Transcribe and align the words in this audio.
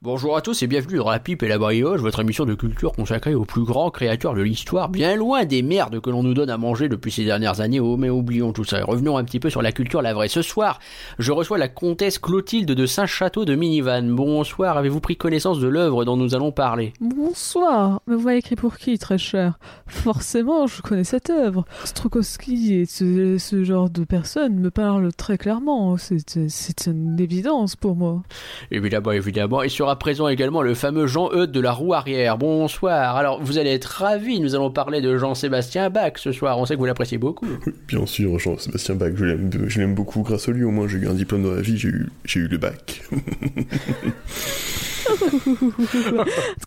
Bonjour 0.00 0.36
à 0.36 0.42
tous 0.42 0.62
et 0.62 0.68
bienvenue 0.68 0.98
dans 0.98 1.10
La 1.10 1.18
Pipe 1.18 1.42
et 1.42 1.48
la 1.48 1.58
Brioche, 1.58 2.00
votre 2.00 2.20
émission 2.20 2.44
de 2.44 2.54
culture 2.54 2.92
consacrée 2.92 3.34
aux 3.34 3.44
plus 3.44 3.64
grands 3.64 3.90
créateurs 3.90 4.32
de 4.32 4.42
l'histoire, 4.42 4.88
bien 4.88 5.16
loin 5.16 5.44
des 5.44 5.60
merdes 5.60 6.00
que 6.00 6.08
l'on 6.08 6.22
nous 6.22 6.34
donne 6.34 6.50
à 6.50 6.56
manger 6.56 6.88
depuis 6.88 7.10
ces 7.10 7.24
dernières 7.24 7.60
années. 7.60 7.80
Oh, 7.80 7.96
mais 7.96 8.08
oublions 8.08 8.52
tout 8.52 8.62
ça. 8.62 8.84
Revenons 8.84 9.16
un 9.16 9.24
petit 9.24 9.40
peu 9.40 9.50
sur 9.50 9.60
la 9.60 9.72
culture, 9.72 10.00
la 10.00 10.14
vraie. 10.14 10.28
Ce 10.28 10.40
soir, 10.40 10.78
je 11.18 11.32
reçois 11.32 11.58
la 11.58 11.66
comtesse 11.66 12.20
Clotilde 12.20 12.70
de 12.70 12.86
Saint-Château 12.86 13.44
de 13.44 13.56
Minivan. 13.56 14.04
Bonsoir, 14.04 14.76
avez-vous 14.76 15.00
pris 15.00 15.16
connaissance 15.16 15.58
de 15.58 15.66
l'œuvre 15.66 16.04
dont 16.04 16.16
nous 16.16 16.36
allons 16.36 16.52
parler? 16.52 16.92
Bonsoir, 17.00 18.00
mais 18.06 18.14
vous 18.14 18.22
m'avez 18.22 18.38
écrit 18.38 18.54
pour 18.54 18.76
qui, 18.76 19.00
très 19.00 19.18
cher? 19.18 19.58
Forcément, 19.88 20.68
je 20.68 20.80
connais 20.80 21.02
cette 21.02 21.28
œuvre. 21.28 21.64
Strokowski 21.82 22.74
et 22.74 22.86
ce, 22.86 23.36
ce 23.36 23.64
genre 23.64 23.90
de 23.90 24.04
personnes 24.04 24.60
me 24.60 24.70
parlent 24.70 25.12
très 25.12 25.38
clairement. 25.38 25.96
C'est 25.96 26.86
une 26.86 27.18
évidence 27.18 27.74
pour 27.74 27.96
moi. 27.96 28.22
Évidemment, 28.70 29.10
évidemment. 29.10 29.64
Et 29.64 29.68
sera 29.88 29.98
présent 29.98 30.28
également 30.28 30.60
le 30.60 30.74
fameux 30.74 31.06
Jean-Eudes 31.06 31.50
de 31.50 31.60
la 31.60 31.72
roue 31.72 31.94
arrière. 31.94 32.36
Bonsoir. 32.36 33.16
Alors, 33.16 33.42
vous 33.42 33.56
allez 33.56 33.70
être 33.70 33.86
ravis. 33.86 34.38
Nous 34.38 34.54
allons 34.54 34.70
parler 34.70 35.00
de 35.00 35.16
Jean-Sébastien 35.16 35.88
Bach 35.88 36.12
ce 36.16 36.30
soir. 36.30 36.58
On 36.58 36.66
sait 36.66 36.74
que 36.74 36.78
vous 36.78 36.84
l'appréciez 36.84 37.16
beaucoup. 37.16 37.46
Bien 37.86 38.04
sûr, 38.04 38.38
Jean-Sébastien 38.38 38.96
Bach, 38.96 39.12
je 39.14 39.24
l'aime, 39.24 39.50
je 39.66 39.80
l'aime 39.80 39.94
beaucoup. 39.94 40.20
Grâce 40.20 40.46
à 40.46 40.52
lui, 40.52 40.64
au 40.64 40.70
moins, 40.70 40.86
j'ai 40.88 40.98
eu 40.98 41.08
un 41.08 41.14
diplôme 41.14 41.42
dans 41.42 41.52
la 41.52 41.62
vie, 41.62 41.78
j'ai 41.78 41.88
eu, 41.88 42.10
j'ai 42.26 42.40
eu 42.40 42.48
le 42.48 42.58
bac. 42.58 43.02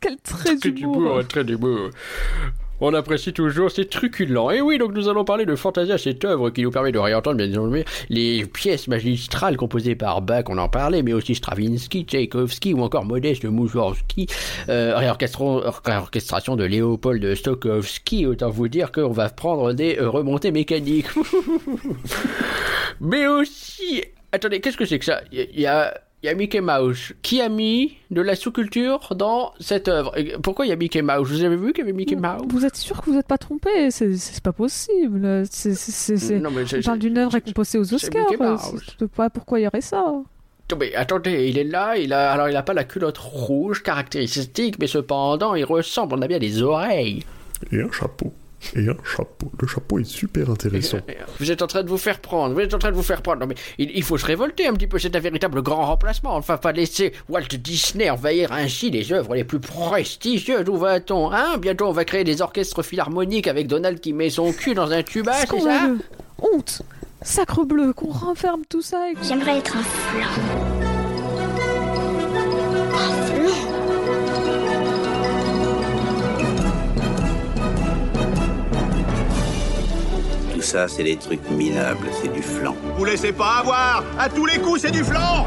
Quel 0.01 0.17
trait 0.17 0.55
Très 0.55 0.71
d'humour 0.71 1.21
très 1.27 1.43
d'humour. 1.43 1.91
On 2.83 2.95
apprécie 2.95 3.31
toujours, 3.31 3.69
c'est 3.69 3.87
truculent. 3.89 4.49
Et 4.49 4.59
oui, 4.59 4.79
donc 4.79 4.93
nous 4.93 5.07
allons 5.07 5.23
parler 5.23 5.45
de 5.45 5.55
Fantasia, 5.55 5.99
cette 5.99 6.25
œuvre 6.25 6.49
qui 6.49 6.63
nous 6.63 6.71
permet 6.71 6.91
de 6.91 6.97
réentendre 6.97 7.37
bien 7.37 7.51
sûr 7.51 7.69
les 8.09 8.45
pièces 8.45 8.87
magistrales 8.87 9.55
composées 9.55 9.93
par 9.93 10.23
Bach, 10.23 10.45
on 10.49 10.57
en 10.57 10.67
parlait, 10.67 11.03
mais 11.03 11.13
aussi 11.13 11.35
Stravinsky, 11.35 12.05
Tchaïkovski 12.05 12.73
ou 12.73 12.81
encore 12.81 13.05
Modeste 13.05 13.45
Mussorgsky, 13.45 14.25
euh, 14.69 14.97
réorchestration, 14.97 16.55
de 16.55 16.63
Léopold 16.63 17.35
Stokowski. 17.35 18.25
Autant 18.25 18.49
vous 18.49 18.67
dire 18.67 18.91
qu'on 18.91 19.11
va 19.11 19.29
prendre 19.29 19.73
des 19.73 19.99
remontées 19.99 20.51
mécaniques. 20.51 21.05
mais 22.99 23.27
aussi, 23.27 24.03
attendez, 24.31 24.59
qu'est-ce 24.59 24.77
que 24.77 24.85
c'est 24.85 24.97
que 24.97 25.05
ça? 25.05 25.21
Il 25.31 25.59
y 25.59 25.67
a 25.67 25.93
il 26.23 26.27
y 26.27 26.29
a 26.29 26.35
Mickey 26.35 26.61
Mouse. 26.61 27.13
Qui 27.21 27.41
a 27.41 27.49
mis 27.49 27.97
de 28.11 28.21
la 28.21 28.35
sous-culture 28.35 29.13
dans 29.15 29.53
cette 29.59 29.87
œuvre? 29.87 30.15
Et 30.17 30.33
Pourquoi 30.41 30.65
il 30.65 30.69
y 30.69 30.71
a 30.71 30.75
Mickey 30.75 31.01
Mouse 31.01 31.29
Vous 31.31 31.43
avez 31.43 31.55
vu 31.55 31.73
qu'il 31.73 31.79
y 31.79 31.87
avait 31.87 31.93
Mickey 31.93 32.15
Mouse 32.15 32.43
Vous 32.49 32.65
êtes 32.65 32.75
sûr 32.75 32.99
que 33.01 33.05
vous 33.09 33.15
n'êtes 33.15 33.27
pas 33.27 33.37
trompé? 33.37 33.89
C'est 33.91 34.41
pas 34.43 34.51
possible. 34.53 35.43
C'est- 35.49 35.73
c'est- 35.73 35.91
c'est- 35.91 36.17
c'est- 36.17 36.39
Non, 36.39 36.51
mais 36.51 36.63
On 36.77 36.81
parle 36.81 36.99
d'une 36.99 37.17
œuvre 37.17 37.31
récompensée 37.33 37.77
aux 37.77 37.93
Oscars. 37.93 38.29
Mickey 38.29 38.43
Mouse. 38.43 38.59
c'est- 38.63 38.77
Je 38.99 38.99
sais 38.99 39.07
pas 39.07 39.29
pourquoi 39.29 39.59
il 39.59 39.63
y 39.63 39.67
aurait 39.67 39.81
ça. 39.81 40.03
Mais 40.79 40.95
attendez, 40.95 41.49
il 41.49 41.57
est 41.57 41.65
là, 41.65 41.97
il 41.97 42.13
a, 42.13 42.31
alors 42.31 42.47
il 42.47 42.55
a 42.55 42.63
pas 42.63 42.73
la 42.73 42.85
culotte 42.85 43.17
rouge 43.17 43.83
caractéristique, 43.83 44.79
mais 44.79 44.87
cependant 44.87 45.53
il 45.53 45.65
ressemble, 45.65 46.13
on 46.15 46.21
a 46.21 46.27
bien 46.27 46.39
des 46.39 46.61
oreilles. 46.61 47.23
Et 47.73 47.81
un 47.81 47.91
chapeau. 47.91 48.31
Et 48.75 48.87
un 48.87 48.95
chapeau. 49.03 49.51
Le 49.59 49.67
chapeau 49.67 49.99
est 49.99 50.03
super 50.03 50.49
intéressant. 50.49 50.99
Vous 51.39 51.51
êtes 51.51 51.61
en 51.61 51.67
train 51.67 51.83
de 51.83 51.89
vous 51.89 51.97
faire 51.97 52.19
prendre, 52.19 52.53
vous 52.53 52.59
êtes 52.61 52.73
en 52.73 52.79
train 52.79 52.91
de 52.91 52.95
vous 52.95 53.01
faire 53.03 53.21
prendre. 53.21 53.39
Non 53.41 53.47
mais 53.47 53.55
il, 53.79 53.89
il 53.95 54.03
faut 54.03 54.17
se 54.17 54.25
révolter 54.25 54.67
un 54.67 54.73
petit 54.73 54.87
peu, 54.87 54.99
c'est 54.99 55.15
un 55.15 55.19
véritable 55.19 55.61
grand 55.63 55.85
remplacement. 55.85 56.35
On 56.35 56.39
ne 56.39 56.43
va 56.43 56.57
pas 56.57 56.71
laisser 56.71 57.11
Walt 57.27 57.41
Disney 57.59 58.09
envahir 58.09 58.51
ainsi 58.51 58.91
les 58.91 59.11
œuvres 59.11 59.33
les 59.35 59.43
plus 59.43 59.59
prestigieuses. 59.59 60.69
Où 60.69 60.77
va-t-on 60.77 61.31
Hein? 61.31 61.57
Bientôt 61.59 61.85
on 61.87 61.91
va 61.91 62.05
créer 62.05 62.23
des 62.23 62.41
orchestres 62.41 62.83
philharmoniques 62.83 63.47
avec 63.47 63.67
Donald 63.67 63.99
qui 63.99 64.13
met 64.13 64.29
son 64.29 64.51
cul 64.53 64.73
dans 64.75 64.91
un 64.91 65.03
tuba, 65.03 65.33
c'est 65.49 65.59
ça? 65.59 65.87
Honte. 66.39 66.81
Sacre 67.23 67.63
bleu, 67.65 67.93
qu'on 67.93 68.09
renferme 68.11 68.61
tout 68.69 68.81
ça. 68.81 69.09
et- 69.11 69.15
J'aimerais 69.23 69.57
être 69.59 69.77
un 69.77 69.83
flan. 69.83 70.27
Un 72.93 73.25
flan 73.25 73.70
ça, 80.71 80.87
c'est 80.87 81.03
des 81.03 81.17
trucs 81.17 81.49
minables, 81.49 82.07
c'est 82.21 82.31
du 82.31 82.41
flan. 82.41 82.73
Vous 82.97 83.03
laissez 83.03 83.33
pas 83.33 83.57
avoir 83.59 84.05
À 84.17 84.29
tous 84.29 84.45
les 84.45 84.57
coups, 84.57 84.81
c'est 84.81 84.91
du 84.91 85.03
flanc 85.03 85.45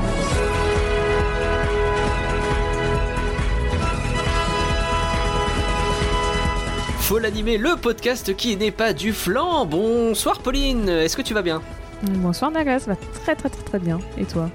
Faut 6.99 7.19
l'animer, 7.19 7.57
le 7.57 7.77
podcast 7.77 8.37
qui 8.37 8.55
n'est 8.57 8.71
pas 8.71 8.93
du 8.93 9.15
flan. 9.15 9.65
Bonsoir 9.65 10.41
Pauline, 10.41 10.91
est-ce 10.91 11.17
que 11.17 11.23
tu 11.23 11.33
vas 11.33 11.43
bien? 11.43 11.63
Bonsoir 12.03 12.51
Naga, 12.51 12.79
ça 12.79 12.91
va 12.91 12.97
très 12.97 13.35
très 13.35 13.49
très 13.49 13.63
très 13.63 13.79
bien. 13.79 13.99
Et 14.19 14.27
toi? 14.27 14.51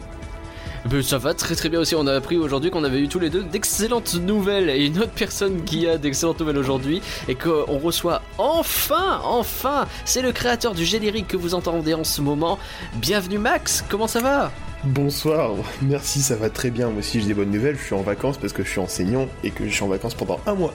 Ben, 0.89 1.03
ça 1.03 1.19
va 1.19 1.35
très 1.35 1.53
très 1.53 1.69
bien 1.69 1.79
aussi. 1.79 1.93
On 1.93 2.07
a 2.07 2.13
appris 2.13 2.37
aujourd'hui 2.37 2.71
qu'on 2.71 2.83
avait 2.83 2.99
eu 2.99 3.07
tous 3.07 3.19
les 3.19 3.29
deux 3.29 3.43
d'excellentes 3.43 4.15
nouvelles 4.15 4.71
et 4.71 4.87
une 4.87 4.97
autre 4.97 5.11
personne 5.11 5.63
qui 5.63 5.87
a 5.87 5.99
d'excellentes 5.99 6.39
nouvelles 6.39 6.57
aujourd'hui 6.57 6.99
et 7.27 7.35
qu'on 7.35 7.77
reçoit 7.77 8.23
enfin, 8.39 9.21
enfin, 9.23 9.85
c'est 10.03 10.23
le 10.23 10.31
créateur 10.31 10.73
du 10.73 10.85
générique 10.85 11.27
que 11.27 11.37
vous 11.37 11.53
entendez 11.53 11.93
en 11.93 12.03
ce 12.03 12.21
moment. 12.21 12.57
Bienvenue 12.95 13.37
Max, 13.37 13.83
comment 13.87 14.07
ça 14.07 14.19
va? 14.19 14.51
Bonsoir, 14.85 15.55
merci, 15.81 16.21
ça 16.21 16.37
va 16.37 16.49
très 16.49 16.69
bien. 16.69 16.89
Moi 16.89 16.99
aussi, 16.99 17.19
j'ai 17.19 17.27
des 17.27 17.33
bonnes 17.33 17.51
nouvelles. 17.51 17.77
Je 17.77 17.83
suis 17.83 17.95
en 17.95 18.01
vacances 18.01 18.37
parce 18.37 18.53
que 18.53 18.63
je 18.63 18.69
suis 18.69 18.79
enseignant 18.79 19.27
et 19.43 19.51
que 19.51 19.67
je 19.67 19.73
suis 19.73 19.83
en 19.83 19.89
vacances 19.89 20.13
pendant 20.13 20.39
un 20.45 20.53
mois. 20.53 20.73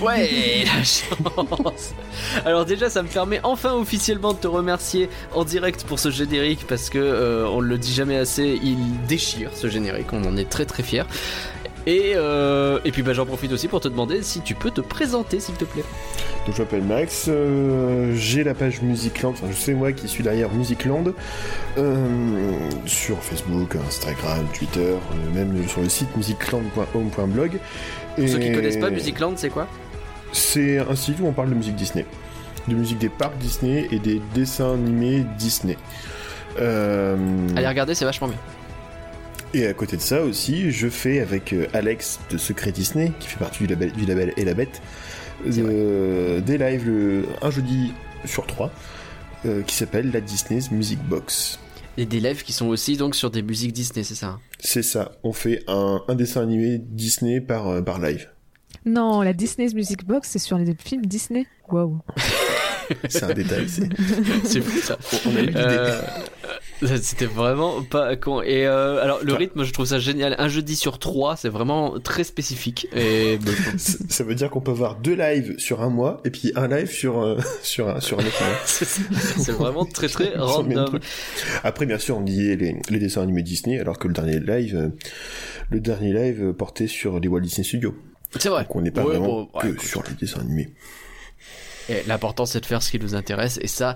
Ouais, 0.00 0.64
la 0.64 0.84
chance. 0.84 1.94
Alors 2.44 2.64
déjà, 2.64 2.88
ça 2.88 3.02
me 3.02 3.08
permet 3.08 3.40
enfin 3.42 3.72
officiellement 3.74 4.32
de 4.32 4.38
te 4.38 4.46
remercier 4.46 5.08
en 5.34 5.44
direct 5.44 5.82
pour 5.84 5.98
ce 5.98 6.10
générique 6.10 6.66
parce 6.68 6.88
que 6.88 6.98
euh, 6.98 7.48
on 7.48 7.60
le 7.60 7.78
dit 7.78 7.92
jamais 7.92 8.16
assez, 8.16 8.60
il 8.62 8.78
déchire 9.08 9.50
ce 9.54 9.68
générique. 9.68 10.12
On 10.12 10.24
en 10.24 10.36
est 10.36 10.48
très 10.48 10.64
très 10.64 10.84
fiers. 10.84 11.02
Et, 11.86 12.14
euh, 12.16 12.80
et 12.84 12.90
puis 12.90 13.02
bah, 13.02 13.12
j'en 13.12 13.26
profite 13.26 13.52
aussi 13.52 13.68
pour 13.68 13.80
te 13.80 13.86
demander 13.86 14.22
si 14.22 14.40
tu 14.40 14.54
peux 14.56 14.72
te 14.72 14.80
présenter 14.80 15.38
s'il 15.38 15.54
te 15.54 15.64
plaît. 15.64 15.84
Donc, 16.46 16.54
je 16.56 16.62
m'appelle 16.62 16.82
Max. 16.82 17.26
euh, 17.28 18.12
j'ai 18.16 18.42
la 18.44 18.54
page 18.54 18.82
Musicland. 18.82 19.32
Enfin, 19.32 19.46
je 19.50 19.56
sais 19.56 19.72
moi 19.74 19.92
qui 19.92 20.08
suis 20.08 20.22
derrière 20.24 20.52
Musicland. 20.52 21.12
euh, 21.78 22.58
sur 22.86 23.18
Facebook, 23.22 23.76
Instagram, 23.86 24.44
Twitter, 24.52 24.94
même 25.34 25.66
sur 25.68 25.80
le 25.80 25.88
site 25.88 26.14
musicland.home.blog. 26.16 27.58
Pour 28.16 28.28
ceux 28.28 28.38
qui 28.38 28.48
Et 28.48 28.52
connaissent 28.52 28.78
pas 28.78 28.90
Musicland, 28.90 29.34
c'est 29.36 29.50
quoi? 29.50 29.68
C'est 30.32 30.78
un 30.78 30.96
site 30.96 31.18
où 31.20 31.26
on 31.26 31.32
parle 31.32 31.50
de 31.50 31.54
musique 31.54 31.76
Disney. 31.76 32.04
De 32.68 32.74
musique 32.74 32.98
des 32.98 33.08
parcs 33.08 33.38
Disney 33.38 33.86
et 33.92 33.98
des 34.00 34.20
dessins 34.34 34.74
animés 34.74 35.24
Disney. 35.38 35.76
Euh, 36.58 37.16
Allez 37.56 37.68
regarder, 37.68 37.94
c'est 37.94 38.04
vachement 38.04 38.28
bien. 38.28 38.38
Et 39.54 39.66
à 39.66 39.72
côté 39.74 39.96
de 39.96 40.02
ça 40.02 40.22
aussi, 40.22 40.70
je 40.70 40.88
fais 40.88 41.20
avec 41.20 41.52
euh, 41.52 41.66
Alex 41.72 42.18
de 42.30 42.36
Secret 42.36 42.72
Disney, 42.72 43.12
qui 43.20 43.28
fait 43.28 43.38
partie 43.38 43.58
du 43.60 43.66
label, 43.68 43.92
du 43.92 44.04
label 44.04 44.32
Et 44.36 44.44
la 44.44 44.54
Bête, 44.54 44.82
euh, 45.46 46.40
des 46.40 46.58
lives 46.58 46.86
le- 46.86 47.24
un 47.42 47.50
jeudi 47.50 47.92
sur 48.24 48.46
trois, 48.46 48.70
euh, 49.46 49.62
qui 49.62 49.74
s'appelle 49.74 50.10
la 50.12 50.20
Disney's 50.20 50.70
Music 50.70 50.98
Box. 51.08 51.58
Et 51.96 52.04
des 52.04 52.20
lives 52.20 52.42
qui 52.42 52.52
sont 52.52 52.66
aussi 52.66 52.96
donc 52.98 53.14
sur 53.14 53.30
des 53.30 53.40
musiques 53.42 53.72
Disney, 53.72 54.04
c'est 54.04 54.14
ça 54.14 54.26
hein? 54.26 54.40
C'est 54.58 54.82
ça, 54.82 55.12
on 55.22 55.32
fait 55.32 55.62
un, 55.68 56.02
un 56.08 56.14
dessin 56.14 56.42
animé 56.42 56.78
Disney 56.78 57.40
par, 57.40 57.68
euh, 57.68 57.80
par 57.80 57.98
live. 58.00 58.28
Non, 58.84 59.22
la 59.22 59.32
Disney's 59.32 59.74
Music 59.74 60.04
Box, 60.04 60.28
c'est 60.32 60.38
sur 60.38 60.58
les 60.58 60.74
films 60.78 61.06
Disney. 61.06 61.46
Waouh. 61.70 62.00
C'est 63.08 63.24
un 63.24 63.32
détail, 63.34 63.68
c'est... 63.68 63.88
C'est 64.44 64.60
fou 64.60 64.78
ça. 64.80 64.96
On 65.26 65.34
a 65.34 65.40
eu 65.40 65.46
l'idée. 65.46 65.90
C'était 67.02 67.26
vraiment 67.26 67.82
pas 67.82 68.16
con. 68.16 68.42
Et 68.42 68.66
euh, 68.66 69.02
alors 69.02 69.20
le 69.22 69.32
rythme, 69.34 69.64
je 69.64 69.72
trouve 69.72 69.86
ça 69.86 69.98
génial. 69.98 70.34
Un 70.38 70.48
jeudi 70.48 70.76
sur 70.76 70.98
trois, 70.98 71.36
c'est 71.36 71.48
vraiment 71.48 71.98
très 72.00 72.24
spécifique. 72.24 72.86
Et 72.94 73.38
Ça 73.78 74.24
veut 74.24 74.34
dire 74.34 74.50
qu'on 74.50 74.60
peut 74.60 74.70
voir 74.72 74.96
deux 74.96 75.14
lives 75.14 75.58
sur 75.58 75.82
un 75.82 75.88
mois, 75.88 76.20
et 76.24 76.30
puis 76.30 76.52
un 76.54 76.68
live 76.68 76.90
sur, 76.90 77.18
euh, 77.22 77.38
sur, 77.62 77.88
un, 77.88 78.00
sur 78.00 78.18
un 78.18 78.24
autre 78.26 78.42
mois. 78.44 78.58
c'est 78.66 79.52
vraiment 79.52 79.84
très 79.84 80.08
très 80.08 80.34
random. 80.36 80.98
Après, 81.64 81.86
bien 81.86 81.98
sûr, 81.98 82.18
on 82.18 82.22
disait 82.22 82.56
les, 82.56 82.76
les 82.90 82.98
dessins 82.98 83.22
animés 83.22 83.42
Disney, 83.42 83.78
alors 83.80 83.98
que 83.98 84.08
le 84.08 84.14
dernier 84.14 84.40
live, 84.40 84.76
euh, 84.76 84.88
le 85.70 85.80
dernier 85.80 86.12
live 86.12 86.52
portait 86.52 86.86
sur 86.88 87.18
les 87.20 87.28
Walt 87.28 87.40
Disney 87.40 87.64
Studios. 87.64 87.94
C'est 88.38 88.48
vrai. 88.50 88.62
Donc 88.64 88.76
on 88.76 88.80
n'est 88.82 88.90
pas 88.90 89.02
Ouais, 89.02 89.10
vraiment 89.16 89.26
bon, 89.26 89.48
ouais, 89.54 89.62
que 89.62 89.68
écoute. 89.68 89.86
sur 89.86 90.02
les 90.02 90.14
dessins 90.14 90.40
animés. 90.40 90.68
L'important 92.08 92.46
c'est 92.46 92.60
de 92.60 92.66
faire 92.66 92.82
ce 92.82 92.90
qui 92.90 92.98
nous 92.98 93.14
intéresse 93.14 93.60
et 93.62 93.68
ça 93.68 93.94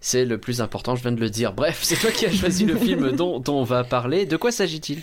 c'est 0.00 0.24
le 0.24 0.38
plus 0.38 0.60
important, 0.60 0.96
je 0.96 1.02
viens 1.02 1.12
de 1.12 1.20
le 1.20 1.30
dire. 1.30 1.52
Bref, 1.52 1.80
c'est 1.82 1.96
toi 1.96 2.10
qui 2.10 2.26
as 2.26 2.32
choisi 2.32 2.64
le 2.64 2.76
film 2.76 3.12
dont, 3.16 3.40
dont 3.40 3.60
on 3.60 3.64
va 3.64 3.84
parler. 3.84 4.26
De 4.26 4.36
quoi 4.36 4.52
s'agit-il? 4.52 5.02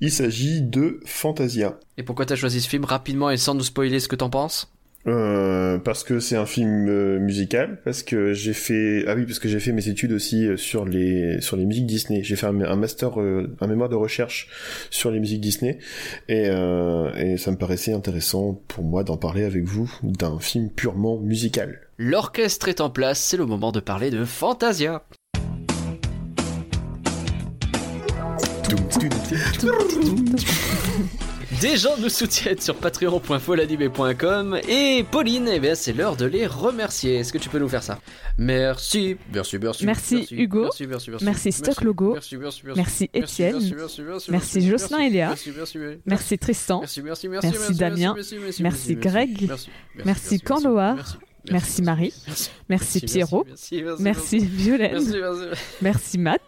Il 0.00 0.10
s'agit 0.10 0.60
de 0.62 1.00
Fantasia. 1.06 1.78
Et 1.96 2.02
pourquoi 2.02 2.26
t'as 2.26 2.36
choisi 2.36 2.60
ce 2.60 2.68
film 2.68 2.84
rapidement 2.84 3.30
et 3.30 3.36
sans 3.36 3.54
nous 3.54 3.64
spoiler 3.64 4.00
ce 4.00 4.08
que 4.08 4.16
t'en 4.16 4.30
penses? 4.30 4.73
Euh, 5.06 5.76
parce 5.78 6.02
que 6.02 6.18
c'est 6.18 6.36
un 6.36 6.46
film 6.46 6.88
euh, 6.88 7.18
musical, 7.18 7.78
parce 7.84 8.02
que 8.02 8.32
j'ai 8.32 8.54
fait 8.54 9.04
ah 9.06 9.14
oui 9.14 9.26
parce 9.26 9.38
que 9.38 9.48
j'ai 9.48 9.60
fait 9.60 9.72
mes 9.72 9.88
études 9.88 10.12
aussi 10.12 10.46
euh, 10.46 10.56
sur 10.56 10.86
les 10.86 11.40
sur 11.42 11.56
les 11.56 11.66
musiques 11.66 11.86
Disney. 11.86 12.22
J'ai 12.22 12.36
fait 12.36 12.46
un, 12.46 12.58
un 12.62 12.76
master 12.76 13.20
euh, 13.20 13.54
un 13.60 13.66
mémoire 13.66 13.90
de 13.90 13.96
recherche 13.96 14.48
sur 14.88 15.10
les 15.10 15.20
musiques 15.20 15.42
Disney 15.42 15.78
et 16.28 16.46
euh, 16.48 17.12
et 17.16 17.36
ça 17.36 17.50
me 17.50 17.56
paraissait 17.56 17.92
intéressant 17.92 18.58
pour 18.66 18.82
moi 18.84 19.04
d'en 19.04 19.18
parler 19.18 19.44
avec 19.44 19.64
vous 19.64 19.92
d'un 20.02 20.38
film 20.38 20.70
purement 20.70 21.18
musical. 21.18 21.80
L'orchestre 21.98 22.68
est 22.68 22.80
en 22.80 22.88
place, 22.88 23.20
c'est 23.20 23.36
le 23.36 23.44
moment 23.44 23.72
de 23.72 23.80
parler 23.80 24.10
de 24.10 24.24
Fantasia. 24.24 25.04
Des 31.60 31.76
gens 31.76 31.96
nous 31.98 32.08
soutiennent 32.08 32.60
sur 32.60 32.74
patreon.folanimé.com 32.76 34.58
et 34.68 35.04
Pauline, 35.10 35.48
eh 35.48 35.60
bien 35.60 35.74
c'est 35.74 35.92
l'heure 35.92 36.16
de 36.16 36.26
les 36.26 36.46
remercier. 36.46 37.16
Est-ce 37.16 37.32
que 37.32 37.38
tu 37.38 37.48
peux 37.48 37.58
nous 37.58 37.68
faire 37.68 37.82
ça 37.82 38.00
Merci, 38.38 39.16
merci, 39.32 39.58
merci. 39.58 39.86
Merci, 39.86 40.26
Hugo. 40.32 40.62
Merci, 40.64 40.86
merci, 40.86 41.10
merci. 41.10 41.24
Merci, 41.24 41.52
Stock 41.52 41.80
Logo. 41.82 42.12
Merci, 42.14 42.36
merci, 42.36 42.62
Merci, 42.76 43.10
Étienne. 43.14 43.52
Merci, 43.54 43.74
merci, 43.74 44.02
merci, 44.02 44.30
Merci, 44.30 44.30
merci, 44.30 44.68
Jocelyn 44.68 44.98
merci, 44.98 45.06
et 45.06 45.10
Léa. 45.10 45.28
Merci, 45.28 45.52
merci, 45.56 45.78
merci. 45.78 46.00
Merci 46.06 46.38
Tristan. 46.38 46.80
Merci, 46.80 47.02
merci, 47.02 47.28
merci, 47.28 47.46
Merci, 47.46 47.58
merci, 47.60 47.74
Damien. 47.78 48.14
merci, 48.14 48.38
merci, 48.38 48.62
Merci, 48.62 48.94
merci, 48.94 48.96
Greg. 48.96 49.46
merci, 49.48 49.68
Merci, 50.04 50.40
Canloar. 50.40 50.94
merci, 50.96 51.16
Merci, 51.50 51.82
Marie. 51.82 52.12
merci, 52.26 52.50
Merci, 52.68 52.98
merci, 53.00 53.00
Pierrot. 53.06 53.44
Merci, 53.46 53.82
merci, 53.82 54.02
Merci 54.02 54.38
Violaine. 54.38 55.02
merci, 55.82 56.18
merci, 56.18 56.38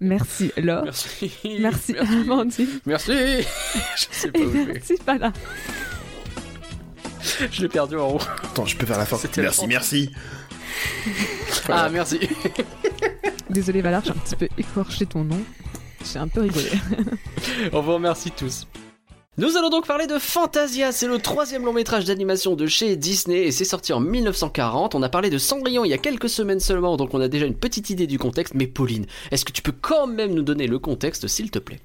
Merci 0.00 0.44
Matt. 0.46 0.54
Merci 0.54 0.62
Laure. 0.62 0.84
merci, 0.84 1.32
Merci 1.60 1.96
Amandine. 1.98 2.68
merci. 2.86 3.12
Je 3.96 4.06
sais 4.10 4.30
pas 4.30 4.38
Et 4.38 4.44
où 4.46 4.52
je 4.52 4.58
vais. 4.58 4.72
merci 4.74 4.94
Pala. 5.04 5.32
Je 7.50 7.62
l'ai 7.62 7.68
perdu 7.68 7.96
en 7.96 8.10
haut. 8.12 8.20
Attends, 8.42 8.66
je 8.66 8.76
peux 8.76 8.86
faire 8.86 8.98
la 8.98 9.06
fin. 9.06 9.16
C'était 9.16 9.42
Merci, 9.42 9.66
merci. 9.66 10.10
Ah, 11.68 11.88
merci. 11.90 12.20
Désolé 13.50 13.80
Valar, 13.82 14.02
j'ai 14.04 14.10
un 14.10 14.14
petit 14.14 14.36
peu 14.36 14.48
écorché 14.58 15.06
ton 15.06 15.24
nom. 15.24 15.40
J'ai 16.12 16.18
un 16.18 16.28
peu 16.28 16.42
rigolé. 16.42 16.70
On 17.72 17.80
vous 17.80 17.94
remercie 17.94 18.30
tous. 18.30 18.66
Nous 19.36 19.56
allons 19.56 19.68
donc 19.68 19.84
parler 19.86 20.06
de 20.06 20.16
Fantasia, 20.18 20.92
c'est 20.92 21.08
le 21.08 21.18
troisième 21.18 21.64
long 21.64 21.72
métrage 21.72 22.04
d'animation 22.04 22.54
de 22.54 22.66
chez 22.66 22.94
Disney 22.94 23.46
et 23.46 23.50
c'est 23.50 23.64
sorti 23.64 23.92
en 23.92 23.98
1940. 23.98 24.94
On 24.94 25.02
a 25.02 25.08
parlé 25.08 25.28
de 25.28 25.38
Cendrillon 25.38 25.84
il 25.84 25.88
y 25.88 25.92
a 25.92 25.98
quelques 25.98 26.28
semaines 26.28 26.60
seulement, 26.60 26.96
donc 26.96 27.14
on 27.14 27.20
a 27.20 27.26
déjà 27.26 27.44
une 27.44 27.56
petite 27.56 27.90
idée 27.90 28.06
du 28.06 28.16
contexte. 28.16 28.54
Mais 28.54 28.68
Pauline, 28.68 29.06
est-ce 29.32 29.44
que 29.44 29.50
tu 29.50 29.60
peux 29.60 29.72
quand 29.72 30.06
même 30.06 30.34
nous 30.34 30.42
donner 30.42 30.68
le 30.68 30.78
contexte, 30.78 31.26
s'il 31.26 31.50
te 31.50 31.58
plaît? 31.58 31.80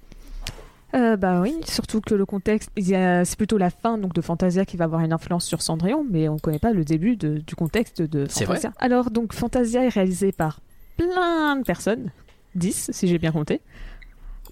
Euh, 0.94 1.18
bah 1.18 1.42
oui, 1.42 1.56
surtout 1.68 2.02
que 2.02 2.14
le 2.14 2.26
contexte, 2.28 2.70
c'est 2.78 3.36
plutôt 3.36 3.58
la 3.58 3.72
fin 3.72 3.98
donc 3.98 4.14
de 4.14 4.22
Fantasia 4.22 4.64
qui 4.66 4.78
va 4.78 4.86
avoir 4.86 5.02
une 5.02 5.14
influence 5.14 5.46
sur 5.46 5.64
Cendrillon, 5.64 6.06
mais 6.08 6.30
on 6.30 6.38
connaît 6.38 6.60
pas 6.60 6.72
le 6.72 6.84
début 6.86 7.16
de- 7.16 7.40
du 7.40 7.56
contexte 7.56 8.04
de 8.04 8.28
C'est 8.30 8.46
Fantasia. 8.46 8.74
Alors 8.78 9.10
donc 9.10 9.34
Fantasia 9.34 9.84
est 9.86 9.90
réalisé 9.90 10.32
par 10.32 10.60
plein 10.98 11.56
de 11.56 11.64
personnes, 11.64 12.12
10 12.54 12.90
si 12.94 13.08
j'ai 13.08 13.18
bien 13.18 13.32
compté. 13.32 13.62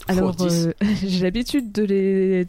Alors 0.08 0.36
10. 0.36 0.68
euh, 0.68 0.74
j'ai 1.06 1.24
l'habitude 1.24 1.72
de 1.72 1.84
les 1.84 2.48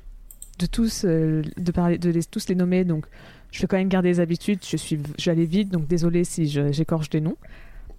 de 0.58 0.66
tous 0.66 1.04
euh, 1.04 1.42
de 1.56 1.72
parler 1.72 1.98
de 1.98 2.10
les, 2.10 2.24
tous 2.24 2.48
les 2.48 2.54
nommer 2.54 2.84
donc 2.84 3.06
je 3.50 3.60
vais 3.62 3.66
quand 3.66 3.76
même 3.78 3.88
garder 3.88 4.08
les 4.08 4.20
habitudes, 4.20 4.60
je 4.66 4.76
suis 4.76 5.00
aller 5.26 5.46
vite 5.46 5.70
donc 5.70 5.86
désolé 5.86 6.24
si 6.24 6.46
j'écorche 6.48 7.08
des 7.10 7.20
noms. 7.20 7.36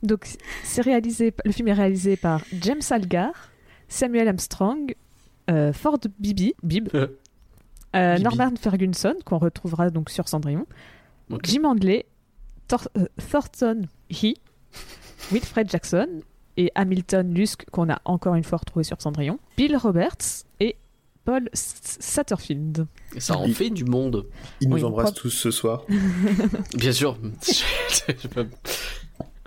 Donc 0.04 0.28
c'est 0.64 0.82
réalisé 0.82 1.34
le 1.44 1.52
film 1.52 1.68
est 1.70 1.74
réalisé 1.74 2.16
par 2.18 2.44
James 2.62 2.82
Algar, 2.92 3.32
Samuel 3.88 4.28
Armstrong, 4.28 4.94
euh, 5.50 5.74
Ford 5.74 6.00
Bibi, 6.20 6.54
Bib, 6.64 6.90
Euh. 6.94 7.08
Norman 8.20 8.54
Ferguson 8.62 9.16
qu'on 9.26 9.40
retrouvera 9.40 9.90
donc 9.90 10.12
sur 10.12 10.28
Cendrillon. 10.28 10.68
Jim 11.44 11.64
Handley, 11.64 12.06
Thor- 12.68 12.88
Thornton 13.32 13.88
He, 14.12 14.36
Wilfred 15.32 15.70
Jackson 15.70 16.08
et 16.58 16.72
Hamilton 16.76 17.34
Lusk 17.34 17.66
qu'on 17.72 17.90
a 17.90 18.00
encore 18.06 18.36
une 18.36 18.44
fois 18.44 18.60
retrouvé 18.60 18.84
sur 18.84 19.02
Cendrillon, 19.02 19.40
Bill 19.58 19.76
Roberts 19.76 20.46
et 20.60 20.76
Paul 21.26 21.50
Satterfield. 21.54 22.88
Ça 23.18 23.38
en 23.38 23.46
Il- 23.46 23.54
fait 23.56 23.70
du 23.70 23.86
monde. 23.86 24.26
Ils 24.62 24.70
nous 24.70 24.76
Oui, 24.78 24.84
embrassent 24.84 25.12
pas- 25.12 25.20
tous 25.22 25.30
ce 25.30 25.52
soir. 25.52 25.84
Bien 26.76 26.92
sûr. 26.92 27.18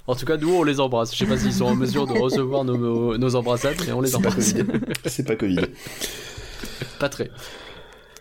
En 0.09 0.17
tout 0.17 0.27
cas, 0.27 0.37
nous, 0.37 0.53
on 0.53 0.65
les 0.65 0.81
embrasse. 0.81 1.13
Je 1.13 1.19
sais 1.19 1.27
pas 1.27 1.39
s'ils 1.39 1.53
sont 1.53 1.65
en 1.67 1.77
mesure 1.77 2.09
de 2.09 2.13
recevoir 2.13 2.65
nos, 2.65 3.17
nos 3.17 3.35
embrassades, 3.37 3.77
mais 3.87 3.93
on 3.93 4.01
les 4.01 4.17
embrasse. 4.17 4.53
C'est 5.07 5.23
pas 5.25 5.37
Covid. 5.37 5.61
Pas 6.99 7.09
très. 7.09 7.31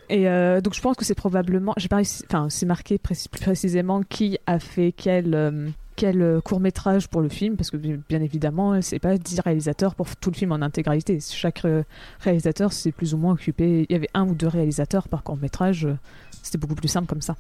Et 0.09 0.27
euh, 0.29 0.61
donc 0.61 0.73
je 0.75 0.81
pense 0.81 0.95
que 0.95 1.05
c'est 1.05 1.15
probablement, 1.15 1.73
j'ai 1.77 1.87
pas 1.87 1.95
réussi, 1.97 2.23
enfin 2.27 2.49
c'est 2.49 2.65
marqué 2.65 2.97
précis- 2.97 3.29
plus 3.29 3.41
précisément 3.41 4.01
qui 4.03 4.37
a 4.45 4.59
fait 4.59 4.93
quel 4.95 5.33
euh, 5.33 5.69
quel 6.01 6.41
court 6.43 6.59
métrage 6.59 7.07
pour 7.09 7.21
le 7.21 7.29
film, 7.29 7.55
parce 7.55 7.69
que 7.69 7.77
bien 7.77 8.21
évidemment 8.23 8.81
c'est 8.81 8.97
pas 8.97 9.19
10 9.19 9.41
réalisateurs 9.41 9.93
pour 9.93 10.15
tout 10.15 10.31
le 10.31 10.35
film 10.35 10.51
en 10.51 10.55
intégralité. 10.63 11.19
Chaque 11.21 11.63
euh, 11.63 11.83
réalisateur 12.21 12.73
s'est 12.73 12.91
plus 12.91 13.13
ou 13.13 13.17
moins 13.17 13.33
occupé. 13.33 13.85
Il 13.87 13.93
y 13.93 13.95
avait 13.95 14.09
un 14.15 14.27
ou 14.27 14.33
deux 14.33 14.47
réalisateurs 14.47 15.07
par 15.07 15.21
court 15.21 15.37
métrage. 15.37 15.85
euh, 15.85 15.93
C'était 16.41 16.57
beaucoup 16.57 16.73
plus 16.73 16.87
simple 16.87 17.05
comme 17.05 17.21
ça. 17.21 17.35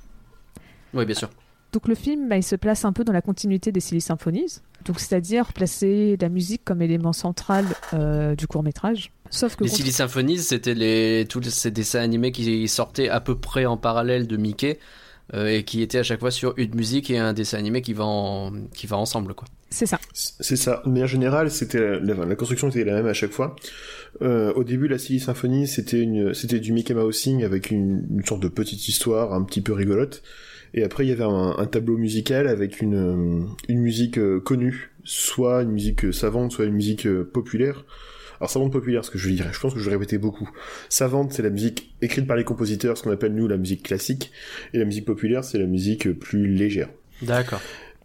Oui, 0.93 1.05
bien 1.05 1.15
sûr. 1.15 1.31
Donc 1.73 1.87
le 1.87 1.95
film, 1.95 2.29
bah, 2.29 2.37
il 2.37 2.43
se 2.43 2.55
place 2.55 2.85
un 2.85 2.93
peu 2.93 3.03
dans 3.03 3.13
la 3.13 3.23
continuité 3.23 3.71
des 3.71 3.79
Silly 3.79 4.01
Symphonies, 4.01 4.59
donc 4.85 4.99
c'est-à-dire 4.99 5.53
placer 5.53 6.17
la 6.21 6.29
musique 6.29 6.63
comme 6.63 6.83
élément 6.83 7.13
central 7.13 7.65
euh, 7.95 8.35
du 8.35 8.45
court 8.45 8.61
métrage. 8.61 9.11
Sauf 9.31 9.55
que 9.55 9.63
Les 9.63 9.69
Silly 9.71 9.91
Symphonies, 9.91 10.37
c'était 10.37 10.75
les, 10.75 11.25
tous 11.27 11.41
ces 11.49 11.71
dessins 11.71 12.01
animés 12.01 12.31
qui 12.31 12.67
sortaient 12.67 13.09
à 13.09 13.21
peu 13.21 13.35
près 13.35 13.65
en 13.65 13.77
parallèle 13.77 14.27
de 14.27 14.37
Mickey 14.37 14.77
euh, 14.77 15.00
et 15.33 15.63
qui 15.63 15.81
étaient 15.81 15.99
à 15.99 16.03
chaque 16.03 16.19
fois 16.19 16.31
sur 16.31 16.53
une 16.57 16.75
musique 16.75 17.09
et 17.09 17.17
un 17.17 17.33
dessin 17.33 17.57
animé 17.57 17.81
qui 17.81 17.93
va, 17.93 18.05
en, 18.05 18.51
qui 18.73 18.85
va 18.87 18.97
ensemble. 18.97 19.33
Quoi. 19.33 19.47
c'est 19.69 19.85
ça. 19.85 19.99
C'est 20.13 20.57
ça. 20.57 20.81
De 20.85 20.89
manière 20.89 21.07
générale, 21.07 21.49
c'était 21.51 21.79
la, 21.79 21.99
la- 21.99 22.25
la 22.25 22.35
construction 22.35 22.67
était 22.69 22.83
la 22.83 22.93
même 22.93 23.07
à 23.07 23.13
chaque 23.13 23.31
fois. 23.31 23.55
Euh, 24.21 24.51
au 24.53 24.63
début, 24.63 24.87
la 24.89 24.97
Silly 24.97 25.19
Symphony, 25.21 25.67
c'était 25.67 26.01
une, 26.01 26.33
c'était 26.33 26.59
du 26.59 26.73
Mickey 26.73 26.93
Mousing 26.93 27.43
avec 27.43 27.71
une, 27.71 28.05
une 28.11 28.25
sorte 28.25 28.41
de 28.43 28.49
petite 28.49 28.87
histoire 28.89 29.33
un 29.33 29.43
petit 29.43 29.61
peu 29.61 29.71
rigolote. 29.73 30.21
Et 30.73 30.83
après, 30.83 31.05
il 31.05 31.09
y 31.09 31.11
avait 31.13 31.23
un, 31.23 31.55
un 31.57 31.65
tableau 31.65 31.97
musical 31.97 32.47
avec 32.47 32.81
une, 32.81 32.95
euh, 32.95 33.45
une 33.69 33.79
musique 33.79 34.17
euh, 34.17 34.39
connue, 34.39 34.91
soit 35.03 35.63
une 35.63 35.71
musique 35.71 36.05
euh, 36.05 36.11
savante, 36.11 36.51
soit 36.53 36.65
une 36.65 36.73
musique 36.75 37.05
euh, 37.07 37.23
populaire. 37.23 37.85
Alors 38.41 38.49
savante 38.49 38.71
populaire, 38.71 39.05
ce 39.05 39.11
que 39.11 39.19
je 39.19 39.29
dirais, 39.29 39.51
je 39.53 39.59
pense 39.59 39.75
que 39.75 39.79
je 39.79 39.87
le 39.87 39.95
répétais 39.95 40.17
beaucoup. 40.17 40.49
Savante, 40.89 41.31
c'est 41.31 41.43
la 41.43 41.51
musique 41.51 41.93
écrite 42.01 42.25
par 42.25 42.35
les 42.35 42.43
compositeurs, 42.43 42.97
ce 42.97 43.03
qu'on 43.03 43.11
appelle 43.11 43.35
nous 43.35 43.47
la 43.47 43.57
musique 43.57 43.83
classique, 43.83 44.31
et 44.73 44.79
la 44.79 44.85
musique 44.85 45.05
populaire, 45.05 45.43
c'est 45.43 45.59
la 45.59 45.67
musique 45.67 46.11
plus 46.11 46.47
légère. 46.47 46.89
D'accord. 47.21 47.61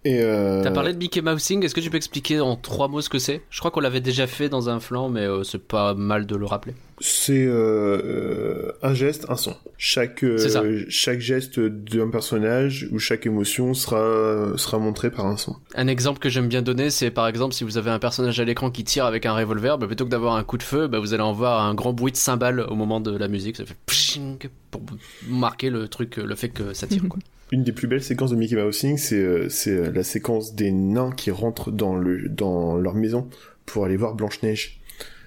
Et 0.06 0.20
euh... 0.22 0.62
T'as 0.62 0.70
parlé 0.70 0.92
de 0.92 0.98
Mickey 0.98 1.20
Mousing, 1.20 1.64
est-ce 1.64 1.74
que 1.74 1.80
tu 1.80 1.90
peux 1.90 1.96
expliquer 1.96 2.38
en 2.38 2.54
trois 2.54 2.86
mots 2.86 3.00
ce 3.00 3.08
que 3.08 3.18
c'est? 3.18 3.42
Je 3.50 3.58
crois 3.58 3.72
qu'on 3.72 3.80
l'avait 3.80 4.00
déjà 4.00 4.28
fait 4.28 4.48
dans 4.48 4.68
un 4.68 4.78
flanc, 4.78 5.08
mais 5.08 5.22
euh, 5.22 5.42
c'est 5.42 5.58
pas 5.58 5.94
mal 5.94 6.26
de 6.26 6.36
le 6.36 6.46
rappeler. 6.46 6.74
C'est 7.00 7.44
euh, 7.44 8.70
un 8.82 8.94
geste, 8.94 9.26
un 9.30 9.36
son. 9.36 9.56
Chaque 9.78 10.22
euh, 10.22 10.86
chaque 10.88 11.18
geste 11.18 11.58
d'un 11.58 12.08
personnage 12.08 12.88
ou 12.92 13.00
chaque 13.00 13.26
émotion 13.26 13.74
sera 13.74 14.56
sera 14.56 14.78
montré 14.78 15.10
par 15.10 15.26
un 15.26 15.36
son. 15.36 15.56
Un 15.74 15.88
exemple 15.88 16.20
que 16.20 16.28
j'aime 16.28 16.46
bien 16.46 16.62
donner, 16.62 16.88
c'est 16.90 17.10
par 17.10 17.26
exemple 17.26 17.52
si 17.52 17.64
vous 17.64 17.76
avez 17.76 17.90
un 17.90 17.98
personnage 17.98 18.38
à 18.38 18.44
l'écran 18.44 18.70
qui 18.70 18.84
tire 18.84 19.06
avec 19.06 19.26
un 19.26 19.34
revolver, 19.34 19.76
bah, 19.76 19.88
plutôt 19.88 20.04
que 20.04 20.10
d'avoir 20.10 20.36
un 20.36 20.44
coup 20.44 20.56
de 20.56 20.62
feu, 20.62 20.86
bah, 20.86 21.00
vous 21.00 21.14
allez 21.14 21.24
en 21.24 21.32
voir 21.32 21.66
un 21.66 21.74
grand 21.74 21.92
bruit 21.92 22.12
de 22.12 22.16
cymbale 22.16 22.60
au 22.60 22.76
moment 22.76 23.00
de 23.00 23.14
la 23.14 23.26
musique, 23.26 23.56
ça 23.56 23.66
fait 23.66 23.76
pshing 23.86 24.38
pour 24.70 24.82
marquer 25.28 25.68
le 25.68 25.88
truc, 25.88 26.16
le 26.16 26.34
fait 26.36 26.50
que 26.50 26.74
ça 26.74 26.86
tire. 26.86 27.02
Quoi. 27.08 27.18
Une 27.52 27.62
des 27.62 27.72
plus 27.72 27.86
belles 27.86 28.02
séquences 28.02 28.30
de 28.30 28.36
Mickey 28.36 28.56
Mousing, 28.56 28.96
c'est 28.96 29.16
euh, 29.16 29.48
c'est 29.48 29.70
euh, 29.70 29.90
la 29.92 30.02
séquence 30.02 30.54
des 30.54 30.72
nains 30.72 31.12
qui 31.12 31.30
rentrent 31.30 31.70
dans 31.70 31.94
le 31.94 32.28
dans 32.28 32.76
leur 32.76 32.94
maison 32.94 33.28
pour 33.66 33.84
aller 33.84 33.96
voir 33.96 34.14
Blanche 34.14 34.42
Neige. 34.42 34.80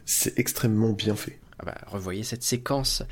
C'est 0.05 0.38
extrêmement 0.38 0.91
bien 0.91 1.15
fait. 1.15 1.39
Ah 1.59 1.65
bah, 1.65 1.77
revoyez 1.88 2.23
cette 2.23 2.43
séquence. 2.43 3.03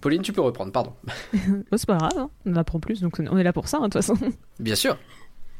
Pauline, 0.00 0.22
tu 0.22 0.32
peux 0.32 0.42
reprendre, 0.42 0.70
pardon. 0.70 0.92
Oh, 1.34 1.38
c'est 1.76 1.86
pas 1.86 1.96
grave, 1.96 2.12
hein. 2.16 2.30
on 2.44 2.56
apprend 2.56 2.78
plus, 2.78 3.00
donc 3.00 3.18
on 3.18 3.38
est 3.38 3.42
là 3.42 3.52
pour 3.52 3.68
ça, 3.68 3.78
hein, 3.78 3.88
de 3.88 3.98
toute 3.98 4.04
façon. 4.04 4.14
Bien 4.60 4.74
sûr. 4.74 4.98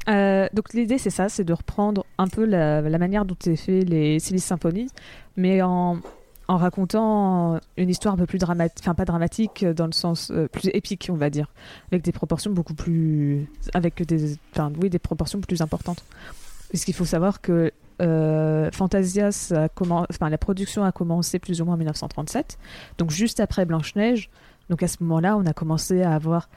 Euh, 0.07 0.47
donc 0.53 0.73
l'idée, 0.73 0.99
c'est 0.99 1.09
ça, 1.09 1.29
c'est 1.29 1.43
de 1.43 1.53
reprendre 1.53 2.05
un 2.19 2.27
peu 2.27 2.45
la, 2.45 2.81
la 2.81 2.97
manière 2.99 3.25
dont 3.25 3.37
est 3.47 3.55
fait 3.55 3.81
les 3.81 4.19
Silly 4.19 4.39
Symphonies, 4.39 4.89
mais 5.35 5.63
en, 5.63 5.99
en 6.47 6.57
racontant 6.57 7.59
une 7.77 7.89
histoire 7.89 8.13
un 8.13 8.17
peu 8.17 8.25
plus 8.25 8.37
dramatique, 8.37 8.79
enfin 8.81 8.93
pas 8.93 9.05
dramatique, 9.05 9.63
euh, 9.63 9.73
dans 9.73 9.87
le 9.87 9.91
sens 9.91 10.31
euh, 10.31 10.47
plus 10.47 10.69
épique, 10.73 11.09
on 11.11 11.15
va 11.15 11.29
dire, 11.29 11.47
avec 11.91 12.03
des 12.03 12.11
proportions 12.11 12.51
beaucoup 12.51 12.75
plus, 12.75 13.47
avec 13.73 14.03
des, 14.03 14.37
enfin 14.53 14.71
oui, 14.81 14.89
des 14.89 14.99
proportions 14.99 15.41
plus 15.41 15.61
importantes. 15.61 16.03
Puisqu'il 16.69 16.93
faut 16.93 17.05
savoir 17.05 17.41
que 17.41 17.71
euh, 18.01 18.69
Fantasia, 18.71 19.31
ça 19.31 19.69
la 20.21 20.37
production 20.37 20.83
a 20.83 20.91
commencé 20.91 21.39
plus 21.39 21.61
ou 21.61 21.65
moins 21.65 21.75
en 21.75 21.77
1937, 21.77 22.57
donc 22.97 23.11
juste 23.11 23.39
après 23.39 23.65
Blanche 23.65 23.95
Neige. 23.95 24.29
Donc 24.69 24.83
à 24.83 24.87
ce 24.87 24.97
moment-là, 25.01 25.37
on 25.37 25.45
a 25.45 25.53
commencé 25.53 26.01
à 26.01 26.13
avoir 26.13 26.49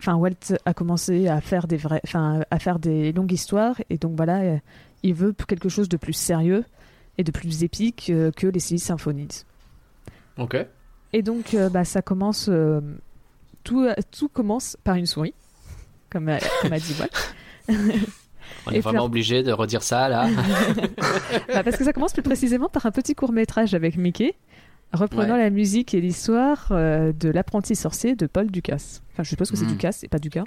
enfin 0.00 0.14
Walt 0.14 0.54
a 0.64 0.74
commencé 0.74 1.28
à 1.28 1.40
faire 1.40 1.66
des 1.66 1.76
vrais 1.76 2.00
enfin 2.04 2.42
à 2.50 2.58
faire 2.58 2.78
des 2.78 3.12
longues 3.12 3.32
histoires 3.32 3.80
et 3.88 3.96
donc 3.96 4.14
voilà 4.14 4.40
euh, 4.40 4.58
il 5.02 5.14
veut 5.14 5.32
quelque 5.32 5.70
chose 5.70 5.88
de 5.88 5.96
plus 5.96 6.12
sérieux 6.12 6.64
et 7.18 7.24
de 7.24 7.30
plus 7.32 7.62
épique 7.64 8.10
euh, 8.10 8.30
que 8.30 8.46
les 8.46 8.60
Silly 8.60 8.78
Symphonies 8.80 9.44
Ok. 10.38 10.56
et 11.12 11.22
donc 11.22 11.54
euh, 11.54 11.68
bah 11.70 11.84
ça 11.84 12.02
commence 12.02 12.48
euh, 12.50 12.80
tout 13.64 13.86
tout 14.10 14.28
commence 14.28 14.76
par 14.84 14.96
une 14.96 15.06
souris 15.06 15.34
comme 16.10 16.28
a, 16.28 16.38
comme 16.62 16.72
a 16.72 16.78
dit 16.78 16.94
Walt 16.98 17.76
On 18.66 18.70
Et 18.72 18.76
est 18.76 18.80
vraiment 18.80 19.00
puis- 19.00 19.06
obligé 19.06 19.42
de 19.42 19.52
redire 19.52 19.82
ça 19.82 20.08
là. 20.08 20.28
Bah, 21.52 21.62
parce 21.64 21.76
que 21.76 21.84
ça 21.84 21.92
commence 21.92 22.12
plus 22.12 22.22
précisément 22.22 22.68
par 22.68 22.86
un 22.86 22.90
petit 22.90 23.14
court 23.14 23.32
métrage 23.32 23.74
avec 23.74 23.96
Mickey 23.96 24.34
reprenant 24.92 25.34
Ouais. 25.34 25.40
la 25.42 25.50
musique 25.50 25.94
et 25.94 26.00
l'histoire 26.00 26.68
euh, 26.70 27.12
de 27.12 27.28
l'apprenti 27.28 27.74
sorcier 27.74 28.14
de 28.14 28.26
Paul 28.26 28.50
Ducasse 28.50 29.02
enfin 29.12 29.22
je 29.24 29.30
suppose 29.30 29.50
que 29.50 29.56
c'est 29.56 29.64
Mm. 29.64 29.68
Ducasse 29.72 29.98
c'est 30.00 30.08
pas 30.08 30.18
Ducas 30.18 30.44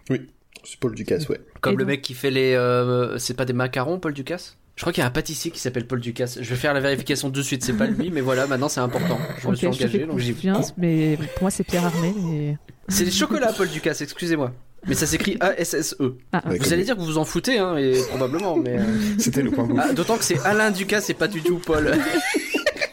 C'est 0.63 0.79
Paul 0.79 0.93
Ducasse, 0.95 1.27
ouais. 1.29 1.39
Comme 1.61 1.73
Et 1.73 1.77
le 1.77 1.83
donc- 1.83 1.89
mec 1.89 2.01
qui 2.01 2.13
fait 2.13 2.31
les. 2.31 2.53
euh, 2.53 3.17
c'est 3.17 3.33
pas 3.33 3.45
des 3.45 3.53
macarons, 3.53 3.99
Paul 3.99 4.13
Ducasse? 4.13 4.57
Je 4.79 4.83
crois 4.86 4.93
qu'il 4.93 5.01
y 5.01 5.03
a 5.03 5.07
un 5.07 5.12
pâtissier 5.12 5.51
qui 5.51 5.59
s'appelle 5.59 5.86
Paul 5.86 6.00
Ducasse. 6.00 6.38
Je 6.41 6.50
vais 6.50 6.55
faire 6.55 6.74
la 6.74 6.79
vérification 6.79 7.27
de 7.27 7.41
suite, 7.41 7.65
c'est 7.65 7.74
pas 7.74 7.86
lui, 7.86 8.12
mais 8.12 8.21
voilà, 8.21 8.48
maintenant 8.48 8.69
c'est 8.69 8.79
important. 8.79 9.19
Je 9.43 9.50
me 9.50 9.53
suis 9.53 9.67
engagé, 9.67 10.05
donc 10.05 10.19
j'y 10.19 10.33
confiance, 10.33 10.74
mais 10.77 11.17
pour 11.33 11.41
moi 11.43 11.51
c'est 11.51 11.65
Pierre 11.65 11.83
Armé. 11.86 12.57
C'est 12.88 13.03
des 13.03 13.12
chocolats, 13.12 13.51
Paul 13.51 13.67
Ducasse, 13.67 14.00
excusez-moi. 14.00 14.53
Mais 14.88 14.95
ça 14.95 15.05
s'écrit 15.05 15.36
A-S-S-E. 15.41 16.15
Ah, 16.31 16.41
Ouais, 16.48 16.59
Vous 16.59 16.71
allez 16.71 16.86
dire 16.86 16.95
que 16.95 17.01
vous 17.01 17.07
vous 17.07 17.17
en 17.17 17.25
foutez, 17.25 17.59
hein, 17.59 17.75
et 17.75 18.01
probablement, 18.07 18.55
mais. 18.55 18.79
euh, 18.79 18.83
C'était 19.17 19.41
le 19.41 19.51
point. 19.51 19.67
Ah, 19.77 19.91
D'autant 19.91 20.17
que 20.17 20.24
c'est 20.24 20.39
Alain 20.45 20.71
Ducasse 20.71 21.09
et 21.09 21.13
pas 21.13 21.27
du 21.27 21.41
tout 21.41 21.57
Paul. 21.59 21.91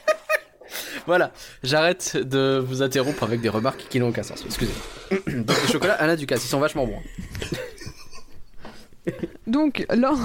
voilà, 1.06 1.30
j'arrête 1.62 2.16
de 2.16 2.58
vous 2.66 2.82
interrompre 2.82 3.22
avec 3.22 3.40
des 3.40 3.48
remarques 3.48 3.86
qui 3.88 4.00
n'ont 4.00 4.08
aucun 4.08 4.24
sens. 4.24 4.42
Excusez-moi. 4.44 5.20
Donc 5.44 5.56
les 5.64 5.72
chocolats 5.72 5.94
Alain 5.94 6.16
Ducasse, 6.16 6.44
ils 6.44 6.48
sont 6.48 6.58
vachement 6.58 6.84
bons. 6.84 6.98
Donc, 9.46 9.86
lors, 9.96 10.18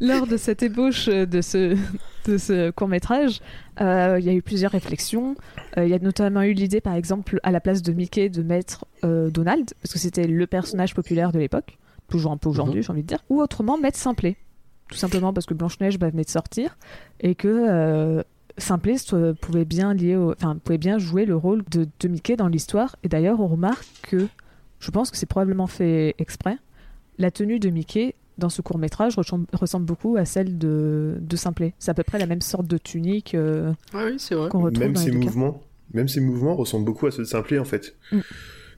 lors 0.00 0.26
de 0.26 0.36
cette 0.36 0.62
ébauche 0.62 1.06
de 1.08 1.40
ce, 1.40 1.76
de 2.26 2.38
ce 2.38 2.70
court-métrage, 2.70 3.40
euh, 3.80 4.16
il 4.18 4.24
y 4.24 4.28
a 4.28 4.32
eu 4.32 4.42
plusieurs 4.42 4.72
réflexions. 4.72 5.36
Euh, 5.76 5.84
Il 5.84 5.90
y 5.90 5.94
a 5.94 5.98
notamment 5.98 6.42
eu 6.42 6.52
l'idée, 6.52 6.80
par 6.80 6.94
exemple, 6.94 7.40
à 7.42 7.50
la 7.50 7.60
place 7.60 7.82
de 7.82 7.92
Mickey, 7.92 8.28
de 8.28 8.42
mettre 8.42 8.84
euh, 9.04 9.30
Donald, 9.30 9.70
parce 9.82 9.92
que 9.92 9.98
c'était 9.98 10.26
le 10.26 10.46
personnage 10.46 10.94
populaire 10.94 11.32
de 11.32 11.38
l'époque, 11.38 11.78
toujours 12.08 12.32
un 12.32 12.36
peu 12.36 12.48
aujourd'hui, 12.48 12.82
j'ai 12.82 12.90
envie 12.90 13.02
de 13.02 13.06
dire, 13.08 13.20
ou 13.28 13.40
autrement 13.40 13.78
mettre 13.78 13.98
Simplet. 13.98 14.36
Tout 14.88 14.96
simplement 14.98 15.32
parce 15.32 15.46
que 15.46 15.54
Blanche-Neige 15.54 15.98
bah, 15.98 16.10
venait 16.10 16.22
de 16.24 16.30
sortir 16.30 16.78
et 17.20 17.34
que 17.34 18.22
Simplet 18.58 18.94
pouvait 19.40 19.64
bien, 19.64 19.92
lier 19.92 20.16
au- 20.16 20.32
enfin, 20.32 20.56
pouvait 20.62 20.78
bien 20.78 20.98
jouer 20.98 21.26
le 21.26 21.36
rôle 21.36 21.62
de, 21.70 21.86
de 22.00 22.08
Mickey 22.08 22.36
dans 22.36 22.48
l'histoire. 22.48 22.96
Et 23.02 23.08
d'ailleurs, 23.08 23.40
on 23.40 23.48
remarque 23.48 23.84
que, 24.02 24.28
je 24.78 24.90
pense 24.90 25.10
que 25.10 25.16
c'est 25.16 25.26
probablement 25.26 25.66
fait 25.66 26.14
exprès, 26.18 26.56
la 27.18 27.30
tenue 27.30 27.58
de 27.58 27.68
Mickey 27.68 28.14
dans 28.38 28.48
ce 28.48 28.62
court 28.62 28.78
métrage 28.78 29.16
ressemble, 29.16 29.46
ressemble 29.52 29.86
beaucoup 29.86 30.16
à 30.16 30.24
celle 30.24 30.58
de, 30.58 31.16
de 31.20 31.36
Simplet. 31.36 31.74
C'est 31.78 31.90
à 31.90 31.94
peu 31.94 32.02
près 32.02 32.18
la 32.18 32.26
même 32.26 32.42
sorte 32.42 32.66
de 32.66 32.78
tunique 32.78 33.34
euh, 33.34 33.72
Ah 33.94 34.04
oui, 34.06 34.16
c'est 34.18 34.34
vrai. 34.34 34.48
qu'on 34.48 34.60
retrouve 34.60 34.84
Même 34.84 34.92
dans 34.92 35.00
ses 35.00 35.12
mouvements, 35.12 35.62
même 35.92 36.08
ses 36.08 36.20
mouvements 36.20 36.54
ressemblent 36.54 36.84
beaucoup 36.84 37.06
à 37.06 37.10
ceux 37.10 37.22
de 37.22 37.28
Simplet 37.28 37.58
en 37.58 37.64
fait. 37.64 37.96
Mm. 38.12 38.20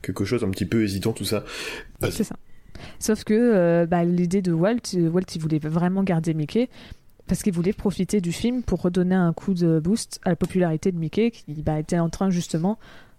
Quelque 0.03 0.25
chose 0.25 0.45
un 0.45 0.51
petit 0.51 0.67
peu 0.67 0.83
hésitant 0.83 1.13
tout 1.13 1.25
ça. 1.25 1.45
Vas-y. 2.01 2.13
C'est 2.13 2.25
ça. 2.25 2.37
Sauf 3.01 3.25
que 3.25 3.35
euh, 3.35 3.87
bah, 3.87 4.05
l'idée 4.05 4.43
de 4.43 4.53
Walt, 4.53 4.95
euh, 4.95 5.09
Walt, 5.09 5.25
il 5.35 5.41
voulait 5.41 5.59
vraiment 5.59 6.05
garder 6.05 6.35
Mickey 6.35 6.69
parce 7.27 7.43
qu'il 7.43 7.53
voulait 7.53 7.73
profiter 7.73 8.21
du 8.21 8.33
film 8.33 8.63
pour 8.63 8.81
redonner 8.81 9.17
un 9.17 9.33
coup 9.33 9.55
de 9.55 9.81
boost 9.81 10.21
à 10.25 10.31
la 10.31 10.37
popularité 10.37 10.93
de 10.93 10.99
Mickey 10.99 11.33
qui 11.33 11.63
bah, 11.63 11.81
était 11.81 11.99
en 11.99 12.09
train 12.09 12.31
justement 12.31 12.79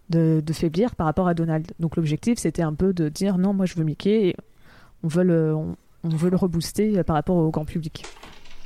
de, 0.10 0.42
de 0.44 0.54
faiblir 0.54 0.96
par 0.96 1.06
rapport 1.06 1.28
à 1.28 1.34
Donald. 1.34 1.68
Donc 1.80 1.98
l'objectif, 1.98 2.40
c'était 2.40 2.64
un 2.64 2.74
peu 2.74 2.94
de 2.94 3.10
dire 3.10 3.38
non, 3.38 3.54
moi 3.54 3.66
je 3.66 3.76
veux 3.76 3.84
Mickey 3.84 4.30
et 4.30 4.36
on 5.04 5.08
veut 5.10 5.24
le, 5.24 5.54
on, 5.54 5.76
on 6.04 6.10
veut 6.10 6.30
le 6.30 6.38
rebooster 6.38 6.98
euh, 6.98 7.04
par 7.04 7.16
rapport 7.16 7.36
au 7.38 7.50
grand 7.50 7.66
public. 7.66 8.04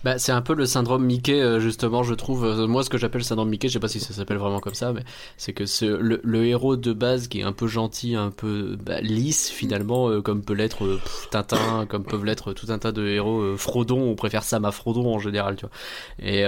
Bah, 0.03 0.19
c'est 0.19 0.33
un 0.33 0.41
peu 0.41 0.53
le 0.53 0.65
syndrome 0.65 1.05
Mickey, 1.05 1.41
euh, 1.41 1.61
justement, 1.61 2.03
je 2.03 2.13
trouve. 2.13 2.43
Euh, 2.43 2.67
Moi, 2.67 2.83
ce 2.83 2.89
que 2.89 2.97
j'appelle 2.97 3.21
le 3.21 3.25
syndrome 3.25 3.49
Mickey, 3.49 3.69
je 3.69 3.73
sais 3.73 3.79
pas 3.79 3.87
si 3.87 4.01
ça 4.01 4.13
s'appelle 4.13 4.37
vraiment 4.37 4.59
comme 4.59 4.73
ça, 4.73 4.91
mais 4.91 5.03
c'est 5.37 5.53
que 5.53 5.65
c'est 5.65 5.87
le, 5.87 6.45
héros 6.45 6.75
de 6.75 6.91
base 6.91 7.29
qui 7.29 7.39
est 7.39 7.43
un 7.43 7.53
peu 7.53 7.67
gentil, 7.67 8.15
un 8.15 8.29
peu 8.29 8.77
bah, 8.83 8.99
lisse, 8.99 9.49
finalement, 9.49 10.21
comme 10.21 10.43
peut 10.43 10.53
l'être 10.53 10.99
Tintin, 11.31 11.85
comme 11.87 12.03
peuvent 12.03 12.25
l'être 12.25 12.51
tout 12.51 12.67
un 12.69 12.79
tas 12.79 12.91
de 12.91 13.07
héros. 13.07 13.39
euh, 13.39 13.55
Frodon, 13.55 14.01
on 14.01 14.15
préfère 14.15 14.43
Sam 14.43 14.65
à 14.65 14.71
Frodon 14.71 15.13
en 15.13 15.19
général, 15.19 15.55
tu 15.55 15.65
vois. 15.65 15.71
Et, 16.21 16.43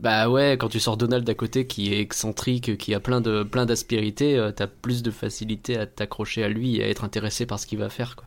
bah 0.00 0.28
ouais, 0.28 0.56
quand 0.56 0.68
tu 0.68 0.78
sors 0.78 0.96
Donald 0.96 1.24
d'à 1.24 1.34
côté 1.34 1.66
qui 1.66 1.92
est 1.92 1.98
excentrique, 2.00 2.78
qui 2.78 2.94
a 2.94 3.00
plein 3.00 3.20
de 3.20 3.42
plein 3.42 3.66
d'aspérités, 3.66 4.50
t'as 4.54 4.68
plus 4.68 5.02
de 5.02 5.10
facilité 5.10 5.76
à 5.76 5.86
t'accrocher 5.86 6.44
à 6.44 6.48
lui 6.48 6.76
et 6.76 6.84
à 6.84 6.88
être 6.88 7.02
intéressé 7.02 7.46
par 7.46 7.58
ce 7.58 7.66
qu'il 7.66 7.78
va 7.78 7.88
faire, 7.88 8.14
quoi. 8.14 8.24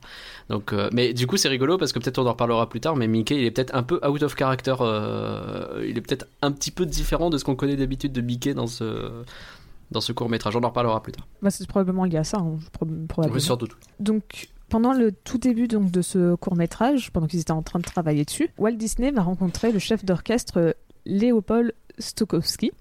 Donc, 0.52 0.74
euh, 0.74 0.90
mais 0.92 1.14
du 1.14 1.28
coup, 1.28 1.38
c'est 1.38 1.48
rigolo 1.48 1.78
parce 1.78 1.94
que 1.94 2.00
peut-être 2.00 2.20
on 2.20 2.26
en 2.28 2.32
reparlera 2.32 2.68
plus 2.68 2.82
tard. 2.82 2.98
Mais 2.98 3.08
Mickey, 3.08 3.38
il 3.38 3.46
est 3.46 3.52
peut-être 3.52 3.74
un 3.74 3.84
peu 3.84 4.06
out 4.06 4.22
of 4.22 4.36
character. 4.38 4.76
euh, 4.82 5.86
il 5.88 5.98
est 5.98 6.02
peut-être 6.02 6.28
un 6.42 6.52
petit 6.52 6.72
peu 6.72 6.86
différent 6.86 7.30
de 7.30 7.38
ce 7.38 7.46
qu'on 7.46 7.56
connaît 7.56 7.78
d'habitude 7.78 8.12
de 8.12 8.20
Mickey 8.22 8.54
dans 8.54 8.68
ce 8.68 9.24
dans 9.92 10.02
ce 10.02 10.12
court 10.12 10.30
métrage. 10.30 10.56
On 10.58 10.64
en 10.64 10.68
reparlera 10.70 11.02
plus 11.02 11.14
tard. 11.14 11.26
Bah, 11.42 11.50
c'est 11.52 11.66
probablement 11.68 12.04
lié 12.04 12.18
à 12.18 12.24
ça, 12.26 12.38
hein, 12.38 12.60
pro- 12.74 12.86
probablement. 13.08 13.36
Oui, 13.36 13.42
sans 13.42 13.56
doute. 13.56 13.72
Donc, 14.00 14.50
pendant 14.70 14.94
le 14.94 15.12
tout 15.14 15.38
début 15.38 15.68
donc, 15.70 15.90
de 15.90 16.02
ce 16.02 16.36
court 16.36 16.56
métrage, 16.58 17.12
pendant 17.12 17.28
qu'ils 17.28 17.40
étaient 17.40 17.52
en 17.52 17.62
train 17.62 17.80
de 17.80 17.84
travailler 17.86 18.26
dessus, 18.26 18.50
Walt 18.58 18.74
Disney 18.74 19.12
va 19.12 19.22
rencontrer 19.22 19.72
le 19.72 19.80
chef 19.80 20.04
d'orchestre 20.04 20.58
euh, 20.60 20.72
Léopold 21.06 21.74
Stokowski. 21.98 22.72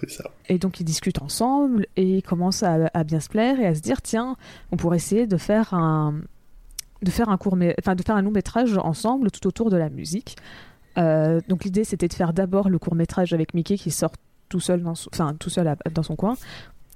C'est 0.00 0.10
ça. 0.10 0.24
Et 0.48 0.58
donc 0.58 0.80
ils 0.80 0.84
discutent 0.84 1.22
ensemble 1.22 1.86
et 1.96 2.18
ils 2.18 2.22
commencent 2.22 2.62
à, 2.62 2.90
à 2.92 3.04
bien 3.04 3.20
se 3.20 3.28
plaire 3.28 3.58
et 3.58 3.66
à 3.66 3.74
se 3.74 3.80
dire 3.80 4.02
tiens, 4.02 4.36
on 4.70 4.76
pourrait 4.76 4.98
essayer 4.98 5.26
de 5.26 5.36
faire 5.38 5.72
un 5.74 6.14
de 7.02 7.10
faire 7.10 7.28
un 7.28 7.36
court 7.36 7.56
de 7.56 7.74
faire 8.04 8.16
un 8.16 8.22
long 8.22 8.30
métrage 8.30 8.76
ensemble 8.78 9.30
tout 9.30 9.46
autour 9.46 9.70
de 9.70 9.76
la 9.76 9.88
musique. 9.88 10.36
Euh, 10.96 11.40
donc 11.48 11.64
l'idée 11.64 11.84
c'était 11.84 12.08
de 12.08 12.14
faire 12.14 12.32
d'abord 12.32 12.68
le 12.68 12.78
court 12.78 12.94
métrage 12.94 13.32
avec 13.32 13.54
Mickey 13.54 13.76
qui 13.76 13.90
sort 13.90 14.12
tout 14.48 14.60
seul 14.60 14.82
dans 14.82 14.94
son, 14.94 15.10
tout 15.38 15.50
seul 15.50 15.76
dans 15.94 16.02
son 16.02 16.16
coin 16.16 16.36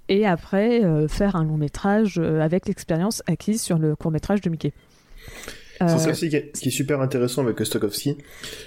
et 0.09 0.26
après 0.26 0.85
euh, 0.85 1.06
faire 1.06 1.37
un 1.37 1.44
long 1.44 1.56
métrage 1.56 2.18
euh, 2.18 2.40
avec 2.40 2.66
l'expérience 2.66 3.23
acquise 3.26 3.62
sur 3.62 3.78
le 3.78 3.94
court 3.94 4.11
métrage 4.11 4.40
de 4.40 4.50
Mickey. 4.50 4.73
Euh, 5.83 5.89
C'est 5.89 6.05
ça 6.05 6.11
aussi 6.11 6.29
qui 6.29 6.37
est, 6.37 6.53
qui 6.53 6.69
est 6.69 6.73
super 6.73 7.01
intéressant 7.01 7.43
avec 7.43 7.61
Stokowski, 7.65 8.17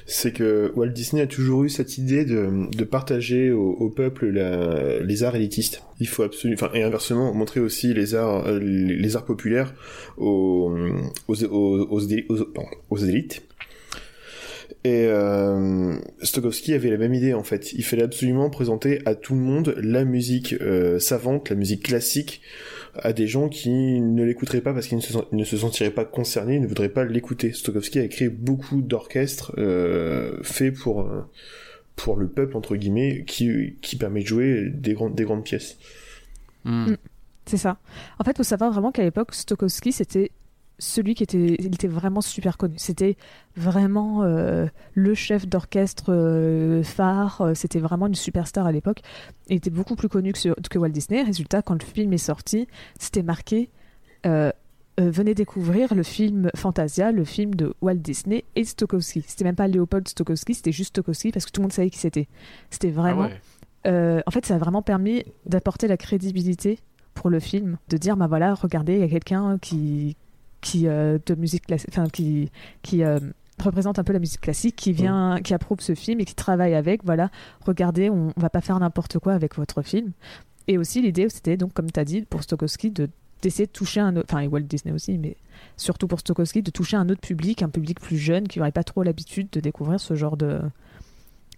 c'est 0.06 0.32
que 0.32 0.72
Walt 0.76 0.90
Disney 0.90 1.22
a 1.22 1.28
toujours 1.28 1.64
eu 1.64 1.70
cette 1.70 1.98
idée 1.98 2.26
de, 2.26 2.84
partager 2.84 3.52
au, 3.52 3.90
peuple 3.90 4.28
les 4.28 5.24
arts 5.24 5.36
élitistes. 5.36 5.82
Il 6.00 6.08
faut 6.08 6.24
absolument, 6.24 6.60
enfin, 6.62 6.74
et 6.74 6.84
inversement, 6.84 7.34
montrer 7.34 7.60
aussi 7.60 7.94
les 7.94 8.16
arts, 8.16 8.48
euh, 8.48 8.60
les, 8.60 9.16
arts 9.16 9.26
populaires 9.26 9.74
aux, 10.18 10.76
aux 11.28 12.98
élites. 12.98 13.44
Et 14.86 15.08
euh, 15.08 15.96
Stokowski 16.22 16.76
avait 16.76 16.92
la 16.92 16.98
même 16.98 17.16
idée 17.16 17.34
en 17.34 17.44
fait. 17.44 17.74
Il 17.74 17.84
fallait 17.84 18.04
absolument 18.04 18.52
présenter 18.52 19.00
à 19.08 19.16
tout 19.16 19.34
le 19.34 19.40
monde 19.40 19.74
la 19.82 20.06
musique 20.06 20.54
euh, 20.62 21.00
savante, 21.00 21.50
la 21.50 21.56
musique 21.56 21.82
classique, 21.82 22.42
à 22.98 23.14
des 23.14 23.28
gens 23.28 23.50
qui 23.50 23.72
ne 23.72 24.24
l'écouteraient 24.24 24.62
pas 24.62 24.74
parce 24.74 24.88
qu'ils 24.88 24.98
ne 24.98 25.38
ne 25.38 25.44
se 25.44 25.58
sentiraient 25.58 25.92
pas 25.92 26.06
concernés, 26.06 26.60
ne 26.60 26.68
voudraient 26.68 26.90
pas 26.90 27.06
l'écouter. 27.06 27.52
Stokowski 27.52 28.00
a 28.00 28.08
créé 28.08 28.30
beaucoup 28.30 28.82
d'orchestres 28.82 29.54
euh, 29.58 30.38
faits 30.44 30.74
pour 30.76 31.02
euh, 31.02 31.22
pour 31.96 32.18
le 32.18 32.28
peuple 32.28 32.58
entre 32.58 32.76
guillemets, 32.76 33.24
qui 33.26 33.78
qui 33.82 33.96
permet 33.96 34.22
de 34.22 34.28
jouer 34.28 34.70
des 34.74 34.94
grandes 34.94 35.16
des 35.16 35.24
grandes 35.24 35.44
pièces. 35.44 35.78
Hmm. 36.64 36.92
Mm. 36.92 36.98
C'est 37.46 37.58
ça. 37.58 37.78
En 38.18 38.24
fait, 38.24 38.36
faut 38.36 38.44
savoir 38.44 38.72
vraiment 38.72 38.92
qu'à 38.92 39.04
l'époque, 39.04 39.36
Stokowski, 39.36 39.92
c'était 39.92 40.32
celui 40.78 41.16
qui 41.16 41.24
était, 41.24 41.56
il 41.60 41.68
était 41.68 41.88
vraiment 41.88 42.22
super 42.22 42.58
connu. 42.58 42.76
C'était 42.78 43.18
vraiment 43.56 44.24
euh, 44.24 44.68
le 44.94 45.14
chef 45.14 45.48
d'orchestre 45.48 46.06
euh, 46.14 46.84
phare. 46.84 47.42
euh, 47.42 47.54
C'était 47.54 47.80
vraiment 47.80 48.08
une 48.08 48.16
superstar 48.16 48.66
à 48.66 48.72
l'époque. 48.72 49.02
Il 49.48 49.56
était 49.58 49.70
beaucoup 49.70 49.96
plus 49.96 50.10
connu 50.10 50.34
que, 50.34 50.78
Walt 50.78 50.90
Disney. 50.90 51.24
Résultat, 51.24 51.62
quand 51.62 51.74
le 51.74 51.86
film 51.86 52.12
est 52.14 52.18
sorti, 52.18 52.68
c'était 53.00 53.24
marqué. 53.24 53.70
euh, 54.26 54.52
venez 54.98 55.34
découvrir 55.36 55.94
le 55.94 56.04
film 56.04 56.50
Fantasia, 56.56 57.12
le 57.12 57.26
film 57.26 57.54
de 57.56 57.74
Walt 57.82 57.96
Disney 57.96 58.46
et 58.56 58.64
Stokowski. 58.64 59.24
C'était 59.28 59.44
même 59.44 59.56
pas 59.56 59.68
Léopold 59.68 60.08
Stokowski, 60.08 60.54
c'était 60.54 60.72
juste 60.72 60.90
Stokowski 60.92 61.32
parce 61.32 61.46
que 61.46 61.52
tout 61.52 61.60
le 61.60 61.66
monde 61.66 61.74
savait 61.74 61.90
qui 61.90 62.00
c'était. 62.00 62.28
C'était 62.70 62.90
Ah 62.96 63.00
vraiment 63.02 63.30
ouais. 63.86 64.24
en 64.26 64.32
fait, 64.32 64.46
ça 64.46 64.56
a 64.56 64.58
vraiment 64.58 64.82
permis 64.82 65.26
d'apporter 65.46 65.88
la 65.90 65.98
crédibilité 65.98 66.80
pour 67.14 67.30
le 67.30 67.40
film, 67.40 67.78
de 67.90 67.98
dire, 67.98 68.16
bah 68.18 68.28
voilà, 68.28 68.54
regardez, 68.54 68.94
il 68.94 69.00
y 69.00 69.04
a 69.04 69.08
quelqu'un 69.10 69.58
qui, 69.58 70.16
qui 70.66 70.88
euh, 70.88 71.20
de 71.26 71.36
musique 71.36 71.68
classique, 71.68 71.90
enfin 71.92 72.08
qui, 72.10 72.52
qui 72.82 73.04
euh, 73.04 73.20
représente 73.64 74.00
un 74.00 74.04
peu 74.04 74.14
la 74.14 74.20
musique 74.20 74.42
classique, 74.42 74.76
qui 74.76 74.92
vient, 74.92 75.40
qui 75.44 75.54
approuve 75.54 75.80
ce 75.80 75.94
film 75.96 76.20
et 76.20 76.26
qui 76.26 76.36
travaille 76.36 76.74
avec. 76.74 77.06
Voilà, 77.06 77.30
regardez, 77.62 78.10
on, 78.10 78.34
on 78.36 78.42
va 78.42 78.50
pas 78.50 78.62
faire 78.62 78.80
n'importe 78.80 79.20
quoi 79.20 79.34
avec 79.34 79.56
votre 79.56 79.84
film. 79.84 80.12
Et 80.68 80.80
aussi 80.80 81.02
l'idée, 81.02 81.30
c'était 81.30 81.56
donc, 81.56 81.74
comme 81.74 81.92
tu 81.92 82.00
as 82.00 82.04
dit, 82.04 82.24
pour 82.24 82.44
Stokowski, 82.44 82.92
de 82.92 83.08
d'essayer 83.42 83.68
de 83.68 83.72
toucher 83.72 84.00
un 84.00 84.16
autre, 84.16 84.28
enfin 84.32 84.42
et 84.42 84.48
Walt 84.48 84.62
Disney 84.62 84.94
aussi, 84.94 85.20
mais 85.20 85.38
surtout 85.78 86.08
pour 86.08 86.20
Stokowski, 86.20 86.64
de 86.64 86.72
toucher 86.72 86.98
un 86.98 87.08
autre 87.10 87.22
public, 87.22 87.62
un 87.62 87.70
public 87.70 88.00
plus 88.00 88.18
jeune 88.18 88.48
qui 88.48 88.58
n'aurait 88.58 88.72
pas 88.72 88.84
trop 88.84 89.04
l'habitude 89.04 89.50
de 89.52 89.60
découvrir 89.60 90.00
ce 90.00 90.16
genre 90.16 90.36
de 90.36 90.62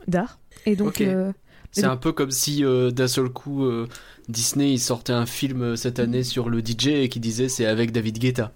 d'art. 0.08 0.40
Et 0.66 0.76
donc, 0.76 1.00
euh, 1.00 1.32
C'est 1.72 1.86
un 1.86 1.96
peu 1.96 2.12
comme 2.12 2.32
si 2.32 2.66
euh, 2.66 2.92
d'un 2.92 3.08
seul 3.08 3.30
coup 3.30 3.64
euh, 3.64 3.88
Disney 4.28 4.74
il 4.74 4.80
sortait 4.80 5.14
un 5.14 5.26
film 5.26 5.78
cette 5.78 6.00
année 6.00 6.24
sur 6.24 6.50
le 6.50 6.60
DJ 6.60 6.88
et 6.88 7.10
qui 7.10 7.22
disait 7.22 7.48
c'est 7.48 7.66
avec 7.66 7.92
David 7.92 8.20
Guetta. 8.20 8.52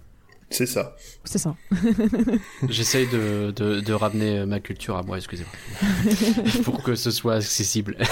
C'est 0.52 0.66
ça. 0.66 0.96
c'est 1.24 1.38
ça. 1.38 1.56
J'essaye 2.68 3.06
de, 3.08 3.50
de, 3.50 3.80
de 3.80 3.92
ramener 3.92 4.44
ma 4.46 4.60
culture 4.60 4.96
à 4.96 5.02
moi, 5.02 5.16
excusez-moi. 5.16 5.52
Pour 6.64 6.82
que 6.82 6.94
ce 6.94 7.10
soit 7.10 7.34
accessible. 7.36 7.96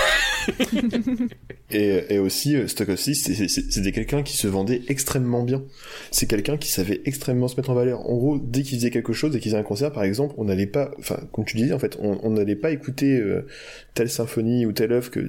Et, 1.73 2.15
et 2.15 2.19
aussi, 2.19 2.57
euh, 2.57 2.67
Stokowski, 2.67 3.15
c'est- 3.15 3.35
c'est- 3.35 3.47
c'est- 3.47 3.71
c'était 3.71 3.93
quelqu'un 3.93 4.23
qui 4.25 4.37
se 4.37 4.49
vendait 4.49 4.83
extrêmement 4.89 5.43
bien. 5.45 5.63
C'est 6.11 6.27
quelqu'un 6.27 6.57
qui 6.57 6.69
savait 6.71 7.01
extrêmement 7.05 7.47
se 7.47 7.57
mettre 7.57 7.71
en 7.71 7.75
valeur. 7.75 8.01
En 8.11 8.17
gros, 8.17 8.39
dès 8.39 8.63
qu'il 8.63 8.79
faisait 8.79 8.91
quelque 8.91 9.13
chose, 9.13 9.31
dès 9.31 9.39
qu'il 9.39 9.51
faisait 9.53 9.61
un 9.61 9.65
concert, 9.65 9.93
par 9.93 10.03
exemple, 10.03 10.35
on 10.39 10.45
n'allait 10.45 10.67
pas, 10.67 10.91
enfin, 10.99 11.21
comme 11.33 11.45
tu 11.45 11.57
disais, 11.57 11.73
en 11.73 11.79
fait, 11.79 11.97
on 12.01 12.19
on 12.23 12.31
n'allait 12.31 12.57
pas 12.57 12.71
écouter 12.73 13.19
euh, 13.21 13.47
telle 13.95 14.11
symphonie 14.11 14.67
ou 14.67 14.73
telle 14.73 14.93
œuvre 14.93 15.11
que, 15.11 15.21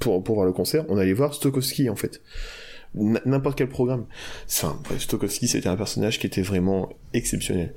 pour, 0.00 0.22
pour 0.24 0.34
voir 0.36 0.46
le 0.46 0.52
concert, 0.52 0.84
on 0.88 0.96
allait 0.96 1.12
voir 1.12 1.34
Stokowski, 1.34 1.90
en 1.90 1.96
fait. 1.96 2.22
N'importe 2.94 3.58
quel 3.58 3.68
programme. 3.68 4.04
Enfin, 4.48 4.78
bref, 4.84 5.00
Stokowski, 5.02 5.48
c'était 5.48 5.68
un 5.68 5.76
personnage 5.76 6.18
qui 6.18 6.26
était 6.26 6.42
vraiment 6.42 6.90
exceptionnel. 7.12 7.74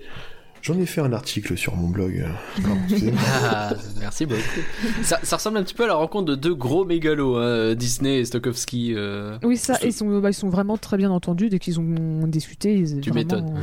J'en 0.64 0.78
ai 0.80 0.86
fait 0.88 1.02
un 1.02 1.14
article 1.14 1.56
sur 1.56 1.76
mon 1.76 1.88
blog. 1.88 2.26
Excusez-moi. 2.90 3.22
Ah, 3.44 3.74
merci 4.00 4.26
beaucoup. 4.26 4.42
Ça, 5.04 5.20
ça 5.24 5.38
ressemble 5.38 5.58
un 5.60 5.64
petit 5.64 5.76
peu 5.76 5.84
à 5.86 5.88
la 5.88 5.94
rencontre 5.94 6.26
de 6.26 6.36
deux 6.36 6.56
gros 6.56 6.84
mégalos, 6.84 7.38
hein, 7.38 7.74
Disney 7.76 8.20
et 8.20 8.26
Stokowski. 8.26 8.94
euh. 8.96 9.38
Oui, 9.44 9.56
ça, 9.56 9.78
ils 9.84 9.94
sont, 9.94 10.20
bah, 10.20 10.30
ils 10.32 10.34
sont 10.34 10.50
vraiment 10.50 10.76
très 10.78 10.98
bien 10.98 11.10
entendus 11.12 11.50
dès 11.50 11.60
qu'ils 11.60 11.80
ont 11.80 12.28
discuté. 12.28 12.74
Ils, 12.76 13.00
Tu 13.02 13.12
vraiment- 13.12 13.16
m'étonnes. 13.16 13.62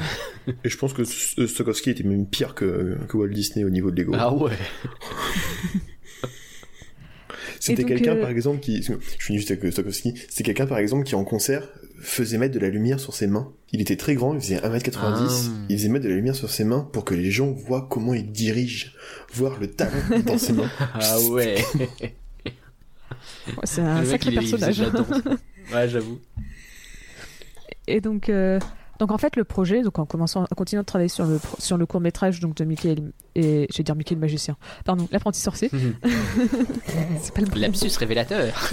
Et 0.64 0.68
je 0.68 0.78
pense 0.78 0.92
que 0.92 1.02
S- 1.02 1.34
Stokowski 1.46 1.90
était 1.90 2.04
même 2.04 2.26
pire 2.26 2.54
que, 2.54 2.96
que 3.08 3.16
Walt 3.16 3.28
Disney 3.28 3.64
au 3.64 3.70
niveau 3.70 3.90
de 3.90 3.96
l'ego. 3.96 4.14
Ah 4.16 4.32
ouais. 4.32 4.52
C'était 7.64 7.85
quelqu'un, 7.85 8.16
euh, 8.16 8.21
par 8.21 8.28
exemple, 8.30 8.61
qui. 8.61 8.83
Je 8.83 8.92
finis 9.18 9.38
juste 9.38 9.50
avec 9.50 9.73
Stokowski. 9.73 10.14
C'était 10.28 10.42
quelqu'un, 10.42 10.66
par 10.66 10.78
exemple, 10.78 11.04
qui 11.04 11.14
en 11.14 11.25
concert 11.25 11.66
faisait 11.99 12.37
mettre 12.37 12.54
de 12.54 12.59
la 12.59 12.68
lumière 12.68 13.00
sur 13.00 13.14
ses 13.14 13.26
mains. 13.26 13.50
Il 13.73 13.80
était 13.80 13.97
très 13.97 14.14
grand, 14.14 14.35
il 14.35 14.40
faisait 14.40 14.59
1m90. 14.59 14.92
Ah. 15.00 15.50
Il 15.71 15.78
faisait 15.78 15.88
mettre 15.88 16.04
de 16.04 16.11
la 16.11 16.16
lumière 16.16 16.37
sur 16.37 16.50
ses 16.50 16.64
mains 16.64 16.87
pour 16.92 17.06
que 17.06 17.14
les 17.14 17.30
gens 17.30 17.50
voient 17.52 17.87
comment 17.90 18.12
il 18.12 18.30
dirige, 18.30 18.94
voir 19.33 19.59
le 19.59 19.68
talent 19.68 19.92
dans 20.26 20.37
ses 20.37 20.52
mains. 20.52 20.71
Ah 20.94 21.18
ouais. 21.30 21.56
Ouais, 23.47 23.54
c'est 23.64 23.80
un 23.80 24.00
Le 24.02 24.06
sacré 24.06 24.33
personnage. 24.33 24.83
Ouais, 25.73 25.88
j'avoue. 25.88 26.21
Et 27.87 28.02
donc, 28.02 28.28
euh, 28.28 28.61
donc 29.04 29.12
en 29.12 29.18
fait, 29.18 29.37
le 29.37 29.44
projet, 29.44 29.82
donc 29.82 29.99
en 29.99 30.06
commençant, 30.06 30.44
en 30.44 30.54
continuant 30.56 30.80
de 30.80 30.87
travailler 30.87 31.11
sur 31.11 31.26
le 31.26 31.37
pro- 31.38 31.56
sur 31.61 31.76
le 31.76 31.84
court 31.84 32.00
métrage 32.00 32.40
donc 32.40 32.54
de 32.54 32.64
Mickey 32.64 32.96
et, 33.34 33.66
je 33.70 33.76
vais 33.76 33.84
dire 33.84 33.94
Mickey 33.94 34.14
le 34.14 34.20
magicien. 34.23 34.56
Pardon, 34.87 35.06
l'apprenti 35.12 35.40
sorcier. 35.40 35.70
c'est 37.20 37.34
pas 37.34 37.42
le. 37.42 37.61
Lapsus 37.61 37.90
révélateur. 37.99 38.54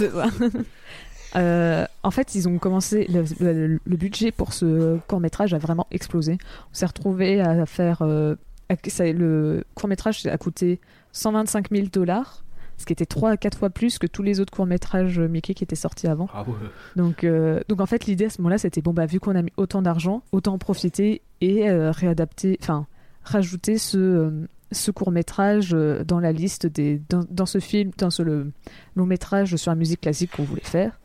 Euh, 1.34 1.86
en 2.02 2.10
fait, 2.10 2.34
ils 2.34 2.46
ont 2.46 2.58
commencé. 2.58 3.06
Le, 3.08 3.24
le- 3.40 3.80
le 3.82 3.96
budget 3.96 4.32
pour 4.32 4.52
ce 4.52 4.98
court 5.08 5.18
métrage 5.20 5.54
a 5.54 5.58
vraiment 5.58 5.86
explosé. 5.90 6.36
On 6.70 6.74
s'est 6.74 6.84
retrouvé 6.84 7.40
à 7.40 7.64
faire. 7.64 8.02
euh, 8.02 8.34
à- 8.68 8.74
ça- 8.88 9.10
le 9.10 9.64
court 9.74 9.88
métrage 9.88 10.26
a 10.26 10.36
coûté 10.36 10.78
125 11.12 11.70
000 11.70 11.86
dollars, 11.90 12.44
ce 12.78 12.84
qui 12.86 12.92
était 12.92 13.06
3 13.06 13.30
à 13.30 13.36
4 13.36 13.58
fois 13.58 13.70
plus 13.70 13.98
que 13.98 14.06
tous 14.06 14.22
les 14.22 14.40
autres 14.40 14.52
courts 14.52 14.66
métrages 14.66 15.20
Mickey 15.20 15.54
qui 15.54 15.62
étaient 15.64 15.76
sortis 15.76 16.06
avant. 16.08 16.28
Ah 16.34 16.42
ouais. 16.42 16.54
Donc, 16.96 17.24
euh, 17.24 17.60
donc 17.68 17.80
en 17.80 17.86
fait, 17.86 18.06
l'idée 18.06 18.24
à 18.26 18.30
ce 18.30 18.40
moment-là, 18.40 18.58
c'était 18.58 18.80
bon, 18.82 18.92
bah, 18.92 19.06
vu 19.06 19.20
qu'on 19.20 19.34
a 19.36 19.42
mis 19.42 19.52
autant 19.56 19.82
d'argent, 19.82 20.22
autant 20.32 20.54
en 20.54 20.58
profiter 20.58 21.22
et 21.40 21.68
euh, 21.70 21.90
réadapter, 21.90 22.58
enfin, 22.60 22.86
rajouter 23.22 23.78
ce, 23.78 23.98
euh, 23.98 24.30
ce 24.72 24.90
court-métrage 24.90 25.70
euh, 25.74 26.02
dans 26.04 26.18
la 26.18 26.32
liste 26.32 26.66
des. 26.66 27.00
Dans, 27.08 27.24
dans 27.30 27.46
ce 27.46 27.58
film, 27.60 27.90
dans 27.98 28.10
ce 28.10 28.22
le, 28.22 28.50
long-métrage 28.96 29.54
sur 29.56 29.70
la 29.70 29.76
musique 29.76 30.00
classique 30.00 30.32
qu'on 30.36 30.44
voulait 30.44 30.60
faire. 30.62 30.98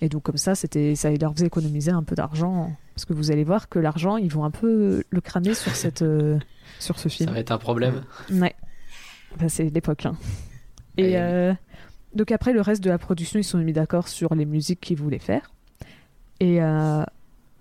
Et 0.00 0.08
donc, 0.08 0.22
comme 0.22 0.36
ça, 0.36 0.54
c'était, 0.54 0.94
ça 0.94 1.10
leur 1.10 1.34
faisait 1.34 1.46
économiser 1.46 1.90
un 1.90 2.04
peu 2.04 2.14
d'argent. 2.14 2.72
Parce 2.94 3.04
que 3.04 3.12
vous 3.12 3.30
allez 3.32 3.42
voir 3.44 3.68
que 3.68 3.78
l'argent, 3.80 4.16
ils 4.16 4.30
vont 4.32 4.44
un 4.44 4.50
peu 4.52 5.02
le 5.10 5.20
cramer 5.20 5.54
sur, 5.54 5.74
cette, 5.74 6.02
euh, 6.02 6.38
sur 6.78 6.98
ce 7.00 7.08
Ça 7.08 7.16
film. 7.16 7.30
va 7.32 7.40
être 7.40 7.50
un 7.50 7.58
problème. 7.58 8.02
Ouais. 8.30 8.54
Bah, 9.38 9.48
c'est 9.48 9.64
l'époque. 9.70 10.06
hein. 10.06 10.16
Et 10.98 11.16
euh, 11.18 11.54
donc 12.14 12.30
après, 12.32 12.52
le 12.52 12.60
reste 12.60 12.82
de 12.82 12.90
la 12.90 12.98
production, 12.98 13.38
ils 13.38 13.44
se 13.44 13.50
sont 13.52 13.58
mis 13.58 13.72
d'accord 13.72 14.08
sur 14.08 14.34
les 14.34 14.44
musiques 14.44 14.80
qu'ils 14.80 14.96
voulaient 14.98 15.18
faire. 15.18 15.50
Et, 16.40 16.62
euh, 16.62 17.02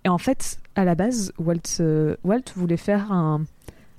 et 0.03 0.09
en 0.09 0.17
fait, 0.17 0.59
à 0.75 0.85
la 0.85 0.95
base, 0.95 1.31
Walt, 1.37 1.61
euh, 1.79 2.15
Walt 2.23 2.43
voulait 2.55 2.77
faire 2.77 3.11
un, 3.11 3.43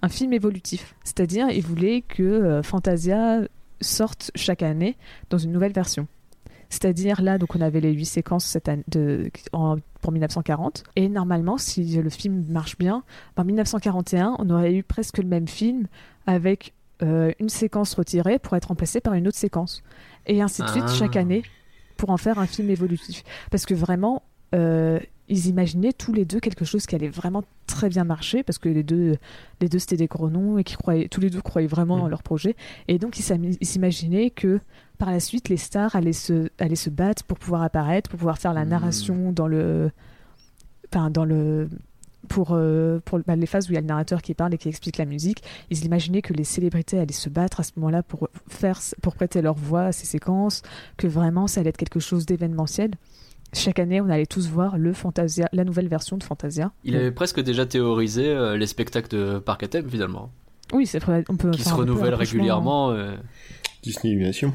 un 0.02 0.08
film 0.08 0.32
évolutif. 0.32 0.94
C'est-à-dire, 1.04 1.48
il 1.50 1.62
voulait 1.62 2.02
que 2.02 2.60
Fantasia 2.62 3.40
sorte 3.80 4.30
chaque 4.34 4.62
année 4.62 4.96
dans 5.30 5.38
une 5.38 5.52
nouvelle 5.52 5.72
version. 5.72 6.06
C'est-à-dire 6.70 7.22
là, 7.22 7.38
donc 7.38 7.56
on 7.56 7.60
avait 7.62 7.80
les 7.80 7.92
huit 7.92 8.04
séquences 8.04 8.44
cette 8.44 8.68
année 8.68 8.84
de, 8.88 9.30
en- 9.52 9.76
pour 10.02 10.12
1940. 10.12 10.84
Et 10.96 11.08
normalement, 11.08 11.56
si 11.56 11.96
le 11.96 12.10
film 12.10 12.44
marche 12.48 12.76
bien, 12.76 13.04
en 13.36 13.44
1941, 13.44 14.36
on 14.38 14.50
aurait 14.50 14.74
eu 14.74 14.82
presque 14.82 15.18
le 15.18 15.24
même 15.24 15.48
film 15.48 15.86
avec 16.26 16.74
euh, 17.02 17.32
une 17.38 17.48
séquence 17.48 17.94
retirée 17.94 18.38
pour 18.38 18.56
être 18.56 18.66
remplacée 18.66 19.00
par 19.00 19.14
une 19.14 19.28
autre 19.28 19.36
séquence. 19.38 19.82
Et 20.26 20.42
ainsi 20.42 20.62
de 20.62 20.68
suite 20.68 20.84
Ah. 20.88 20.92
chaque 20.92 21.16
année 21.16 21.42
pour 21.96 22.10
en 22.10 22.16
faire 22.16 22.38
un 22.38 22.46
film 22.46 22.70
évolutif. 22.70 23.22
Parce 23.50 23.66
que 23.66 23.74
vraiment, 23.74 24.22
euh, 24.54 24.98
ils 25.28 25.46
imaginaient 25.48 25.92
tous 25.92 26.12
les 26.12 26.24
deux 26.24 26.40
quelque 26.40 26.64
chose 26.64 26.86
qui 26.86 26.94
allait 26.94 27.08
vraiment 27.08 27.44
très 27.66 27.88
bien 27.90 28.04
marcher 28.04 28.42
parce 28.42 28.56
que 28.58 28.68
les 28.70 28.82
deux, 28.82 29.16
les 29.60 29.68
deux 29.68 29.78
c'était 29.78 29.96
des 29.98 30.06
gros 30.06 30.30
noms 30.30 30.56
et 30.58 30.64
qui 30.64 30.74
croyaient, 30.76 31.08
tous 31.08 31.20
les 31.20 31.28
deux 31.28 31.42
croyaient 31.42 31.66
vraiment 31.68 31.98
dans 31.98 32.04
Mhm. 32.04 32.10
leur 32.10 32.22
projet. 32.22 32.56
Et 32.88 32.98
donc 32.98 33.18
ils 33.18 33.56
s'imaginaient 33.66 34.30
que 34.30 34.58
par 34.96 35.10
la 35.10 35.20
suite 35.20 35.48
les 35.50 35.58
stars 35.58 35.94
allaient 35.94 36.14
se, 36.14 36.48
allaient 36.58 36.76
se 36.76 36.88
battre 36.88 37.24
pour 37.24 37.38
pouvoir 37.38 37.62
apparaître, 37.62 38.08
pour 38.08 38.18
pouvoir 38.18 38.38
faire 38.38 38.54
la 38.54 38.64
Mhm. 38.64 38.70
narration 38.70 39.32
dans 39.32 39.46
le, 39.48 39.90
enfin 40.90 41.10
dans 41.10 41.26
le 41.26 41.68
pour, 42.26 42.48
euh, 42.52 43.00
pour 43.04 43.20
bah, 43.20 43.36
les 43.36 43.46
phases 43.46 43.68
où 43.68 43.72
il 43.72 43.74
y 43.74 43.78
a 43.78 43.80
le 43.80 43.86
narrateur 43.86 44.22
qui 44.22 44.34
parle 44.34 44.54
et 44.54 44.58
qui 44.58 44.68
explique 44.68 44.98
la 44.98 45.04
musique, 45.04 45.42
ils 45.70 45.84
imaginaient 45.84 46.22
que 46.22 46.32
les 46.32 46.44
célébrités 46.44 46.98
allaient 46.98 47.12
se 47.12 47.28
battre 47.28 47.60
à 47.60 47.62
ce 47.62 47.72
moment-là 47.76 48.02
pour, 48.02 48.28
faire, 48.48 48.80
pour 49.02 49.14
prêter 49.14 49.40
leur 49.40 49.54
voix 49.54 49.82
à 49.84 49.92
ces 49.92 50.06
séquences, 50.06 50.62
que 50.96 51.06
vraiment 51.06 51.46
ça 51.46 51.60
allait 51.60 51.70
être 51.70 51.76
quelque 51.76 52.00
chose 52.00 52.26
d'événementiel. 52.26 52.90
Chaque 53.54 53.78
année, 53.78 54.00
on 54.00 54.10
allait 54.10 54.26
tous 54.26 54.48
voir 54.48 54.76
le 54.76 54.92
Fantasia, 54.92 55.48
la 55.52 55.64
nouvelle 55.64 55.88
version 55.88 56.18
de 56.18 56.22
Fantasia. 56.22 56.70
Il 56.84 56.94
avait 56.96 57.12
presque 57.12 57.40
déjà 57.40 57.64
théorisé 57.64 58.26
euh, 58.28 58.58
les 58.58 58.66
spectacles 58.66 59.08
de 59.16 59.38
Parc 59.38 59.62
à 59.62 59.68
thème 59.68 59.88
finalement, 59.88 60.30
Oui, 60.72 60.86
c'est 60.86 60.98
vrai, 60.98 61.24
on 61.30 61.36
peut 61.36 61.50
qui 61.52 61.62
faire 61.62 61.72
se 61.72 61.78
renouvellent 61.78 62.10
rapprochement. 62.10 62.32
régulièrement, 62.38 62.90
euh, 62.90 63.16
Disney 63.82 64.10
Illumination. 64.12 64.52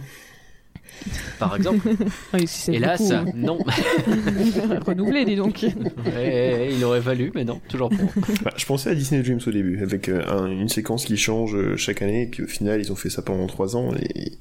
Par 1.40 1.56
exemple. 1.56 1.90
Oui, 2.34 2.48
si 2.48 2.62
c'est 2.62 2.74
Hélas, 2.74 3.02
beaucoup, 3.12 3.38
non. 3.38 3.58
renouvelé, 4.86 5.26
dis 5.26 5.36
donc. 5.36 5.64
Il 5.64 6.84
aurait 6.84 7.02
fallu, 7.02 7.32
mais 7.36 7.44
non, 7.46 7.60
toujours 7.68 7.90
pas. 7.90 7.96
Bah, 8.44 8.52
je 8.56 8.66
pensais 8.66 8.90
à 8.90 8.96
Disney 8.96 9.22
Dreams 9.22 9.40
au 9.46 9.52
début, 9.52 9.82
avec 9.82 10.10
euh, 10.10 10.24
un- 10.28 10.48
une 10.50 10.70
séquence 10.70 11.06
qui 11.06 11.18
change 11.18 11.56
euh, 11.56 11.76
chaque 11.78 12.02
année, 12.02 12.24
et 12.24 12.28
puis 12.28 12.44
au 12.44 12.48
final, 12.48 12.80
ils 12.82 12.92
ont 12.92 12.96
fait 12.96 13.10
ça 13.10 13.22
pendant 13.22 13.48
trois 13.48 13.76
ans, 13.76 13.94
et 13.96 14.34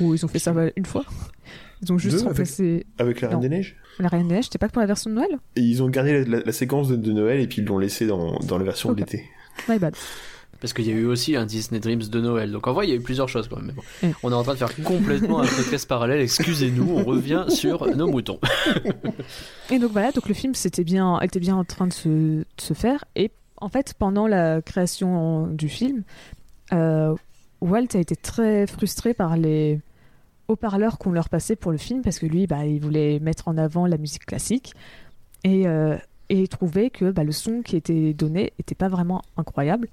Ou 0.00 0.14
ils 0.14 0.24
ont 0.24 0.28
fait 0.28 0.38
ça 0.38 0.52
bah, 0.52 0.66
une 0.76 0.86
fois. 0.86 1.04
Ils 1.82 1.92
ont 1.92 1.98
juste 1.98 2.14
Deux, 2.16 2.20
avec- 2.22 2.28
remplacé 2.30 2.86
avec 2.98 3.20
la 3.20 3.28
Reine 3.28 3.36
Non. 3.36 3.42
des 3.42 3.48
Neiges. 3.50 3.76
la 3.98 4.08
Reine 4.08 4.28
des 4.28 4.34
Neiges. 4.34 4.44
C'était 4.44 4.58
pas 4.58 4.68
que 4.68 4.72
pour 4.72 4.80
la 4.80 4.86
version 4.86 5.10
de 5.10 5.16
Noël? 5.16 5.38
Et 5.56 5.60
ils 5.60 5.82
ont 5.82 5.88
gardé 5.90 6.24
la, 6.24 6.38
la- 6.38 6.44
la 6.44 6.52
séquence 6.52 6.88
de, 6.88 6.96
de 6.96 7.12
Noël, 7.12 7.38
et 7.40 7.46
puis 7.46 7.60
ils 7.60 7.64
l'ont 7.66 7.78
laissé 7.78 8.06
dans, 8.06 8.38
dans 8.40 8.56
la 8.58 8.64
version 8.64 8.92
de 8.92 8.98
l'été. 8.98 9.24
My 9.68 9.78
bad. 9.78 9.94
Parce 10.60 10.72
qu'il 10.72 10.86
y 10.86 10.90
a 10.90 10.94
eu 10.94 11.06
aussi 11.06 11.36
un 11.36 11.46
Disney 11.46 11.80
Dreams 11.80 12.02
de 12.02 12.20
Noël. 12.20 12.52
Donc 12.52 12.66
en 12.66 12.72
vrai, 12.72 12.86
il 12.86 12.90
y 12.90 12.92
a 12.92 12.96
eu 12.96 13.00
plusieurs 13.00 13.28
choses 13.28 13.48
quand 13.48 13.56
même. 13.56 13.66
Mais 13.66 13.72
bon. 13.72 13.82
Mm. 14.02 14.12
On 14.22 14.32
est 14.32 14.34
en 14.34 14.42
train 14.42 14.54
de 14.54 14.58
faire 14.58 14.74
complètement 14.82 15.40
un 15.40 15.46
podcast 15.46 15.88
parallèle. 15.88 16.20
Excusez-nous, 16.20 16.90
on 16.90 17.04
revient 17.04 17.44
sur 17.48 17.86
nos 17.94 18.06
moutons. 18.06 18.40
Et 19.70 19.78
donc 19.78 19.92
voilà, 19.92 20.12
donc 20.12 20.28
le 20.28 20.34
film 20.34 20.54
c'était 20.54 20.84
bien, 20.84 21.18
était 21.20 21.40
bien 21.40 21.56
en 21.56 21.64
train 21.64 21.86
de 21.86 21.92
se, 21.92 22.08
de 22.08 22.44
se 22.60 22.74
faire. 22.74 23.04
Et 23.14 23.30
en 23.58 23.68
fait, 23.68 23.94
pendant 23.98 24.26
la 24.26 24.62
création 24.62 25.46
du 25.46 25.68
film, 25.68 26.02
euh, 26.72 27.14
Walt 27.60 27.88
a 27.94 27.98
été 27.98 28.16
très 28.16 28.66
frustré 28.66 29.14
par 29.14 29.36
les 29.36 29.80
haut-parleurs 30.48 30.98
qu'on 30.98 31.12
leur 31.12 31.28
passait 31.28 31.56
pour 31.56 31.72
le 31.72 31.78
film 31.78 32.02
parce 32.02 32.18
que 32.18 32.26
lui, 32.26 32.46
bah, 32.46 32.66
il 32.66 32.80
voulait 32.80 33.18
mettre 33.18 33.48
en 33.48 33.56
avant 33.56 33.86
la 33.86 33.98
musique 33.98 34.26
classique 34.26 34.74
et, 35.44 35.66
euh, 35.66 35.96
et 36.28 36.40
il 36.40 36.48
trouvait 36.48 36.90
que 36.90 37.10
bah, 37.10 37.24
le 37.24 37.32
son 37.32 37.62
qui 37.62 37.76
était 37.76 38.12
donné 38.12 38.52
n'était 38.58 38.74
pas 38.74 38.88
vraiment 38.88 39.22
incroyable. 39.36 39.88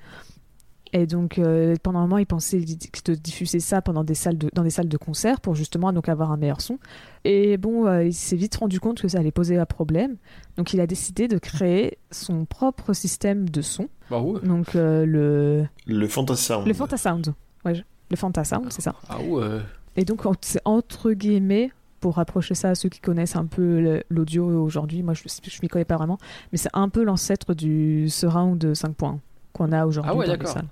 Et 0.95 1.07
donc, 1.07 1.39
euh, 1.39 1.75
pendant 1.81 1.99
un 1.99 2.03
moment, 2.03 2.19
il 2.19 2.27
pensait 2.27 2.59
de 2.59 3.15
diffuser 3.15 3.59
ça 3.59 3.81
pendant 3.81 4.03
des 4.03 4.13
salles 4.13 4.37
de, 4.37 4.49
dans 4.53 4.61
des 4.61 4.69
salles 4.69 4.87
de 4.87 4.97
concert 4.97 5.41
pour 5.41 5.55
justement 5.55 5.91
donc 5.91 6.07
avoir 6.07 6.31
un 6.31 6.37
meilleur 6.37 6.61
son. 6.61 6.77
Et 7.23 7.57
bon, 7.57 7.87
euh, 7.87 8.03
il 8.03 8.13
s'est 8.13 8.35
vite 8.35 8.55
rendu 8.55 8.79
compte 8.79 9.01
que 9.01 9.07
ça 9.07 9.17
allait 9.17 9.31
poser 9.31 9.57
un 9.57 9.65
problème. 9.65 10.17
Donc, 10.55 10.71
il 10.73 10.79
a 10.79 10.85
décidé 10.85 11.27
de 11.27 11.39
créer 11.39 11.97
son 12.11 12.45
propre 12.45 12.93
système 12.93 13.49
de 13.49 13.61
son. 13.63 13.89
Bah 14.11 14.19
ouais. 14.19 14.39
Donc, 14.41 14.75
euh, 14.75 15.03
le, 15.05 15.65
Le 15.87 16.07
Fantasound. 16.07 16.67
le 16.67 16.73
Fantasound. 16.75 17.33
Ouais, 17.65 17.83
le 18.11 18.15
Fantasound, 18.15 18.67
c'est 18.71 18.81
ça. 18.83 18.93
Ah 19.09 19.19
ouais. 19.19 19.61
Et 19.95 20.05
donc, 20.05 20.21
c'est 20.41 20.61
entre 20.63 21.11
guillemets, 21.13 21.71
pour 22.01 22.17
rapprocher 22.17 22.53
ça 22.53 22.69
à 22.69 22.75
ceux 22.75 22.89
qui 22.89 22.99
connaissent 22.99 23.35
un 23.35 23.45
peu 23.45 24.01
l'audio 24.09 24.45
aujourd'hui, 24.61 25.01
moi 25.01 25.13
je, 25.15 25.23
je 25.25 25.59
m'y 25.63 25.69
connais 25.69 25.85
pas 25.85 25.95
vraiment, 25.97 26.17
mais 26.51 26.57
c'est 26.57 26.69
un 26.73 26.89
peu 26.89 27.01
l'ancêtre 27.03 27.53
du 27.53 28.09
surround 28.09 28.73
5 28.75 28.93
points 28.93 29.19
qu'on 29.53 29.71
a 29.71 29.85
aujourd'hui 29.85 30.11
Ah 30.13 30.17
ouais, 30.17 30.25
dans 30.25 30.33
les 30.33 30.37
d'accord. 30.37 30.53
salles. 30.53 30.67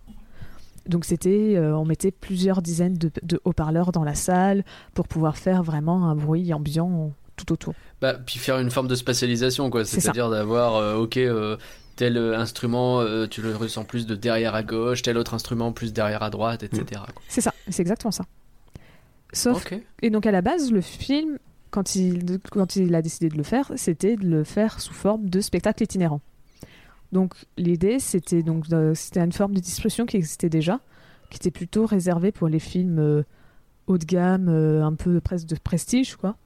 Donc 0.88 1.06
c'était, 1.06 1.56
euh, 1.56 1.78
on 1.78 1.86
mettait 1.86 2.12
plusieurs 2.12 2.62
dizaines 2.62 2.98
de, 2.98 3.12
de 3.24 3.40
haut-parleurs 3.44 3.92
dans 3.92 4.04
la 4.04 4.16
salle 4.16 4.64
pour 4.94 5.08
pouvoir 5.08 5.38
faire 5.38 5.64
vraiment 5.64 6.10
un 6.10 6.16
bruit 6.16 6.54
ambiant 6.54 7.14
tout 7.36 7.54
autour. 7.54 7.74
Bah, 8.02 8.14
puis 8.14 8.40
faire 8.40 8.60
une 8.60 8.72
forme 8.72 8.88
de 8.88 8.96
spatialisation, 8.96 9.70
quoi. 9.70 9.86
C'est 9.86 9.96
ça. 9.96 10.02
C'est-à-dire 10.02 10.30
d'avoir, 10.30 10.76
euh, 10.76 10.96
ok, 10.96 11.18
euh, 11.18 11.58
tel 11.96 12.18
instrument, 12.18 13.02
euh, 13.02 13.28
tu 13.28 13.42
le 13.42 13.56
ressens 13.56 13.84
plus 13.84 14.06
de 14.06 14.16
derrière 14.16 14.56
à 14.56 14.64
gauche, 14.64 15.02
tel 15.02 15.18
autre 15.18 15.34
instrument 15.34 15.72
plus 15.72 15.94
derrière 15.94 16.24
à 16.24 16.30
droite, 16.30 16.64
etc. 16.64 16.84
quoi. 17.14 17.22
C'est 17.28 17.42
ça, 17.42 17.54
c'est 17.70 17.82
exactement 17.82 18.12
ça. 18.12 18.26
Sauf. 19.34 19.66
Et 20.02 20.10
donc 20.10 20.26
à 20.26 20.32
la 20.32 20.42
base, 20.42 20.72
le 20.72 20.82
film, 20.82 21.38
quand 21.70 21.96
il, 21.96 22.40
quand 22.52 22.76
il 22.76 22.94
a 22.96 23.02
décidé 23.02 23.30
de 23.30 23.38
le 23.38 23.44
faire, 23.44 23.72
c'était 23.76 24.18
de 24.18 24.26
le 24.26 24.44
faire 24.44 24.82
sous 24.82 24.94
forme 24.94 25.30
de 25.30 25.40
spectacle 25.40 25.84
itinérant. 25.84 26.22
Donc 27.12 27.34
l'idée, 27.58 28.00
c'était 28.00 28.44
donc 28.44 28.66
c'était 28.96 29.20
une 29.20 29.32
forme 29.32 29.54
de 29.54 29.60
distribution 29.60 30.06
qui 30.06 30.18
existait 30.18 30.50
déjà, 30.50 30.80
qui 31.30 31.38
était 31.38 31.52
plutôt 31.52 31.86
réservée 31.86 32.32
pour 32.32 32.48
les 32.48 32.60
films 32.60 33.00
euh, 33.00 33.24
haut 33.88 33.98
de 33.98 34.06
gamme, 34.06 34.48
euh, 34.50 34.84
un 34.84 34.94
peu 34.94 35.20
presque 35.20 35.48
de 35.48 35.56
prestige, 35.56 36.16
quoi. 36.16 36.38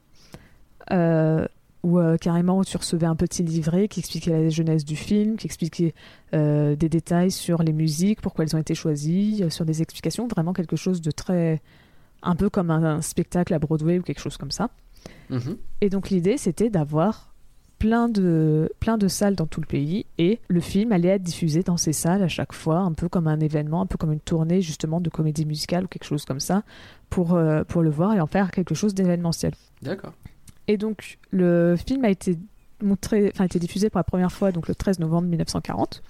Euh, 0.91 1.45
où 1.83 1.99
euh, 1.99 2.17
carrément 2.17 2.63
tu 2.63 2.77
recevais 2.77 3.05
un 3.05 3.15
petit 3.15 3.43
livret 3.43 3.87
qui 3.87 3.99
expliquait 3.99 4.31
la 4.31 4.49
jeunesse 4.49 4.85
du 4.85 4.95
film, 4.95 5.37
qui 5.37 5.45
expliquait 5.45 5.93
des 6.33 6.89
détails 6.89 7.31
sur 7.31 7.61
les 7.61 7.73
musiques, 7.73 8.21
pourquoi 8.21 8.43
elles 8.43 8.55
ont 8.55 8.59
été 8.59 8.73
choisies, 8.75 9.43
sur 9.49 9.65
des 9.65 9.81
explications, 9.81 10.27
vraiment 10.27 10.51
quelque 10.51 10.75
chose 10.75 10.99
de 10.99 11.11
très... 11.11 11.61
un 12.23 12.35
peu 12.35 12.49
comme 12.49 12.71
un, 12.71 12.83
un 12.83 13.01
spectacle 13.01 13.53
à 13.53 13.59
Broadway 13.59 13.99
ou 13.99 14.01
quelque 14.01 14.19
chose 14.19 14.35
comme 14.37 14.51
ça. 14.51 14.69
Mhm. 15.29 15.57
Et 15.81 15.89
donc 15.89 16.09
l'idée 16.09 16.37
c'était 16.37 16.71
d'avoir 16.71 17.34
plein 17.79 18.09
de, 18.09 18.71
plein 18.79 18.97
de 18.97 19.07
salles 19.07 19.35
dans 19.35 19.47
tout 19.47 19.61
le 19.61 19.67
pays 19.67 20.05
et 20.17 20.39
le 20.47 20.59
film 20.59 20.91
allait 20.91 21.09
être 21.09 21.23
diffusé 21.23 21.61
dans 21.61 21.77
ces 21.77 21.93
salles 21.93 22.23
à 22.23 22.27
chaque 22.27 22.53
fois, 22.53 22.79
un 22.79 22.93
peu 22.93 23.09
comme 23.09 23.27
un 23.27 23.39
événement, 23.39 23.81
un 23.81 23.85
peu 23.85 23.97
comme 23.97 24.11
une 24.11 24.19
tournée 24.19 24.61
justement 24.61 25.01
de 25.01 25.09
comédie 25.09 25.45
musicale 25.45 25.85
ou 25.85 25.87
quelque 25.87 26.05
chose 26.05 26.25
comme 26.25 26.39
ça, 26.39 26.63
pour, 27.09 27.33
euh, 27.33 27.63
pour 27.63 27.81
le 27.81 27.89
voir 27.89 28.13
et 28.13 28.21
en 28.21 28.27
faire 28.27 28.51
quelque 28.51 28.75
chose 28.75 28.93
d'événementiel. 28.93 29.53
D'accord. 29.81 30.13
Et 30.67 30.77
donc 30.77 31.17
le 31.31 31.75
film 31.75 32.05
a 32.05 32.09
été 32.09 32.37
montré, 32.81 33.31
enfin 33.33 33.43
a 33.43 33.47
été 33.47 33.59
diffusé 33.59 33.89
pour 33.89 33.99
la 33.99 34.03
première 34.03 34.31
fois 34.31 34.51
donc 34.51 34.67
le 34.67 34.75
13 34.75 34.99
novembre 34.99 35.27
1940 35.27 36.01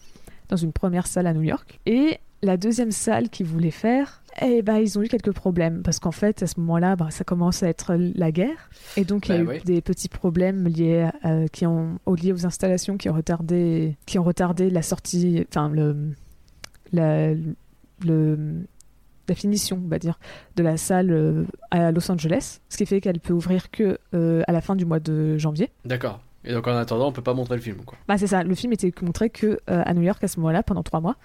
dans 0.49 0.57
une 0.57 0.71
première 0.71 1.07
salle 1.07 1.27
à 1.27 1.33
New 1.33 1.41
York. 1.43 1.79
Et 1.85 2.19
la 2.41 2.57
deuxième 2.57 2.91
salle 2.91 3.29
qu'ils 3.29 3.47
voulaient 3.47 3.71
faire, 3.71 4.21
eh 4.41 4.61
ben, 4.61 4.77
ils 4.77 4.97
ont 4.99 5.01
eu 5.01 5.07
quelques 5.07 5.31
problèmes 5.33 5.81
parce 5.83 5.99
qu'en 5.99 6.11
fait, 6.11 6.43
à 6.43 6.47
ce 6.47 6.59
moment-là, 6.59 6.95
bah, 6.95 7.07
ça 7.09 7.23
commence 7.23 7.63
à 7.63 7.69
être 7.69 7.95
la 7.95 8.31
guerre. 8.31 8.69
Et 8.97 9.05
donc, 9.05 9.29
il 9.29 9.35
y 9.35 9.37
a 9.37 9.43
Bah 9.43 9.55
eu 9.57 9.59
des 9.61 9.81
petits 9.81 10.09
problèmes 10.09 10.67
liés, 10.67 11.09
à- 11.23 11.47
qui 11.47 11.65
ont, 11.65 11.99
aux- 12.05 12.15
liés 12.15 12.33
aux 12.33 12.45
installations 12.45 12.97
qui 12.97 13.09
ont 13.09 13.13
retardé, 13.13 13.95
qui 14.05 14.19
ont 14.19 14.23
retardé 14.23 14.69
la 14.69 14.81
sortie, 14.81 15.45
enfin, 15.49 15.69
le, 15.69 15.95
la, 16.91 17.33
le, 18.03 18.37
la 19.27 19.35
finition, 19.35 19.81
on 19.83 19.87
va 19.87 19.99
dire, 19.99 20.19
de 20.55 20.63
la 20.63 20.77
salle 20.77 21.11
euh, 21.11 21.45
à 21.71 21.91
Los 21.91 22.11
Angeles. 22.11 22.59
Ce 22.69 22.77
qui 22.77 22.85
fait 22.85 23.01
qu'elle 23.01 23.19
peut 23.19 23.33
ouvrir 23.33 23.71
que 23.71 23.97
euh, 24.13 24.43
à 24.47 24.51
la 24.51 24.61
fin 24.61 24.75
du 24.75 24.85
mois 24.85 24.99
de 24.99 25.37
janvier. 25.37 25.71
D'accord. 25.85 26.19
Et 26.43 26.53
donc 26.53 26.67
en 26.67 26.75
attendant, 26.75 27.07
on 27.07 27.11
peut 27.11 27.23
pas 27.23 27.33
montrer 27.33 27.55
le 27.55 27.61
film, 27.61 27.77
quoi. 27.85 27.97
Bah, 28.07 28.17
c'est 28.19 28.27
ça. 28.27 28.43
Le 28.43 28.53
film 28.53 28.71
était 28.73 28.91
montré 29.01 29.31
que 29.31 29.59
euh, 29.69 29.81
à 29.83 29.93
New 29.95 30.03
York 30.03 30.23
à 30.23 30.27
ce 30.27 30.39
moment-là 30.39 30.61
pendant 30.61 30.83
trois 30.83 31.01
mois. 31.01 31.15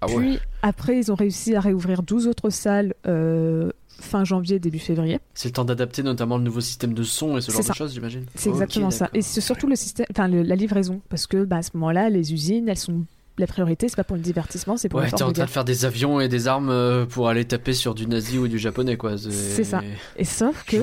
Ah 0.00 0.06
ouais. 0.06 0.14
Puis 0.16 0.38
après, 0.62 0.98
ils 0.98 1.10
ont 1.10 1.14
réussi 1.14 1.54
à 1.54 1.60
réouvrir 1.60 2.02
12 2.02 2.26
autres 2.28 2.50
salles 2.50 2.94
euh, 3.06 3.70
fin 3.88 4.24
janvier, 4.24 4.58
début 4.60 4.78
février. 4.78 5.18
C'est 5.34 5.48
le 5.48 5.52
temps 5.54 5.64
d'adapter 5.64 6.02
notamment 6.02 6.38
le 6.38 6.44
nouveau 6.44 6.60
système 6.60 6.94
de 6.94 7.02
son 7.02 7.36
et 7.36 7.40
ce 7.40 7.50
genre 7.50 7.64
de 7.66 7.72
choses, 7.72 7.94
j'imagine. 7.94 8.24
C'est 8.36 8.48
exactement 8.50 8.90
ça. 8.90 9.10
Et 9.14 9.22
c'est 9.22 9.40
surtout 9.40 9.66
le 9.66 9.74
système, 9.76 10.06
enfin 10.10 10.28
la 10.28 10.54
livraison, 10.54 11.00
parce 11.08 11.26
que 11.26 11.44
bah, 11.44 11.56
à 11.56 11.62
ce 11.62 11.70
moment-là, 11.74 12.10
les 12.10 12.32
usines, 12.32 12.68
elles 12.68 12.76
sont 12.78 13.04
la 13.38 13.46
priorité, 13.46 13.88
c'est 13.88 13.94
pas 13.96 14.02
pour 14.04 14.16
le 14.16 14.22
divertissement, 14.22 14.76
c'est 14.76 14.88
pour 14.88 14.98
Ouais, 14.98 15.08
t'es 15.10 15.22
en 15.22 15.30
train 15.32 15.44
de 15.44 15.50
faire 15.50 15.64
des 15.64 15.84
avions 15.84 16.20
et 16.20 16.26
des 16.28 16.48
armes 16.48 16.70
euh, 16.70 17.06
pour 17.06 17.28
aller 17.28 17.44
taper 17.44 17.72
sur 17.72 17.94
du 17.94 18.06
nazi 18.08 18.36
ou 18.38 18.48
du 18.48 18.58
japonais, 18.58 18.96
quoi. 18.96 19.16
C'est 19.16 19.62
ça. 19.64 19.80
Et 20.16 20.24
sauf 20.24 20.64
que, 20.64 20.76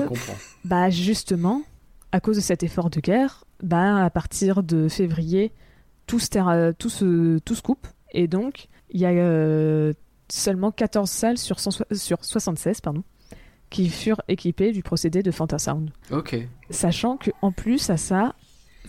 bah 0.64 0.88
justement, 0.90 1.62
à 2.12 2.20
cause 2.20 2.36
de 2.36 2.40
cet 2.42 2.62
effort 2.62 2.88
de 2.90 3.00
guerre, 3.00 3.44
bah 3.62 4.02
à 4.04 4.08
partir 4.10 4.62
de 4.62 4.88
février, 4.88 5.52
tout 6.06 6.18
se, 6.18 6.28
terra- 6.28 6.72
tout 6.72 6.88
se, 6.90 7.38
tout 7.40 7.54
se 7.54 7.62
coupe, 7.62 7.86
et 8.12 8.26
donc 8.26 8.68
il 8.90 9.00
y 9.00 9.04
a 9.06 9.10
euh, 9.10 9.92
seulement 10.28 10.70
14 10.70 11.08
salles 11.10 11.38
sur, 11.38 11.60
100 11.60 11.82
sur 11.92 12.24
76, 12.24 12.80
pardon, 12.80 13.02
qui 13.70 13.88
furent 13.88 14.20
équipées 14.28 14.72
du 14.72 14.82
procédé 14.82 15.22
de 15.22 15.30
Fantasound. 15.30 15.90
Ok. 16.10 16.36
Sachant 16.70 17.16
que 17.16 17.30
en 17.42 17.52
plus 17.52 17.90
à 17.90 17.96
ça, 17.96 18.34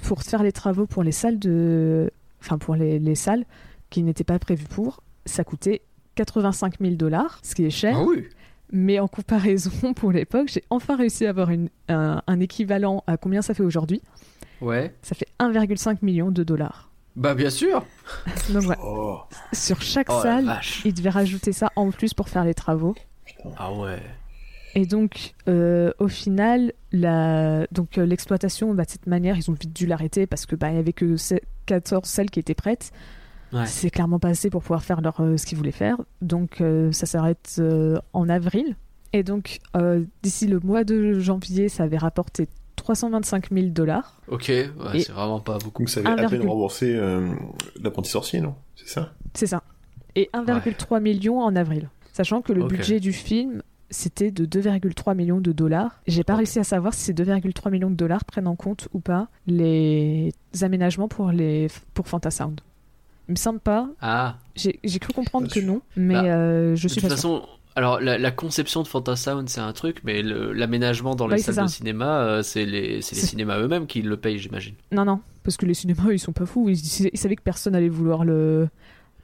pour 0.04 0.22
faire 0.24 0.44
les 0.44 0.52
travaux 0.52 0.86
pour 0.86 1.04
les 1.04 1.12
salles 1.12 1.40
de, 1.40 2.12
enfin 2.42 2.58
pour 2.58 2.76
les, 2.76 3.00
les 3.00 3.16
salles 3.16 3.46
qui 3.90 4.04
n'étaient 4.04 4.24
pas 4.24 4.38
prévues 4.40 4.68
pour, 4.68 5.02
ça 5.26 5.44
coûtait 5.44 5.82
85 6.16 6.76
000 6.80 6.96
dollars, 6.96 7.40
ce 7.44 7.56
qui 7.56 7.66
est 7.66 7.70
cher. 7.72 7.96
Ah 8.00 8.04
oui. 8.04 8.26
Mais 8.72 9.00
en 9.00 9.08
comparaison 9.08 9.94
pour 9.96 10.12
l'époque, 10.12 10.50
j'ai 10.52 10.64
enfin 10.70 10.96
réussi 10.98 11.26
à 11.26 11.30
avoir 11.30 11.50
une- 11.52 11.70
un, 11.90 12.22
un 12.28 12.40
équivalent 12.40 13.04
à 13.08 13.18
combien 13.18 13.42
ça 13.42 13.54
fait 13.54 13.64
aujourd'hui. 13.64 14.02
Ouais. 14.62 14.94
Ça 15.02 15.16
fait 15.16 15.28
1,5 15.40 16.00
million 16.02 16.32
de 16.32 16.44
dollars. 16.44 16.92
Bah 17.18 17.34
bien 17.34 17.50
sûr. 17.50 17.84
Donc 18.54 18.64
Oh, 18.82 19.20
sur 19.52 19.82
chaque 19.82 20.08
Oh 20.10 20.22
salle, 20.22 20.46
vache. 20.46 20.82
ils 20.86 20.94
devaient 20.94 21.10
rajouter 21.10 21.52
ça 21.52 21.72
en 21.76 21.92
plus 21.92 22.14
pour 22.14 22.30
faire 22.30 22.46
les 22.46 22.54
travaux. 22.54 22.96
Ah 23.58 23.74
ouais. 23.74 24.00
Et 24.76 24.86
donc, 24.86 25.34
euh, 25.50 25.92
au 25.98 26.08
final, 26.08 26.72
la... 26.92 27.66
donc 27.72 27.98
euh, 27.98 28.06
l'exploitation, 28.06 28.74
bah, 28.76 28.86
de 28.86 28.92
cette 28.92 29.08
manière, 29.08 29.36
ils 29.36 29.50
ont 29.50 29.56
vite 29.60 29.74
dû 29.74 29.88
l'arrêter 29.88 30.28
parce 30.28 30.46
que 30.46 30.56
bah, 30.56 30.70
il 30.70 30.76
y 30.76 30.80
avait 30.80 30.94
que 30.94 31.18
se- 31.18 31.36
14 31.66 32.08
salles 32.08 32.30
qui 32.30 32.40
étaient 32.40 32.54
prêtes. 32.54 32.92
Ouais. 33.52 33.66
C'est 33.66 33.90
clairement 33.90 34.20
pas 34.20 34.28
assez 34.30 34.50
pour 34.52 34.62
pouvoir 34.62 34.84
faire 34.84 35.02
leur, 35.02 35.20
euh, 35.22 35.38
ce 35.38 35.46
qu'ils 35.48 35.58
voulaient 35.58 35.72
faire. 35.72 35.98
Donc, 36.22 36.62
euh, 36.62 36.92
ça 36.92 37.06
s'arrête 37.08 37.56
euh, 37.60 37.98
en 38.14 38.30
avril. 38.30 38.76
Et 39.14 39.24
donc, 39.24 39.60
euh, 39.76 40.04
d'ici 40.22 40.46
le 40.48 40.60
mois 40.60 40.84
de 40.84 41.18
janvier, 41.18 41.70
ça 41.70 41.84
avait 41.84 41.98
rapporté 41.98 42.48
325 42.95 43.52
000 43.52 43.67
dollars. 43.67 44.15
Ok. 44.30 44.47
Ouais, 44.47 45.00
c'est 45.02 45.12
vraiment 45.12 45.41
pas 45.41 45.58
beaucoup. 45.58 45.84
donc 45.84 45.89
ça 45.89 46.00
avait 46.00 46.10
à 46.23 46.30
peine 46.30 46.41
1,1. 46.41 46.47
remboursé 46.47 46.95
euh, 46.95 47.30
l'apprenti 47.82 48.10
sorcier, 48.10 48.39
non? 48.39 48.56
C'est 48.76 48.88
ça? 48.88 49.12
C'est 49.34 49.47
ça. 49.47 49.63
Et 50.15 50.30
1,3 50.34 51.02
million 51.02 51.41
en 51.41 51.56
avril. 51.58 51.89
Sachant 52.13 52.41
que 52.41 52.54
le 52.54 52.65
budget 52.65 53.00
du 53.02 53.12
film, 53.12 53.62
c'était 53.89 54.32
de 54.32 54.45
2,3 54.45 55.15
millions 55.15 55.41
de 55.41 55.52
dollars. 55.52 56.00
J'ai 56.08 56.23
pas 56.23 56.36
réussi 56.36 56.60
à 56.60 56.63
savoir 56.63 56.93
si 56.93 57.02
ces 57.04 57.13
2,3 57.13 57.69
millions 57.71 57.89
de 57.91 57.95
dollars 57.95 58.23
prennent 58.23 58.47
en 58.47 58.56
compte 58.56 58.88
ou 58.93 59.00
pas 59.02 59.28
les 59.45 60.32
aménagements 60.62 61.10
pour, 61.10 61.32
les, 61.32 61.67
pour 61.93 62.08
Fantasound. 62.08 62.62
Il 63.28 63.34
me 63.34 63.38
semble 63.38 63.60
pas. 63.60 63.89
Ah. 64.02 64.38
J'ai 64.56 65.00
cru 65.00 65.12
comprendre 65.13 65.50
que 65.50 65.60
non, 65.60 65.82
mais 65.97 66.13
Bah, 66.13 66.23
euh, 66.23 66.76
je 66.78 66.84
De 66.84 66.88
suis 66.88 67.02
toute 67.02 67.10
pas 67.10 67.17
sûre. 67.17 67.57
Alors 67.78 68.00
la, 68.00 68.18
la 68.18 68.32
conception 68.32 68.82
de 68.82 68.88
Fantasound 68.88 69.48
c'est 69.50 69.62
un 69.62 69.72
truc, 69.72 70.00
mais 70.04 70.24
l'aménagement 70.24 71.13
dans 71.16 71.28
les 71.28 71.36
Oui, 71.36 71.42
salles 71.42 71.63
de 71.66 71.70
cinéma, 71.70 72.22
euh, 72.22 72.42
c'est 72.42 72.66
les, 72.66 73.04
cinémas 73.04 73.60
eux-mêmes 73.60 73.86
qui 73.86 74.02
le 74.02 74.18
payent, 74.18 74.40
j'imagine. 74.40 74.74
Non, 74.92 75.06
non, 75.06 75.22
parce 75.44 75.58
que 75.58 75.68
les 75.68 75.76
cinémas, 75.76 76.12
ils 76.12 76.20
sont 76.20 76.34
pas 76.34 76.48
fous. 76.48 76.70
Ils, 76.70 76.80
ils 77.13 77.18
savaient 77.20 77.36
que 77.36 77.44
personne 77.44 77.76
allait 77.76 77.88
vouloir 77.88 78.26
le. 78.26 78.68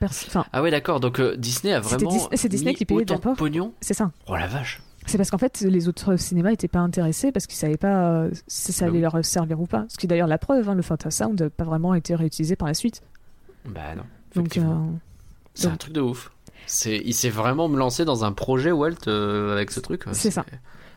Enfin, 0.04 0.46
Ah 0.54 0.62
ouais, 0.62 0.70
d'accord. 0.70 1.00
Donc 1.00 1.20
euh, 1.20 1.36
Disney 1.36 1.74
a 1.74 1.80
vraiment. 1.80 2.12
C'est 2.34 2.48
Disney 2.48 2.72
mis 2.72 2.76
qui 2.76 2.86
payait 2.86 3.02
autant 3.02 3.32
de 3.32 3.36
pognon. 3.36 3.74
c'est 3.82 3.94
ça. 3.96 4.12
Oh 4.28 4.36
la 4.36 4.48
vache. 4.48 4.82
C'est 5.06 5.18
parce 5.18 5.32
qu'en 5.32 5.38
fait, 5.38 5.62
les 5.62 5.88
autres 5.88 6.16
cinémas 6.18 6.52
n'étaient 6.52 6.68
pas 6.68 6.80
intéressés 6.80 7.32
parce 7.32 7.48
qu'ils 7.48 7.58
savaient 7.58 7.78
pas 7.78 8.10
euh, 8.12 8.32
si 8.48 8.72
ça 8.72 8.86
Bah 8.86 8.92
allait 8.92 9.02
leur 9.02 9.26
servir 9.26 9.60
ou 9.60 9.66
pas. 9.66 9.86
Ce 9.90 9.98
qui 9.98 10.06
est 10.06 10.10
d'ailleurs 10.10 10.28
la 10.28 10.38
preuve, 10.38 10.70
hein, 10.70 10.76
le 10.76 10.82
Fantasound 10.82 11.42
n'a 11.42 11.50
pas 11.50 11.64
vraiment 11.64 11.94
été 11.96 12.16
réutilisé 12.16 12.56
par 12.56 12.68
la 12.68 12.74
suite. 12.74 13.02
Bah 13.66 13.96
non. 13.98 14.04
Donc, 14.36 14.60
C'est 15.56 15.68
un 15.68 15.76
truc 15.78 15.94
de 15.94 16.02
ouf. 16.02 16.32
Il 16.86 17.14
s'est 17.14 17.30
vraiment 17.30 17.68
me 17.70 17.78
lancer 17.78 18.06
dans 18.06 18.24
un 18.26 18.32
projet 18.32 18.72
Walt 18.72 19.08
euh, 19.08 19.52
avec 19.54 19.72
ce 19.72 19.80
truc. 19.80 20.04
C'est 20.12 20.32
ça. 20.32 20.46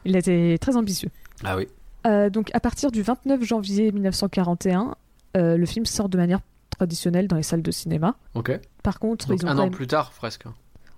il 0.05 0.15
a 0.17 0.19
été 0.19 0.59
très 0.61 0.77
ambitieux. 0.77 1.11
Ah 1.45 1.57
oui. 1.57 1.69
Euh, 2.07 2.31
donc, 2.31 2.51
à 2.55 2.61
partir 2.61 2.91
du 2.91 3.03
29 3.03 3.43
janvier 3.43 3.91
1941, 3.93 4.95
euh, 5.37 5.57
le 5.57 5.67
film 5.67 5.85
sort 5.87 6.09
de 6.09 6.17
manière 6.17 6.41
traditionnelle 6.71 7.27
dans 7.27 7.37
les 7.37 7.43
salles 7.43 7.63
de 7.63 7.71
cinéma. 7.71 8.15
Ok. 8.35 8.59
Par 8.83 8.99
contre, 9.01 9.29
Donc 9.29 9.43
ils 9.43 9.47
ont 9.47 9.51
un 9.51 9.59
an 9.59 9.65
même- 9.65 9.71
plus 9.73 9.87
tard, 9.87 10.13
presque. 10.13 10.45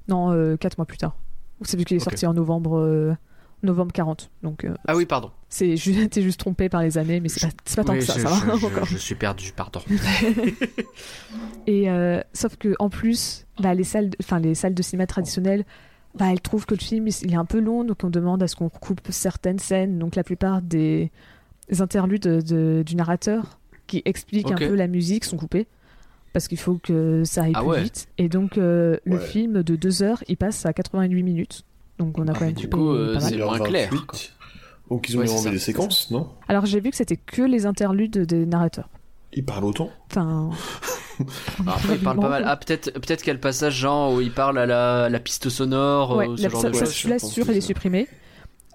Non, 0.08 0.56
quatre 0.56 0.78
mois 0.78 0.86
plus 0.86 0.98
tard. 0.98 1.16
C'est 1.62 1.76
vu 1.76 1.84
qu'il 1.84 1.96
est 1.96 2.00
sorti 2.00 2.26
en 2.26 2.34
novembre, 2.34 3.16
novembre 3.62 3.92
40. 3.92 4.30
Donc, 4.42 4.64
euh, 4.64 4.74
Ah 4.86 4.94
oui, 4.96 5.04
pardon. 5.06 5.30
c'est 5.48 5.76
juste, 5.76 6.10
t'es 6.10 6.22
juste 6.22 6.38
trompé 6.40 6.68
par 6.68 6.82
les 6.82 6.96
années, 6.98 7.20
mais 7.20 7.28
c'est 7.28 7.46
pas, 7.46 7.52
c'est 7.64 7.76
pas 7.76 7.84
tant 7.84 7.92
Oui, 7.94 7.98
que 8.00 8.04
ça, 8.04 8.14
je, 8.14 8.20
ça 8.20 8.28
va 8.28 8.36
je- 8.54 8.58
je- 8.60 8.66
encore. 8.66 8.84
je 8.84 8.96
suis 8.96 9.14
perdu, 9.14 9.52
pardon. 9.56 9.80
Et 11.66 11.90
euh, 11.90 12.20
sauf 12.32 12.56
que 12.56 12.74
en 12.78 12.88
plus, 12.88 13.46
bah, 13.60 13.74
les 13.74 13.84
salles, 13.84 14.10
de- 14.10 14.16
enfin 14.22 14.38
les 14.40 14.54
salles 14.54 14.74
de 14.74 14.82
cinéma 14.82 15.06
traditionnelles, 15.06 15.64
bah, 16.18 16.26
elles 16.32 16.40
trouvent 16.40 16.66
que 16.66 16.74
le 16.74 16.80
film 16.80 17.06
il 17.22 17.32
est 17.32 17.36
un 17.36 17.44
peu 17.44 17.60
long, 17.60 17.84
donc 17.84 17.98
on 18.04 18.10
demande 18.10 18.42
à 18.42 18.48
ce 18.48 18.56
qu'on 18.56 18.68
coupe 18.68 19.00
certaines 19.10 19.58
scènes. 19.58 19.98
Donc 19.98 20.16
la 20.16 20.24
plupart 20.24 20.62
des 20.62 21.10
interludes 21.78 22.22
de- 22.22 22.40
de- 22.40 22.82
du 22.84 22.96
narrateur 22.96 23.58
qui 23.86 24.02
explique 24.04 24.46
Ok. 24.46 24.52
un 24.62 24.68
peu 24.68 24.74
la 24.74 24.86
musique 24.86 25.24
sont 25.24 25.36
coupés 25.36 25.66
parce 26.32 26.48
qu'il 26.48 26.58
faut 26.58 26.76
que 26.78 27.22
ça 27.24 27.44
aille 27.44 27.52
Ah 27.54 27.60
plus 27.60 27.68
ouais. 27.68 27.82
vite. 27.82 28.08
Et 28.18 28.28
donc 28.28 28.56
euh, 28.58 28.96
le 29.04 29.18
film 29.18 29.62
de 29.62 29.76
deux 29.76 30.02
heures, 30.02 30.22
il 30.28 30.36
passe 30.36 30.64
à 30.66 30.72
88 30.72 31.22
minutes. 31.22 31.64
Donc 31.98 32.18
on 32.18 32.26
a 32.28 32.32
Ah, 32.32 32.38
quand 32.38 32.44
même 32.46 32.54
du 32.54 32.68
coup, 32.68 32.90
euh, 32.90 33.18
c'est 33.20 33.36
moins 33.38 33.58
clair, 33.58 33.90
28. 33.90 34.06
quoi. 34.06 34.18
Donc 34.90 35.08
ils 35.08 35.16
ont 35.16 35.20
Ouais, 35.20 35.28
enlevé 35.28 35.42
ça, 35.42 35.50
des 35.50 35.58
séquences, 35.58 36.10
non? 36.10 36.28
Alors 36.48 36.64
j'ai 36.66 36.80
vu 36.80 36.90
que 36.90 36.96
c'était 36.96 37.16
que 37.16 37.42
les 37.42 37.66
interludes 37.66 38.18
des 38.18 38.46
narrateurs. 38.46 38.88
Ils 39.32 39.44
parlent 39.44 39.64
autant? 39.64 39.90
Enfin. 40.10 40.50
Après, 41.66 41.96
il 41.96 42.02
parle 42.02 42.18
pas 42.20 42.28
mal. 42.28 42.44
Ah, 42.46 42.56
peut-être, 42.56 42.92
peut-être 42.92 43.18
qu'il 43.20 43.26
y 43.28 43.30
a 43.30 43.34
le 43.34 43.40
passage 43.40 43.74
genre 43.74 44.14
où 44.14 44.20
il 44.20 44.30
parle 44.32 44.58
à 44.58 44.66
la, 44.66 45.08
la 45.08 45.18
piste 45.20 45.48
sonore, 45.48 46.16
Ouais, 46.16 46.28
euh, 46.28 46.36
ce 46.36 46.42
la- 46.44 46.48
genre 46.48 46.62
ça, 46.62 46.70
de 46.70 46.78
pense 47.18 47.32
sûr, 47.32 47.46
que 47.46 47.50
il 47.52 47.56
est 47.56 47.60
ça. 47.60 47.66
supprimé. 47.66 48.06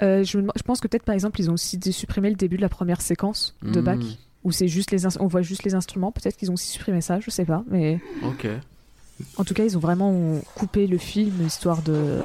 Euh, 0.01 0.23
je, 0.23 0.39
je 0.39 0.63
pense 0.63 0.79
que 0.81 0.87
peut-être 0.87 1.03
par 1.05 1.13
exemple 1.15 1.39
ils 1.39 1.49
ont 1.49 1.53
aussi 1.53 1.79
supprimé 1.91 2.29
le 2.29 2.35
début 2.35 2.57
de 2.57 2.61
la 2.61 2.69
première 2.69 2.99
séquence 3.01 3.55
de 3.61 3.79
Hmm, 3.79 3.83
Bach 3.83 3.99
où 4.43 4.51
c'est 4.51 4.67
juste 4.67 4.91
les 4.91 5.05
on 5.19 5.27
voit 5.27 5.41
juste 5.43 5.63
les 5.63 5.73
instruments. 5.75 6.11
Peut-être 6.11 6.35
qu'ils 6.35 6.51
ont 6.51 6.55
aussi 6.55 6.67
supprimé 6.67 6.99
ça, 6.99 7.19
je 7.21 7.29
sais 7.31 7.45
pas. 7.45 7.63
Mais 7.69 7.99
Ok. 8.27 8.47
en 9.37 9.43
tout 9.45 9.53
cas 9.53 9.63
ils 9.63 9.77
ont 9.77 9.79
vraiment 9.79 10.39
coupé 10.55 10.85
le 10.87 10.97
film 10.97 11.45
histoire 11.45 11.81
de, 11.83 12.21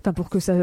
enfin 0.00 0.12
pour 0.12 0.28
que 0.30 0.38
ça, 0.40 0.54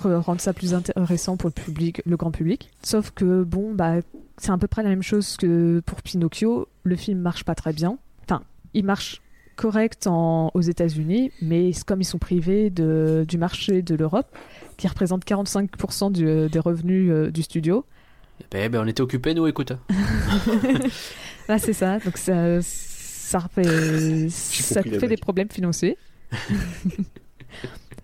pour 0.00 0.10
rendre 0.24 0.40
ça 0.40 0.52
plus 0.52 0.74
intéressant 0.74 1.36
pour 1.36 1.48
le 1.54 1.62
public, 1.62 2.02
le 2.06 2.16
grand 2.16 2.30
public. 2.30 2.70
Sauf 2.82 3.10
que 3.10 3.42
bon 3.42 3.74
bah 3.74 3.96
c'est 4.38 4.50
à 4.50 4.58
peu 4.58 4.66
près 4.68 4.82
la 4.82 4.88
même 4.90 5.02
chose 5.02 5.36
que 5.36 5.80
pour 5.86 6.02
Pinocchio. 6.02 6.68
Le 6.84 6.96
film 6.96 7.18
marche 7.20 7.44
pas 7.44 7.54
très 7.54 7.72
bien. 7.72 7.98
Enfin 8.24 8.42
il 8.74 8.84
marche 8.84 9.20
correct 9.56 10.06
en, 10.06 10.50
aux 10.54 10.60
États-Unis, 10.62 11.30
mais 11.42 11.70
comme 11.86 12.00
ils 12.00 12.04
sont 12.06 12.18
privés 12.18 12.70
de, 12.70 13.24
du 13.28 13.36
marché 13.38 13.82
de 13.82 13.94
l'Europe, 13.94 14.26
qui 14.78 14.88
représente 14.88 15.24
45% 15.26 16.10
du- 16.10 16.48
des 16.48 16.58
revenus 16.58 17.10
euh, 17.10 17.30
du 17.30 17.42
studio, 17.42 17.84
Ben, 18.50 18.70
ben, 18.72 18.80
on 18.82 18.86
était 18.86 19.02
occupés, 19.02 19.34
nous, 19.34 19.46
écoute. 19.46 19.72
Ah, 21.48 21.58
c'est 21.58 21.72
ça. 21.74 21.98
Donc 21.98 22.16
ça, 22.18 22.62
ça 22.62 23.40
fait, 23.54 24.28
ça 24.30 24.80
des 24.82 25.16
problèmes 25.16 25.50
financiers. 25.50 25.98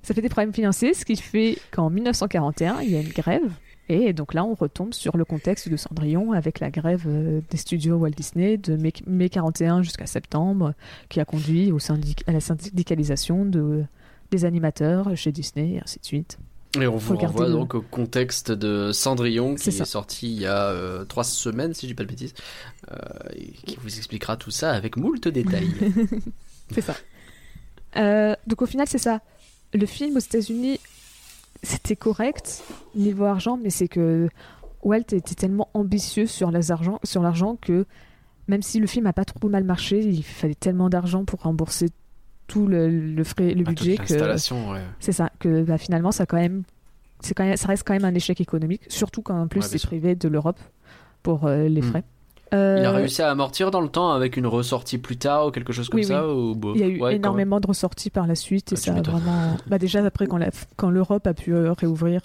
ça 0.09 0.15
fait 0.15 0.23
des 0.23 0.31
problèmes 0.31 0.55
financiers, 0.55 0.95
ce 0.95 1.05
qui 1.05 1.17
fait 1.17 1.59
qu'en 1.71 1.91
1941, 1.91 2.81
il 2.81 2.91
y 2.91 2.97
a 2.97 3.01
une 3.01 3.11
grève. 3.11 3.53
Et 3.91 4.15
donc 4.15 4.33
là, 4.33 4.43
on 4.43 4.55
retombe 4.55 4.95
sur 4.95 5.19
le 5.19 5.27
contexte 5.27 5.69
de 5.69 5.77
Cendrillon 5.77 6.33
avec 6.33 6.61
la 6.61 6.71
grève 6.71 7.05
euh, 7.07 7.43
des 7.51 7.59
studios 7.59 7.97
Walt 7.97 8.13
Disney 8.17 8.57
de 8.57 8.77
mai, 8.77 8.95
mai 9.07 9.29
41 9.29 9.83
jusqu'à 9.83 10.07
septembre, 10.07 10.73
qui 11.11 11.21
a 11.21 11.27
conduit 11.27 11.73
au 11.73 11.79
syndic- 11.79 12.25
à 12.27 12.33
la 12.33 12.41
syndicalisation 12.41 13.45
de, 13.45 13.85
des 14.31 14.47
animateurs 14.47 15.15
chez 15.15 15.31
Disney, 15.31 15.75
et 15.75 15.81
ainsi 15.83 15.99
de 15.99 16.07
suite. 16.07 16.39
Et 16.81 16.87
on 16.87 16.97
vous 16.97 17.17
renvoie 17.17 17.51
donc 17.51 17.75
au 17.75 17.83
contexte 17.83 18.51
de 18.51 18.93
Cendrillon 18.93 19.57
qui 19.57 19.69
est, 19.69 19.85
sorti 19.85 20.33
il 20.33 20.41
y 20.41 20.47
a 20.47 20.69
euh, 20.69 21.05
trois 21.05 21.25
semaines, 21.25 21.75
si 21.75 21.83
je 21.83 21.89
dis 21.89 21.95
pas 21.95 22.05
de 22.05 22.09
bêtises, 22.09 22.33
euh, 22.91 22.97
et 23.37 23.53
qui 23.67 23.77
vous 23.83 23.95
expliquera 23.99 24.39
tout 24.39 24.51
ça 24.51 24.73
avec 24.73 24.97
moult 24.97 25.29
détails. 25.29 25.69
C'est 26.73 26.81
ça. 26.81 26.95
Euh, 27.97 28.35
donc 28.47 28.63
au 28.63 28.67
final, 28.67 28.87
c'est 28.87 28.99
ça. 28.99 29.21
Le 29.75 29.87
film 29.87 30.17
aux 30.17 30.21
États-Unis, 30.21 30.81
c'était 31.63 31.97
correct 31.97 32.63
niveau 32.95 33.25
argent, 33.25 33.59
mais 33.63 33.71
c'est 33.71 33.89
que 33.89 34.29
Walt 34.83 35.01
était 35.13 35.35
tellement 35.35 35.69
ambitieux 35.75 36.27
sur 36.27 36.51
les 36.51 36.71
argent- 36.71 37.01
sur 37.05 37.23
l'argent 37.23 37.57
que 37.61 37.85
même 38.47 38.63
si 38.63 38.81
le 38.81 38.87
film 38.87 39.07
a 39.07 39.13
pas 39.13 39.25
trop 39.27 39.49
mal 39.49 39.65
marché, 39.65 39.99
il 40.01 40.23
fallait 40.23 40.55
tellement 40.55 40.89
d'argent 40.89 41.25
pour 41.25 41.41
rembourser 41.43 41.91
tout 42.47 42.67
le, 42.67 42.89
le 42.89 43.25
frais, 43.25 43.53
le 43.53 43.65
Ah, 43.67 43.75
toute 43.75 43.85
budget 43.85 43.97
que 43.99 44.15
ouais. 44.73 44.81
c'est 45.01 45.13
ça 45.13 45.31
que 45.39 45.63
bah, 45.65 45.77
finalement 45.77 46.13
ça 46.13 46.25
quand 46.25 46.39
même 46.39 46.63
c'est 47.21 47.35
quand 47.35 47.45
même 47.45 47.57
ça 47.59 47.69
reste 47.69 47.83
quand 47.87 47.93
même 47.93 48.07
un 48.07 48.15
échec 48.15 48.41
économique, 48.41 48.83
surtout 48.89 49.21
quand 49.21 49.39
en 49.39 49.49
plus 49.49 49.61
Ouais, 49.61 49.67
c'est 49.67 49.83
privé 49.87 50.15
de 50.15 50.29
l'Europe 50.29 50.59
pour 51.23 51.47
euh, 51.47 51.69
les 51.69 51.83
Hmm. 51.83 51.91
frais. 51.91 52.05
Il 52.53 52.57
a 52.57 52.59
Euh, 52.59 52.91
réussi 52.93 53.21
à 53.23 53.31
amortir 53.31 53.71
dans 53.71 53.81
le 53.83 53.89
temps 53.89 54.11
avec 54.13 54.37
une 54.37 54.47
ressortie 54.47 54.97
plus 54.99 55.17
tard 55.19 55.47
ou 55.47 55.51
quelque 55.51 55.73
chose 55.73 55.89
comme 55.89 56.01
Oui, 56.01 56.07
ça 56.07 56.27
ou... 56.27 56.59
Il 56.75 56.81
y 56.81 56.85
a 56.85 56.87
eu 56.87 57.01
ouais, 57.01 57.17
énormément 57.17 57.61
de 57.61 57.67
ressorties 57.67 58.11
par 58.11 58.27
la 58.27 58.35
suite 58.35 58.73
et 58.73 58.77
Ah, 58.77 58.81
ça 58.81 58.95
a 58.95 59.03
vraiment. 59.03 59.57
Bah 59.67 59.79
déjà 59.79 60.05
après 60.05 60.27
quand 60.27 60.39
la- 60.39 60.51
quand 60.77 60.91
l'Europe 60.91 61.27
a 61.27 61.35
pu 61.35 61.53
euh, 61.55 61.73
réouvrir 61.73 62.23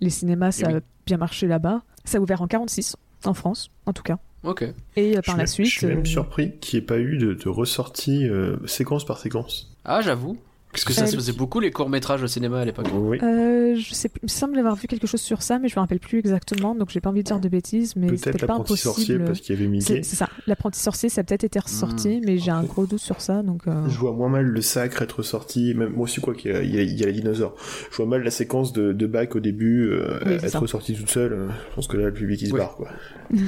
les 0.00 0.10
cinémas, 0.10 0.52
ça 0.52 0.68
Eh 0.70 0.72
oui. 0.74 0.78
a 0.78 0.80
bien 1.06 1.16
marché 1.18 1.46
là-bas. 1.46 1.82
Ça 2.04 2.16
a 2.18 2.20
ouvert 2.20 2.40
en 2.40 2.46
46 2.46 2.96
en 3.26 3.34
France 3.34 3.70
en 3.84 3.92
tout 3.92 4.02
cas. 4.02 4.16
Ok. 4.44 4.64
Et 4.96 5.18
euh, 5.18 5.20
par 5.20 5.36
la 5.36 5.46
suite. 5.46 5.66
Je 5.66 5.78
suis 5.78 5.86
même 5.86 6.00
euh, 6.00 6.04
surpris 6.04 6.56
qu'il 6.60 6.78
n'y 6.78 6.84
ait 6.84 6.86
pas 6.86 6.98
eu 6.98 7.18
de, 7.18 7.34
de 7.34 7.48
ressortie 7.48 8.26
euh, 8.26 8.56
séquence 8.66 9.04
par 9.04 9.18
séquence. 9.18 9.74
Ah, 9.84 10.00
j'avoue. 10.00 10.38
Parce 10.84 10.84
que 10.84 10.92
ça 10.92 11.06
se 11.06 11.16
faisait 11.16 11.32
beaucoup 11.32 11.60
les 11.60 11.70
courts-métrages 11.70 12.22
au 12.22 12.26
cinéma 12.26 12.60
à 12.60 12.64
l'époque. 12.64 12.86
Oui. 12.94 13.18
euh, 13.22 13.74
je 13.76 13.94
sais, 13.94 14.08
plus- 14.08 14.20
il 14.22 14.26
me 14.26 14.28
semble 14.28 14.58
avoir 14.58 14.74
vu 14.76 14.86
quelque 14.86 15.06
chose 15.06 15.20
sur 15.20 15.42
ça, 15.42 15.58
mais 15.58 15.68
je 15.68 15.74
me 15.76 15.80
rappelle 15.80 16.00
plus 16.00 16.18
exactement, 16.18 16.74
donc 16.74 16.90
j'ai 16.90 17.00
pas 17.00 17.10
envie 17.10 17.22
de 17.22 17.26
dire 17.26 17.40
de 17.40 17.48
bêtises, 17.48 17.96
mais 17.96 18.16
c'était 18.16 18.32
pas 18.38 18.46
l'apprenti 18.46 18.76
sorcier 18.76 19.14
impossible. 19.16 19.24
parce 19.24 19.40
qu'il 19.40 19.54
y 19.54 19.58
avait 19.58 19.80
C'est 19.80 19.92
Mickey. 19.94 20.02
c'est 20.02 20.16
ça, 20.16 20.28
l'apprenti 20.46 20.78
sorcier, 20.80 21.08
ça 21.08 21.20
a 21.20 21.24
peut-être 21.24 21.44
été 21.44 21.58
ressorti, 21.58 22.18
Hmm. 22.20 22.24
mais 22.24 22.38
j'ai 22.38 22.50
un 22.50 22.62
gros 22.64 22.86
doute 22.86 23.00
sur 23.00 23.20
ça, 23.20 23.42
donc. 23.42 23.66
euh, 23.66 23.88
Je 23.88 23.98
vois 23.98 24.12
moins 24.12 24.28
mal 24.28 24.44
le 24.46 24.60
sacre 24.60 25.02
être 25.02 25.22
sorti, 25.22 25.74
même 25.74 25.92
moi 25.92 26.04
aussi 26.04 26.20
quoi 26.20 26.34
qu'il 26.34 26.50
y 26.52 26.54
a, 26.54 26.62
y 26.82 26.86
les 26.96 27.12
dinosaures. 27.12 27.54
Je 27.90 27.96
vois 27.96 28.06
mal 28.06 28.22
la 28.22 28.30
séquence 28.30 28.72
de, 28.72 28.92
de 28.92 29.06
Bach 29.06 29.28
au 29.34 29.40
début 29.40 29.88
euh, 29.90 30.18
Oui, 30.26 30.32
être 30.32 30.48
ça. 30.48 30.58
ressortie 30.58 30.94
toute 30.94 31.10
seule. 31.10 31.48
Je 31.70 31.74
pense 31.74 31.86
que 31.88 31.96
là 31.96 32.06
le 32.06 32.12
public 32.14 32.40
il 32.42 32.48
se 32.48 32.52
Oui. 32.52 32.58
barre 32.60 32.76
quoi. 32.76 32.88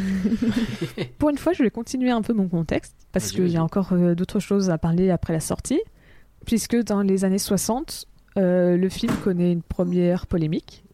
Pour 1.19 1.31
une 1.31 1.39
fois, 1.39 1.53
je 1.53 1.63
vais 1.63 1.71
continuer 1.71 2.11
un 2.11 2.23
peu 2.23 2.33
mon 2.33 2.49
contexte, 2.49 2.95
parce 3.13 3.33
qu'il 3.33 3.49
y 3.49 3.57
a 3.57 3.63
encore 3.65 3.93
euh, 3.93 4.15
d'autres 4.15 4.41
choses 4.41 4.71
à 4.71 4.79
parler 4.79 5.11
après 5.11 5.33
la 5.33 5.41
sortie, 5.41 5.81
puisque 6.47 6.77
dans 6.85 7.03
les 7.03 7.25
années 7.25 7.39
60, 7.39 8.07
euh, 8.37 8.77
le 8.77 8.89
film 8.89 9.13
connaît 9.25 9.53
une 9.53 9.63
première 9.63 10.27
polémique. 10.27 10.85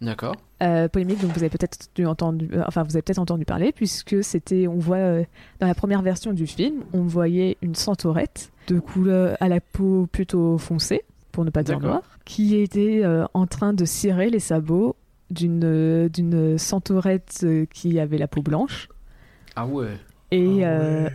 D'accord. 0.00 0.36
Euh, 0.62 0.88
polémique 0.88 1.20
dont 1.20 1.28
vous 1.28 1.40
avez 1.40 1.50
peut-être 1.50 1.88
dû 1.94 2.06
entendu, 2.06 2.48
euh, 2.52 2.62
enfin 2.66 2.82
vous 2.82 2.96
avez 2.96 3.02
peut-être 3.02 3.18
entendu 3.18 3.44
parler, 3.44 3.72
puisque 3.72 4.22
c'était, 4.24 4.66
on 4.66 4.78
voit 4.78 4.96
euh, 4.96 5.24
dans 5.60 5.66
la 5.66 5.74
première 5.74 6.02
version 6.02 6.32
du 6.32 6.46
film, 6.46 6.82
on 6.92 7.02
voyait 7.02 7.56
une 7.62 7.74
centaurette 7.74 8.50
de 8.68 8.78
couleur 8.78 9.36
à 9.40 9.48
la 9.48 9.60
peau 9.60 10.08
plutôt 10.10 10.58
foncée, 10.58 11.02
pour 11.32 11.44
ne 11.44 11.50
pas 11.50 11.62
dire 11.62 11.80
noire, 11.80 12.02
qui 12.24 12.56
était 12.56 13.00
euh, 13.04 13.24
en 13.34 13.46
train 13.46 13.72
de 13.72 13.84
cirer 13.84 14.30
les 14.30 14.40
sabots 14.40 14.96
d'une 15.30 15.64
euh, 15.64 16.08
d'une 16.08 16.58
centaurette 16.58 17.46
qui 17.72 17.98
avait 17.98 18.18
la 18.18 18.28
peau 18.28 18.42
blanche. 18.42 18.88
Ah 19.56 19.66
ouais. 19.66 19.98
Et, 20.30 20.64
Ah 20.64 20.68
euh, 20.68 21.04
ouais. 21.04 21.12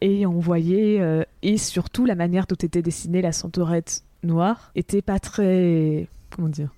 Et 0.00 0.26
on 0.26 0.38
voyait, 0.38 1.00
euh, 1.00 1.22
et 1.42 1.56
surtout 1.56 2.04
la 2.04 2.14
manière 2.14 2.46
dont 2.46 2.56
était 2.56 2.82
dessinée 2.82 3.22
la 3.22 3.32
centaurette 3.32 4.02
noire 4.22 4.70
était 4.74 5.02
pas 5.02 5.18
très. 5.18 6.08
Comment 6.34 6.48
dire 6.48 6.70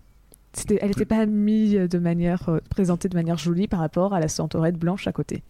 Elle 0.80 0.88
n'était 0.88 1.04
pas 1.04 1.26
mise 1.26 1.72
de 1.74 1.98
manière. 1.98 2.48
euh, 2.48 2.58
présentée 2.70 3.08
de 3.08 3.14
manière 3.16 3.38
jolie 3.38 3.68
par 3.68 3.80
rapport 3.80 4.14
à 4.14 4.20
la 4.20 4.28
centaurette 4.28 4.76
blanche 4.76 5.06
à 5.06 5.12
côté. 5.12 5.42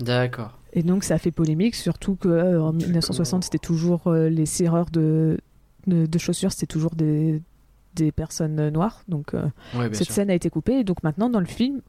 D'accord. 0.00 0.58
Et 0.74 0.82
donc 0.82 1.02
ça 1.04 1.14
a 1.14 1.18
fait 1.18 1.30
polémique, 1.30 1.74
surtout 1.74 2.14
que 2.14 2.28
euh, 2.28 2.62
en 2.62 2.72
1960 2.72 3.44
c'était 3.44 3.58
toujours 3.58 4.12
les 4.12 4.46
cireurs 4.46 4.90
de, 4.90 5.38
de, 5.86 6.06
de 6.06 6.18
chaussures, 6.18 6.52
c'était 6.52 6.66
toujours 6.66 6.94
des, 6.94 7.40
des 7.94 8.12
personnes 8.12 8.68
noires. 8.68 9.02
Donc 9.08 9.32
Ouais, 9.32 9.88
cette 9.92 10.04
sûr. 10.04 10.14
scène 10.14 10.30
a 10.30 10.34
été 10.34 10.50
coupée. 10.50 10.80
Et 10.80 10.84
donc 10.84 11.02
maintenant, 11.02 11.30
dans 11.30 11.40
le 11.40 11.46
film, 11.46 11.80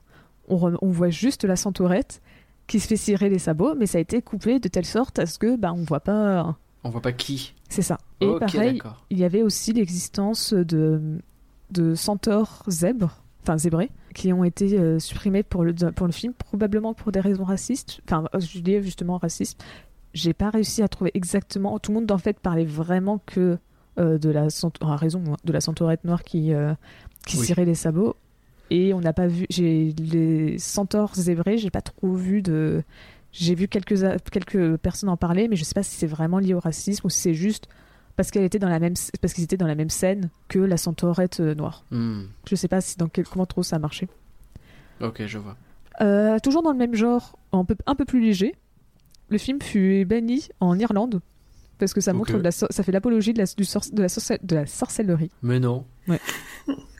on, 0.48 0.74
on 0.82 0.89
voit 0.89 1.10
juste 1.10 1.43
la 1.43 1.56
centaurette 1.56 2.22
qui 2.70 2.80
se 2.80 2.88
fait 2.88 2.96
cirer 2.96 3.28
les 3.28 3.40
sabots, 3.40 3.76
mais 3.76 3.86
ça 3.88 3.98
a 3.98 4.02
été 4.02 4.22
coupé 4.22 4.60
de 4.60 4.70
telle 4.70 4.86
sorte 4.86 5.20
à 5.20 5.26
ce 5.26 5.38
que 5.38 5.58
bah, 5.58 5.74
on 5.76 5.84
voit 5.84 6.00
pas. 6.00 6.56
On 6.86 6.90
voit 6.90 7.02
pas 7.02 7.12
qui. 7.12 7.54
C'est 7.68 7.82
ça. 7.82 7.98
Et 8.22 8.32
pareil, 8.40 8.82
il 9.10 9.18
y 9.20 9.26
avait 9.26 9.42
aussi 9.44 9.74
l'existence 9.74 10.54
de, 10.54 11.20
de 11.72 11.96
centaures 11.96 12.64
zèbres, 12.70 13.22
enfin 13.44 13.58
zébrés, 13.58 13.90
qui 14.14 14.32
ont 14.32 14.46
été 14.46 14.80
euh, 14.80 14.98
supprimés 15.00 15.44
pour 15.44 15.66
le, 15.66 15.74
pour 15.74 16.06
le 16.08 16.14
film, 16.14 16.34
probablement 16.34 16.94
pour 16.94 17.12
des 17.12 17.20
raisons 17.20 17.44
racistes. 17.44 18.00
Enfin, 18.06 18.24
euh, 18.34 18.40
je 18.40 18.60
dis 18.60 18.82
justement 18.82 19.18
racistes. 19.18 19.62
J'ai 20.14 20.34
pas 20.34 20.50
réussi 20.50 20.82
à 20.82 20.88
trouver 20.88 21.12
exactement. 21.16 21.78
Tout 21.80 21.92
le 21.92 22.00
monde 22.00 22.12
en 22.12 22.18
fait 22.18 22.40
parlait 22.40 22.66
vraiment 22.66 23.20
que 23.26 23.58
euh, 24.00 24.18
de 24.18 24.30
la 24.30 24.50
cent- 24.50 24.72
à 24.82 24.96
raison 24.96 25.22
hein, 25.28 25.36
de 25.44 25.52
la 25.54 25.62
centaurette 25.62 26.04
noire 26.06 26.24
qui 26.24 26.54
euh, 26.54 26.74
qui 27.26 27.38
Oui. 27.38 27.46
cirait 27.46 27.66
les 27.66 27.76
sabots. 27.76 28.16
Et 28.70 28.94
on 28.94 29.02
n'a 29.02 29.14
pas 29.14 29.28
vu. 29.28 29.46
J'ai 29.50 29.94
les 29.98 30.58
centaures 30.60 31.16
zébrés. 31.16 31.58
J'ai 31.58 31.72
pas 31.72 31.82
trop 31.82 32.14
vu 32.14 32.42
de. 32.42 32.84
J'ai 33.32 33.56
vu 33.56 33.68
quelques 33.68 34.00
quelques 34.32 34.78
personnes 34.78 35.10
en 35.10 35.18
parler, 35.18 35.48
mais 35.48 35.56
je 35.56 35.64
sais 35.64 35.74
pas 35.76 35.84
si 35.84 35.96
c'est 35.96 36.08
vraiment 36.08 36.40
lié 36.40 36.54
au 36.54 36.60
racisme 36.60 37.06
ou 37.06 37.10
si 37.10 37.20
c'est 37.20 37.34
juste 37.34 37.68
parce 38.16 38.32
qu'elle 38.32 38.44
était 38.44 38.60
dans 38.60 38.70
la 38.70 38.80
même 38.80 38.96
parce 39.22 39.34
qu'ils 39.34 39.44
étaient 39.44 39.56
dans 39.56 39.68
la 39.68 39.76
même 39.76 39.90
scène 39.90 40.30
que 40.48 40.60
la 40.60 40.78
centaurette 40.78 41.40
euh, 41.40 41.56
noire. 41.56 41.86
Hmm. 41.92 42.24
Je 42.48 42.56
sais 42.56 42.68
pas 42.68 42.82
si 42.82 42.98
dans 42.98 43.08
quel 43.08 43.26
comment 43.26 43.46
trop 43.46 43.64
ça 43.64 43.78
a 43.78 43.80
marché. 43.80 44.08
Ok, 45.00 45.26
je 45.26 45.38
vois. 45.38 45.56
Euh, 46.02 46.40
toujours 46.40 46.64
dans 46.64 46.72
le 46.72 46.78
même 46.78 46.96
genre, 46.96 47.38
un 47.52 47.66
peu, 47.66 47.76
un 47.86 47.96
peu 47.96 48.06
plus 48.06 48.20
léger, 48.20 48.56
le 49.30 49.38
film 49.38 49.62
fut 49.62 50.06
banni 50.06 50.50
en 50.60 50.78
Irlande 50.80 51.22
parce 51.80 51.94
que 51.94 52.02
ça 52.02 52.13
montre 52.13 52.34
de 52.38 52.44
la 52.44 52.52
so- 52.52 52.68
ça 52.70 52.84
fait 52.84 52.92
l'apologie 52.92 53.34
de 53.34 53.39
la, 53.39 53.46
du 53.58 53.63
sor- 53.65 53.82
de, 53.92 54.02
la 54.02 54.10
sorcelle- 54.10 54.39
de 54.44 54.56
la 54.56 54.65
sorcellerie. 54.68 55.32
Mais 55.42 55.60
non. 55.60 55.86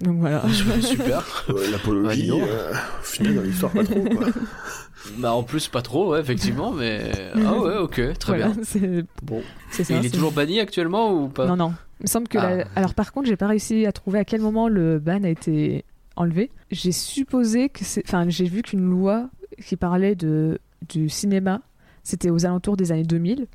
Donc 0.02 0.20
voilà. 0.20 0.44
Super. 0.82 1.46
Euh, 1.50 1.72
L'apologie, 1.72 2.32
Ouais, 2.32 2.42
euh, 2.48 2.72
au 2.72 3.04
final 3.04 3.36
dans 3.36 3.42
l'histoire 3.42 3.72
pas 3.72 3.84
trop 3.84 4.02
quoi. 4.04 4.28
bah 5.20 5.34
en 5.34 5.44
plus 5.44 5.68
pas 5.68 5.82
trop, 5.82 6.12
ouais, 6.12 6.20
effectivement, 6.20 6.72
mais 6.72 7.12
ah 7.36 7.58
ouais, 7.60 7.78
ok, 7.78 8.02
très 8.18 8.38
Voilà, 8.38 8.50
bien. 8.50 8.64
c'est 8.64 9.06
Bon. 9.24 9.42
c'est 9.72 9.82
Et 9.82 9.86
ça. 9.86 9.94
il 9.96 10.06
est 10.06 10.10
toujours 10.14 10.32
banni 10.32 10.60
actuellement 10.60 11.14
ou 11.14 11.28
pas 11.28 11.46
Non, 11.46 11.56
non. 11.56 11.74
Il 12.00 12.04
me 12.04 12.08
semble 12.08 12.28
que. 12.28 12.38
Ah. 12.38 12.56
la- 12.58 12.66
Alors, 12.76 12.94
par 12.94 13.12
contre, 13.12 13.28
j'ai 13.28 13.36
pas 13.38 13.48
réussi 13.48 13.86
à 13.86 13.92
trouver 13.92 14.20
à 14.20 14.26
quel 14.26 14.42
moment 14.42 14.68
le 14.70 15.00
ban 15.00 15.24
a 15.24 15.30
été 15.30 15.84
enlevé. 16.16 16.50
J'ai 16.72 16.92
supposé 16.94 17.68
que 17.70 17.84
c'est. 17.84 18.04
Enfin, 18.08 18.30
j'ai 18.30 18.46
vu 18.46 18.62
qu'une 18.62 18.90
loi 18.90 19.30
qui 19.66 19.76
parlait 19.76 20.16
de... 20.16 20.60
du 20.88 21.10
cinéma, 21.10 21.62
c'était 22.04 22.30
aux 22.30 22.46
alentours 22.46 22.78
des 22.78 22.92
années 22.94 23.04
2000. 23.04 23.48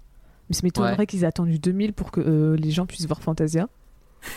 Mais 0.48 0.54
ça 0.54 0.61
m'étonnerait 0.62 0.96
Ouais. 0.98 1.07
qu'ils 1.07 1.24
aient 1.24 1.26
attendu 1.26 1.59
2000 1.59 1.92
pour 1.92 2.11
que 2.11 2.20
euh, 2.20 2.57
les 2.57 2.70
gens 2.70 2.87
puissent 2.87 3.07
voir 3.07 3.22
Fantasia. 3.22 3.68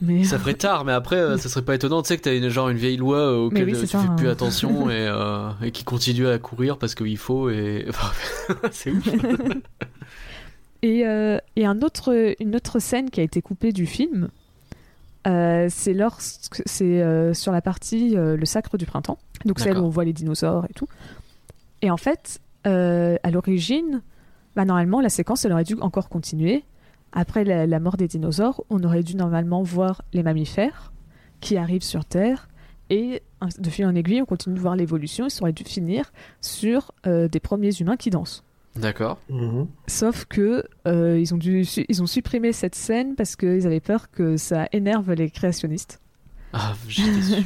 Mais. 0.00 0.24
Ça 0.24 0.38
ferait 0.38 0.54
tard, 0.54 0.84
mais 0.84 0.92
après, 0.92 1.16
euh, 1.16 1.38
ça 1.38 1.48
serait 1.48 1.64
pas 1.64 1.74
étonnant, 1.74 2.02
tu 2.02 2.08
sais, 2.08 2.16
que 2.18 2.22
t'as 2.22 2.36
une, 2.36 2.48
genre 2.48 2.68
une 2.68 2.76
vieille 2.76 2.96
loi 2.96 3.18
euh, 3.18 3.46
auquel 3.46 3.64
oui, 3.64 3.74
euh, 3.74 3.80
tu 3.80 3.86
ça, 3.86 4.00
fais 4.00 4.08
plus 4.16 4.28
hein. 4.28 4.32
attention 4.32 4.90
et, 4.90 5.06
euh, 5.08 5.50
et 5.62 5.70
qui 5.70 5.84
continue 5.84 6.26
à 6.26 6.38
courir 6.38 6.78
parce 6.78 6.94
qu'il 6.94 7.16
faut 7.16 7.48
et. 7.48 7.86
Enfin, 7.88 8.10
c'est 8.72 8.90
ouf. 8.90 9.08
Et, 10.82 11.04
et 11.56 11.64
un 11.64 11.80
autre, 11.80 12.34
une 12.40 12.56
autre 12.56 12.78
scène 12.78 13.08
qui 13.08 13.20
a 13.20 13.22
été 13.22 13.40
coupée 13.40 13.72
du 13.72 13.86
film, 13.86 14.28
c'est 15.24 15.94
lorsque 15.94 16.62
c'est 16.66 17.32
sur 17.32 17.52
la 17.52 17.62
partie 17.62 18.10
le 18.16 18.44
sacre 18.44 18.76
du 18.76 18.84
printemps. 18.84 19.18
Donc 19.46 19.60
celle 19.60 19.78
où 19.78 19.84
on 19.84 19.88
voit 19.88 20.04
les 20.04 20.12
dinosaures 20.12 20.66
et 20.68 20.74
tout. 20.74 20.88
Et 21.80 21.90
en 21.90 21.96
fait, 21.96 22.40
à 22.64 23.30
l'origine, 23.30 24.02
bah, 24.56 24.64
normalement 24.64 25.00
la 25.00 25.08
séquence 25.08 25.44
elle 25.44 25.52
aurait 25.52 25.64
dû 25.64 25.74
encore 25.80 26.08
continuer. 26.08 26.64
Après 27.12 27.44
la, 27.44 27.66
la 27.66 27.78
mort 27.80 27.96
des 27.96 28.08
dinosaures, 28.08 28.64
on 28.70 28.82
aurait 28.82 29.02
dû 29.04 29.14
normalement 29.14 29.62
voir 29.62 30.02
les 30.12 30.22
mammifères 30.24 30.92
qui 31.40 31.56
arrivent 31.56 31.82
sur 31.84 32.04
Terre. 32.04 32.48
Et 32.90 33.22
de 33.58 33.70
fil 33.70 33.86
en 33.86 33.94
aiguille, 33.94 34.20
on 34.20 34.26
continue 34.26 34.56
de 34.56 34.60
voir 34.60 34.74
l'évolution. 34.76 35.26
Et 35.26 35.30
ça 35.30 35.42
aurait 35.42 35.52
dû 35.52 35.64
finir 35.64 36.12
sur 36.40 36.92
euh, 37.06 37.28
des 37.28 37.40
premiers 37.40 37.70
humains 37.80 37.96
qui 37.96 38.10
dansent. 38.10 38.42
D'accord. 38.76 39.18
Mhm. 39.30 39.68
Sauf 39.86 40.24
que 40.24 40.64
euh, 40.88 41.18
ils, 41.20 41.32
ont 41.32 41.36
dû, 41.38 41.64
su- 41.64 41.86
ils 41.88 42.02
ont 42.02 42.06
supprimé 42.06 42.52
cette 42.52 42.74
scène 42.74 43.14
parce 43.14 43.36
qu'ils 43.36 43.66
avaient 43.66 43.78
peur 43.80 44.10
que 44.10 44.36
ça 44.36 44.66
énerve 44.72 45.12
les 45.12 45.30
créationnistes. 45.30 46.00
Ah, 46.56 46.74
j'étais 46.88 47.20
sûr. 47.20 47.42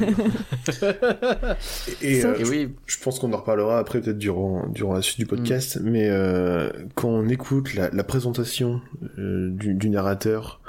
Et, 2.03 2.25
euh, 2.25 2.39
Et 2.39 2.45
oui, 2.45 2.75
je 2.87 2.99
pense 2.99 3.19
qu'on 3.19 3.33
en 3.33 3.39
reparlera 3.39 3.79
après 3.79 4.03
peut-être 4.03 4.19
durant 4.19 4.69
durant 4.69 4.93
la 4.93 5.01
suite 5.01 5.19
du 5.19 5.25
podcast, 5.25 5.79
mais 5.83 6.09
euh, 6.11 6.71
quand 6.95 7.09
on 7.09 7.27
écoute 7.29 7.75
la, 7.75 7.89
la 7.89 8.05
présentation 8.05 8.83
euh, 9.19 9.49
du, 9.51 9.73
du 9.73 9.89
narrateur, 9.89 10.61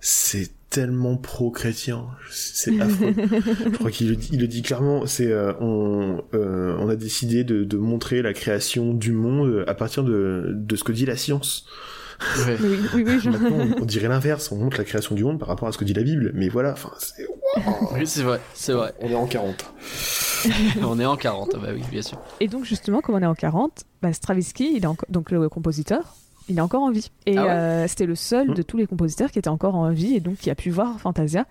c'est 0.00 0.50
tellement 0.68 1.16
pro-chrétien, 1.16 2.06
c'est 2.28 2.80
affreux. 2.80 3.14
je 3.16 3.68
crois 3.78 3.92
qu'il 3.92 4.08
le 4.08 4.16
dit, 4.16 4.30
il 4.32 4.40
le 4.40 4.48
dit 4.48 4.62
clairement. 4.62 5.06
C'est 5.06 5.30
euh, 5.30 5.52
on 5.60 6.24
euh, 6.34 6.76
on 6.80 6.88
a 6.88 6.96
décidé 6.96 7.44
de, 7.44 7.62
de 7.62 7.76
montrer 7.76 8.20
la 8.20 8.32
création 8.32 8.94
du 8.94 9.12
monde 9.12 9.64
à 9.68 9.74
partir 9.74 10.02
de 10.02 10.52
de 10.56 10.76
ce 10.76 10.82
que 10.82 10.90
dit 10.90 11.06
la 11.06 11.16
science. 11.16 11.66
Ouais. 12.46 12.56
Oui, 12.60 12.78
oui, 12.94 13.04
oui. 13.06 13.20
je- 13.20 13.30
Maintenant, 13.30 13.50
on, 13.78 13.82
on 13.82 13.84
dirait 13.84 14.08
l'inverse. 14.08 14.50
On 14.52 14.56
montre 14.56 14.78
la 14.78 14.84
création 14.84 15.14
du 15.14 15.24
monde 15.24 15.38
par 15.38 15.48
rapport 15.48 15.68
à 15.68 15.72
ce 15.72 15.78
que 15.78 15.84
dit 15.84 15.94
la 15.94 16.02
Bible. 16.02 16.30
Mais 16.34 16.48
voilà, 16.48 16.72
enfin, 16.72 16.90
c'est- 16.98 17.26
Oui, 17.94 18.06
c'est 18.06 18.22
vrai, 18.22 18.40
c'est 18.54 18.72
vrai. 18.72 18.94
on 19.00 19.08
est 19.10 19.14
en 19.14 19.26
40. 19.26 19.64
On 20.82 21.00
est 21.00 21.04
en 21.06 21.16
40, 21.16 21.56
bah 21.60 21.68
oui, 21.74 21.82
bien 21.90 22.02
sûr. 22.02 22.18
Et 22.40 22.46
donc 22.46 22.64
justement, 22.64 23.00
comme 23.00 23.14
on 23.16 23.22
est 23.22 23.26
en 23.26 23.34
40, 23.34 23.82
bah, 24.02 24.12
Stravinsky, 24.12 24.70
il 24.72 24.76
est 24.76 24.88
donc 25.08 25.30
le 25.30 25.48
compositeur, 25.48 26.14
il 26.48 26.58
est 26.58 26.60
encore 26.60 26.82
en 26.82 26.90
vie. 26.90 27.10
Et 27.26 27.36
Ah 27.38 27.42
ouais 27.44 27.50
euh, 27.50 27.88
c'était 27.88 28.06
le 28.06 28.14
seul 28.14 28.50
Hmm. 28.50 28.54
de 28.54 28.62
tous 28.62 28.76
les 28.76 28.86
compositeurs 28.86 29.30
qui 29.30 29.38
était 29.38 29.48
encore 29.48 29.74
en 29.74 29.90
vie 29.90 30.14
et 30.14 30.20
donc 30.20 30.36
qui 30.36 30.50
a 30.50 30.54
pu 30.54 30.70
voir 30.70 31.00
Fantasia. 31.00 31.46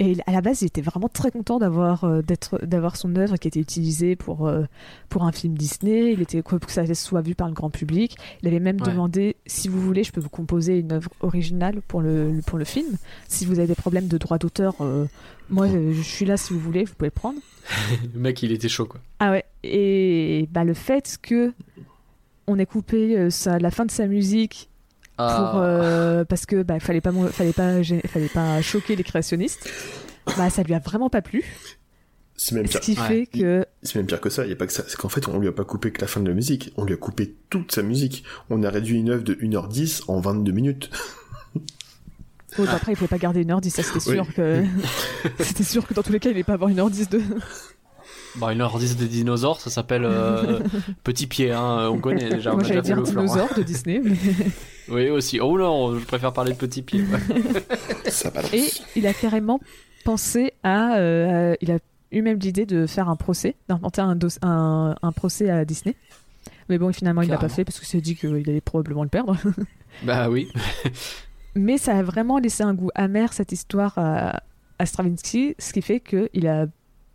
Et 0.00 0.16
à 0.28 0.32
la 0.32 0.40
base, 0.40 0.62
il 0.62 0.66
était 0.66 0.80
vraiment 0.80 1.08
très 1.08 1.32
content 1.32 1.58
d'avoir 1.58 2.04
euh, 2.04 2.22
d'être 2.22 2.64
d'avoir 2.64 2.94
son 2.96 3.16
œuvre 3.16 3.36
qui 3.36 3.48
était 3.48 3.58
utilisée 3.58 4.14
pour 4.14 4.46
euh, 4.46 4.62
pour 5.08 5.24
un 5.24 5.32
film 5.32 5.54
Disney. 5.58 6.12
Il 6.12 6.22
était 6.22 6.40
pour 6.40 6.60
que 6.60 6.70
ça 6.70 6.86
soit 6.94 7.20
vu 7.20 7.34
par 7.34 7.48
le 7.48 7.52
grand 7.54 7.68
public. 7.68 8.16
Il 8.42 8.48
avait 8.48 8.60
même 8.60 8.80
Ouais. 8.80 8.92
demandé 8.92 9.34
si 9.46 9.66
vous 9.68 9.80
voulez, 9.80 10.04
je 10.04 10.12
peux 10.12 10.20
vous 10.20 10.28
composer 10.28 10.78
une 10.78 10.92
œuvre 10.92 11.10
originale 11.20 11.80
pour 11.88 12.00
le 12.00 12.30
le- 12.30 12.42
pour 12.42 12.58
le 12.58 12.64
film. 12.64 12.96
Si 13.26 13.44
vous 13.44 13.58
avez 13.58 13.66
des 13.66 13.74
problèmes 13.74 14.06
de 14.06 14.18
droit 14.18 14.38
d'auteur, 14.38 14.76
euh, 14.80 15.06
moi 15.50 15.66
euh, 15.66 15.92
je 15.92 16.02
suis 16.02 16.24
là 16.24 16.36
si 16.36 16.52
vous 16.52 16.60
voulez, 16.60 16.84
vous 16.84 16.94
pouvez 16.94 17.08
le 17.08 17.20
prendre. 17.20 17.40
Le 18.14 18.20
mec, 18.20 18.42
il 18.42 18.52
était 18.52 18.68
chaud, 18.68 18.86
quoi. 18.86 19.00
Ah 19.18 19.30
ouais, 19.32 19.44
et 19.62 20.48
bah, 20.52 20.64
le 20.64 20.72
fait 20.74 21.18
que 21.20 21.52
on 22.48 22.58
ait 22.58 22.66
coupé 22.66 23.16
euh, 23.16 23.30
sa- 23.30 23.58
la 23.58 23.70
fin 23.70 23.84
de 23.84 23.90
sa 23.90 24.06
musique 24.06 24.68
pour, 25.16 25.26
Ah, 25.26 25.62
euh, 25.62 26.24
parce 26.24 26.46
que 26.46 26.62
bah, 26.62 26.80
fallait 26.80 27.00
pas 27.00 27.12
fallait 27.32 27.52
pas 27.52 27.82
fallait 28.08 28.28
pas 28.28 28.60
choquer 28.62 28.96
les 28.96 29.04
créationnistes, 29.04 29.68
bah 30.36 30.48
ça 30.50 30.62
lui 30.62 30.74
a 30.74 30.78
vraiment 30.80 31.10
pas 31.10 31.22
plu. 31.22 31.44
C'est 32.40 32.54
même 32.54 32.66
Ce 32.66 32.72
pire. 32.78 32.80
qui 32.80 32.92
Ouais. 33.00 33.06
fait 33.08 33.26
que 33.26 33.66
C'est 33.82 33.96
même 33.96 34.06
pire 34.06 34.20
que 34.20 34.30
ça, 34.30 34.44
il 34.44 34.50
y 34.50 34.52
a 34.52 34.56
pas 34.56 34.66
que 34.68 34.72
ça. 34.72 34.84
C'est 34.86 34.96
qu'en 34.96 35.08
fait, 35.08 35.26
on 35.26 35.40
lui 35.40 35.48
a 35.48 35.52
pas 35.52 35.64
coupé 35.64 35.90
que 35.90 36.00
la 36.00 36.06
fin 36.06 36.20
de 36.20 36.28
la 36.28 36.34
musique, 36.34 36.72
on 36.76 36.84
lui 36.84 36.94
a 36.94 36.96
coupé 36.96 37.34
toute 37.50 37.72
sa 37.72 37.82
musique. 37.82 38.22
On 38.48 38.62
a 38.62 38.70
réduit 38.70 38.96
une 38.96 39.10
œuvre 39.10 39.24
de 39.24 39.34
1h10 39.34 40.02
en 40.06 40.20
22 40.20 40.52
minutes. 40.52 40.88
oh, 42.58 42.64
après 42.70 42.92
il 42.92 42.94
pouvait 42.96 43.08
pas 43.08 43.18
garder 43.18 43.42
une 43.42 43.50
heure 43.50 43.60
10 43.60 43.70
ça 43.70 43.82
c'était 43.82 43.98
sûr 44.00 44.24
Oui. 44.28 44.34
que 44.34 44.64
c'était 45.40 45.64
sûr 45.64 45.86
que 45.86 45.94
dans 45.94 46.02
tous 46.02 46.12
les 46.12 46.20
cas 46.20 46.30
il 46.30 46.34
allait 46.34 46.44
pas 46.44 46.52
avoir 46.54 46.70
une 46.70 46.78
heure 46.78 46.90
10 46.90 47.08
de 47.08 47.20
Bah, 48.36 48.52
une 48.52 48.60
heure 48.60 48.78
10 48.78 48.96
des 48.96 49.06
dinosaures, 49.08 49.60
ça 49.60 49.70
s'appelle 49.70 50.04
euh, 50.04 50.60
Petit 51.04 51.26
Pied, 51.26 51.50
hein, 51.52 51.88
on 51.90 51.98
connaît 51.98 52.28
déjà. 52.28 52.52
moi 52.52 52.62
a 52.62 52.64
j'allais 52.64 52.82
dire 52.82 52.96
le 52.96 53.04
flanc, 53.04 53.22
hein. 53.22 53.24
dinosaure 53.24 53.54
de 53.56 53.62
Disney 53.62 54.00
mais- 54.04 54.16
Oui, 54.90 55.10
aussi. 55.10 55.40
Oh 55.40 55.58
non, 55.58 55.98
je 55.98 56.04
préfère 56.04 56.32
parler 56.32 56.52
de 56.52 56.56
Petit 56.58 56.82
Pied. 56.82 57.02
ouais. 57.02 58.10
Ça 58.10 58.30
balance. 58.30 58.52
et 58.54 58.70
il 58.96 59.06
a 59.06 59.12
carrément 59.12 59.60
pensé 60.04 60.52
à 60.62 60.96
euh, 60.98 61.54
il 61.60 61.70
a 61.70 61.78
eu 62.12 62.22
même 62.22 62.38
l'idée 62.38 62.64
de 62.66 62.86
faire 62.86 63.08
un 63.10 63.16
procès 63.16 63.54
d'inventer 63.68 64.00
un, 64.00 64.16
dos- 64.16 64.28
un, 64.42 64.94
un 65.02 65.12
procès 65.12 65.50
à 65.50 65.64
Disney 65.66 65.94
mais 66.70 66.78
bon 66.78 66.90
finalement 66.92 67.20
il 67.20 67.28
l'a 67.28 67.36
pas 67.36 67.50
fait 67.50 67.64
parce 67.64 67.78
qu'il 67.78 67.88
s'est 67.88 68.00
dit 68.00 68.14
qu'il 68.16 68.34
allait 68.34 68.60
probablement 68.62 69.02
le 69.02 69.10
perdre 69.10 69.36
bah 70.04 70.30
oui. 70.30 70.48
Mais 71.54 71.76
ça 71.76 71.96
a 71.98 72.02
vraiment 72.02 72.38
laissé 72.38 72.62
un 72.62 72.72
goût 72.72 72.90
amer 72.94 73.32
cette 73.32 73.52
histoire 73.52 73.92
à, 73.98 74.42
à 74.78 74.86
Stravinsky, 74.86 75.54
ce 75.58 75.72
qui 75.72 75.82
fait 75.82 76.00
qu'il 76.00 76.46
a 76.46 76.66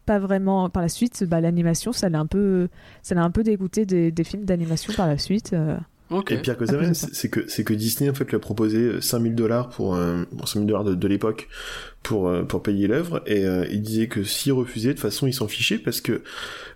pas 0.05 0.19
vraiment 0.19 0.69
par 0.69 0.81
la 0.83 0.89
suite 0.89 1.23
bah, 1.23 1.41
l'animation 1.41 1.91
ça 1.93 2.09
l'a 2.09 2.19
un 2.19 2.25
peu 2.25 2.67
ça 3.01 3.15
l'a 3.15 3.23
un 3.23 3.31
peu 3.31 3.43
dégoûté 3.43 3.85
des, 3.85 4.11
des 4.11 4.23
films 4.23 4.45
d'animation 4.45 4.93
par 4.93 5.07
la 5.07 5.17
suite 5.17 5.53
euh. 5.53 5.77
Ok. 6.09 6.31
Et 6.31 6.37
pire 6.37 6.57
que 6.57 6.65
ça 6.67 6.77
même, 6.77 6.93
c'est 6.93 7.29
que, 7.29 7.47
c'est 7.47 7.63
que 7.63 7.73
Disney, 7.73 8.07
en 8.07 8.13
fait, 8.13 8.25
lui 8.29 8.35
a 8.35 8.39
proposé 8.39 9.01
5000 9.01 9.33
dollars 9.33 9.69
pour, 9.69 9.95
euh, 9.95 10.25
bon, 10.31 10.45
5000 10.45 10.67
dollars 10.67 10.83
de, 10.83 10.93
de 10.93 11.07
l'époque 11.07 11.47
pour, 12.03 12.27
euh, 12.27 12.43
pour 12.43 12.61
payer 12.61 12.85
l'œuvre, 12.87 13.23
et 13.25 13.45
euh, 13.45 13.65
il 13.71 13.81
disait 13.81 14.07
que 14.07 14.23
s'il 14.23 14.51
refusait, 14.53 14.89
de 14.89 14.93
toute 14.93 15.01
façon, 15.01 15.25
il 15.25 15.33
s'en 15.33 15.47
fichait 15.47 15.79
parce 15.79 16.01
que 16.01 16.21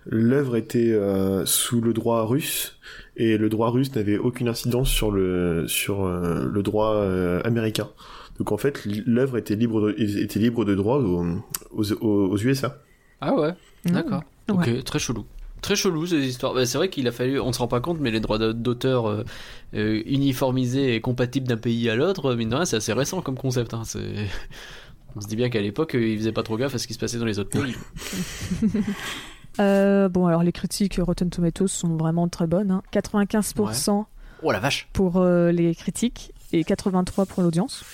l'œuvre 0.06 0.56
était 0.56 0.90
euh, 0.90 1.44
sous 1.46 1.80
le 1.80 1.92
droit 1.92 2.24
russe, 2.24 2.80
et 3.16 3.36
le 3.38 3.48
droit 3.48 3.70
russe 3.70 3.94
n'avait 3.94 4.18
aucune 4.18 4.48
incidence 4.48 4.88
sur 4.88 5.12
le, 5.12 5.68
sur 5.68 6.04
euh, 6.04 6.48
le 6.50 6.62
droit 6.64 6.94
euh, 6.94 7.40
américain. 7.44 7.90
Donc 8.38 8.50
en 8.50 8.56
fait, 8.56 8.80
l'œuvre 9.06 9.36
était 9.36 9.54
libre 9.56 9.92
de, 9.92 9.94
était 10.00 10.40
libre 10.40 10.64
de 10.64 10.74
droit 10.74 10.98
aux- 10.98 11.92
aux 12.00 12.36
USA. 12.38 12.78
Ah 13.20 13.34
ouais, 13.34 13.54
d'accord. 13.84 14.22
Mmh. 14.48 14.52
Ok, 14.52 14.66
Ouais. 14.66 14.82
très 14.82 14.98
chelou. 14.98 15.26
Très 15.60 15.74
chelou 15.76 16.06
ces 16.06 16.24
histoires. 16.24 16.54
Bah, 16.54 16.64
c'est 16.66 16.78
vrai 16.78 16.88
qu'il 16.88 17.06
a 17.08 17.12
fallu, 17.12 17.40
on 17.40 17.52
se 17.52 17.58
rend 17.58 17.66
pas 17.68 17.80
compte, 17.80 17.98
mais 18.00 18.10
les 18.12 18.20
droits 18.20 18.38
d'auteur 18.38 19.08
euh, 19.08 19.24
euh, 19.74 20.02
uniformisés 20.06 20.94
et 20.94 21.00
compatibles 21.00 21.48
d'un 21.48 21.56
pays 21.56 21.90
à 21.90 21.96
l'autre, 21.96 22.34
mine 22.34 22.48
de 22.50 22.54
rien, 22.54 22.64
c'est 22.64 22.76
assez 22.76 22.92
récent 22.92 23.20
comme 23.22 23.36
concept. 23.36 23.74
Hein. 23.74 23.82
On 25.16 25.20
se 25.20 25.26
dit 25.26 25.36
bien 25.36 25.48
qu'à 25.50 25.60
l'époque, 25.60 25.94
euh, 25.96 26.06
ils 26.06 26.18
faisaient 26.18 26.32
pas 26.32 26.42
trop 26.44 26.56
gaffe 26.56 26.74
à 26.74 26.78
ce 26.78 26.86
qui 26.86 26.94
se 26.94 26.98
passait 26.98 27.18
dans 27.18 27.24
les 27.24 27.38
autres 27.38 27.50
pays. 27.50 27.74
Euh, 29.60 30.08
bon 30.08 30.26
alors 30.26 30.44
les 30.44 30.52
critiques 30.52 31.00
Rotten 31.02 31.30
Tomatoes 31.30 31.66
sont 31.66 31.96
vraiment 31.96 32.28
très 32.28 32.46
bonnes 32.46 32.70
hein. 32.70 32.82
95% 32.92 34.04
Oh 34.44 34.52
la 34.52 34.60
vache, 34.60 34.88
pour 34.92 35.16
euh, 35.16 35.50
les 35.50 35.74
critiques 35.74 36.32
et 36.52 36.62
83% 36.62 37.26
pour 37.26 37.42
l'audience 37.42 37.84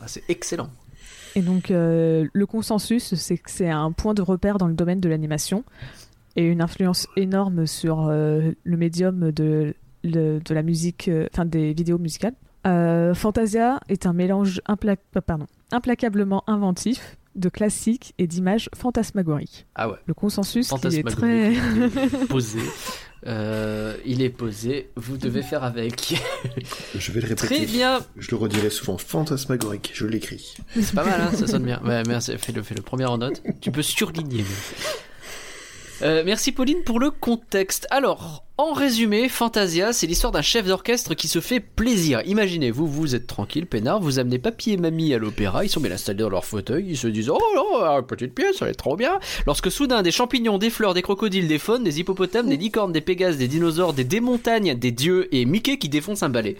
Ah, 0.00 0.04
c'est 0.06 0.22
excellent. 0.30 0.70
Et 1.34 1.42
donc 1.42 1.70
euh, 1.70 2.26
le 2.32 2.46
consensus 2.46 3.14
c'est 3.14 3.38
que 3.38 3.50
c'est 3.50 3.68
un 3.70 3.90
point 3.92 4.14
de 4.14 4.22
repère 4.22 4.58
dans 4.58 4.68
le 4.68 4.74
domaine 4.74 5.00
de 5.00 5.08
l'animation 5.08 5.64
et 6.36 6.44
une 6.46 6.60
influence 6.62 7.06
énorme 7.16 7.66
sur 7.66 8.06
euh, 8.08 8.52
le 8.64 8.76
médium 8.76 9.30
de, 9.32 9.74
le- 10.02 10.40
de 10.40 10.54
la 10.54 10.62
musique, 10.62 11.08
euh, 11.08 11.26
enfin 11.32 11.44
des 11.44 11.72
vidéos 11.74 11.98
musicales. 11.98 12.34
Fantasia 13.14 13.78
est 13.88 14.06
un 14.06 14.12
mélange 14.12 14.60
impla- 14.68 14.96
pardon, 15.26 15.46
implacablement 15.70 16.42
inventif 16.46 17.16
de 17.36 17.48
classiques 17.48 18.14
et 18.18 18.26
d'images 18.26 18.70
fantasmagoriques. 18.76 19.66
Ah 19.74 19.88
ouais. 19.90 19.96
Le 20.06 20.14
consensus 20.14 20.68
qui 20.68 20.86
est 20.98 21.02
très... 21.02 21.52
Posé. 22.28 22.60
Euh, 23.26 23.94
il 24.04 24.22
est 24.22 24.30
posé. 24.30 24.90
Vous 24.96 25.16
devez 25.16 25.42
faire 25.42 25.64
avec. 25.64 26.14
Je 26.94 27.12
vais 27.12 27.20
le 27.20 27.28
répéter. 27.28 27.46
Très 27.46 27.66
bien. 27.66 28.00
Je 28.18 28.30
le 28.30 28.36
redirai 28.36 28.70
souvent. 28.70 28.98
Fantasmagorique, 28.98 29.92
je 29.94 30.06
l'écris. 30.06 30.56
C'est 30.74 30.94
pas 30.94 31.04
mal, 31.04 31.20
hein, 31.20 31.30
ça 31.34 31.46
sonne 31.46 31.64
bien. 31.64 31.80
Ouais, 31.84 32.02
merci. 32.06 32.36
Fais-le, 32.38 32.62
fais-le. 32.62 32.82
Première 32.82 33.12
en 33.12 33.18
note. 33.18 33.42
Tu 33.60 33.70
peux 33.70 33.82
surligner. 33.82 34.44
Euh, 36.04 36.22
merci 36.26 36.52
Pauline 36.52 36.82
pour 36.84 37.00
le 37.00 37.10
contexte. 37.10 37.86
Alors, 37.90 38.44
en 38.58 38.74
résumé, 38.74 39.30
Fantasia, 39.30 39.94
c'est 39.94 40.06
l'histoire 40.06 40.32
d'un 40.32 40.42
chef 40.42 40.66
d'orchestre 40.66 41.14
qui 41.14 41.28
se 41.28 41.40
fait 41.40 41.60
plaisir. 41.60 42.20
Imaginez, 42.26 42.70
vous, 42.70 42.86
vous 42.86 43.14
êtes 43.14 43.26
tranquille, 43.26 43.64
peinard, 43.64 44.00
vous 44.00 44.18
amenez 44.18 44.38
papy 44.38 44.72
et 44.72 44.76
mamie 44.76 45.14
à 45.14 45.18
l'opéra, 45.18 45.64
ils 45.64 45.70
sont 45.70 45.80
bien 45.80 45.92
installés 45.92 46.22
dans 46.22 46.28
leur 46.28 46.44
fauteuil, 46.44 46.84
ils 46.90 46.98
se 46.98 47.06
disent 47.06 47.30
Oh 47.30 47.40
là, 47.80 47.96
une 48.00 48.06
petite 48.06 48.34
pièce, 48.34 48.56
ça 48.56 48.66
va 48.66 48.70
être 48.70 48.76
trop 48.76 48.96
bien. 48.96 49.18
Lorsque 49.46 49.70
soudain, 49.70 50.02
des 50.02 50.10
champignons, 50.10 50.58
des 50.58 50.68
fleurs, 50.68 50.92
des 50.92 51.00
crocodiles, 51.00 51.48
des 51.48 51.58
faunes, 51.58 51.84
des 51.84 52.00
hippopotames, 52.00 52.50
des 52.50 52.58
licornes, 52.58 52.92
des 52.92 53.00
pégases, 53.00 53.38
des 53.38 53.48
dinosaures, 53.48 53.94
des 53.94 54.04
démontagnes, 54.04 54.74
des 54.74 54.92
dieux 54.92 55.34
et 55.34 55.46
Mickey 55.46 55.78
qui 55.78 55.88
défonce 55.88 56.22
un 56.22 56.28
balai. 56.28 56.58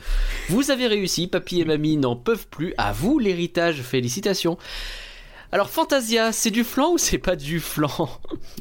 Vous 0.49 0.71
avez 0.71 0.87
réussi, 0.87 1.27
papy 1.27 1.61
et 1.61 1.67
mamie 1.67 1.99
n'en 1.99 2.17
peuvent 2.17 2.47
plus, 2.49 2.73
à 2.79 2.93
vous 2.93 3.19
l'héritage, 3.19 3.83
félicitations. 3.83 4.57
Alors 5.55 5.71
Fantasia, 5.71 6.33
c'est 6.33 6.51
du 6.51 6.65
flan 6.65 6.91
ou 6.95 6.99
c'est 6.99 7.17
pas 7.19 7.37
du 7.37 7.61
flan? 7.61 8.11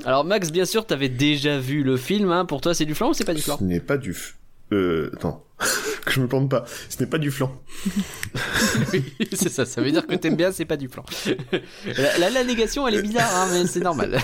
Alors 0.05 0.23
Max, 0.25 0.51
bien 0.51 0.63
sûr, 0.65 0.85
t'avais 0.85 1.09
déjà 1.09 1.57
vu 1.57 1.81
le 1.81 1.97
film, 1.97 2.29
hein. 2.31 2.45
pour 2.45 2.61
toi 2.61 2.75
c'est 2.75 2.85
du 2.85 2.93
flan 2.93 3.09
ou 3.09 3.13
c'est 3.15 3.25
pas 3.25 3.33
du 3.33 3.41
flan? 3.41 3.57
Ce 3.57 3.63
n'est 3.63 3.79
pas 3.79 3.97
du... 3.97 4.11
f- 4.13 4.33
Euh... 4.71 5.09
Attends. 5.15 5.43
que 6.05 6.11
je 6.11 6.19
me 6.19 6.27
plante 6.27 6.51
pas. 6.51 6.65
Ce 6.89 6.99
n'est 6.99 7.09
pas 7.09 7.17
du 7.17 7.31
flan. 7.31 7.51
Oui, 8.93 9.03
c'est 9.33 9.49
ça, 9.49 9.65
ça 9.65 9.81
veut 9.81 9.89
dire 9.91 10.05
que 10.05 10.13
t'aimes 10.13 10.35
bien, 10.35 10.51
c'est 10.51 10.65
pas 10.65 10.77
du 10.77 10.87
flan. 10.87 11.03
La, 11.97 12.17
la- 12.19 12.29
la 12.29 12.43
négation, 12.43 12.87
elle 12.87 12.93
est 12.95 13.01
bizarre, 13.01 13.31
hein, 13.35 13.47
mais 13.51 13.65
c'est 13.65 13.79
normal. 13.79 14.19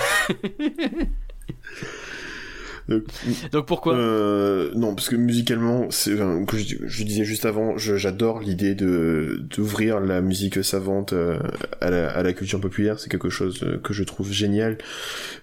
Donc, 2.90 3.04
Donc 3.52 3.66
pourquoi 3.68 3.96
Euh, 3.96 4.72
non, 4.76 4.96
parce 4.96 5.10
que 5.10 5.16
musicalement, 5.16 5.88
c'est, 5.92 6.14
enfin, 6.16 6.44
que 6.46 6.58
je, 6.58 6.76
je 6.86 7.04
disais 7.04 7.24
juste 7.24 7.46
avant, 7.46 7.78
je- 7.78 7.96
j'adore 7.98 8.40
l'idée 8.40 8.76
de 8.76 9.42
d'ouvrir 9.56 10.00
la 10.00 10.22
musique 10.22 10.64
savante 10.64 11.14
euh, 11.14 11.40
à, 11.82 11.90
la, 11.90 12.10
à 12.10 12.24
la 12.24 12.34
culture 12.34 12.60
populaire. 12.60 13.00
C'est 13.00 13.10
quelque 13.10 13.30
chose 13.30 13.60
euh, 13.64 13.78
que 13.78 13.94
je 13.94 14.04
trouve 14.04 14.32
génial, 14.32 14.78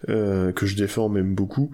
euh, 0.09 0.53
que 0.53 0.67
je 0.67 0.77
défends 0.77 1.09
même 1.09 1.35
beaucoup. 1.35 1.71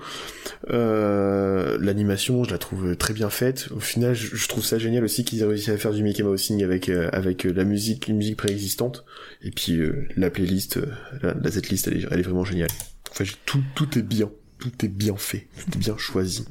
Euh, 0.70 1.78
L'animation, 1.80 2.44
je 2.44 2.50
la 2.50 2.58
trouve 2.58 2.96
très 2.96 3.14
bien 3.14 3.30
faite. 3.30 3.68
Au 3.74 3.80
final, 3.80 4.14
je, 4.14 4.36
je 4.36 4.48
trouve 4.48 4.64
ça 4.64 4.78
génial 4.78 5.04
aussi 5.04 5.24
qu'ils 5.24 5.40
aient 5.42 5.46
réussi 5.46 5.70
à 5.70 5.76
faire 5.78 5.92
du 5.92 6.02
Mickey 6.02 6.22
Mousing 6.22 6.62
avec 6.62 6.88
euh, 6.88 7.08
avec 7.12 7.44
la 7.44 7.64
musique, 7.64 8.08
une 8.08 8.16
musique 8.16 8.36
préexistante. 8.36 9.04
Et 9.42 9.50
puis 9.50 9.78
euh, 9.78 10.06
la 10.16 10.30
playlist, 10.30 10.78
la, 11.22 11.34
la 11.34 11.50
setlist, 11.50 11.88
elle 11.88 11.96
est, 11.98 12.06
elle 12.10 12.18
est 12.20 12.22
vraiment 12.22 12.44
géniale. 12.44 12.68
Enfin, 13.10 13.24
tout 13.46 13.62
tout 13.74 13.98
est 13.98 14.02
bien. 14.02 14.30
Tout 14.62 14.84
est 14.84 14.88
bien 14.88 15.16
fait, 15.16 15.48
tout 15.58 15.76
est 15.76 15.78
bien 15.78 15.96
choisi. 15.98 16.44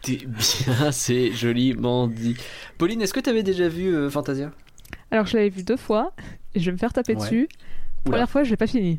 T'es 0.00 0.16
bien, 0.26 0.90
c'est 0.92 1.30
joliment 1.32 2.08
dit. 2.08 2.34
Pauline, 2.78 3.02
est-ce 3.02 3.12
que 3.12 3.20
t'avais 3.20 3.42
déjà 3.42 3.68
vu 3.68 3.94
euh, 3.94 4.08
Fantasia? 4.08 4.50
Alors 5.10 5.26
je 5.26 5.36
l'avais 5.36 5.50
vu 5.50 5.62
deux 5.62 5.76
fois 5.76 6.14
et 6.54 6.60
je 6.60 6.64
vais 6.64 6.72
me 6.72 6.78
faire 6.78 6.94
taper 6.94 7.14
Ouais. 7.14 7.20
dessus. 7.20 7.48
Oula. 8.06 8.12
Première 8.12 8.30
fois 8.30 8.44
je 8.44 8.50
l'ai 8.50 8.56
pas 8.56 8.66
fini. 8.66 8.98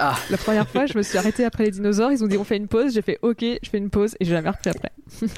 Ah. 0.00 0.18
La 0.30 0.36
première 0.36 0.68
fois, 0.68 0.86
je 0.86 0.98
me 0.98 1.02
suis 1.02 1.16
arrêtée 1.16 1.44
après 1.44 1.64
les 1.64 1.70
dinosaures. 1.70 2.10
Ils 2.10 2.24
ont 2.24 2.26
dit 2.26 2.36
on 2.36 2.42
fait 2.42 2.56
une 2.56 2.66
pause. 2.66 2.92
J'ai 2.94 3.02
fait 3.02 3.20
ok, 3.22 3.38
je 3.40 3.70
fais 3.70 3.78
une 3.78 3.88
pause 3.88 4.16
et 4.18 4.24
j'ai 4.24 4.32
jamais 4.32 4.50
repris 4.50 4.68
après. 4.70 4.90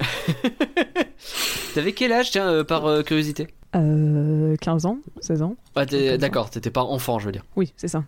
T'avais 1.75 1.93
quel 1.93 2.13
âge, 2.13 2.31
tiens, 2.31 2.49
euh, 2.49 2.65
par 2.65 2.87
euh, 2.87 3.03
curiosité? 3.03 3.49
Euh, 3.77 4.57
15 4.61 4.87
ans, 4.87 4.99
16 5.21 5.43
ans. 5.43 5.57
Ah. 5.75 5.85
D'accord, 5.85 6.49
t'étais 6.51 6.71
pas 6.71 6.83
enfant, 6.83 7.19
je 7.19 7.27
veux 7.27 7.33
dire. 7.33 7.45
Oui, 7.57 7.73
c'est 7.77 7.89
ça. 7.89 8.05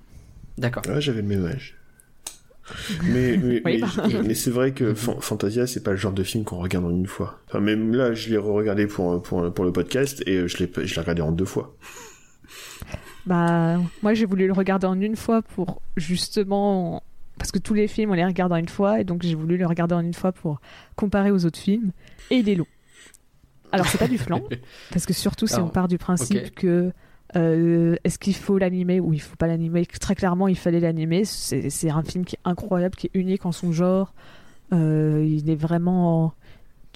D'accord. 0.58 0.82
Ouais, 0.88 1.00
j'avais 1.00 1.20
le 1.22 1.28
même 1.28 1.44
âge. 1.46 1.76
Mais, 3.04 3.36
mais, 3.36 3.60
Oui. 3.64 3.82
mais, 4.08 4.22
mais 4.22 4.34
c'est 4.34 4.50
vrai 4.50 4.72
que 4.72 4.94
Fan- 4.94 5.20
Fantasia, 5.20 5.66
c'est 5.66 5.82
pas 5.82 5.90
le 5.90 5.96
genre 5.98 6.12
de 6.14 6.22
film 6.22 6.44
qu'on 6.44 6.56
regarde 6.58 6.84
en 6.86 6.90
une 6.90 7.06
fois. 7.06 7.38
Enfin, 7.48 7.60
même 7.60 7.94
là, 7.94 8.14
je 8.14 8.30
l'ai 8.30 8.38
re-regardé 8.38 8.86
pour, 8.86 9.20
pour, 9.22 9.52
pour 9.52 9.64
le 9.64 9.72
podcast 9.72 10.22
et 10.26 10.36
euh, 10.38 10.48
je 10.48 10.56
l'ai 10.58 10.70
je 10.86 10.94
l'ai 10.94 11.00
regardé 11.00 11.20
en 11.22 11.30
deux 11.32 11.44
fois. 11.44 11.76
Bah, 13.26 13.78
moi 14.02 14.14
j'ai 14.14 14.26
voulu 14.26 14.46
le 14.46 14.52
regarder 14.52 14.86
en 14.86 15.00
une 15.00 15.16
fois 15.16 15.42
pour 15.42 15.80
justement. 15.96 17.02
Parce 17.38 17.50
que 17.50 17.58
tous 17.58 17.74
les 17.74 17.88
films, 17.88 18.10
on 18.12 18.14
les 18.14 18.24
regarde 18.24 18.52
en 18.52 18.56
une 18.56 18.68
fois, 18.68 19.00
et 19.00 19.04
donc 19.04 19.22
j'ai 19.22 19.34
voulu 19.34 19.56
le 19.56 19.66
regarder 19.66 19.94
en 19.94 20.00
une 20.00 20.14
fois 20.14 20.30
pour 20.30 20.60
comparer 20.94 21.32
aux 21.32 21.44
autres 21.44 21.58
films. 21.58 21.90
Et 22.30 22.36
il 22.36 22.48
est 22.48 22.54
long. 22.54 22.66
Alors, 23.72 23.86
c'est 23.88 23.98
pas 23.98 24.06
du 24.06 24.18
flan, 24.18 24.40
parce 24.92 25.04
que 25.04 25.12
surtout 25.12 25.48
si 25.48 25.54
Alors, 25.54 25.66
on 25.66 25.70
part 25.70 25.88
du 25.88 25.98
principe 25.98 26.54
que. 26.54 26.92
Euh, 27.36 27.96
Est-ce 28.04 28.18
qu'il 28.18 28.34
faut 28.34 28.58
l'animer 28.58 29.00
ou 29.00 29.12
il 29.12 29.20
faut 29.20 29.36
pas 29.36 29.46
l'animer? 29.46 29.86
Très 29.86 30.14
clairement, 30.14 30.48
il 30.48 30.56
fallait 30.56 30.80
l'animer. 30.80 31.24
C'est 31.24 31.90
un 31.90 32.02
film 32.02 32.24
qui 32.24 32.36
est 32.36 32.40
incroyable, 32.44 32.94
qui 32.96 33.06
est 33.08 33.10
unique 33.14 33.46
en 33.46 33.52
son 33.52 33.72
genre. 33.72 34.12
Euh, 34.72 35.24
il 35.28 35.50
est 35.50 35.56
vraiment. 35.56 36.32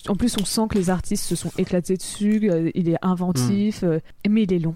En 0.06 0.14
plus, 0.14 0.36
on 0.40 0.44
sent 0.44 0.62
que 0.70 0.78
les 0.78 0.90
artistes 0.90 1.24
se 1.24 1.34
sont 1.36 1.50
éclatés 1.58 1.96
dessus. 1.96 2.48
euh, 2.50 2.70
il 2.74 2.88
est 2.88 2.98
inventif, 3.02 3.82
euh, 3.82 3.98
mais 4.28 4.44
il 4.44 4.52
est 4.52 4.58
long. 4.60 4.74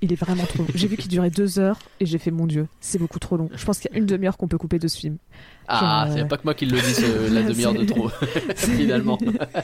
Il 0.00 0.12
est 0.12 0.16
vraiment 0.16 0.44
trop 0.44 0.60
long. 0.62 0.68
J'ai 0.74 0.86
vu 0.88 0.96
qu'il 0.96 1.10
durait 1.10 1.28
deux 1.30 1.58
heures 1.58 1.78
et 2.00 2.06
j'ai 2.06 2.18
fait 2.18 2.30
mon 2.30 2.46
Dieu, 2.46 2.68
c'est 2.80 2.98
beaucoup 2.98 3.18
trop 3.18 3.36
long. 3.36 3.50
Je 3.54 3.64
pense 3.64 3.78
qu'il 3.80 3.90
y 3.90 3.94
a 3.94 3.98
une 3.98 4.06
demi-heure 4.06 4.36
qu'on 4.36 4.46
peut 4.48 4.56
couper 4.56 4.78
de 4.78 4.86
ce 4.88 4.96
film. 4.96 5.16
Ah, 5.66 6.04
Genre, 6.06 6.14
c'est 6.16 6.22
euh, 6.22 6.26
pas 6.26 6.36
que 6.38 6.44
moi 6.44 6.54
qui 6.54 6.66
le 6.66 6.78
dis, 6.80 7.34
la 7.34 7.42
demi-heure 7.50 7.74
de 7.74 7.84
trop, 7.84 8.08
finalement. 8.56 9.18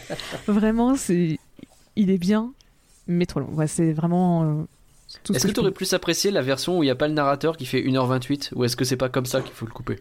Vraiment, 0.48 0.96
c'est, 0.96 1.38
il 1.96 2.10
est 2.10 2.18
bien, 2.18 2.52
mais 3.06 3.26
trop 3.26 3.40
long. 3.40 3.50
Ouais, 3.54 3.68
c'est 3.68 3.92
vraiment. 3.92 4.66
Est-ce 5.32 5.46
que 5.46 5.52
tu 5.52 5.60
aurais 5.60 5.70
peux- 5.70 5.74
plus 5.76 5.92
apprécié 5.94 6.30
la 6.30 6.42
version 6.42 6.78
où 6.78 6.82
il 6.82 6.86
n'y 6.86 6.90
a 6.90 6.94
pas 6.96 7.08
le 7.08 7.14
narrateur 7.14 7.56
qui 7.56 7.66
fait 7.66 7.80
1h28 7.82 8.50
ou 8.54 8.64
est-ce 8.64 8.76
que 8.76 8.84
c'est 8.84 8.96
pas 8.96 9.08
comme 9.08 9.26
ça 9.26 9.40
qu'il 9.40 9.52
faut 9.52 9.66
le 9.66 9.72
couper 9.72 9.98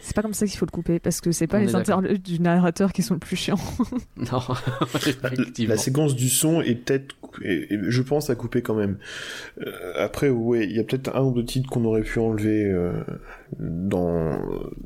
C'est 0.00 0.14
pas 0.14 0.22
comme 0.22 0.34
ça 0.34 0.46
qu'il 0.46 0.56
faut 0.58 0.66
le 0.66 0.70
couper 0.70 0.98
parce 1.00 1.20
que 1.20 1.32
c'est 1.32 1.46
pas 1.46 1.58
On 1.58 1.60
les 1.60 1.74
interludes 1.74 2.22
du 2.22 2.40
narrateur 2.40 2.92
qui 2.92 3.02
sont 3.02 3.14
le 3.14 3.20
plus 3.20 3.36
chiants. 3.36 3.58
Non, 4.16 4.40
La, 4.48 4.84
effectivement. 5.32 5.74
la 5.74 5.76
séquence 5.78 6.14
du 6.14 6.28
son 6.28 6.60
est 6.62 6.74
peut-être, 6.76 7.14
je 7.42 8.02
pense, 8.02 8.30
à 8.30 8.34
couper 8.34 8.62
quand 8.62 8.74
même. 8.74 8.98
Euh, 9.60 9.92
après, 9.96 10.30
ouais, 10.30 10.64
il 10.64 10.72
y 10.76 10.78
a 10.80 10.84
peut-être 10.84 11.14
un 11.14 11.22
ou 11.22 11.32
deux 11.32 11.44
titres 11.44 11.68
qu'on 11.68 11.84
aurait 11.84 12.02
pu 12.02 12.18
enlever 12.18 12.64
euh, 12.64 12.92
dans, 13.58 14.38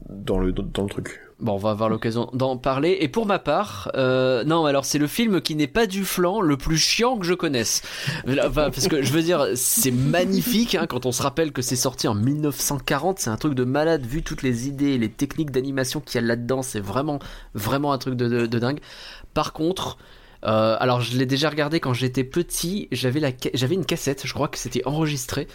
dans, 0.08 0.38
le, 0.38 0.52
dans 0.52 0.82
le 0.82 0.88
truc. 0.88 1.20
Bon, 1.41 1.55
on 1.55 1.59
va 1.59 1.70
avoir 1.70 1.88
l'occasion 1.88 2.28
d'en 2.34 2.59
parler. 2.59 2.99
Et 3.01 3.09
pour 3.09 3.24
ma 3.24 3.38
part, 3.38 3.91
euh, 3.95 4.45
non, 4.45 4.66
alors 4.66 4.84
c'est 4.84 4.99
le 4.99 5.07
film 5.07 5.41
qui 5.41 5.55
n'est 5.55 5.66
pas 5.66 5.86
du 5.86 6.05
flanc 6.05 6.43
le 6.43 6.59
plus 6.59 6.76
chiant 6.76 7.16
que 7.16 7.24
je 7.24 7.32
connaisse. 7.32 7.82
Parce 8.55 8.88
que 8.88 9.03
je 9.03 9.11
veux 9.12 9.22
dire, 9.22 9.47
c'est 9.55 9.91
magnifique 9.91 10.74
hein, 10.74 10.86
quand 10.86 11.07
on 11.07 11.12
se 11.12 11.22
rappelle 11.22 11.53
que 11.53 11.62
c'est 11.62 11.76
sorti 11.76 12.09
en 12.09 12.14
1940. 12.14 13.20
C'est 13.20 13.30
un 13.30 13.36
truc 13.36 13.55
de 13.55 13.64
malade 13.64 14.05
vu 14.05 14.22
toutes 14.22 14.43
les 14.43 14.68
idées, 14.68 14.99
les 14.99 15.09
techniques 15.09 15.51
d'animation 15.51 16.01
qu'il 16.01 16.20
y 16.20 16.24
a 16.24 16.26
là-dedans. 16.26 16.62
C'est 16.62 16.80
vraiment, 16.80 17.20
vraiment 17.55 17.93
un 17.93 17.99
truc 17.99 18.16
de, 18.16 18.47
dingue. 18.47 18.80
Par 19.32 19.53
contre. 19.53 19.97
euh, 20.45 20.76
alors 20.80 21.01
je 21.01 21.16
l'ai 21.16 21.26
déjà 21.26 21.49
regardé 21.51 21.80
quand 21.80 21.93
j'étais 21.95 22.24
petit, 22.24 22.88
j'avais 22.93 23.20
la 23.20 23.30
j'avais 23.53 23.74
une 23.74 23.84
cassette, 23.84 24.26
je 24.26 24.32
crois 24.32 24.49
que 24.49 24.59
c'était 24.59 24.86
enregistré. 24.86 25.49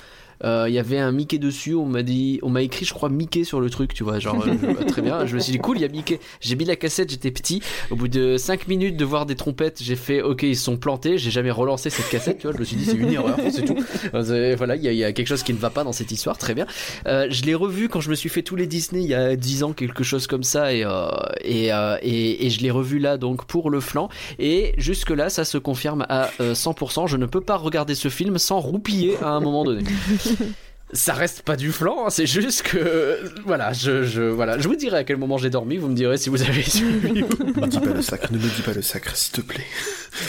Euh, 0.44 0.66
Il 0.68 0.74
y 0.74 0.80
avait 0.80 1.00
un 1.00 1.12
Mickey 1.12 1.38
dessus, 1.38 1.76
on 1.76 1.86
m'a 1.86 2.04
dit, 2.04 2.40
on 2.44 2.50
m'a 2.50 2.62
écrit, 2.62 2.86
je 2.86 2.94
crois 2.94 3.10
Mickey 3.10 3.44
sur 3.44 3.60
le 3.62 3.70
truc, 3.70 3.94
tu 3.94 4.04
vois, 4.04 4.20
genre 4.20 4.44
euh, 4.48 4.84
très 4.88 5.02
bien. 5.02 5.26
Je 5.26 5.36
me 5.36 5.40
suis 5.40 5.52
dit 5.52 5.58
cool, 5.60 5.78
il 5.78 5.82
y 5.82 5.86
a 5.86 5.88
Mickey. 5.90 6.20
J'ai 6.42 6.56
mis 6.56 6.66
la 6.66 6.76
cassette, 6.76 7.10
j'étais 7.12 7.32
petit. 7.32 7.62
Au 7.92 7.96
bout 7.96 8.08
de 8.08 8.38
5 8.38 8.68
minutes 8.68 8.98
de 8.98 9.06
voir 9.06 9.26
des 9.26 9.36
trompettes, 9.36 9.80
j'ai 9.82 9.96
fait 9.96 10.22
ok, 10.22 10.44
ils 10.44 10.56
se 10.58 10.64
sont 10.66 10.78
plantés. 10.78 11.18
J'ai 11.18 11.32
jamais 11.32 11.52
relancé 11.52 11.90
cette 11.90 12.10
cassette, 12.10 12.40
tu 12.40 12.48
vois. 12.48 12.54
Je 12.56 12.60
me 12.60 12.66
suis 12.66 12.76
dit 12.76 12.86
c'est 12.86 12.98
une 12.98 13.12
erreur, 13.14 13.38
c'est 13.52 13.64
tout. 13.66 13.78
Euh, 14.14 14.56
Voilà, 14.58 14.76
il 14.76 14.84
y, 14.84 14.88
a- 14.88 14.92
il 14.92 14.98
y 14.98 15.04
a 15.04 15.12
quelque 15.14 15.28
chose 15.28 15.44
qui 15.44 15.54
ne 15.54 15.58
va 15.60 15.70
pas 15.70 15.84
dans 15.84 15.92
cette 15.94 16.12
histoire, 16.12 16.38
très 16.38 16.54
bien. 16.54 16.66
Euh, 17.08 17.28
je 17.30 17.44
l'ai 17.44 17.56
revu 17.56 17.90
quand 17.90 18.02
je 18.02 18.10
me 18.10 18.16
suis 18.16 18.30
fait 18.30 18.42
tous 18.42 18.56
les 18.56 18.68
Disney 18.68 19.02
il 19.04 19.10
y 19.10 19.14
a 19.14 19.36
10 19.36 19.64
ans, 19.64 19.74
quelque 19.74 20.04
chose 20.04 20.28
comme 20.28 20.44
ça, 20.44 20.74
et 20.74 20.84
euh, 20.86 21.08
et, 21.44 21.72
euh, 21.74 21.98
et, 22.02 22.46
et 22.46 22.50
je 22.50 22.62
l'ai 22.62 22.72
revu 22.72 23.00
là 23.00 23.18
donc 23.18 23.46
pour 23.46 23.70
le 23.70 23.80
flanc. 23.80 24.10
Et 24.40 24.74
jusque 24.78 25.10
là, 25.12 25.30
ça 25.30 25.46
se 25.46 25.58
confirme 25.58 26.06
à 26.10 26.30
euh, 26.42 26.54
100%. 26.54 27.08
Je 27.08 27.18
ne 27.18 27.26
peux 27.26 27.42
pas 27.42 27.56
regarder 27.58 27.96
ce 27.96 28.10
film 28.10 28.38
sans 28.38 28.60
roupiller 28.60 29.16
à 29.22 29.30
un 29.30 29.40
moment 29.40 29.64
donné. 29.64 29.84
Ça 30.94 31.14
reste 31.14 31.42
pas 31.42 31.56
du 31.56 31.72
flanc, 31.72 32.06
hein, 32.06 32.10
c'est 32.12 32.28
juste 32.28 32.62
que 32.62 33.20
voilà, 33.44 33.74
je, 33.74 34.04
je 34.04 34.22
voilà, 34.22 34.60
je 34.60 34.68
vous 34.68 34.76
dirai 34.76 34.98
à 35.00 35.04
quel 35.04 35.18
moment 35.18 35.40
j'ai 35.40 35.50
dormi, 35.50 35.78
vous 35.78 35.88
me 35.88 35.96
direz 35.96 36.18
si 36.18 36.30
vous 36.30 36.44
avez 36.44 36.62
suivi. 36.70 37.12
Ne 37.24 37.62
me 37.62 37.68
dis 37.68 37.80
pas 37.80 37.92
le 37.92 38.04
sacre, 38.04 38.32
ne 38.32 38.38
me 38.38 38.44
dis 38.44 38.62
pas 38.62 38.72
le 38.72 38.84
sacre, 38.84 39.16
s'il 39.18 39.34
te 39.34 39.42
plaît. 39.42 39.66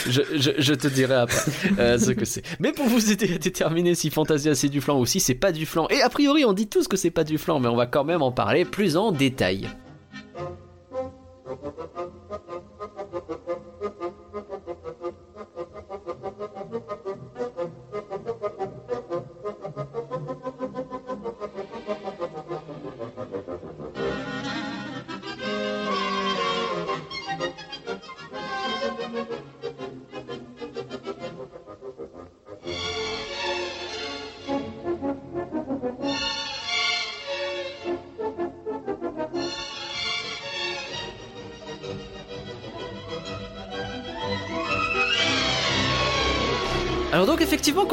je, 0.09 0.23
je, 0.35 0.53
je 0.59 0.75
te 0.75 0.89
dirai 0.89 1.15
après 1.15 1.53
euh, 1.79 1.99
ce 1.99 2.11
que 2.13 2.25
c'est. 2.25 2.43
Mais 2.59 2.73
pour 2.73 2.87
vous 2.87 3.13
aider 3.13 3.35
à 3.35 3.39
déterminer 3.39 3.95
si 3.95 4.09
Fantasia 4.09 4.55
c'est 4.55 4.71
du 4.71 4.81
flan 4.81 4.99
ou 4.99 5.05
si 5.05 5.21
c'est 5.21 5.35
pas 5.35 5.53
du 5.53 5.67
flan, 5.67 5.89
et 5.91 6.01
a 6.01 6.09
priori 6.09 6.47
on 6.47 6.55
dit 6.55 6.69
tous 6.69 6.89
que 6.89 6.97
c'est 6.97 7.11
pas 7.11 7.25
du 7.25 7.37
flan, 7.37 7.61
mais 7.61 7.69
on 7.69 7.77
va 7.77 7.87
quand 7.87 8.05
même 8.05 8.23
en 8.23 8.33
parler 8.33 8.65
plus 8.65 8.97
en 8.97 9.13
détail. 9.13 9.69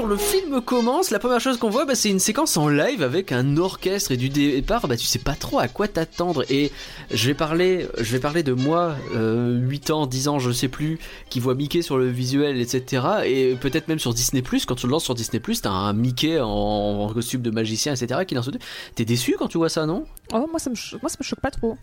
Le 0.06 0.18
film 0.18 0.62
commence, 0.62 1.12
la 1.12 1.20
première 1.20 1.40
chose 1.40 1.58
qu'on 1.58 1.70
voit 1.70 1.86
bah, 1.86 1.96
c'est 1.96 2.10
une 2.10 2.20
séquence 2.20 2.58
en 2.58 2.68
live 2.68 3.04
avec 3.04 3.32
un 3.32 3.58
orchestre 3.58 4.12
et 4.12 4.18
du 4.18 4.30
départ. 4.30 4.88
Bah 4.88 4.98
tu 4.98 5.06
sais 5.06 5.20
pas 5.20 5.36
trop 5.36 5.60
à 5.60 5.68
quoi 5.68 5.88
t'attendre. 5.88 6.46
Et 6.50 6.72
je 7.12 7.28
vais 7.28 7.34
parler 7.34 7.88
je 7.98 8.12
vais 8.12 8.20
parler 8.20 8.44
de 8.44 8.54
moi 8.54 8.96
euh, 9.16 9.58
8 9.60 9.92
ans, 9.92 10.06
10 10.06 10.28
ans, 10.28 10.40
je 10.40 10.52
sais 10.52 10.68
plus 10.68 11.00
qui 11.30 11.40
voit 11.40 11.56
Mickey 11.56 11.82
sur 11.82 11.98
le 11.98 12.08
visuel 12.08 12.60
etc 12.62 13.04
et 13.26 13.56
peut-être 13.56 13.88
même 13.88 14.00
sur 14.00 14.14
Disney 14.14 14.44
quand 14.68 14.76
tu 14.76 14.88
le 14.88 14.92
lances 14.92 15.06
sur 15.06 15.16
Disney 15.16 15.42
t'as 15.62 15.70
un 15.70 15.94
Mickey 15.94 16.40
en, 16.40 17.12
costume 17.14 17.42
de 17.42 17.52
magicien 17.52 17.94
etc 17.94 18.22
qui 18.26 18.36
lance 18.36 18.50
T'es 18.96 19.06
déçu 19.06 19.36
quand 19.38 19.48
tu 19.48 19.58
vois 19.58 19.70
ça 19.70 19.86
non? 19.86 20.06
Oh, 20.34 20.48
moi, 20.50 20.60
ça 20.60 20.70
me 20.70 20.76
choque 20.76 21.40
pas 21.42 21.52
trop. 21.52 21.78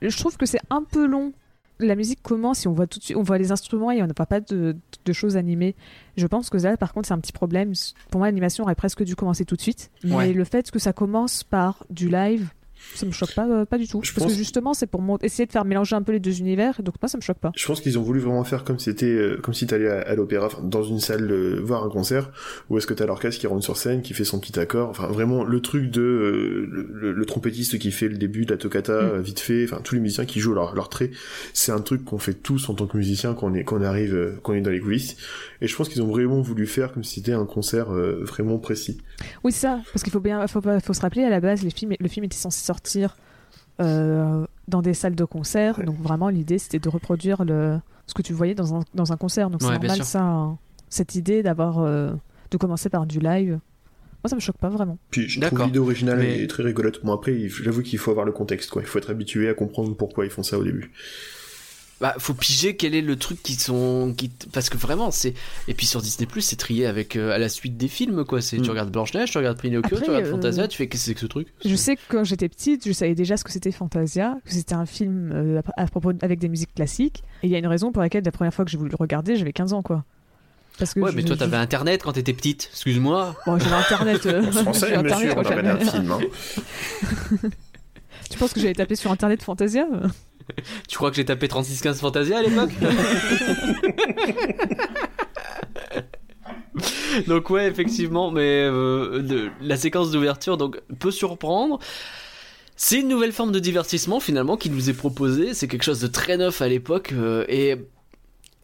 Je 0.00 0.16
trouve 0.16 0.36
que 0.36 0.46
c'est 0.46 0.60
un 0.70 0.82
peu 0.82 1.06
long. 1.06 1.32
La 1.80 1.94
musique 1.94 2.22
commence 2.22 2.64
et 2.64 2.68
on 2.68 2.72
voit 2.72 2.86
tout 2.86 2.98
de 2.98 3.04
suite, 3.04 3.16
on 3.16 3.22
voit 3.22 3.38
les 3.38 3.52
instruments 3.52 3.90
et 3.92 4.02
on 4.02 4.06
n'a 4.06 4.14
pas, 4.14 4.26
pas 4.26 4.40
de, 4.40 4.76
de 5.04 5.12
choses 5.12 5.36
animées. 5.36 5.76
Je 6.16 6.26
pense 6.26 6.50
que 6.50 6.56
là, 6.58 6.76
par 6.76 6.92
contre, 6.92 7.08
c'est 7.08 7.14
un 7.14 7.20
petit 7.20 7.32
problème. 7.32 7.72
Pour 8.10 8.18
moi, 8.18 8.26
l'animation 8.28 8.64
aurait 8.64 8.74
presque 8.74 9.04
dû 9.04 9.14
commencer 9.14 9.44
tout 9.44 9.54
de 9.56 9.60
suite. 9.60 9.90
Mais 10.04 10.14
Ouais. 10.16 10.32
le 10.32 10.44
fait 10.44 10.70
que 10.70 10.78
ça 10.78 10.92
commence 10.92 11.44
par 11.44 11.84
du 11.90 12.08
live, 12.08 12.50
ça 12.94 13.06
me 13.06 13.10
choque 13.12 13.34
pas, 13.34 13.46
euh, 13.48 13.64
pas 13.64 13.78
du 13.78 13.86
tout. 13.88 14.00
Je 14.02 14.12
Parce 14.12 14.24
pense- 14.24 14.32
que 14.32 14.38
justement, 14.38 14.74
c'est 14.74 14.86
pour 14.86 15.02
essayer 15.22 15.46
de 15.46 15.52
faire 15.52 15.64
mélanger 15.64 15.96
un 15.96 16.02
peu 16.02 16.12
les 16.12 16.20
deux 16.20 16.38
univers. 16.40 16.82
Donc 16.82 16.94
moi, 17.00 17.08
ça 17.08 17.18
me 17.18 17.22
choque 17.22 17.38
pas. 17.38 17.52
Je 17.56 17.66
pense 17.66 17.80
qu'ils 17.80 17.98
ont 17.98 18.02
voulu 18.02 18.20
vraiment 18.20 18.44
faire 18.44 18.64
comme 18.64 18.78
c'était, 18.78 19.06
euh, 19.06 19.38
comme 19.42 19.54
si 19.54 19.66
t'allais 19.66 19.88
à, 19.88 20.00
à 20.00 20.14
l'opéra, 20.14 20.46
enfin, 20.46 20.62
dans 20.62 20.82
une 20.82 21.00
salle 21.00 21.30
euh, 21.30 21.60
voir 21.62 21.84
un 21.84 21.90
concert, 21.90 22.30
où 22.70 22.78
est-ce 22.78 22.86
que 22.86 22.94
t'as 22.94 23.06
l'orchestre 23.06 23.40
qui 23.40 23.46
rentre 23.46 23.64
sur 23.64 23.76
scène, 23.76 24.02
qui 24.02 24.14
fait 24.14 24.24
son 24.24 24.38
petit 24.40 24.58
accord, 24.58 24.88
enfin 24.90 25.06
vraiment 25.08 25.44
le 25.44 25.60
truc 25.60 25.90
de 25.90 26.00
euh, 26.02 26.66
le, 26.70 26.88
le- 26.92 27.12
le 27.12 27.24
trompettiste 27.26 27.78
qui 27.78 27.90
fait 27.90 28.08
le 28.08 28.16
début 28.18 28.44
de 28.44 28.50
la 28.52 28.56
toccata 28.58 29.02
Mm. 29.02 29.20
vite 29.22 29.40
fait, 29.40 29.64
enfin 29.64 29.80
tous 29.82 29.94
les 29.94 30.00
musiciens 30.00 30.24
qui 30.24 30.40
jouent 30.40 30.54
leur, 30.54 30.74
leur 30.74 30.88
trait, 30.88 31.10
c'est 31.52 31.72
un 31.72 31.80
truc 31.80 32.04
qu'on 32.04 32.18
fait 32.18 32.34
tous 32.34 32.68
en 32.68 32.74
tant 32.74 32.86
que 32.86 32.96
musicien 32.96 33.34
quand 33.34 33.50
on 33.50 33.54
est 33.54 33.64
quand 33.64 33.78
on 33.78 33.82
arrive, 33.82 34.14
euh, 34.14 34.38
quand 34.42 34.52
on 34.52 34.56
est 34.56 34.60
dans 34.60 34.70
les 34.70 34.80
coulisses. 34.80 35.16
Et 35.60 35.66
je 35.66 35.74
pense 35.76 35.88
qu'ils 35.88 36.02
ont 36.02 36.06
vraiment 36.08 36.40
voulu 36.40 36.66
faire 36.66 36.92
comme 36.92 37.02
si 37.04 37.16
c'était 37.16 37.32
un 37.32 37.44
concert 37.46 37.86
vraiment 37.90 38.58
précis. 38.58 38.98
Oui, 39.42 39.50
c'est 39.52 39.62
ça. 39.62 39.80
Parce 39.92 40.02
qu'il 40.04 40.12
faut 40.12 40.20
bien, 40.20 40.46
faut, 40.46 40.60
faut 40.60 40.92
se 40.92 41.00
rappeler 41.00 41.24
à 41.24 41.30
la 41.30 41.40
base, 41.40 41.62
les 41.64 41.70
films, 41.70 41.94
le 41.98 42.08
film 42.08 42.24
était 42.24 42.36
censé 42.36 42.60
sortir 42.68 43.16
euh, 43.80 44.46
dans 44.68 44.82
des 44.82 44.94
salles 44.94 45.14
de 45.14 45.24
concert. 45.24 45.78
Ouais. 45.78 45.84
Donc 45.84 45.98
vraiment, 46.00 46.28
l'idée, 46.28 46.58
c'était 46.58 46.78
de 46.78 46.88
reproduire 46.88 47.44
le, 47.44 47.78
ce 48.06 48.14
que 48.14 48.22
tu 48.22 48.32
voyais 48.32 48.54
dans 48.54 48.74
un, 48.74 48.80
dans 48.94 49.12
un 49.12 49.16
concert. 49.16 49.50
Donc 49.50 49.62
c'est 49.62 49.68
Ouais, 49.68 49.78
normal 49.78 50.04
ça, 50.04 50.22
hein. 50.22 50.58
cette 50.88 51.14
idée 51.14 51.42
d'avoir, 51.42 51.78
euh, 51.78 52.12
de 52.50 52.56
commencer 52.56 52.88
par 52.90 53.06
du 53.06 53.20
live. 53.20 53.58
Moi, 54.22 54.28
ça 54.30 54.34
me 54.36 54.40
choque 54.40 54.58
pas 54.58 54.68
vraiment. 54.68 54.98
Puis 55.10 55.28
je 55.28 55.40
trouve 55.40 55.62
l'idée 55.64 55.78
originale 55.78 56.18
Mais- 56.18 56.42
est 56.42 56.48
très 56.48 56.64
rigolote. 56.64 57.04
Bon 57.04 57.12
après, 57.12 57.48
j'avoue 57.48 57.82
qu'il 57.82 57.98
faut 58.00 58.10
avoir 58.10 58.26
le 58.26 58.32
contexte, 58.32 58.68
quoi. 58.70 58.82
Il 58.82 58.88
faut 58.88 58.98
être 58.98 59.10
habitué 59.10 59.48
à 59.48 59.54
comprendre 59.54 59.96
pourquoi 59.96 60.24
ils 60.24 60.30
font 60.30 60.42
ça 60.42 60.58
au 60.58 60.64
début. 60.64 60.90
Bah, 62.00 62.14
faut 62.18 62.34
piger 62.34 62.76
quel 62.76 62.94
est 62.94 63.00
le 63.00 63.16
truc 63.16 63.42
qui 63.42 63.54
sont 63.54 64.14
qui 64.16 64.30
parce 64.52 64.70
que 64.70 64.76
vraiment 64.76 65.10
c'est 65.10 65.34
et 65.66 65.74
puis 65.74 65.84
sur 65.86 66.00
Disney 66.00 66.26
Plus 66.26 66.42
c'est 66.42 66.54
trié 66.56 66.86
avec 66.86 67.16
euh, 67.16 67.32
à 67.32 67.38
la 67.38 67.48
suite 67.48 67.76
des 67.76 67.88
films 67.88 68.24
quoi 68.24 68.40
c'est 68.40 68.56
tu 68.58 68.62
Mm. 68.68 68.70
regardes 68.70 68.90
Blanche 68.92 69.14
Neige 69.14 69.30
tu 69.32 69.38
regardes 69.38 69.60
Pinocchio 69.60 69.96
Après, 69.96 70.04
tu 70.04 70.10
regardes 70.10 70.26
euh, 70.26 70.30
Fantasia 70.30 70.68
tu 70.68 70.76
fais 70.78 70.86
qu'est-ce 70.86 71.02
que 71.02 71.06
c'est 71.08 71.14
que 71.14 71.20
ce 71.20 71.26
truc? 71.26 71.48
Je 71.64 71.74
sais 71.74 71.96
que 71.96 72.00
quand 72.08 72.22
j'étais 72.24 72.48
petite, 72.48 72.86
je 72.86 72.92
savais 72.92 73.14
déjà 73.16 73.36
ce 73.36 73.42
que 73.44 73.50
c'était 73.50 73.72
Fantasia, 73.72 74.36
que 74.44 74.52
c'était 74.52 74.74
un 74.74 74.86
film 74.86 75.32
euh, 75.34 75.60
à, 75.76 75.82
à 75.82 75.86
propos 75.86 76.12
avec 76.22 76.38
des 76.38 76.48
musiques 76.48 76.74
classiques. 76.74 77.22
Et 77.42 77.46
il 77.48 77.50
y 77.50 77.56
a 77.56 77.58
une 77.58 77.66
raison 77.66 77.90
pour 77.90 78.02
laquelle 78.02 78.22
la 78.24 78.30
première 78.32 78.54
fois 78.54 78.64
que 78.64 78.70
j'ai 78.70 78.78
voulu 78.78 78.90
le 78.90 78.96
regarder, 78.96 79.34
j'avais 79.36 79.52
15 79.52 79.72
ans, 79.72 79.82
quoi. 79.82 80.04
Parce 80.78 80.94
que 80.94 81.00
ouais 81.00 81.10
je- 81.10 81.16
mais 81.16 81.24
toi 81.24 81.34
je- 81.34 81.40
t'avais 81.40 81.56
internet 81.56 82.02
quand 82.04 82.12
t'étais 82.12 82.32
petite 82.32 82.68
excuse-moi 82.72 83.34
Bon, 83.46 83.58
j'avais 83.58 83.74
internet. 83.74 84.24
euh, 84.26 84.42
j'ai 84.52 84.60
renseigne, 84.60 84.94
internet 84.94 85.12
monsieur, 85.16 85.32
on 85.32 85.34
quand 85.34 85.40
a 85.50 85.56
regardé 85.56 85.84
j'avais- 85.84 85.88
un 85.88 85.92
film. 85.92 86.12
Hein. 86.12 87.48
Tu 88.30 88.36
penses 88.38 88.52
que 88.52 88.60
j'avais 88.60 88.74
tapé 88.74 88.94
sur 88.94 89.10
internet 89.10 89.42
Fantasia? 89.42 89.86
Tu 90.88 90.96
crois 90.96 91.10
que 91.10 91.16
j'ai 91.16 91.24
tapé 91.24 91.48
3615 91.48 92.00
Fantasia 92.00 92.38
à 92.38 92.42
l'époque 92.42 92.70
donc 97.26 97.50
ouais 97.50 97.66
effectivement 97.66 98.30
mais 98.30 98.62
euh, 98.62 99.50
la 99.60 99.76
séquence 99.76 100.10
d'ouverture 100.10 100.56
donc 100.56 100.80
peut 100.98 101.10
surprendre. 101.10 101.78
C'est 102.80 103.00
une 103.00 103.08
nouvelle 103.08 103.32
forme 103.32 103.50
de 103.50 103.58
divertissement 103.58 104.20
finalement 104.20 104.56
qui 104.56 104.70
nous 104.70 104.88
est 104.88 104.94
proposée. 104.94 105.52
C'est 105.52 105.66
quelque 105.66 105.82
chose 105.82 106.00
de 106.00 106.06
très 106.06 106.36
neuf 106.36 106.62
à 106.62 106.68
l'époque 106.68 107.12
euh, 107.12 107.44
et 107.48 107.74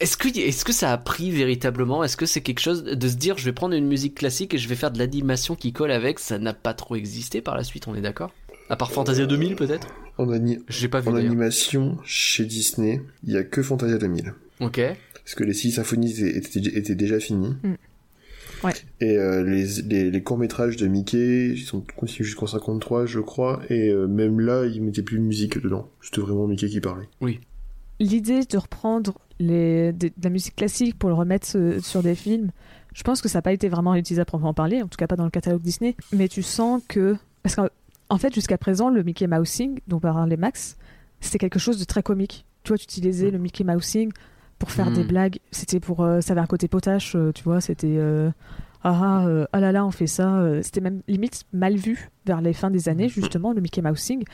est-ce 0.01 0.17
que, 0.17 0.29
est-ce 0.29 0.65
que 0.65 0.73
ça 0.73 0.93
a 0.93 0.99
pris 0.99 1.31
véritablement? 1.31 2.05
Est-ce 2.05 2.17
que 2.17 2.27
c'est 2.27 2.41
quelque 2.41 2.61
chose 2.61 2.85
de 2.85 3.09
se 3.09 3.15
dire 3.15 3.39
je 3.39 3.45
vais 3.45 3.53
prendre 3.53 3.75
une 3.75 3.87
musique 3.87 4.17
classique 4.17 4.55
et 4.55 4.59
je 4.59 4.69
vais 4.69 4.77
faire 4.77 4.91
de 4.91 4.99
l'animation 4.99 5.57
qui 5.57 5.73
colle 5.73 5.91
avec? 5.91 6.19
Ça 6.19 6.39
n'a 6.39 6.55
pas 6.55 6.75
trop 6.75 6.95
existé 6.95 7.41
par 7.41 7.57
la 7.57 7.65
suite, 7.65 7.89
on 7.89 7.95
est 7.95 8.01
d'accord? 8.01 8.31
À 8.71 8.77
part 8.77 8.93
Fantasia 8.93 9.27
2000 9.27 9.57
peut-être? 9.57 9.89
En, 10.19 10.31
ani- 10.31 10.59
J'ai 10.69 10.89
pas 10.89 11.01
vu 11.01 11.09
en 11.09 11.13
d'ailleurs. 11.13 11.31
animation, 11.31 11.99
chez 12.05 12.45
Disney, 12.45 13.01
il 13.25 13.33
y 13.33 13.37
a 13.37 13.43
que 13.45 13.63
Fantasia 13.63 13.99
2000. 13.99 14.35
Ok. 14.61 14.81
Parce 15.15 15.35
que 15.35 15.45
les 15.45 15.55
six 15.55 15.73
symphonies 15.73 16.21
étaient, 16.21 16.61
étaient 16.61 16.95
déjà 16.95 17.19
finies. 17.19 17.55
Mm. 17.63 17.75
Ouais. 18.63 18.73
Et 19.01 19.19
euh, 19.19 19.43
les, 19.43 19.67
les, 19.83 20.11
les 20.11 20.23
courts-métrages 20.23 20.77
de 20.77 20.87
Mickey, 20.87 21.49
ils 21.51 21.59
sont 21.65 21.83
continués 21.97 22.27
jusqu'en 22.27 22.47
53, 22.47 23.07
je 23.07 23.21
crois. 23.21 23.61
Et 23.69 23.89
euh, 23.91 24.07
même 24.07 24.41
là, 24.41 24.65
ils 24.67 24.81
mettaient 24.83 25.03
plus 25.03 25.19
de 25.19 25.23
musique 25.25 25.61
dedans. 25.63 25.91
C'était 26.01 26.21
vraiment 26.21 26.47
Mickey 26.47 26.69
qui 26.69 26.81
parlait. 26.81 27.09
L'idée 28.01 28.41
de 28.45 28.57
reprendre 28.59 29.19
les, 29.39 29.93
de, 29.93 30.09
de 30.09 30.13
la 30.23 30.31
musique 30.31 30.57
classique 30.57 30.99
pour 30.99 31.09
le 31.11 31.15
remettre 31.15 31.49
euh, 31.57 31.81
sur 31.81 32.03
des 32.03 32.15
films, 32.15 32.51
je 32.95 33.03
pense 33.03 33.21
que 33.21 33.29
ça 33.29 33.39
n'a 33.39 33.43
pas 33.43 33.53
été 33.53 33.69
vraiment 33.69 33.95
utilisé 33.95 34.21
à 34.23 34.25
proprement 34.25 34.55
parler, 34.55 34.81
en 34.83 34.89
tout 34.89 34.97
cas 34.97 35.07
pas 35.07 35.17
dans 35.17 35.25
le 35.25 35.31
catalogue 35.31 35.63
Disney. 35.63 35.95
Mais 36.13 36.29
tu 36.29 36.43
sens 36.43 36.81
que. 36.89 37.17
Parce 37.43 37.57
qu'en 37.57 37.69
en 38.09 38.19
fait, 38.19 38.35
jusqu'à 38.35 38.59
présent, 38.59 38.91
le 38.91 39.03
Mickey 39.03 39.27
Mousing, 39.27 39.81
dont 39.89 39.99
parlait 40.01 40.37
Max, 40.37 40.77
c'était 41.21 41.39
quelque 41.39 41.59
chose 41.59 41.79
de 41.79 41.85
très 41.85 42.03
comique. 42.03 42.45
Tu 42.63 42.69
vois, 42.69 42.79
tu 42.79 42.85
utilisais 42.85 43.31
le 43.31 43.39
Mickey 43.39 43.65
Mousing 43.65 44.11
pour 44.59 44.71
faire 44.71 44.91
des 44.91 45.05
blagues. 45.05 45.39
C'était 45.51 45.81
pour. 45.81 46.03
euh, 46.03 46.21
ça 46.21 46.33
avait 46.33 46.41
un 46.41 46.47
côté 46.47 46.69
potache, 46.69 47.15
euh, 47.17 47.33
tu 47.33 47.43
vois, 47.45 47.61
c'était. 47.61 47.97
euh, 47.99 48.31
ah, 48.83 49.01
ah, 49.03 49.27
euh, 49.27 49.47
ah 49.53 49.61
là 49.61 49.73
là, 49.73 49.85
on 49.87 49.91
fait 49.91 50.07
ça. 50.07 50.37
euh, 50.41 50.61
C'était 50.63 50.81
même 50.83 51.01
limite 51.09 51.45
mal 51.53 51.77
vu 51.77 52.11
vers 52.27 52.41
les 52.43 52.53
fins 52.53 52.71
des 52.71 52.89
années, 52.89 53.09
justement, 53.09 53.53
le 53.53 53.61
Mickey 53.63 53.81
Mousing. 53.83 54.25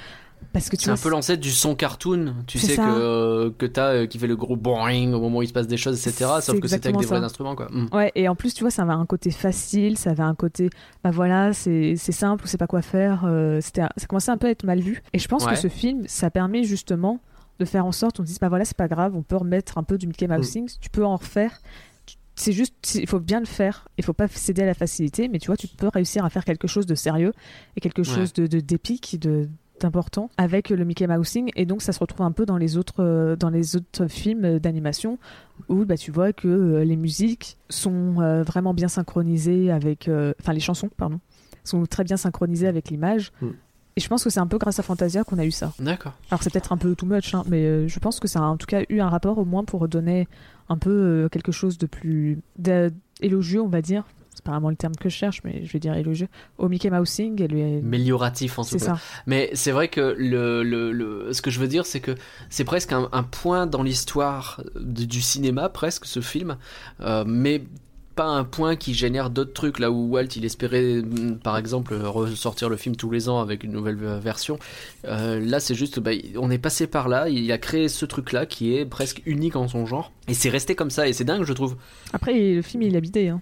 Parce 0.52 0.68
que 0.68 0.74
tu 0.76 0.84
C'est 0.84 0.90
un 0.90 0.96
peu 0.96 1.10
l'ancêtre 1.10 1.40
du 1.40 1.50
son 1.52 1.76
cartoon, 1.76 2.34
tu 2.48 2.58
sais 2.58 2.74
ça. 2.74 2.84
que, 2.84 2.90
euh, 2.90 3.50
que 3.56 3.66
t'as 3.66 3.92
euh, 3.92 4.06
qui 4.06 4.18
fait 4.18 4.26
le 4.26 4.34
gros 4.36 4.56
boing 4.56 5.12
au 5.12 5.20
moment 5.20 5.38
où 5.38 5.42
il 5.42 5.46
se 5.48 5.52
passe 5.52 5.68
des 5.68 5.76
choses, 5.76 6.04
etc. 6.04 6.28
Sauf 6.40 6.58
que 6.58 6.66
c'était 6.66 6.88
avec 6.88 6.98
des 6.98 7.06
vrais 7.06 7.18
ça. 7.20 7.24
instruments, 7.24 7.54
quoi. 7.54 7.68
Mm. 7.70 7.86
Ouais, 7.92 8.10
et 8.16 8.28
en 8.28 8.34
plus, 8.34 8.52
tu 8.54 8.64
vois, 8.64 8.70
ça 8.72 8.82
avait 8.82 8.92
un 8.92 9.06
côté 9.06 9.30
facile, 9.30 9.96
ça 9.96 10.10
avait 10.10 10.24
un 10.24 10.34
côté, 10.34 10.68
bah 11.04 11.10
voilà, 11.12 11.52
c'est 11.52 11.94
simple, 11.96 12.42
on 12.44 12.48
sait 12.48 12.58
pas 12.58 12.66
quoi 12.66 12.82
faire. 12.82 13.22
euh, 13.26 13.60
c'était, 13.60 13.82
ça 13.96 14.06
commençait 14.08 14.32
un 14.32 14.38
peu 14.38 14.48
à 14.48 14.50
être 14.50 14.64
mal 14.64 14.80
vu. 14.80 15.02
Et 15.12 15.18
je 15.20 15.28
pense 15.28 15.44
Ouais. 15.44 15.52
que 15.52 15.58
ce 15.58 15.68
film, 15.68 16.02
ça 16.08 16.30
permet 16.30 16.64
justement 16.64 17.20
de 17.60 17.64
faire 17.64 17.86
en 17.86 17.92
sorte, 17.92 18.18
on 18.18 18.22
se 18.22 18.26
dise, 18.28 18.38
bah 18.40 18.48
voilà, 18.48 18.64
c'est 18.64 18.76
pas 18.76 18.88
grave, 18.88 19.14
on 19.14 19.22
peut 19.22 19.36
remettre 19.36 19.78
un 19.78 19.82
peu 19.84 19.98
du 19.98 20.06
Mickey 20.08 20.26
Mousing, 20.26 20.68
tu 20.80 20.90
peux 20.90 21.04
en 21.04 21.16
refaire. 21.16 21.60
C'est 22.34 22.52
juste, 22.52 22.94
il 22.94 23.06
faut 23.06 23.20
bien 23.20 23.38
le 23.40 23.44
faire, 23.46 23.86
il 23.98 24.04
faut 24.04 24.14
pas 24.14 24.26
céder 24.26 24.62
à 24.62 24.66
la 24.66 24.72
facilité, 24.72 25.28
mais 25.28 25.38
tu 25.38 25.48
vois, 25.48 25.58
tu 25.58 25.68
peux 25.68 25.88
réussir 25.88 26.24
à 26.24 26.30
faire 26.30 26.44
quelque 26.46 26.66
chose 26.66 26.86
de 26.86 26.94
sérieux 26.94 27.32
et 27.76 27.80
quelque 27.80 27.98
Ouais. 27.98 28.04
chose 28.16 28.32
de, 28.32 28.46
de 28.46 28.60
d'épique, 28.60 29.18
de 29.20 29.48
d'important 29.80 30.30
avec 30.36 30.70
le 30.70 30.84
Mickey 30.84 31.06
Mousing 31.06 31.50
et 31.56 31.66
donc 31.66 31.82
ça 31.82 31.92
se 31.92 31.98
retrouve 31.98 32.22
un 32.24 32.32
peu 32.32 32.46
dans 32.46 32.56
les 32.56 32.76
autres 32.76 33.02
euh, 33.02 33.36
dans 33.36 33.50
les 33.50 33.76
autres 33.76 34.06
films 34.08 34.58
d'animation 34.58 35.18
où 35.68 35.84
bah, 35.84 35.96
tu 35.96 36.10
vois 36.10 36.32
que 36.32 36.48
euh, 36.48 36.84
les 36.84 36.96
musiques 36.96 37.56
sont 37.68 38.20
euh, 38.20 38.42
vraiment 38.42 38.72
bien 38.74 38.88
synchronisées 38.88 39.70
avec 39.70 40.08
euh, 40.08 40.32
enfin 40.40 40.52
les 40.52 40.60
chansons 40.60 40.88
pardon 40.96 41.20
sont 41.64 41.84
très 41.86 42.04
bien 42.04 42.16
synchronisées 42.16 42.68
avec 42.68 42.88
l'image 42.90 43.32
Mm. 43.42 43.48
et 43.96 44.00
je 44.00 44.08
pense 44.08 44.24
que 44.24 44.30
c'est 44.30 44.40
un 44.40 44.46
peu 44.46 44.58
grâce 44.58 44.78
à 44.78 44.82
Fantasia 44.82 45.24
qu'on 45.24 45.38
a 45.38 45.44
eu 45.44 45.50
ça 45.50 45.72
D'accord. 45.78 46.14
alors 46.30 46.42
c'est 46.42 46.50
peut-être 46.50 46.72
un 46.72 46.76
peu 46.78 46.94
too 46.94 47.06
much 47.06 47.34
hein, 47.34 47.42
mais 47.48 47.64
euh, 47.64 47.88
je 47.88 47.98
pense 47.98 48.20
que 48.20 48.28
ça 48.28 48.38
a 48.40 48.42
en 48.42 48.56
tout 48.56 48.66
cas 48.66 48.82
eu 48.88 49.00
un 49.00 49.08
rapport 49.08 49.36
au 49.38 49.44
moins 49.44 49.64
pour 49.64 49.86
donner 49.88 50.26
un 50.68 50.78
peu 50.78 50.90
euh, 50.90 51.28
quelque 51.28 51.52
chose 51.52 51.76
de 51.78 51.86
plus 51.86 52.38
élogieux 53.20 53.60
on 53.60 53.68
va 53.68 53.82
dire 53.82 54.04
pas 54.50 54.56
vraiment 54.56 54.70
le 54.70 54.76
terme 54.76 54.94
que 54.96 55.08
je 55.08 55.14
cherche 55.14 55.40
mais 55.44 55.64
je 55.64 55.72
vais 55.72 55.78
dire 55.78 55.94
élogieux 55.94 56.28
au 56.58 56.68
Mickey 56.68 56.90
Mousing 56.90 57.40
et 57.42 57.46
lui 57.48 57.62
Amélioratif 57.62 58.58
en 58.58 58.64
tout 58.64 58.78
cas. 58.78 58.84
ça 58.84 59.00
Mais 59.26 59.50
c'est 59.54 59.70
vrai 59.70 59.88
que 59.88 60.14
le, 60.18 60.62
le, 60.62 60.90
le- 60.92 61.32
ce 61.32 61.40
que 61.42 61.50
je 61.50 61.60
veux 61.60 61.68
dire, 61.68 61.86
c'est 61.86 62.00
que 62.00 62.14
c'est 62.48 62.64
presque 62.64 62.92
un, 62.92 63.08
un 63.12 63.22
point 63.22 63.66
dans 63.66 63.82
l'histoire 63.82 64.62
du 64.80 65.20
cinéma, 65.22 65.68
presque 65.68 66.04
ce 66.06 66.20
film, 66.20 66.56
euh, 67.00 67.24
mais 67.26 67.62
pas 68.16 68.26
un 68.26 68.44
point 68.44 68.74
qui 68.76 68.92
génère 68.92 69.30
d'autres 69.30 69.52
trucs. 69.52 69.78
Là 69.78 69.90
où 69.90 70.08
Walt 70.10 70.26
il 70.36 70.44
espérait, 70.44 70.96
mm, 71.02 71.38
par 71.38 71.56
exemple, 71.56 71.94
ressortir 71.94 72.68
le 72.68 72.76
film 72.76 72.96
tous 72.96 73.10
les 73.10 73.28
ans 73.28 73.40
avec 73.40 73.62
une 73.64 73.72
nouvelle 73.72 73.96
version. 73.96 74.58
Euh, 75.06 75.38
là, 75.40 75.60
c'est 75.60 75.74
juste, 75.76 76.00
bah, 76.00 76.10
on 76.36 76.50
est 76.50 76.58
passé 76.58 76.86
par 76.86 77.08
là. 77.08 77.28
Il 77.28 77.50
a 77.52 77.58
créé 77.58 77.88
ce 77.88 78.04
truc-là 78.04 78.46
qui 78.46 78.74
est 78.76 78.84
presque 78.84 79.22
unique 79.26 79.56
en 79.56 79.68
son 79.68 79.86
genre, 79.86 80.12
et 80.28 80.34
c'est 80.34 80.50
resté 80.50 80.74
comme 80.74 80.90
ça. 80.90 81.08
Et 81.08 81.12
c'est 81.12 81.24
dingue, 81.24 81.44
je 81.44 81.52
trouve. 81.52 81.76
après 82.12 82.34
le 82.54 82.62
film 82.62 82.82
il 82.82 82.94
est 82.94 82.98
habité 82.98 83.28
hein. 83.28 83.40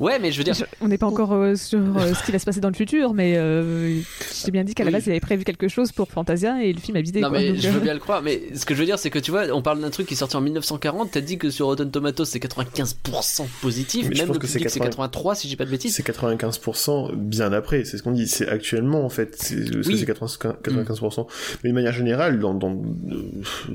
Ouais, 0.00 0.18
mais 0.18 0.32
je 0.32 0.38
veux 0.38 0.44
dire, 0.44 0.54
Je- 0.54 0.64
On 0.80 0.88
n'est 0.88 0.98
pas 0.98 1.06
encore 1.06 1.32
euh, 1.32 1.54
sur 1.54 1.78
euh, 1.78 2.14
ce 2.14 2.24
qui 2.24 2.32
va 2.32 2.38
se 2.38 2.44
passer 2.44 2.60
dans 2.60 2.68
le 2.68 2.74
futur, 2.74 3.14
mais 3.14 3.36
euh, 3.36 4.00
j'ai 4.44 4.50
bien 4.50 4.64
dit 4.64 4.74
qu'à 4.74 4.84
la 4.84 4.88
Oui. 4.88 4.92
base, 4.94 5.06
il 5.06 5.10
avait 5.10 5.20
prévu 5.20 5.44
quelque 5.44 5.68
chose 5.68 5.92
pour 5.92 6.08
Fantasia 6.10 6.62
et 6.62 6.72
le 6.72 6.80
film 6.80 6.96
a 6.96 7.00
vidé. 7.00 7.20
Non 7.20 7.28
quoi, 7.30 7.38
mais 7.38 7.48
donc, 7.52 7.56
je 7.60 7.68
euh, 7.68 7.70
veux 7.72 7.80
bien 7.80 7.94
le 7.94 8.00
croire, 8.00 8.22
mais 8.22 8.42
ce 8.54 8.64
que 8.66 8.74
je 8.74 8.80
veux 8.80 8.86
dire 8.86 8.98
c'est 8.98 9.10
que 9.10 9.18
tu 9.18 9.30
vois, 9.30 9.44
on 9.52 9.62
parle 9.62 9.80
d'un 9.80 9.90
truc 9.90 10.06
qui 10.06 10.14
est 10.14 10.16
sorti 10.16 10.36
en 10.36 10.40
1940, 10.40 11.10
t'as 11.12 11.20
dit 11.20 11.38
que 11.38 11.50
sur 11.50 11.66
Rotten 11.66 11.90
Tomatoes 11.90 12.24
c'est 12.24 12.38
95% 12.42 13.46
positif, 13.62 14.08
Mais 14.08 14.14
je 14.14 14.20
même 14.20 14.28
pense 14.28 14.36
le 14.36 14.40
que 14.40 14.46
c'est 14.46 14.54
public 14.58 14.70
c'est 14.70 14.80
80. 14.80 14.90
83 14.90 15.34
si 15.34 15.48
j'ai 15.48 15.56
pas 15.56 15.64
de 15.64 15.70
bêtises. 15.70 15.94
C'est 15.94 16.06
95% 16.06 17.14
bien 17.14 17.52
après, 17.52 17.84
c'est 17.84 17.96
ce 17.98 18.02
qu'on 18.02 18.12
dit. 18.12 18.26
C'est 18.28 18.48
actuellement, 18.48 19.04
en 19.04 19.08
fait, 19.08 19.36
c'est 19.38 19.56
Oui. 19.86 19.98
c'est 19.98 20.06
95%. 20.06 20.56
95%. 20.62 21.26
Mais 21.64 21.70
de 21.70 21.74
manière 21.74 21.92
générale, 21.92 22.38
dans, 22.38 22.54
dans, 22.54 22.76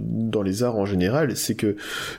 dans 0.03 0.41
les 0.41 0.63
arts 0.63 0.77
en 0.77 0.85
général, 0.85 1.35
c'est 1.35 1.55
que 1.55 1.75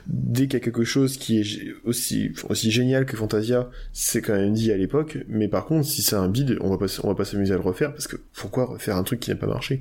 dès 0.07 0.43
qu'il 0.43 0.53
y 0.53 0.57
a 0.57 0.59
quelque 0.59 0.83
chose 0.83 1.17
qui 1.17 1.39
est 1.39 1.73
aussi, 1.85 2.31
aussi 2.49 2.71
génial 2.71 3.05
que 3.05 3.15
Fantasia, 3.17 3.69
c'est 3.91 4.21
quand 4.21 4.33
même 4.33 4.53
dit 4.53 4.71
à 4.71 4.77
l'époque. 4.77 5.19
Mais 5.27 5.47
par 5.47 5.65
contre, 5.65 5.87
si 5.87 6.01
c'est 6.01 6.15
un 6.15 6.27
bide, 6.27 6.57
on 6.61 6.69
va 6.69 6.77
pas, 6.77 6.85
on 7.03 7.07
va 7.07 7.15
pas 7.15 7.25
s'amuser 7.25 7.53
à 7.53 7.57
le 7.57 7.63
refaire 7.63 7.91
parce 7.91 8.07
que 8.07 8.17
pourquoi 8.35 8.65
refaire 8.65 8.95
un 8.95 9.03
truc 9.03 9.19
qui 9.19 9.29
n'a 9.29 9.35
pas 9.35 9.47
marché? 9.47 9.79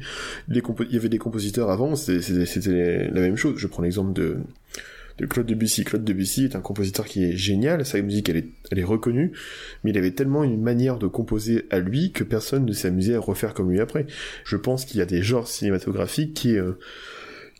Il 0.49 0.63
y 0.91 0.97
avait 0.97 1.09
des 1.09 1.19
compositeurs 1.19 1.71
avant, 1.71 1.97
c'était 1.97 3.09
la 3.13 3.21
même 3.21 3.37
chose. 3.37 3.55
Je 3.59 3.67
prends 3.67 3.83
l'exemple 3.83 4.13
de, 4.13 4.39
de 5.19 5.27
Claude 5.27 5.47
Debussy. 5.47 5.85
Claude 5.85 6.05
Debussy 6.05 6.45
est 6.45 6.57
un 6.57 6.61
compositeur 6.61 7.07
qui 7.07 7.25
est 7.25 7.37
génial, 7.37 7.85
sa 7.87 8.01
musique 8.03 8.29
elle 8.29 8.37
est, 8.39 8.49
elle 8.71 8.79
est 8.79 8.85
reconnue, 8.85 9.33
mais 9.85 9.91
il 9.91 9.99
avait 9.99 10.13
tellement 10.13 10.45
une 10.45 10.61
manière 10.61 10.99
de 10.99 11.07
composer 11.07 11.67
à 11.71 11.79
lui 11.79 12.13
que 12.13 12.25
personne 12.25 12.67
ne 12.67 12.73
s'est 12.73 12.89
amusé 12.89 13.15
à 13.15 13.21
refaire 13.21 13.55
comme 13.55 13.71
lui 13.71 13.81
après. 13.81 14.07
Je 14.45 14.57
pense 14.57 14.85
qu'il 14.85 14.99
y 14.99 15.03
a 15.03 15.07
des 15.07 15.23
genres 15.23 15.49
cinématographiques 15.49 16.35
qui, 16.35 16.57
euh, 16.57 16.73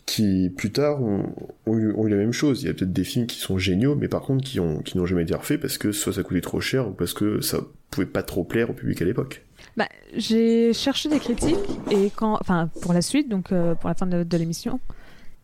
qui 0.07 0.51
plus 0.57 0.73
tard 0.73 1.03
ont, 1.03 1.33
ont 1.67 1.77
eu, 1.79 1.93
ont 1.93 2.07
eu 2.07 2.11
la 2.11 2.17
même 2.17 2.33
chose. 2.33 2.63
Il 2.63 2.67
y 2.67 2.71
a 2.71 2.75
peut-être 2.75 2.93
des 2.93 3.05
films 3.05 3.27
qui 3.27 3.39
sont 3.39 3.57
géniaux, 3.59 3.95
mais 3.95 4.09
par 4.09 4.23
contre 4.23 4.45
qui 4.45 4.59
ont 4.61 4.81
qui 4.81 4.99
n'ont 4.99 5.07
jamais 5.07 5.23
été 5.23 5.35
refaits 5.35 5.61
parce 5.61 5.79
que 5.79 5.93
soit 5.93 6.13
ça 6.13 6.23
coûtait 6.23 6.41
trop 6.41 6.61
cher 6.61 6.89
ou 6.89 6.93
parce 6.93 7.13
que 7.15 7.41
ça 7.41 7.59
pouvait 7.91 8.07
pas 8.07 8.23
trop 8.23 8.43
plaire 8.45 8.71
au 8.71 8.73
public 8.73 9.01
à 9.03 9.05
l'époque. 9.05 9.45
bah, 9.77 9.87
j'ai 10.17 10.73
cherché 10.73 11.09
des 11.09 11.19
critiques 11.19 11.57
et 11.91 12.11
quand, 12.15 12.37
enfin, 12.41 12.69
pour 12.83 12.93
la 12.93 13.03
suite, 13.03 13.29
donc 13.29 13.53
euh, 13.53 13.75
pour 13.75 13.89
la 13.89 13.95
fin 13.95 14.07
de, 14.07 14.23
de 14.25 14.37
l'émission, 14.37 14.81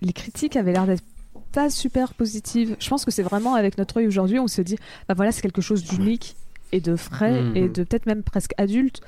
les 0.03 0.13
critiques 0.13 0.57
avaient 0.57 0.73
l'air 0.73 0.87
d'être 0.87 1.05
pas 1.53 1.71
super 1.71 2.13
positives. 2.15 2.77
Je 2.81 2.89
pense 2.89 3.05
que 3.05 3.11
c'est 3.11 3.23
vraiment 3.23 3.55
avec 3.55 3.79
notre 3.79 3.99
œil 3.99 4.07
aujourd'hui, 4.07 4.39
on 4.39 4.49
se 4.49 4.61
dit, 4.61 4.77
bah 5.09 5.15
voilà, 5.15 5.31
c'est 5.33 5.41
quelque 5.43 5.63
chose 5.63 5.83
d'unique 5.85 6.37
et 6.73 6.81
de 6.81 6.97
frais 6.97 7.43
Mhm. 7.43 7.57
et 7.57 7.69
de 7.69 7.85
peut-être 7.85 8.07
même 8.07 8.23
presque 8.23 8.53
adulte. 8.59 9.01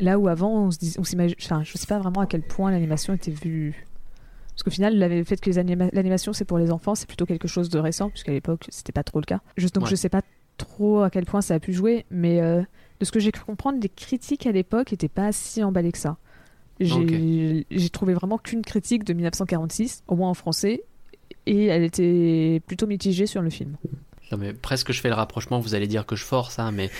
Là 0.00 0.18
où 0.18 0.28
avant, 0.28 0.66
on 0.66 0.70
se 0.70 0.78
dit, 0.78 0.94
on 0.98 1.04
s'imagine, 1.04 1.36
enfin, 1.42 1.62
je 1.64 1.76
sais 1.76 1.86
pas 1.86 1.98
vraiment 1.98 2.20
à 2.20 2.26
quel 2.26 2.42
point 2.42 2.70
l'animation 2.70 3.12
était 3.14 3.30
vue. 3.32 3.86
Parce 4.58 4.64
qu'au 4.64 4.70
final, 4.72 4.98
le 4.98 5.22
fait 5.22 5.40
que 5.40 5.50
l'animation 5.94 6.32
c'est 6.32 6.44
pour 6.44 6.58
les 6.58 6.72
enfants, 6.72 6.96
c'est 6.96 7.06
plutôt 7.06 7.26
quelque 7.26 7.46
chose 7.46 7.68
de 7.68 7.78
récent, 7.78 8.10
puisqu'à 8.10 8.32
l'époque, 8.32 8.66
c'était 8.70 8.90
pas 8.90 9.04
trop 9.04 9.20
le 9.20 9.24
cas. 9.24 9.40
Donc 9.72 9.84
Ouais. 9.84 9.90
je 9.90 9.94
sais 9.94 10.08
pas 10.08 10.22
trop 10.56 11.02
à 11.02 11.10
quel 11.10 11.26
point 11.26 11.42
ça 11.42 11.54
a 11.54 11.60
pu 11.60 11.72
jouer, 11.72 12.04
mais 12.10 12.40
euh, 12.40 12.60
de 12.98 13.04
ce 13.04 13.12
que 13.12 13.20
j'ai 13.20 13.30
cru 13.30 13.44
comprendre, 13.44 13.78
les 13.80 13.88
critiques 13.88 14.46
à 14.46 14.50
l'époque 14.50 14.92
étaient 14.92 15.06
pas 15.06 15.30
si 15.30 15.62
emballées 15.62 15.92
que 15.92 15.98
ça. 15.98 16.16
J'ai 16.80 17.66
j'ai 17.70 17.90
trouvé 17.90 18.14
vraiment 18.14 18.36
qu'une 18.36 18.62
critique 18.62 19.04
de 19.04 19.12
1946, 19.12 20.02
au 20.08 20.16
moins 20.16 20.30
en 20.30 20.34
français, 20.34 20.82
et 21.46 21.66
elle 21.66 21.84
était 21.84 22.60
plutôt 22.66 22.88
mitigée 22.88 23.26
sur 23.26 23.42
le 23.42 23.50
film. 23.50 23.76
Non 24.32 24.38
mais 24.38 24.52
presque 24.54 24.90
je 24.90 25.00
fais 25.00 25.08
le 25.08 25.14
rapprochement, 25.14 25.60
vous 25.60 25.76
allez 25.76 25.86
dire 25.86 26.04
que 26.04 26.16
je 26.16 26.24
force 26.24 26.58
hein, 26.58 26.72
mais 26.72 26.90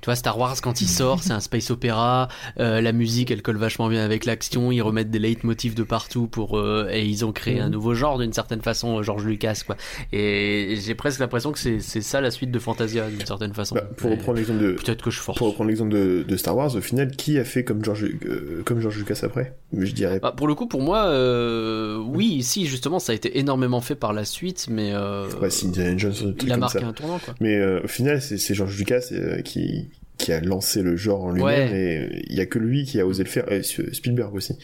tu 0.00 0.06
vois, 0.06 0.16
Star 0.16 0.38
Wars 0.38 0.56
quand 0.62 0.80
il 0.80 0.88
sort, 0.88 1.22
c'est 1.22 1.32
un 1.32 1.40
space 1.40 1.70
opéra. 1.70 2.28
euh, 2.60 2.80
la 2.80 2.92
musique, 2.92 3.30
elle 3.30 3.42
colle 3.42 3.56
vachement 3.58 3.88
bien 3.88 4.04
avec 4.04 4.24
l'action. 4.24 4.70
Ils 4.72 4.80
remettent 4.82 5.10
des 5.10 5.18
leitmotifs 5.18 5.74
de 5.74 5.82
partout 5.82 6.26
pour 6.28 6.58
euh, 6.58 6.88
et 6.90 7.04
ils 7.04 7.24
ont 7.24 7.32
créé 7.32 7.60
un 7.60 7.68
nouveau 7.68 7.94
genre 7.94 8.18
d'une 8.18 8.32
certaine 8.32 8.62
façon, 8.62 8.98
euh, 8.98 9.02
George 9.02 9.24
Lucas 9.24 9.62
quoi. 9.66 9.76
Et 10.12 10.78
j'ai 10.84 10.94
presque 10.94 11.20
l'impression 11.20 11.52
que 11.52 11.58
c'est 11.58 11.80
c'est 11.80 12.00
ça 12.00 12.20
la 12.20 12.30
suite 12.30 12.50
de 12.50 12.58
Fantasia 12.58 13.08
d'une 13.08 13.24
certaine 13.26 13.54
façon. 13.54 13.74
Bah, 13.74 13.82
pour 13.96 14.10
Mais 14.10 14.16
reprendre 14.16 14.38
l'exemple 14.38 14.60
de, 14.60 14.72
peut-être 14.72 15.02
que 15.02 15.10
je 15.10 15.20
force. 15.20 15.38
pour 15.38 15.48
reprendre 15.48 15.68
l'exemple 15.68 15.92
de, 15.92 16.24
de 16.26 16.36
Star 16.36 16.56
Wars, 16.56 16.74
au 16.74 16.80
final, 16.80 17.10
qui 17.12 17.38
a 17.38 17.44
fait 17.44 17.64
comme 17.64 17.84
George, 17.84 18.04
euh, 18.04 18.62
comme 18.64 18.80
George 18.80 18.96
Lucas 18.98 19.20
après? 19.22 19.56
Je 19.76 19.92
dirais. 19.92 20.20
Bah, 20.20 20.32
pour 20.36 20.46
le 20.48 20.54
coup, 20.54 20.66
pour 20.66 20.80
moi, 20.82 21.06
euh, 21.06 21.96
oui, 21.98 22.42
si 22.42 22.66
justement, 22.66 22.98
ça 22.98 23.12
a 23.12 23.14
été 23.14 23.38
énormément 23.38 23.80
fait 23.80 23.94
par 23.94 24.12
la 24.12 24.24
suite, 24.24 24.66
mais 24.70 24.92
euh, 24.94 25.26
Ouais, 25.40 25.50
si 25.50 25.66
Indiana 25.66 25.96
Jones, 25.96 26.34
il 26.42 26.52
a 26.52 26.56
marqué 26.56 26.78
ça. 26.80 26.86
un 26.86 26.92
tournant 26.92 27.18
quoi. 27.18 27.34
Mais 27.40 27.56
euh, 27.56 27.80
au 27.84 27.88
final, 27.88 28.22
c'est 28.22 28.38
c'est 28.38 28.54
George 28.54 28.76
Lucas 28.78 29.08
euh, 29.12 29.42
qui 29.42 29.88
qui 30.18 30.32
a 30.32 30.40
lancé 30.40 30.82
le 30.82 30.96
genre 30.96 31.24
en 31.24 31.30
lui-même 31.30 31.44
Ouais. 31.44 31.70
et 31.70 31.98
euh, 31.98 32.20
il 32.28 32.36
y 32.36 32.40
a 32.40 32.46
que 32.46 32.58
lui 32.58 32.84
qui 32.84 33.00
a 33.00 33.06
osé 33.06 33.22
le 33.24 33.28
faire. 33.30 33.50
Et 33.50 33.62
Spielberg 33.62 34.34
aussi. 34.34 34.58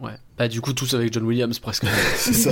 Ouais. 0.00 0.12
Bah 0.38 0.48
du 0.48 0.60
coup, 0.60 0.72
tous 0.72 0.94
avec 0.94 1.12
John 1.12 1.24
Williams 1.24 1.58
presque. 1.58 1.84
C'est 2.16 2.32
ça. 2.32 2.50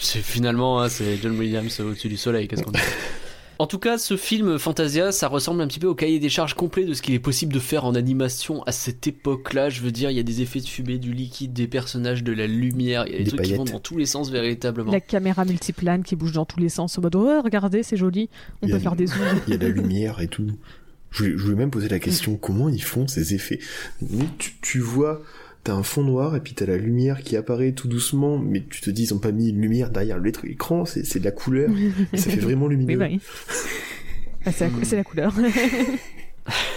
C'est 0.00 0.20
finalement, 0.22 0.80
hein, 0.80 0.88
c'est 0.88 1.16
John 1.22 1.38
Williams 1.38 1.80
au-dessus 1.80 2.08
du 2.08 2.16
soleil, 2.16 2.48
qu'est-ce 2.48 2.62
qu'on 2.62 2.70
dit? 2.70 2.78
En 3.58 3.66
tout 3.66 3.78
cas, 3.78 3.96
ce 3.96 4.16
film 4.16 4.58
Fantasia, 4.58 5.12
ça 5.12 5.28
ressemble 5.28 5.62
un 5.62 5.66
petit 5.66 5.78
peu 5.80 5.86
au 5.86 5.94
cahier 5.94 6.18
des 6.18 6.28
charges 6.28 6.54
complet 6.54 6.84
de 6.84 6.92
ce 6.92 7.00
qu'il 7.00 7.14
est 7.14 7.18
possible 7.18 7.54
de 7.54 7.58
faire 7.58 7.84
en 7.86 7.94
animation 7.94 8.62
à 8.64 8.72
cette 8.72 9.06
époque-là. 9.06 9.70
Je 9.70 9.80
veux 9.80 9.92
dire, 9.92 10.10
il 10.10 10.16
y 10.16 10.20
a 10.20 10.22
des 10.24 10.42
effets 10.42 10.60
de 10.60 10.66
fumée, 10.66 10.98
du 10.98 11.12
liquide, 11.12 11.52
des 11.52 11.66
personnages, 11.66 12.22
de 12.22 12.32
la 12.32 12.46
lumière, 12.46 13.04
il 13.06 13.12
y 13.12 13.14
a 13.14 13.18
des, 13.18 13.24
Des 13.24 13.30
trucs 13.30 13.42
qui 13.42 13.54
vont 13.54 13.64
dans 13.64 13.80
tous 13.80 13.96
les 13.96 14.06
sens 14.06 14.30
véritablement. 14.30 14.92
La 14.92 15.00
caméra 15.00 15.44
multiplane 15.44 16.02
qui 16.02 16.16
bouge 16.16 16.32
dans 16.32 16.44
tous 16.44 16.60
les 16.60 16.68
sens 16.68 16.98
en 16.98 17.02
mode 17.02 17.16
oh, 17.16 17.40
regardez, 17.42 17.82
c'est 17.82 17.96
joli, 17.96 18.28
on 18.62 18.68
peut 18.68 18.78
faire 18.78 18.92
du- 18.92 19.04
des 19.04 19.06
zooms. 19.06 19.40
Il 19.46 19.52
y 19.52 19.54
a 19.54 19.58
de 19.58 19.66
la 19.66 19.72
lumière 19.72 20.20
et 20.20 20.28
tout. 20.28 20.46
Je 21.10 21.22
voulais, 21.22 21.38
je 21.38 21.42
voulais 21.42 21.56
même 21.56 21.70
poser 21.70 21.88
la 21.88 21.98
question 21.98 22.36
comment 22.36 22.68
ils 22.68 22.82
font 22.82 23.08
ces 23.08 23.32
effets? 23.32 23.60
Mais 24.02 24.26
tu, 24.38 24.52
tu 24.60 24.80
vois, 24.80 25.22
t'as 25.66 25.74
un 25.74 25.82
fond 25.82 26.02
noir 26.02 26.36
et 26.36 26.40
puis 26.40 26.54
t'as 26.54 26.66
la 26.66 26.76
lumière 26.76 27.22
qui 27.22 27.36
apparaît 27.36 27.72
tout 27.72 27.88
doucement, 27.88 28.38
mais 28.38 28.62
tu 28.70 28.80
te 28.80 28.88
dis 28.90 29.02
ils 29.04 29.14
ont 29.14 29.18
pas 29.18 29.32
mis 29.32 29.50
une 29.50 29.60
lumière 29.60 29.90
derrière 29.90 30.18
l'écran, 30.18 30.84
c'est 30.84 31.04
c'est 31.04 31.18
de 31.18 31.24
la 31.24 31.32
couleur, 31.32 31.70
et 32.12 32.16
ça 32.16 32.30
fait 32.30 32.36
vraiment 32.40 32.68
lumineux. 32.68 32.92
Oui, 32.92 32.96
bah 32.98 33.08
oui. 33.10 33.20
Ah, 34.48 34.52
c'est 34.52 34.64
la, 34.66 34.70
cou- 34.70 34.84
c'est 34.84 34.94
la 34.96 35.02
couleur. 35.02 35.34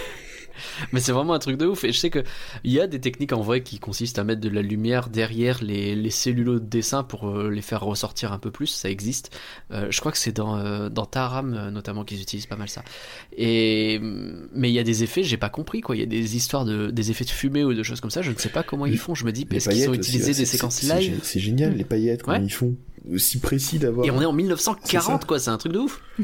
Mais 0.92 1.00
c'est 1.00 1.12
vraiment 1.12 1.34
un 1.34 1.40
truc 1.40 1.58
de 1.58 1.66
ouf. 1.66 1.84
Et 1.84 1.92
je 1.92 1.98
sais 2.00 2.10
que 2.10 2.24
il 2.64 2.72
y 2.72 2.80
a 2.80 2.88
des 2.88 3.00
techniques 3.00 3.34
en 3.34 3.42
vrai 3.42 3.62
qui 3.64 3.80
consistent 3.80 4.20
à 4.20 4.24
mettre 4.24 4.42
de 4.42 4.50
la 4.50 4.62
lumière 4.62 5.10
derrière 5.10 5.64
les, 5.64 5.96
les 5.96 6.10
cellulos 6.10 6.60
de 6.60 6.66
dessin 6.66 7.04
pour 7.04 7.30
euh, 7.30 7.50
les 7.50 7.62
faire 7.62 7.82
ressortir 7.82 8.32
un 8.34 8.40
peu 8.40 8.52
plus. 8.52 8.68
Ça 8.68 8.90
existe. 8.90 9.38
Euh, 9.72 9.88
je 9.90 10.00
crois 10.00 10.12
que 10.12 10.18
c'est 10.18 10.36
dans, 10.36 10.58
euh, 10.58 10.90
dans 10.90 11.06
Taram 11.06 11.70
notamment 11.70 12.04
qu'ils 12.04 12.22
utilisent 12.22 12.46
pas 12.48 12.56
mal 12.56 12.70
ça. 12.70 12.84
Et 13.38 14.00
mais 14.02 14.70
il 14.70 14.74
y 14.74 14.80
a 14.80 14.84
des 14.84 15.04
effets, 15.04 15.24
j'ai 15.24 15.38
pas 15.38 15.50
compris 15.50 15.82
quoi. 15.82 15.96
Il 15.96 16.00
y 16.00 16.04
a 16.04 16.08
des 16.08 16.36
histoires 16.36 16.66
de 16.66 16.90
des 16.92 17.12
effets 17.12 17.26
de 17.26 17.30
fumée 17.30 17.64
ou 17.64 17.74
de 17.74 17.84
choses 17.84 18.02
comme 18.02 18.12
ça. 18.12 18.22
Je 18.22 18.32
ne 18.32 18.38
sais 18.38 18.50
pas 18.50 18.64
comment 18.64 18.86
ils 18.86 18.98
font. 18.98 19.16
Je 19.16 19.26
me 19.26 19.32
dis, 19.32 19.48
est-ce 19.52 19.70
qu'ils 19.70 19.90
ont 19.90 19.94
utilisé 19.94 20.28
des 20.28 20.34
c'est- 20.34 20.46
séquences 20.46 20.84
live 20.84 21.20
C'est 21.24 21.40
génial, 21.40 21.76
les 21.76 21.84
paillettes, 21.84 22.24
comment 22.24 22.38
Ouais. 22.38 22.44
ils 22.46 22.50
font. 22.54 22.76
Aussi 23.14 23.40
précis 23.40 23.80
d'avoir. 23.80 24.06
Et 24.06 24.12
on 24.12 24.22
est 24.22 24.26
en 24.26 24.32
C'est 24.32 24.38
1940 24.38 25.22
ça. 25.22 25.28
quoi. 25.28 25.40
C'est 25.40 25.50
un 25.50 25.58
truc 25.58 25.72
de 25.72 25.80
ouf. 25.80 26.02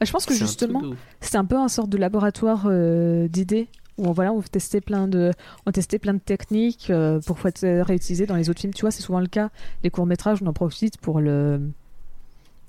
Bah, 0.00 0.06
je 0.06 0.12
pense 0.12 0.26
que 0.26 0.34
justement, 0.34 0.82
c'est 1.20 1.36
un 1.36 1.44
peu 1.44 1.56
un 1.56 1.68
sorte 1.68 1.88
de 1.90 1.96
laboratoire 1.98 2.64
euh, 2.66 3.28
d'idées 3.28 3.68
où 3.98 4.06
on, 4.08 4.12
voilà, 4.12 4.32
on 4.32 4.42
testait 4.42 4.80
plein 4.80 5.06
de, 5.06 5.30
on 5.66 5.70
testait 5.72 5.98
plein 6.00 6.14
de 6.14 6.18
techniques 6.18 6.88
euh, 6.90 7.20
pour 7.20 7.36
pouvoir 7.36 7.50
être 7.56 7.66
réutilisées 7.86 8.26
dans 8.26 8.34
les 8.36 8.50
autres 8.50 8.60
films. 8.60 8.74
Tu 8.74 8.80
vois, 8.82 8.90
c'est 8.90 9.02
souvent 9.02 9.20
le 9.20 9.28
cas. 9.28 9.50
Les 9.84 9.90
courts 9.90 10.06
métrages, 10.06 10.42
on 10.42 10.46
en 10.46 10.52
profite 10.52 10.98
pour 10.98 11.20
le 11.20 11.60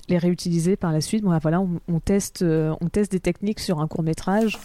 les 0.08 0.20
réutiliser 0.20 0.76
par 0.76 0.92
la 0.92 1.02
suite. 1.02 1.24
Bon, 1.24 1.36
voilà, 1.42 1.60
on, 1.62 1.80
on 1.88 2.00
teste, 2.00 2.44
euh, 2.44 2.76
on 2.80 2.90
teste 2.90 3.12
des 3.12 3.20
techniques 3.20 3.60
sur 3.60 3.80
un 3.80 3.88
court 3.88 4.04
métrage 4.04 4.60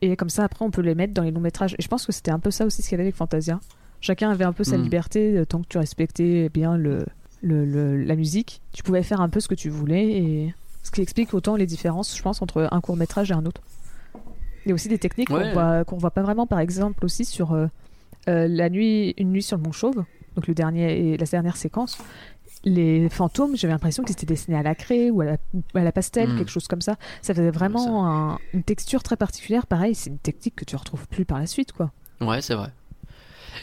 et 0.00 0.14
comme 0.14 0.28
ça 0.30 0.44
après 0.44 0.64
on 0.64 0.70
peut 0.70 0.82
les 0.82 0.94
mettre 0.94 1.12
dans 1.12 1.22
les 1.22 1.32
longs 1.32 1.40
métrages. 1.40 1.74
Et 1.78 1.82
je 1.82 1.88
pense 1.88 2.06
que 2.06 2.12
c'était 2.12 2.30
un 2.30 2.38
peu 2.38 2.52
ça 2.52 2.64
aussi 2.66 2.82
ce 2.82 2.88
qu'il 2.88 2.92
y 2.92 2.96
avait 3.00 3.04
avec 3.04 3.16
Fantasia. 3.16 3.58
Chacun 4.00 4.30
avait 4.30 4.44
un 4.44 4.52
peu 4.52 4.62
sa 4.62 4.78
Mm. 4.78 4.82
liberté 4.82 5.42
tant 5.48 5.60
que 5.62 5.66
tu 5.68 5.78
respectais 5.78 6.48
bien 6.50 6.76
le, 6.76 7.04
le- 7.42 7.64
le- 7.64 7.96
la 8.04 8.14
musique. 8.14 8.60
Tu 8.72 8.84
pouvais 8.84 9.02
faire 9.02 9.20
un 9.20 9.28
peu 9.28 9.40
ce 9.40 9.48
que 9.48 9.54
tu 9.56 9.70
voulais 9.70 10.06
et 10.12 10.54
ce 10.86 10.90
qui 10.90 11.02
explique 11.02 11.34
autant 11.34 11.56
les 11.56 11.66
différences, 11.66 12.16
je 12.16 12.22
pense, 12.22 12.40
entre 12.42 12.68
un 12.70 12.80
court 12.80 12.96
métrage 12.96 13.30
et 13.30 13.34
un 13.34 13.44
autre. 13.44 13.60
Il 14.64 14.70
y 14.70 14.72
a 14.72 14.74
aussi 14.74 14.88
des 14.88 14.98
techniques 14.98 15.30
Ouais. 15.30 15.52
qu'on 15.52 15.52
voit, 15.52 15.84
voit 15.98 16.10
pas 16.10 16.22
vraiment, 16.22 16.46
par 16.46 16.58
exemple 16.60 17.04
aussi 17.04 17.24
sur 17.24 17.52
euh, 17.52 17.66
euh, 18.28 18.48
la 18.48 18.68
nuit, 18.68 19.14
une 19.18 19.30
nuit 19.30 19.42
sur 19.42 19.56
le 19.56 19.62
Mont 19.62 19.72
Chauve, 19.72 20.04
donc 20.34 20.46
le 20.46 20.54
dernier 20.54 20.98
et 21.12 21.16
la 21.16 21.26
dernière 21.26 21.56
séquence. 21.56 21.98
Les 22.64 23.08
fantômes, 23.08 23.56
j'avais 23.56 23.72
l'impression 23.72 24.02
qu'ils 24.02 24.14
étaient 24.14 24.26
dessinés 24.26 24.56
à 24.56 24.62
la 24.62 24.74
craie 24.74 25.10
ou 25.10 25.20
à 25.20 25.24
la, 25.24 25.36
à 25.74 25.84
la 25.84 25.92
pastel, 25.92 26.30
Mm. 26.32 26.38
quelque 26.38 26.50
chose 26.50 26.66
comme 26.66 26.80
ça. 26.80 26.96
Ça 27.22 27.32
faisait 27.34 27.50
vraiment 27.50 28.08
un- 28.10 28.38
une 28.54 28.64
texture 28.64 29.02
très 29.04 29.16
particulière. 29.16 29.66
Pareil, 29.66 29.94
c'est 29.94 30.10
une 30.10 30.18
technique 30.18 30.56
que 30.56 30.64
tu 30.64 30.74
retrouves 30.74 31.06
plus 31.06 31.24
par 31.24 31.38
la 31.38 31.46
suite, 31.46 31.72
quoi. 31.72 31.92
Ouais, 32.20 32.40
c'est 32.42 32.54
vrai. 32.54 32.70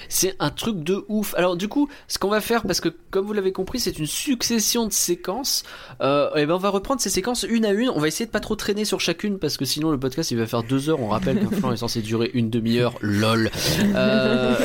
C'est 0.09 0.35
un 0.39 0.49
truc 0.49 0.83
de 0.83 1.05
ouf. 1.07 1.33
Alors 1.35 1.55
du 1.55 1.67
coup, 1.67 1.89
ce 2.07 2.19
qu'on 2.19 2.29
va 2.29 2.41
faire, 2.41 2.63
parce 2.63 2.81
que 2.81 2.89
comme 3.11 3.25
vous 3.25 3.33
l'avez 3.33 3.51
compris, 3.51 3.79
c'est 3.79 3.99
une 3.99 4.07
succession 4.07 4.87
de 4.87 4.93
séquences. 4.93 5.63
Euh, 6.01 6.33
et 6.35 6.45
ben 6.45 6.55
on 6.55 6.57
va 6.57 6.69
reprendre 6.69 7.01
ces 7.01 7.09
séquences 7.09 7.43
une 7.43 7.65
à 7.65 7.71
une. 7.71 7.89
On 7.89 7.99
va 7.99 8.07
essayer 8.07 8.25
de 8.25 8.31
pas 8.31 8.39
trop 8.39 8.55
traîner 8.55 8.85
sur 8.85 8.99
chacune 8.99 9.39
parce 9.39 9.57
que 9.57 9.65
sinon 9.65 9.91
le 9.91 9.99
podcast 9.99 10.31
il 10.31 10.37
va 10.37 10.47
faire 10.47 10.63
deux 10.63 10.89
heures. 10.89 10.99
On 11.01 11.07
rappelle 11.07 11.39
qu'un 11.39 11.55
flanc 11.55 11.71
est 11.71 11.77
censé 11.77 12.01
durer 12.01 12.31
une 12.33 12.49
demi-heure. 12.49 12.95
Lol. 13.01 13.51
Euh, 13.95 14.55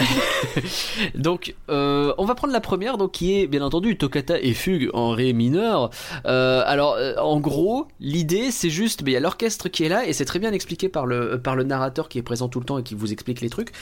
donc 1.14 1.54
euh, 1.68 2.14
on 2.18 2.24
va 2.24 2.34
prendre 2.34 2.52
la 2.52 2.60
première, 2.60 2.98
donc 2.98 3.12
qui 3.12 3.38
est 3.38 3.46
bien 3.46 3.62
entendu 3.62 3.96
Toccata 3.96 4.40
et 4.40 4.54
fugue 4.54 4.90
en 4.92 5.10
ré 5.10 5.32
mineur. 5.32 5.90
Alors 6.24 6.96
en 7.18 7.40
gros, 7.40 7.88
l'idée 8.00 8.50
c'est 8.50 8.70
juste, 8.70 9.02
il 9.06 9.12
y 9.12 9.16
a 9.16 9.20
l'orchestre 9.20 9.68
qui 9.68 9.84
est 9.84 9.88
là 9.88 10.06
et 10.06 10.12
c'est 10.12 10.24
très 10.24 10.38
bien 10.38 10.52
expliqué 10.52 10.88
par 10.88 11.06
le 11.06 11.40
par 11.40 11.56
le 11.56 11.64
narrateur 11.64 12.08
qui 12.08 12.18
est 12.18 12.22
présent 12.22 12.48
tout 12.48 12.60
le 12.60 12.64
temps 12.64 12.78
et 12.78 12.82
qui 12.82 12.94
vous 12.94 13.12
explique 13.12 13.40
les 13.40 13.50
trucs. 13.50 13.72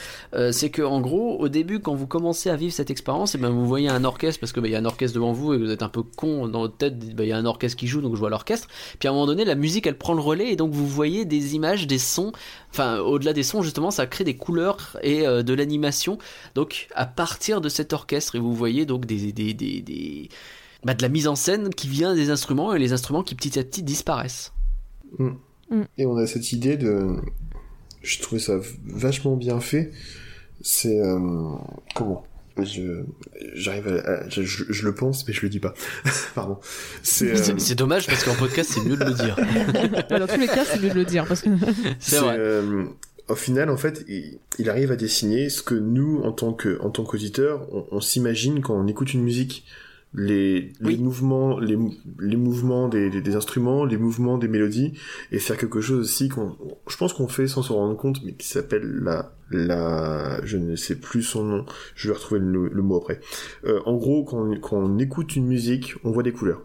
C'est 0.51 0.69
que 0.69 0.81
en 0.81 1.01
gros, 1.01 1.46
au 1.47 1.49
début, 1.49 1.79
quand 1.79 1.95
vous 1.95 2.07
commencez 2.07 2.49
à 2.49 2.55
vivre 2.55 2.73
cette 2.73 2.91
expérience, 2.91 3.33
et 3.35 3.37
ben 3.37 3.49
vous 3.49 3.65
voyez 3.65 3.89
un 3.89 4.03
orchestre 4.03 4.39
parce 4.39 4.51
que 4.51 4.59
ben, 4.59 4.67
il 4.67 4.71
y 4.71 4.75
a 4.75 4.79
un 4.79 4.85
orchestre 4.85 5.15
devant 5.15 5.33
vous 5.33 5.53
et 5.53 5.57
vous 5.57 5.71
êtes 5.71 5.81
un 5.81 5.89
peu 5.89 6.03
con 6.03 6.47
dans 6.47 6.59
votre 6.59 6.77
tête. 6.77 6.99
ben, 7.15 7.23
Il 7.23 7.29
y 7.29 7.31
a 7.31 7.37
un 7.37 7.45
orchestre 7.45 7.77
qui 7.77 7.87
joue, 7.87 8.01
donc 8.01 8.13
je 8.15 8.19
vois 8.19 8.29
l'orchestre. 8.29 8.67
Puis 8.99 9.07
à 9.07 9.11
un 9.11 9.13
moment 9.13 9.25
donné, 9.25 9.45
la 9.45 9.55
musique 9.55 9.87
elle 9.87 9.97
prend 9.97 10.13
le 10.13 10.21
relais 10.21 10.51
et 10.51 10.55
donc 10.55 10.71
vous 10.71 10.87
voyez 10.87 11.25
des 11.25 11.55
images, 11.55 11.87
des 11.87 11.97
sons. 11.97 12.31
Enfin, 12.71 12.99
au-delà 12.99 13.33
des 13.33 13.43
sons, 13.43 13.61
justement, 13.61 13.91
ça 13.91 14.05
crée 14.05 14.23
des 14.23 14.35
couleurs 14.35 14.97
et 15.01 15.25
euh, 15.25 15.41
de 15.41 15.53
l'animation. 15.53 16.17
Donc 16.53 16.87
à 16.93 17.05
partir 17.05 17.61
de 17.61 17.69
cet 17.69 17.93
orchestre, 17.93 18.35
et 18.35 18.39
vous 18.39 18.53
voyez 18.53 18.85
donc 18.85 19.05
des 19.05 19.31
des 19.31 19.53
des, 19.53 19.81
des 19.81 20.29
bah, 20.83 20.93
de 20.93 21.01
la 21.01 21.09
mise 21.09 21.27
en 21.27 21.35
scène 21.35 21.69
qui 21.69 21.87
vient 21.87 22.13
des 22.13 22.29
instruments 22.29 22.73
et 22.73 22.79
les 22.79 22.93
instruments 22.93 23.23
qui 23.23 23.35
petit 23.35 23.57
à 23.57 23.63
petit 23.63 23.83
disparaissent. 23.83 24.53
Et 25.97 26.05
on 26.05 26.17
a 26.17 26.27
cette 26.27 26.51
idée 26.51 26.77
de. 26.77 27.15
Je 28.01 28.21
trouvais 28.21 28.39
ça 28.39 28.59
vachement 28.85 29.35
bien 29.35 29.59
fait. 29.59 29.91
C'est. 30.61 30.99
euh, 30.99 31.19
Comment? 31.95 32.23
Je 32.63 33.03
j'arrive 33.53 33.87
à, 33.87 34.09
à- 34.11 34.29
je, 34.29 34.41
je- 34.41 34.63
je 34.67 34.85
le 34.87 34.95
pense 34.95 35.27
mais 35.27 35.33
je 35.33 35.41
le 35.43 35.49
dis 35.49 35.59
pas 35.59 35.75
pardon 36.33 36.57
c'est 37.03 37.31
euh, 37.51 37.75
dommage 37.75 38.07
parce 38.07 38.23
qu'en 38.23 38.33
podcast 38.33 38.71
c'est 38.73 38.83
mieux 38.83 38.97
de 38.97 39.03
le 39.05 39.13
dire. 39.13 39.35
Dans 40.09 40.25
tous 40.25 40.39
les 40.39 40.47
cas, 40.47 40.65
c'est 40.65 40.81
mieux 40.81 40.89
de 40.89 40.95
le 40.95 41.05
dire 41.05 41.25
parce 41.27 41.41
que 41.43 41.49
C'est 41.59 41.95
c'est, 42.15 42.17
vrai. 42.19 42.35
euh, 42.39 42.85
au 43.27 43.35
final 43.35 43.69
en 43.69 43.77
fait 43.77 44.03
il, 44.07 44.39
il 44.57 44.71
arrive 44.71 44.91
à 44.91 44.95
dessiner 44.95 45.49
ce 45.49 45.61
que 45.61 45.75
nous 45.75 46.21
en 46.23 46.31
tant 46.31 46.51
que 46.51 46.79
en 46.81 46.89
tant 46.89 47.03
qu'auditeurs 47.03 47.67
on, 47.71 47.85
on 47.91 48.01
s'imagine 48.01 48.61
quand 48.61 48.73
on 48.75 48.87
écoute 48.87 49.13
une 49.13 49.21
musique 49.21 49.63
les, 50.17 50.73
mouvements 50.97 51.59
les, 51.59 51.77
les 52.19 52.35
mouvements 52.37 52.89
des, 52.89 53.09
des, 53.11 53.21
des 53.21 53.35
instruments 53.35 53.85
les 53.85 53.97
mouvements 53.97 54.39
des 54.39 54.47
mélodies 54.47 54.93
et 55.31 55.37
faire 55.37 55.57
quelque 55.57 55.79
chose 55.79 55.99
aussi 55.99 56.27
qu'on 56.27 56.57
je 56.87 56.97
pense 56.97 57.13
qu'on 57.13 57.27
fait 57.27 57.47
sans 57.47 57.61
se 57.61 57.71
rendre 57.71 57.95
compte 57.95 58.23
mais 58.25 58.33
qui 58.33 58.47
s'appelle 58.47 58.83
la 59.03 59.31
la 59.51 60.43
je 60.43 60.57
ne 60.57 60.75
sais 60.75 60.95
plus 60.95 61.21
son 61.21 61.43
nom 61.43 61.65
je 61.95 62.09
vais 62.09 62.15
retrouver 62.15 62.39
le, 62.39 62.67
le 62.67 62.81
mot 62.81 62.97
après. 62.97 63.19
Euh, 63.65 63.79
en 63.85 63.95
gros 63.95 64.23
quand 64.23 64.39
on, 64.39 64.59
quand 64.59 64.77
on 64.77 64.97
écoute 64.97 65.35
une 65.35 65.45
musique 65.45 65.93
on 66.03 66.11
voit 66.11 66.23
des 66.23 66.33
couleurs. 66.33 66.63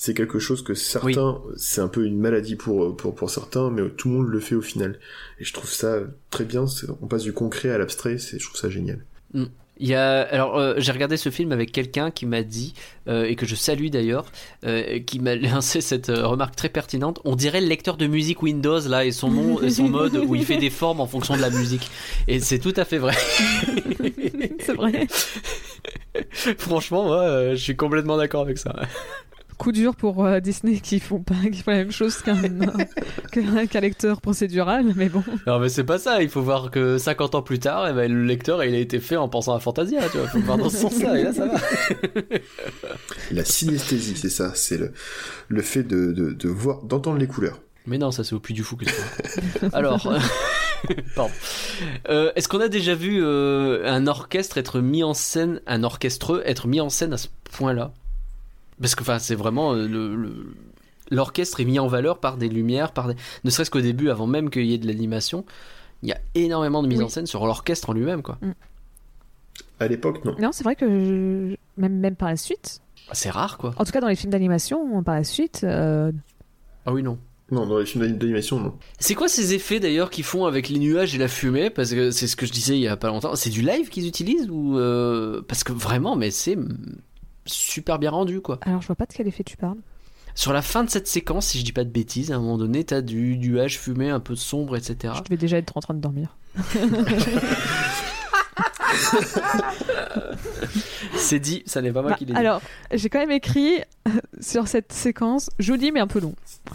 C'est 0.00 0.14
quelque 0.14 0.38
chose 0.38 0.62
que 0.62 0.74
certains, 0.74 1.40
c'est 1.56 1.80
un 1.80 1.88
peu 1.88 2.04
une 2.04 2.20
maladie 2.20 2.54
pour, 2.54 2.96
pour, 2.96 3.16
pour 3.16 3.30
certains, 3.30 3.68
mais 3.68 3.82
tout 3.90 4.08
le 4.08 4.14
monde 4.14 4.28
le 4.28 4.38
fait 4.38 4.54
au 4.54 4.60
final. 4.60 5.00
Et 5.40 5.44
je 5.44 5.52
trouve 5.52 5.68
ça 5.68 5.98
très 6.30 6.44
bien, 6.44 6.66
on 7.02 7.08
passe 7.08 7.24
du 7.24 7.32
concret 7.32 7.70
à 7.70 7.78
l'abstrait, 7.78 8.16
c'est, 8.18 8.38
je 8.38 8.44
trouve 8.46 8.60
ça 8.60 8.70
génial. 8.70 9.04
Il 9.80 9.88
y 9.88 9.94
a, 9.94 10.22
alors 10.22 10.58
euh, 10.58 10.74
j'ai 10.78 10.92
regardé 10.92 11.16
ce 11.16 11.30
film 11.30 11.52
avec 11.52 11.72
quelqu'un 11.72 12.10
qui 12.10 12.26
m'a 12.26 12.42
dit 12.42 12.74
euh, 13.08 13.24
et 13.24 13.36
que 13.36 13.46
je 13.46 13.54
salue 13.54 13.88
d'ailleurs, 13.88 14.26
euh, 14.64 14.98
qui 15.00 15.18
m'a 15.20 15.34
lancé 15.36 15.80
cette 15.80 16.08
euh, 16.10 16.26
remarque 16.26 16.56
très 16.56 16.68
pertinente. 16.68 17.20
On 17.24 17.36
dirait 17.36 17.60
le 17.60 17.68
lecteur 17.68 17.96
de 17.96 18.06
musique 18.06 18.42
Windows 18.42 18.80
là 18.88 19.04
et 19.04 19.12
son 19.12 19.30
nom 19.30 19.62
et 19.62 19.70
son 19.70 19.88
mode 19.88 20.16
où 20.16 20.34
il 20.34 20.44
fait 20.44 20.58
des 20.58 20.70
formes 20.70 21.00
en 21.00 21.06
fonction 21.06 21.36
de 21.36 21.40
la 21.40 21.50
musique. 21.50 21.90
Et 22.26 22.40
c'est 22.40 22.58
tout 22.58 22.74
à 22.76 22.84
fait 22.84 22.98
vrai. 22.98 23.14
c'est 24.60 24.74
vrai. 24.74 25.06
Franchement, 26.58 27.04
moi, 27.04 27.22
euh, 27.22 27.50
je 27.52 27.62
suis 27.62 27.76
complètement 27.76 28.16
d'accord 28.16 28.42
avec 28.42 28.58
ça. 28.58 28.74
Coup 29.58 29.72
dur 29.72 29.96
pour 29.96 30.24
euh, 30.24 30.38
Disney 30.38 30.78
qui 30.78 31.00
font 31.00 31.18
pas 31.18 31.34
qui 31.52 31.62
font 31.62 31.72
la 31.72 31.78
même 31.78 31.90
chose 31.90 32.18
qu'un 32.22 33.80
lecteur 33.80 34.20
procédural, 34.20 34.92
mais 34.94 35.08
bon. 35.08 35.24
Non 35.48 35.58
mais 35.58 35.68
c'est 35.68 35.82
pas 35.84 35.98
ça. 35.98 36.22
Il 36.22 36.28
faut 36.28 36.42
voir 36.42 36.70
que 36.70 36.96
50 36.96 37.34
ans 37.34 37.42
plus 37.42 37.58
tard, 37.58 37.88
eh 37.88 37.92
ben, 37.92 38.10
le 38.12 38.24
lecteur 38.24 38.62
il 38.62 38.72
a 38.74 38.78
été 38.78 39.00
fait 39.00 39.16
en 39.16 39.28
pensant 39.28 39.54
à 39.54 39.60
Fantasia. 39.60 40.00
Tu 40.10 40.18
vois, 40.18 40.28
faut 40.28 40.38
voir 40.38 40.58
dans 40.58 40.70
ce 40.70 40.76
sens-là. 40.76 41.18
Et 41.18 41.24
là, 41.24 41.32
ça 41.32 41.46
va. 41.46 41.58
La 43.32 43.44
synesthésie, 43.44 44.16
c'est 44.16 44.28
ça, 44.30 44.52
c'est 44.54 44.78
le, 44.78 44.92
le 45.48 45.62
fait 45.62 45.82
de, 45.82 46.12
de, 46.12 46.30
de 46.32 46.48
voir, 46.48 46.82
d'entendre 46.84 47.18
les 47.18 47.26
couleurs. 47.26 47.58
Mais 47.86 47.98
non, 47.98 48.10
ça 48.10 48.22
c'est 48.22 48.34
au 48.34 48.40
Puy 48.40 48.54
du 48.54 48.62
Fou 48.62 48.76
que 48.76 48.84
c'est. 48.86 49.64
Alors, 49.74 50.12
pardon. 51.16 51.32
Euh, 52.10 52.30
Est-ce 52.36 52.46
qu'on 52.48 52.60
a 52.60 52.68
déjà 52.68 52.94
vu 52.94 53.20
euh, 53.24 53.90
un 53.90 54.06
orchestre 54.06 54.58
être 54.58 54.80
mis 54.80 55.02
en 55.02 55.14
scène, 55.14 55.60
un 55.66 55.82
orchestreux 55.82 56.42
être 56.44 56.68
mis 56.68 56.80
en 56.80 56.90
scène 56.90 57.12
à 57.12 57.16
ce 57.16 57.28
point-là? 57.50 57.92
Parce 58.80 58.94
que, 58.94 59.02
enfin, 59.02 59.18
c'est 59.18 59.34
vraiment 59.34 59.72
euh, 59.74 59.86
le. 59.88 60.14
le- 60.16 60.54
L'orchestre 61.10 61.60
est 61.60 61.64
mis 61.64 61.78
en 61.78 61.86
valeur 61.86 62.18
par 62.18 62.36
des 62.36 62.50
lumières, 62.50 62.92
par 62.92 63.08
des... 63.08 63.14
ne 63.42 63.48
serait-ce 63.48 63.70
qu'au 63.70 63.80
début, 63.80 64.10
avant 64.10 64.26
même 64.26 64.50
qu'il 64.50 64.66
y 64.66 64.74
ait 64.74 64.78
de 64.78 64.86
l'animation, 64.86 65.46
il 66.02 66.10
y 66.10 66.12
a 66.12 66.18
énormément 66.34 66.82
de 66.82 66.88
mise 66.88 66.98
Oui. 66.98 67.04
en 67.06 67.08
scène 67.08 67.24
sur 67.26 67.46
l'orchestre 67.46 67.88
en 67.88 67.92
lui-même, 67.94 68.20
quoi. 68.22 68.38
À 69.80 69.88
l'époque, 69.88 70.22
non. 70.26 70.34
Non, 70.38 70.52
c'est 70.52 70.64
vrai 70.64 70.76
que 70.76 70.86
je- 70.86 71.56
même, 71.80 71.98
même 71.98 72.14
par 72.14 72.28
la 72.28 72.36
suite, 72.36 72.82
C'est 73.12 73.30
rare, 73.30 73.56
quoi. 73.58 73.72
en 73.78 73.84
tout 73.86 73.92
cas 73.92 74.00
dans 74.02 74.08
les 74.08 74.16
films 74.16 74.32
d'animation, 74.32 75.02
par 75.02 75.14
la 75.14 75.24
suite, 75.24 75.60
euh, 75.64 76.12
Ah 76.84 76.92
oui, 76.92 77.02
non. 77.02 77.18
Non, 77.50 77.66
dans 77.66 77.78
les 77.78 77.86
films 77.86 78.04
d'anim- 78.04 78.18
d'animation, 78.18 78.60
non. 78.60 78.74
C'est 78.98 79.14
quoi 79.14 79.28
ces 79.28 79.54
effets 79.54 79.80
d'ailleurs 79.80 80.10
qu'ils 80.10 80.24
font 80.24 80.44
avec 80.44 80.68
les 80.68 80.78
nuages 80.78 81.14
et 81.14 81.18
la 81.18 81.28
fumée? 81.28 81.70
Parce 81.70 81.92
que 81.94 82.10
c'est 82.10 82.26
ce 82.26 82.36
que 82.36 82.44
je 82.44 82.52
disais 82.52 82.76
il 82.76 82.82
y 82.82 82.88
a 82.88 82.98
pas 82.98 83.08
longtemps. 83.08 83.34
C'est 83.36 83.48
du 83.48 83.62
live 83.62 83.88
qu'ils 83.88 84.06
utilisent 84.06 84.50
ou 84.50 84.76
euh, 84.76 85.40
parce 85.48 85.64
que 85.64 85.72
vraiment, 85.72 86.16
mais 86.16 86.30
c'est 86.30 86.56
mm, 86.56 86.76
super 87.48 87.98
bien 87.98 88.10
rendu 88.10 88.40
quoi. 88.40 88.58
alors 88.62 88.80
je 88.82 88.86
vois 88.86 88.96
pas 88.96 89.06
de 89.06 89.12
quel 89.12 89.26
effet 89.26 89.42
tu 89.44 89.56
parles. 89.56 89.78
Sur 90.34 90.52
la 90.52 90.62
fin 90.62 90.84
de 90.84 90.90
cette 90.90 91.08
séquence, 91.08 91.46
si 91.48 91.58
je 91.58 91.64
dis 91.64 91.72
pas 91.72 91.82
de 91.82 91.90
bêtises, 91.90 92.30
à 92.30 92.36
un 92.36 92.38
moment 92.38 92.58
donné, 92.58 92.84
t'as 92.84 93.00
du 93.00 93.36
nuage 93.38 93.76
fumé 93.76 94.08
un 94.10 94.20
peu 94.20 94.36
sombre, 94.36 94.76
etc. 94.76 95.14
Je 95.24 95.30
vais 95.30 95.36
déjà 95.36 95.58
être 95.58 95.76
en 95.76 95.80
train 95.80 95.94
de 95.94 96.00
dormir. 96.00 96.36
C'est 101.16 101.40
dit, 101.40 101.62
ça 101.66 101.82
n'est 101.82 101.92
pas 101.92 102.02
moi 102.02 102.12
Bah, 102.12 102.16
qui 102.16 102.24
l'ai 102.24 102.32
dit. 102.32 102.38
alors, 102.38 102.60
j'ai 102.92 103.08
quand 103.08 103.18
même 103.18 103.30
écrit 103.30 103.80
euh, 104.06 104.10
sur 104.40 104.68
cette 104.68 104.92
séquence 104.92 105.50
joli 105.58 105.92
mais 105.92 106.00
un 106.00 106.06
peu 106.06 106.20
long. 106.20 106.34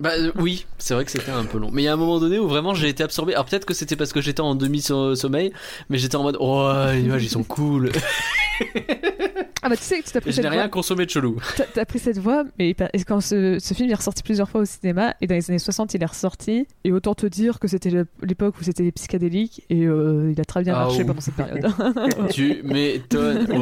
Bah 0.00 0.10
euh, 0.16 0.32
oui, 0.36 0.66
c'est 0.78 0.94
vrai 0.94 1.04
que 1.04 1.10
c'était 1.10 1.30
un 1.30 1.44
peu 1.44 1.58
long. 1.58 1.70
Mais 1.72 1.82
il 1.82 1.84
y 1.84 1.88
a 1.88 1.92
un 1.92 1.96
moment 1.96 2.18
donné 2.18 2.38
où 2.38 2.48
vraiment 2.48 2.74
j'ai 2.74 2.88
été 2.88 3.02
absorbé. 3.02 3.34
Alors 3.34 3.44
peut-être 3.46 3.64
que 3.66 3.74
c'était 3.74 3.96
parce 3.96 4.12
que 4.12 4.20
j'étais 4.20 4.40
en 4.40 4.54
demi-sommeil, 4.54 5.52
mais 5.90 5.98
j'étais 5.98 6.16
en 6.16 6.22
mode 6.22 6.36
oh 6.40 6.70
les 6.92 7.02
nuages 7.02 7.24
ils 7.24 7.28
sont 7.30 7.44
cool. 7.44 7.90
Ah 9.62 9.68
bah 9.68 9.76
tu 9.76 9.82
sais 9.82 10.00
que 10.00 10.06
tu 10.06 10.12
t'as 10.12 10.20
pris 10.20 10.32
je 10.32 10.40
n'ai 10.40 10.48
rien 10.48 10.60
voix. 10.62 10.68
consommé 10.68 11.04
de 11.04 11.10
chelou. 11.10 11.36
T'as, 11.74 11.84
pris 11.84 11.98
cette 11.98 12.18
voix, 12.18 12.44
mais 12.58 12.74
quand 13.06 13.20
ce, 13.20 13.58
ce 13.58 13.74
film 13.74 13.90
est 13.90 13.94
ressorti 13.94 14.22
plusieurs 14.22 14.48
fois 14.48 14.60
au 14.60 14.64
cinéma, 14.64 15.14
et 15.20 15.26
dans 15.26 15.34
les 15.34 15.50
années 15.50 15.58
60 15.58 15.94
il 15.94 16.02
est 16.02 16.06
ressorti, 16.06 16.66
et 16.84 16.92
autant 16.92 17.14
te 17.14 17.26
dire 17.26 17.58
que 17.58 17.66
c'était 17.68 17.90
l'époque 18.22 18.54
où 18.60 18.64
c'était 18.64 18.90
psychédélique, 18.92 19.64
et 19.70 19.84
euh, 19.86 20.30
il 20.32 20.40
a 20.40 20.44
très 20.44 20.62
bien 20.62 20.74
Ah, 20.76 20.84
marché 20.84 21.04
pendant 21.04 21.20
cette 21.20 21.34
période. 21.34 21.66
Tu 22.30 22.60
m'étonnes. 22.64 23.46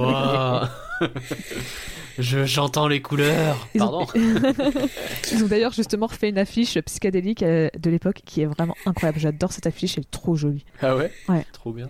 Je 2.19 2.45
j'entends 2.45 2.89
les 2.89 3.03
couleurs. 3.03 3.69
Ils 3.75 3.83
ont- 3.83 4.07
Pardon. 4.07 4.07
Ils 5.33 5.45
ont 5.45 5.47
d'ailleurs 5.47 5.73
justement 5.73 6.07
refait 6.07 6.29
une 6.29 6.39
affiche 6.39 6.79
psychédélique 6.81 7.43
euh, 7.43 7.69
de 7.79 7.91
l'époque 7.91 8.21
qui 8.25 8.43
est 8.43 8.47
vraiment 8.47 8.75
incroyable. 8.87 9.19
J'adore 9.19 9.53
cette 9.53 9.67
affiche, 9.67 9.99
elle 9.99 10.05
est 10.05 10.11
trop 10.11 10.37
jolie. 10.37 10.65
Ah 10.81 10.97
ouais? 10.97 11.11
Ouais. 11.29 11.45
Trop 11.53 11.73
bien. 11.73 11.89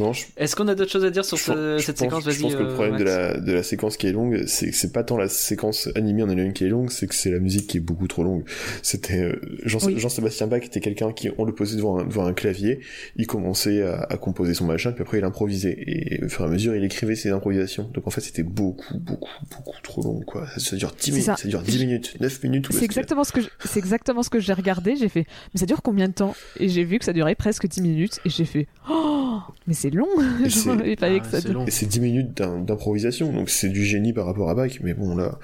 Non, 0.00 0.12
je, 0.12 0.24
Est-ce 0.36 0.54
qu'on 0.56 0.68
a 0.68 0.74
d'autres 0.74 0.90
choses 0.92 1.04
à 1.04 1.10
dire 1.10 1.24
sur 1.24 1.36
je 1.36 1.42
ce- 1.42 1.78
cette 1.78 1.98
séquence 1.98 2.24
pense, 2.24 2.34
Vas-y. 2.34 2.36
je 2.36 2.42
pense 2.42 2.54
que 2.54 2.62
le 2.62 2.68
euh, 2.70 2.74
problème 2.74 2.96
de 2.98 3.04
la, 3.04 3.38
de 3.40 3.52
la 3.52 3.62
séquence 3.62 3.96
qui 3.96 4.06
est 4.06 4.12
longue, 4.12 4.44
c'est 4.46 4.70
que 4.70 4.76
c'est 4.76 4.92
pas 4.92 5.04
tant 5.04 5.16
la 5.16 5.28
séquence 5.28 5.88
animée 5.94 6.22
en 6.22 6.28
elle-même 6.28 6.52
qui 6.52 6.64
est 6.64 6.68
longue, 6.68 6.90
c'est 6.90 7.06
que 7.06 7.14
c'est 7.14 7.30
la 7.30 7.38
musique 7.38 7.66
qui 7.68 7.78
est 7.78 7.80
beaucoup 7.80 8.06
trop 8.08 8.22
longue. 8.24 8.44
C'était 8.82 9.20
euh, 9.22 9.40
Jean- 9.64 9.78
Oui. 9.84 9.98
Jean-Sébastien 9.98 10.46
Bach 10.46 10.62
était 10.64 10.80
quelqu'un 10.80 11.12
qui, 11.12 11.30
on 11.38 11.44
le 11.44 11.54
posait 11.54 11.76
devant 11.76 11.98
un, 11.98 12.04
devant 12.04 12.26
un 12.26 12.32
clavier, 12.34 12.80
il 13.16 13.26
commençait 13.26 13.82
à, 13.82 14.02
à 14.10 14.16
composer 14.16 14.54
son 14.54 14.64
machin, 14.66 14.92
puis 14.92 15.02
après 15.02 15.18
il 15.18 15.24
improvisait. 15.24 15.76
Et 15.86 16.22
au 16.24 16.28
fur 16.28 16.42
et 16.44 16.48
à 16.48 16.50
mesure, 16.50 16.74
il 16.76 16.84
écrivait 16.84 17.16
ses 17.16 17.30
improvisations. 17.30 17.90
Donc 17.94 18.06
en 18.06 18.10
fait, 18.10 18.20
c'était 18.20 18.42
beaucoup, 18.42 18.98
beaucoup, 18.98 19.30
beaucoup 19.56 19.80
trop 19.82 20.02
long, 20.02 20.20
quoi. 20.20 20.46
Ça, 20.48 20.60
ça 20.60 20.76
dure 20.76 20.90
10 20.92 20.96
C'est 21.04 21.10
minutes, 21.12 21.24
ça. 21.26 21.36
ça. 21.36 21.48
dure 21.48 21.62
10 21.62 21.78
minutes, 21.78 22.16
9 22.20 22.42
minutes. 22.44 22.66
est-ce 22.70 22.78
C'est 22.78 22.84
exactement 22.84 23.24
ce 23.24 23.32
que 23.32 23.40
c'est 23.64 23.78
exactement 23.78 24.22
ce 24.22 24.30
que 24.30 24.40
j'ai 24.40 24.52
regardé. 24.52 24.96
J'ai 24.96 25.08
fait, 25.08 25.26
mais 25.54 25.60
ça 25.60 25.66
dure 25.66 25.82
combien 25.82 26.08
de 26.08 26.14
temps? 26.14 26.34
Et 26.58 26.68
j'ai 26.68 26.84
vu 26.84 26.98
que 26.98 27.04
ça 27.04 27.12
durait 27.12 27.34
presque 27.34 27.66
10 27.66 27.80
minutes, 27.82 28.20
et 28.24 28.30
j'ai 28.30 28.44
fait, 28.44 28.66
oh, 28.90 29.38
mais 29.66 29.74
c'est 29.74 29.90
long. 29.90 30.08
Et 30.44 30.50
c'est- 30.50 30.70
Ah, 30.70 31.18
que 31.18 31.26
ça 31.26 31.40
c'est 31.40 31.48
dure. 31.48 31.54
long. 31.60 31.66
Et 31.66 31.70
c'est 31.70 31.86
10 31.86 32.00
minutes 32.00 32.32
d'improvisation, 32.42 33.32
donc 33.32 33.50
c'est 33.50 33.68
du 33.68 33.84
génie 33.84 34.12
par 34.12 34.26
rapport 34.26 34.50
à 34.50 34.54
Bach, 34.54 34.72
mais 34.82 34.94
bon 34.94 35.16
là, 35.16 35.38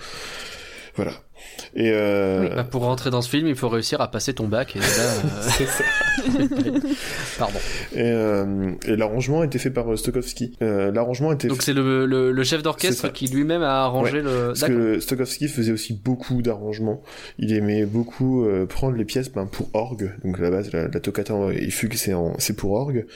voilà. 0.97 1.13
Et 1.75 1.91
euh, 1.93 2.55
Bah, 2.55 2.65
pour 2.65 2.83
rentrer 2.83 3.11
dans 3.11 3.21
ce 3.23 3.29
film, 3.29 3.47
il 3.49 3.57
faut 3.57 3.69
réussir 3.69 4.01
à 4.01 4.11
passer 4.11 4.33
ton 4.35 4.47
bac. 4.47 4.77
Et 4.77 4.79
là, 4.79 4.85
euh, 4.87 5.49
c'est 5.59 5.67
ça. 5.67 5.85
Pardon. 7.39 7.59
Et, 7.95 8.01
euh, 8.03 8.73
et 8.87 8.97
l'arrangement 8.97 9.41
a 9.43 9.47
été 9.47 9.59
fait 9.59 9.71
par 9.71 9.91
euh, 9.93 9.97
Stokowski. 9.97 10.57
Euh, 10.63 10.91
l'arrangement 10.93 11.31
a 11.31 11.35
été 11.35 11.49
Donc 11.49 11.59
fait 11.59 11.67
c'est 11.67 11.73
le, 11.73 12.07
le, 12.07 12.33
le 12.33 12.45
chef 12.45 12.63
d'orchestre 12.63 13.13
qui 13.13 13.27
lui-même 13.29 13.63
a 13.63 13.83
arrangé 13.85 14.21
le. 14.21 14.49
parce 14.49 14.65
que 14.65 15.01
Stokowski 15.01 15.49
faisait 15.49 15.73
aussi 15.73 15.93
beaucoup 15.95 16.43
d'arrangements. 16.43 17.03
Il 17.39 17.53
aimait 17.53 17.87
beaucoup 17.87 18.45
euh, 18.45 18.67
prendre 18.67 18.97
les 18.97 19.05
pièces 19.05 19.31
ben, 19.31 19.47
pour 19.47 19.69
orgue. 19.75 20.13
Donc 20.25 20.39
à 20.39 20.43
la 20.43 20.51
base, 20.51 20.73
la, 20.73 20.89
la 20.89 21.01
toccata 21.01 21.35
et 21.53 21.71
fugue, 21.71 21.95
c'est 21.95 22.15
en- 22.15 22.35
c'est 22.39 22.57
pour 22.57 22.73
orgue. 22.73 23.07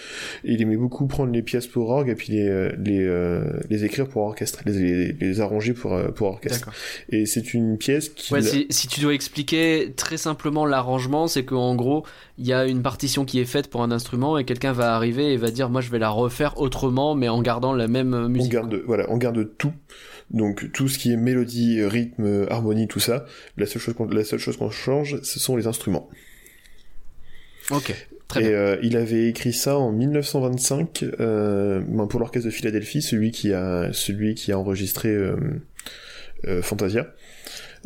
Et 0.44 0.52
il 0.52 0.62
aimait 0.62 0.76
beaucoup 0.76 1.06
prendre 1.06 1.32
les 1.32 1.42
pièces 1.42 1.66
pour 1.66 1.90
orgue 1.90 2.08
et 2.08 2.14
puis 2.14 2.32
les 2.32 2.46
les, 2.78 3.00
euh, 3.04 3.42
les 3.70 3.84
écrire 3.84 4.08
pour 4.08 4.22
orchestre, 4.22 4.60
les, 4.66 4.72
les, 4.72 5.12
les 5.12 5.40
arranger 5.40 5.72
pour 5.74 5.96
pour 6.14 6.28
orchestre. 6.28 6.58
D'accord. 6.60 6.74
Et 7.10 7.26
c'est 7.26 7.54
une 7.54 7.78
pièce 7.78 8.08
qui 8.08 8.32
Ouais, 8.32 8.42
si, 8.42 8.66
si 8.70 8.88
tu 8.88 9.00
dois 9.00 9.14
expliquer 9.14 9.92
très 9.96 10.16
simplement 10.16 10.66
l'arrangement, 10.66 11.26
c'est 11.28 11.44
qu'en 11.44 11.74
gros, 11.74 12.04
il 12.38 12.46
y 12.46 12.52
a 12.52 12.66
une 12.66 12.82
partition 12.82 13.24
qui 13.24 13.40
est 13.40 13.44
faite 13.46 13.68
pour 13.68 13.82
un 13.82 13.90
instrument 13.90 14.36
et 14.38 14.44
quelqu'un 14.44 14.72
va 14.72 14.94
arriver 14.94 15.32
et 15.32 15.36
va 15.36 15.50
dire 15.50 15.70
moi 15.70 15.80
je 15.80 15.90
vais 15.90 15.98
la 15.98 16.10
refaire 16.10 16.58
autrement 16.60 17.14
mais 17.14 17.28
en 17.28 17.40
gardant 17.42 17.72
la 17.72 17.88
même 17.88 18.12
euh, 18.14 18.26
on 18.26 18.28
musique. 18.28 18.52
garde 18.52 18.82
voilà 18.86 19.06
on 19.08 19.16
garde 19.16 19.48
tout 19.56 19.72
donc 20.30 20.70
tout 20.72 20.88
ce 20.88 20.98
qui 20.98 21.12
est 21.12 21.16
mélodie 21.16 21.82
rythme 21.84 22.46
harmonie 22.50 22.88
tout 22.88 23.00
ça 23.00 23.24
la 23.56 23.64
seule 23.66 23.80
chose 23.80 23.94
qu'on 23.94 24.06
la 24.08 24.24
seule 24.24 24.38
chose 24.38 24.56
qu'on 24.56 24.70
change 24.70 25.20
ce 25.22 25.38
sont 25.40 25.56
les 25.56 25.66
instruments 25.66 26.08
Ok, 27.70 27.92
très 28.28 28.40
et 28.44 28.48
bien. 28.48 28.52
euh, 28.52 28.76
il 28.82 28.96
avait 28.96 29.28
écrit 29.28 29.52
ça 29.52 29.76
en 29.78 29.90
1925 29.92 31.04
euh, 31.20 31.80
ben, 31.86 32.06
pour 32.06 32.20
l'orchestre 32.20 32.46
de 32.48 32.52
Philadelphie 32.52 33.02
celui 33.02 33.30
qui 33.32 33.52
a 33.52 33.92
celui 33.92 34.34
qui 34.34 34.52
a 34.52 34.58
enregistré 34.58 35.08
euh, 35.08 35.36
Fantasia 36.62 37.12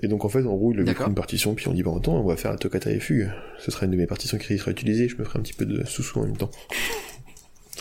et 0.02 0.08
donc 0.08 0.24
en 0.24 0.28
fait 0.28 0.40
en 0.46 0.56
gros 0.56 0.72
il 0.72 0.76
avait 0.78 0.86
D'accord. 0.86 1.04
pris 1.04 1.10
une 1.10 1.14
partition 1.14 1.54
puis 1.54 1.68
on 1.68 1.72
dit 1.72 1.82
bon 1.82 1.96
attends 1.96 2.14
on 2.14 2.26
va 2.26 2.36
faire 2.36 2.50
la 2.50 2.58
toccata 2.58 2.90
et 2.90 3.00
fugue 3.00 3.30
ce 3.58 3.70
sera 3.70 3.86
une 3.86 3.92
de 3.92 3.96
mes 3.96 4.06
partitions 4.06 4.38
qui 4.38 4.58
sera 4.58 4.70
utilisée 4.70 5.08
je 5.08 5.16
me 5.16 5.24
ferai 5.24 5.38
un 5.38 5.42
petit 5.42 5.52
peu 5.52 5.66
de 5.66 5.84
sous-sous 5.84 6.18
en 6.18 6.22
même 6.22 6.36
temps 6.36 6.50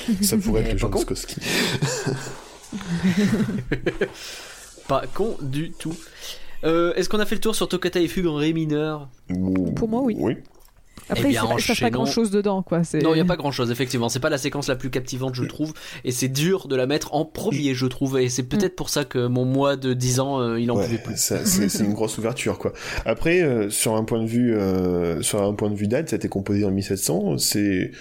ça 0.21 0.37
pourrait 0.37 0.61
être 0.61 0.73
le 0.73 0.77
genre. 0.77 0.97
Skowski. 0.97 1.35
Pas 4.87 5.03
con 5.13 5.37
du 5.41 5.71
tout. 5.71 5.95
Euh, 6.63 6.93
Est-ce 6.95 7.09
qu'on 7.09 7.19
a 7.19 7.25
fait 7.25 7.35
le 7.35 7.41
tour 7.41 7.55
sur 7.55 7.67
Toccata 7.67 7.99
et 7.99 8.07
Fugue 8.07 8.27
en 8.27 8.35
Ré 8.35 8.53
mineur? 8.53 9.09
Pour 9.75 9.87
moi, 9.87 10.01
oui. 10.01 10.15
oui 10.19 10.37
Après, 11.09 11.23
Eh 11.23 11.27
il 11.27 11.31
bien, 11.31 11.43
se 11.59 11.67
passe 11.67 11.79
pas 11.79 11.89
grand 11.89 12.05
chose 12.05 12.31
dedans, 12.31 12.61
quoi. 12.63 12.79
Non, 13.01 13.11
il 13.11 13.15
n'y 13.15 13.21
a 13.21 13.25
pas 13.25 13.35
grand 13.37 13.51
chose, 13.51 13.71
effectivement. 13.71 14.09
C'est 14.09 14.19
pas 14.19 14.29
la 14.29 14.37
séquence 14.37 14.67
la 14.67 14.75
plus 14.75 14.89
captivante, 14.89 15.35
je 15.35 15.43
trouve. 15.45 15.73
Et 16.03 16.11
c'est 16.11 16.27
dur 16.27 16.67
de 16.67 16.75
la 16.75 16.85
mettre 16.87 17.13
en 17.13 17.25
premier, 17.25 17.73
je 17.73 17.85
trouve. 17.85 18.19
Et 18.19 18.29
c'est 18.29 18.43
peut-être 18.43 18.75
pour 18.75 18.89
ça 18.89 19.05
que 19.05 19.27
mon 19.27 19.45
moi 19.45 19.75
de 19.75 19.93
10 19.93 20.19
ans, 20.19 20.39
euh, 20.41 20.59
il 20.59 20.69
en 20.71 20.77
Ouais, 20.77 20.85
pouvait 20.85 20.97
plus. 20.97 21.13
c'est 21.17 21.45
c'est 21.45 21.83
une 21.83 21.93
grosse 21.93 22.17
ouverture 22.17 22.57
quoi. 22.57 22.73
Après, 23.05 23.41
euh, 23.41 23.69
sur 23.69 23.95
un 23.95 24.03
point 24.03 24.21
de 24.21 24.27
vue, 24.27 24.55
euh, 24.55 25.21
sur 25.21 25.41
un 25.41 25.53
point 25.53 25.69
de 25.69 25.75
vue 25.75 25.87
date, 25.87 26.09
ça 26.09 26.15
a 26.15 26.17
été 26.17 26.27
composé 26.29 26.65
en 26.65 26.71
1700. 26.71 27.37
C'est 27.37 27.91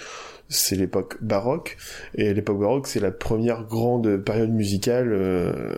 c'est 0.47 0.75
l'époque 0.75 1.17
baroque 1.21 1.77
et 2.15 2.33
l'époque 2.33 2.59
baroque 2.59 2.87
c'est 2.87 2.99
la 2.99 3.11
première 3.11 3.63
grande 3.65 4.17
période 4.17 4.49
musicale. 4.49 5.09
Euh, 5.13 5.75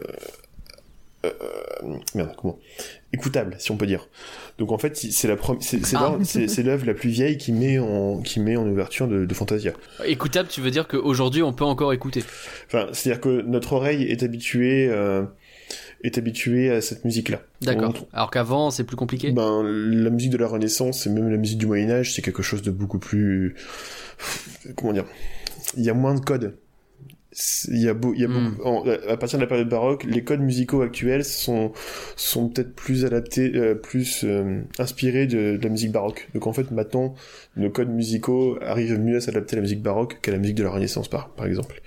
euh, 1.26 1.30
merde, 2.16 2.34
comment? 2.38 2.58
Écoutable 3.14 3.56
si 3.60 3.72
on 3.72 3.78
peut 3.78 3.86
dire. 3.88 4.08
Donc 4.58 4.72
en 4.72 4.78
fait 4.78 4.96
c'est 4.98 5.28
la 5.28 5.36
première, 5.36 5.62
c'est 5.64 5.86
c'est 5.86 5.96
Ah. 5.98 6.16
l'œuvre- 6.18 6.24
c'est 6.48 6.64
l'œuvre 6.64 6.86
la 6.86 6.94
plus 6.94 7.10
vieille 7.10 7.38
qui 7.38 7.52
met 7.52 7.78
en 7.80 8.22
qui 8.22 8.40
met 8.40 8.56
en 8.56 8.68
ouverture 8.68 9.08
de, 9.08 9.26
de 9.26 9.34
Fantasia. 9.34 9.74
Écoutable, 10.06 10.48
tu 10.50 10.62
veux 10.62 10.72
dire 10.72 10.88
qu'aujourd'hui, 10.88 11.44
on 11.44 11.54
peut 11.54 11.66
encore 11.66 11.94
écouter. 11.94 12.24
Enfin 12.68 12.88
c'est 12.94 13.10
à 13.10 13.14
dire 13.14 13.22
que 13.22 13.42
notre 13.42 13.74
oreille 13.74 14.04
est 14.04 14.24
habituée 14.24 14.88
euh, 14.90 15.24
est 16.04 16.18
habituée 16.18 16.72
à 16.72 16.82
cette 16.82 17.06
musique 17.06 17.30
là. 17.30 17.42
D'accord. 17.62 17.94
Alors 18.14 18.32
qu'avant, 18.32 18.72
c'est 18.72 18.84
plus 18.84 18.96
compliqué? 18.98 19.32
Ben, 19.32 19.62
la 19.64 20.10
musique 20.10 20.32
de 20.32 20.38
la 20.38 20.48
Renaissance 20.48 21.06
et 21.06 21.10
même 21.10 21.30
la 21.30 21.38
musique 21.38 21.60
du 21.60 21.68
Moyen 21.68 21.90
Âge, 21.92 22.14
c'est 22.16 22.22
quelque 22.24 22.42
chose 22.42 22.62
de 22.64 22.72
beaucoup 22.72 22.98
plus... 23.00 23.56
Comment 24.76 24.94
dire? 24.94 25.06
Il 25.78 25.84
y 25.84 25.90
a 25.90 25.94
moins 25.94 26.16
de 26.16 26.20
codes. 26.20 26.56
Il 27.70 27.82
y 27.82 27.88
a, 27.88 27.94
beau, 27.94 28.14
il 28.14 28.20
y 28.22 28.26
a 28.26 28.28
Hmm. 28.28 28.50
beaucoup, 28.56 28.68
en- 28.68 28.84
à 29.10 29.16
partir 29.16 29.40
de 29.40 29.44
la 29.44 29.48
période 29.48 29.70
baroque, 29.70 30.04
les 30.04 30.22
codes 30.24 30.42
musicaux 30.42 30.82
actuels 30.82 31.24
sont, 31.24 31.72
sont 32.18 32.50
peut-être 32.50 32.76
plus 32.76 33.06
adaptés, 33.06 33.52
euh, 33.56 33.74
plus 33.74 34.26
euh, 34.26 34.62
inspirés 34.80 35.28
de, 35.28 35.56
de 35.56 35.64
la 35.64 35.70
musique 35.70 35.94
baroque. 35.94 36.28
Donc 36.34 36.46
en 36.48 36.52
fait, 36.54 36.72
maintenant, 36.72 37.16
nos 37.56 37.70
codes 37.70 37.90
musicaux 37.90 38.58
arrivent 38.62 39.00
mieux 39.00 39.16
à 39.18 39.22
s'adapter 39.22 39.54
à 39.56 39.58
la 39.58 39.62
musique 39.62 39.82
baroque 39.82 40.18
qu'à 40.22 40.32
la 40.34 40.40
musique 40.40 40.56
de 40.56 40.64
la 40.64 40.72
Renaissance, 40.72 41.08
par, 41.08 41.30
par 41.30 41.46
exemple. 41.46 41.82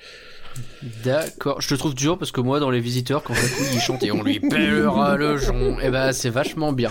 D'accord. 1.05 1.61
Je 1.61 1.68
te 1.68 1.74
trouve 1.74 1.95
dur 1.95 2.16
parce 2.16 2.30
que 2.30 2.40
moi, 2.40 2.61
dans 2.61 2.70
les 2.70 2.80
visiteurs, 2.80 3.22
quand 3.22 3.34
Jacouille 3.34 3.66
il 3.74 3.80
chante 3.80 4.03
et 4.05 4.12
on 4.12 4.22
lui 4.22 4.38
pèlera 4.40 5.16
le 5.16 5.36
jonc, 5.36 5.78
et 5.80 5.90
ben 5.90 6.12
c'est 6.12 6.30
vachement 6.30 6.72
bien. 6.72 6.90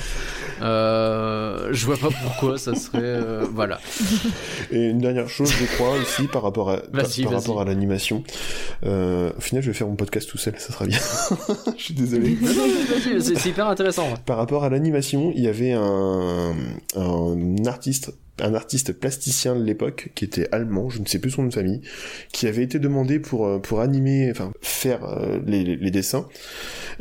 Euh, 0.63 1.69
je 1.71 1.85
vois 1.85 1.97
pas 1.97 2.09
pourquoi 2.23 2.57
ça 2.57 2.73
serait. 2.75 2.99
euh, 3.01 3.45
voilà. 3.53 3.79
Et 4.71 4.89
une 4.89 4.99
dernière 4.99 5.27
chose, 5.29 5.51
je 5.51 5.65
crois 5.75 5.91
aussi 5.97 6.23
par 6.27 6.41
rapport 6.43 6.69
à 6.69 6.77
par, 6.77 7.33
rapport 7.41 7.61
à 7.61 7.65
l'animation. 7.65 8.23
Euh, 8.85 9.31
au 9.37 9.41
final, 9.41 9.61
je 9.63 9.71
vais 9.71 9.77
faire 9.77 9.87
mon 9.87 9.95
podcast 9.95 10.29
tout 10.29 10.37
seul, 10.37 10.53
ça 10.57 10.71
sera 10.73 10.85
bien. 10.85 10.99
je 11.77 11.83
suis 11.83 11.93
désolé. 11.93 12.37
C'est 13.19 13.45
hyper 13.49 13.67
intéressant. 13.67 14.07
Par 14.25 14.37
rapport 14.37 14.63
à 14.63 14.69
l'animation, 14.69 15.31
il 15.35 15.43
y 15.43 15.47
avait 15.47 15.73
un, 15.73 16.53
un 16.95 17.65
artiste, 17.65 18.13
un 18.41 18.53
artiste 18.55 18.93
plasticien 18.93 19.55
de 19.55 19.63
l'époque 19.63 20.09
qui 20.15 20.25
était 20.25 20.47
allemand, 20.51 20.89
je 20.89 20.99
ne 20.99 21.05
sais 21.05 21.19
plus 21.19 21.31
son 21.31 21.43
nom 21.43 21.49
de 21.49 21.53
famille, 21.53 21.81
qui 22.31 22.47
avait 22.47 22.63
été 22.63 22.79
demandé 22.79 23.19
pour 23.19 23.61
pour 23.61 23.79
animer, 23.81 24.31
enfin 24.31 24.51
faire 24.61 25.03
euh, 25.05 25.39
les, 25.45 25.63
les- 25.63 25.75
les 25.75 25.91
dessins. 25.91 26.27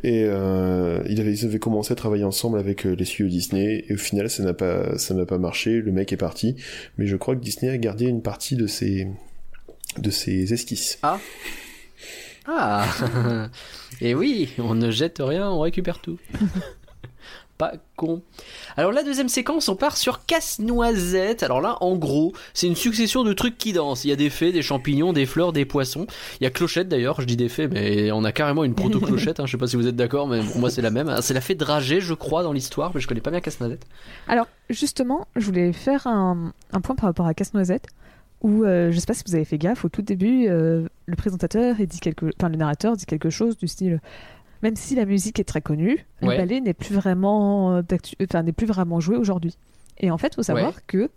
Et 0.02 0.24
euh, 0.26 1.00
il 1.08 1.20
avait, 1.20 1.32
ils 1.34 1.44
avaient 1.44 1.58
commencé 1.58 1.92
à 1.92 1.96
travailler 1.96 2.24
ensemble 2.24 2.58
avec 2.58 2.86
euh, 2.86 2.94
les 2.94 3.04
studios 3.04 3.28
Disney. 3.52 3.84
Et 3.88 3.94
au 3.94 3.98
final, 3.98 4.30
ça 4.30 4.42
n'a 4.42 4.54
pas 4.54 4.98
ça 4.98 5.14
n'a 5.14 5.26
pas 5.26 5.38
marché. 5.38 5.80
Le 5.80 5.92
mec 5.92 6.12
est 6.12 6.16
parti, 6.16 6.56
mais 6.98 7.06
je 7.06 7.16
crois 7.16 7.34
que 7.36 7.40
Disney 7.40 7.70
a 7.70 7.78
gardé 7.78 8.06
une 8.06 8.22
partie 8.22 8.56
de 8.56 8.66
ses 8.66 9.08
de 9.98 10.10
ses 10.10 10.52
esquisses. 10.52 10.98
Ah 11.02 11.18
Et 14.00 14.14
oui, 14.14 14.48
on 14.58 14.74
ne 14.74 14.90
jette 14.90 15.18
rien, 15.20 15.48
on 15.50 15.60
récupère 15.60 16.00
tout. 16.00 16.18
Con. 17.96 18.22
Alors 18.76 18.92
la 18.92 19.02
deuxième 19.02 19.28
séquence, 19.28 19.68
on 19.68 19.76
part 19.76 19.96
sur 19.96 20.24
casse-noisette. 20.26 21.42
Alors 21.42 21.60
là, 21.60 21.76
en 21.80 21.96
gros, 21.96 22.32
c'est 22.54 22.66
une 22.66 22.76
succession 22.76 23.22
de 23.22 23.32
trucs 23.32 23.58
qui 23.58 23.72
dansent. 23.72 24.04
Il 24.04 24.08
y 24.08 24.12
a 24.12 24.16
des 24.16 24.30
fées, 24.30 24.50
des 24.50 24.62
champignons, 24.62 25.12
des 25.12 25.26
fleurs, 25.26 25.52
des 25.52 25.64
poissons. 25.64 26.06
Il 26.40 26.44
y 26.44 26.46
a 26.46 26.50
clochette 26.50 26.88
d'ailleurs, 26.88 27.20
je 27.20 27.26
dis 27.26 27.36
des 27.36 27.48
fées, 27.48 27.68
mais 27.68 28.10
on 28.12 28.24
a 28.24 28.32
carrément 28.32 28.64
une 28.64 28.74
proto-clochette. 28.74 29.40
Hein. 29.40 29.46
Je 29.46 29.52
sais 29.52 29.58
pas 29.58 29.66
si 29.66 29.76
vous 29.76 29.86
êtes 29.86 29.96
d'accord, 29.96 30.26
mais 30.26 30.40
pour 30.40 30.58
moi 30.58 30.70
c'est 30.70 30.82
la 30.82 30.90
même. 30.90 31.14
C'est 31.20 31.34
la 31.34 31.40
fée 31.40 31.54
dragée, 31.54 32.00
je 32.00 32.14
crois, 32.14 32.42
dans 32.42 32.52
l'histoire, 32.52 32.92
mais 32.94 33.00
je 33.00 33.06
connais 33.06 33.20
pas 33.20 33.30
bien 33.30 33.40
casse-noisette. 33.40 33.86
Alors, 34.28 34.46
justement, 34.70 35.26
je 35.36 35.44
voulais 35.44 35.72
faire 35.72 36.06
un, 36.06 36.52
point 36.82 36.94
par 36.94 37.04
rapport 37.04 37.26
à 37.26 37.34
Casse-Noisette, 37.34 37.86
où 38.40 38.64
euh, 38.64 38.90
je 38.90 38.98
sais 38.98 39.06
pas 39.06 39.14
si 39.14 39.22
vous 39.26 39.34
avez 39.34 39.44
fait 39.44 39.58
gaffe, 39.58 39.84
au 39.84 39.88
tout 39.88 40.02
début, 40.02 40.48
euh, 40.48 40.88
le 41.06 41.16
présentateur, 41.16 41.76
dit 41.76 42.00
quelque... 42.00 42.26
enfin, 42.38 42.48
le 42.48 42.56
narrateur 42.56 42.96
dit 42.96 43.06
quelque 43.06 43.30
chose 43.30 43.56
du 43.56 43.68
style. 43.68 44.00
Même 44.62 44.76
si 44.76 44.94
la 44.94 45.04
musique 45.04 45.40
est 45.40 45.44
très 45.44 45.60
connue, 45.60 46.06
Ouais. 46.22 46.34
le 46.34 46.36
ballet 46.36 46.60
n'est 46.60 46.74
plus 46.74 46.94
vraiment 46.94 47.76
euh, 47.76 47.82
d'actu- 47.82 48.14
enfin, 48.22 48.42
n'est 48.42 48.52
plus 48.52 48.66
vraiment 48.66 49.00
joué 49.00 49.16
aujourd'hui. 49.16 49.56
Et 49.98 50.10
en 50.10 50.18
fait, 50.18 50.34
faut 50.34 50.42
savoir 50.42 50.68
Ouais. 50.68 50.80
que 50.86 51.10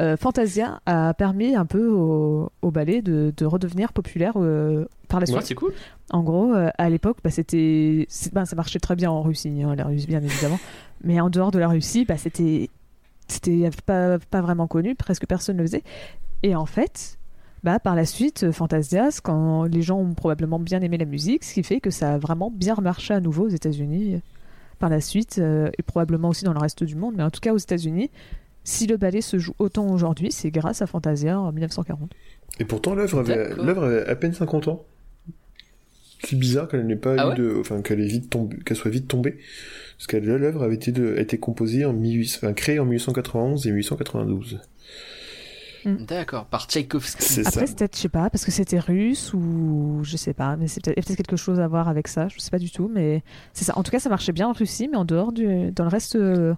euh, 0.00 0.16
Fantasia 0.16 0.80
a 0.86 1.12
permis 1.14 1.54
un 1.56 1.66
peu 1.66 1.88
au, 1.88 2.50
au 2.62 2.70
ballet 2.70 3.02
de, 3.02 3.32
de 3.36 3.44
redevenir 3.44 3.92
populaire 3.92 4.34
euh, 4.36 4.86
par 5.08 5.20
la 5.20 5.26
suite. 5.26 5.38
Ouais, 5.38 5.44
c'est 5.44 5.54
cool. 5.54 5.72
En 6.10 6.22
gros, 6.22 6.54
euh, 6.54 6.68
à 6.78 6.88
l'époque, 6.88 7.18
bah, 7.22 7.30
c'était, 7.30 8.06
ben, 8.32 8.44
ça 8.44 8.56
marchait 8.56 8.78
très 8.78 8.96
bien 8.96 9.10
en 9.10 9.22
Russie, 9.22 9.62
hein, 9.62 9.74
la 9.76 9.84
Russie 9.84 10.06
bien 10.06 10.22
évidemment. 10.22 10.58
Mais 11.04 11.20
en 11.20 11.30
dehors 11.30 11.50
de 11.50 11.58
la 11.58 11.68
Russie, 11.68 12.04
bah, 12.04 12.16
c'était, 12.16 12.70
c'était 13.28 13.70
pas, 13.86 14.18
pas 14.18 14.40
vraiment 14.40 14.66
connu, 14.66 14.94
presque 14.94 15.26
personne 15.26 15.56
ne 15.56 15.62
le 15.62 15.66
faisait. 15.66 15.82
Et 16.42 16.54
en 16.54 16.66
fait, 16.66 17.18
bah, 17.64 17.78
par 17.78 17.94
la 17.96 18.04
suite, 18.06 18.44
euh, 18.44 18.52
Fantasia, 18.52 19.08
quand 19.22 19.64
les 19.64 19.82
gens 19.82 19.98
ont 19.98 20.14
probablement 20.14 20.58
bien 20.58 20.80
aimé 20.80 20.96
la 20.98 21.04
musique, 21.04 21.44
ce 21.44 21.54
qui 21.54 21.62
fait 21.62 21.80
que 21.80 21.90
ça 21.90 22.14
a 22.14 22.18
vraiment 22.18 22.50
bien 22.50 22.76
marché 22.80 23.14
à 23.14 23.20
nouveau 23.20 23.46
aux 23.46 23.50
États-Unis. 23.50 24.14
euh, 24.14 24.18
Par 24.78 24.90
la 24.90 25.00
suite, 25.00 25.38
euh, 25.38 25.70
et 25.78 25.82
probablement 25.82 26.28
aussi 26.28 26.44
dans 26.44 26.52
le 26.52 26.60
reste 26.60 26.84
du 26.84 26.94
monde, 26.94 27.14
mais 27.16 27.24
en 27.24 27.30
tout 27.30 27.40
cas 27.40 27.52
aux 27.52 27.58
États-Unis, 27.58 28.10
si 28.64 28.86
le 28.86 28.96
ballet 28.96 29.20
se 29.22 29.38
joue 29.38 29.54
autant 29.58 29.88
aujourd'hui, 29.88 30.30
c'est 30.30 30.50
grâce 30.50 30.82
à 30.82 30.86
Fantasia 30.86 31.40
en 31.40 31.50
1940. 31.52 32.10
Et 32.60 32.64
pourtant, 32.64 32.94
l'œuvre 32.94 33.18
avait, 33.20 33.48
D'accord. 33.48 33.64
l'œuvre 33.64 33.84
avait 33.84 34.06
à 34.06 34.14
peine 34.14 34.32
50 34.34 34.68
ans. 34.68 34.84
C'est 36.24 36.36
bizarre 36.38 36.68
qu'elle 36.68 36.84
n'ait 36.86 36.96
pas 36.96 37.14
Ah 37.16 37.26
eu 37.26 37.28
ouais 37.30 37.34
de, 37.36 37.56
enfin, 37.60 37.80
qu'elle 37.80 38.00
ait 38.00 38.06
vite 38.06 38.28
tombé, 38.28 38.56
qu'elle 38.64 38.76
soit 38.76 38.90
vite 38.90 39.06
tombée. 39.08 39.38
Parce 39.96 40.06
que 40.08 40.16
l'œuvre 40.16 40.62
avait 40.64 40.74
été, 40.74 40.90
de, 40.92 41.16
a 41.16 41.20
été 41.20 41.38
composée 41.38 41.84
en 41.84 41.92
1800, 41.92 42.38
enfin, 42.42 42.52
créée 42.52 42.78
en 42.80 42.84
1891 42.84 43.66
et 43.66 43.70
1892. 43.72 44.60
D'accord, 45.96 46.46
par 46.46 46.66
Tchaïkovski. 46.66 47.22
C'est 47.22 47.42
ça. 47.42 47.48
Après, 47.48 47.66
c'est 47.66 47.78
peut-être, 47.78 47.96
je 47.96 48.02
sais 48.02 48.08
pas, 48.08 48.30
parce 48.30 48.44
que 48.44 48.50
c'était 48.50 48.78
russe 48.78 49.32
ou 49.34 50.00
je 50.02 50.16
sais 50.16 50.34
pas, 50.34 50.56
mais 50.56 50.68
c'est 50.68 50.82
peut-être, 50.82 50.96
peut-être 50.96 51.16
quelque 51.16 51.36
chose 51.36 51.60
à 51.60 51.68
voir 51.68 51.88
avec 51.88 52.08
ça, 52.08 52.28
je 52.28 52.38
sais 52.38 52.50
pas 52.50 52.58
du 52.58 52.70
tout, 52.70 52.90
mais 52.92 53.22
c'est 53.52 53.64
ça. 53.64 53.78
En 53.78 53.82
tout 53.82 53.90
cas, 53.90 53.98
ça 53.98 54.08
marchait 54.08 54.32
bien 54.32 54.48
en 54.48 54.52
Russie, 54.52 54.88
mais 54.90 54.96
en 54.96 55.04
dehors 55.04 55.32
du, 55.32 55.70
dans 55.72 55.84
le 55.84 55.90
reste 55.90 56.16
euh, 56.16 56.54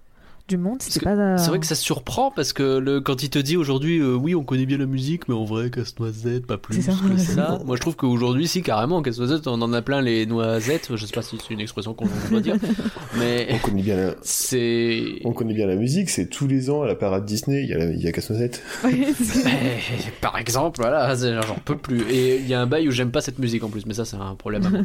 du 0.50 0.58
monde, 0.58 0.82
c'était 0.82 1.04
pas. 1.04 1.38
C'est 1.38 1.48
vrai 1.48 1.58
que 1.60 1.66
ça 1.66 1.74
surprend 1.74 2.30
parce 2.30 2.52
que 2.52 2.78
le, 2.78 3.00
quand 3.00 3.22
il 3.22 3.30
te 3.30 3.38
dit 3.38 3.56
aujourd'hui, 3.56 3.98
euh, 4.00 4.14
oui, 4.14 4.34
on 4.34 4.42
connaît 4.44 4.66
bien 4.66 4.76
la 4.78 4.86
musique, 4.86 5.28
mais 5.28 5.34
en 5.34 5.44
vrai, 5.44 5.70
casse-noisette, 5.70 6.46
pas 6.46 6.58
plus 6.58 6.76
C'est 6.76 6.90
ça. 6.90 6.92
que 7.08 7.16
ça. 7.18 7.60
Moi, 7.64 7.76
je 7.76 7.80
trouve 7.80 7.96
qu'aujourd'hui, 7.96 8.46
si, 8.48 8.62
carrément, 8.62 9.00
casse-noisette, 9.00 9.46
on 9.46 9.62
en 9.62 9.72
a 9.72 9.80
plein 9.82 10.02
les 10.02 10.26
noisettes. 10.26 10.90
Je 10.96 11.06
sais 11.06 11.12
pas 11.12 11.22
si 11.22 11.38
c'est 11.40 11.54
une 11.54 11.60
expression 11.60 11.94
qu'on 11.94 12.06
doit 12.30 12.40
dire, 12.40 12.56
mais 13.18 13.48
On 13.52 13.58
connaît 13.58 13.82
bien 13.82 13.96
la, 13.96 14.14
c'est. 14.22 15.20
on 15.24 15.32
connaît 15.32 15.54
bien 15.54 15.66
la 15.66 15.76
musique, 15.76 16.10
c'est 16.10 16.26
tous 16.26 16.46
les 16.46 16.68
ans 16.68 16.82
à 16.82 16.86
la 16.86 16.94
parade 16.96 17.24
Disney, 17.24 17.62
il 17.62 17.68
y 17.68 17.72
a, 17.72 17.78
la- 17.78 17.84
il 17.92 18.00
y 18.02 18.08
a 18.08 18.12
Casse-Noisette. 18.12 18.62
Par 20.20 20.36
exemple, 20.36 20.80
voilà, 20.80 21.14
j'en 21.14 21.54
peux 21.64 21.76
plus. 21.76 22.02
Et 22.10 22.36
il 22.38 22.46
y 22.48 22.54
a 22.54 22.60
un 22.60 22.66
bail 22.66 22.88
où 22.88 22.90
j'aime 22.90 23.10
pas 23.12 23.20
cette 23.20 23.38
musique 23.38 23.62
en 23.64 23.68
plus, 23.68 23.86
mais 23.86 23.94
ça, 23.94 24.04
c'est 24.04 24.16
un 24.16 24.34
problème 24.34 24.66
à 24.66 24.70
moi. 24.70 24.80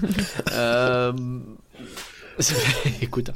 Euh, 0.54 1.12
Écoute. 3.02 3.32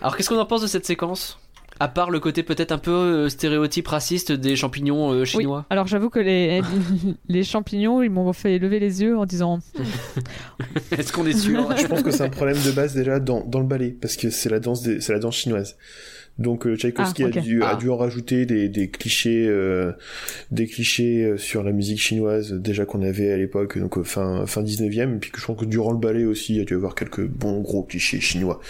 Alors, 0.00 0.16
qu'est-ce 0.16 0.28
qu'on 0.28 0.38
en 0.38 0.46
pense 0.46 0.62
de 0.62 0.66
cette 0.66 0.86
séquence? 0.86 1.38
À 1.82 1.88
part 1.88 2.10
le 2.10 2.20
côté 2.20 2.42
peut-être 2.42 2.72
un 2.72 2.78
peu 2.78 2.90
euh, 2.90 3.28
stéréotype 3.30 3.88
raciste 3.88 4.32
des 4.32 4.54
champignons 4.54 5.12
euh, 5.14 5.20
Oui. 5.20 5.26
chinois? 5.26 5.64
Alors 5.70 5.86
j'avoue 5.86 6.10
que 6.10 6.18
les, 6.18 6.60
les 7.28 7.42
champignons, 7.42 8.02
ils 8.02 8.10
m'ont 8.10 8.34
fait 8.34 8.58
lever 8.58 8.80
les 8.80 9.00
yeux 9.00 9.16
en 9.16 9.24
disant 9.24 9.60
Est-ce 10.98 11.10
qu'on 11.10 11.24
est 11.26 11.32
sûr? 11.38 11.74
Je 11.78 11.86
pense 11.86 12.02
que 12.02 12.10
c'est 12.10 12.22
un 12.24 12.28
problème 12.28 12.58
de 12.66 12.70
base 12.72 12.94
déjà 12.94 13.18
dans, 13.18 13.42
dans 13.46 13.60
le 13.60 13.66
ballet, 13.66 13.96
parce 13.98 14.16
que 14.16 14.28
c'est 14.28 14.50
la 14.50 14.60
danse 14.60 14.82
des, 14.82 14.98
la 15.08 15.18
danse 15.18 15.36
chinoise. 15.36 15.76
Donc 16.38 16.66
euh, 16.66 16.76
Tchaïkovski 16.76 17.24
Ah, 17.24 17.26
a, 17.28 17.30
dû, 17.30 17.62
Ah. 17.62 17.70
a 17.70 17.76
dû 17.76 17.88
en 17.88 17.96
rajouter 17.96 18.44
des, 18.44 18.68
des 18.68 18.90
clichés, 18.90 19.46
euh, 19.48 19.92
des 20.50 20.66
clichés 20.66 21.34
sur 21.38 21.62
la 21.62 21.72
musique 21.72 21.98
chinoise 22.00 22.52
déjà 22.52 22.84
qu'on 22.84 23.00
avait 23.02 23.32
à 23.32 23.38
l'époque, 23.38 23.78
donc 23.78 24.02
fin 24.02 24.44
fin 24.44 24.62
19e, 24.62 25.14
et 25.16 25.18
puis 25.18 25.30
que 25.30 25.40
je 25.40 25.46
pense 25.46 25.58
que 25.58 25.64
durant 25.64 25.92
le 25.92 25.98
ballet 25.98 26.24
aussi, 26.26 26.52
il 26.54 26.58
y 26.58 26.60
a 26.60 26.64
dû 26.64 26.74
avoir 26.74 26.94
quelques 26.94 27.26
bons 27.26 27.60
gros 27.60 27.84
clichés 27.84 28.20
chinois. 28.20 28.60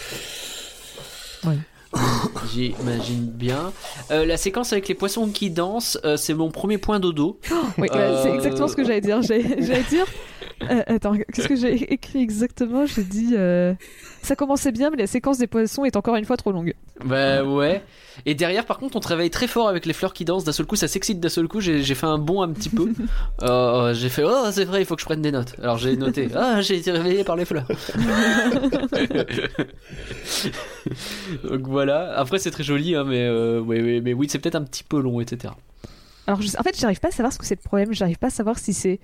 J'imagine 2.53 3.25
bien. 3.25 3.73
Euh, 4.11 4.25
la 4.25 4.37
séquence 4.37 4.71
avec 4.71 4.87
les 4.87 4.95
poissons 4.95 5.27
qui 5.29 5.49
dansent, 5.49 5.99
euh, 6.05 6.17
c'est 6.17 6.33
mon 6.33 6.49
premier 6.49 6.77
point 6.77 6.99
dodo. 6.99 7.39
Oui, 7.77 7.87
bah, 7.91 8.23
c'est 8.23 8.33
exactement 8.33 8.67
ce 8.67 8.75
que 8.75 8.83
j'allais 8.83 9.01
dire. 9.01 9.21
J'allais 9.21 9.83
dire. 9.89 10.05
Euh, 10.69 10.83
attends, 10.87 11.15
qu'est-ce 11.33 11.47
que 11.47 11.55
j'ai 11.55 11.93
écrit 11.93 12.21
exactement? 12.21 12.85
J'ai 12.85 13.03
dit. 13.03 13.33
euh, 13.37 13.73
Ça 14.21 14.35
commençait 14.35 14.71
bien, 14.71 14.89
mais 14.89 14.97
la 14.97 15.07
séquence 15.07 15.37
des 15.37 15.47
poissons 15.47 15.85
est 15.85 15.95
encore 15.95 16.15
une 16.15 16.25
fois 16.25 16.37
trop 16.37 16.51
longue. 16.51 16.73
Bah 17.03 17.43
ouais. 17.43 17.81
Et 18.25 18.35
derrière, 18.35 18.65
par 18.65 18.77
contre, 18.77 18.95
on 18.97 18.99
travaille 18.99 19.29
très 19.29 19.47
fort 19.47 19.67
avec 19.67 19.85
les 19.85 19.93
fleurs 19.93 20.13
qui 20.13 20.25
dansent. 20.25 20.43
D'un 20.43 20.51
seul 20.51 20.65
coup, 20.65 20.75
ça 20.75 20.87
s'excite. 20.87 21.19
D'un 21.19 21.29
seul 21.29 21.47
coup, 21.47 21.61
j'ai 21.61 21.81
fait 21.95 22.05
un 22.05 22.17
bond 22.19 22.41
un 22.41 22.49
petit 22.51 22.69
peu. 22.69 22.91
Euh, 23.43 23.93
j'ai 23.95 24.09
fait 24.09 24.23
oh 24.23 24.51
c'est 24.51 24.65
vrai, 24.65 24.81
il 24.81 24.85
faut 24.85 24.93
que 24.95 25.01
je 25.01 25.05
prenne 25.05 25.21
des 25.23 25.31
notes. 25.31 25.55
Alors 25.63 25.77
j'ai 25.79 25.97
noté 25.97 26.27
ah 26.35 26.61
j'ai 26.61 26.77
été 26.77 26.91
réveillé 26.91 27.23
par 27.23 27.35
les 27.35 27.45
fleurs. 27.45 27.65
Donc 31.43 31.67
voilà. 31.67 32.13
Après 32.17 32.37
c'est 32.39 32.51
très 32.51 32.63
joli, 32.63 32.95
hein, 32.95 33.03
mais 33.05 33.27
ouais, 33.29 33.81
ouais, 33.81 34.01
mais 34.01 34.13
oui 34.13 34.27
c'est 34.29 34.37
peut-être 34.39 34.55
un 34.55 34.63
petit 34.63 34.83
peu 34.83 34.99
long, 35.01 35.19
etc. 35.21 35.53
Alors, 36.27 36.41
je- 36.41 36.55
en 36.57 36.61
fait, 36.63 36.79
j'arrive 36.79 36.99
pas 36.99 37.07
à 37.07 37.11
savoir 37.11 37.33
ce 37.33 37.39
que 37.39 37.45
c'est 37.45 37.55
le 37.55 37.67
problème. 37.67 37.93
J'arrive 37.93 38.17
pas 38.19 38.27
à 38.27 38.31
savoir 38.31 38.59
si 38.59 38.73
c'est 38.73 38.99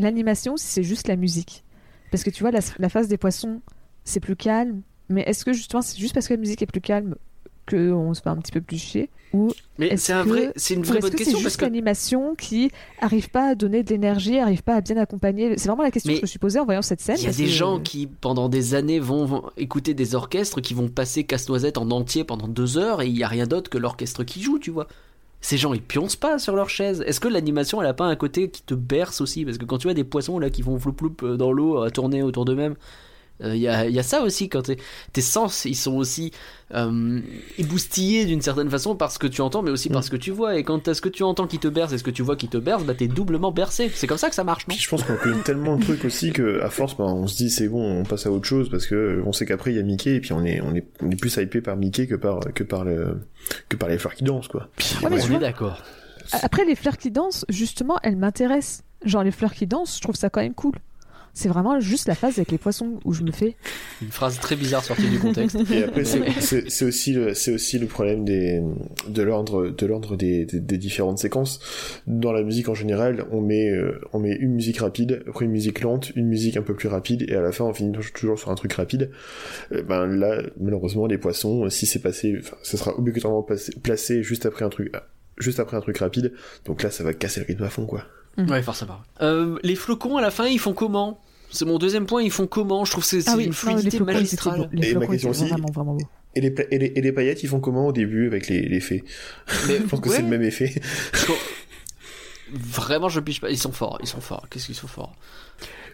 l'animation, 0.00 0.56
si 0.56 0.66
c'est 0.66 0.82
juste 0.82 1.08
la 1.08 1.16
musique. 1.16 1.64
Parce 2.10 2.22
que 2.24 2.30
tu 2.30 2.42
vois, 2.42 2.50
la, 2.50 2.60
la 2.78 2.88
phase 2.88 3.08
des 3.08 3.18
poissons, 3.18 3.60
c'est 4.04 4.20
plus 4.20 4.36
calme. 4.36 4.82
Mais 5.08 5.22
est-ce 5.22 5.44
que 5.44 5.52
justement, 5.52 5.82
c'est 5.82 5.98
juste 5.98 6.14
parce 6.14 6.28
que 6.28 6.34
la 6.34 6.40
musique 6.40 6.62
est 6.62 6.66
plus 6.66 6.80
calme 6.80 7.16
qu'on 7.68 8.14
se 8.14 8.22
fait 8.22 8.30
un 8.30 8.36
petit 8.36 8.52
peu 8.52 8.62
plus 8.62 8.78
chier 8.78 9.10
Ou 9.34 9.50
Mais 9.78 9.98
c'est 9.98 10.14
un 10.14 10.24
que- 10.24 10.28
vrai, 10.30 10.52
c'est 10.56 10.72
une 10.72 10.82
vraie 10.84 11.00
bonne 11.00 11.10
que 11.10 11.18
c'est 11.18 11.24
question 11.24 11.34
parce 11.38 11.44
juste 11.44 11.56
que 11.58 11.64
l'animation 11.66 12.34
qui 12.34 12.70
arrive 12.98 13.28
pas 13.28 13.48
à 13.50 13.54
donner 13.54 13.82
de 13.82 13.90
l'énergie, 13.90 14.38
arrive 14.38 14.62
pas 14.62 14.74
à 14.76 14.80
bien 14.80 14.96
accompagner? 14.96 15.58
C'est 15.58 15.68
vraiment 15.68 15.82
la 15.82 15.90
question 15.90 16.08
Mais 16.10 16.14
que 16.14 16.20
je 16.20 16.24
me 16.24 16.28
suis 16.28 16.38
posée 16.38 16.58
en 16.60 16.64
voyant 16.64 16.80
cette 16.80 17.02
scène. 17.02 17.16
Il 17.18 17.24
y 17.24 17.26
a 17.26 17.32
des 17.32 17.44
que- 17.44 17.50
gens 17.50 17.78
qui, 17.78 18.06
pendant 18.06 18.48
des 18.48 18.74
années, 18.74 19.00
vont, 19.00 19.26
vont 19.26 19.50
écouter 19.58 19.92
des 19.92 20.14
orchestres 20.14 20.62
qui 20.62 20.72
vont 20.72 20.88
passer 20.88 21.24
Casse-Noisette 21.24 21.76
en 21.76 21.90
entier 21.90 22.24
pendant 22.24 22.48
deux 22.48 22.78
heures 22.78 23.02
et 23.02 23.06
il 23.06 23.12
n'y 23.14 23.22
a 23.22 23.28
rien 23.28 23.46
d'autre 23.46 23.68
que 23.68 23.76
l'orchestre 23.76 24.24
qui 24.24 24.40
joue, 24.42 24.58
tu 24.58 24.70
vois. 24.70 24.86
Ces 25.40 25.56
gens, 25.56 25.72
ils 25.72 25.82
pioncent 25.82 26.16
pas 26.16 26.38
sur 26.38 26.56
leur 26.56 26.68
chaise. 26.68 27.02
Est-ce 27.06 27.20
que 27.20 27.28
l'animation, 27.28 27.80
elle 27.80 27.88
a 27.88 27.94
pas 27.94 28.06
un 28.06 28.16
côté 28.16 28.50
qui 28.50 28.62
te 28.62 28.74
berce 28.74 29.20
aussi? 29.20 29.44
Parce 29.44 29.56
que 29.58 29.64
quand 29.64 29.78
tu 29.78 29.86
vois 29.86 29.94
des 29.94 30.04
poissons 30.04 30.38
là 30.38 30.50
qui 30.50 30.62
font 30.62 30.78
floup 30.78 30.94
floup 30.96 31.16
euh, 31.22 31.36
dans 31.36 31.52
l'eau 31.52 31.82
à 31.82 31.90
tourner 31.90 32.22
autour 32.22 32.44
d'eux-mêmes, 32.44 32.74
il 33.40 33.56
y, 33.56 33.68
a, 33.68 33.86
il 33.86 33.94
y 33.94 33.98
a 33.98 34.02
ça 34.02 34.22
aussi 34.22 34.48
quand 34.48 34.62
t'es- 34.62 35.20
sens, 35.20 35.64
ils 35.64 35.74
sont 35.76 35.94
aussi 35.96 36.32
euh, 36.74 37.20
éboustillés 37.58 38.24
d'une 38.24 38.40
certaine 38.42 38.68
façon 38.70 38.94
par 38.96 39.10
ce 39.12 39.18
que 39.18 39.26
tu 39.26 39.40
entends, 39.40 39.62
mais 39.62 39.70
aussi 39.70 39.88
par 39.88 40.02
ce 40.04 40.10
que 40.10 40.16
tu 40.16 40.30
vois. 40.30 40.56
Et 40.56 40.64
quand 40.64 40.78
t'as 40.80 40.94
ce 40.94 41.00
que 41.00 41.08
tu 41.08 41.22
entends 41.22 41.46
qui 41.46 41.58
te 41.58 41.68
berce 41.68 41.92
et 41.92 41.98
ce 41.98 42.04
que 42.04 42.10
tu 42.10 42.22
vois 42.22 42.36
qui 42.36 42.48
te 42.48 42.58
berce, 42.58 42.84
bah 42.84 42.94
t'es 42.94 43.08
doublement 43.08 43.52
bercé. 43.52 43.90
C'est 43.94 44.06
comme 44.06 44.18
ça 44.18 44.28
que 44.28 44.34
ça 44.34 44.44
marche, 44.44 44.66
non? 44.68 44.74
Puis 44.74 44.82
je 44.84 44.88
pense 44.88 45.02
qu'on 45.02 45.16
connaît 45.16 45.42
tellement 45.42 45.74
le 45.74 45.80
truc 45.80 46.04
aussi 46.04 46.32
que 46.32 46.60
à 46.62 46.70
force, 46.70 46.96
bah, 46.96 47.04
on 47.04 47.26
se 47.26 47.36
dit 47.36 47.50
c'est 47.50 47.68
bon, 47.68 48.00
on 48.00 48.04
passe 48.04 48.26
à 48.26 48.30
autre 48.30 48.46
chose 48.46 48.68
parce 48.70 48.86
que 48.86 48.94
euh, 48.94 49.22
on 49.26 49.32
sait 49.32 49.46
qu'après 49.46 49.72
il 49.72 49.76
y 49.76 49.80
a 49.80 49.82
Mickey 49.82 50.16
et 50.16 50.20
puis 50.20 50.32
on 50.32 50.44
est 50.44 50.60
on 50.60 50.74
est 50.74 50.86
on 51.00 51.10
est 51.10 51.16
plus 51.20 51.34
hypé 51.36 51.60
par 51.60 51.76
Mickey 51.76 52.06
que 52.06 52.14
par 52.16 52.40
que 52.54 52.64
par 52.64 52.84
le 52.84 53.20
que 53.68 53.76
par 53.76 53.88
les 53.88 53.98
fleurs 53.98 54.14
qui 54.14 54.24
dansent 54.24 54.48
quoi. 54.48 54.68
Puis, 54.76 54.94
Ouais, 55.02 55.10
mais 55.10 55.16
est 55.22 55.26
vois- 55.26 55.38
d'accord. 55.38 55.82
Après, 56.42 56.66
les 56.66 56.74
fleurs 56.74 56.98
qui 56.98 57.10
dansent, 57.10 57.46
justement, 57.48 57.96
elles 58.02 58.16
m'intéressent. 58.16 58.82
Genre, 59.02 59.22
les 59.24 59.30
fleurs 59.30 59.54
qui 59.54 59.66
dansent, 59.66 59.96
je 59.96 60.02
trouve 60.02 60.14
ça 60.16 60.28
quand 60.28 60.42
même 60.42 60.52
cool. 60.52 60.74
C'est 61.38 61.48
vraiment 61.48 61.78
juste 61.78 62.08
la 62.08 62.16
phase 62.16 62.36
avec 62.38 62.50
les 62.50 62.58
poissons 62.58 62.98
où 63.04 63.12
je 63.12 63.22
me 63.22 63.30
fais. 63.30 63.54
Une 64.02 64.10
phrase 64.10 64.40
très 64.40 64.56
bizarre 64.56 64.82
sortie 64.82 65.08
du 65.08 65.20
contexte. 65.20 65.56
Et 65.70 65.84
après, 65.84 66.04
c'est- 66.04 66.28
c'est 66.40 66.68
c'est 66.68 66.84
aussi 66.84 67.12
le, 67.12 67.32
c'est 67.32 67.52
aussi 67.52 67.78
le 67.78 67.86
problème 67.86 68.24
des, 68.24 68.60
de 69.08 69.22
l'ordre, 69.22 69.68
de 69.70 69.86
l'ordre 69.86 70.16
des, 70.16 70.46
des, 70.46 70.58
des 70.58 70.78
différentes 70.78 71.18
séquences. 71.18 71.60
Dans 72.08 72.32
la 72.32 72.42
musique 72.42 72.68
en 72.68 72.74
général, 72.74 73.24
on 73.30 73.40
met, 73.40 73.70
euh, 73.70 74.00
on 74.12 74.18
met 74.18 74.32
une 74.34 74.52
musique 74.54 74.78
rapide, 74.78 75.22
après 75.28 75.44
une 75.44 75.52
musique 75.52 75.80
lente, 75.82 76.10
une 76.16 76.26
musique 76.26 76.56
un 76.56 76.62
peu 76.62 76.74
plus 76.74 76.88
rapide, 76.88 77.24
et 77.30 77.36
à 77.36 77.40
la 77.40 77.52
fin, 77.52 77.64
on 77.66 77.72
finit 77.72 77.92
toujours 78.14 78.36
sur 78.38 78.50
un 78.50 78.56
truc 78.56 78.72
rapide. 78.72 79.12
Euh, 79.70 79.82
ben 79.84 80.06
là, 80.06 80.42
malheureusement, 80.60 81.06
les 81.06 81.18
poissons, 81.18 81.66
euh, 81.66 81.70
si 81.70 81.86
c'est 81.86 82.00
passé, 82.00 82.40
ça 82.64 82.76
sera 82.76 82.98
obligatoirement 82.98 83.42
passé- 83.42 83.78
placé 83.80 84.24
juste 84.24 84.44
après 84.44 84.64
un 84.64 84.70
truc, 84.70 84.92
juste 85.38 85.60
après 85.60 85.76
un 85.76 85.80
truc 85.82 85.98
rapide. 85.98 86.32
Donc 86.64 86.82
là, 86.82 86.90
ça 86.90 87.04
va 87.04 87.14
casser 87.14 87.38
le 87.38 87.46
rythme 87.46 87.62
à 87.62 87.68
fond, 87.68 87.86
quoi. 87.86 88.02
Ouais, 88.38 88.62
forcément. 88.62 88.98
Euh, 89.20 89.56
les 89.62 89.74
flocons 89.76 90.16
à 90.16 90.20
la 90.20 90.30
fin, 90.32 90.46
ils 90.46 90.58
font 90.58 90.72
comment? 90.72 91.20
C'est 91.50 91.64
mon 91.64 91.78
deuxième 91.78 92.06
point, 92.06 92.22
ils 92.22 92.30
font 92.30 92.46
comment? 92.46 92.84
Je 92.84 92.90
trouve 92.90 93.04
que 93.04 93.08
c'est 93.10 93.28
Ah 93.28 93.34
oui, 93.36 93.44
une 93.44 93.50
non, 93.50 93.50
les 93.50 93.80
fluidité 93.80 94.00
magistrale. 94.00 94.68
Et 94.72 94.76
ma 94.76 94.82
flocons 95.00 95.06
question 95.12 95.30
étaient 95.32 95.40
aussi- 95.42 95.50
vraiment, 95.50 95.70
vraiment 95.72 95.94
beaux. 95.94 96.06
Et 96.34 96.40
les, 96.42 96.50
pla- 96.50 96.66
et 96.70 96.78
les, 96.78 96.92
et 96.94 97.00
les 97.00 97.12
paillettes, 97.12 97.42
ils 97.42 97.48
font 97.48 97.58
comment 97.60 97.86
au 97.86 97.92
début 97.92 98.26
avec 98.26 98.48
les, 98.48 98.60
les 98.62 98.80
fées 98.80 99.02
Mais 99.66 99.76
Je 99.78 99.82
pense 99.84 100.00
que 100.00 100.08
ouais, 100.10 100.16
c'est 100.16 100.22
le 100.22 100.28
même 100.28 100.42
effet. 100.42 100.72
Vraiment, 102.52 103.08
je 103.08 103.20
piche 103.20 103.40
pas. 103.40 103.50
Ils 103.50 103.58
sont 103.58 103.72
forts, 103.72 103.98
ils 104.02 104.06
sont 104.08 104.20
forts. 104.20 104.46
Qu'est-ce 104.50 104.66
qu'ils 104.66 104.74
sont 104.74 104.86
forts? 104.88 105.14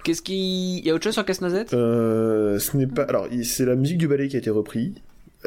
Qu'est-ce 0.05 0.23
qui. 0.23 0.79
Il 0.79 0.87
y 0.87 0.91
a 0.91 0.95
autre 0.95 1.05
chose 1.05 1.15
sur 1.15 1.25
Casse-Noisette? 1.25 1.73
Euh, 1.75 2.59
ce 2.59 2.77
n'est 2.77 2.87
pas. 2.87 3.03
Alors, 3.05 3.27
c'est 3.43 3.65
la 3.65 3.75
musique 3.75 3.99
du 3.99 4.07
ballet 4.07 4.29
qui 4.29 4.37
a 4.37 4.39
été 4.39 4.51
reprise. 4.51 4.93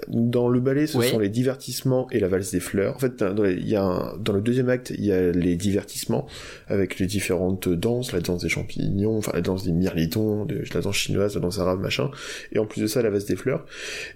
Dans 0.08 0.48
le 0.48 0.60
ballet, 0.60 0.88
ce 0.88 0.98
Oui. 0.98 1.08
sont 1.10 1.20
les 1.20 1.30
divertissements 1.30 2.08
et 2.12 2.20
la 2.20 2.28
valse 2.28 2.52
des 2.52 2.60
fleurs. 2.60 2.95
En 2.95 3.00
fait, 3.00 3.18
dans, 3.24 3.43
les- 3.43 3.54
il 3.54 3.68
y 3.68 3.76
a 3.76 3.84
un- 3.84 4.18
dans 4.18 4.34
le 4.34 4.41
deuxième 4.41 4.70
acte, 4.70 4.91
il 4.98 5.04
y 5.06 5.12
a 5.12 5.32
les 5.32 5.56
divertissements 5.56 6.28
avec 6.68 7.00
les 7.00 7.08
différentes 7.08 7.68
danses, 7.70 8.12
la 8.14 8.20
danse 8.22 8.43
des 8.43 8.50
champignons, 8.50 9.18
enfin 9.18 9.32
la 9.34 9.41
danse 9.41 9.64
des 9.66 9.72
mirlitons, 9.72 10.45
de- 10.45 10.64
la 10.74 10.82
danse 10.82 10.95
chinoise, 10.95 11.36
la 11.36 11.41
danse 11.41 11.60
arabe, 11.60 11.80
machin. 11.82 12.12
Et 12.52 12.60
en 12.60 12.66
plus 12.66 12.82
de 12.82 12.88
ça, 12.88 13.02
la 13.02 13.10
valse 13.10 13.26
des 13.26 13.36
fleurs. 13.36 13.66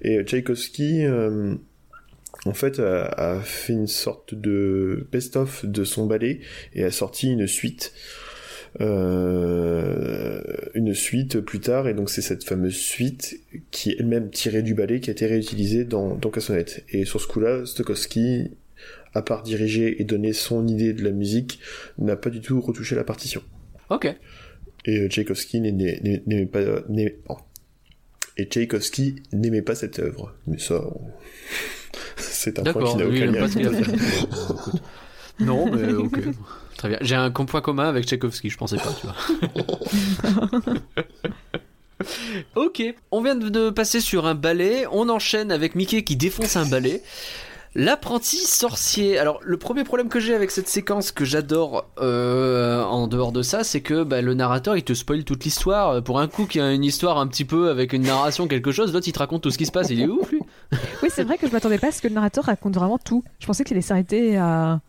Et 0.02 0.24
Tchaïkovski, 0.24 1.06
euh, 1.06 1.56
en 2.46 2.54
fait, 2.54 2.80
a, 2.80 3.06
a 3.36 3.40
fait 3.40 3.74
une 3.74 3.88
sorte 3.88 4.34
de 4.34 5.08
best-of 5.12 5.66
de 5.66 5.84
son 5.84 6.06
ballet 6.06 6.40
et 6.74 6.84
a 6.84 6.92
sorti 6.92 7.32
une 7.32 7.48
suite 7.48 7.92
une 8.80 10.94
suite 10.94 11.40
plus 11.42 11.60
tard, 11.60 11.88
et 11.88 11.94
donc 11.94 12.10
c'est 12.10 12.22
cette 12.22 12.44
fameuse 12.44 12.76
suite 12.76 13.40
qui 13.72 13.92
est 13.92 13.98
elle-même 14.00 14.30
tirée 14.30 14.62
du 14.62 14.74
ballet 14.74 15.00
qui 15.00 15.10
a 15.10 15.14
été 15.14 15.26
réutilisée 15.26 15.84
dans, 15.84 16.16
dans 16.16 16.30
Cassonette. 16.30 16.84
Et 16.90 17.06
sur 17.06 17.22
ce 17.22 17.28
coup-là, 17.28 17.66
Stokowski, 17.66 18.52
à 19.14 19.22
part 19.22 19.44
diriger 19.44 20.02
et 20.02 20.06
donner 20.06 20.34
son 20.34 20.68
idée 20.68 20.94
de 20.94 21.04
la 21.04 21.12
musique, 21.12 21.60
n'a 21.98 22.16
pas 22.16 22.30
du 22.30 22.42
tout 22.42 22.62
retouché 22.62 22.96
la 22.96 23.04
partition. 23.04 23.42
Ok. 23.90 24.08
Et 24.86 25.00
euh, 25.00 25.10
Tchaïkovski 25.10 25.62
n'aimait 25.62 26.46
pas... 26.46 26.62
oh. 27.30 27.38
Et 28.38 28.46
Tchaïkovski 28.46 29.22
n'aimait 29.34 29.62
pas 29.62 29.76
cette 29.76 30.00
œuvre. 30.00 30.34
Mais 30.48 30.58
ça, 30.58 30.82
c'est 32.16 32.58
un 32.60 32.72
point 32.72 32.92
qui 32.92 32.98
n'a 32.98 33.08
aucun 33.08 33.26
lien. 33.26 33.48
Non, 35.40 35.76
mais 35.76 35.92
ok. 35.94 36.20
Très 36.82 36.90
bien. 36.90 36.98
J'ai 37.02 37.14
un 37.14 37.30
point 37.30 37.62
commun 37.62 37.88
avec 37.88 38.06
Tchaïkovski, 38.08 38.50
je 38.50 38.58
pensais 38.58 38.78
pas, 38.78 38.90
tu 39.00 39.06
vois. 39.06 40.74
ok, 42.56 42.82
on 43.12 43.22
vient 43.22 43.36
de- 43.36 43.70
passer 43.70 44.02
sur 44.02 44.26
un 44.26 44.34
ballet, 44.34 44.88
on 44.92 45.08
enchaîne 45.08 45.52
avec 45.52 45.76
Mickey 45.76 46.04
qui 46.04 46.16
défonce 46.16 46.56
un 46.56 46.66
ballet. 46.66 47.04
L'apprenti 47.76 48.38
sorcier. 48.38 49.20
Alors, 49.20 49.40
le 49.44 49.58
premier 49.58 49.84
problème 49.84 50.10
que 50.10 50.20
j'ai 50.20 50.34
avec 50.34 50.50
cette 50.50 50.68
séquence 50.68 51.12
que 51.12 51.24
j'adore 51.24 51.86
euh, 52.00 52.82
en 52.82 53.06
dehors 53.06 53.32
de 53.32 53.44
ça, 53.44 53.64
c'est 53.64 53.82
que 53.82 54.02
bah, 54.02 54.24
le 54.24 54.34
narrateur 54.34 54.76
il 54.76 54.84
te 54.84 54.96
spoil 54.96 55.24
toute 55.24 55.44
l'histoire. 55.44 56.02
Pour 56.02 56.20
un 56.20 56.28
coup 56.28 56.48
qui 56.48 56.60
a 56.60 56.72
une 56.72 56.84
histoire 56.84 57.20
un 57.20 57.28
petit 57.28 57.46
peu 57.46 57.70
avec 57.70 57.94
une 57.94 58.02
narration, 58.02 58.48
quelque 58.48 58.72
chose, 58.72 58.92
l'autre 58.92 59.08
il 59.08 59.14
te 59.14 59.20
raconte 59.20 59.44
tout 59.44 59.52
ce 59.52 59.60
qui 59.60 59.68
se 59.68 59.72
passe. 59.72 59.92
Il 59.92 60.02
est 60.02 60.08
ouf 60.08 60.32
lui. 60.32 60.40
Oui, 61.04 61.10
c'est 61.14 61.24
vrai 61.26 61.38
que 61.38 61.46
je 61.48 61.52
m'attendais 61.52 61.78
pas 61.78 61.90
à 61.90 61.92
ce 61.92 62.02
que 62.02 62.08
le 62.08 62.16
narrateur 62.16 62.46
raconte 62.46 62.74
vraiment 62.74 62.98
tout. 62.98 63.24
Je 63.38 63.46
pensais 63.46 63.64
qu'il 63.64 63.76
allait 63.76 63.82
s'arrêter 63.84 64.36
à, 64.36 64.82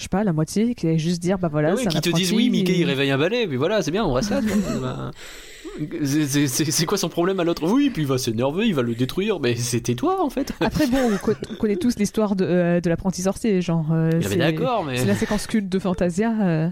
je 0.00 0.04
sais 0.04 0.08
pas, 0.08 0.24
la 0.24 0.32
moitié, 0.32 0.74
qu'il 0.74 0.88
allait 0.88 0.98
juste 0.98 1.20
dire, 1.20 1.38
bah 1.38 1.48
voilà, 1.52 1.74
oui, 1.74 1.80
c'est 1.82 1.88
un 1.88 1.90
qui 1.90 2.00
te 2.00 2.16
disent 2.16 2.32
oui, 2.32 2.48
Mickey 2.48 2.72
il 2.78 2.84
réveille 2.84 3.10
un 3.10 3.18
balai, 3.18 3.46
puis 3.46 3.58
voilà, 3.58 3.82
c'est 3.82 3.90
bien, 3.90 4.02
on 4.04 4.14
reste 4.14 4.30
là. 4.30 4.40
Bah, 4.80 5.10
c'est- 6.04 6.46
c'est- 6.48 6.84
quoi 6.86 6.98
son 6.98 7.08
problème 7.08 7.38
à 7.38 7.44
l'autre? 7.44 7.66
Oui, 7.70 7.90
puis 7.90 8.02
il 8.02 8.08
va 8.08 8.18
s'énerver, 8.18 8.66
il 8.66 8.74
va 8.74 8.82
le 8.82 8.94
détruire, 8.94 9.38
mais 9.40 9.54
c'était 9.56 9.94
toi 9.94 10.22
en 10.24 10.28
fait. 10.30 10.52
Après, 10.60 10.86
bon, 10.86 10.98
on, 11.12 11.16
co- 11.18 11.32
on 11.50 11.54
connaît 11.54 11.76
tous 11.76 11.96
l'histoire 11.96 12.34
de, 12.34 12.44
euh, 12.44 12.80
de 12.80 12.88
l'apprenti 12.90 13.22
sorcier, 13.22 13.60
genre. 13.62 13.86
euh, 13.92 14.10
Mais 14.14 14.20
mais. 14.84 14.96
C'est 14.98 15.04
la 15.06 15.14
séquence 15.14 15.46
culte 15.46 15.68
de 15.68 15.78
Fantasia. 15.78 16.32
euh. 16.42 16.68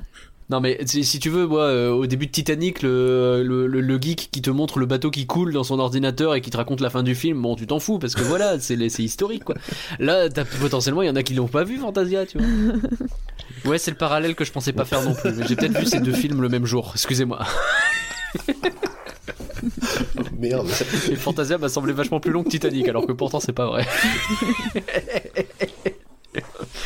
Non, 0.50 0.60
mais 0.60 0.78
si, 0.86 1.18
tu 1.18 1.28
veux, 1.28 1.46
moi, 1.46 1.64
euh, 1.64 1.90
au 1.90 2.06
début 2.06 2.26
de 2.26 2.32
Titanic, 2.32 2.80
le, 2.82 3.42
le, 3.44 3.66
le- 3.66 3.82
le 3.82 3.98
geek 4.00 4.30
qui 4.32 4.40
te 4.40 4.48
montre 4.48 4.78
le 4.78 4.86
bateau 4.86 5.10
qui 5.10 5.26
coule 5.26 5.52
dans 5.52 5.62
son 5.62 5.78
ordinateur 5.78 6.34
et 6.34 6.40
qui 6.40 6.48
te 6.48 6.56
raconte 6.56 6.80
la 6.80 6.88
fin 6.88 7.02
du 7.02 7.14
film, 7.14 7.42
bon, 7.42 7.54
tu 7.54 7.66
t'en 7.66 7.78
fous 7.80 7.98
parce 7.98 8.14
que 8.14 8.22
voilà, 8.22 8.58
c'est 8.60 8.74
historique 8.76 9.44
quoi. 9.44 9.56
Là, 9.98 10.28
potentiellement, 10.60 11.02
il 11.02 11.06
y 11.06 11.10
en 11.10 11.16
a 11.16 11.22
qui 11.22 11.34
l'ont 11.34 11.48
pas 11.48 11.64
vu, 11.64 11.76
Fantasia, 11.78 12.24
tu 12.26 12.38
vois. 12.38 12.46
Ouais, 13.64 13.78
c'est 13.78 13.90
le 13.90 13.96
parallèle 13.96 14.34
que 14.36 14.44
je 14.44 14.52
pensais 14.52 14.72
pas 14.72 14.84
faire 14.84 15.02
non 15.02 15.14
plus. 15.14 15.30
J'ai 15.48 15.56
peut-être 15.56 15.76
vu 15.78 15.84
ces 15.86 15.98
deux 16.00 16.12
films 16.12 16.40
le 16.42 16.48
même 16.48 16.64
jour, 16.64 16.92
excusez-moi. 16.94 17.40
Oh, 20.16 20.22
merde. 20.38 20.68
Et 21.10 21.16
Fantasia 21.16 21.58
m'a 21.58 21.68
semblé 21.68 21.92
vachement 21.92 22.20
plus 22.20 22.30
long 22.30 22.44
que 22.44 22.48
Titanic, 22.48 22.86
alors 22.88 23.06
que 23.06 23.12
pourtant 23.12 23.40
c'est 23.40 23.52
pas 23.52 23.66
vrai. 23.66 23.86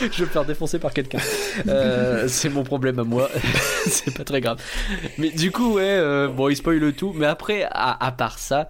Je 0.13 0.19
vais 0.19 0.25
me 0.25 0.31
faire 0.31 0.45
défoncer 0.45 0.79
par 0.79 0.93
quelqu'un. 0.93 1.19
Euh, 1.69 2.27
c'est 2.29 2.49
mon 2.49 2.65
problème 2.65 2.99
à 2.99 3.05
moi. 3.05 3.31
c'est 3.87 4.17
pas 4.17 4.25
très 4.25 4.41
grave. 4.41 4.61
Mais 5.19 5.31
du 5.31 5.51
coup, 5.51 5.75
ouais, 5.75 5.83
euh, 5.85 6.29
bon, 6.29 6.49
il 6.49 6.57
spoil 6.57 6.79
le 6.79 6.93
tout. 6.93 7.13
Mais 7.15 7.27
après, 7.27 7.65
à, 7.71 8.05
à 8.05 8.13
part 8.13 8.39
ça, 8.39 8.69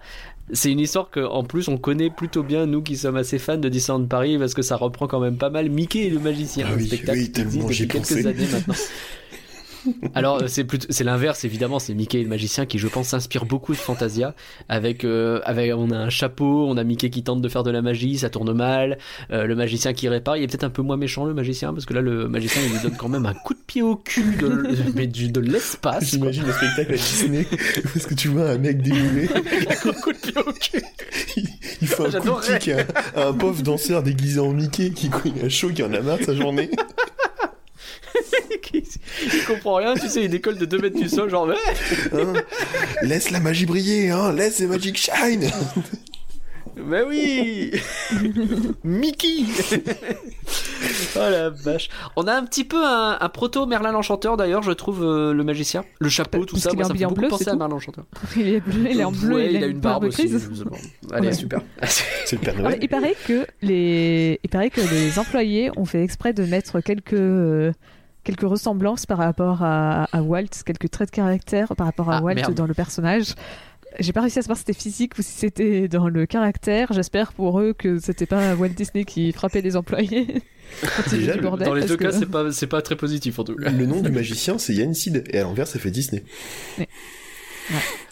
c'est 0.51 0.71
une 0.71 0.79
histoire 0.79 1.09
que, 1.09 1.21
en 1.21 1.43
plus, 1.43 1.67
on 1.69 1.77
connaît 1.77 2.09
plutôt 2.09 2.43
bien, 2.43 2.65
nous 2.65 2.81
qui 2.81 2.97
sommes 2.97 3.15
assez 3.15 3.39
fans 3.39 3.57
de 3.57 3.69
Disneyland 3.69 4.05
Paris, 4.05 4.37
parce 4.37 4.53
que 4.53 4.61
ça 4.61 4.75
reprend 4.75 5.07
quand 5.07 5.19
même 5.19 5.37
pas 5.37 5.49
mal 5.49 5.69
Mickey 5.69 6.05
et 6.05 6.09
le 6.09 6.19
magicien. 6.19 6.65
Ah 6.69 6.73
un 6.73 6.77
oui, 6.77 6.87
spectacle 6.87 7.19
oui, 7.19 7.31
qui 7.31 7.41
existe 7.41 7.67
depuis 7.67 7.87
quelques 7.87 8.25
années 8.25 8.47
maintenant. 8.51 8.75
Alors 10.15 10.41
euh, 10.43 10.47
c'est 10.47 10.63
plutôt 10.63 10.87
c'est 10.89 11.03
l'inverse 11.03 11.43
évidemment 11.45 11.79
c'est 11.79 11.93
Mickey 11.93 12.19
et 12.19 12.23
le 12.23 12.29
magicien 12.29 12.65
qui 12.65 12.77
je 12.79 12.87
pense 12.87 13.09
s'inspire 13.09 13.45
beaucoup 13.45 13.71
de 13.73 13.77
Fantasia. 13.77 14.35
Avec 14.69 15.03
euh, 15.03 15.41
avec 15.45 15.71
on 15.75 15.91
a 15.91 15.97
un 15.97 16.09
chapeau 16.09 16.67
on 16.67 16.77
a 16.77 16.83
Mickey 16.83 17.09
qui 17.09 17.23
tente 17.23 17.41
de 17.41 17.49
faire 17.49 17.63
de 17.63 17.71
la 17.71 17.81
magie 17.81 18.17
ça 18.17 18.29
tourne 18.29 18.53
mal 18.53 18.97
euh, 19.31 19.45
le 19.45 19.55
magicien 19.55 19.93
qui 19.93 20.07
répare. 20.09 20.37
Il 20.37 20.43
est 20.43 20.47
peut-être 20.47 20.63
un 20.63 20.69
peu 20.69 20.81
moins 20.81 20.97
méchant 20.97 21.25
le 21.25 21.33
magicien 21.33 21.73
parce 21.73 21.85
que 21.85 21.93
là 21.93 22.01
le 22.01 22.27
magicien 22.27 22.61
il 22.65 22.71
lui 22.73 22.79
donne 22.81 22.95
quand 22.97 23.09
même 23.09 23.25
un 23.25 23.33
coup 23.33 23.53
de 23.53 23.59
pied 23.65 23.81
au 23.81 23.95
cul 23.95 24.35
de, 24.39 24.67
mais 24.95 25.07
du- 25.07 25.31
de 25.31 25.39
l'espace. 25.39 26.11
J'imagine 26.11 26.43
le 26.45 26.51
spectacle 26.53 26.93
à 26.93 26.95
Disney 26.95 27.45
est-ce 27.95 28.07
que 28.07 28.13
tu 28.15 28.27
vois 28.29 28.49
un 28.51 28.57
mec 28.57 28.81
déguisé, 28.81 29.29
un 29.69 29.75
coup 29.93 30.11
de 30.11 30.17
pied 30.17 30.33
au 30.37 30.51
cul. 30.53 30.83
Il, 31.37 31.47
il 31.81 31.87
fait 31.87 32.15
un 32.15 32.19
coup 32.19 32.29
de 32.29 32.57
kick 32.59 32.69
à, 32.69 33.19
à 33.21 33.27
un 33.27 33.33
pauvre 33.33 33.61
danseur 33.63 34.03
déguisé 34.03 34.39
en 34.39 34.51
Mickey 34.53 34.91
qui 34.91 35.09
a 35.43 35.49
chaud, 35.49 35.69
qui 35.69 35.83
en 35.83 35.93
a 35.93 36.01
marre 36.01 36.17
de 36.19 36.23
sa 36.23 36.35
journée. 36.35 36.69
il, 38.73 38.83
comprend 39.47 39.75
rien 39.75 39.93
tu 39.95 40.07
sais 40.07 40.23
il 40.23 40.29
décolle 40.29 40.57
de 40.57 40.65
2 40.65 40.77
mètres 40.79 40.99
du 40.99 41.09
sol 41.09 41.29
genre. 41.29 41.49
Hein 42.13 42.33
Laisse 43.01 43.31
la 43.31 43.39
magie 43.39 43.65
briller, 43.65 44.09
hein 44.11 44.31
Laisse 44.33 44.57
the 44.57 44.63
magic 44.63 44.97
shine 44.97 45.49
Mais 46.75 47.01
oui 47.07 47.71
Mickey 48.83 49.45
Oh 51.15 51.19
la 51.19 51.49
vache 51.49 51.89
On 52.15 52.27
a 52.27 52.33
un 52.33 52.43
petit 52.45 52.63
peu 52.63 52.83
un, 52.83 53.17
un 53.19 53.29
proto 53.29 53.65
Merlin 53.65 53.91
l'Enchanteur 53.91 54.37
d'ailleurs, 54.37 54.63
je 54.63 54.71
trouve, 54.71 55.03
euh, 55.03 55.33
le 55.33 55.43
magicien. 55.43 55.85
Le 55.99 56.09
chapeau, 56.09 56.45
tout 56.45 56.55
Parce 56.55 56.63
ça, 56.63 56.69
qu'il 56.69 56.79
moi, 56.79 56.85
est 56.85 56.87
ça 56.87 56.93
me 56.93 56.99
fait 56.99 57.05
en 57.05 57.09
beaucoup 57.09 57.21
bleu, 57.21 57.29
penser 57.29 57.43
c'est 57.45 57.49
à 57.51 57.53
tout 57.53 57.59
Merlin 57.59 57.75
l'Enchanteur. 57.75 58.05
Il 58.35 58.47
est 58.49 58.59
bleu, 58.59 58.87
il 58.89 58.99
est 58.99 59.03
en 59.03 59.11
bleu, 59.11 59.35
Ouais, 59.35 59.53
il, 59.53 59.63
a 59.63 59.67
une 59.67 59.79
barbe 59.79 60.05
aussi. 60.05 60.29
Allez, 61.11 61.27
Ouais. 61.27 61.33
super. 61.33 61.61
C'est 61.83 62.35
le 62.37 62.41
Père 62.41 62.55
Noël. 62.57 62.79
il 62.81 62.89
paraît 62.89 63.15
que 63.27 63.45
les, 63.61 64.39
il 64.43 64.49
paraît 64.49 64.69
que 64.69 64.81
les 64.81 65.19
employés 65.19 65.71
ont 65.77 65.85
fait 65.85 66.03
exprès 66.03 66.33
de 66.33 66.43
mettre 66.45 66.81
quelques 66.81 67.13
euh, 67.13 67.71
quelques 68.23 68.41
ressemblances 68.47 69.05
par 69.05 69.17
rapport 69.17 69.63
à, 69.63 70.05
à 70.11 70.21
Walt, 70.21 70.45
quelques 70.65 70.89
traits 70.89 71.09
de 71.09 71.15
caractère 71.15 71.75
par 71.75 71.87
rapport 71.87 72.09
à 72.09 72.17
Ah, 72.17 72.21
Walt 72.21 72.35
merde. 72.35 72.53
dans 72.53 72.65
le 72.67 72.73
personnage. 72.73 73.33
J'ai 73.99 74.11
pas 74.11 74.21
réussi 74.21 74.39
à 74.39 74.41
savoir 74.41 74.57
si 74.57 74.63
c'était 74.65 74.79
physique 74.79 75.19
ou 75.19 75.21
si 75.21 75.31
c'était 75.33 75.87
dans 75.87 76.09
le 76.09 76.25
caractère. 76.25 76.91
J'espère 76.93 77.31
pour 77.33 77.59
eux 77.59 77.73
que 77.77 77.99
c'était 77.99 78.25
pas 78.25 78.55
Walt 78.55 78.69
Disney 78.69 79.05
qui 79.05 79.31
frappait 79.33 79.61
les 79.61 79.75
employés. 79.75 80.41
Déjà, 81.11 81.37
bordel, 81.37 81.67
Dans 81.67 81.73
les 81.75 81.85
deux 81.85 81.95
que- 81.95 82.05
cas, 82.05 82.11
c'est 82.11 82.25
pas, 82.25 82.51
c'est 82.51 82.65
pas 82.65 82.81
très 82.81 82.95
positif 82.95 83.37
en 83.37 83.43
tout 83.43 83.55
cas. 83.55 83.69
Le 83.69 83.85
nom 83.85 84.01
du 84.01 84.09
magicien, 84.09 84.57
c'est 84.57 84.73
Yann 84.73 84.95
Sid, 84.95 85.23
et 85.29 85.37
à 85.37 85.43
l'envers, 85.43 85.67
ça 85.67 85.77
fait 85.77 85.91
Disney. 85.91 86.23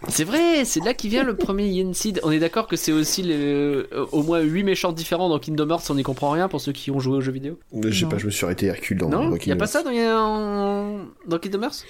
C'est 0.08 0.24
vrai, 0.24 0.66
c'est 0.66 0.80
de 0.80 0.86
là 0.86 0.94
qui 0.94 1.10
vient 1.10 1.24
le 1.24 1.36
premier 1.36 1.68
Yensid. 1.68 2.20
On 2.24 2.32
est 2.32 2.40
d'accord 2.40 2.68
que 2.68 2.76
c'est 2.76 2.92
aussi 2.92 3.22
les, 3.22 3.36
euh, 3.38 3.86
au 4.12 4.24
moins 4.24 4.40
8 4.40 4.64
méchants 4.64 4.92
différents 4.92 5.30
dans 5.30 5.40
Kingdom 5.40 5.70
Hearts, 5.70 5.84
on 5.90 5.96
n'y 5.96 6.04
comprend 6.04 6.30
rien 6.32 6.48
pour 6.48 6.62
ceux 6.62 6.72
qui 6.72 6.90
ont 6.92 7.00
joué 7.00 7.18
aux 7.18 7.22
jeux 7.22 7.32
vidéo. 7.32 7.60
Je 7.84 7.92
sais 7.92 8.06
pas, 8.08 8.18
je 8.18 8.26
me 8.26 8.32
suis 8.32 8.46
arrêté 8.46 8.66
Hercule 8.68 8.98
dans 8.98 9.10
non, 9.10 9.36
il 9.36 9.48
y 9.48 9.52
a 9.52 9.56
pas 9.56 9.68
ça 9.68 9.84
dans, 9.84 9.92
en- 9.92 11.00
dans 11.28 11.38
Kingdom 11.40 11.64
Hearts? 11.64 11.86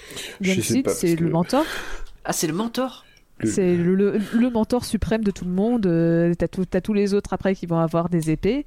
Parce 0.82 0.96
c'est 0.98 1.16
que- 1.16 1.24
le 1.24 1.30
mentor. 1.30 1.64
Ah, 2.24 2.32
c'est 2.32 2.46
le 2.46 2.52
mentor. 2.52 3.04
C'est 3.44 3.74
le, 3.76 3.94
le- 3.96 4.20
le 4.34 4.50
mentor 4.50 4.84
suprême 4.84 5.24
de 5.24 5.32
tout 5.32 5.44
le 5.44 5.50
monde. 5.50 5.86
Euh, 5.86 6.32
T'as 6.38 6.46
tout- 6.48 6.64
tous 6.82 6.92
les 6.92 7.12
autres 7.14 7.32
après 7.32 7.54
qui 7.56 7.66
vont 7.66 7.78
avoir 7.78 8.08
des 8.08 8.30
épées, 8.30 8.64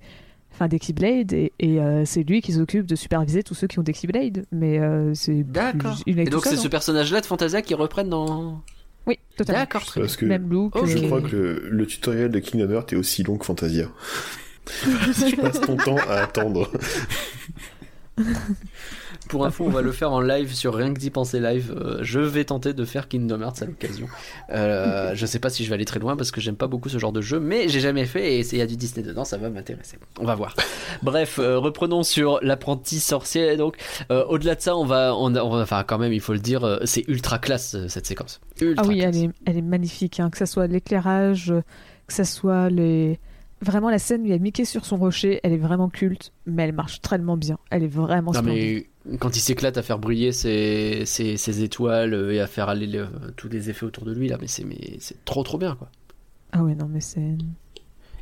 enfin 0.53 0.67
des 0.67 0.79
Keyblades, 0.79 1.31
et, 1.31 1.53
et, 1.59 1.79
euh, 1.79 2.03
c'est 2.03 2.23
lui 2.23 2.41
qui 2.41 2.51
s'occupe 2.53 2.85
de 2.85 2.95
superviser 2.95 3.41
tous 3.41 3.53
ceux 3.55 3.67
qui 3.67 3.79
ont 3.79 3.83
des 3.83 3.93
Keyblades. 3.93 4.45
Mais 4.51 4.79
euh, 4.79 5.13
c'est 5.13 5.43
D'accord. 5.43 5.97
Et 6.07 6.13
donc 6.25 6.43
c'est 6.45 6.57
ce 6.57 6.67
personnage-là 6.67 7.21
de 7.21 7.25
Fantasia 7.25 7.61
qui 7.61 7.73
reprennent 7.73 8.09
dans. 8.09 8.61
Oui, 9.07 9.19
totalement. 9.37 9.61
D'accord, 9.61 9.85
très 9.85 9.99
bien. 9.99 10.07
Parce 10.07 10.17
que 10.17 10.25
Même 10.25 10.49
look. 10.49 10.75
Ok. 10.75 10.87
je 10.87 10.97
crois 11.05 11.21
que 11.21 11.27
le, 11.35 11.69
le 11.69 11.85
tutoriel 11.85 12.29
de 12.31 12.39
Kingdom 12.39 12.71
Hearts 12.73 12.93
est 12.93 12.95
aussi 12.95 13.23
long 13.23 13.37
que 13.37 13.45
Fantasia. 13.45 13.87
tu 15.27 15.35
passes 15.37 15.61
ton 15.61 15.77
temps 15.77 15.97
à 16.09 16.21
attendre. 16.23 16.71
Pour 19.29 19.45
info, 19.45 19.65
on 19.65 19.69
va 19.69 19.81
le 19.81 19.91
faire 19.91 20.11
en 20.11 20.21
live 20.21 20.53
sur 20.53 20.75
Rien 20.75 20.93
que 20.93 20.99
d'y 20.99 21.09
penser 21.09 21.39
live. 21.39 21.73
Euh, 21.75 21.99
je 22.01 22.19
vais 22.19 22.43
tenter 22.45 22.73
de 22.73 22.85
faire 22.85 23.07
Kingdom 23.07 23.41
Hearts 23.41 23.61
à 23.61 23.65
l'occasion. 23.65 24.07
Euh, 24.51 25.11
je 25.15 25.25
sais 25.25 25.39
pas 25.39 25.49
si 25.49 25.63
je 25.63 25.69
vais 25.69 25.75
aller 25.75 25.85
très 25.85 25.99
loin 25.99 26.15
parce 26.15 26.31
que 26.31 26.41
j'aime 26.41 26.55
pas 26.55 26.67
beaucoup 26.67 26.89
ce 26.89 26.97
genre 26.97 27.11
de 27.11 27.21
jeu, 27.21 27.39
mais 27.39 27.67
j'ai 27.69 27.79
jamais 27.79 28.05
fait 28.05 28.37
et 28.37 28.43
s'il 28.43 28.59
y 28.59 28.61
a 28.61 28.67
du 28.67 28.77
Disney 28.77 29.05
dedans, 29.05 29.25
ça 29.25 29.37
va 29.37 29.49
m'intéresser. 29.49 29.97
On 30.19 30.25
va 30.25 30.35
voir. 30.35 30.55
Bref, 31.03 31.39
euh, 31.39 31.57
reprenons 31.57 32.03
sur 32.03 32.39
l'apprenti 32.41 32.99
sorcier. 32.99 33.57
Donc, 33.57 33.77
euh, 34.11 34.25
au-delà 34.25 34.55
de 34.55 34.61
ça, 34.61 34.75
on 34.75 34.85
va, 34.85 35.15
on, 35.15 35.35
on 35.35 35.61
enfin, 35.61 35.83
quand 35.83 35.97
même, 35.97 36.13
il 36.13 36.21
faut 36.21 36.33
le 36.33 36.39
dire, 36.39 36.79
c'est 36.85 37.07
ultra 37.07 37.39
classe 37.39 37.75
cette 37.87 38.05
séquence. 38.05 38.41
Ultra 38.61 38.83
Ah 38.85 38.87
oui, 38.87 38.99
classe. 38.99 39.15
elle 39.15 39.23
est, 39.23 39.29
elle 39.45 39.57
est 39.57 39.61
magnifique, 39.61 40.19
hein, 40.19 40.29
que 40.29 40.37
ça 40.37 40.45
soit 40.45 40.67
l'éclairage, 40.67 41.53
que 42.07 42.13
ça 42.13 42.25
soit 42.25 42.69
les... 42.69 43.19
Vraiment, 43.61 43.89
la 43.89 43.99
scène 43.99 44.21
où 44.21 44.25
il 44.25 44.31
y 44.31 44.33
a 44.33 44.37
Mickey 44.37 44.65
sur 44.65 44.85
son 44.85 44.97
rocher, 44.97 45.39
elle 45.43 45.53
est 45.53 45.57
vraiment 45.57 45.89
culte, 45.89 46.33
mais 46.45 46.63
elle 46.63 46.73
marche 46.73 47.01
tellement 47.01 47.37
bien. 47.37 47.57
Elle 47.71 47.83
est 47.83 47.87
vraiment 47.87 48.31
Non, 48.33 48.39
splendide. 48.41 48.85
mais 49.05 49.17
quand 49.17 49.35
il 49.35 49.39
s'éclate 49.39 49.77
à 49.77 49.81
faire 49.81 49.97
briller 49.97 50.31
ses, 50.33 51.03
ses, 51.05 51.37
ses 51.37 51.63
étoiles 51.63 52.13
euh, 52.13 52.33
et 52.33 52.41
à 52.41 52.47
faire 52.47 52.67
aller 52.69 52.85
le- 52.85 53.07
tous 53.37 53.47
les 53.47 53.69
effets 53.69 53.85
autour 53.85 54.03
de 54.05 54.13
lui, 54.13 54.27
là, 54.27 54.37
mais 54.41 54.47
c'est 54.47 54.65
mais 54.65 54.97
c'est 54.99 55.23
trop 55.25 55.41
trop 55.43 55.57
bien, 55.57 55.75
quoi. 55.75 55.89
Ah 56.51 56.63
ouais, 56.63 56.75
non, 56.75 56.87
mais 56.89 56.99
c'est... 57.01 57.37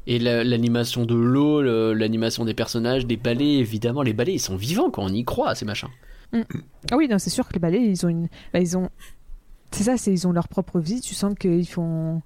Et 0.05 0.19
la- 0.19 0.43
l'animation 0.43 1.05
de 1.05 1.15
l'eau, 1.15 1.61
le- 1.61 1.93
l'animation 1.93 2.45
des 2.45 2.53
personnages, 2.53 3.05
des 3.07 3.17
balais, 3.17 3.53
évidemment, 3.55 4.03
les 4.03 4.13
balais 4.13 4.33
ils 4.33 4.39
sont 4.39 4.55
vivants 4.55 4.91
quand 4.91 5.03
on 5.03 5.09
y 5.13 5.23
croit 5.25 5.49
à 5.49 5.55
ces 5.55 5.65
machins. 5.65 5.89
Ah 6.91 6.95
oui, 6.97 7.07
non, 7.07 7.17
c'est 7.19 7.29
sûr 7.29 7.47
que 7.47 7.53
les 7.53 7.59
balais, 7.59 7.83
ils 7.83 8.05
ont 8.05 8.09
une... 8.09 8.27
bah, 8.53 8.59
ils 8.59 8.77
ont... 8.77 8.89
C'est 9.71 9.83
ça, 9.83 9.97
c'est 9.97 10.11
ils 10.11 10.27
ont 10.27 10.31
leur 10.31 10.47
propre 10.47 10.79
vie. 10.79 11.01
Tu 11.01 11.15
sens 11.15 11.33
qu'ils 11.39 11.67
font... 11.67 12.21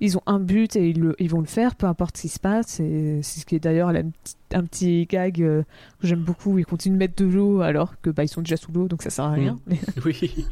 Ils 0.00 0.16
ont 0.16 0.22
un 0.26 0.38
but 0.38 0.76
et 0.76 0.90
ils, 0.90 1.28
vont 1.28 1.40
le 1.40 1.46
faire, 1.46 1.74
peu 1.74 1.86
importe 1.86 2.16
ce 2.16 2.22
qui 2.22 2.28
se 2.28 2.38
passe. 2.38 2.66
C'est 2.68 3.22
ce 3.22 3.44
qui 3.44 3.56
est 3.56 3.60
d'ailleurs 3.60 3.88
un 3.88 4.64
petit 4.64 5.06
gag 5.06 5.42
euh, 5.42 5.62
que 6.00 6.06
j'aime 6.06 6.20
beaucoup. 6.22 6.58
Ils 6.58 6.64
continuent 6.64 6.94
de 6.94 6.98
mettre 6.98 7.16
de 7.16 7.24
l'eau 7.28 7.62
alors 7.62 8.00
que 8.00 8.10
bah, 8.10 8.22
ils 8.22 8.28
sont 8.28 8.42
déjà 8.42 8.56
sous 8.56 8.70
l'eau, 8.70 8.86
donc 8.86 9.02
ça 9.02 9.10
sert 9.10 9.24
à 9.24 9.32
rien. 9.32 9.58
Mais- 9.66 9.80
Oui. 10.04 10.46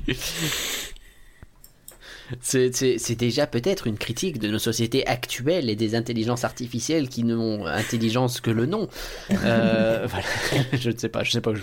C'est- 2.40 3.14
déjà 3.14 3.46
peut-être 3.46 3.86
une 3.86 3.96
critique 3.98 4.40
de 4.40 4.48
nos 4.48 4.58
sociétés 4.58 5.06
actuelles 5.06 5.70
et 5.70 5.76
des 5.76 5.94
intelligences 5.94 6.42
artificielles 6.44 7.08
qui 7.08 7.22
n'ont 7.22 7.66
intelligence 7.66 8.40
que 8.40 8.50
le 8.50 8.66
nom. 8.66 8.88
Euh, 9.30 10.06
voilà. 10.10 10.26
je 10.72 10.90
ne 10.90 10.96
sais 10.96 11.08
pas, 11.08 11.22
je 11.22 11.30
sais 11.30 11.40
pas 11.40 11.52
où 11.52 11.54
je... 11.54 11.62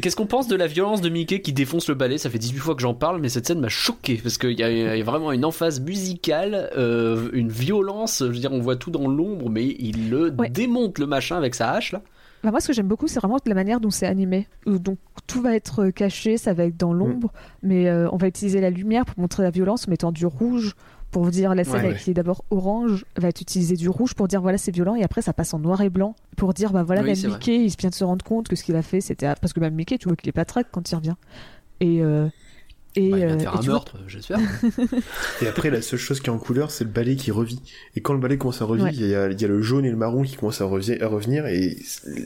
Qu'est-ce 0.00 0.16
qu'on 0.16 0.26
pense 0.26 0.48
de 0.48 0.56
la 0.56 0.66
violence 0.66 1.00
de 1.00 1.08
Mickey 1.08 1.40
qui 1.40 1.52
défonce 1.52 1.88
le 1.88 1.94
balai 1.94 2.18
Ça 2.18 2.30
fait 2.30 2.38
18 2.38 2.58
fois 2.58 2.74
que 2.74 2.82
j'en 2.82 2.94
parle, 2.94 3.20
mais 3.20 3.28
cette 3.28 3.46
scène 3.46 3.60
m'a 3.60 3.68
choqué 3.68 4.18
parce 4.22 4.38
qu'il 4.38 4.58
y, 4.58 4.62
a- 4.62 4.70
il 4.70 4.98
y 4.98 5.00
a 5.00 5.04
vraiment 5.04 5.32
une 5.32 5.44
emphase 5.44 5.80
musicale, 5.80 6.70
euh, 6.76 7.28
une 7.32 7.48
violence. 7.50 8.18
Je 8.20 8.32
veux 8.32 8.38
dire, 8.38 8.52
on 8.52 8.60
voit 8.60 8.76
tout 8.76 8.90
dans 8.90 9.08
l'ombre, 9.08 9.50
mais 9.50 9.64
il 9.78 10.10
le 10.10 10.32
Ouais. 10.38 10.50
démonte 10.50 10.98
le 10.98 11.06
machin 11.06 11.36
avec 11.36 11.54
sa 11.54 11.72
hache 11.72 11.92
là. 11.92 12.02
Bah, 12.44 12.52
moi, 12.52 12.60
ce 12.60 12.68
que 12.68 12.72
j'aime 12.72 12.86
beaucoup, 12.86 13.08
c'est 13.08 13.18
vraiment 13.18 13.38
la 13.46 13.54
manière 13.54 13.80
dont 13.80 13.90
c'est 13.90 14.06
animé. 14.06 14.46
Où 14.64 14.78
Donc, 14.78 14.98
tout 15.26 15.42
va 15.42 15.56
être 15.56 15.86
euh, 15.86 15.90
caché, 15.90 16.36
ça 16.36 16.52
va 16.54 16.64
être 16.66 16.76
dans 16.76 16.92
l'ombre, 16.92 17.32
mais 17.64 17.88
euh, 17.88 18.08
on 18.12 18.16
va 18.16 18.28
utiliser 18.28 18.60
la 18.60 18.70
lumière 18.70 19.04
pour 19.04 19.18
montrer 19.18 19.42
la 19.42 19.50
violence 19.50 19.88
en 19.88 19.90
mettant 19.90 20.12
du 20.12 20.24
rouge 20.24 20.74
pour 21.10 21.24
vous 21.24 21.30
dire 21.30 21.54
la 21.54 21.64
scène 21.64 21.86
Ouais, 21.86 21.96
qui 21.96 22.10
est 22.10 22.14
d'abord 22.14 22.44
orange 22.50 23.04
va 23.16 23.28
être 23.28 23.40
utiliser 23.40 23.76
du 23.76 23.88
rouge 23.88 24.14
pour 24.14 24.28
dire 24.28 24.40
voilà 24.42 24.58
c'est 24.58 24.70
violent 24.72 24.94
et 24.94 25.02
après 25.02 25.22
ça 25.22 25.32
passe 25.32 25.54
en 25.54 25.58
noir 25.58 25.80
et 25.80 25.88
blanc 25.90 26.14
pour 26.36 26.52
dire 26.54 26.72
bah 26.72 26.82
voilà 26.82 27.00
Oui, 27.00 27.06
même 27.08 27.16
c'est 27.16 27.28
vrai. 27.28 27.38
Mickey 27.38 27.64
il 27.64 27.72
vient 27.78 27.90
de 27.90 27.94
se 27.94 28.04
rendre 28.04 28.24
compte 28.24 28.48
que 28.48 28.56
ce 28.56 28.62
qu'il 28.64 28.76
a 28.76 28.82
fait 28.82 29.00
c'était 29.00 29.26
parce 29.40 29.52
que 29.52 29.60
même 29.60 29.74
Mickey 29.74 29.96
tu 29.98 30.08
vois 30.08 30.16
qu'il 30.16 30.28
est 30.28 30.32
pas 30.32 30.44
traque 30.44 30.68
quand 30.70 30.90
il 30.90 30.94
revient 30.96 31.14
et 31.80 32.02
euh, 32.02 32.26
et, 32.96 33.10
Bah, 33.10 33.18
il 33.18 33.22
de 33.22 33.26
euh, 33.26 33.38
faire 33.38 33.52
et 33.52 33.56
un 33.56 33.60
tu 33.60 33.66
vois- 33.66 33.74
meurtre, 33.74 33.96
j'espère. 34.08 34.38
Et 35.42 35.46
après, 35.46 35.70
la 35.70 35.82
seule 35.82 35.98
chose 35.98 36.20
qui 36.20 36.26
est 36.30 36.32
en 36.32 36.38
couleur, 36.38 36.70
c'est 36.70 36.84
le 36.84 36.90
balai 36.90 37.14
qui 37.16 37.30
revit. 37.30 37.60
Et 37.94 38.00
quand 38.00 38.12
le 38.14 38.18
balai 38.18 38.38
commence 38.38 38.60
à 38.62 38.64
revivre, 38.64 38.86
Ouais. 38.88 38.94
il 38.94 39.06
y, 39.06 39.14
a, 39.14 39.28
il 39.30 39.40
y 39.40 39.44
a 39.44 39.48
le 39.48 39.60
jaune 39.60 39.84
et 39.84 39.90
le 39.90 39.96
marron 39.96 40.22
qui 40.22 40.34
commencent 40.36 40.62
à, 40.62 40.64
revi- 40.64 41.00
à 41.00 41.06
revenir, 41.06 41.46
et 41.46 41.76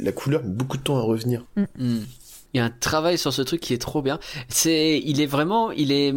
la 0.01 0.13
couleur 0.13 0.43
met 0.45 0.51
beaucoup 0.51 0.77
de 0.79 0.83
temps 0.83 0.97
à 0.97 1.03
revenir. 1.03 1.45
Hmm. 1.57 1.99
Il 2.55 2.59
y 2.59 2.61
a 2.61 2.65
un 2.65 2.71
travail 2.71 3.19
sur 3.19 3.33
ce 3.35 3.43
truc 3.43 3.61
qui 3.61 3.75
est 3.75 3.79
trop 3.83 4.03
bien. 4.03 4.19
C'est, 4.49 4.99
il 5.05 5.21
est 5.21 5.27
vraiment, 5.27 5.73
il 5.73 5.91
est, 5.93 6.15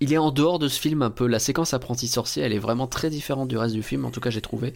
il 0.00 0.12
est 0.12 0.18
en 0.18 0.30
dehors 0.30 0.58
de 0.58 0.68
ce 0.68 0.78
film 0.80 1.02
un 1.02 1.10
peu. 1.10 1.26
La 1.26 1.38
séquence 1.38 1.74
apprenti 1.74 2.08
sorcier, 2.08 2.42
elle 2.42 2.52
est 2.52 2.58
vraiment 2.58 2.86
très 2.86 3.10
différente 3.10 3.48
du 3.48 3.56
reste 3.56 3.74
du 3.74 3.82
film. 3.82 4.04
En 4.04 4.10
tout 4.10 4.20
cas, 4.20 4.30
j'ai 4.30 4.40
trouvé. 4.42 4.74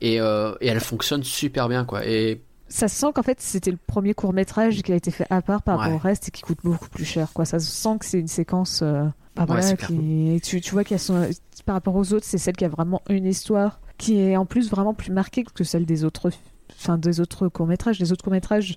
Et, 0.00 0.20
euh, 0.20 0.54
et 0.60 0.68
elle 0.68 0.80
fonctionne 0.80 1.24
super 1.24 1.68
bien, 1.68 1.84
quoi. 1.84 2.06
Et 2.06 2.40
ça 2.68 2.86
se 2.86 2.96
sent 2.96 3.06
qu'en 3.14 3.22
fait 3.22 3.40
c'était 3.40 3.70
le 3.70 3.78
premier 3.86 4.12
court 4.12 4.34
métrage 4.34 4.82
qui 4.82 4.92
a 4.92 4.94
été 4.96 5.10
fait 5.10 5.26
à 5.30 5.40
part 5.40 5.62
par 5.62 5.78
rapport 5.78 5.92
Ouais. 5.94 5.98
au 5.98 6.02
reste 6.02 6.28
et 6.28 6.30
qui 6.30 6.42
coûte 6.42 6.58
beaucoup 6.62 6.90
plus 6.90 7.06
cher 7.06 7.32
quoi 7.32 7.46
ça 7.46 7.58
se 7.58 7.70
sent 7.70 7.96
que 7.98 8.04
c'est 8.04 8.20
une 8.20 8.28
séquence 8.28 8.80
euh, 8.82 9.04
bah, 9.34 9.42
Ouais, 9.44 9.46
voilà, 9.46 9.62
c'est 9.62 9.78
clair. 9.78 9.88
qui... 9.88 10.38
tu, 10.44 10.60
tu 10.60 10.72
vois 10.72 10.84
qu'elles 10.84 10.98
sont 10.98 11.26
par 11.64 11.76
rapport 11.76 11.96
aux 11.96 12.12
autres 12.12 12.26
c'est 12.26 12.36
celle 12.36 12.56
qui 12.56 12.66
a 12.66 12.68
vraiment 12.68 13.00
une 13.08 13.24
histoire 13.24 13.80
qui 13.96 14.20
est 14.20 14.36
en 14.36 14.44
plus 14.44 14.68
vraiment 14.68 14.92
plus 14.92 15.10
marquée 15.12 15.44
que 15.44 15.64
celle 15.64 15.86
des 15.86 16.04
autres 16.04 16.30
enfin 16.78 16.98
des 16.98 17.20
autres 17.20 17.48
courts 17.48 17.66
métrages 17.66 17.98
les 18.00 18.12
autres 18.12 18.22
courts 18.22 18.34
métrages 18.34 18.76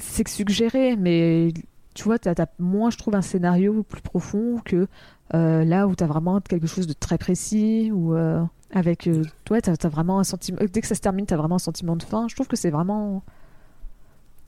c'est 0.00 0.24
que 0.24 0.30
suggéré 0.30 0.96
mais 0.96 1.52
tu 1.92 2.04
vois 2.04 2.18
t'as 2.18 2.32
as 2.42 2.48
moins 2.58 2.88
je 2.88 2.96
trouve 2.96 3.14
un 3.14 3.20
scénario 3.20 3.82
plus 3.82 4.00
profond 4.00 4.62
que 4.64 4.88
là 5.32 5.86
où 5.86 5.94
t'as 5.94 6.06
vraiment 6.06 6.40
quelque 6.40 6.66
chose 6.66 6.86
de 6.86 6.92
très 6.92 7.18
précis 7.18 7.90
ou 7.92 8.14
euh, 8.14 8.42
avec 8.72 9.06
euh, 9.06 9.22
toi 9.44 9.60
t'as 9.60 9.74
as 9.82 9.88
vraiment 9.88 10.18
un 10.18 10.24
sentiment 10.24 10.58
dès 10.72 10.80
que 10.80 10.86
ça 10.86 10.94
se 10.94 11.00
termine 11.00 11.26
t'as 11.26 11.36
vraiment 11.36 11.56
un 11.56 11.60
sentiment 11.60 11.96
de 11.96 12.02
fin 12.02 12.28
je 12.28 12.34
trouve 12.34 12.48
que 12.48 12.56
c'est 12.56 12.70
vraiment 12.70 13.22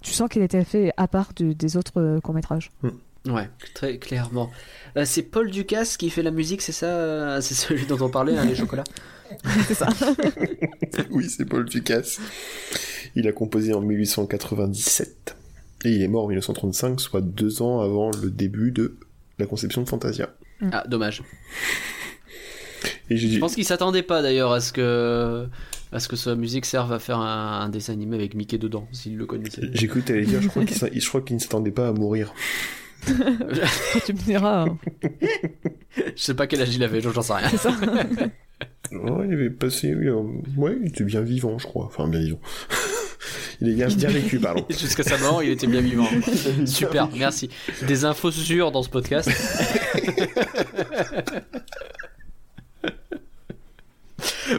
tu 0.01 0.13
sens 0.13 0.29
qu'il 0.29 0.43
était 0.43 0.65
fait 0.65 0.93
à 0.97 1.09
part 1.09 1.33
de- 1.37 1.53
des 1.53 1.77
autres 1.77 2.21
courts 2.21 2.35
métrages 2.35 2.71
ouais, 3.27 3.51
très 3.75 3.99
clairement. 3.99 4.51
Euh, 4.97 5.05
c'est 5.05 5.23
Paul 5.23 5.51
Ducasse 5.51 5.97
qui 5.97 6.09
fait 6.11 6.23
la 6.23 6.31
musique, 6.31 6.63
c'est 6.63 6.73
ça 6.73 6.87
euh, 6.87 7.41
C'est 7.41 7.55
celui 7.55 7.87
dont 7.87 8.01
on 8.01 8.09
parlait, 8.09 8.37
hein, 8.37 8.45
les 8.47 8.55
chocolats. 8.55 8.85
c'est 9.69 9.75
ça 9.75 9.89
oui, 11.11 11.29
c'est 11.29 11.45
Paul 11.45 11.67
Ducasse. 11.69 12.19
Il 13.15 13.29
a 13.29 13.33
composé 13.33 13.75
en 13.75 13.81
1897. 13.83 15.37
Et 15.85 15.91
il 15.91 16.03
est 16.03 16.09
mort 16.09 16.25
en 16.25 16.29
1935, 16.29 17.01
soit 17.01 17.21
deux 17.21 17.63
ans 17.63 17.81
avant 17.81 18.11
le 18.11 18.31
début 18.31 18.71
de 18.73 18.97
la 19.39 19.47
conception 19.47 19.83
de 19.83 19.89
Fantasia. 19.89 20.31
Ah, 20.73 20.85
dommage. 20.87 21.23
Et 23.11 23.17
j'ai 23.17 23.29
Je 23.29 23.39
pense 23.39 23.55
qu'il 23.55 23.65
s'attendait 23.65 24.03
pas 24.03 24.23
d'ailleurs 24.23 24.53
à 24.53 24.61
ce 24.61 24.73
que, 24.73 25.47
à 25.93 25.99
ce 26.01 26.09
que 26.09 26.17
sa 26.17 26.35
musique 26.37 26.65
serve 26.67 26.93
à 26.93 26.99
faire 26.99 27.19
un, 27.19 27.61
un 27.63 27.69
dessin 27.69 27.93
animé 27.93 28.17
avec 28.17 28.35
Mickey 28.35 28.59
dedans, 28.59 28.87
s'il 28.93 29.17
le 29.17 29.27
que 29.27 29.99
t'allais 30.01 30.25
dire, 30.25 30.41
je 30.43 30.49
crois 30.49 30.65
qu'il 30.65 30.77
s'a- 30.77 30.89
je 30.93 31.09
crois 31.09 31.21
qu'il 31.23 31.37
ne 31.37 31.41
s'attendait 31.41 31.71
pas 31.73 31.89
à 31.89 31.93
mourir. 31.93 32.33
tu 33.07 34.13
me 34.13 34.19
diras 34.25 34.67
hein. 34.67 34.79
Je 36.15 36.23
sais 36.23 36.35
pas 36.35 36.47
quel 36.47 36.61
âge 36.61 36.75
il 36.75 36.83
avait, 36.85 37.01
j'en 37.01 37.23
sais 37.23 37.33
rien. 37.33 37.49
c'est 37.49 37.57
ça 37.57 37.71
Ouais, 38.93 39.27
il 39.27 39.33
avait 39.35 39.51
passé, 39.51 39.95
oui, 39.95 40.09
euh, 40.09 40.21
ouais, 40.57 40.77
il 40.83 40.89
était 40.89 41.05
bien 41.05 41.21
vivant, 41.23 41.59
je 41.59 41.67
crois. 41.67 41.87
Enfin, 41.87 42.09
bien 42.09 42.21
vivant. 42.21 42.41
Il 43.61 43.69
est 43.69 43.75
bien, 43.75 43.89
bien 43.89 44.09
vécu, 44.11 44.39
pardon. 44.39 44.65
Jusqu'à 44.71 45.03
sa 45.03 45.19
mort, 45.19 45.43
il 45.43 45.51
était 45.51 45.67
bien 45.69 45.81
vivant. 45.81 46.09
Super, 46.67 47.09
merci. 47.17 47.51
Des 47.87 48.05
infos 48.05 48.31
sûres 48.31 48.73
dans 48.73 48.83
ce 48.83 48.89
podcast. 48.89 49.31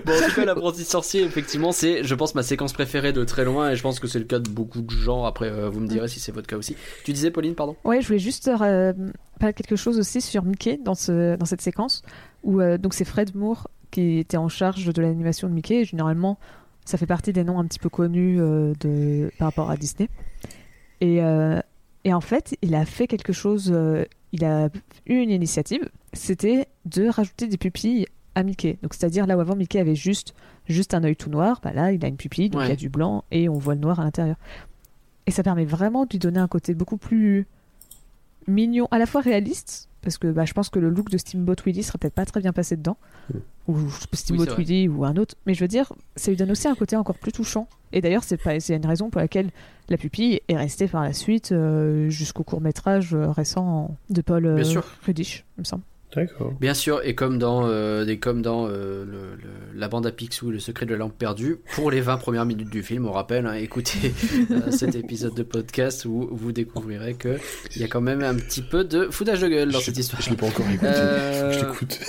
Bon, 0.05 0.13
en 0.13 0.27
tout 0.27 0.35
cas, 0.35 0.45
l'apprenti 0.45 0.83
sorcier, 0.83 1.23
effectivement, 1.23 1.71
c'est, 1.71 2.03
je 2.03 2.15
pense, 2.15 2.33
ma 2.33 2.43
séquence 2.43 2.73
préférée 2.73 3.13
de 3.13 3.23
très 3.23 3.43
loin, 3.43 3.71
et 3.71 3.75
je 3.75 3.81
pense 3.81 3.99
que 3.99 4.07
c'est 4.07 4.19
le 4.19 4.25
cas 4.25 4.39
de 4.39 4.49
beaucoup 4.49 4.81
de 4.81 4.89
gens. 4.89 5.25
Après, 5.25 5.49
euh, 5.49 5.69
vous 5.69 5.79
me 5.79 5.87
direz 5.87 6.07
si 6.07 6.19
c'est 6.19 6.31
votre 6.31 6.47
cas 6.47 6.57
aussi. 6.57 6.75
Tu 7.03 7.13
disais, 7.13 7.31
Pauline, 7.31 7.55
pardon? 7.55 7.75
Ouais, 7.83 8.01
je 8.01 8.07
voulais 8.07 8.19
juste 8.19 8.47
euh, 8.47 8.93
parler 9.39 9.53
quelque 9.53 9.75
chose 9.75 9.99
aussi 9.99 10.21
sur 10.21 10.43
Mickey 10.43 10.79
dans, 10.83 10.95
ce, 10.95 11.35
dans 11.35 11.45
cette 11.45 11.61
séquence 11.61 12.03
où 12.43 12.61
euh, 12.61 12.77
donc 12.77 12.93
c'est 12.93 13.05
Fred 13.05 13.35
Moore 13.35 13.69
qui 13.91 14.19
était 14.19 14.37
en 14.37 14.47
charge 14.47 14.85
de 14.85 15.01
l'animation 15.01 15.49
de 15.49 15.53
Mickey. 15.53 15.81
Et 15.81 15.85
généralement, 15.85 16.39
ça 16.85 16.97
fait 16.97 17.05
partie 17.05 17.33
des 17.33 17.43
noms 17.43 17.59
un 17.59 17.65
petit 17.65 17.79
peu 17.79 17.89
connus 17.89 18.39
euh, 18.41 18.73
de, 18.79 19.31
par 19.37 19.47
rapport 19.49 19.69
à 19.69 19.77
Disney. 19.77 20.09
Et, 20.99 21.21
euh, 21.21 21.59
et 22.03 22.13
en 22.13 22.21
fait, 22.21 22.55
il 22.61 22.75
a 22.75 22.85
fait 22.85 23.07
quelque 23.07 23.33
chose. 23.33 23.71
euh, 23.73 24.05
il 24.33 24.45
a 24.45 24.69
eu 25.07 25.15
une 25.15 25.29
initiative. 25.29 25.89
C'était 26.13 26.67
de 26.85 27.07
rajouter 27.07 27.47
des 27.47 27.57
pupilles 27.57 28.05
à 28.35 28.43
Mickey. 28.43 28.77
Donc 28.81 28.93
c'est-à-dire 28.93 29.27
là 29.27 29.35
où 29.37 29.41
avant 29.41 29.55
Mickey 29.55 29.77
avait 29.79 29.95
juste 29.95 30.33
juste 30.67 30.93
un 30.93 31.03
œil 31.03 31.17
tout 31.17 31.29
noir, 31.29 31.59
bah 31.61 31.73
là 31.73 31.91
il 31.91 32.03
a 32.05 32.07
une 32.07 32.15
pupille, 32.15 32.49
donc 32.49 32.61
Ouais. 32.61 32.67
il 32.67 32.69
y 32.69 32.73
a 32.73 32.77
du 32.77 32.87
blanc 32.87 33.25
et 33.31 33.49
on 33.49 33.57
voit 33.57 33.75
le 33.75 33.81
noir 33.81 33.99
à 33.99 34.03
l'intérieur. 34.05 34.37
Et 35.27 35.31
ça 35.31 35.43
permet 35.43 35.65
vraiment 35.65 36.05
de 36.05 36.11
lui 36.11 36.19
donner 36.19 36.39
un 36.39 36.47
côté 36.47 36.73
beaucoup 36.73 36.95
plus 36.97 37.45
mignon, 38.47 38.87
à 38.91 38.99
la 38.99 39.05
fois 39.05 39.19
réaliste, 39.21 39.89
parce 40.01 40.17
que 40.17 40.27
bah, 40.27 40.45
je 40.45 40.53
pense 40.53 40.69
que 40.69 40.79
le 40.79 40.89
look 40.89 41.09
de 41.09 41.17
Steamboat 41.17 41.55
Willie 41.65 41.83
serait 41.83 41.97
peut-être 41.97 42.13
pas 42.13 42.25
très 42.25 42.41
bien 42.41 42.53
passé 42.53 42.75
dedans, 42.75 42.97
ou 43.67 43.77
Steamboat 44.13 44.45
vrai. 44.45 44.55
Willie 44.57 44.87
ou 44.87 45.05
un 45.05 45.15
autre, 45.15 45.35
mais 45.45 45.53
je 45.53 45.61
veux 45.61 45.67
dire, 45.67 45.91
ça 46.15 46.31
lui 46.31 46.37
donne 46.37 46.51
aussi 46.51 46.67
un 46.67 46.75
côté 46.75 46.95
encore 46.95 47.17
plus 47.17 47.31
touchant. 47.31 47.67
Et 47.93 48.01
d'ailleurs, 48.01 48.23
c'est 48.23 48.37
pas, 48.37 48.59
c'est 48.59 48.75
une 48.75 48.85
raison 48.85 49.09
pour 49.09 49.21
laquelle 49.21 49.49
la 49.89 49.97
pupille 49.97 50.41
est 50.47 50.57
restée 50.57 50.87
par 50.87 51.03
la 51.03 51.13
suite 51.13 51.51
euh, 51.51 52.09
jusqu'au 52.09 52.43
court 52.43 52.61
métrage 52.61 53.13
récent 53.13 53.95
de 54.09 54.21
Paul 54.21 54.45
euh. 54.45 54.63
Rudish, 55.05 55.45
il 55.57 55.61
me 55.61 55.65
semble. 55.65 55.83
D'accord. 56.15 56.51
Bien 56.59 56.73
sûr, 56.73 56.99
et 57.05 57.15
comme 57.15 57.37
dans, 57.37 57.65
euh, 57.67 58.05
et 58.05 58.19
comme 58.19 58.41
dans 58.41 58.67
euh, 58.67 59.05
le, 59.05 59.35
le- 59.41 59.79
la 59.79 59.87
bande 59.87 60.05
à 60.05 60.11
Picsou, 60.11 60.51
le 60.51 60.59
secret 60.59 60.85
de 60.85 60.91
la 60.91 60.97
lampe 60.97 61.17
perdue, 61.17 61.59
pour 61.75 61.89
les 61.89 62.01
20 62.01 62.17
premières 62.17 62.45
minutes 62.45 62.69
du 62.69 62.83
film, 62.83 63.05
on 63.07 63.11
rappelle, 63.13 63.45
hein, 63.45 63.53
écoutez 63.53 64.11
euh, 64.51 64.71
cet 64.71 64.95
épisode 64.95 65.33
de 65.35 65.43
podcast 65.43 66.03
où 66.05 66.27
vous 66.31 66.51
découvrirez 66.51 67.13
que 67.13 67.37
il 67.75 67.81
y 67.81 67.85
a 67.85 67.87
quand 67.87 68.01
même 68.01 68.21
un 68.23 68.35
petit 68.35 68.61
peu 68.61 68.83
de 68.83 69.07
foutage 69.09 69.39
de 69.41 69.47
gueule 69.47 69.71
dans 69.71 69.79
Je- 69.79 69.85
cette 69.85 69.97
histoire. 69.97 70.21
Je 70.21 70.29
l'ai 70.31 70.35
pas 70.35 70.47
encore 70.47 70.65
écouté. 70.69 70.87
Euh, 70.91 71.53
Je 71.53 71.59
t'écoute. 71.59 71.99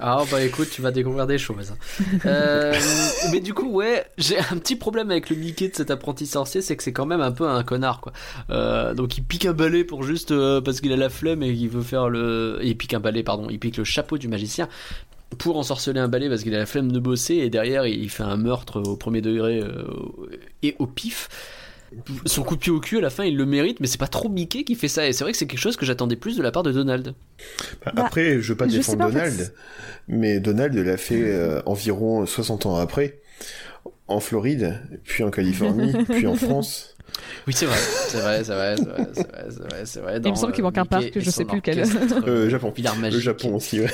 Ah 0.00 0.24
bah 0.30 0.42
écoute, 0.42 0.68
tu 0.70 0.82
vas 0.82 0.90
découvrir 0.90 1.26
des 1.26 1.38
choses. 1.38 1.74
Euh, 2.26 2.74
mais 3.32 3.40
du 3.40 3.54
coup, 3.54 3.70
ouais, 3.70 4.04
j'ai 4.16 4.38
un 4.38 4.56
petit 4.56 4.76
problème 4.76 5.10
avec 5.10 5.30
le 5.30 5.36
Mickey 5.36 5.68
de 5.68 5.74
cet 5.74 5.90
apprenti 5.90 6.26
sorcier, 6.26 6.60
c'est 6.60 6.76
que 6.76 6.82
c'est 6.82 6.92
quand 6.92 7.06
même 7.06 7.20
un 7.20 7.32
peu 7.32 7.48
un 7.48 7.62
connard, 7.62 8.00
quoi. 8.00 8.12
Euh, 8.50 8.94
donc 8.94 9.16
il 9.18 9.24
pique 9.24 9.46
un 9.46 9.52
balai 9.52 9.84
pour 9.84 10.02
juste 10.02 10.32
euh, 10.32 10.60
parce 10.60 10.80
qu'il 10.80 10.92
a 10.92 10.96
la 10.96 11.08
flemme 11.08 11.42
et 11.42 11.54
qu'il 11.54 11.68
veut 11.68 11.82
faire 11.82 12.08
le. 12.08 12.58
Il 12.62 12.76
pique 12.76 12.94
un 12.94 13.00
balai, 13.00 13.22
pardon, 13.22 13.48
il 13.50 13.58
pique 13.58 13.76
le 13.76 13.84
chapeau 13.84 14.18
du 14.18 14.28
magicien 14.28 14.68
pour 15.38 15.58
ensorceler 15.58 16.00
un 16.00 16.08
balai 16.08 16.28
parce 16.28 16.42
qu'il 16.42 16.54
a 16.54 16.58
la 16.58 16.66
flemme 16.66 16.90
de 16.90 16.98
bosser 16.98 17.34
et 17.34 17.50
derrière 17.50 17.86
il 17.86 18.08
fait 18.08 18.22
un 18.22 18.38
meurtre 18.38 18.80
au 18.80 18.96
premier 18.96 19.20
degré 19.20 19.62
et 20.62 20.74
au 20.78 20.86
pif. 20.86 21.28
Son 22.26 22.42
coup 22.42 22.54
de 22.56 22.60
pied 22.60 22.72
au 22.72 22.80
cul 22.80 22.98
à 22.98 23.00
la 23.00 23.10
fin 23.10 23.24
il 23.24 23.36
le 23.36 23.46
mérite 23.46 23.80
mais 23.80 23.86
c'est 23.86 23.98
pas 23.98 24.08
trop 24.08 24.28
Mickey 24.28 24.64
qui 24.64 24.74
fait 24.74 24.88
ça 24.88 25.06
et 25.06 25.12
c'est 25.12 25.24
vrai 25.24 25.32
que 25.32 25.38
c'est 25.38 25.46
quelque 25.46 25.60
chose 25.60 25.76
que 25.76 25.86
j'attendais 25.86 26.16
plus 26.16 26.36
de 26.36 26.42
la 26.42 26.50
part 26.50 26.62
de 26.62 26.72
Donald. 26.72 27.14
Bah, 27.84 27.92
Bah, 27.94 28.04
après, 28.06 28.40
je 28.40 28.52
veux 28.52 28.56
pas 28.56 28.66
défendre 28.66 28.98
pas, 28.98 29.06
en 29.06 29.08
fait, 29.08 29.14
Donald, 29.14 29.54
mais 30.08 30.40
Donald 30.40 30.74
l'a 30.74 30.96
fait 30.96 31.22
euh, 31.22 31.62
environ 31.66 32.26
60 32.26 32.66
ans 32.66 32.76
après, 32.76 33.20
en 34.06 34.20
Floride, 34.20 34.80
puis 35.04 35.24
en 35.24 35.30
Californie, 35.30 35.92
puis 36.08 36.26
en 36.26 36.34
France. 36.34 36.94
Oui, 37.46 37.52
c'est 37.54 37.66
vrai, 37.66 37.76
c'est 37.78 38.20
vrai, 38.20 38.44
c'est 38.44 38.54
vrai, 38.54 38.76
c'est 38.76 38.84
vrai, 38.84 39.06
c'est 39.14 39.22
vrai, 39.22 39.46
c'est 39.50 39.60
vrai, 39.60 39.82
c'est 39.86 40.00
vrai. 40.00 40.20
Il 40.24 40.30
me 40.30 40.36
semble 40.36 40.52
qu'il 40.52 40.62
manque 40.62 40.78
un 40.78 40.84
parc, 40.84 41.18
je 41.18 41.30
sais 41.30 41.44
plus 41.44 41.56
lequel. 41.56 41.80
Euh, 42.26 42.48
Japon. 42.48 42.72
Le 42.76 43.00
magique. 43.00 43.20
Japon 43.20 43.54
aussi, 43.56 43.80
ouais. 43.80 43.90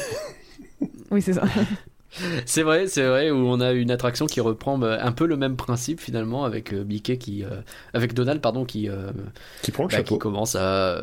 Oui, 1.10 1.22
c'est 1.22 1.34
ça. 1.34 1.44
C'est 2.46 2.62
vrai, 2.62 2.86
c'est 2.86 3.06
vrai, 3.06 3.30
où 3.30 3.46
on 3.48 3.60
a 3.60 3.72
une 3.72 3.90
attraction 3.90 4.26
qui 4.26 4.40
reprend 4.40 4.78
bah, 4.78 4.98
un 5.02 5.12
peu 5.12 5.26
le 5.26 5.36
même 5.36 5.56
principe 5.56 6.00
finalement 6.00 6.44
avec 6.44 6.72
euh, 6.72 6.84
Mickey 6.84 7.18
qui, 7.18 7.44
euh, 7.44 7.60
avec 7.92 8.14
Donald 8.14 8.40
pardon 8.40 8.64
qui, 8.64 8.88
euh, 8.88 9.10
Qui 9.62 9.70
prend 9.72 9.84
le 9.84 9.88
bah, 9.88 9.96
chapeau. 9.98 10.14
qui 10.14 10.18
commence 10.20 10.54
à, 10.54 10.60
euh, 10.60 11.00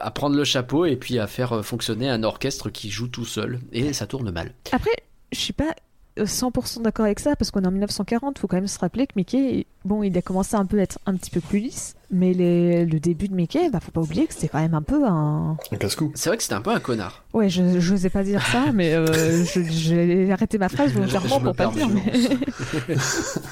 à 0.00 0.10
prendre 0.10 0.36
le 0.36 0.44
chapeau 0.44 0.84
et 0.86 0.96
puis 0.96 1.18
à 1.18 1.26
faire 1.26 1.52
euh, 1.52 1.62
fonctionner 1.62 2.08
un 2.08 2.22
orchestre 2.22 2.70
qui 2.70 2.90
joue 2.90 3.08
tout 3.08 3.24
seul 3.26 3.60
et 3.72 3.92
ça 3.92 4.06
tourne 4.06 4.30
mal. 4.30 4.52
Après, 4.72 4.90
je 5.32 5.38
suis 5.38 5.52
pas 5.52 5.64
euh, 5.64 5.72
100% 6.18 6.82
d'accord 6.82 7.04
avec 7.04 7.20
ça 7.20 7.36
parce 7.36 7.50
qu'on 7.50 7.62
est 7.62 7.66
en 7.66 7.70
1940. 7.70 8.38
Faut 8.38 8.46
quand 8.46 8.56
même 8.56 8.66
se 8.66 8.78
rappeler 8.78 9.06
que 9.06 9.12
Mickey, 9.16 9.66
bon, 9.84 10.02
il 10.02 10.16
a 10.16 10.22
commencé 10.22 10.54
un 10.56 10.64
peu 10.64 10.78
à 10.78 10.82
être 10.82 10.98
un 11.06 11.14
petit 11.14 11.30
peu 11.30 11.40
plus 11.40 11.58
lisse, 11.58 11.94
mais 12.10 12.32
les- 12.32 12.84
le 12.86 12.98
début 13.00 13.28
de 13.28 13.34
Mickey, 13.34 13.68
bah 13.70 13.80
faut 13.80 13.90
pas 13.90 14.00
oublier 14.00 14.26
que 14.26 14.32
c'était 14.34 14.48
quand 14.48 14.60
même 14.60 14.74
un 14.74 14.82
peu 14.82 15.04
un. 15.06 15.56
Un 15.72 15.76
casse-cou. 15.76 16.12
C'est 16.14 16.30
vrai 16.30 16.36
que 16.36 16.42
c'était 16.42 16.54
un 16.54 16.60
peu 16.62 16.70
un 16.70 16.80
connard. 16.80 17.24
Ouais, 17.34 17.48
je 17.48 17.78
j'osais 17.80 18.10
pas 18.10 18.22
dire 18.22 18.44
ça, 18.46 18.72
mais 18.72 18.94
euh, 18.94 19.06
je- 19.44 19.62
j'ai 19.70 20.32
arrêté 20.32 20.58
ma 20.58 20.68
phrase 20.68 20.92
volontairement 20.92 21.40
pour 21.40 21.54
pas 21.54 21.66
le 21.66 21.72
dire. 21.72 21.88
Mais, 21.88 22.12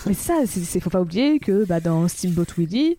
mais 0.06 0.14
ça, 0.14 0.34
c'est- 0.46 0.80
faut 0.80 0.90
pas 0.90 1.00
oublier 1.00 1.38
que 1.38 1.64
bah, 1.64 1.80
dans 1.80 2.08
Steamboat 2.08 2.46
Willie, 2.58 2.98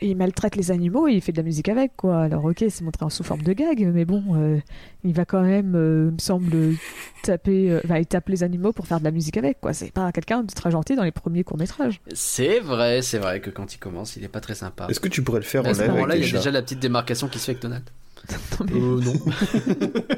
il 0.00 0.16
maltraite 0.16 0.56
les 0.56 0.70
animaux 0.70 1.08
et 1.08 1.12
il 1.12 1.20
fait 1.20 1.32
de 1.32 1.36
la 1.36 1.42
musique 1.42 1.68
avec, 1.68 1.96
quoi. 1.96 2.22
Alors, 2.22 2.44
ok, 2.44 2.64
c'est 2.68 2.82
montré 2.82 3.04
en 3.04 3.10
sous 3.10 3.24
forme 3.24 3.42
de 3.42 3.52
gag, 3.52 3.90
mais 3.92 4.04
bon, 4.04 4.22
euh, 4.34 4.58
il 5.04 5.12
va 5.12 5.24
quand 5.24 5.42
même, 5.42 5.74
euh, 5.74 6.10
me 6.10 6.18
semble, 6.18 6.74
taper, 7.22 7.70
euh, 7.70 7.80
enfin, 7.84 7.98
il 7.98 8.06
tape 8.06 8.28
les 8.28 8.42
animaux 8.42 8.72
pour 8.72 8.86
faire 8.86 8.98
de 8.98 9.04
la 9.04 9.10
musique 9.10 9.36
avec, 9.36 9.60
quoi. 9.60 9.72
C'est 9.72 9.92
pas 9.92 10.12
quelqu'un 10.12 10.42
de 10.42 10.52
très 10.52 10.70
gentil 10.70 10.96
dans 10.96 11.04
les 11.04 11.12
premiers 11.12 11.44
courts-métrages. 11.44 12.00
C'est 12.12 12.60
vrai, 12.60 13.02
c'est 13.02 13.18
vrai 13.18 13.40
que 13.40 13.50
quand 13.50 13.74
il 13.74 13.78
commence, 13.78 14.16
il 14.16 14.24
est 14.24 14.28
pas 14.28 14.40
très 14.40 14.54
sympa. 14.54 14.86
Est-ce 14.88 15.00
que 15.00 15.08
tu 15.08 15.22
pourrais 15.22 15.40
le 15.40 15.44
faire 15.44 15.64
en 15.64 15.70
à 15.70 15.74
ce 15.74 15.82
moment-là, 15.84 16.16
il 16.16 16.24
y 16.24 16.28
a 16.28 16.38
déjà 16.38 16.50
la 16.50 16.62
petite 16.62 16.80
démarcation 16.80 17.28
qui 17.28 17.38
se 17.38 17.46
fait 17.46 17.52
avec 17.52 17.62
Donald. 17.62 17.84
Non, 18.30 18.66
mais- 18.66 18.80
Euh, 18.80 19.00
non. 19.00 19.12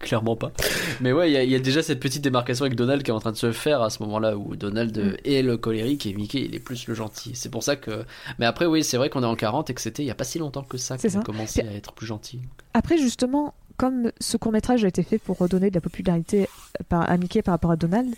Clairement 0.00 0.36
pas. 0.36 0.52
Mais 1.00 1.12
ouais, 1.12 1.30
il 1.30 1.32
y 1.32 1.36
a- 1.36 1.42
y, 1.42 1.60
déjà 1.60 1.82
cette 1.82 1.98
petite 2.00 2.22
démarcation 2.22 2.64
avec 2.64 2.76
Donald 2.76 3.02
qui 3.02 3.10
est 3.10 3.14
en 3.14 3.18
train 3.20 3.32
de 3.32 3.36
se 3.36 3.50
faire 3.50 3.82
à 3.82 3.90
ce 3.90 4.02
moment-là 4.04 4.36
où 4.36 4.54
Donald 4.54 4.96
euh, 4.98 5.16
est 5.24 5.42
le 5.42 5.56
colérique 5.56 6.06
et 6.06 6.12
Mickey 6.14 6.42
il 6.42 6.54
est 6.54 6.60
plus 6.60 6.86
le 6.86 6.94
gentil. 6.94 7.32
C'est 7.34 7.48
pour 7.50 7.62
ça 7.62 7.74
que. 7.76 8.04
Mais 8.38 8.46
après, 8.46 8.66
oui, 8.66 8.84
c'est 8.84 8.98
vrai 8.98 9.10
qu'on 9.10 9.22
est 9.22 9.26
en 9.26 9.34
40 9.34 9.70
et 9.70 9.74
que 9.74 9.80
c'était 9.80 10.02
il 10.04 10.06
y 10.06 10.10
a 10.10 10.14
pas 10.14 10.24
si 10.24 10.38
longtemps 10.38 10.62
que 10.62 10.76
ça 10.78 10.96
qu'on 10.96 11.08
a 11.18 11.22
commencé 11.22 11.60
à 11.62 11.72
être 11.72 11.92
plus 11.92 12.06
gentil. 12.06 12.40
Après, 12.74 12.98
justement, 12.98 13.54
comme 13.78 14.12
ce 14.20 14.36
court-métrage 14.36 14.84
a 14.84 14.88
été 14.88 15.02
fait 15.02 15.18
pour 15.18 15.38
redonner 15.38 15.70
de 15.70 15.74
la 15.74 15.80
popularité 15.80 16.48
par, 16.88 17.10
à 17.10 17.16
Mickey 17.16 17.42
par 17.42 17.52
rapport 17.52 17.72
à 17.72 17.76
Donald, 17.76 18.14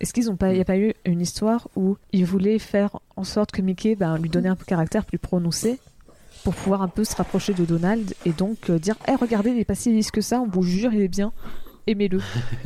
est-ce 0.00 0.12
qu'ils 0.12 0.30
ont 0.30 0.36
pas, 0.36 0.50
il 0.50 0.56
n'y 0.56 0.60
a 0.60 0.64
pas 0.64 0.78
eu 0.78 0.94
une 1.04 1.20
histoire 1.20 1.68
où 1.76 1.96
ils 2.12 2.24
voulaient 2.26 2.58
faire 2.58 2.98
en 3.16 3.24
sorte 3.24 3.52
que 3.52 3.62
Mickey 3.62 3.94
ben, 3.94 4.16
lui 4.18 4.28
donnait 4.28 4.48
un 4.48 4.56
peu 4.56 4.64
caractère 4.64 5.04
plus 5.04 5.18
prononcé 5.18 5.78
pour 6.48 6.54
pouvoir 6.54 6.80
un 6.80 6.88
peu 6.88 7.04
se 7.04 7.14
rapprocher 7.14 7.52
de 7.52 7.66
Donald 7.66 8.14
et 8.24 8.30
donc 8.32 8.70
euh, 8.70 8.78
dire 8.78 8.94
Eh, 9.06 9.14
regardez, 9.14 9.50
il 9.50 9.58
est 9.58 9.66
pas 9.66 9.74
si 9.74 9.92
lisse 9.92 10.10
que 10.10 10.22
ça, 10.22 10.40
on 10.40 10.48
vous 10.48 10.62
jure, 10.62 10.94
il 10.94 11.02
est 11.02 11.08
bien, 11.08 11.30
aimez-le. 11.86 12.20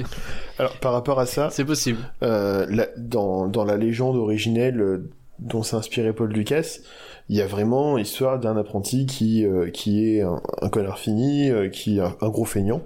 Alors, 0.58 0.76
par 0.78 0.92
rapport 0.92 1.18
à 1.18 1.26
ça, 1.26 1.48
C'est 1.50 1.64
possible. 1.64 1.98
euh, 2.22 2.64
la- 2.70 2.86
dans, 2.96 3.48
dans 3.48 3.64
la 3.64 3.76
légende 3.76 4.16
originelle 4.16 4.80
euh, 4.80 5.10
dont 5.40 5.64
s'est 5.64 5.74
inspiré 5.74 6.12
Paul 6.12 6.30
Lucas, 6.32 6.78
il 7.28 7.36
y 7.36 7.40
a 7.40 7.46
vraiment 7.46 7.96
l'histoire 7.96 8.38
d'un 8.38 8.56
apprenti 8.56 9.06
qui, 9.06 9.44
euh, 9.46 9.70
qui 9.70 10.06
est 10.06 10.22
un, 10.22 10.40
un 10.60 10.68
connard 10.68 10.98
fini, 10.98 11.50
euh, 11.50 11.68
qui 11.68 11.98
est 11.98 12.00
un, 12.00 12.16
un 12.20 12.28
gros 12.28 12.44
feignant, 12.44 12.82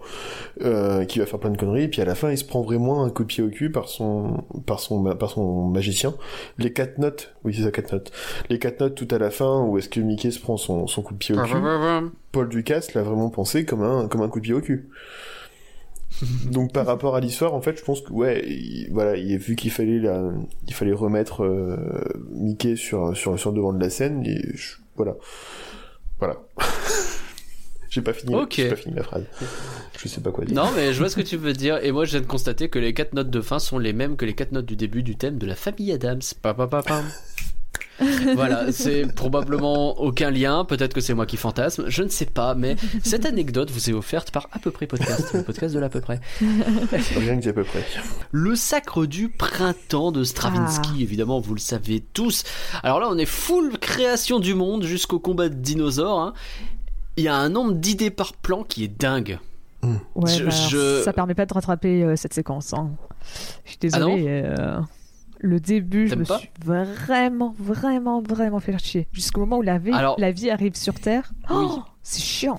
euh, 0.62 1.04
qui 1.04 1.18
va 1.18 1.26
faire 1.26 1.38
plein 1.38 1.50
de 1.50 1.56
conneries, 1.56 1.84
et 1.84 1.88
puis 1.88 2.02
à 2.02 2.04
la 2.04 2.14
fin, 2.14 2.30
il 2.30 2.38
se 2.38 2.44
prend 2.44 2.62
vraiment 2.62 3.02
un 3.04 3.10
coup 3.10 3.22
de 3.22 3.28
pied 3.28 3.42
au 3.42 3.48
cul 3.48 3.70
par 3.70 3.88
son, 3.88 4.44
par 4.66 4.80
son, 4.80 5.02
par 5.16 5.30
son 5.30 5.64
magicien. 5.64 6.14
Les 6.58 6.72
quatre 6.72 6.98
notes, 6.98 7.34
oui, 7.44 7.54
c'est 7.54 7.62
ça, 7.62 7.70
quatre 7.70 7.92
notes. 7.92 8.12
Les 8.50 8.58
quatre 8.58 8.80
notes 8.80 8.94
tout 8.94 9.08
à 9.10 9.18
la 9.18 9.30
fin, 9.30 9.62
où 9.62 9.78
est-ce 9.78 9.88
que 9.88 10.00
Mickey 10.00 10.30
se 10.30 10.40
prend 10.40 10.56
son, 10.56 10.86
son 10.86 11.02
coup 11.02 11.14
de 11.14 11.18
pied 11.18 11.34
au 11.34 11.42
cul, 11.42 11.54
Paul 12.32 12.48
Ducasse 12.48 12.94
l'a 12.94 13.02
vraiment 13.02 13.30
pensé 13.30 13.64
comme 13.64 13.82
un, 13.82 14.08
comme 14.08 14.22
un 14.22 14.28
coup 14.28 14.40
de 14.40 14.44
pied 14.44 14.54
au 14.54 14.60
cul. 14.60 14.88
Donc 16.50 16.72
par 16.72 16.86
rapport 16.86 17.14
à 17.16 17.20
l'histoire, 17.20 17.54
en 17.54 17.60
fait, 17.60 17.78
je 17.78 17.84
pense 17.84 18.00
que 18.00 18.12
ouais, 18.12 18.44
il, 18.48 18.88
voilà, 18.92 19.16
il 19.16 19.32
a 19.34 19.36
vu 19.36 19.56
qu'il 19.56 19.70
fallait 19.70 19.98
la, 19.98 20.22
il 20.66 20.74
fallait 20.74 20.92
remettre 20.92 21.44
euh, 21.44 21.76
Mickey 22.30 22.76
sur 22.76 23.16
sur 23.16 23.38
sur 23.38 23.50
le 23.50 23.56
devant 23.56 23.72
de 23.72 23.80
la 23.80 23.90
scène 23.90 24.24
et 24.24 24.40
je- 24.54 24.76
voilà, 24.96 25.14
voilà. 26.18 26.36
j'ai 27.90 28.02
pas 28.02 28.12
fini, 28.12 28.34
Ok. 28.34 28.54
j'ai 28.56 28.68
pas 28.70 28.76
fini 28.76 28.94
ma 28.94 29.02
phrase. 29.02 29.24
Je 30.02 30.08
sais 30.08 30.20
pas 30.20 30.30
quoi 30.30 30.44
dire. 30.44 30.54
Non, 30.54 30.70
mais 30.76 30.92
je 30.92 30.98
vois 30.98 31.08
ce 31.08 31.16
que 31.16 31.22
tu 31.22 31.36
veux 31.36 31.52
dire. 31.54 31.82
Et 31.82 31.90
moi, 31.92 32.04
je 32.04 32.10
viens 32.12 32.20
de 32.20 32.26
constater 32.26 32.68
que 32.68 32.78
les 32.78 32.92
quatre 32.94 33.14
notes 33.14 33.30
de 33.30 33.40
fin 33.40 33.58
sont 33.58 33.78
les 33.78 33.92
mêmes 33.94 34.16
que 34.16 34.24
les 34.26 34.34
quatre 34.34 34.52
notes 34.52 34.66
du 34.66 34.76
début 34.76 35.02
du 35.02 35.16
thème 35.16 35.38
de 35.38 35.46
la 35.46 35.54
famille 35.54 35.90
Adams. 35.92 36.20
Pa, 36.42 36.52
pa, 36.54 36.66
pa, 36.66 36.82
pam. 36.82 37.04
Voilà, 38.34 38.72
c'est 38.72 39.12
probablement 39.14 39.98
aucun 40.00 40.30
lien. 40.30 40.64
Peut-être 40.64 40.92
que 40.94 41.00
c'est 41.00 41.14
moi 41.14 41.26
qui 41.26 41.36
fantasme. 41.36 41.84
Je 41.88 42.02
ne 42.02 42.08
sais 42.08 42.26
pas, 42.26 42.54
mais 42.54 42.76
cette 43.02 43.24
anecdote 43.26 43.70
vous 43.70 43.90
est 43.90 43.92
offerte 43.92 44.30
par 44.30 44.48
à 44.52 44.58
peu 44.58 44.70
près 44.70 44.86
podcast, 44.86 45.32
le 45.34 45.42
podcast 45.42 45.74
de 45.74 45.80
l'à 45.80 45.88
peu 45.88 46.00
près. 46.00 46.20
Rien 47.16 47.40
que 47.40 47.48
à 47.48 47.52
peu 47.52 47.64
près. 47.64 47.84
Le 48.32 48.54
sacre 48.56 49.06
du 49.06 49.28
printemps 49.28 50.12
de 50.12 50.24
Stravinsky, 50.24 50.90
Ah. 50.98 51.00
évidemment, 51.02 51.40
vous 51.40 51.54
le 51.54 51.60
savez 51.60 52.00
tous. 52.12 52.44
Alors 52.82 53.00
là, 53.00 53.08
on 53.10 53.18
est 53.18 53.24
full 53.26 53.78
création 53.78 54.38
du 54.40 54.54
monde 54.54 54.84
jusqu'au 54.84 55.18
combat 55.18 55.48
de 55.48 55.54
dinosaures. 55.54 56.20
hein. 56.20 56.32
Il 57.16 57.24
y 57.24 57.28
a 57.28 57.36
un 57.36 57.48
nombre 57.48 57.72
d'idées 57.72 58.10
par 58.10 58.34
plan 58.34 58.62
qui 58.62 58.84
est 58.84 58.88
dingue. 59.00 59.38
Ouais, 59.82 60.30
Je- 60.36 60.44
bah, 60.44 60.50
je- 60.50 61.02
ça 61.04 61.12
permet 61.12 61.34
pas 61.34 61.46
de 61.46 61.54
rattraper 61.54 62.02
euh, 62.02 62.16
cette 62.16 62.34
séquence. 62.34 62.72
hein. 62.74 62.90
Je 63.64 63.70
suis 63.70 63.78
Ah 63.92 64.00
non 64.00 64.16
désolée. 64.16 64.42
euh, 64.44 64.80
le 65.40 65.60
début, 65.60 66.08
je 66.08 66.14
me 66.14 66.24
suis 66.24 66.48
vraiment, 66.64 67.54
vraiment, 67.58 68.22
vraiment 68.22 68.60
fait 68.60 68.78
chier. 68.78 69.06
Jusqu'au 69.12 69.40
moment 69.40 69.58
où 69.58 69.62
la 69.62 69.78
vie, 69.78 69.92
Alors- 69.92 70.16
la 70.18 70.30
vie 70.32 70.50
arrive 70.50 70.74
sur 70.76 70.94
Terre. 70.94 71.30
Oh, 71.50 71.80
c'est 72.02 72.22
chiant. 72.22 72.58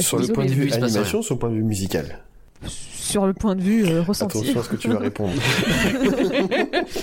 Sur 0.00 0.18
le 0.18 0.28
point 0.28 0.46
de 0.46 0.50
vue 0.50 0.72
animation, 0.72 1.22
sur 1.22 1.34
le 1.34 1.38
point 1.38 1.50
de 1.50 1.54
vue 1.56 1.62
musical. 1.62 2.20
Sur 2.66 3.26
le 3.26 3.34
point 3.34 3.54
de 3.54 3.60
vue 3.62 3.86
euh, 3.86 4.02
ressenti. 4.02 4.38
Attention 4.38 4.60
à 4.60 4.62
ce 4.64 4.68
que 4.70 4.76
tu 4.76 4.88
vas 4.88 4.98
répondre. 4.98 5.32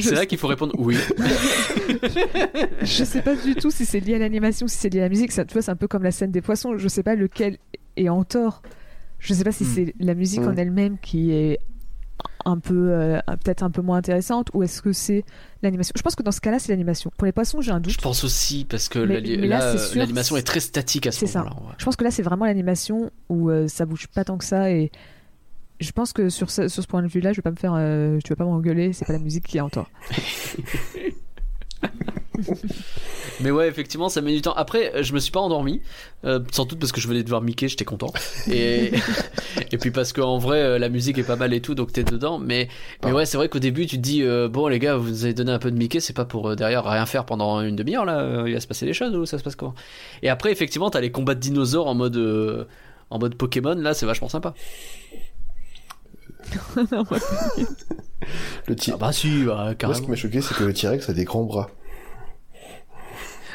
C'est 0.00 0.14
là 0.14 0.26
qu'il 0.26 0.38
faut 0.38 0.46
répondre 0.46 0.72
oui. 0.78 0.96
je 2.82 3.04
sais 3.04 3.22
pas 3.22 3.34
du 3.34 3.54
tout 3.54 3.70
si 3.70 3.84
c'est 3.84 4.00
lié 4.00 4.14
à 4.14 4.18
l'animation, 4.18 4.66
si 4.68 4.76
c'est 4.78 4.88
lié 4.88 5.00
à 5.00 5.04
la 5.04 5.08
musique. 5.08 5.32
Ça, 5.32 5.44
tu 5.44 5.52
vois, 5.52 5.62
c'est 5.62 5.70
un 5.70 5.76
peu 5.76 5.88
comme 5.88 6.02
la 6.02 6.10
scène 6.12 6.30
des 6.30 6.40
poissons. 6.40 6.78
Je 6.78 6.88
sais 6.88 7.02
pas 7.02 7.14
lequel 7.14 7.58
est 7.96 8.08
en 8.08 8.24
tort. 8.24 8.62
Je 9.18 9.34
sais 9.34 9.44
pas 9.44 9.52
si 9.52 9.64
Hmm. 9.64 9.72
c'est 9.74 9.94
la 10.00 10.14
musique 10.14 10.40
en 10.40 10.52
Hmm. 10.52 10.58
elle-même 10.58 10.98
qui 10.98 11.32
est 11.32 11.58
un 12.44 12.58
peu, 12.58 12.90
euh, 12.92 13.20
peut-être 13.44 13.62
un 13.62 13.70
peu 13.70 13.82
moins 13.82 13.98
intéressante, 13.98 14.48
ou 14.54 14.62
est-ce 14.62 14.82
que 14.82 14.92
c'est 14.92 15.24
l'animation? 15.62 15.92
Je 15.96 16.02
pense 16.02 16.14
que 16.14 16.22
dans 16.22 16.32
ce 16.32 16.40
cas-là, 16.40 16.58
c'est 16.58 16.70
l'animation. 16.72 17.10
Pour 17.16 17.26
les 17.26 17.32
poissons, 17.32 17.60
j'ai 17.60 17.70
un 17.72 17.80
doute. 17.80 17.92
Je 17.92 17.98
pense 17.98 18.24
aussi 18.24 18.64
parce 18.64 18.88
que 18.88 18.98
Mais- 18.98 19.20
mais 19.20 19.46
là, 19.46 19.74
l'animation 19.94 20.36
est 20.36 20.42
très 20.42 20.60
statique 20.60 21.06
à 21.06 21.12
ce 21.12 21.24
moment-là. 21.26 21.50
ouais. 21.56 21.74
Je 21.78 21.84
pense 21.84 21.96
que 21.96 22.04
là, 22.04 22.10
c'est 22.10 22.22
vraiment 22.22 22.44
l'animation 22.46 23.10
où 23.28 23.50
euh, 23.50 23.68
ça 23.68 23.86
bouge 23.86 24.06
pas 24.08 24.24
tant 24.24 24.38
que 24.38 24.44
ça 24.44 24.70
et 24.70 24.90
je 25.80 25.92
pense 25.92 26.12
que 26.12 26.28
sur 26.28 26.50
ce, 26.50 26.68
sur 26.68 26.82
ce 26.82 26.86
point 26.88 27.02
de 27.02 27.08
vue-là, 27.08 27.32
je 27.32 27.38
vais 27.38 27.42
pas 27.42 27.50
me 27.50 27.56
faire, 27.56 27.72
euh, 27.74 28.18
tu 28.22 28.30
vas 28.32 28.36
pas 28.36 28.44
m'engueuler, 28.44 28.92
c'est 28.92 29.06
pas 29.06 29.14
la 29.14 29.18
musique 29.18 29.46
qui 29.46 29.56
est 29.56 29.62
en 29.62 29.70
tort. 29.70 29.88
Mais 33.40 33.50
ouais, 33.50 33.68
effectivement, 33.68 34.08
ça 34.08 34.20
met 34.20 34.32
du 34.34 34.42
temps. 34.42 34.52
Après, 34.54 34.94
euh, 34.94 35.02
je 35.02 35.12
me 35.14 35.18
suis 35.18 35.30
pas 35.32 35.40
endormi, 35.40 35.80
euh, 36.24 36.40
sans 36.52 36.64
doute 36.66 36.78
parce 36.78 36.92
que 36.92 37.00
je 37.00 37.08
venais 37.08 37.22
de 37.22 37.28
voir 37.28 37.40
Mickey, 37.42 37.68
j'étais 37.68 37.84
content. 37.84 38.12
Et 38.50 38.92
et 39.72 39.78
puis 39.78 39.90
parce 39.90 40.12
qu'en 40.12 40.38
vrai, 40.38 40.58
euh, 40.58 40.78
la 40.78 40.88
musique 40.88 41.16
est 41.18 41.22
pas 41.24 41.36
mal 41.36 41.52
et 41.54 41.60
tout, 41.60 41.74
donc 41.74 41.92
t'es 41.92 42.04
dedans. 42.04 42.38
Mais 42.38 42.68
mais 43.04 43.12
ouais, 43.12 43.24
c'est 43.26 43.36
vrai 43.36 43.48
qu'au 43.48 43.58
début, 43.58 43.86
tu 43.86 43.96
te 43.96 44.02
dis 44.02 44.22
euh, 44.22 44.48
bon 44.48 44.68
les 44.68 44.78
gars, 44.78 44.96
vous 44.96 45.08
nous 45.08 45.24
avez 45.24 45.34
donné 45.34 45.52
un 45.52 45.58
peu 45.58 45.70
de 45.70 45.76
Mickey, 45.78 46.00
c'est 46.00 46.12
pas 46.12 46.24
pour 46.26 46.50
euh, 46.50 46.56
derrière 46.56 46.84
rien 46.84 47.06
faire 47.06 47.24
pendant 47.24 47.60
une 47.62 47.76
demi-heure 47.76 48.04
là. 48.04 48.44
Il 48.46 48.52
va 48.54 48.60
se 48.60 48.66
passer 48.66 48.84
des 48.86 48.92
choses 48.94 49.14
ou 49.16 49.24
ça 49.26 49.38
se 49.38 49.42
passe 49.42 49.56
comment? 49.56 49.74
Et 50.22 50.28
après, 50.28 50.52
effectivement, 50.52 50.90
t'as 50.90 51.00
les 51.00 51.10
combats 51.10 51.34
de 51.34 51.40
dinosaures 51.40 51.86
en 51.86 51.94
mode 51.94 52.16
euh, 52.16 52.64
en 53.10 53.18
mode 53.18 53.34
Pokémon, 53.36 53.74
là, 53.74 53.92
c'est 53.94 54.06
vachement 54.06 54.28
sympa. 54.28 54.54
Le 58.66 58.76
T- 58.76 58.92
Ah 58.92 58.96
bah 58.98 59.12
si, 59.12 59.44
bah, 59.44 59.54
Moi, 59.56 59.70
ce 59.70 59.74
carrément. 59.74 60.00
qui 60.00 60.10
m'a 60.10 60.16
choqué, 60.16 60.40
c'est 60.40 60.54
que 60.54 60.64
le 60.64 60.72
T-Rex 60.72 61.08
a 61.08 61.12
des 61.12 61.24
grands 61.24 61.44
bras. 61.44 61.70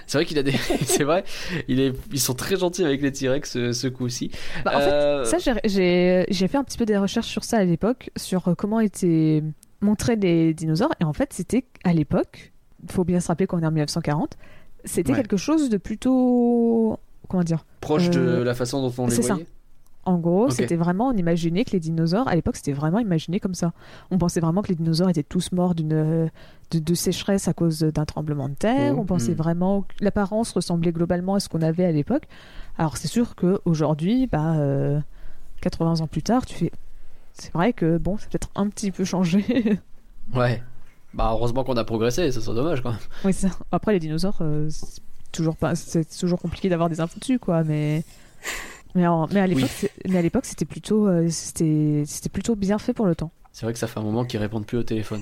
C'est 0.07 0.17
vrai 0.17 0.25
qu'il 0.25 0.37
a 0.37 0.43
des. 0.43 0.51
c'est 0.85 1.03
vrai, 1.03 1.23
il 1.67 1.79
est... 1.79 1.93
ils 2.11 2.19
sont 2.19 2.33
très 2.33 2.57
gentils 2.57 2.83
avec 2.85 3.01
les 3.01 3.11
T-Rex 3.11 3.51
ce, 3.51 3.71
ce 3.73 3.87
coup-ci. 3.87 4.31
Bah, 4.63 4.71
en 4.75 4.79
Euh, 4.81 5.23
fait, 5.25 5.39
ça, 5.39 5.53
j'ai- 5.65 6.47
fait 6.47 6.57
un 6.57 6.63
petit 6.63 6.77
peu 6.77 6.85
des 6.85 6.97
recherches 6.97 7.27
sur 7.27 7.43
ça 7.43 7.57
à 7.57 7.63
l'époque, 7.63 8.09
sur 8.15 8.47
euh, 8.47 8.55
comment 8.55 8.79
étaient 8.79 9.43
montrés 9.81 10.15
les 10.15 10.53
dinosaures. 10.53 10.93
Et 11.01 11.03
en 11.03 11.13
fait, 11.13 11.33
c'était 11.33 11.65
à 11.83 11.93
l'époque, 11.93 12.53
il 12.83 12.91
faut 12.91 13.03
bien 13.03 13.19
se 13.19 13.27
rappeler 13.27 13.47
qu'on 13.47 13.61
est 13.61 13.65
en 13.65 13.71
1940, 13.71 14.37
c'était 14.83 15.11
Ouais. 15.11 15.17
quelque 15.17 15.37
chose 15.37 15.69
de 15.69 15.77
plutôt. 15.77 16.99
Comment 17.27 17.43
dire 17.43 17.65
Proche 17.81 18.09
de 18.11 18.19
euh, 18.19 18.43
la 18.43 18.53
façon 18.53 18.81
dont 18.87 18.93
on 19.03 19.07
les 19.07 19.15
ça. 19.23 19.37
En 20.05 20.17
gros, 20.19 20.49
c'était 20.51 20.75
vraiment, 20.75 21.07
on 21.07 21.13
imaginait 21.17 21.65
que 21.65 21.71
les 21.71 21.79
dinosaures, 21.79 22.27
à 22.27 22.35
l'époque, 22.35 22.55
c'était 22.57 22.73
vraiment 22.73 22.99
imaginé 22.99 23.39
comme 23.39 23.55
ça. 23.55 23.73
On 24.11 24.17
pensait 24.19 24.39
vraiment 24.39 24.61
que 24.61 24.67
les 24.67 24.75
dinosaures 24.75 25.09
étaient 25.09 25.23
tous 25.23 25.51
morts 25.51 25.73
d'une 25.73 26.29
de, 26.71 26.79
de 26.79 26.93
sécheresse 26.93 27.47
à 27.47 27.53
cause 27.53 27.79
d'un 27.79 28.05
tremblement 28.05 28.47
de 28.47 28.53
terre. 28.53 28.93
Mhm. 28.93 28.99
On 28.99 29.05
pensait 29.05 29.31
Mhm. 29.31 29.37
vraiment 29.37 29.81
que 29.81 29.93
l'apparence 30.01 30.51
ressemblait 30.51 30.91
globalement 30.91 31.33
à 31.35 31.39
ce 31.39 31.49
qu'on 31.49 31.61
avait 31.63 31.85
à 31.85 31.91
l'époque. 31.91 32.23
Alors 32.77 32.97
c'est 32.97 33.07
sûr 33.07 33.35
qu'aujourd'hui, 33.35 34.27
bah, 34.27 34.55
euh, 34.57 34.99
80 35.61 36.01
ans 36.01 36.07
plus 36.07 36.21
tard, 36.23 36.45
tu 36.45 36.53
fais. 36.55 36.71
C'est 37.33 37.51
vrai 37.53 37.73
que 37.73 37.97
bon, 37.97 38.17
ça 38.17 38.27
peut-être 38.29 38.49
un 38.55 38.69
petit 38.69 38.91
peu 38.91 39.03
changé. 39.05 39.43
Ouais. 40.33 40.61
Bah 41.13 41.29
heureusement 41.31 41.63
qu'on 41.63 41.77
a 41.77 41.83
progressé, 41.83 42.31
ça 42.31 42.41
serait 42.41 42.55
dommage 42.55 42.81
quand 42.81 42.89
même. 42.91 42.99
oui, 43.23 43.31
ça. 43.33 43.49
Après, 43.71 43.93
les 43.93 43.99
dinosaures, 43.99 44.37
euh, 44.41 44.67
c'est 44.69 45.01
toujours 45.31 45.55
pas, 45.55 45.75
c'est 45.75 46.03
toujours 46.19 46.39
compliqué 46.39 46.67
d'avoir 46.69 46.89
des 46.89 46.99
infos 46.99 47.19
dessus, 47.19 47.39
quoi. 47.39 47.63
Mais 47.63 48.03
mais, 48.95 49.05
en- 49.07 49.27
mais 49.31 49.39
à 49.41 49.47
l'époque, 49.47 49.69
c'est- 49.75 49.91
mais 50.07 50.17
à 50.17 50.21
l'époque, 50.21 50.45
c'était 50.45 50.65
plutôt, 50.65 51.07
euh, 51.07 51.27
c'était, 51.29 52.03
c'était 52.07 52.29
plutôt 52.29 52.55
bien 52.55 52.77
fait 52.79 52.93
pour 52.93 53.05
le 53.05 53.15
temps. 53.15 53.31
C'est 53.51 53.65
vrai 53.65 53.71
que 53.73 53.79
ça 53.79 53.87
fait 53.87 53.99
un 53.99 54.03
moment 54.03 54.25
qu'ils 54.25 54.39
répondent 54.39 54.65
plus 54.65 54.77
au 54.77 54.83
téléphone. 54.83 55.21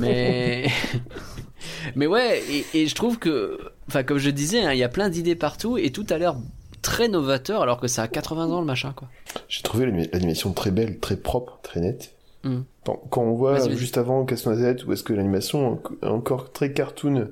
Mais 0.00 0.66
mais 1.94 2.06
ouais, 2.06 2.40
et, 2.50 2.64
et 2.82 2.86
je 2.86 2.94
trouve 2.94 3.18
que, 3.18 3.58
enfin 3.88 4.02
comme 4.02 4.18
je 4.18 4.30
disais, 4.30 4.60
hein, 4.62 4.72
il 4.72 4.78
y 4.78 4.82
a 4.82 4.88
plein 4.88 5.08
d'idées 5.08 5.36
partout 5.36 5.78
et 5.78 5.90
tout 5.90 6.06
a 6.10 6.18
l'air 6.18 6.36
très 6.82 7.08
novateur 7.08 7.62
alors 7.62 7.80
que 7.80 7.86
ça 7.88 8.02
a 8.02 8.08
80 8.08 8.50
ans 8.50 8.60
le 8.60 8.66
machin 8.66 8.92
quoi. 8.94 9.08
J'ai 9.48 9.62
trouvé 9.62 9.86
l'anima- 9.86 10.08
l'animation 10.12 10.52
très 10.52 10.70
belle, 10.70 10.98
très 10.98 11.16
propre, 11.16 11.58
très 11.62 11.80
nette. 11.80 12.14
Mm. 12.44 12.60
Quand, 12.84 13.22
on 13.22 13.32
voit 13.34 13.52
Vas-y, 13.58 13.68
vas-y. 13.68 13.78
juste 13.78 13.96
avant 13.98 14.24
Casse-Noisette, 14.26 14.84
où 14.86 14.92
est-ce 14.92 15.02
que 15.02 15.14
l'animation 15.14 15.80
est 16.02 16.06
encore 16.06 16.52
très 16.52 16.72
cartoon, 16.72 17.28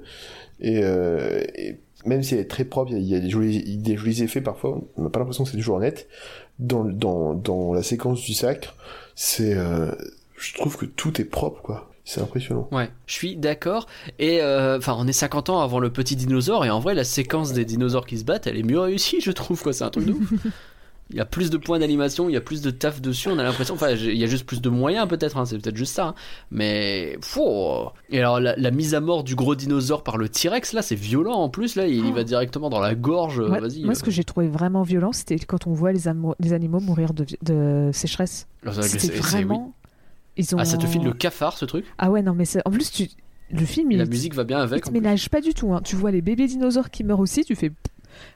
et, 0.61 0.81
euh, 0.85 1.43
et 1.55 1.77
même 2.07 2.23
si 2.23 2.35
elle 2.35 2.41
est 2.41 2.51
très 2.51 2.65
propre, 2.65 2.93
il 2.93 3.03
y 3.03 3.15
a, 3.15 3.21
des, 3.21 3.31
jolis, 3.31 3.77
des 3.79 3.97
jolis 3.97 4.23
effets 4.23 4.41
parfois, 4.41 4.81
on 4.97 5.03
n'a 5.03 5.11
pas 5.11 5.19
l'impression 5.19 5.45
que 5.45 5.51
c'est 5.51 5.57
toujours 5.57 5.81
net. 5.81 6.09
Dans, 6.59 6.83
le- 6.83 6.93
dans, 6.93 7.35
dans 7.35 7.73
la 7.73 7.83
séquence 7.83 8.21
du 8.23 8.35
sacre, 8.35 8.75
c'est, 9.15 9.55
euh, 9.57 9.93
je 10.37 10.55
trouve 10.55 10.77
que 10.77 10.85
tout 10.87 11.21
est 11.21 11.25
propre, 11.25 11.63
quoi. 11.63 11.89
C'est 12.05 12.21
impressionnant. 12.21 12.69
Ouais, 12.73 12.91
je 13.07 13.15
suis 13.15 13.37
d'accord. 13.37 13.87
Et 14.19 14.41
euh, 14.43 14.77
enfin, 14.79 14.97
on 14.99 15.07
est 15.07 15.13
50 15.13 15.51
ans 15.51 15.61
avant 15.61 15.79
le 15.79 15.91
petit 15.93 16.17
dinosaure 16.17 16.65
et 16.65 16.71
en 16.71 16.81
vrai, 16.81 16.95
la 16.95 17.05
séquence 17.05 17.53
des 17.53 17.65
dinosaures 17.65 18.07
qui 18.07 18.19
se 18.19 18.25
battent, 18.25 18.49
elle 18.49 18.57
est 18.57 18.65
mieux 18.65 18.81
réussie, 18.81 19.21
je 19.21 19.31
trouve 19.31 19.63
quoi. 19.63 19.73
C'est 19.73 19.85
un 19.85 19.91
truc 19.91 20.07
de 20.07 20.13
ouf. 20.13 20.33
Il 21.13 21.19
y 21.19 21.21
a 21.21 21.25
plus 21.27 21.51
de 21.51 21.59
points 21.59 21.79
d'animation, 21.79 22.29
il 22.29 22.33
y 22.33 22.37
a 22.37 22.41
plus 22.41 22.63
de 22.63 22.71
taf 22.71 23.01
dessus. 23.01 23.29
On 23.29 23.39
a 23.39 23.43
l'impression, 23.43 23.75
enfin, 23.75 23.91
il 23.91 24.17
y 24.17 24.25
a 24.25 24.27
juste 24.27 24.45
plus 24.47 24.61
de 24.63 24.69
moyens 24.71 25.07
peut-être. 25.07 25.37
hein, 25.37 25.45
c'est 25.45 25.59
peut-être 25.59 25.77
juste 25.77 25.95
ça. 25.95 26.07
hein. 26.09 26.15
Mais 26.51 27.19
fou. 27.21 27.43
Et 28.11 28.19
alors 28.19 28.41
la, 28.41 28.57
la 28.57 28.71
mise 28.71 28.95
à 28.95 29.01
mort 29.01 29.23
du 29.25 29.35
gros 29.35 29.55
dinosaure 29.55 30.03
par 30.03 30.17
le 30.17 30.29
T-Rex, 30.29 30.73
là, 30.73 30.83
c'est 30.83 30.95
violent 30.95 31.35
en 31.35 31.49
plus. 31.49 31.77
Là, 31.77 31.87
il 31.87 32.07
y 32.07 32.13
va 32.13 32.25
directement 32.25 32.71
dans 32.71 32.81
la 32.81 32.95
gorge. 32.95 33.41
Moi, 33.41 33.61
Vas-y. 33.61 33.85
moi, 33.85 33.95
ce 33.95 34.03
que 34.03 34.11
j'ai 34.11 34.25
trouvé 34.25 34.49
vraiment 34.49 34.83
violent, 34.83 35.13
c'était 35.13 35.39
quand 35.39 35.67
on 35.67 35.73
voit 35.73 35.93
les, 35.93 36.09
animaux 36.09 36.81
mourir 36.81 37.11
de, 37.15 37.91
sécheresse. 37.93 38.49
euh, 38.67 38.73
c'est- 38.83 38.99
C'était 38.99 39.19
vraiment. 39.19 39.75
Ils 40.37 40.55
ont... 40.55 40.59
Ah, 40.59 40.65
ça 40.65 40.79
te 40.79 40.87
file 40.87 41.05
le 41.05 41.13
cafard 41.13 41.59
ce 41.59 41.67
truc? 41.67 41.85
Ah 41.99 42.11
ouais, 42.11 42.23
non, 42.23 42.33
mais 42.35 42.45
en 42.65 42.71
plus, 42.71 42.91
tu... 42.91 43.07
le 43.51 43.67
film, 43.67 43.93
il, 43.93 43.99
La 43.99 44.07
musique 44.07 44.35
va 44.35 44.45
bien 44.45 44.61
il 44.61 44.63
avec. 44.63 44.83
te 44.85 44.89
en 44.89 44.93
plus. 44.93 44.99
ménage 45.01 45.29
pas 45.29 45.43
du 45.43 45.53
tout. 45.53 45.75
hein. 45.75 45.83
Tu 45.85 45.95
vois 45.95 46.11
les 46.11 46.23
bébés 46.23 46.47
dinosaures 46.47 46.89
qui 46.91 47.05
meurent 47.05 47.21
aussi, 47.21 47.45
tu 47.45 47.55
fais. 47.55 47.71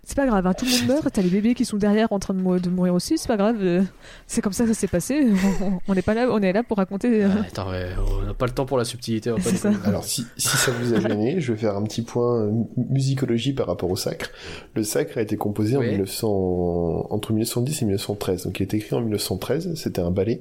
C'est 0.04 0.16
pas 0.16 0.26
grave, 0.26 0.46
hein, 0.46 0.54
tout 0.54 0.64
le 0.64 0.70
monde 0.70 0.86
meurt, 0.88 1.12
t'as 1.12 1.22
les 1.22 1.28
bébés 1.30 1.54
qui 1.54 1.64
sont 1.64 1.76
derrière 1.76 2.12
en 2.12 2.18
train 2.18 2.32
de, 2.34 2.40
mou- 2.40 2.58
de 2.60 2.68
mourir 2.70 2.94
aussi, 2.94 3.18
c'est 3.18 3.26
pas 3.26 3.36
grave. 3.36 3.56
euh, 3.60 3.82
C'est 4.26 4.40
comme 4.40 4.52
ça 4.52 4.64
que 4.64 4.72
ça 4.72 4.78
s'est 4.78 4.86
passé. 4.86 5.26
On- 5.62 5.78
On 5.88 5.94
n'est 5.94 6.02
pas 6.02 6.14
là, 6.14 6.28
on 6.30 6.40
est 6.40 6.52
là 6.52 6.62
pour 6.62 6.76
raconter. 6.76 7.24
euh, 7.24 7.28
Ah, 7.36 7.44
attends, 7.48 7.70
ouais, 7.70 7.88
on 8.20 8.22
n'a 8.26 8.34
pas 8.34 8.46
le 8.46 8.52
temps 8.52 8.66
pour 8.66 8.78
la 8.78 8.84
subtilité. 8.84 9.30
on 9.32 9.36
va 9.36 9.50
pas 9.50 9.56
ça. 9.56 9.70
Alors 9.84 10.04
si, 10.04 10.24
si 10.36 10.48
ça 10.56 10.70
vous 10.72 10.94
a 10.94 11.00
gêné, 11.00 11.40
je 11.40 11.52
vais 11.52 11.58
faire 11.58 11.76
un 11.76 11.82
petit 11.82 12.02
point 12.02 12.42
euh, 12.42 12.50
musicologie 12.90 13.52
par 13.52 13.66
rapport 13.66 13.90
au 13.90 13.96
sacre. 13.96 14.30
Le 14.74 14.82
sacre 14.84 15.18
a 15.18 15.22
été 15.22 15.36
composé 15.36 15.76
en 15.76 15.80
Oui. 15.80 15.88
1900, 15.90 17.06
entre 17.10 17.32
1910 17.32 17.82
et 17.82 17.84
1913. 17.86 18.44
Donc 18.44 18.58
il 18.60 18.62
a 18.62 18.64
été 18.64 18.76
écrit 18.76 18.94
en 18.96 19.00
1913, 19.00 19.74
c'était 19.74 20.00
un 20.02 20.10
ballet. 20.10 20.40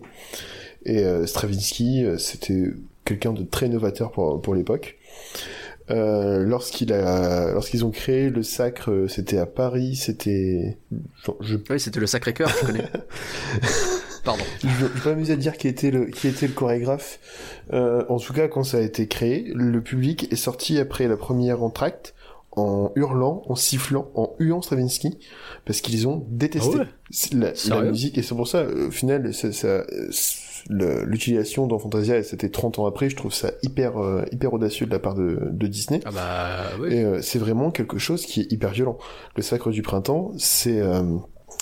Et 0.85 0.99
euh, 1.03 1.25
Stravinsky, 1.25 2.05
c'était 2.19 2.65
quelqu'un 3.05 3.33
de 3.33 3.43
très 3.43 3.67
novateur 3.69 4.11
pour, 4.11 4.41
pour 4.41 4.53
l'époque. 4.55 4.97
Euh, 5.91 6.43
lorsqu'il 6.43 6.91
a, 6.93 7.51
lorsqu'ils 7.53 7.85
ont 7.85 7.91
créé 7.91 8.29
le 8.29 8.41
sacre, 8.41 8.91
euh, 8.91 9.07
c'était 9.07 9.37
à 9.37 9.45
Paris, 9.45 9.95
c'était, 9.95 10.77
je 11.41 11.57
Oui, 11.69 11.79
c'était 11.79 11.99
le 11.99 12.07
Sacré-Cœur, 12.07 12.49
je 12.49 12.65
connais. 12.65 12.85
Pardon. 14.23 14.43
je 14.63 14.67
je 14.67 14.85
vais 14.85 14.99
pas 15.01 15.09
m'amuser 15.11 15.33
à 15.33 15.35
dire 15.35 15.55
qui 15.55 15.67
était 15.67 15.91
le, 15.91 16.07
qui 16.07 16.27
était 16.27 16.47
le 16.47 16.53
chorégraphe. 16.53 17.19
Euh, 17.73 18.03
en 18.09 18.17
tout 18.17 18.33
cas, 18.33 18.47
quand 18.47 18.63
ça 18.63 18.77
a 18.77 18.81
été 18.81 19.07
créé, 19.07 19.51
le 19.53 19.81
public 19.81 20.27
est 20.33 20.37
sorti 20.37 20.79
après 20.79 21.07
la 21.07 21.17
première 21.17 21.61
entracte 21.61 22.15
en 22.51 22.91
hurlant, 22.95 23.43
en 23.47 23.55
sifflant, 23.55 24.09
en 24.15 24.33
huant 24.39 24.63
Stravinsky, 24.63 25.19
parce 25.65 25.81
qu'ils 25.81 26.07
ont 26.07 26.25
détesté 26.29 26.77
Ah 26.77 26.79
ouais? 26.79 26.87
La, 27.33 27.53
la 27.75 27.81
musique. 27.83 28.17
Et 28.17 28.23
c'est 28.23 28.33
pour 28.33 28.47
ça, 28.47 28.65
au 28.65 28.89
final, 28.89 29.33
ça, 29.33 29.51
ça, 29.51 29.85
l'utilisation 30.69 31.67
dans 31.67 31.79
Fantasia, 31.79 32.17
et 32.17 32.23
c'était 32.23 32.49
30 32.49 32.79
ans 32.79 32.85
après, 32.85 33.09
je 33.09 33.15
trouve 33.15 33.33
ça 33.33 33.51
hyper, 33.61 33.97
euh, 33.97 34.25
hyper 34.31 34.53
audacieux 34.53 34.85
de 34.85 34.91
la 34.91 34.99
part 34.99 35.13
de, 35.13 35.49
de 35.51 35.67
Disney. 35.67 35.99
Ah 36.05 36.11
bah 36.11 36.77
oui. 36.79 36.93
Et 36.93 37.03
euh, 37.03 37.21
c'est 37.21 37.39
vraiment 37.39 37.71
quelque 37.71 37.97
chose 37.97 38.25
qui 38.25 38.41
est 38.41 38.51
hyper 38.51 38.71
violent. 38.71 38.97
Le 39.35 39.41
sacre 39.41 39.69
du 39.69 39.81
printemps, 39.81 40.31
c'est 40.37 40.79
euh, 40.79 41.03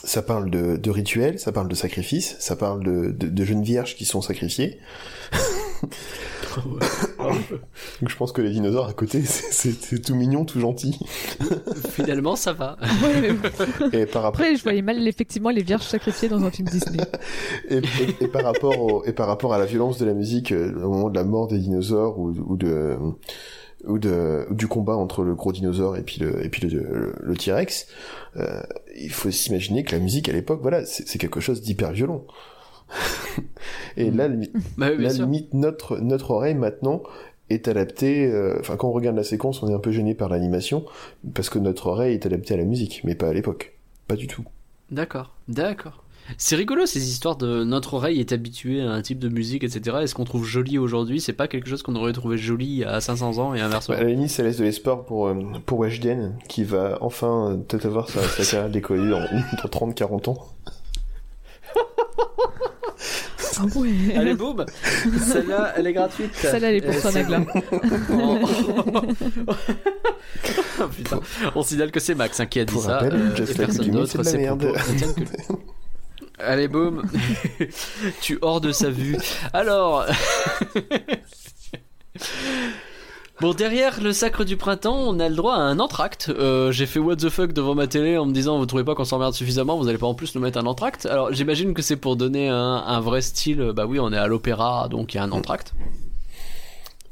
ça 0.03 0.21
parle 0.21 0.49
de, 0.49 0.77
de 0.77 0.89
rituels, 0.89 1.39
ça 1.39 1.51
parle 1.51 1.67
de 1.67 1.75
sacrifices, 1.75 2.35
ça 2.39 2.55
parle 2.55 2.83
de, 2.83 3.11
de, 3.11 3.27
de 3.27 3.45
jeunes 3.45 3.63
vierges 3.63 3.95
qui 3.95 4.05
sont 4.05 4.21
sacrifiées. 4.21 4.79
Donc 8.01 8.09
je 8.09 8.15
pense 8.15 8.31
que 8.31 8.41
les 8.41 8.51
dinosaures 8.51 8.87
à 8.87 8.93
côté, 8.93 9.21
c'est- 9.25 10.01
tout 10.01 10.15
mignon, 10.15 10.45
tout 10.45 10.59
gentil. 10.59 10.97
Finalement, 11.91 12.35
ça 12.35 12.53
va. 12.53 12.77
ouais, 12.81 13.21
mais 13.21 13.33
bon. 13.33 13.49
Et 13.91 14.05
par, 14.05 14.23
rapport 14.23 14.41
Après, 14.41 14.55
je 14.55 14.63
voyais 14.63 14.81
mal 14.81 15.05
effectivement 15.07 15.49
les 15.49 15.63
vierges 15.63 15.83
sacrifiées 15.85 16.29
dans 16.29 16.43
un 16.43 16.51
film 16.51 16.67
Disney. 16.67 17.03
et, 17.69 17.77
et- 17.77 18.23
et 18.23 18.27
par 18.27 18.43
rapport 18.43 18.79
au, 18.79 19.03
et 19.05 19.13
par 19.13 19.27
rapport 19.27 19.53
à 19.53 19.57
la 19.57 19.65
violence 19.65 19.97
de 19.97 20.05
la 20.05 20.13
musique 20.13 20.51
euh, 20.51 20.73
au 20.83 20.89
moment 20.89 21.09
de 21.09 21.15
la 21.15 21.23
mort 21.23 21.47
des 21.47 21.59
dinosaures 21.59 22.19
ou, 22.19 22.29
ou 22.45 22.57
de 22.57 22.97
ou 23.85 23.99
de 23.99 24.45
ou 24.49 24.53
du 24.53 24.67
combat 24.67 24.95
entre 24.95 25.23
le 25.23 25.35
gros 25.35 25.51
dinosaure 25.51 25.97
et 25.97 26.03
puis 26.03 26.19
le 26.21 26.43
et 26.45 26.49
puis 26.49 26.67
le, 26.69 26.79
le, 26.79 27.15
le 27.21 27.35
T-Rex 27.35 27.87
euh, 28.37 28.61
il 28.97 29.11
faut 29.11 29.29
s'imaginer 29.29 29.83
que 29.83 29.91
la 29.93 29.99
musique 29.99 30.29
à 30.29 30.31
l'époque 30.31 30.59
voilà 30.61 30.85
c'est 30.85 31.05
c'est 31.05 31.17
quelque 31.17 31.41
chose 31.41 31.61
d'hyper 31.61 31.91
violent 31.91 32.23
et 33.97 34.11
là 34.11 34.27
Bah 34.77 34.89
oui, 34.95 35.03
là 35.03 35.13
limite 35.13 35.53
notre 35.53 35.97
notre 35.99 36.31
oreille 36.31 36.55
maintenant 36.55 37.03
est 37.49 37.67
adaptée 37.67 38.25
euh, 38.25 38.57
enfin 38.59 38.77
quand 38.77 38.89
on 38.89 38.93
regarde 38.93 39.15
la 39.15 39.23
séquence 39.23 39.63
on 39.63 39.69
est 39.69 39.73
un 39.73 39.79
peu 39.79 39.91
gêné 39.91 40.15
par 40.15 40.29
l'animation 40.29 40.85
parce 41.33 41.49
que 41.49 41.59
notre 41.59 41.87
oreille 41.87 42.13
est 42.13 42.25
adaptée 42.25 42.53
à 42.53 42.57
la 42.57 42.65
musique 42.65 43.01
mais 43.03 43.15
pas 43.15 43.27
à 43.27 43.33
l'époque 43.33 43.73
pas 44.07 44.15
du 44.15 44.27
tout 44.27 44.43
D'accord, 44.91 45.31
d'accord. 45.47 46.03
C'est 46.37 46.55
rigolo 46.55 46.85
ces 46.85 47.09
histoires 47.09 47.35
de 47.35 47.63
notre 47.63 47.95
oreille 47.95 48.19
est 48.19 48.31
habituée 48.31 48.81
à 48.81 48.91
un 48.91 49.01
type 49.01 49.17
de 49.19 49.27
musique, 49.27 49.63
etc. 49.63 49.97
Et 50.03 50.07
ce 50.07 50.13
qu'on 50.13 50.23
trouve 50.23 50.45
joli 50.45 50.77
aujourd'hui, 50.77 51.19
c'est 51.19 51.33
pas 51.33 51.47
quelque 51.47 51.67
chose 51.67 51.81
qu'on 51.83 51.95
aurait 51.95 52.13
trouvé 52.13 52.37
joli 52.37 52.83
à 52.83 53.01
500 53.01 53.39
ans 53.39 53.53
et 53.55 53.59
inversement. 53.59 53.97
À 53.97 54.03
la 54.03 54.09
limite, 54.09 54.29
ça 54.29 54.43
laisse 54.43 54.57
de 54.57 54.63
l'espoir 54.63 55.03
pour, 55.03 55.27
euh, 55.27 55.35
pour 55.65 55.79
Weshden, 55.79 56.35
qui 56.47 56.63
va 56.63 56.99
enfin 57.01 57.51
euh, 57.51 57.57
peut-être 57.57 57.87
avoir 57.87 58.07
sa, 58.07 58.21
sa 58.21 58.43
carrière 58.45 58.69
décollée 58.69 59.09
dans, 59.09 59.19
dans 59.63 59.89
30-40 59.89 60.29
ans. 60.29 60.47
Ah 63.57 63.65
ouais. 63.75 64.15
Allez, 64.15 64.33
boum 64.33 64.65
Celle-là, 65.31 65.73
elle 65.77 65.87
est 65.87 65.93
gratuite. 65.93 66.31
Celle-là, 66.35 66.69
elle 66.71 66.75
est 66.77 66.81
pour 66.81 67.01
toi, 67.01 67.11
Nagla. 67.11 67.41
Oh, 70.79 70.87
putain. 70.87 71.19
On 71.55 71.63
signale 71.63 71.91
que 71.91 71.99
c'est 71.99 72.15
Max 72.15 72.39
hein, 72.39 72.45
qui 72.45 72.59
a 72.59 72.65
dit 72.65 72.73
Pour 72.73 72.83
ça. 72.83 72.97
rappel, 72.97 73.13
euh, 73.13 73.45
et 73.45 73.53
personne 73.53 73.89
d'autre. 73.91 74.23
c'est 74.23 74.37
que- 74.37 74.73
Allez, 76.39 76.67
boum 76.67 77.03
Tu 78.21 78.37
hors 78.41 78.59
de 78.61 78.71
sa 78.71 78.89
vue. 78.89 79.17
Alors. 79.53 80.05
Bon, 83.41 83.53
derrière 83.53 83.99
le 84.01 84.13
sacre 84.13 84.45
du 84.45 84.57
printemps, 84.57 84.95
on 84.95 85.19
a 85.19 85.27
le 85.27 85.35
droit 85.35 85.55
à 85.55 85.59
un 85.59 85.79
entracte. 85.79 86.29
Euh, 86.29 86.71
J'ai 86.71 86.85
fait 86.85 86.99
what 86.99 87.15
the 87.17 87.29
fuck 87.29 87.51
devant 87.51 87.75
ma 87.75 87.87
télé 87.87 88.17
en 88.17 88.25
me 88.25 88.31
disant 88.31 88.57
Vous 88.59 88.65
trouvez 88.65 88.83
pas 88.83 88.95
qu'on 88.95 89.03
s'emmerde 89.05 89.33
suffisamment 89.33 89.77
Vous 89.77 89.87
allez 89.87 89.97
pas 89.97 90.05
en 90.07 90.13
plus 90.13 90.33
nous 90.35 90.41
mettre 90.41 90.59
un 90.59 90.65
entracte 90.65 91.05
Alors, 91.07 91.33
j'imagine 91.33 91.73
que 91.73 91.81
c'est 91.81 91.97
pour 91.97 92.15
donner 92.15 92.47
un, 92.49 92.55
un 92.55 92.99
vrai 93.01 93.21
style. 93.21 93.71
Bah 93.75 93.85
oui, 93.85 93.99
on 93.99 94.13
est 94.13 94.17
à 94.17 94.27
l'opéra, 94.27 94.87
donc 94.87 95.13
il 95.13 95.17
y 95.17 95.19
a 95.19 95.23
un 95.23 95.31
entracte. 95.31 95.73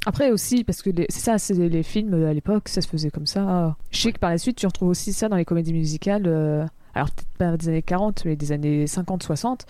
Après 0.06 0.30
aussi, 0.30 0.64
parce 0.64 0.80
que 0.80 0.90
les- 0.90 1.06
c'est 1.10 1.20
ça, 1.20 1.38
c'est 1.38 1.54
les 1.54 1.82
films 1.82 2.14
euh, 2.14 2.30
à 2.30 2.32
l'époque, 2.32 2.68
ça 2.68 2.80
se 2.80 2.88
faisait 2.88 3.10
comme 3.10 3.26
ça. 3.26 3.76
Je 3.90 4.00
sais 4.00 4.12
que 4.12 4.18
par 4.18 4.30
la 4.30 4.38
suite, 4.38 4.56
tu 4.56 4.66
retrouves 4.66 4.88
aussi 4.88 5.12
ça 5.12 5.28
dans 5.28 5.36
les 5.36 5.44
comédies 5.44 5.72
musicales. 5.72 6.26
euh, 6.26 6.64
alors 6.94 7.10
peut-être 7.10 7.28
pas 7.38 7.56
des 7.56 7.68
années 7.68 7.82
40, 7.82 8.24
mais 8.26 8.36
des 8.36 8.52
années 8.52 8.84
50-60, 8.86 9.60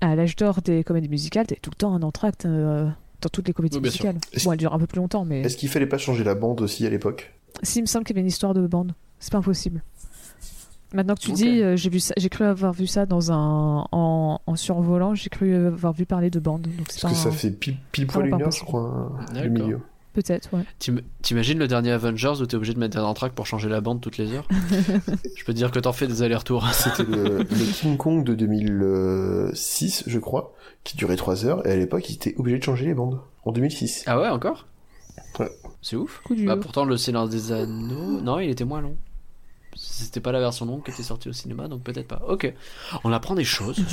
à 0.00 0.14
l'âge 0.16 0.34
d'or 0.36 0.62
des 0.62 0.82
comédies 0.84 1.08
musicales, 1.08 1.46
t'avais 1.46 1.60
tout 1.60 1.70
le 1.70 1.76
temps 1.76 1.94
un 1.94 2.02
entracte 2.02 2.46
euh, 2.46 2.88
dans 3.20 3.28
toutes 3.28 3.46
les 3.48 3.54
comédies 3.54 3.78
Oui, 3.78 3.84
musicales. 3.84 4.16
Est-ce- 4.32 4.44
Bon, 4.44 4.52
elle 4.52 4.58
dure 4.58 4.72
un 4.74 4.78
peu 4.78 4.86
plus 4.86 4.98
longtemps, 4.98 5.24
mais 5.24 5.40
Est-ce 5.42 5.56
qu'il 5.56 5.68
fallait 5.68 5.86
pas 5.86 5.98
changer 5.98 6.24
la 6.24 6.34
bande 6.34 6.60
aussi 6.60 6.86
à 6.86 6.90
l'époque? 6.90 7.32
Si, 7.62 7.78
il 7.78 7.82
me 7.82 7.86
semble 7.86 8.04
qu'il 8.04 8.14
y 8.14 8.18
avait 8.18 8.22
une 8.22 8.28
histoire 8.28 8.54
de 8.54 8.66
bande. 8.66 8.92
C'est 9.18 9.32
pas 9.32 9.38
impossible. 9.38 9.82
Maintenant 10.92 11.14
que 11.14 11.20
tu 11.20 11.30
dis, 11.32 11.62
euh, 11.62 11.76
j'ai 11.76 11.88
vu 11.88 12.00
ça, 12.00 12.14
j'ai 12.16 12.28
cru 12.28 12.44
avoir 12.44 12.72
vu 12.72 12.88
ça 12.88 13.06
dans 13.06 13.30
un 13.30 13.86
en, 13.92 14.40
en 14.44 14.56
survolant, 14.56 15.14
j'ai 15.14 15.28
cru 15.30 15.54
avoir 15.54 15.92
vu 15.92 16.04
parler 16.04 16.30
de 16.30 16.40
bande. 16.40 16.62
Donc 16.62 16.86
c'est 16.88 17.00
Parce 17.02 17.14
que 17.14 17.20
ça 17.20 17.30
fait 17.30 17.50
pile, 17.52 17.76
pile 17.92 18.08
poil 18.08 18.26
une 18.28 18.42
heure, 18.42 18.50
je 18.50 18.64
crois, 18.64 19.12
le 19.32 19.34
D'accord. 19.48 19.66
milieu. 19.66 19.80
Peut-être, 20.12 20.52
ouais. 20.54 20.62
T'im- 20.78 21.00
T'imagines 21.22 21.58
le 21.58 21.68
dernier 21.68 21.90
Avengers 21.92 22.34
où 22.40 22.46
t'es 22.46 22.56
obligé 22.56 22.74
de 22.74 22.78
mettre 22.78 22.96
un 22.98 23.04
entracte 23.04 23.34
pour 23.34 23.46
changer 23.46 23.68
la 23.68 23.80
bande 23.80 24.00
toutes 24.00 24.16
les 24.18 24.32
heures? 24.32 24.46
Je 25.36 25.44
peux 25.44 25.52
te 25.52 25.58
dire 25.58 25.70
que 25.70 25.78
t'en 25.78 25.92
fais 25.92 26.06
des 26.06 26.22
allers-retours. 26.22 26.66
C'était 26.72 27.04
le, 27.04 27.38
le 27.38 27.72
King 27.72 27.96
Kong 27.96 28.24
de 28.24 28.34
2006, 28.34 30.04
je 30.06 30.18
crois, 30.18 30.54
qui 30.84 30.96
durait 30.96 31.16
3 31.16 31.46
heures, 31.46 31.66
et 31.66 31.72
à 31.72 31.76
l'époque, 31.76 32.08
ils 32.10 32.14
étaient 32.14 32.34
obligés 32.38 32.58
de 32.58 32.64
changer 32.64 32.86
les 32.86 32.94
bandes. 32.94 33.20
En 33.44 33.52
2006. 33.52 34.04
Ah 34.06 34.20
ouais, 34.20 34.28
encore? 34.28 34.66
Ouais. 35.38 35.50
C'est 35.82 35.96
ouf. 35.96 36.20
Bah 36.44 36.56
pourtant 36.56 36.84
le 36.84 36.96
Seigneur 36.98 37.28
des 37.28 37.52
Anneaux, 37.52 38.20
non, 38.20 38.38
il 38.38 38.50
était 38.50 38.64
moins 38.64 38.80
long. 38.82 38.96
C'était 39.76 40.20
pas 40.20 40.32
la 40.32 40.40
version 40.40 40.66
longue 40.66 40.84
qui 40.84 40.90
était 40.90 41.02
sortie 41.02 41.28
au 41.28 41.32
cinéma, 41.32 41.68
donc 41.68 41.82
peut-être 41.82 42.08
pas. 42.08 42.22
Ok, 42.26 42.52
on 43.04 43.12
apprend 43.12 43.34
des 43.34 43.44
choses. 43.44 43.80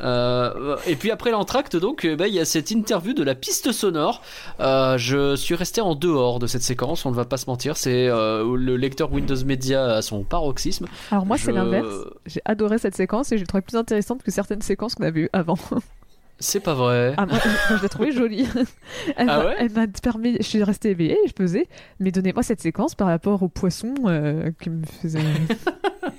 Euh, 0.00 0.76
et 0.86 0.96
puis 0.96 1.10
après 1.12 1.30
l'entracte, 1.30 1.76
donc, 1.76 2.04
euh, 2.04 2.16
bah, 2.16 2.26
il 2.26 2.34
y 2.34 2.40
a 2.40 2.44
cette 2.44 2.72
interview 2.72 3.14
de 3.14 3.22
la 3.22 3.34
piste 3.36 3.70
sonore. 3.70 4.20
Euh, 4.58 4.98
je 4.98 5.36
suis 5.36 5.54
resté 5.54 5.80
en 5.80 5.94
dehors 5.94 6.40
de 6.40 6.46
cette 6.46 6.62
séquence, 6.62 7.06
on 7.06 7.10
ne 7.10 7.14
va 7.14 7.24
pas 7.24 7.36
se 7.36 7.46
mentir. 7.46 7.76
C'est 7.76 8.08
euh, 8.08 8.56
le 8.56 8.76
lecteur 8.76 9.12
Windows 9.12 9.44
Media 9.44 9.84
à 9.84 10.02
son 10.02 10.24
paroxysme. 10.24 10.86
Alors 11.10 11.24
moi, 11.24 11.38
c'est 11.38 11.52
l'inverse. 11.52 11.94
J'ai 12.26 12.40
adoré 12.44 12.78
cette 12.78 12.96
séquence 12.96 13.30
et 13.32 13.36
je 13.36 13.42
l'ai 13.42 13.46
trouvée 13.46 13.62
plus 13.62 13.76
intéressante 13.76 14.22
que 14.22 14.30
certaines 14.30 14.62
séquences 14.62 14.94
qu'on 14.96 15.04
avait 15.04 15.22
eues 15.22 15.30
avant. 15.32 15.58
C'est 16.42 16.60
pas 16.60 16.74
vrai. 16.74 17.14
Ah, 17.16 17.24
moi, 17.26 17.38
je 17.70 17.82
l'ai 17.82 17.88
trouvée 17.88 18.12
jolie. 18.12 18.46
Elle 19.16 19.28
Ah 19.30 19.38
m'a- 19.38 19.44
ouais 19.46 19.54
elle 19.58 19.72
m'a 19.72 19.86
permis. 20.02 20.36
Je 20.38 20.42
suis 20.42 20.62
restée 20.62 20.90
éveillée, 20.90 21.16
je 21.26 21.32
pesais. 21.32 21.68
Mais 22.00 22.10
donnez-moi 22.10 22.42
cette 22.42 22.60
séquence 22.60 22.94
par 22.94 23.06
rapport 23.08 23.42
au 23.42 23.48
poisson 23.48 23.94
euh, 24.06 24.50
qui 24.60 24.68
me 24.70 24.84
faisait 24.84 25.20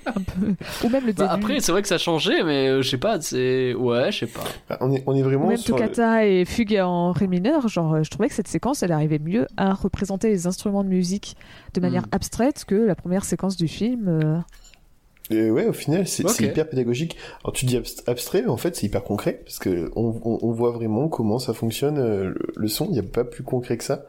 un 0.05 0.21
peu. 0.21 0.55
Ou 0.85 0.89
même 0.89 1.05
le 1.05 1.13
Bah, 1.13 1.27
début. 1.27 1.43
après, 1.45 1.59
c'est 1.59 1.71
vrai 1.71 1.81
que 1.81 1.87
ça 1.87 1.95
a 1.95 1.99
changé, 1.99 2.43
mais 2.43 2.67
euh, 2.69 2.81
je 2.81 2.89
sais 2.89 2.97
pas, 2.97 3.19
c'est. 3.21 3.73
Ouais, 3.73 4.11
je 4.11 4.19
sais 4.19 4.27
pas. 4.27 4.43
Bah, 4.69 4.77
on, 4.81 4.91
est, 4.93 5.03
on 5.05 5.15
est 5.15 5.21
Ou 5.21 5.25
vraiment 5.25 5.47
même 5.47 5.57
sur... 5.57 5.75
Toccata 5.75 6.25
et 6.25 6.45
Fugue 6.45 6.79
en 6.81 7.11
Ré 7.11 7.27
mineur, 7.27 7.67
genre 7.67 7.93
euh, 7.95 8.03
je 8.03 8.09
trouvais 8.09 8.29
que 8.29 8.35
cette 8.35 8.47
séquence 8.47 8.81
elle 8.83 8.91
arrivait 8.91 9.19
mieux 9.19 9.47
à 9.57 9.73
représenter 9.73 10.29
les 10.29 10.47
instruments 10.47 10.83
de 10.83 10.89
musique 10.89 11.35
de 11.73 11.81
manière 11.81 12.03
Mm. 12.03 12.13
abstraite 12.15 12.65
que 12.65 12.75
la 12.75 12.95
première 12.95 13.25
séquence 13.25 13.55
du 13.57 13.67
film. 13.67 14.07
euh. 14.07 14.37
Et 15.31 15.49
ouais, 15.49 15.67
au 15.67 15.73
final, 15.73 16.05
c'est 16.05 16.23
hyper 16.41 16.67
pédagogique. 16.69 17.15
Alors 17.43 17.53
tu 17.53 17.65
dis 17.65 17.77
abst- 17.77 18.03
abstrait, 18.07 18.41
mais 18.41 18.49
en 18.49 18.57
fait, 18.57 18.75
c'est 18.75 18.85
hyper 18.87 19.03
concret, 19.03 19.41
parce 19.45 19.57
que 19.57 19.89
on, 19.95 20.13
on, 20.25 20.39
on 20.41 20.51
voit 20.51 20.71
vraiment 20.71 21.07
comment 21.07 21.39
ça 21.39 21.53
fonctionne, 21.53 21.97
euh, 21.97 22.25
le, 22.25 22.35
le 22.55 22.67
son, 22.67 22.85
il 22.87 22.91
n'y 22.91 22.99
a 22.99 23.03
pas 23.03 23.23
plus 23.23 23.43
concret 23.43 23.77
que 23.77 23.83
ça. 23.85 24.05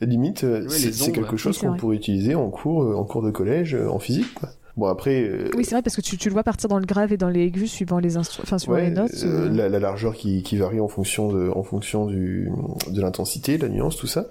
Limite, 0.00 0.42
euh, 0.44 0.62
Ouais, 0.64 0.68
c'est 0.70 1.12
quelque 1.12 1.36
chose 1.36 1.58
qu'on 1.58 1.76
pourrait 1.76 1.96
utiliser 1.96 2.34
en 2.34 2.50
cours, 2.50 2.82
euh, 2.82 2.94
en 2.96 3.04
cours 3.04 3.22
de 3.22 3.30
collège, 3.30 3.74
euh, 3.76 3.88
en 3.88 3.98
physique, 4.00 4.34
quoi. 4.34 4.48
Bon, 4.76 4.86
après... 4.88 5.22
euh, 5.22 5.50
Oui, 5.56 5.64
c'est 5.64 5.70
vrai 5.74 5.80
parce 5.80 5.96
que 5.96 6.02
tu, 6.02 6.18
tu 6.18 6.28
le 6.28 6.34
vois 6.34 6.42
partir 6.42 6.68
dans 6.68 6.78
le 6.78 6.84
grave 6.84 7.10
et 7.10 7.16
dans 7.16 7.30
les 7.30 7.44
aigus 7.44 7.70
suivant 7.70 7.98
les 7.98 8.18
enfin 8.18 8.58
suivant 8.58 8.74
Ouais, 8.74 8.90
les 8.90 8.94
notes. 8.94 9.10
euh, 9.24 9.48
la, 9.48 9.70
la 9.70 9.78
largeur 9.78 10.12
qui, 10.14 10.42
qui 10.42 10.58
varie 10.58 10.80
en 10.80 10.88
fonction 10.88 11.32
de, 11.32 11.48
en 11.48 11.62
fonction 11.62 12.04
du, 12.04 12.50
de 12.90 13.00
l'intensité, 13.00 13.56
la 13.56 13.70
nuance, 13.70 13.96
tout 13.96 14.06
ça. 14.06 14.26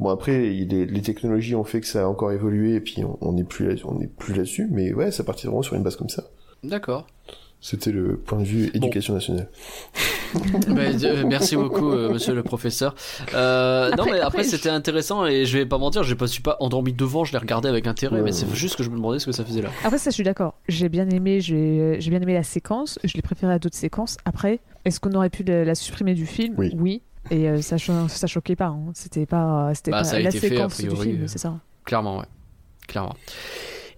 Bon 0.00 0.08
après, 0.10 0.54
il 0.54 0.72
est- 0.74 0.86
les 0.86 1.02
technologies 1.02 1.54
ont 1.54 1.64
fait 1.64 1.80
que 1.80 1.86
ça 1.86 2.02
a 2.02 2.06
encore 2.06 2.32
évolué 2.32 2.74
et 2.74 2.80
puis 2.80 3.02
on 3.20 3.32
n'est 3.32 3.44
plus 3.44 3.68
là, 3.68 3.74
on 3.84 3.94
n'est 3.98 4.06
plus 4.06 4.34
là-dessus. 4.34 4.68
Mais 4.70 4.92
ouais, 4.92 5.10
ça 5.10 5.24
partit 5.24 5.46
vraiment 5.46 5.62
sur 5.62 5.74
une 5.74 5.82
base 5.82 5.96
comme 5.96 6.08
ça. 6.08 6.24
D'accord. 6.64 7.06
C'était 7.64 7.92
le 7.92 8.16
point 8.16 8.40
de 8.40 8.44
vue 8.44 8.70
éducation 8.74 9.14
nationale. 9.14 9.48
Bah, 10.68 10.80
euh, 11.04 11.24
merci 11.26 11.56
beaucoup, 11.56 11.90
euh, 11.92 12.10
monsieur 12.10 12.34
le 12.34 12.42
professeur. 12.42 12.94
Euh, 13.34 13.90
non, 13.96 14.04
mais 14.06 14.12
après, 14.12 14.20
après, 14.22 14.44
je- 14.44 14.48
c'était 14.48 14.70
intéressant 14.70 15.26
et 15.26 15.44
je 15.44 15.58
vais 15.58 15.66
pas 15.66 15.76
mentir, 15.76 16.04
je 16.04 16.14
pas 16.14 16.26
suis 16.26 16.40
pas 16.42 16.56
endormi 16.60 16.94
devant, 16.94 17.24
je 17.24 17.32
l'ai 17.32 17.38
regardé 17.38 17.68
avec 17.68 17.86
intérêt, 17.86 18.16
Ouais, 18.16 18.22
mais 18.22 18.32
c'est 18.32 18.48
juste 18.54 18.76
que 18.76 18.82
je 18.82 18.88
me 18.88 18.96
demandais 18.96 19.18
ce 19.18 19.26
que 19.26 19.32
ça 19.32 19.44
faisait 19.44 19.60
là. 19.60 19.68
Après 19.84 19.98
ça, 19.98 20.08
je 20.08 20.14
suis 20.14 20.24
d'accord. 20.24 20.54
J'ai 20.68 20.88
bien 20.88 21.06
aimé, 21.10 21.40
j'ai 21.42 21.98
bien 22.08 22.20
aimé 22.22 22.32
la 22.32 22.42
séquence. 22.44 22.98
Je 23.04 23.12
l'ai 23.14 23.20
préférée 23.22 23.52
à 23.52 23.58
d'autres 23.58 23.76
séquences. 23.76 24.16
Après, 24.24 24.60
est-ce 24.86 25.00
qu'on 25.00 25.12
aurait 25.12 25.28
pu 25.30 25.42
la, 25.44 25.64
la 25.66 25.74
supprimer 25.74 26.14
du 26.14 26.24
film? 26.24 26.54
Oui. 26.56 27.02
Et 27.32 27.48
euh, 27.48 27.62
ça, 27.62 27.78
cho- 27.78 28.08
ça 28.08 28.26
choquait 28.26 28.56
pas. 28.56 28.66
hein. 28.66 28.78
C'était 28.94 29.24
pas, 29.26 29.72
c'était 29.74 29.90
Bah, 29.90 30.02
pas 30.02 30.18
la 30.18 30.30
fait, 30.30 30.38
séquence 30.38 30.78
du 30.80 30.90
film, 30.90 31.22
euh. 31.22 31.26
c'est 31.26 31.38
ça. 31.38 31.54
Clairement, 31.84 32.18
ouais. 32.18 32.26
Clairement. 32.86 33.14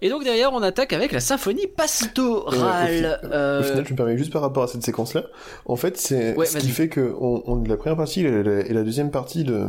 Et 0.01 0.09
donc 0.09 0.23
derrière, 0.23 0.53
on 0.53 0.61
attaque 0.61 0.93
avec 0.93 1.11
la 1.11 1.19
symphonie 1.19 1.67
pastorale. 1.67 3.19
Au 3.23 3.27
Euh, 3.27 3.63
final, 3.63 3.85
je 3.85 3.91
me 3.91 3.97
permets 3.97 4.17
juste 4.17 4.31
par 4.31 4.41
rapport 4.41 4.63
à 4.63 4.67
cette 4.67 4.83
séquence-là. 4.83 5.23
En 5.65 5.75
fait, 5.75 5.97
c'est 5.97 6.35
Ouais, 6.35 6.45
ce 6.45 6.57
qui 6.57 6.69
fait 6.69 6.89
que 6.89 7.13
on, 7.19 7.43
on- 7.47 7.63
la 7.63 7.77
première 7.77 7.97
partie 7.97 8.21
et 8.21 8.43
la, 8.43 8.59
et 8.61 8.73
la 8.73 8.83
deuxième 8.83 9.11
partie 9.11 9.43
de, 9.43 9.65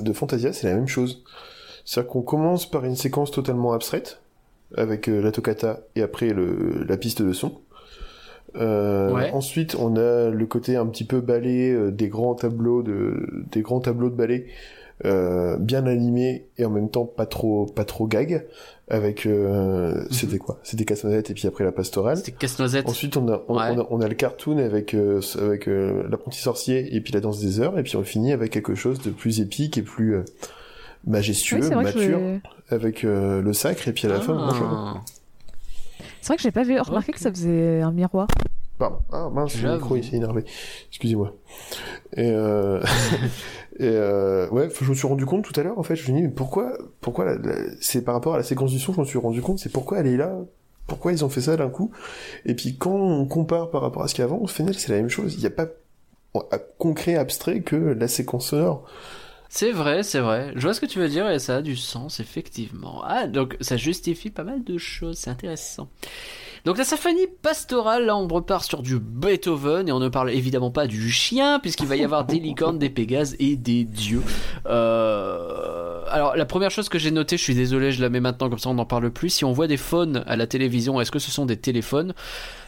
de 0.00 0.12
Fantasia, 0.12 0.52
c'est 0.52 0.66
la 0.68 0.74
même 0.74 0.88
chose. 0.88 1.22
C'est-à-dire 1.84 2.10
qu'on 2.10 2.22
commence 2.22 2.68
par 2.68 2.84
une 2.84 2.96
séquence 2.96 3.30
totalement 3.30 3.72
abstraite 3.72 4.20
avec 4.76 5.08
euh, 5.08 5.22
la 5.22 5.30
toccata 5.30 5.80
et 5.94 6.02
après 6.02 6.30
le, 6.30 6.84
la 6.88 6.96
piste 6.96 7.22
de 7.22 7.32
son. 7.32 7.60
Euh, 8.56 9.12
Ouais. 9.12 9.30
Ensuite, 9.32 9.76
on 9.78 9.96
a 9.96 10.30
le 10.30 10.46
côté 10.46 10.76
un 10.76 10.86
petit 10.86 11.04
peu 11.04 11.20
ballet 11.20 11.70
euh, 11.72 11.90
des 11.90 12.08
grands 12.08 12.34
tableaux 12.34 12.82
de 12.82 13.44
des 13.52 13.60
grands 13.62 13.80
tableaux 13.80 14.10
de 14.10 14.14
ballet 14.16 14.46
euh, 15.04 15.58
bien 15.58 15.86
animés 15.86 16.46
et 16.56 16.64
en 16.64 16.70
même 16.70 16.88
temps 16.88 17.04
pas 17.04 17.26
trop 17.26 17.66
pas 17.66 17.84
trop 17.84 18.06
gag 18.06 18.46
avec 18.88 19.26
euh, 19.26 20.04
c'était 20.10 20.38
quoi? 20.38 20.58
C'était 20.62 20.84
Casse-Noisette 20.84 21.30
et 21.30 21.34
puis 21.34 21.46
après 21.48 21.64
la 21.64 21.72
pastorale. 21.72 22.16
C'était 22.16 22.32
Casse-Noisette. 22.32 22.88
Ensuite, 22.88 23.16
on 23.16 23.28
a, 23.28 23.42
on, 23.48 23.56
Ouais. 23.58 23.64
on 23.72 23.80
a, 23.80 23.86
on 23.90 24.00
a 24.00 24.08
le 24.08 24.14
cartoon 24.14 24.58
avec, 24.58 24.94
euh, 24.94 25.20
avec 25.38 25.68
euh, 25.68 26.04
l'apprenti 26.08 26.38
sorcier 26.40 26.94
et 26.94 27.00
puis 27.00 27.12
la 27.12 27.20
danse 27.20 27.40
des 27.40 27.60
heures, 27.60 27.78
et 27.78 27.82
puis 27.82 27.96
on 27.96 28.04
finit 28.04 28.32
avec 28.32 28.52
quelque 28.52 28.74
chose 28.76 29.00
de 29.02 29.10
plus 29.10 29.40
épique 29.40 29.76
et 29.76 29.82
plus 29.82 30.14
euh, 30.14 30.22
majestueux, 31.06 31.68
Oui, 31.68 31.82
mature, 31.84 32.00
je- 32.70 32.74
avec 32.74 33.04
euh, 33.04 33.42
le 33.42 33.52
sacre, 33.52 33.86
et 33.88 33.92
puis 33.92 34.06
à 34.06 34.10
la 34.10 34.20
fin, 34.20 34.50
je- 34.54 34.60
Ah. 34.62 34.94
C'est 36.26 36.32
vrai 36.32 36.36
que 36.38 36.42
j'ai 36.42 36.50
pas 36.50 36.64
vu 36.64 36.76
remarqué 36.80 37.12
que 37.12 37.20
ça 37.20 37.30
faisait 37.30 37.80
un 37.82 37.92
miroir. 37.92 38.26
Pardon. 38.78 38.98
Ah 39.12 39.30
mince, 39.32 39.62
le 39.62 39.74
micro 39.74 39.94
il 39.94 40.02
s'est 40.02 40.16
énervé. 40.16 40.44
Excusez-moi. 40.88 41.32
Et, 42.16 42.28
euh... 42.28 42.80
et 43.78 43.84
euh... 43.86 44.48
ouais, 44.50 44.68
je 44.80 44.90
me 44.90 44.94
suis 44.96 45.06
rendu 45.06 45.24
compte 45.24 45.44
tout 45.44 45.58
à 45.58 45.62
l'heure, 45.62 45.78
en 45.78 45.84
fait, 45.84 45.94
je 45.94 46.10
me 46.10 46.16
dis, 46.16 46.22
mais 46.24 46.28
pourquoi, 46.28 46.76
pourquoi 47.00 47.24
la- 47.26 47.36
la- 47.36 47.54
c'est 47.80 48.02
par 48.02 48.14
rapport 48.14 48.34
à 48.34 48.38
la 48.38 48.42
séquence 48.42 48.72
du 48.72 48.80
son, 48.80 48.92
je 48.92 48.98
me 49.00 49.04
suis 49.04 49.18
rendu 49.18 49.40
compte, 49.40 49.60
c'est 49.60 49.70
pourquoi 49.70 50.00
elle 50.00 50.08
est 50.08 50.16
là, 50.16 50.36
pourquoi 50.88 51.12
ils 51.12 51.24
ont 51.24 51.28
fait 51.28 51.42
ça 51.42 51.56
d'un 51.56 51.68
coup? 51.70 51.92
Et 52.44 52.54
puis 52.54 52.76
quand 52.76 52.90
on 52.96 53.24
compare 53.26 53.70
par 53.70 53.82
rapport 53.82 54.02
à 54.02 54.08
ce 54.08 54.14
qu'il 54.14 54.22
y 54.22 54.26
a 54.26 54.26
avant, 54.26 54.38
au 54.38 54.48
final, 54.48 54.74
c'est 54.74 54.90
la 54.90 54.96
même 54.98 55.08
chose. 55.08 55.34
Il 55.36 55.40
n'y 55.40 55.46
a 55.46 55.50
pas 55.50 55.68
à 56.50 56.58
concret, 56.58 57.14
abstrait 57.14 57.60
que 57.60 57.76
la 57.76 58.08
séquence 58.08 58.48
sonore. 58.48 58.84
C'est 59.48 59.72
vrai, 59.72 60.02
c'est 60.02 60.20
vrai. 60.20 60.52
Je 60.56 60.62
vois 60.62 60.74
ce 60.74 60.80
que 60.80 60.86
tu 60.86 60.98
veux 60.98 61.08
dire 61.08 61.28
et 61.30 61.38
ça 61.38 61.56
a 61.56 61.62
du 61.62 61.76
sens, 61.76 62.20
effectivement. 62.20 63.02
Ah, 63.04 63.26
donc 63.26 63.56
ça 63.60 63.76
justifie 63.76 64.30
pas 64.30 64.44
mal 64.44 64.64
de 64.64 64.78
choses, 64.78 65.18
c'est 65.18 65.30
intéressant. 65.30 65.88
Donc 66.66 66.78
la 66.78 66.84
symphonie 66.84 67.28
pastorale, 67.42 68.06
là 68.06 68.16
on 68.16 68.26
repart 68.26 68.64
sur 68.64 68.82
du 68.82 68.98
Beethoven 68.98 69.88
et 69.88 69.92
on 69.92 70.00
ne 70.00 70.08
parle 70.08 70.32
évidemment 70.32 70.72
pas 70.72 70.88
du 70.88 71.12
chien 71.12 71.60
puisqu'il 71.60 71.86
va 71.86 71.94
y 71.94 72.02
avoir 72.02 72.24
des 72.24 72.40
licornes, 72.40 72.76
des 72.76 72.90
pégases 72.90 73.36
et 73.38 73.54
des 73.54 73.84
dieux. 73.84 74.22
Euh, 74.66 75.45
Alors 76.16 76.34
la 76.34 76.46
première 76.46 76.70
chose 76.70 76.88
que 76.88 76.98
j'ai 76.98 77.10
notée, 77.10 77.36
je 77.36 77.42
suis 77.42 77.54
désolé, 77.54 77.92
je 77.92 78.00
la 78.00 78.08
mets 78.08 78.20
maintenant 78.20 78.48
comme 78.48 78.58
ça 78.58 78.70
on 78.70 78.74
n'en 78.74 78.86
parle 78.86 79.10
plus. 79.10 79.28
Si 79.28 79.44
on 79.44 79.52
voit 79.52 79.66
des 79.66 79.76
phones 79.76 80.24
à 80.26 80.34
la 80.36 80.46
télévision, 80.46 80.98
est-ce 80.98 81.10
que 81.10 81.18
ce 81.18 81.30
sont 81.30 81.44
des 81.44 81.58
téléphones? 81.58 82.14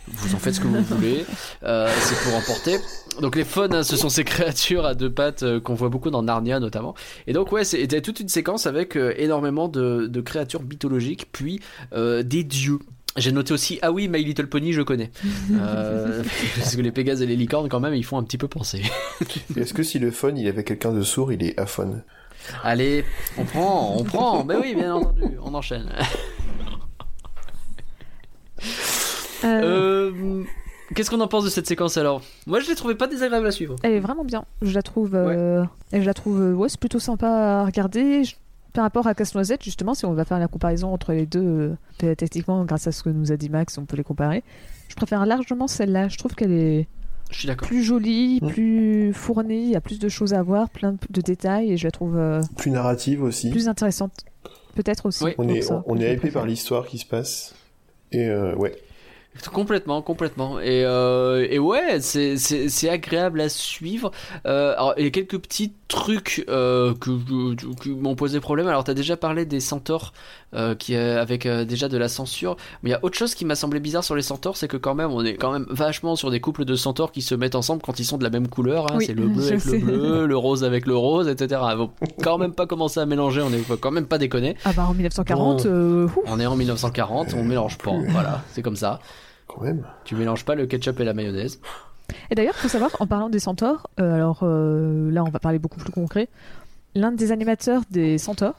Vous 0.06 0.34
en 0.34 0.38
faites 0.38 0.56
ce 0.56 0.60
que 0.60 0.66
vous 0.66 0.82
voulez, 0.82 1.24
Euh, 1.62 1.88
c'est 1.98 2.22
pour 2.24 2.34
emporter. 2.36 2.76
Donc 3.22 3.36
les 3.36 3.44
faunes, 3.44 3.74
hein, 3.74 3.84
ce 3.84 3.96
sont 3.96 4.10
ces 4.10 4.24
créatures 4.32 4.84
à 4.84 4.94
deux 4.94 5.10
pattes 5.10 5.44
euh, 5.44 5.60
qu'on 5.60 5.72
voit 5.72 5.88
beaucoup 5.88 6.10
dans 6.10 6.22
Narnia 6.22 6.60
notamment. 6.60 6.94
Et 7.26 7.32
donc 7.32 7.50
ouais, 7.50 7.64
c'était 7.64 8.02
toute 8.02 8.20
une 8.20 8.28
séquence 8.28 8.66
avec 8.66 8.96
euh, 8.96 9.14
énormément 9.16 9.68
de, 9.68 10.08
de 10.08 10.20
créatures 10.20 10.62
mythologiques, 10.62 11.28
puis 11.32 11.60
euh, 11.94 12.22
des 12.22 12.44
dieux. 12.44 12.80
J'ai 13.16 13.32
noté 13.32 13.54
aussi, 13.54 13.78
ah 13.80 13.92
oui, 13.92 14.08
My 14.08 14.22
Little 14.22 14.48
Pony, 14.48 14.74
je 14.74 14.82
connais. 14.82 15.10
Euh, 15.52 16.22
parce 16.56 16.76
que 16.76 16.82
les 16.82 16.92
Pégases 16.92 17.22
et 17.22 17.26
les 17.26 17.34
licornes, 17.36 17.70
quand 17.70 17.80
même, 17.80 17.94
ils 17.94 18.04
font 18.04 18.18
un 18.18 18.24
petit 18.24 18.36
peu 18.36 18.46
penser. 18.46 18.82
Est-ce 19.56 19.72
que 19.72 19.82
si 19.82 19.98
le 19.98 20.10
phone, 20.10 20.36
il 20.36 20.46
avait 20.46 20.64
quelqu'un 20.64 20.92
de 20.92 21.00
sourd, 21.00 21.32
il 21.32 21.42
est 21.42 21.58
aphone? 21.58 22.02
Allez, 22.64 23.04
on 23.36 23.44
prend, 23.44 23.96
on 23.98 24.04
prend. 24.04 24.44
Ben 24.44 24.58
oui, 24.62 24.74
bien 24.74 24.94
entendu, 24.94 25.24
on 25.42 25.54
enchaîne. 25.54 25.90
Euh, 29.44 30.10
Euh, 30.14 30.44
Qu'est-ce 30.94 31.10
qu'on 31.10 31.20
en 31.20 31.28
pense 31.28 31.44
de 31.44 31.50
cette 31.50 31.66
séquence 31.66 31.96
alors? 31.98 32.22
Moi, 32.46 32.60
je 32.60 32.68
l'ai 32.68 32.74
trouvé 32.74 32.94
pas 32.94 33.06
désagréable 33.06 33.46
à 33.46 33.50
suivre. 33.50 33.76
Elle 33.82 33.92
est 33.92 34.00
vraiment 34.00 34.24
bien. 34.24 34.44
Je 34.62 34.72
la 34.74 34.82
trouve, 34.82 35.14
euh, 35.14 35.62
et 35.92 36.00
je 36.00 36.06
la 36.06 36.14
trouve, 36.14 36.40
ouais, 36.56 36.68
c'est 36.70 36.80
plutôt 36.80 36.98
sympa 36.98 37.28
à 37.28 37.64
regarder. 37.66 38.24
Je- 38.24 38.34
Par 38.74 38.84
rapport 38.84 39.06
à 39.06 39.14
Casse-Noisette, 39.14 39.64
justement, 39.64 39.94
si 39.94 40.04
on 40.06 40.12
va 40.12 40.24
faire 40.24 40.38
la 40.38 40.46
comparaison 40.48 40.92
entre 40.92 41.12
les 41.12 41.26
deux, 41.26 41.74
euh, 42.04 42.14
techniquement, 42.14 42.64
grâce 42.64 42.86
à 42.86 42.92
ce 42.92 43.02
que 43.02 43.08
nous 43.10 43.32
a 43.32 43.36
dit 43.36 43.48
Max, 43.48 43.76
on 43.78 43.84
peut 43.86 43.96
les 43.96 44.04
comparer. 44.04 44.44
Je 44.88 44.94
préfère 44.94 45.24
largement 45.26 45.66
celle-là. 45.66 46.08
Je 46.08 46.16
trouve 46.18 46.34
qu'elle 46.34 46.52
est 46.52 46.86
Je 47.30 47.38
suis 47.40 47.48
d'accord. 47.48 47.68
plus 47.68 47.82
jolie, 47.82 48.38
Mm. 48.42 48.48
plus 48.48 49.12
fournie, 49.12 49.64
il 49.64 49.70
y 49.70 49.76
a 49.76 49.80
plus 49.80 49.98
de 49.98 50.08
choses 50.08 50.32
à 50.34 50.42
voir, 50.42 50.70
plein 50.70 50.92
de, 50.92 50.98
de 51.10 51.20
détails, 51.20 51.72
et 51.72 51.76
je 51.76 51.86
la 51.86 51.90
trouve 51.90 52.16
euh, 52.16 52.40
Plus 52.56 52.70
narrative 52.70 53.22
aussi. 53.22 53.50
plus 53.50 53.68
intéressante. 53.68 54.12
Peut-être 54.74 55.06
aussi. 55.06 55.24
Oui. 55.24 55.34
On 55.38 55.48
est, 55.48 55.60
ça 55.62 55.82
on 55.86 55.98
est 56.00 56.14
hypé 56.14 56.30
par 56.30 56.46
l'histoire 56.46 56.86
qui 56.86 56.98
se 56.98 57.06
passe. 57.06 57.54
Et 58.12 58.26
euh, 58.26 58.54
ouais. 58.54 58.76
Complètement, 59.52 60.02
complètement. 60.02 60.58
Et, 60.58 60.84
euh, 60.84 61.46
et 61.48 61.58
ouais, 61.58 62.00
c'est, 62.00 62.36
c'est, 62.38 62.68
c'est 62.68 62.88
agréable 62.88 63.40
à 63.40 63.48
suivre. 63.48 64.10
Euh, 64.46 64.72
alors, 64.72 64.94
il 64.98 65.04
y 65.04 65.06
a 65.06 65.10
quelques 65.10 65.38
petits 65.38 65.72
trucs 65.88 66.44
euh, 66.50 66.94
que, 66.94 67.10
qui 67.82 67.90
m'ont 67.90 68.14
posé 68.14 68.40
problème. 68.40 68.68
Alors, 68.68 68.84
tu 68.84 68.90
as 68.90 68.94
déjà 68.94 69.16
parlé 69.16 69.46
des 69.46 69.58
centaures 69.60 70.12
euh, 70.54 70.74
qui, 70.74 70.94
euh, 70.94 71.20
avec 71.20 71.46
euh, 71.46 71.64
déjà 71.64 71.88
de 71.88 71.96
la 71.96 72.08
censure. 72.08 72.56
Mais 72.82 72.90
il 72.90 72.92
y 72.92 72.96
a 72.96 73.02
autre 73.02 73.16
chose 73.16 73.34
qui 73.34 73.44
m'a 73.46 73.54
semblé 73.54 73.80
bizarre 73.80 74.04
sur 74.04 74.14
les 74.14 74.22
centaures, 74.22 74.56
c'est 74.58 74.68
que 74.68 74.76
quand 74.76 74.94
même, 74.94 75.10
on 75.10 75.24
est 75.24 75.34
quand 75.36 75.50
même 75.50 75.66
vachement 75.70 76.14
sur 76.14 76.30
des 76.30 76.40
couples 76.40 76.64
de 76.66 76.74
centaures 76.76 77.10
qui 77.10 77.22
se 77.22 77.34
mettent 77.34 77.54
ensemble 77.54 77.80
quand 77.82 77.98
ils 77.98 78.04
sont 78.04 78.18
de 78.18 78.24
la 78.24 78.30
même 78.30 78.48
couleur. 78.48 78.92
hein. 78.92 78.96
Oui, 78.98 79.06
c'est 79.06 79.14
le 79.14 79.28
bleu 79.28 79.46
avec 79.46 79.60
sais. 79.60 79.78
le 79.78 79.78
bleu, 79.84 80.26
le 80.26 80.36
rose 80.36 80.62
avec 80.62 80.86
le 80.86 80.94
rose, 80.96 81.26
etc. 81.26 81.60
Ils 81.72 81.76
vont 81.78 81.90
quand 82.22 82.36
même 82.38 82.52
pas 82.52 82.66
commencer 82.66 83.00
à 83.00 83.06
mélanger, 83.06 83.40
on 83.40 83.50
est 83.52 83.58
faut 83.58 83.76
quand 83.78 83.90
même 83.90 84.06
pas 84.06 84.18
déconner. 84.18 84.56
Ah 84.66 84.72
bah 84.74 84.86
en 84.88 84.92
1940, 84.94 85.62
Bon. 85.64 85.70
euh. 85.70 86.08
On 86.26 86.38
est 86.38 86.46
en 86.46 86.54
1940, 86.56 87.34
on 87.34 87.44
mélange 87.44 87.78
pas. 87.78 87.92
Voilà, 88.10 88.42
c'est 88.52 88.60
comme 88.62 88.76
ça. 88.76 89.00
Quand 89.46 89.62
même. 89.62 89.86
Tu 90.04 90.14
mélanges 90.14 90.44
pas 90.44 90.54
le 90.54 90.66
ketchup 90.66 91.00
et 91.00 91.04
la 91.04 91.14
mayonnaise. 91.14 91.58
Et 92.30 92.34
d'ailleurs, 92.34 92.54
faut 92.54 92.68
savoir, 92.68 92.90
en 93.00 93.06
parlant 93.06 93.28
des 93.28 93.38
centaures, 93.38 93.88
euh, 94.00 94.14
alors 94.14 94.40
euh, 94.42 95.10
là 95.10 95.24
on 95.24 95.30
va 95.30 95.38
parler 95.38 95.58
beaucoup 95.58 95.78
plus 95.78 95.92
concret, 95.92 96.28
l'un 96.94 97.12
des 97.12 97.32
animateurs 97.32 97.82
des 97.90 98.18
centaures 98.18 98.54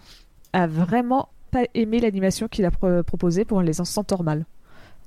a 0.54 0.68
vraiment 0.68 1.30
pas 1.52 1.64
aimé 1.74 2.00
l'animation 2.00 2.48
qu'il 2.48 2.66
a 2.66 2.72
pro- 2.72 3.04
proposée 3.04 3.46
pour 3.46 3.62
les 3.62 3.74
centaures 3.74 4.24
mâles. 4.24 4.46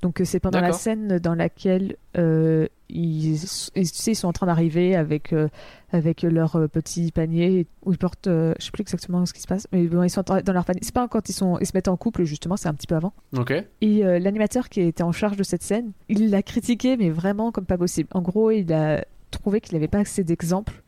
Donc 0.03 0.19
euh, 0.19 0.25
c'est 0.25 0.41
pendant 0.41 0.59
la 0.59 0.73
scène 0.73 1.17
dans 1.17 1.33
laquelle 1.33 1.95
euh, 2.17 2.67
ils, 2.89 3.35
ils, 3.35 3.87
ils 4.07 4.15
sont 4.15 4.27
en 4.27 4.33
train 4.33 4.47
d'arriver 4.47 4.97
avec, 4.97 5.31
euh, 5.31 5.47
avec 5.93 6.23
leur 6.23 6.57
euh, 6.57 6.67
petit 6.67 7.09
panier 7.13 7.67
où 7.85 7.93
ils 7.93 7.97
portent, 7.97 8.27
euh, 8.27 8.53
je 8.59 8.65
sais 8.65 8.71
plus 8.71 8.81
exactement 8.81 9.25
ce 9.25 9.31
qui 9.31 9.39
se 9.39 9.47
passe, 9.47 9.65
mais 9.71 9.87
bon, 9.87 10.03
ils 10.03 10.09
sont 10.09 10.21
dans 10.21 10.53
leur 10.53 10.65
panier. 10.65 10.81
C'est 10.83 10.93
pas 10.93 11.07
quand 11.07 11.29
ils, 11.29 11.33
sont, 11.33 11.57
ils 11.59 11.65
se 11.65 11.71
mettent 11.73 11.87
en 11.87 11.95
couple 11.95 12.25
justement, 12.25 12.57
c'est 12.57 12.67
un 12.67 12.73
petit 12.73 12.85
peu 12.85 12.95
avant. 12.95 13.13
Ok. 13.37 13.53
Et 13.79 14.03
l'animateur 14.03 14.67
qui 14.67 14.81
était 14.81 15.03
en 15.03 15.13
charge 15.13 15.37
de 15.37 15.43
cette 15.43 15.63
scène, 15.63 15.93
il 16.09 16.29
l'a 16.29 16.43
critiqué, 16.43 16.97
mais 16.97 17.09
vraiment 17.09 17.53
comme 17.53 17.65
pas 17.65 17.77
possible. 17.77 18.09
En 18.13 18.21
gros, 18.21 18.51
il 18.51 18.73
a 18.73 19.05
trouvé 19.31 19.61
qu'il 19.61 19.75
n'avait 19.75 19.87
pas 19.87 19.99
assez 19.99 20.25
d'exemples, 20.25 20.83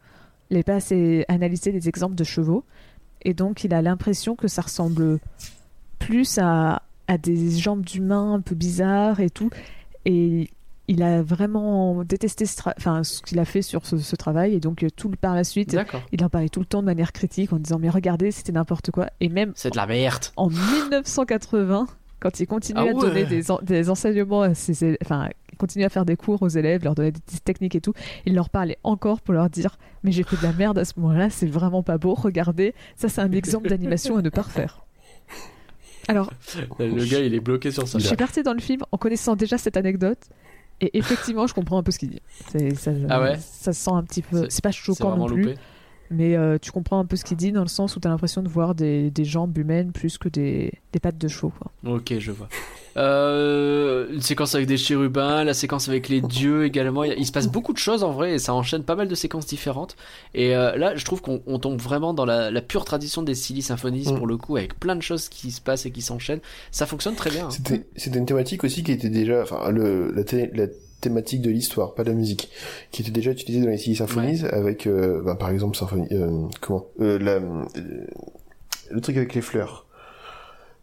il 0.50 0.56
n'avait 0.56 0.64
pas 0.64 0.76
assez 0.76 1.24
analysé 1.30 1.72
des 1.72 1.88
exemples 1.88 2.16
de 2.16 2.26
chevaux, 2.26 2.66
et 3.22 3.34
donc 3.34 3.64
il 3.64 3.74
a 3.74 3.82
l'impression 3.82 4.36
que 4.36 4.50
ça 4.50 4.62
ressemble 4.62 5.20
plus 6.00 6.38
à, 6.38 6.82
à 7.08 7.18
des 7.18 7.52
jambes 7.52 7.84
d'humains 7.86 8.34
un 8.34 8.42
peu 8.42 8.56
bizarres 8.56 9.20
et 9.20 9.30
tout. 9.30 9.50
Et 10.06 10.50
il 10.88 11.02
a 11.02 11.24
vraiment 11.24 12.04
détesté 12.04 12.46
ce, 12.46 12.62
enfin, 12.78 13.04
ce 13.04 13.22
qu'il 13.24 13.40
a 13.40 13.46
fait 13.46 13.64
sur 13.64 13.86
ce, 13.88 13.98
ce 13.98 14.16
travail, 14.16 14.54
et 14.54 14.60
donc 14.60 14.84
euh, 14.84 14.88
tout 14.96 15.10
par 15.20 15.34
la 15.34 15.44
suite, 15.44 15.74
il 16.12 16.24
en 16.24 16.30
parlait 16.30 16.50
tout 16.50 16.60
le 16.60 16.66
temps 16.68 16.82
de 16.82 16.86
manière 16.86 17.12
critique 17.12 17.52
en 17.54 17.58
disant 17.58 17.80
mais 17.80 17.90
regardez, 17.90 18.30
c'était 18.32 18.52
n'importe 18.52 18.92
quoi. 18.92 19.08
Et 19.20 19.30
même 19.30 19.52
C'est 19.56 19.72
de 19.72 19.78
la 19.78 19.88
merde. 19.88 20.26
en 20.38 20.50
1980, 20.50 21.88
quand 22.20 22.40
il 22.40 22.48
continue 22.48 22.80
Ah 22.80 22.90
à 22.90 22.94
donner 22.94 23.26
des, 23.26 23.52
en- 23.52 23.60
des 23.62 23.90
enseignements 23.90 24.42
à 24.42 24.54
ses 24.54 24.84
élèves, 24.84 24.98
enfin, 25.04 25.30
il 25.52 25.58
continue 25.58 25.86
à 25.86 25.90
faire 25.90 26.06
des 26.06 26.16
cours 26.16 26.42
aux 26.42 26.48
élèves, 26.50 26.84
leur 26.84 26.96
donner 26.96 27.12
des 27.12 27.20
petites 27.22 27.44
techniques 27.44 27.76
et 27.76 27.82
tout, 27.82 27.94
il 28.26 28.36
leur 28.36 28.50
parlait 28.50 28.78
encore 28.84 29.22
pour 29.22 29.34
leur 29.34 29.50
dire 29.50 29.78
Mais 30.04 30.12
j'ai 30.12 30.24
fait 30.24 30.38
de 30.38 30.44
la 30.44 30.54
merde 30.54 30.78
à 30.78 30.86
ce 30.86 30.94
moment-là, 30.98 31.30
c'est 31.30 31.48
vraiment 31.48 31.82
pas 31.84 31.98
beau, 31.98 32.14
regardez, 32.14 32.74
ça 32.96 33.10
c'est 33.10 33.22
un 33.22 33.32
exemple 33.32 33.70
d'animation 33.70 34.18
à 34.18 34.22
ne 34.22 34.30
pas 34.30 34.44
refaire. 34.44 34.85
Alors, 36.08 36.32
Le 36.80 37.06
gars, 37.06 37.20
il 37.20 37.34
est 37.34 37.40
bloqué 37.40 37.72
sur 37.72 37.88
ça. 37.88 38.00
je 38.00 38.08
suis 38.08 38.16
partie 38.16 38.44
dans 38.44 38.54
le 38.54 38.60
film 38.62 38.82
en 38.92 38.98
connaissant 38.98 39.36
déjà 39.36 39.58
cette 39.58 39.78
anecdote. 39.78 40.20
Et 40.82 40.98
effectivement, 40.98 41.48
je 41.48 41.54
comprends 41.54 41.78
un 41.78 41.84
peu 41.84 41.92
ce 41.92 42.00
qu'il 42.00 42.10
dit. 42.10 42.22
Ça, 42.76 42.92
Ah 43.10 43.22
ouais 43.22 43.38
ça 43.40 43.72
se 43.72 43.82
sent 43.82 43.92
un 43.94 44.04
petit 44.04 44.22
peu. 44.22 44.48
C'est- 44.50 44.62
pas 44.62 44.72
choquant 44.72 45.16
non 45.16 45.26
plus. 45.28 45.44
loupé. 45.44 45.56
Mais 46.12 46.36
euh, 46.36 46.58
tu 46.62 46.72
comprends 46.72 47.00
un 47.00 47.06
peu 47.06 47.16
ce 47.16 47.24
qu'il 47.24 47.38
dit 47.38 47.52
dans 47.52 47.62
le 47.64 47.68
sens 47.68 47.96
où 47.96 48.00
tu 48.00 48.08
as 48.08 48.12
l'impression 48.12 48.44
de 48.44 48.50
voir 48.50 48.76
des, 48.76 49.10
des 49.12 49.26
jambes 49.26 49.58
humaines 49.58 49.92
plus 49.92 50.18
que 50.18 50.30
des, 50.30 50.72
des 50.94 51.00
pattes 51.00 51.18
de 51.18 51.28
chevaux. 51.28 51.52
Ok, 51.86 52.14
je 52.20 52.32
vois. 52.32 52.48
Euh, 52.98 54.08
une 54.12 54.22
séquence 54.22 54.56
avec 54.56 54.68
des 54.68 54.78
chérubins, 54.78 55.44
la 55.44 55.54
séquence 55.54 55.90
avec 55.90 56.08
les 56.10 56.22
dieux 56.22 56.64
également. 56.66 57.04
Il, 57.04 57.26
se 57.26 57.32
passe 57.32 57.48
beaucoup 57.48 57.74
de 57.74 57.78
choses 57.78 58.04
en 58.04 58.12
vrai 58.12 58.34
et 58.36 58.40
ça 58.40 58.54
enchaîne 58.54 58.84
pas 58.84 58.96
mal 58.96 59.08
de 59.08 59.16
séquences 59.16 59.46
différentes. 59.46 59.96
Et 60.34 60.56
euh, 60.56 60.76
là, 60.78 60.96
je 60.96 61.04
trouve 61.04 61.22
qu'on 61.22 61.42
on 61.46 61.60
tombe 61.60 61.80
vraiment 61.82 62.14
dans 62.14 62.26
la, 62.26 62.52
la 62.52 62.62
pure 62.62 62.86
tradition 62.86 63.22
des 63.22 63.36
Silly 63.36 63.62
Symphonies 63.62 64.06
Mm. 64.12 64.18
pour 64.18 64.28
le 64.28 64.38
coup, 64.38 64.58
avec 64.58 64.80
plein 64.80 64.96
de 64.96 65.02
choses 65.02 65.30
qui 65.30 65.52
se 65.52 65.62
passent 65.62 65.86
et 65.86 65.92
qui 65.92 66.02
s'enchaînent. 66.02 66.42
Ça 66.72 66.86
fonctionne 66.86 67.16
très 67.16 67.30
bien. 67.32 67.48
hein. 67.48 67.52
C'était 67.52 67.86
c'était 67.96 68.20
une 68.20 68.26
thématique 68.26 68.64
aussi 68.64 68.84
qui 68.84 68.92
était 68.92 69.10
déjà, 69.10 69.42
enfin, 69.42 69.70
le, 69.72 70.12
la, 70.12 70.24
la 70.54 70.68
thématique 71.06 71.42
de 71.42 71.50
l'histoire, 71.50 71.94
pas 71.94 72.04
de 72.04 72.10
la 72.10 72.16
musique, 72.16 72.50
qui 72.92 73.02
était 73.02 73.12
déjà 73.12 73.32
utilisée 73.32 73.64
dans 73.64 73.70
les 73.72 73.78
Silly 73.78 73.96
Symphonies 73.96 74.44
avec, 74.46 74.86
euh, 74.88 75.22
bah, 75.24 75.36
par 75.36 75.50
exemple, 75.50 75.76
symphonie, 75.78 76.08
euh, 76.12 76.44
comment, 76.62 76.86
euh, 77.00 77.18
la, 77.20 77.34
euh, 77.34 77.64
le 78.92 79.02
truc 79.02 79.18
avec 79.18 79.34
les 79.34 79.42
fleurs. 79.42 79.86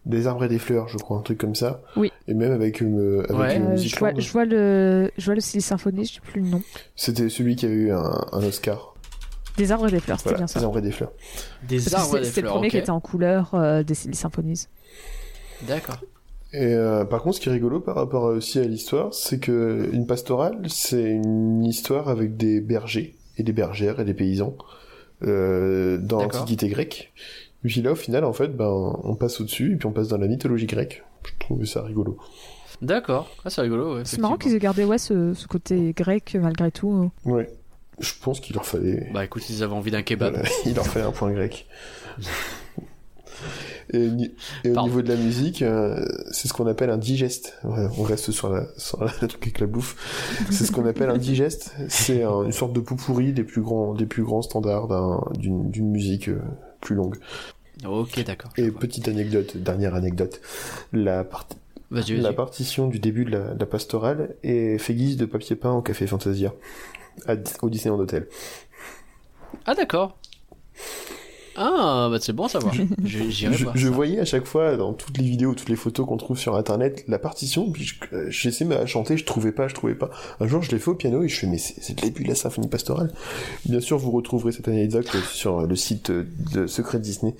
Des 0.04 0.26
arbres 0.26 0.44
et 0.44 0.48
des 0.48 0.58
fleurs, 0.58 0.88
je 0.88 0.98
crois, 0.98 1.18
un 1.18 1.22
truc 1.22 1.38
comme 1.38 1.54
ça. 1.54 1.80
Oui. 1.96 2.10
Et 2.26 2.34
même 2.34 2.50
avec, 2.50 2.82
euh, 2.82 3.24
avec 3.28 3.36
Ouais. 3.38 3.58
le 3.58 3.64
Euh, 3.66 3.76
je, 3.76 3.96
vois, 3.98 4.12
Musicland. 4.12 4.14
je, 4.20 4.32
vois 4.32 4.44
le, 4.44 5.10
je 5.16 5.24
vois 5.26 5.34
le 5.36 5.40
Silly 5.40 5.62
Symphony, 5.62 6.04
je 6.06 6.14
sais 6.14 6.20
plus 6.20 6.40
le 6.40 6.48
nom. 6.48 6.62
C'était 6.96 7.28
celui 7.28 7.54
qui 7.54 7.66
a 7.66 7.68
eu 7.68 7.92
un, 7.92 8.26
un 8.32 8.42
Oscar. 8.44 8.94
Des 9.58 9.70
arbres 9.70 9.86
et 9.86 9.90
des 9.92 10.00
fleurs, 10.00 10.18
c'était 10.18 10.30
Voilà, 10.30 10.38
bien 10.38 10.46
ça. 10.48 10.58
des 10.58 10.64
arbres 10.64 10.78
et 10.78 10.82
des 10.82 10.90
fleurs. 10.90 11.12
Des 11.68 11.94
arbres 11.94 12.16
et 12.18 12.24
c'est 12.24 12.24
des 12.24 12.24
c'est 12.32 12.40
le 12.40 12.46
fleurs. 12.46 12.54
premier 12.54 12.70
qui 12.70 12.78
était 12.78 12.90
en 12.90 13.00
couleur 13.00 13.54
euh, 13.54 13.82
des 13.84 13.94
Silly 13.94 14.16
Symphonies. 14.16 14.66
D'accord. 15.68 15.98
Et 16.52 16.74
euh, 16.74 17.04
par 17.04 17.22
contre, 17.22 17.36
ce 17.36 17.40
qui 17.40 17.48
est 17.48 17.52
rigolo 17.52 17.80
par 17.80 17.94
rapport 17.94 18.24
aussi 18.24 18.58
à 18.58 18.64
l'histoire, 18.64 19.14
c'est 19.14 19.38
que 19.38 19.88
une 19.92 20.06
pastorale, 20.06 20.58
c'est 20.68 21.10
une 21.10 21.64
histoire 21.64 22.08
avec 22.08 22.36
des 22.36 22.60
bergers 22.60 23.14
et 23.38 23.42
des 23.42 23.52
bergères 23.52 24.00
et 24.00 24.04
des 24.04 24.14
paysans 24.14 24.56
euh, 25.22 25.96
dans 25.98 26.18
D'accord. 26.18 26.40
l'Antiquité 26.40 26.68
grecque. 26.68 27.12
Et 27.64 27.68
puis 27.68 27.80
là, 27.80 27.92
au 27.92 27.96
final, 27.96 28.24
en 28.24 28.32
fait, 28.32 28.48
ben, 28.48 28.68
on 29.04 29.14
passe 29.14 29.40
au-dessus 29.40 29.72
et 29.74 29.76
puis 29.76 29.86
on 29.86 29.92
passe 29.92 30.08
dans 30.08 30.18
la 30.18 30.26
mythologie 30.26 30.66
grecque. 30.66 31.04
Je 31.24 31.32
trouvais 31.38 31.66
ça 31.66 31.82
rigolo. 31.82 32.18
D'accord. 32.82 33.30
Ah, 33.44 33.50
c'est 33.50 33.60
rigolo. 33.60 33.96
ouais, 33.96 34.02
C'est 34.04 34.18
marrant 34.18 34.36
qu'ils 34.36 34.54
aient 34.54 34.58
gardé 34.58 34.84
ouais, 34.84 34.98
ce, 34.98 35.32
ce 35.34 35.46
côté 35.46 35.94
grec 35.96 36.36
malgré 36.40 36.70
tout. 36.70 37.10
Ouais. 37.24 37.48
Je 38.00 38.12
pense 38.20 38.40
qu'il 38.40 38.54
leur 38.54 38.66
fallait. 38.66 39.08
Bah 39.14 39.24
écoute, 39.24 39.48
ils 39.48 39.62
avaient 39.62 39.74
envie 39.74 39.90
d'un 39.90 40.02
kebab. 40.02 40.34
Voilà, 40.34 40.48
il 40.66 40.74
leur 40.74 40.86
fallait 40.86 41.04
un 41.04 41.12
point 41.12 41.30
grec. 41.30 41.66
Et, 43.92 44.08
au 44.64 44.72
Pardon. 44.72 44.88
niveau 44.88 45.02
de 45.02 45.08
la 45.08 45.16
musique, 45.16 45.62
euh, 45.62 46.04
c'est 46.30 46.48
ce 46.48 46.52
qu'on 46.52 46.66
appelle 46.66 46.90
un 46.90 46.98
digeste. 46.98 47.58
Ouais, 47.64 47.86
on 47.98 48.02
reste 48.02 48.30
sur 48.30 48.48
la, 48.48 48.66
sur 48.76 49.02
la, 49.04 49.12
le 49.20 49.28
truc 49.28 49.42
avec 49.42 49.60
la 49.60 49.66
bouffe. 49.66 49.96
C'est 50.50 50.64
ce 50.64 50.72
qu'on 50.72 50.86
appelle 50.86 51.10
un 51.10 51.18
digeste. 51.18 51.72
C'est 51.88 52.22
un- 52.22 52.44
une 52.44 52.52
sorte 52.52 52.72
de 52.72 52.80
pourri 52.80 53.32
des 53.32 53.44
plus 53.44 53.62
grands, 53.62 53.94
des 53.94 54.06
plus 54.06 54.22
grands 54.22 54.42
standards 54.42 54.88
d'un- 54.88 55.20
d'une 55.36 55.90
musique 55.90 56.28
euh, 56.28 56.40
plus 56.80 56.94
longue. 56.94 57.16
Ok, 57.86 58.22
d'accord. 58.24 58.50
Et 58.56 58.70
petite 58.70 59.08
anecdote, 59.08 59.56
dernière 59.56 59.94
anecdote. 59.94 60.40
La, 60.92 61.24
part- 61.24 61.48
partition 62.32 62.86
du 62.88 62.98
début 63.00 63.24
de 63.24 63.30
la, 63.30 63.54
de 63.54 63.60
la 63.60 63.66
pastorale 63.66 64.36
est 64.42 64.78
fait 64.78 64.94
guise 64.94 65.16
de 65.16 65.26
papier 65.26 65.56
peint 65.56 65.72
au 65.72 65.82
café 65.82 66.06
Fantasia. 66.06 66.54
À- 67.26 67.34
au 67.62 67.68
Disneyland 67.70 67.98
Hotel. 67.98 68.28
Ah 69.66 69.74
d'accord. 69.74 70.16
Ah 71.56 72.08
bah 72.10 72.18
c'est 72.20 72.32
bon 72.32 72.44
à 72.44 72.48
savoir. 72.48 72.72
Je- 72.74 72.84
je, 73.30 73.48
je 73.74 73.88
voyais 73.88 74.18
à 74.20 74.24
chaque 74.24 74.46
fois 74.46 74.76
dans 74.76 74.92
toutes 74.92 75.18
les 75.18 75.24
vidéos, 75.24 75.54
toutes 75.54 75.68
les 75.68 75.76
photos 75.76 76.06
qu'on 76.06 76.16
trouve 76.16 76.38
sur 76.38 76.56
internet, 76.56 77.04
la 77.08 77.18
partition, 77.18 77.70
puis 77.70 77.84
je- 77.84 77.94
euh, 78.14 78.26
j'essayais 78.30 78.68
de 78.80 78.86
chanter, 78.86 79.16
je 79.18 79.24
trouvais 79.24 79.52
pas, 79.52 79.68
je 79.68 79.74
trouvais 79.74 79.94
pas. 79.94 80.10
Un 80.40 80.46
jour, 80.46 80.62
je 80.62 80.70
l'ai 80.70 80.78
fait 80.78 80.90
au 80.90 80.94
piano 80.94 81.22
et 81.22 81.28
je 81.28 81.38
fais, 81.38 81.46
mais 81.46 81.58
c'est 81.58 81.74
c'est 81.82 81.94
le 82.00 82.06
début 82.06 82.22
de 82.24 82.28
la 82.28 82.34
symphonie 82.34 82.68
pastorale. 82.68 83.12
Bien 83.66 83.80
sûr, 83.80 83.98
vous 83.98 84.10
retrouverez 84.10 84.52
cette 84.52 84.68
anecdote 84.68 85.08
sur 85.32 85.66
le 85.66 85.76
site 85.76 86.10
de 86.10 86.66
Secret 86.66 87.00
Disney. 87.00 87.34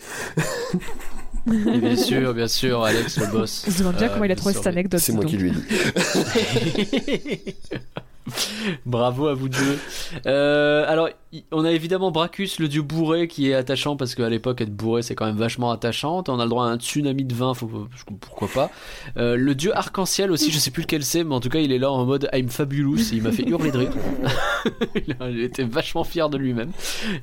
Et 1.49 1.79
bien 1.79 1.97
sûr, 1.97 2.35
bien 2.35 2.47
sûr, 2.49 2.85
Alex 2.85 3.19
le 3.19 3.27
boss. 3.27 3.65
On 3.67 3.71
se 3.73 3.79
demande 3.81 3.97
bien 3.97 4.07
Euh, 4.09 4.11
comment 4.13 4.25
il 4.25 4.31
a 4.31 4.35
bien 4.35 4.37
trouvé 4.37 4.53
sûr, 4.53 4.63
cette 4.63 4.73
anecdote. 4.73 5.01
C'est 5.01 5.13
moi 5.13 5.25
qui 5.25 5.37
lui 5.39 5.49
ai 5.49 5.53
dit. 5.53 5.63
Bravo 8.87 9.27
à 9.27 9.35
vous 9.35 9.49
deux. 9.49 9.79
Euh, 10.27 10.85
alors, 10.89 11.09
on 11.51 11.65
a 11.65 11.73
évidemment 11.73 12.11
Bracus, 12.11 12.59
le 12.59 12.69
dieu 12.69 12.83
bourré, 12.83 13.27
qui 13.27 13.51
est 13.51 13.55
attachant 13.55 13.97
parce 13.97 14.15
qu'à 14.15 14.29
l'époque, 14.29 14.61
être 14.61 14.75
bourré, 14.75 15.03
c'est 15.03 15.15
quand 15.15 15.27
même 15.27 15.37
vachement 15.37 15.71
attachant. 15.71 16.23
On 16.29 16.39
a 16.39 16.45
le 16.45 16.51
droit 16.51 16.67
à 16.67 16.69
un 16.69 16.79
tsunami 16.79 17.25
de 17.25 17.35
vin, 17.35 17.55
faut, 17.55 17.89
pourquoi 18.21 18.49
pas. 18.49 18.71
Euh, 19.17 19.37
le 19.37 19.55
dieu 19.55 19.77
arc-en-ciel 19.77 20.31
aussi, 20.31 20.51
je 20.51 20.59
sais 20.59 20.71
plus 20.71 20.83
lequel 20.83 21.05
c'est, 21.05 21.25
mais 21.25 21.35
en 21.35 21.41
tout 21.41 21.49
cas, 21.49 21.59
il 21.59 21.73
est 21.73 21.79
là 21.79 21.91
en 21.91 22.05
mode 22.05 22.29
I'm 22.33 22.49
fabulous. 22.49 23.13
et 23.13 23.17
il 23.17 23.23
m'a 23.23 23.33
fait 23.33 23.49
hurler 23.49 23.71
de 23.71 23.79
rire. 23.79 23.93
il 25.21 25.41
était 25.41 25.65
vachement 25.65 26.05
fier 26.05 26.31
de 26.31 26.39
lui-même. 26.39 26.71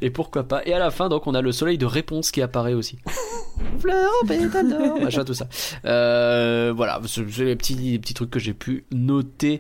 Et 0.02 0.10
pourquoi 0.10 0.44
pas. 0.44 0.62
Et 0.66 0.74
à 0.74 0.80
la 0.80 0.92
fin, 0.92 1.10
donc, 1.10 1.28
on 1.28 1.34
a 1.34 1.42
le 1.42 1.52
soleil 1.52 1.78
de 1.78 1.86
réponse 1.86 2.32
qui 2.32 2.42
apparaît 2.42 2.74
aussi. 2.74 2.98
Fleurs 3.80 4.12
au 4.22 4.26
pétale 4.26 5.00
machin, 5.02 5.24
tout 5.24 5.34
ça. 5.34 5.48
Euh, 5.86 6.74
voilà, 6.76 7.02
c'est 7.06 7.30
c'est 7.30 7.46
les 7.46 7.56
petits, 7.56 7.76
les 7.76 8.00
petits 8.00 8.14
trucs 8.14 8.30
que 8.30 8.40
j'ai 8.40 8.54
pu 8.54 8.86
noter. 8.92 9.60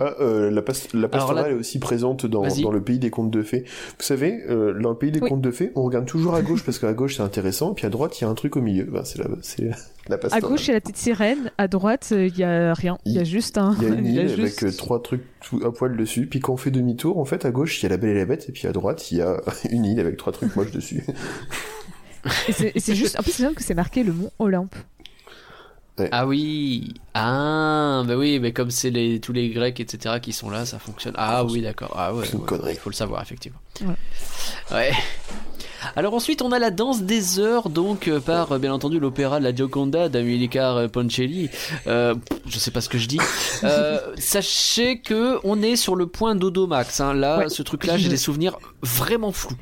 Ah, 0.00 0.14
euh, 0.20 0.50
la, 0.50 0.62
pas- 0.62 0.72
la 0.94 1.08
pastorale 1.08 1.44
là- 1.46 1.50
est 1.50 1.54
aussi 1.54 1.78
présente 1.78 2.24
dans, 2.26 2.42
le 2.44 2.80
pays 2.80 2.98
des 2.98 3.10
contes 3.10 3.30
de 3.30 3.42
fées. 3.42 3.64
Vous 3.66 4.04
savez, 4.04 4.42
euh, 4.48 4.78
dans 4.80 4.90
le 4.90 4.96
pays 4.96 5.10
des 5.12 5.20
Oui. 5.20 5.28
contes 5.28 5.40
de 5.42 5.50
fées, 5.50 5.72
on 5.74 5.82
regarde 5.82 6.06
toujours 6.06 6.34
à 6.34 6.42
gauche 6.42 6.62
parce 6.64 6.78
qu'à 6.78 6.92
gauche 6.92 7.16
c'est 7.16 7.22
intéressant, 7.22 7.74
puis 7.74 7.86
à 7.86 7.90
droite 7.90 8.20
il 8.20 8.24
y 8.24 8.26
a 8.26 8.30
un 8.30 8.34
truc 8.34 8.56
au 8.56 8.60
milieu. 8.60 8.84
Ben, 8.84 9.04
c'est 9.04 9.18
la, 9.18 9.26
c'est 9.42 9.64
la 10.08 10.14
À 10.14 10.18
pastorale. 10.18 10.50
gauche, 10.50 10.64
il 10.66 10.68
y 10.68 10.70
a 10.70 10.74
la 10.74 10.80
petite 10.80 10.96
sirène. 10.96 11.50
À 11.58 11.68
droite, 11.68 12.10
euh, 12.12 12.26
il 12.26 12.38
y 12.38 12.44
a 12.44 12.72
rien. 12.74 12.98
Il 13.04 13.12
y 13.12 13.18
a 13.18 13.24
juste 13.24 13.58
un. 13.58 13.74
Il 13.80 13.84
y 13.84 13.86
a 13.86 13.94
une 13.94 14.06
a 14.06 14.22
île 14.22 14.28
juste- 14.28 14.62
avec 14.62 14.62
euh, 14.64 14.76
trois 14.76 15.02
trucs 15.02 15.22
à 15.64 15.70
poil 15.70 15.96
dessus, 15.96 16.26
puis 16.26 16.40
quand 16.40 16.52
on 16.52 16.56
fait 16.56 16.70
demi-tour, 16.70 17.18
en 17.18 17.24
fait, 17.24 17.44
à 17.44 17.50
gauche, 17.50 17.80
il 17.80 17.84
y 17.84 17.86
a 17.86 17.88
la 17.90 17.96
belle 17.96 18.10
et 18.10 18.18
la 18.20 18.24
bête, 18.24 18.48
et 18.48 18.52
puis 18.52 18.66
à 18.68 18.72
droite, 18.72 19.10
il 19.12 19.18
y 19.18 19.22
a 19.22 19.40
une 19.70 19.84
île 19.84 20.00
avec 20.00 20.16
trois 20.16 20.32
trucs 20.32 20.54
moches 20.56 20.70
dessus. 20.72 21.02
C'est 22.50 22.94
juste. 22.94 23.18
En 23.18 23.22
plus, 23.22 23.32
c'est 23.32 23.42
même 23.42 23.54
que 23.54 23.62
c'est 23.62 23.74
marqué 23.74 24.02
le 24.02 24.12
mont 24.12 24.30
Olympe. 24.38 24.74
Ah 26.12 26.26
oui, 26.26 26.94
ah, 27.14 28.02
bah 28.06 28.14
oui, 28.16 28.38
mais 28.40 28.52
comme 28.52 28.70
c'est 28.70 28.90
les, 28.90 29.20
tous 29.20 29.32
les 29.32 29.48
Grecs, 29.50 29.80
etc., 29.80 30.16
qui 30.22 30.32
sont 30.32 30.50
là, 30.50 30.64
ça 30.66 30.78
fonctionne. 30.78 31.14
Ah 31.16 31.44
oui, 31.44 31.62
d'accord. 31.62 31.92
Ah 31.96 32.14
ouais, 32.14 32.24
C'est 32.26 32.32
une 32.34 32.40
ouais, 32.40 32.46
connerie. 32.46 32.72
il 32.74 32.78
faut 32.78 32.90
le 32.90 32.94
savoir, 32.94 33.22
effectivement. 33.22 33.58
Ouais. 33.82 33.94
Ouais. 34.70 34.92
Alors 35.94 36.12
ensuite, 36.14 36.42
on 36.42 36.50
a 36.50 36.58
la 36.58 36.70
danse 36.72 37.02
des 37.02 37.38
heures, 37.38 37.68
donc 37.70 38.08
euh, 38.08 38.18
par 38.18 38.50
euh, 38.50 38.58
bien 38.58 38.72
entendu 38.72 38.98
l'opéra 38.98 39.38
La 39.38 39.54
Gioconda 39.54 40.08
d'Amilcar 40.08 40.76
euh, 40.76 40.88
Ponchielli. 40.88 41.50
Euh, 41.86 42.16
je 42.48 42.58
sais 42.58 42.72
pas 42.72 42.80
ce 42.80 42.88
que 42.88 42.98
je 42.98 43.06
dis. 43.06 43.20
Euh, 43.62 43.98
sachez 44.18 44.98
que 45.00 45.38
on 45.44 45.62
est 45.62 45.76
sur 45.76 45.94
le 45.94 46.06
point 46.08 46.34
d'Odomax. 46.34 47.00
Hein. 47.00 47.14
Là, 47.14 47.38
Ouais. 47.38 47.48
ce 47.48 47.62
truc-là, 47.62 47.96
j'ai 47.96 48.08
des 48.08 48.16
souvenirs 48.16 48.58
vraiment 48.82 49.30
flous. 49.30 49.56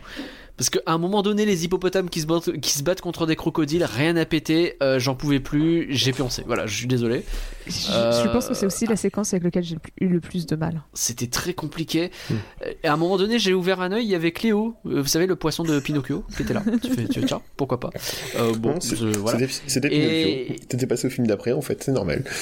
Parce 0.57 0.71
qu'à 0.71 0.81
un 0.87 0.97
moment 0.97 1.21
donné, 1.23 1.45
les 1.45 1.65
hippopotames 1.65 2.09
qui 2.09 2.21
se 2.23 2.27
battent, 2.27 2.59
qui 2.61 2.71
se 2.73 2.83
battent 2.83 3.03
contre 3.03 3.27
des 3.27 3.37
crocodiles, 3.37 3.85
rien 3.85 4.17
à 4.17 4.25
péter, 4.25 4.77
euh, 4.83 4.99
j'en 4.99 5.15
pouvais 5.15 5.39
plus, 5.41 5.87
j'ai 5.91 6.13
pioncé. 6.13 6.45
Voilà, 6.47 6.67
je 6.67 6.75
suis 6.75 6.87
désolé. 6.87 7.25
Je, 7.67 7.73
Euh, 7.93 8.25
je 8.25 8.29
pense 8.31 8.47
que 8.49 8.55
c'est 8.55 8.65
aussi 8.65 8.87
la 8.87 8.97
séquence 8.97 9.35
avec 9.35 9.45
laquelle 9.45 9.65
j'ai 9.65 9.77
eu 10.01 10.09
le 10.09 10.21
plus 10.21 10.47
de 10.47 10.57
mal. 10.57 10.83
C'était 10.95 11.27
très 11.27 11.53
compliqué. 11.53 12.11
Hmm. 12.31 12.35
Euh, 12.65 12.73
Et 12.85 12.89
à 12.89 12.95
un 12.95 12.97
moment 12.97 13.19
donné, 13.19 13.39
j'ai 13.39 13.53
ouvert 13.53 13.81
un 13.83 13.93
œil, 13.93 14.05
il 14.05 14.11
y 14.11 14.15
avait 14.15 14.33
Cléo, 14.33 14.77
euh, 14.87 15.03
vous 15.03 15.09
savez, 15.09 15.27
le 15.27 15.37
poisson 15.37 15.63
de 15.63 15.79
Pinocchio, 15.79 16.25
qui 16.37 16.43
était 16.43 16.55
là. 16.55 16.63
tu 16.83 16.89
fais, 16.95 17.07
tu 17.07 17.21
fais, 17.21 17.27
tiens, 17.27 17.43
pourquoi 17.57 17.79
pas. 17.79 17.91
Euh, 18.39 18.55
bon, 18.55 18.79
voilà. 19.19 19.47
C'était 19.67 19.89
Et- 19.89 20.45
Pinocchio. 20.47 20.67
T'étais 20.69 20.87
passé 20.87 21.07
au 21.07 21.11
film 21.11 21.27
d'après, 21.27 21.53
en 21.53 21.61
fait, 21.61 21.83
c'est 21.83 21.93
normal. 21.93 22.25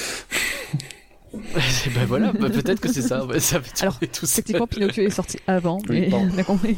ben 1.33 2.05
voilà, 2.07 2.31
bah, 2.31 2.49
peut-être 2.49 2.79
que 2.79 2.91
c'est 2.91 3.01
ça. 3.01 3.25
ça 3.39 3.61
fait 3.61 3.81
Alors, 3.83 3.99
tout 3.99 4.67
Pinocchio 4.67 5.03
est 5.03 5.09
sorti 5.09 5.37
avant, 5.47 5.79
Oui, 5.89 6.01
mais 6.01 6.09
pardon. 6.09 6.29
on 6.33 6.37
a 6.37 6.43
compris. 6.43 6.77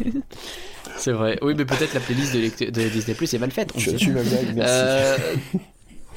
C'est 0.97 1.11
vrai. 1.11 1.37
Oui, 1.41 1.53
mais 1.55 1.65
peut-être 1.65 1.93
la 1.93 1.99
playlist 1.99 2.33
de, 2.33 2.69
de 2.69 2.89
Disney 2.89 3.15
Plus 3.15 3.33
est 3.33 3.39
mal 3.39 3.51
faite. 3.51 3.71
sait 3.79 3.95
tué 3.95 4.11
ma 4.11 4.23
blague, 4.23 4.55
merci. 4.55 4.73
Euh, 4.75 5.17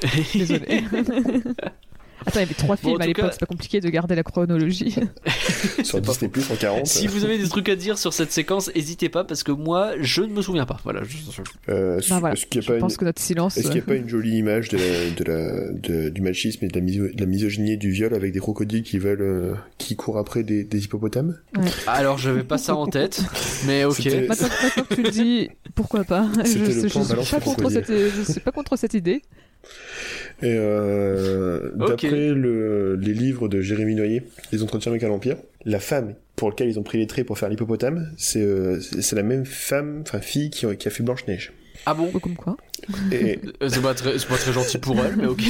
Désolé. 0.33 0.83
Attends, 2.25 2.39
il 2.39 2.43
y 2.43 2.45
avait 2.45 2.53
trois 2.53 2.75
Bon, 2.75 2.89
films 2.89 3.01
à 3.01 3.05
l'époque, 3.07 3.25
cas- 3.25 3.31
c'est 3.31 3.39
pas 3.39 3.45
compliqué 3.47 3.81
de 3.81 3.89
garder 3.89 4.15
la 4.15 4.23
chronologie. 4.23 4.95
Sur 5.83 5.99
Disney 6.01 6.29
Plus 6.29 6.49
en 6.51 6.55
40. 6.55 6.85
Si 6.87 7.07
vous 7.07 7.25
avez 7.25 7.37
des 7.37 7.47
trucs 7.49 7.67
à 7.69 7.75
dire 7.75 7.97
sur 7.97 8.13
cette 8.13 8.31
séquence, 8.31 8.69
n'hésitez 8.75 9.09
pas 9.09 9.23
parce 9.23 9.43
que 9.43 9.51
moi, 9.51 9.93
je 9.99 10.21
ne 10.21 10.27
me 10.33 10.41
souviens 10.41 10.65
pas. 10.65 10.77
Voilà. 10.83 11.01
euh, 11.69 11.99
Bah 12.09 12.19
voilà, 12.19 12.33
Est-ce 12.33 12.45
qu'il 12.45 12.59
n'y 12.61 12.65
a 12.65 12.67
je 12.67 12.73
pas 12.73 12.79
pense 12.79 12.93
une- 12.93 12.97
que 12.99 13.05
notre 13.05 13.21
silence. 13.21 13.57
Est-ce 13.57 13.67
qu'il 13.67 13.75
n'y 13.75 13.81
a 13.81 13.85
pas 13.87 13.95
une 13.95 14.07
jolie 14.09 14.37
image 14.37 14.69
de 14.69 14.77
la, 14.77 15.09
de 15.15 15.23
la, 15.23 15.71
de- 15.71 16.09
du 16.09 16.21
machisme 16.21 16.63
et 16.65 16.67
de 16.67 16.79
la, 16.79 16.85
miso- 16.85 17.13
de 17.15 17.19
la 17.19 17.25
misogynie 17.25 17.73
et 17.73 17.77
du 17.77 17.91
viol 17.91 18.13
avec 18.13 18.33
des 18.33 18.39
crocodiles 18.39 18.83
qui 18.83 18.97
veulent, 18.99 19.21
euh, 19.21 19.53
qui 19.77 19.95
courent 19.95 20.17
après 20.19 20.43
des, 20.43 20.63
des 20.63 20.83
hippopotames? 20.85 21.37
Alors, 21.87 22.17
je 22.17 22.29
vais 22.29 22.43
pas 22.43 22.57
ça 22.57 22.75
en 22.75 22.85
tête, 22.87 23.21
mais 23.65 23.83
ok. 23.85 24.05
Maintenant, 24.27 24.47
maintenant 24.63 24.83
que 24.89 24.93
tu 24.95 25.03
le 25.03 25.09
dis, 25.09 25.49
pourquoi 25.75 26.03
pas? 26.03 26.27
Je 26.45 26.51
je 26.65 28.31
suis 28.31 28.39
pas 28.41 28.51
contre 28.51 28.77
cette 28.77 28.93
idée. 28.93 29.21
Et 30.43 30.55
euh, 30.57 31.71
d'après 31.75 32.29
le, 32.29 32.95
les 32.95 33.13
livres 33.13 33.47
de 33.47 33.61
Jérémy 33.61 33.95
Noyer, 33.95 34.23
Les 34.51 34.63
Entretiens 34.63 34.91
avec 34.91 35.03
un 35.03 35.09
Empire, 35.09 35.37
la 35.65 35.79
femme 35.79 36.15
pour 36.35 36.49
laquelle 36.49 36.69
ils 36.69 36.79
ont 36.79 36.83
pris 36.83 36.97
les 36.97 37.07
traits 37.07 37.25
pour 37.25 37.37
faire 37.37 37.49
l'hippopotame, 37.49 38.11
c'est 38.17 38.41
euh, 38.41 38.79
la 39.11 39.23
même 39.23 39.45
femme, 39.45 39.99
enfin 40.01 40.19
fille 40.21 40.49
qui, 40.49 40.65
qui 40.77 40.87
a 40.87 40.91
fait 40.91 41.03
Blanche-Neige. 41.03 41.53
Ah 41.85 41.93
bon? 41.93 42.07
Comme 42.11 42.35
quoi? 42.35 42.57
Et, 43.11 43.39
Euh, 43.61 43.69
C'est 43.69 43.81
pas, 43.81 43.93
très- 43.93 44.17
c'est 44.19 44.27
pas 44.27 44.37
très 44.37 44.53
gentil 44.53 44.77
pour 44.77 44.97
elle, 45.03 45.15
mais 45.17 45.25
ok. 45.27 45.41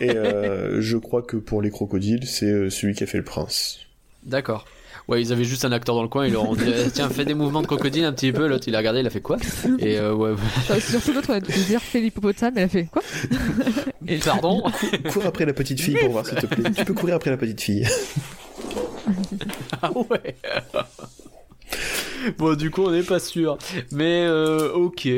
et 0.00 0.10
euh, 0.10 0.80
je 0.80 0.96
crois 0.96 1.22
que 1.22 1.36
pour 1.36 1.62
les 1.62 1.70
crocodiles, 1.70 2.26
c'est 2.26 2.70
celui 2.70 2.94
qui 2.94 3.04
a 3.04 3.06
fait 3.06 3.18
le 3.18 3.24
prince. 3.24 3.78
D'accord. 4.24 4.66
Ouais, 5.08 5.20
ils 5.20 5.32
avaient 5.32 5.44
juste 5.44 5.64
un 5.64 5.72
acteur 5.72 5.94
dans 5.96 6.02
le 6.02 6.08
coin, 6.08 6.26
ils 6.26 6.32
leur 6.32 6.48
ont 6.48 6.54
dit 6.54 6.64
eh, 6.86 6.90
Tiens, 6.90 7.08
fais 7.10 7.24
des 7.24 7.34
mouvements 7.34 7.60
de 7.62 7.66
crocodile 7.66 8.04
un 8.04 8.12
petit 8.12 8.32
peu. 8.32 8.46
L'autre, 8.46 8.68
il 8.68 8.74
a 8.74 8.78
regardé, 8.78 9.00
il 9.00 9.06
a 9.06 9.10
fait 9.10 9.20
quoi 9.20 9.36
Et 9.78 9.98
euh, 9.98 10.14
ouais. 10.14 10.32
Enfin, 10.32 10.78
surtout 10.80 11.12
l'autre, 11.12 11.30
on 11.30 11.34
a 11.34 11.40
dû 11.40 11.52
dire 11.64 11.80
fais 11.80 12.00
l'hippopotame, 12.00 12.54
elle 12.56 12.64
a 12.64 12.68
fait 12.68 12.86
quoi 12.86 13.02
Et 14.06 14.18
pardon 14.18 14.62
Cours 15.12 15.26
après 15.26 15.44
la 15.46 15.52
petite 15.52 15.80
fille 15.80 15.96
pour 16.00 16.10
voir 16.10 16.26
s'il 16.26 16.38
te 16.38 16.46
plaît. 16.46 16.70
Tu 16.76 16.84
peux 16.84 16.94
courir 16.94 17.16
après 17.16 17.30
la 17.30 17.36
petite 17.36 17.60
fille. 17.60 17.86
Ah 19.82 19.90
ouais 19.92 20.36
Bon, 22.38 22.54
du 22.54 22.70
coup, 22.70 22.82
on 22.82 22.90
n'est 22.90 23.02
pas 23.02 23.18
sûr. 23.18 23.58
Mais 23.90 24.24
euh, 24.26 24.72
ok. 24.72 25.08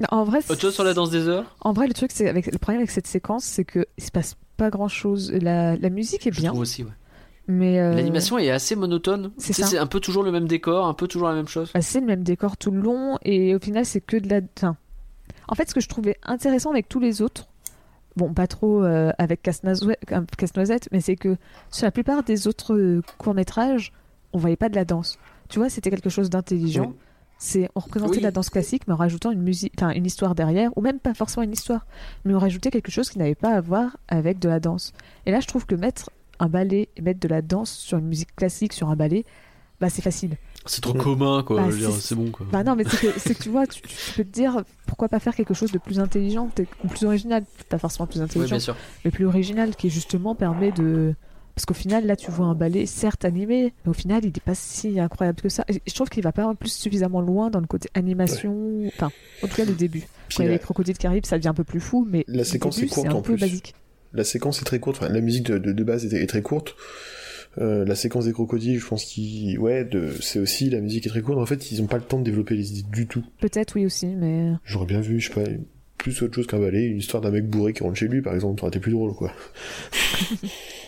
Non, 0.00 0.06
En 0.10 0.24
vrai, 0.24 0.38
Autre 0.48 0.60
chose 0.60 0.74
sur 0.74 0.84
la 0.84 0.94
danse 0.94 1.10
des 1.10 1.28
heures? 1.28 1.44
en 1.60 1.72
vrai, 1.72 1.86
le 1.86 1.94
truc, 1.94 2.10
c'est 2.12 2.28
avec 2.28 2.46
le 2.50 2.58
problème 2.58 2.80
avec 2.80 2.90
cette 2.90 3.06
séquence, 3.06 3.44
c'est 3.44 3.64
que 3.64 3.86
il 3.98 4.04
se 4.04 4.10
passe 4.10 4.36
pas 4.56 4.70
grand 4.70 4.88
chose. 4.88 5.30
La, 5.32 5.76
la 5.76 5.90
musique 5.90 6.26
est 6.26 6.32
Je 6.32 6.40
bien, 6.40 6.50
trouve 6.50 6.62
aussi, 6.62 6.82
ouais. 6.82 6.90
Mais 7.48 7.80
euh, 7.80 7.94
L'animation 7.94 8.38
est 8.38 8.50
assez 8.50 8.76
monotone. 8.76 9.32
c'est 9.36 9.52
Tu 9.52 9.62
sais, 9.62 9.78
un 9.78 9.86
peu 9.86 10.00
toujours 10.00 10.22
le 10.22 10.30
même 10.32 10.46
décor, 10.46 10.86
un 10.86 10.94
peu 10.94 11.08
toujours 11.08 11.28
la 11.28 11.34
même 11.34 11.48
chose. 11.48 11.70
bah, 11.74 11.82
c'est 11.82 12.00
le 12.00 12.06
même 12.06 12.22
décor 12.22 12.56
tout 12.56 12.70
le 12.70 12.80
long, 12.80 13.18
et 13.22 13.54
au 13.54 13.58
final, 13.58 13.84
c'est 13.84 14.00
que 14.00 14.16
de 14.16 14.28
la. 14.28 14.40
Enfin, 14.56 14.76
en 15.48 15.54
fait, 15.54 15.68
ce 15.68 15.74
que 15.74 15.80
je 15.80 15.88
trouvais 15.88 16.16
intéressant 16.22 16.70
avec 16.70 16.88
tous 16.88 17.00
les 17.00 17.20
autres, 17.20 17.48
bon, 18.16 18.32
pas 18.32 18.46
trop 18.46 18.84
euh, 18.84 19.10
avec 19.18 19.42
Casse-Noisette, 19.42 19.98
euh, 20.12 20.20
Casse-Noisette, 20.38 20.88
mais 20.92 21.00
c'est 21.00 21.16
que 21.16 21.36
sur 21.70 21.84
la 21.86 21.90
plupart 21.90 22.22
des 22.22 22.46
autres 22.46 22.74
euh, 22.74 23.02
courts-métrages, 23.18 23.92
on 24.32 24.38
voyait 24.38 24.56
pas 24.56 24.68
de 24.68 24.76
la 24.76 24.84
danse. 24.84 25.18
Tu 25.48 25.58
vois, 25.58 25.68
c'était 25.68 25.90
quelque 25.90 26.10
chose 26.10 26.30
d'intelligent. 26.30 26.86
Oui. 26.88 26.96
C'est 27.38 27.68
on 27.74 27.80
représentait 27.80 28.18
Oui. 28.18 28.22
la 28.22 28.30
danse 28.30 28.50
classique, 28.50 28.82
mais 28.86 28.94
en 28.94 28.96
rajoutant 28.96 29.32
une 29.32 29.42
musique, 29.42 29.72
enfin 29.76 29.90
une 29.90 30.06
histoire 30.06 30.36
derrière, 30.36 30.70
ou 30.76 30.80
même 30.80 31.00
pas 31.00 31.12
forcément 31.12 31.42
une 31.42 31.52
histoire, 31.52 31.86
mais 32.24 32.32
on 32.34 32.38
rajoutait 32.38 32.70
quelque 32.70 32.92
chose 32.92 33.10
qui 33.10 33.18
n'avait 33.18 33.34
pas 33.34 33.50
à 33.50 33.60
voir 33.60 33.96
avec 34.06 34.38
de 34.38 34.48
la 34.48 34.60
danse. 34.60 34.92
Et 35.26 35.32
là, 35.32 35.40
je 35.40 35.48
trouve 35.48 35.66
que 35.66 35.74
mettre 35.74 36.08
un 36.38 36.48
ballet 36.48 36.88
et 36.96 37.02
mettre 37.02 37.20
de 37.20 37.28
la 37.28 37.42
danse 37.42 37.70
sur 37.72 37.98
une 37.98 38.06
musique 38.06 38.34
classique, 38.36 38.72
sur 38.72 38.88
un 38.90 38.96
ballet, 38.96 39.24
bah 39.80 39.88
c'est 39.90 40.02
facile. 40.02 40.36
C'est 40.66 40.80
trop 40.80 40.94
commun, 40.94 41.42
quoi. 41.42 41.56
Bah, 41.56 41.70
je 41.70 41.74
veux 41.74 41.78
dire, 41.78 41.92
c'est- 41.92 42.14
bon, 42.14 42.30
quoi. 42.30 42.46
Bah 42.52 42.62
non, 42.62 42.76
mais 42.76 42.84
c'est 42.84 42.96
que, 43.34 43.42
tu 43.42 43.48
vois, 43.48 43.66
tu, 43.66 43.80
tu 43.82 44.12
peux 44.16 44.22
te 44.24 44.30
dire 44.30 44.62
pourquoi 44.86 45.08
pas 45.08 45.18
faire 45.18 45.34
quelque 45.34 45.54
chose 45.54 45.72
de 45.72 45.78
plus 45.78 45.98
intelligent, 45.98 46.48
ou 46.84 46.88
plus 46.88 47.04
original, 47.04 47.44
pas 47.68 47.78
forcément 47.78 48.06
plus 48.06 48.18
Oui, 48.20 48.24
intelligent, 48.24 48.50
bien 48.56 48.60
sûr. 48.60 48.76
mais 49.04 49.10
plus 49.10 49.26
original, 49.26 49.74
qui 49.74 49.90
justement 49.90 50.34
permet 50.36 50.70
de. 50.70 51.14
Parce 51.54 51.66
qu'au 51.66 51.74
final, 51.74 52.06
là, 52.06 52.16
tu 52.16 52.30
vois 52.30 52.46
un 52.46 52.54
ballet, 52.54 52.86
certes 52.86 53.26
animé, 53.26 53.74
mais 53.84 53.90
au 53.90 53.92
final, 53.92 54.24
il 54.24 54.28
n'est 54.28 54.40
pas 54.42 54.54
si 54.54 54.98
incroyable 54.98 55.38
que 55.42 55.48
ça. 55.50 55.64
Et 55.68 55.82
je 55.86 55.94
trouve 55.94 56.08
qu'il 56.08 56.22
va 56.22 56.32
pas 56.32 56.46
en 56.46 56.54
plus 56.54 56.72
suffisamment 56.72 57.20
loin 57.20 57.50
dans 57.50 57.60
le 57.60 57.66
côté 57.66 57.90
animation, 57.94 58.86
enfin, 58.96 59.10
en 59.42 59.48
tout 59.48 59.56
cas, 59.56 59.64
le 59.66 59.74
début. 59.74 60.06
Quand 60.34 60.44
il 60.44 60.46
y 60.46 60.48
a 60.48 60.52
les 60.52 60.58
crocodiles 60.58 60.96
qui 60.96 61.06
arrivent, 61.06 61.24
ça 61.26 61.36
devient 61.36 61.48
un 61.48 61.54
peu 61.54 61.64
plus 61.64 61.80
fou, 61.80 62.06
mais 62.08 62.24
La 62.28 62.44
séquence 62.44 62.76
début, 62.76 62.86
est 62.86 62.88
courte 62.94 63.06
c'est 63.08 63.12
un 63.12 63.16
en 63.18 63.22
peu 63.22 63.34
plus. 63.34 63.40
basique. 63.40 63.74
La 64.14 64.24
séquence 64.24 64.60
est 64.60 64.64
très 64.64 64.78
courte. 64.78 64.98
Enfin, 65.00 65.12
la 65.12 65.20
musique 65.20 65.46
de, 65.46 65.58
de, 65.58 65.72
de 65.72 65.84
base 65.84 66.12
est, 66.12 66.22
est 66.22 66.26
très 66.26 66.42
courte. 66.42 66.74
Euh, 67.58 67.84
la 67.84 67.94
séquence 67.94 68.24
des 68.24 68.32
crocodiles, 68.32 68.80
je 68.80 68.86
pense 68.86 69.04
qu'il, 69.04 69.58
ouais, 69.58 69.84
de, 69.84 70.08
c'est 70.20 70.38
aussi 70.38 70.70
la 70.70 70.80
musique 70.80 71.06
est 71.06 71.10
très 71.10 71.20
courte. 71.20 71.38
En 71.38 71.46
fait, 71.46 71.70
ils 71.70 71.82
ont 71.82 71.86
pas 71.86 71.98
le 71.98 72.02
temps 72.02 72.18
de 72.18 72.24
développer 72.24 72.54
les 72.54 72.78
idées 72.78 72.88
du 72.90 73.06
tout. 73.06 73.24
Peut-être, 73.40 73.74
oui, 73.76 73.84
aussi, 73.84 74.06
mais. 74.06 74.52
J'aurais 74.64 74.86
bien 74.86 75.00
vu, 75.00 75.20
je 75.20 75.28
sais 75.28 75.34
pas, 75.34 75.50
plus 75.98 76.22
autre 76.22 76.34
chose 76.34 76.46
qu'un 76.46 76.58
ballet, 76.58 76.86
une 76.86 76.98
histoire 76.98 77.22
d'un 77.22 77.30
mec 77.30 77.46
bourré 77.48 77.72
qui 77.74 77.82
rentre 77.82 77.96
chez 77.96 78.08
lui, 78.08 78.22
par 78.22 78.34
exemple, 78.34 78.58
ça 78.60 78.64
aurait 78.64 78.70
été 78.70 78.80
plus 78.80 78.92
drôle, 78.92 79.12
quoi. 79.14 79.32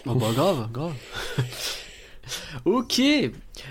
Ah 0.06 0.14
bah 0.14 0.30
grave, 0.34 0.68
grave. 0.72 0.92
ok. 2.64 3.01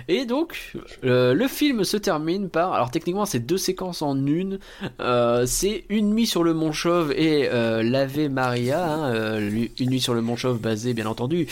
Et 0.07 0.25
donc, 0.25 0.73
euh, 1.03 1.33
le 1.33 1.47
film 1.47 1.83
se 1.83 1.97
termine 1.97 2.49
par... 2.49 2.73
Alors 2.73 2.91
techniquement, 2.91 3.25
c'est 3.25 3.39
deux 3.39 3.57
séquences 3.57 4.01
en 4.01 4.15
une. 4.25 4.59
Euh, 4.99 5.45
c'est 5.45 5.85
Une 5.89 6.13
nuit 6.13 6.25
sur 6.25 6.43
le 6.43 6.53
Mont 6.53 6.71
Chauve 6.71 7.11
et 7.13 7.49
euh, 7.49 7.83
l'Ave 7.83 8.29
Maria. 8.29 8.93
hein, 8.93 9.13
euh, 9.13 9.67
une 9.79 9.89
nuit 9.89 10.01
sur 10.01 10.13
le 10.13 10.21
Mont 10.21 10.35
Chauve 10.35 10.59
basé, 10.59 10.93
bien 10.93 11.05
entendu, 11.05 11.47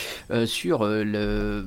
sur 0.45 0.85
le... 0.85 1.65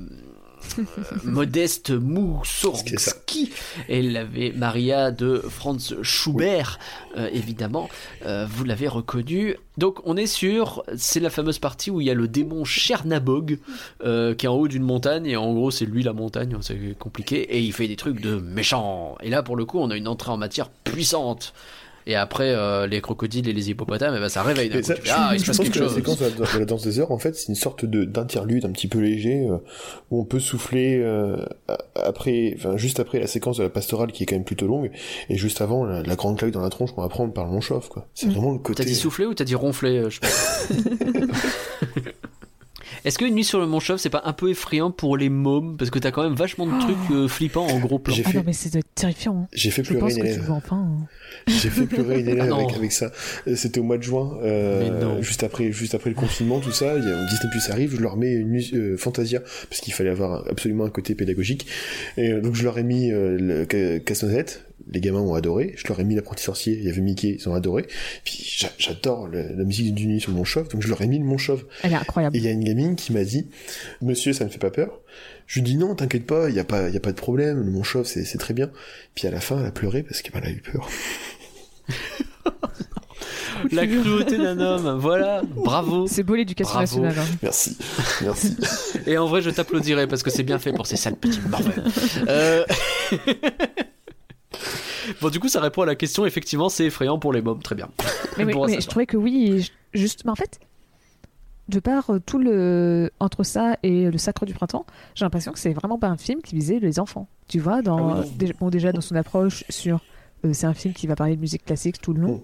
euh, 0.78 0.84
Modeste 1.24 1.90
Moussorgsky. 1.90 3.52
Et 3.88 4.02
l'Ave 4.02 4.56
Maria 4.56 5.10
de 5.10 5.38
Franz 5.38 5.94
Schubert, 6.02 6.78
euh, 7.16 7.28
évidemment, 7.32 7.88
euh, 8.26 8.46
vous 8.48 8.64
l'avez 8.64 8.88
reconnu. 8.88 9.56
Donc 9.76 9.98
on 10.04 10.16
est 10.16 10.26
sur, 10.26 10.84
c'est 10.96 11.20
la 11.20 11.30
fameuse 11.30 11.58
partie 11.58 11.90
où 11.90 12.00
il 12.00 12.06
y 12.06 12.10
a 12.10 12.14
le 12.14 12.28
démon 12.28 12.64
Chernabog 12.64 13.58
euh, 14.04 14.34
qui 14.34 14.46
est 14.46 14.48
en 14.48 14.54
haut 14.54 14.68
d'une 14.68 14.82
montagne. 14.82 15.26
Et 15.26 15.36
en 15.36 15.52
gros 15.52 15.70
c'est 15.70 15.86
lui 15.86 16.02
la 16.02 16.12
montagne, 16.12 16.56
c'est 16.60 16.96
compliqué. 16.98 17.56
Et 17.56 17.60
il 17.60 17.72
fait 17.72 17.88
des 17.88 17.96
trucs 17.96 18.20
de 18.20 18.36
méchant. 18.36 19.16
Et 19.20 19.30
là 19.30 19.42
pour 19.42 19.56
le 19.56 19.64
coup 19.64 19.78
on 19.78 19.90
a 19.90 19.96
une 19.96 20.08
entrée 20.08 20.30
en 20.30 20.36
matière 20.36 20.70
puissante. 20.70 21.54
Et 22.06 22.16
après 22.16 22.50
euh, 22.54 22.86
les 22.86 23.00
crocodiles 23.00 23.48
et 23.48 23.52
les 23.52 23.70
hippopotames, 23.70 24.14
eh 24.16 24.20
ben, 24.20 24.28
ça 24.28 24.42
réveille 24.42 24.68
d'un 24.68 24.78
Et 24.78 24.80
coup. 24.82 24.88
ça, 24.88 24.94
Tu 24.94 25.02
fais, 25.02 25.10
ah 25.14 25.30
il 25.32 25.40
se 25.40 25.44
je 25.44 25.50
passe 25.50 25.56
pense 25.56 25.64
quelque 25.66 25.74
que 25.78 25.80
la 25.80 25.86
chose. 25.86 25.94
séquence 25.96 26.18
de 26.18 26.24
la, 26.24 26.30
de 26.52 26.58
la 26.58 26.64
danse 26.66 26.82
des 26.84 27.00
heures, 27.00 27.12
en 27.12 27.18
fait, 27.18 27.34
c'est 27.34 27.48
une 27.48 27.54
sorte 27.54 27.84
de 27.86 28.04
d'interlude 28.04 28.64
un 28.66 28.70
petit 28.72 28.88
peu 28.88 28.98
léger 28.98 29.46
euh, 29.48 29.56
où 30.10 30.20
on 30.20 30.24
peut 30.24 30.38
souffler 30.40 31.00
euh, 31.02 31.36
après, 31.96 32.54
enfin 32.58 32.76
juste 32.76 33.00
après 33.00 33.18
la 33.20 33.26
séquence 33.26 33.56
de 33.56 33.62
la 33.62 33.70
pastorale 33.70 34.12
qui 34.12 34.22
est 34.24 34.26
quand 34.26 34.36
même 34.36 34.44
plutôt 34.44 34.66
longue 34.66 34.90
et 35.30 35.36
juste 35.38 35.60
avant 35.62 35.84
la, 35.84 36.02
la 36.02 36.14
grande 36.16 36.36
claque 36.38 36.50
dans 36.50 36.60
la 36.60 36.68
tronche 36.70 36.92
qu'on 36.92 37.02
va 37.02 37.08
prendre 37.08 37.32
par 37.32 37.46
le 37.46 37.52
long 37.52 37.60
chauffe 37.62 37.88
quoi. 37.88 38.06
C'est 38.14 38.26
Mm. 38.26 38.30
vraiment 38.32 38.52
le 38.52 38.58
T'as 38.58 38.62
côté. 38.64 38.84
dit 38.84 38.94
souffler 38.94 39.24
ou 39.26 39.32
t'as 39.34 39.44
dit 39.44 39.54
ronfler 39.54 39.96
euh, 39.98 40.10
je. 40.10 40.20
Est-ce 43.04 43.18
qu'une 43.18 43.34
nuit 43.34 43.44
sur 43.44 43.60
le 43.60 43.66
Mont 43.66 43.80
Chauve 43.80 43.98
c'est 43.98 44.08
pas 44.08 44.22
un 44.24 44.32
peu 44.32 44.48
effrayant 44.50 44.90
pour 44.90 45.16
les 45.18 45.28
mômes? 45.28 45.76
Parce 45.76 45.90
que 45.90 45.98
t'as 45.98 46.10
quand 46.10 46.22
même 46.22 46.34
vachement 46.34 46.66
de 46.66 46.78
trucs 46.80 46.96
euh, 47.10 47.28
flippants 47.28 47.66
en 47.66 47.78
gros 47.78 47.98
plan. 47.98 48.14
J'ai 48.14 48.22
Ah 48.24 48.30
fait, 48.30 48.38
non, 48.38 48.44
mais 48.46 48.52
c'est 48.54 48.70
terrifiant. 48.94 49.42
hein. 49.42 49.48
j'ai 49.52 49.70
fait 49.70 49.82
Je 49.84 49.90
pleurer 49.90 50.04
pense 50.06 50.16
une 50.16 50.22
que 50.22 50.34
tu 50.34 50.40
veux 50.40 50.50
enfin. 50.52 50.76
hein. 50.76 51.06
J'ai 51.48 51.68
fait 51.70 51.86
pleurer 51.86 52.20
une 52.20 52.28
élève 52.28 52.50
Ah 52.52 52.56
avec, 52.56 52.74
avec 52.76 52.92
ça. 52.92 53.12
C'était 53.54 53.80
au 53.80 53.82
mois 53.82 53.98
de 53.98 54.02
juin, 54.02 54.38
euh, 54.42 55.20
juste 55.22 55.42
après, 55.42 55.72
juste 55.72 55.94
après 55.94 56.10
le 56.10 56.16
confinement, 56.16 56.60
tout 56.60 56.72
ça. 56.72 56.96
Il 56.96 57.04
y 57.04 57.12
a 57.12 57.24
Disney 57.26 57.50
Plus 57.50 57.68
arrive, 57.70 57.94
je 57.96 58.00
leur 58.00 58.16
mets 58.16 58.32
une 58.32 58.48
mus- 58.48 58.72
euh, 58.74 58.96
Fantasia 58.96 59.40
parce 59.68 59.80
qu'il 59.80 59.92
fallait 59.92 60.10
avoir 60.10 60.46
absolument 60.48 60.84
un 60.84 60.90
côté 60.90 61.14
pédagogique. 61.14 61.66
Et 62.16 62.32
euh, 62.32 62.40
donc 62.40 62.54
je 62.54 62.64
leur 62.64 62.78
ai 62.78 62.82
mis 62.82 63.12
euh, 63.12 63.36
le 63.38 63.66
ca- 63.70 64.00
Casse-Noisette. 64.00 64.64
les 64.90 65.00
gamins 65.00 65.20
ont 65.20 65.34
adoré. 65.34 65.74
Je 65.76 65.86
leur 65.88 66.00
ai 66.00 66.04
mis 66.04 66.14
l'apprenti 66.14 66.42
sorcier, 66.44 66.76
il 66.78 66.84
y 66.84 66.88
avait 66.88 67.00
Mickey, 67.02 67.36
ils 67.38 67.48
ont 67.48 67.54
adoré. 67.54 67.86
Puis 68.24 68.42
j'a- 68.58 68.72
j'adore 68.78 69.28
la 69.28 69.64
musique 69.64 69.94
d'une 69.94 70.10
nuit 70.10 70.20
sur 70.20 70.32
mon 70.32 70.44
chauve, 70.44 70.68
donc 70.68 70.80
je 70.82 70.88
leur 70.88 71.00
ai 71.02 71.06
mis 71.06 71.18
le 71.18 71.24
mon 71.24 71.36
chauve. 71.38 71.64
Elle 71.82 71.92
est 71.92 71.96
incroyable. 71.96 72.36
Et 72.36 72.38
il 72.38 72.44
y 72.44 72.48
a 72.48 72.52
une 72.52 72.64
gamine 72.64 72.96
qui 72.96 73.12
m'a 73.12 73.24
dit, 73.24 73.48
monsieur, 74.02 74.32
ça 74.32 74.44
ne 74.44 74.50
fait 74.50 74.58
pas 74.58 74.70
peur. 74.70 75.00
Je 75.46 75.56
lui 75.56 75.62
dis 75.62 75.76
non, 75.76 75.94
t'inquiète 75.94 76.24
pas, 76.24 76.48
il 76.48 76.54
y 76.56 76.58
a 76.58 76.64
pas, 76.64 76.88
il 76.88 76.94
y 76.94 76.96
a 76.96 77.00
pas 77.00 77.12
de 77.12 77.16
problème, 77.16 77.58
le 77.62 77.70
mon 77.70 77.82
chauve, 77.82 78.06
c'est, 78.06 78.24
c'est 78.24 78.38
très 78.38 78.54
bien. 78.54 78.70
Puis 79.14 79.28
à 79.28 79.30
la 79.30 79.40
fin, 79.40 79.60
elle 79.60 79.66
a 79.66 79.70
pleuré 79.72 80.02
parce 80.02 80.22
qu'elle 80.22 80.42
a 80.42 80.50
eu 80.50 80.62
peur. 80.72 80.88
La 83.70 83.86
cruauté 83.86 84.36
d'un 84.36 84.58
homme, 84.58 84.98
voilà, 84.98 85.42
bravo. 85.42 86.06
C'est 86.06 86.22
beau 86.22 86.34
l'éducation 86.34 86.74
Bravo. 86.74 87.00
nationale. 87.00 87.26
hein. 87.32 87.36
Merci, 87.42 87.78
merci. 88.22 88.56
Et 89.06 89.16
en 89.16 89.26
vrai, 89.26 89.40
je 89.42 89.50
t'applaudirai 89.50 90.06
parce 90.06 90.22
que 90.22 90.30
c'est 90.30 90.42
bien 90.42 90.58
fait 90.58 90.72
pour 90.72 90.86
ces 90.86 90.96
sales 90.96 91.16
petits 91.16 91.40
morveux. 91.48 91.72
Euh... 92.28 92.64
bon, 95.20 95.28
du 95.30 95.40
coup, 95.40 95.48
ça 95.48 95.60
répond 95.60 95.82
à 95.82 95.86
la 95.86 95.94
question. 95.94 96.26
Effectivement, 96.26 96.68
c'est 96.68 96.86
effrayant 96.86 97.18
pour 97.18 97.32
les 97.32 97.42
mômes. 97.42 97.62
Très 97.62 97.74
bien. 97.74 97.88
Mais, 98.36 98.44
oui, 98.44 98.52
Bon 98.52 98.64
à 98.64 98.66
mais 98.66 98.72
savoir. 98.72 98.80
je 98.82 98.88
trouvais 98.88 99.06
que 99.06 99.16
oui, 99.16 99.46
et 99.52 99.60
je- 99.60 99.70
juste, 99.94 100.24
mais 100.24 100.30
en 100.30 100.34
fait, 100.36 100.58
de 101.68 101.80
par 101.80 102.10
euh, 102.10 102.18
tout 102.24 102.38
le 102.38 103.10
entre 103.20 103.42
ça 103.44 103.76
et 103.82 104.10
le 104.10 104.18
Sacre 104.18 104.44
du 104.44 104.52
printemps, 104.54 104.84
j'ai 105.14 105.24
l'impression 105.24 105.52
que 105.52 105.58
c'est 105.58 105.72
vraiment 105.72 105.98
pas 105.98 106.08
un 106.08 106.16
film 106.18 106.42
qui 106.42 106.54
visait 106.54 106.78
les 106.80 106.98
enfants. 106.98 107.28
Tu 107.48 107.58
vois, 107.60 107.80
dans 107.82 107.98
Ah 108.10 108.20
oui, 108.20 108.26
non. 108.28 108.32
déjà, 108.36 108.52
bon, 108.60 108.68
déjà 108.70 108.92
dans 108.92 109.00
son 109.00 109.14
approche 109.16 109.64
sur, 109.70 109.96
euh, 109.96 109.98
c'est 110.52 110.66
un 110.66 110.74
film 110.74 110.94
qui 110.94 111.06
va 111.06 111.16
parler 111.16 111.36
de 111.36 111.40
musique 111.40 111.64
classique 111.64 112.00
tout 112.00 112.12
le 112.12 112.20
long. 112.20 112.34
Mm. 112.36 112.42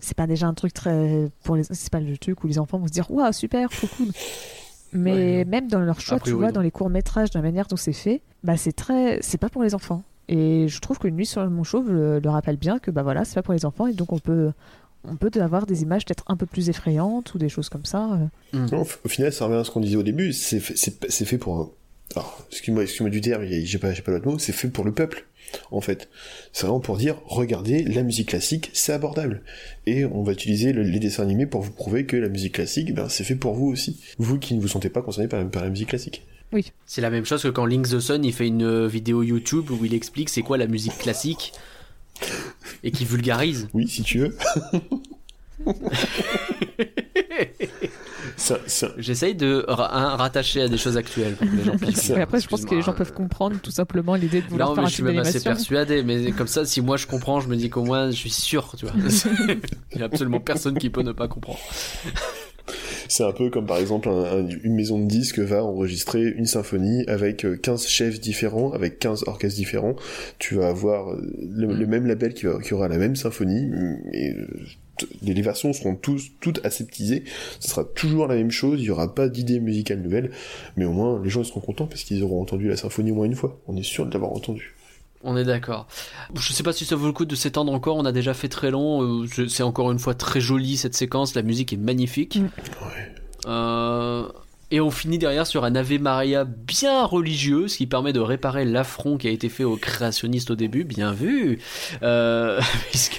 C'est 0.00 0.16
pas 0.16 0.26
déjà 0.26 0.46
un 0.46 0.54
truc 0.54 0.72
très 0.72 1.28
pour 1.42 1.56
les, 1.56 1.64
c'est 1.64 1.90
pas 1.90 2.00
le 2.00 2.16
truc 2.18 2.42
où 2.44 2.46
les 2.46 2.58
enfants 2.58 2.78
vont 2.78 2.86
se 2.86 2.92
dire 2.92 3.10
waouh 3.10 3.32
super 3.32 3.68
trop 3.70 3.86
cool. 3.96 4.08
Mais 4.92 5.38
Ouais, 5.38 5.44
même 5.44 5.68
dans 5.68 5.80
leur 5.80 6.00
choix, 6.00 6.18
priori, 6.18 6.30
tu 6.36 6.38
vois, 6.38 6.46
non. 6.48 6.52
dans 6.54 6.60
les 6.62 6.70
courts 6.70 6.88
métrages, 6.90 7.30
de 7.30 7.38
la 7.38 7.42
manière 7.42 7.66
dont 7.66 7.76
c'est 7.76 7.92
fait, 7.92 8.22
bah 8.42 8.56
c'est 8.56 8.72
très, 8.72 9.18
c'est 9.22 9.36
pas 9.38 9.48
pour 9.50 9.62
les 9.62 9.74
enfants. 9.74 10.02
Et 10.28 10.66
je 10.68 10.80
trouve 10.80 10.98
que 10.98 11.08
Nuit 11.08 11.26
sur 11.26 11.42
le 11.42 11.50
Mont 11.50 11.64
Chauve 11.64 11.90
le, 11.90 12.20
le 12.20 12.30
rappelle 12.30 12.56
bien 12.56 12.78
que 12.78 12.90
bah 12.90 13.02
voilà, 13.02 13.24
c'est 13.24 13.34
pas 13.34 13.42
pour 13.42 13.54
les 13.54 13.64
enfants 13.66 13.86
et 13.86 13.92
donc 13.92 14.12
on 14.12 14.18
peut 14.18 14.50
on 15.04 15.16
peut 15.16 15.30
avoir 15.40 15.64
des 15.66 15.82
images 15.82 16.04
peut-être 16.04 16.24
un 16.26 16.36
peu 16.36 16.44
plus 16.46 16.68
effrayantes 16.68 17.32
ou 17.34 17.38
des 17.38 17.48
choses 17.48 17.68
comme 17.68 17.84
ça. 17.84 18.18
euh. 18.54 18.66
Non, 18.72 18.84
au 19.04 19.08
final, 19.08 19.32
ça 19.32 19.44
revient 19.46 19.58
à 19.58 19.64
ce 19.64 19.70
qu'on 19.70 19.80
disait 19.80 19.96
au 19.96 20.02
début. 20.02 20.32
C'est 20.32 20.60
fait, 20.60 20.76
c'est, 20.76 21.10
c'est 21.10 21.24
fait 21.24 21.38
pour. 21.38 21.72
Alors, 22.16 22.44
excuse-moi, 22.50 22.82
excuse-moi 22.82 23.10
du 23.10 23.20
terme, 23.20 23.44
j'ai 23.44 23.78
pas, 23.78 23.92
j'ai 23.92 24.02
pas 24.02 24.10
l'autre 24.12 24.26
mot. 24.26 24.38
C'est 24.38 24.52
fait 24.52 24.68
pour 24.68 24.84
le 24.84 24.92
peuple, 24.92 25.26
en 25.70 25.80
fait. 25.80 26.08
C'est 26.52 26.62
vraiment 26.66 26.80
pour 26.80 26.96
dire, 26.96 27.20
regardez, 27.26 27.82
la 27.82 28.02
musique 28.02 28.28
classique, 28.28 28.70
c'est 28.72 28.92
abordable. 28.92 29.42
Et 29.86 30.04
on 30.04 30.22
va 30.22 30.32
utiliser 30.32 30.72
le- 30.72 30.82
les 30.82 30.98
dessins 30.98 31.22
animés 31.22 31.46
pour 31.46 31.62
vous 31.62 31.70
prouver 31.72 32.04
que 32.06 32.16
la 32.16 32.28
musique 32.28 32.54
classique, 32.54 32.94
ben, 32.94 33.08
c'est 33.08 33.24
fait 33.24 33.34
pour 33.36 33.54
vous 33.54 33.66
aussi. 33.66 33.98
Vous 34.18 34.38
qui 34.38 34.54
ne 34.54 34.60
vous 34.60 34.68
sentez 34.68 34.88
pas 34.90 35.02
concernés 35.02 35.28
par, 35.28 35.48
par 35.50 35.62
la 35.64 35.70
musique 35.70 35.88
classique. 35.88 36.22
C'est 36.86 37.02
la 37.02 37.10
même 37.10 37.26
chose 37.26 37.42
que 37.42 37.48
quand 37.48 37.66
Link 37.66 37.86
the 37.88 38.00
Sun 38.00 38.24
il 38.24 38.32
fait 38.32 38.46
une 38.46 38.62
euh, 38.62 38.86
vidéo 38.88 39.22
YouTube 39.22 39.70
où 39.70 39.84
il 39.84 39.92
explique 39.92 40.30
c'est 40.30 40.40
quoi 40.40 40.56
la 40.56 40.66
musique 40.66 40.96
classique 40.96 41.52
et 42.82 42.90
qui 42.90 43.04
vulgarise. 43.04 43.68
Oui, 43.74 43.86
si 43.86 44.02
tu 44.02 44.18
veux. 44.20 44.36
J'essaye 48.98 49.34
de 49.34 49.64
ra- 49.68 49.90
hein, 49.96 50.16
rattacher 50.16 50.62
à 50.62 50.68
des 50.68 50.76
choses 50.78 50.96
actuelles. 50.96 51.34
pour 51.34 51.46
que 51.48 51.56
les 51.56 51.64
gens 51.64 51.76
puissent 51.78 52.02
Ça- 52.02 52.18
Et 52.18 52.20
après, 52.22 52.40
je 52.40 52.48
pense 52.48 52.64
que 52.64 52.74
les 52.74 52.82
gens 52.82 52.92
peuvent 52.92 53.12
comprendre 53.12 53.56
tout 53.62 53.70
simplement 53.70 54.14
l'idée 54.14 54.40
de 54.42 54.46
vouloir 54.48 54.68
Non, 54.70 54.74
faire 54.74 54.82
mais 54.82 54.86
un 54.86 54.90
je 54.90 54.94
suis 54.94 55.02
même 55.02 55.18
assez 55.18 55.40
persuadé, 55.40 56.02
mais 56.02 56.30
comme 56.32 56.46
ça, 56.48 56.64
si 56.64 56.80
moi 56.80 56.96
je 56.96 57.06
comprends, 57.06 57.40
je 57.40 57.48
me 57.48 57.56
dis 57.56 57.70
qu'au 57.70 57.84
moins 57.84 58.10
je 58.10 58.16
suis 58.16 58.30
sûr, 58.30 58.74
tu 58.76 58.86
vois. 58.86 58.94
Il 59.94 59.98
y 60.00 60.02
a 60.02 60.06
absolument 60.06 60.40
personne 60.40 60.78
qui 60.78 60.90
peut 60.90 61.02
ne 61.02 61.12
pas 61.12 61.28
comprendre. 61.28 61.58
C'est 63.10 63.24
un 63.24 63.32
peu 63.32 63.48
comme 63.48 63.64
par 63.64 63.78
exemple 63.78 64.08
un- 64.10 64.40
un- 64.40 64.48
une 64.62 64.74
maison 64.74 64.98
de 64.98 65.06
disques 65.06 65.38
va 65.38 65.64
enregistrer 65.64 66.22
une 66.36 66.44
symphonie 66.44 67.04
avec 67.06 67.46
euh, 67.46 67.56
15 67.56 67.86
chefs 67.86 68.20
différents, 68.20 68.72
avec 68.72 68.98
15 68.98 69.24
orchestres 69.26 69.56
différents. 69.56 69.96
Tu 70.38 70.56
vas 70.56 70.68
avoir 70.68 71.12
euh, 71.14 71.22
le, 71.40 71.72
le 71.72 71.86
même 71.86 72.06
label 72.06 72.34
qui, 72.34 72.44
va- 72.44 72.60
qui 72.60 72.74
aura 72.74 72.88
la 72.88 72.98
même 72.98 73.16
symphonie, 73.16 73.70
et 74.12 74.32
euh, 74.34 74.46
les 75.22 75.34
les 75.34 75.42
versions 75.42 75.72
seront 75.72 75.94
tous, 75.94 76.30
toutes 76.40 76.64
aseptisées. 76.64 77.24
Ce 77.60 77.68
sera 77.68 77.84
toujours 77.84 78.26
la 78.26 78.34
même 78.34 78.50
chose, 78.50 78.80
il 78.80 78.84
y 78.86 78.90
aura 78.90 79.14
pas 79.14 79.28
d'idée 79.28 79.60
musicale 79.60 80.00
nouvelle, 80.00 80.30
mais 80.76 80.84
au 80.84 80.92
moins 80.92 81.20
les 81.22 81.30
gens 81.30 81.42
ils 81.42 81.46
seront 81.46 81.60
contents 81.60 81.86
parce 81.86 82.02
qu'ils 82.04 82.22
auront 82.22 82.40
entendu 82.42 82.68
la 82.68 82.76
symphonie 82.76 83.10
au 83.12 83.14
moins 83.14 83.26
une 83.26 83.34
fois. 83.36 83.58
On 83.68 83.76
est 83.76 83.82
sûr 83.82 84.06
de 84.06 84.12
l'avoir 84.12 84.32
entendu. 84.32 84.74
On 85.24 85.36
est 85.36 85.44
d'accord. 85.44 85.88
Je 86.34 86.52
sais 86.52 86.62
pas 86.62 86.72
si 86.72 86.84
ça 86.84 86.94
vaut 86.94 87.06
le 87.06 87.12
coup 87.12 87.24
de 87.24 87.34
s'étendre 87.34 87.72
encore, 87.72 87.96
on 87.96 88.04
a 88.04 88.12
déjà 88.12 88.34
fait 88.34 88.48
très 88.48 88.70
long. 88.70 89.02
euh, 89.02 89.26
je- 89.26 89.46
C'est 89.48 89.64
encore 89.64 89.90
une 89.90 89.98
fois 89.98 90.14
très 90.14 90.40
joli 90.40 90.76
cette 90.76 90.94
séquence, 90.94 91.34
la 91.34 91.42
musique 91.42 91.72
est 91.72 91.76
magnifique. 91.76 92.36
Mm. 92.36 92.44
Ouais. 92.44 93.12
Euh, 93.46 94.28
et 94.70 94.80
on 94.80 94.90
finit 94.90 95.18
derrière 95.18 95.46
sur 95.46 95.64
un 95.64 95.74
Ave 95.74 95.98
Maria 96.00 96.44
bien 96.44 97.04
religieux, 97.04 97.68
ce 97.68 97.76
qui 97.78 97.86
permet 97.86 98.12
de 98.12 98.20
réparer 98.20 98.64
l'affront 98.64 99.16
qui 99.16 99.26
a 99.26 99.30
été 99.30 99.48
fait 99.48 99.64
aux 99.64 99.76
créationnistes 99.76 100.50
au 100.50 100.56
début. 100.56 100.84
Bien 100.84 101.12
vu. 101.12 101.58
Euh, 102.02 102.60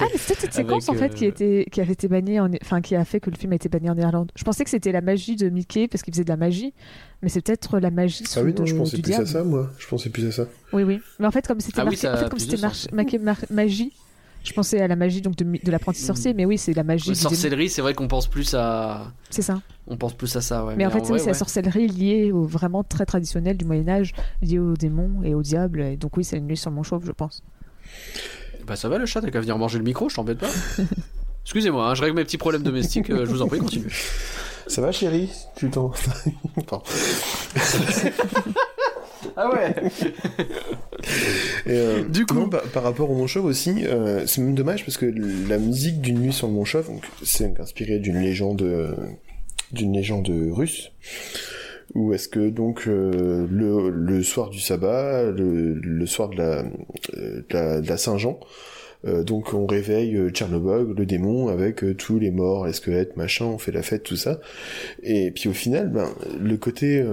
Ah, 0.02 0.06
mais 0.14 0.18
c'est 0.18 0.34
peut-être 0.34 0.40
cette 0.42 0.54
séquence 0.54 0.90
en 0.90 0.94
fait 0.94 1.14
qui, 1.14 1.26
euh, 1.26 1.30
était, 1.30 1.66
qui 1.72 1.82
avait 1.82 1.94
été 1.94 2.08
bannie, 2.08 2.40
en... 2.40 2.50
enfin 2.62 2.82
qui 2.82 2.96
a 2.96 3.04
fait 3.06 3.20
que 3.20 3.30
le 3.30 3.36
film 3.36 3.52
a 3.52 3.56
été 3.56 3.68
banni 3.70 3.90
en 3.90 3.98
Irlande. 3.98 4.32
Je 4.36 4.44
pensais 4.44 4.64
que 4.64 4.70
c'était 4.70 4.92
la 4.92 5.02
magie 5.02 5.36
de 5.36 5.50
Mickey 5.50 5.88
parce 5.88 6.04
qu'il 6.04 6.14
faisait 6.14 6.24
de 6.24 6.30
la 6.30 6.38
magie, 6.38 6.74
mais 7.22 7.30
c'est 7.30 7.42
peut-être 7.42 7.80
la 7.80 7.92
magie 7.92 8.24
Ah 8.36 8.42
oui, 8.44 8.54
non, 8.58 8.66
je 8.66 8.76
pensais 8.76 8.96
du 8.98 9.02
plus 9.02 9.12
diable. 9.12 9.24
à 9.24 9.28
ça, 9.28 9.44
moi. 9.44 9.72
Je 9.78 9.88
pensais 9.88 10.10
plus 10.10 10.26
à 10.28 10.32
ça. 10.32 10.46
Oui, 10.74 10.84
oui. 10.84 11.00
Mais 11.20 11.26
en 11.28 11.32
fait, 11.32 11.46
comme 11.48 11.60
c'était 11.60 11.82
Ah 11.82 11.86
marqué, 11.86 12.08
en 12.08 12.16
fait, 12.18 12.30
comme 12.30 12.40
c'était 12.40 12.58
mar- 13.20 13.36
magie, 13.50 13.92
je 14.44 14.53
pensais 14.53 14.80
à 14.80 14.88
la 14.88 14.95
magie 14.95 15.22
donc 15.22 15.36
de, 15.36 15.72
l'apprenti 15.72 16.02
sorcier, 16.02 16.34
mais 16.34 16.45
oui, 16.45 16.57
c'est 16.57 16.74
la 16.74 16.84
magie. 16.84 17.10
La 17.10 17.16
sorcellerie, 17.16 17.70
c'est 17.70 17.82
vrai 17.82 17.94
qu'on 17.94 18.07
pense 18.07 18.28
plus 18.28 18.53
à, 18.53 19.11
C'est 19.30 19.41
ça. 19.41 19.61
on 19.88 19.98
pense 19.98 20.14
plus 20.14 20.36
à 20.36 20.41
ça. 20.41 20.66
Ouais. 20.66 20.76
Mais, 20.78 20.86
en 20.86 20.91
fait, 20.91 21.06
c'est 21.06 21.18
la 21.18 21.24
ouais. 21.24 21.34
sorcellerie 21.34 21.88
liée 21.88 22.32
au 22.32 22.44
vraiment 22.44 22.84
très 22.84 23.06
traditionnel 23.06 23.57
du 23.57 23.66
Moyen 23.66 23.88
Âge, 23.90 24.14
liée 24.41 24.60
aux 24.60 24.76
démons 24.76 25.24
et 25.24 25.36
au 25.36 25.41
diable. 25.41 25.82
Et 25.82 25.98
donc 25.98 26.18
oui, 26.18 26.24
c'est 26.24 26.38
une 26.38 26.48
nuit 26.48 26.57
sur 26.57 26.72
mon 26.72 26.84
chauve, 26.84 27.06
je 27.06 27.11
pense. 27.11 27.44
Bah 28.66 28.76
ça 28.76 28.88
va 28.88 28.98
le 28.98 29.06
chat, 29.06 29.22
t'as 29.22 29.32
qu'à 29.32 29.40
venir 29.40 29.57
manger 29.57 29.80
le 29.80 29.84
micro, 29.84 30.10
je 30.10 30.16
t'embête 30.16 30.40
pas. 30.40 30.49
Excusez-moi, 31.44 31.90
hein, 31.90 31.95
je 31.95 32.03
règle 32.03 32.16
mes 32.16 32.24
petits 32.24 32.38
problèmes 32.38 32.61
domestiques, 32.61 33.10
euh, 33.10 33.26
je 33.26 33.32
vous 33.32 33.41
en 33.41 33.48
prie, 33.48 33.60
continue. 33.60 33.91
Ça 34.68 34.82
va, 34.82 34.91
chérie? 34.91 35.30
Tu 35.56 35.72
t'en. 35.72 35.91
Ah 39.36 39.50
ouais 39.52 39.74
Et, 41.66 41.70
euh, 41.72 42.04
Du 42.04 42.26
coup- 42.26 42.36
non, 42.36 42.50
par, 42.50 42.62
par 42.64 42.84
rapport 42.84 43.10
au 43.10 43.16
Mont 43.16 43.28
Chauve 43.28 43.46
aussi, 43.46 43.86
euh, 43.86 44.26
c'est 44.26 44.41
même 44.41 44.56
dommage 44.56 44.86
parce 44.86 44.98
que 44.98 45.06
la 45.48 45.58
musique 45.58 46.02
d'une 46.02 46.20
nuit 46.20 46.34
sur 46.34 46.48
le 46.48 46.54
donc, 46.54 47.04
c'est 47.24 47.60
inspiré 47.60 48.00
d'une 48.00 48.20
légende, 48.20 48.62
euh, 48.62 48.94
d'une 49.72 49.94
légende 49.94 50.30
russe. 50.52 50.91
Où 51.96 52.14
est-ce 52.14 52.28
que 52.28 52.50
donc 52.50 52.86
le, 52.86 53.90
le 53.90 54.24
soir 54.24 54.50
du 54.50 54.60
sabbat, 54.60 55.24
le, 55.32 55.74
le 55.74 56.06
soir 56.06 56.30
de 56.30 56.36
la, 56.38 56.64
de 57.14 57.44
la, 57.52 57.82
de 57.82 57.88
la 57.88 57.98
Saint-Jean, 57.98 58.40
donc 59.26 59.54
on 59.56 59.66
réveille 59.66 60.30
Tchernobog, 60.30 60.96
le 61.00 61.06
démon, 61.08 61.48
avec 61.48 61.84
tous 61.98 62.20
les 62.20 62.30
morts, 62.30 62.68
les 62.68 62.74
squelettes, 62.74 63.18
machin, 63.18 63.46
on 63.46 63.58
fait 63.58 63.72
la 63.72 63.82
fête, 63.82 64.04
tout 64.04 64.18
ça. 64.18 64.40
Et 65.02 65.32
puis 65.32 65.50
au 65.50 65.54
final, 65.54 65.90
ben, 65.90 66.10
le 66.40 66.58
côté... 66.58 67.04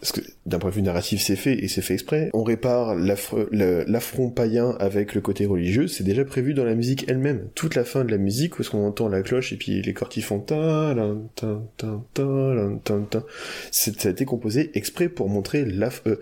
parce 0.00 0.12
que 0.12 0.20
d'un 0.44 0.58
point 0.58 0.70
de 0.70 0.74
vue 0.74 0.82
narratif 0.82 1.22
c'est 1.22 1.36
fait 1.36 1.54
et 1.54 1.68
c'est 1.68 1.82
fait 1.82 1.94
exprès, 1.94 2.30
on 2.34 2.42
répare 2.42 2.94
l'affront 2.94 4.30
païen 4.30 4.76
avec 4.78 5.14
le 5.14 5.20
côté 5.20 5.46
religieux, 5.46 5.88
c'est 5.88 6.04
déjà 6.04 6.24
prévu 6.24 6.54
dans 6.54 6.64
la 6.64 6.74
musique 6.74 7.06
elle-même. 7.08 7.48
Toute 7.54 7.74
la 7.74 7.84
fin 7.84 8.04
de 8.04 8.10
la 8.10 8.18
musique 8.18 8.58
où 8.58 8.62
est-ce 8.62 8.70
qu'on 8.70 8.86
entend 8.86 9.08
la 9.08 9.22
cloche 9.22 9.52
et 9.52 9.56
puis 9.56 9.82
les 9.82 9.94
cordes 9.94 10.12
qui 10.12 10.22
font 10.22 10.40
ta 10.40 10.94
ta 11.34 11.46
ta 11.76 11.88
ta 12.14 12.28
ta 12.84 12.98
ta, 13.10 13.24
ça 13.70 13.90
a 14.04 14.10
été 14.10 14.24
composé 14.24 14.70
exprès 14.74 15.08
pour 15.08 15.28
montrer 15.28 15.64
la, 15.64 15.90
euh, 16.06 16.16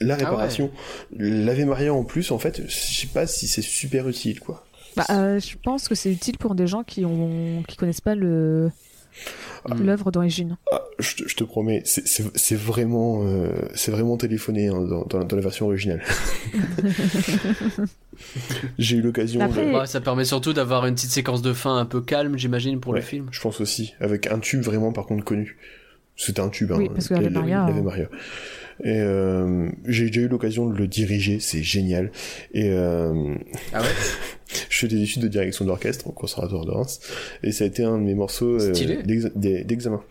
la 0.00 0.16
réparation. 0.16 0.70
L'Ave 1.16 1.64
Maria 1.64 1.94
en 1.94 2.04
plus, 2.04 2.30
en 2.30 2.38
fait, 2.38 2.62
je 2.68 2.74
sais 2.74 3.06
pas 3.06 3.26
si 3.26 3.46
c'est 3.46 3.62
super 3.62 4.08
utile 4.08 4.40
quoi. 4.40 4.64
Bah, 4.96 5.06
euh, 5.10 5.38
je 5.38 5.56
pense 5.62 5.88
que 5.88 5.94
c'est 5.94 6.12
utile 6.12 6.36
pour 6.38 6.54
des 6.54 6.66
gens 6.66 6.82
qui 6.82 7.04
ont 7.04 7.62
qui 7.66 7.76
connaissent 7.76 8.00
pas 8.00 8.14
le. 8.14 8.70
l'œuvre 9.84 10.10
d'origine. 10.10 10.56
Ah, 10.72 10.80
je, 10.98 11.16
te, 11.16 11.28
je 11.28 11.36
te 11.36 11.44
promets, 11.44 11.82
c'est- 11.84 12.54
vraiment, 12.56 13.22
euh, 13.26 13.48
c'est 13.74 13.90
vraiment 13.90 14.16
téléphoné 14.16 14.68
hein, 14.68 14.80
dans, 14.82 15.04
dans 15.04 15.18
la- 15.18 15.24
dans 15.24 15.36
la 15.36 15.42
version 15.42 15.66
originale. 15.66 16.02
J'ai 18.78 18.96
eu 18.96 19.02
l'occasion. 19.02 19.40
Après- 19.40 19.66
de- 19.72 19.86
Ça 19.86 20.00
permet 20.00 20.24
surtout 20.24 20.52
d'avoir 20.52 20.86
une 20.86 20.94
petite 20.94 21.10
séquence 21.10 21.42
de 21.42 21.52
fin 21.52 21.76
un 21.78 21.86
peu 21.86 22.00
calme, 22.00 22.36
j'imagine, 22.38 22.80
pour 22.80 22.94
le 22.94 23.00
film. 23.00 23.28
Je 23.30 23.40
pense 23.40 23.60
aussi, 23.60 23.94
avec 24.00 24.26
un 24.26 24.38
tube 24.38 24.62
vraiment 24.62 24.92
par 24.92 25.06
contre 25.06 25.24
connu. 25.24 25.56
C'était 26.16 26.40
un 26.40 26.50
tube, 26.50 26.70
hein, 26.72 26.76
Oui, 26.78 26.90
parce 26.92 27.08
que 27.08 27.14
la- 27.14 27.20
la- 27.22 27.30
Maria, 27.30 27.62
hein. 27.64 27.82
Maria. 27.82 28.08
Et 28.82 28.98
euh, 28.98 29.68
j'ai 29.86 30.06
déjà 30.06 30.22
eu 30.22 30.28
l'occasion 30.28 30.66
de 30.66 30.76
le 30.76 30.86
diriger, 30.86 31.38
c'est 31.38 31.62
génial. 31.62 32.10
Et 32.54 32.70
euh, 32.70 33.34
Ah 33.72 33.82
ouais? 33.82 33.88
je 34.70 34.78
fais 34.78 34.88
des 34.88 35.02
études 35.02 35.22
de 35.22 35.28
direction 35.28 35.64
d'orchestre 35.64 36.06
au 36.06 36.12
conservatoire 36.12 36.64
de 36.64 36.70
Reims, 36.70 37.00
et 37.42 37.52
ça 37.52 37.64
a 37.64 37.66
été 37.66 37.84
un 37.84 37.98
de 37.98 38.04
mes 38.04 38.14
morceaux 38.14 38.60
euh, 38.60 38.72
d'examen. 39.34 40.02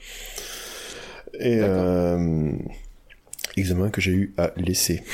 Et 1.40 1.60
euh, 1.60 2.52
examen 3.58 3.90
que 3.90 4.02
j'ai 4.02 4.12
eu 4.12 4.34
à 4.38 4.54
laisser. 4.58 5.04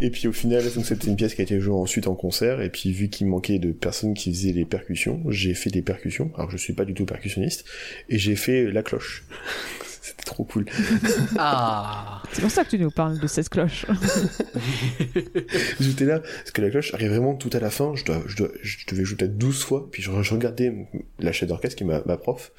Et 0.00 0.10
puis 0.10 0.26
au 0.26 0.32
final, 0.32 0.64
donc 0.72 0.84
c'était 0.84 1.06
une 1.06 1.14
pièce 1.14 1.34
qui 1.34 1.42
a 1.42 1.44
été 1.44 1.60
jouée 1.60 1.76
ensuite 1.76 2.08
en 2.08 2.16
concert, 2.16 2.60
et 2.60 2.70
puis 2.70 2.90
vu 2.90 3.08
qu'il 3.08 3.28
manquait 3.28 3.60
de 3.60 3.70
personnes 3.70 4.14
qui 4.14 4.32
faisaient 4.32 4.52
les 4.52 4.64
percussions, 4.64 5.22
j'ai 5.28 5.54
fait 5.54 5.70
des 5.70 5.82
percussions, 5.82 6.32
alors 6.34 6.50
je 6.50 6.56
suis 6.56 6.72
pas 6.72 6.84
du 6.84 6.92
tout 6.92 7.04
percussionniste, 7.04 7.64
et 8.08 8.18
j'ai 8.18 8.34
fait 8.34 8.72
la 8.72 8.82
cloche. 8.82 9.24
C'était 10.12 10.24
trop 10.24 10.44
cool. 10.44 10.66
Ah 11.38 12.22
C'est 12.32 12.42
pour 12.42 12.50
ça 12.50 12.64
que 12.64 12.70
tu 12.70 12.78
nous 12.78 12.90
parles 12.90 13.18
de 13.18 13.26
cette 13.26 13.48
cloche. 13.48 13.86
J'étais 15.80 16.04
là, 16.04 16.20
parce 16.20 16.50
que 16.52 16.60
la 16.60 16.68
cloche 16.70 16.92
arrive 16.92 17.10
vraiment 17.10 17.34
tout 17.34 17.48
à 17.54 17.60
la 17.60 17.70
fin, 17.70 17.94
je, 17.94 18.04
dois, 18.04 18.22
je, 18.26 18.36
dois, 18.36 18.48
je 18.62 18.76
devais 18.88 19.04
jouer 19.04 19.16
peut-être 19.16 19.38
12 19.38 19.64
fois, 19.64 19.88
puis 19.90 20.02
je, 20.02 20.10
je 20.22 20.34
regardais 20.34 20.86
la 21.18 21.32
chef 21.32 21.48
d'orchestre 21.48 21.76
qui 21.76 21.84
est 21.84 21.86
ma, 21.86 22.02
ma 22.04 22.18
prof, 22.18 22.52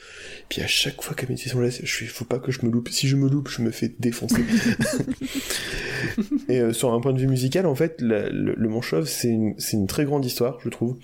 puis 0.50 0.62
à 0.62 0.68
chaque 0.68 1.02
fois 1.04 1.16
qu'elle 1.16 1.30
mettait 1.30 1.50
son 1.50 1.60
là, 1.60 1.70
je 1.70 1.86
suis, 1.86 2.08
faut 2.08 2.26
pas 2.26 2.40
que 2.40 2.52
je 2.52 2.66
me 2.66 2.72
loupe, 2.72 2.90
si 2.90 3.08
je 3.08 3.16
me 3.16 3.30
loupe, 3.30 3.50
je 3.50 3.62
me 3.62 3.70
fais 3.70 3.94
défoncer. 4.00 4.42
Et 6.50 6.60
euh, 6.60 6.74
sur 6.74 6.92
un 6.92 7.00
point 7.00 7.14
de 7.14 7.20
vue 7.20 7.28
musical, 7.28 7.68
en 7.68 7.76
fait, 7.76 8.02
la- 8.02 8.30
le, 8.30 8.56
le 8.58 8.70
Manchov, 8.70 9.06
c'est 9.06 9.30
une, 9.30 9.54
c'est 9.60 9.78
une 9.78 9.88
très 9.88 10.06
grande 10.06 10.26
histoire, 10.26 10.58
je 10.64 10.70
trouve, 10.70 10.98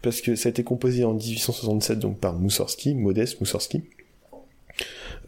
parce 0.00 0.22
que 0.22 0.36
ça 0.36 0.48
a 0.48 0.50
été 0.50 0.64
composé 0.64 1.04
en 1.04 1.12
1867 1.14 1.98
donc 1.98 2.18
par 2.18 2.38
Moussorski, 2.38 2.94
Modeste 2.94 3.40
Moussorski. 3.40 3.82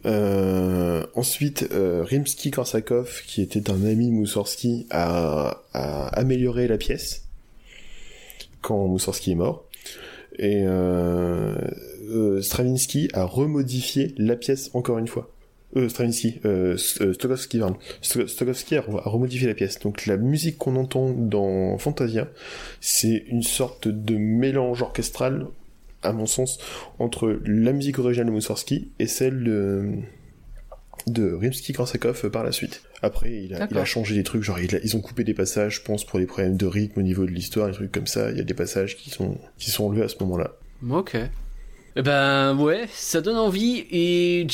Euh, 0.05 1.05
ensuite, 1.15 1.67
euh, 1.71 2.03
Rimsky-Korsakov, 2.03 3.23
qui 3.25 3.41
était 3.41 3.71
un 3.71 3.83
ami 3.85 4.07
de 4.07 4.11
Moussorski, 4.11 4.85
a, 4.91 5.61
a 5.73 6.07
amélioré 6.09 6.67
la 6.67 6.77
pièce 6.77 7.23
quand 8.61 8.87
Moussorski 8.87 9.31
est 9.31 9.35
mort. 9.35 9.63
Et 10.37 10.63
euh, 10.65 11.55
euh, 12.09 12.41
Stravinsky 12.41 13.09
a 13.13 13.23
remodifié 13.23 14.13
la 14.17 14.35
pièce 14.35 14.69
encore 14.73 14.97
une 14.97 15.07
fois. 15.07 15.31
Euh, 15.77 15.89
Stravinsky, 15.89 16.39
Stokowski, 16.77 17.59
pardon. 17.59 17.77
Sto- 18.01 18.27
Stokowski 18.27 18.75
a, 18.75 18.79
a 18.79 19.09
remodifié 19.09 19.47
la 19.47 19.53
pièce. 19.53 19.79
Donc 19.79 20.05
la 20.05 20.17
musique 20.17 20.57
qu'on 20.57 20.75
entend 20.75 21.09
dans 21.11 21.77
Fantasia, 21.77 22.27
c'est 22.81 23.23
une 23.29 23.43
sorte 23.43 23.87
de 23.87 24.17
mélange 24.17 24.81
orchestral, 24.81 25.47
à 26.05 26.13
mon 26.13 26.25
sens, 26.25 26.57
entre 26.99 27.39
la 27.45 27.71
musique 27.73 27.99
originale 27.99 28.27
de 28.27 28.31
Moussorski 28.31 28.91
et 28.99 29.07
celle 29.07 29.43
de, 29.43 29.89
de 31.07 31.31
Rimsky-Korsakov 31.33 32.29
par 32.29 32.43
la 32.43 32.51
suite. 32.51 32.81
Après, 33.01 33.31
il 33.31 33.53
a, 33.53 33.57
il 33.57 33.61
a 33.63 33.67
D'accord. 33.67 33.85
changé 33.85 34.15
des 34.15 34.23
trucs, 34.23 34.41
genre 34.43 34.59
il 34.59 34.75
a- 34.75 34.79
ils 34.83 34.95
ont 34.95 35.01
coupé 35.01 35.23
des 35.23 35.33
passages, 35.33 35.75
je 35.75 35.81
pense, 35.81 36.05
pour 36.05 36.19
des 36.19 36.25
problèmes 36.25 36.57
de 36.57 36.65
rythme 36.65 36.99
au 36.99 37.03
niveau 37.03 37.25
de 37.25 37.31
l'histoire, 37.31 37.67
des 37.67 37.73
trucs 37.73 37.91
comme 37.91 38.07
ça. 38.07 38.31
Il 38.31 38.37
y 38.37 38.41
a 38.41 38.43
des 38.43 38.53
passages 38.53 38.95
qui 38.97 39.09
sont, 39.09 39.37
qui 39.57 39.69
sont 39.69 39.85
enlevés 39.85 40.03
à 40.03 40.07
ce 40.07 40.15
moment-là. 40.21 40.55
Ok. 40.89 41.17
Eh 41.97 42.01
ben 42.01 42.57
ouais, 42.57 42.87
ça 42.91 43.21
donne 43.21 43.37
envie 43.37 43.85
et 43.91 44.45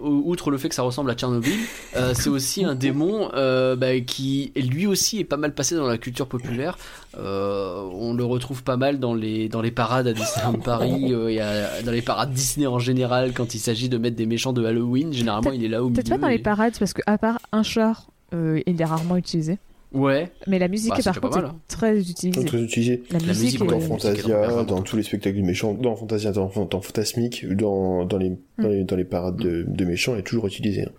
Ou- 0.00 0.22
outre 0.26 0.50
le 0.50 0.58
fait 0.58 0.68
que 0.68 0.74
ça 0.74 0.82
ressemble 0.82 1.10
à 1.10 1.14
Tchernobyl, 1.14 1.58
euh, 1.96 2.12
c'est 2.16 2.28
aussi 2.28 2.64
un 2.64 2.74
démon 2.74 3.30
euh, 3.34 3.76
bah, 3.76 4.00
qui 4.00 4.52
lui 4.56 4.86
aussi 4.86 5.20
est 5.20 5.24
pas 5.24 5.36
mal 5.36 5.54
passé 5.54 5.76
dans 5.76 5.86
la 5.86 5.98
culture 5.98 6.26
populaire. 6.26 6.76
Euh, 7.16 7.80
on 7.92 8.12
le 8.14 8.24
retrouve 8.24 8.62
pas 8.62 8.76
mal 8.76 8.98
dans 8.98 9.14
les 9.14 9.48
dans 9.48 9.62
les 9.62 9.70
parades 9.70 10.06
à 10.08 10.12
Disneyland 10.12 10.52
Paris, 10.64 11.12
et 11.12 11.40
à- 11.40 11.82
dans 11.82 11.92
les 11.92 12.02
parades 12.02 12.32
Disney 12.32 12.66
en 12.66 12.78
général 12.78 13.32
quand 13.32 13.54
il 13.54 13.58
s'agit 13.58 13.88
de 13.88 13.98
mettre 13.98 14.16
des 14.16 14.26
méchants 14.26 14.52
de 14.52 14.64
Halloween. 14.64 15.12
Généralement, 15.12 15.52
il 15.52 15.64
est 15.64 15.68
là 15.68 15.82
au 15.82 15.88
milieu. 15.88 15.94
Peut-être 16.02 16.10
pas 16.10 16.18
dans 16.18 16.28
les 16.28 16.38
parades, 16.38 16.74
parce 16.78 16.92
que 16.92 17.02
à 17.06 17.18
part 17.18 17.38
un 17.52 17.62
char, 17.62 18.06
il 18.32 18.62
est 18.80 18.84
rarement 18.84 19.16
utilisé. 19.16 19.58
Ouais. 19.92 20.30
Mais 20.46 20.58
la 20.58 20.68
musique, 20.68 20.90
Bah, 20.90 20.96
c'est 21.00 21.04
par 21.12 21.20
contre, 21.20 21.36
mal, 21.36 21.46
hein. 21.46 21.56
est 21.64 21.72
très 21.72 21.98
utilisée. 21.98 22.44
Très 22.44 22.62
utilisé. 22.62 23.02
La, 23.10 23.18
La 23.18 23.26
musique, 23.26 23.44
musique, 23.44 23.62
est... 23.62 23.66
dans. 23.66 23.80
Fantasia, 23.80 24.64
dans 24.64 24.82
tous 24.82 24.96
les 24.96 25.02
spectacles 25.02 25.36
du 25.36 25.42
méchant, 25.42 25.74
dans 25.74 25.96
Fantasia, 25.96 26.32
dans, 26.32 26.50
dans 26.70 26.80
Fantasmique, 26.80 27.46
dans, 27.54 28.04
dans, 28.04 28.18
les, 28.18 28.32
dans, 28.58 28.68
les, 28.68 28.84
dans 28.84 28.96
les 28.96 29.04
parades 29.04 29.36
de, 29.36 29.64
de 29.66 29.84
méchants, 29.84 30.12
elle 30.14 30.20
est 30.20 30.24
toujours 30.24 30.46
utilisée. 30.46 30.82
hein. 30.82 30.92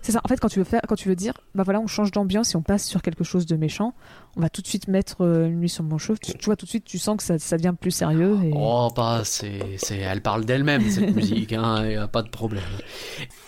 C'est 0.00 0.12
ça. 0.12 0.20
En 0.22 0.28
fait, 0.28 0.38
quand 0.38 0.48
tu 0.48 0.58
veux 0.58 0.66
faire, 0.66 0.82
quand 0.86 0.96
tu 0.96 1.08
veux 1.08 1.16
dire, 1.16 1.32
bah 1.54 1.62
voilà, 1.62 1.80
on 1.80 1.86
change 1.86 2.10
d'ambiance 2.10 2.52
et 2.52 2.56
on 2.58 2.62
passe 2.62 2.86
sur 2.86 3.00
quelque 3.00 3.24
chose 3.24 3.46
de 3.46 3.56
méchant, 3.56 3.94
on 4.36 4.42
va 4.42 4.50
tout 4.50 4.60
de 4.60 4.66
suite 4.66 4.86
mettre 4.88 5.22
euh, 5.22 5.46
une 5.46 5.60
nuit 5.60 5.70
sur 5.70 5.82
mon 5.82 5.96
chauve. 5.96 6.18
Tu, 6.20 6.32
tu 6.34 6.44
vois 6.44 6.56
tout 6.56 6.66
de 6.66 6.70
suite, 6.70 6.84
tu 6.84 6.98
sens 6.98 7.16
que 7.16 7.22
ça, 7.22 7.38
ça 7.38 7.56
devient 7.56 7.72
plus 7.78 7.90
sérieux. 7.90 8.36
Et... 8.44 8.50
Oh, 8.54 8.88
pas, 8.94 9.22
c'est, 9.24 9.60
c'est, 9.78 9.96
elle 9.96 10.20
parle 10.20 10.44
d'elle-même, 10.44 10.82
cette 10.90 11.14
musique, 11.16 11.54
hein, 11.54 11.86
y 11.88 11.94
a 11.96 12.06
pas 12.06 12.20
de 12.20 12.28
problème. 12.28 12.62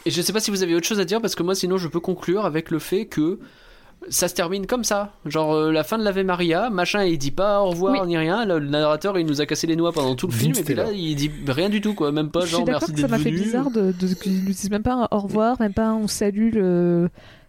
Et 0.06 0.10
je 0.10 0.22
sais 0.22 0.32
pas 0.32 0.40
si 0.40 0.50
vous 0.50 0.62
avez 0.62 0.74
autre 0.74 0.86
chose 0.86 0.98
à 0.98 1.04
dire, 1.04 1.20
parce 1.20 1.34
que 1.34 1.42
moi, 1.42 1.54
sinon, 1.54 1.76
je 1.76 1.88
peux 1.88 2.00
conclure 2.00 2.46
avec 2.46 2.70
le 2.70 2.78
fait 2.78 3.04
que 3.04 3.38
ça 4.08 4.28
se 4.28 4.34
termine 4.34 4.66
comme 4.66 4.84
ça. 4.84 5.12
Genre, 5.26 5.52
euh, 5.54 5.72
la 5.72 5.82
fin 5.82 5.98
de 5.98 6.04
l'Ave 6.04 6.22
Maria, 6.22 6.70
machin, 6.70 7.04
il 7.04 7.18
dit 7.18 7.30
pas 7.32 7.60
au 7.62 7.70
revoir 7.70 7.94
Oui. 8.02 8.06
ni 8.06 8.16
rien. 8.16 8.44
Le, 8.44 8.58
le 8.58 8.68
narrateur, 8.68 9.18
il 9.18 9.26
nous 9.26 9.40
a 9.40 9.46
cassé 9.46 9.66
les 9.66 9.74
noix 9.76 9.92
pendant 9.92 10.14
tout 10.14 10.26
le 10.28 10.32
film, 10.32 10.54
et 10.56 10.62
puis 10.62 10.74
là, 10.74 10.86
il 10.92 11.14
dit 11.16 11.30
rien 11.48 11.68
du 11.68 11.80
tout, 11.80 11.94
quoi. 11.94 12.12
Même 12.12 12.30
pas 12.30 12.40
je 12.42 12.46
suis 12.46 12.56
genre, 12.56 12.64
d'accord 12.64 12.80
merci 12.88 12.92
que 12.94 13.00
ça 13.00 13.06
d'être 13.08 13.10
m'a 13.18 13.22
fait 13.22 13.30
venu. 13.30 13.42
bizarre 13.42 13.70
de, 13.70 13.92
de, 13.92 14.14
qu'ils 14.14 14.44
n'utilisent 14.44 14.70
même 14.70 14.82
pas 14.82 14.94
un 14.94 15.08
au 15.10 15.20
revoir, 15.20 15.56
même 15.60 15.72
pas 15.72 15.86
un 15.86 15.94
on 15.94 16.06
salue 16.08 16.50
le- 16.54 17.08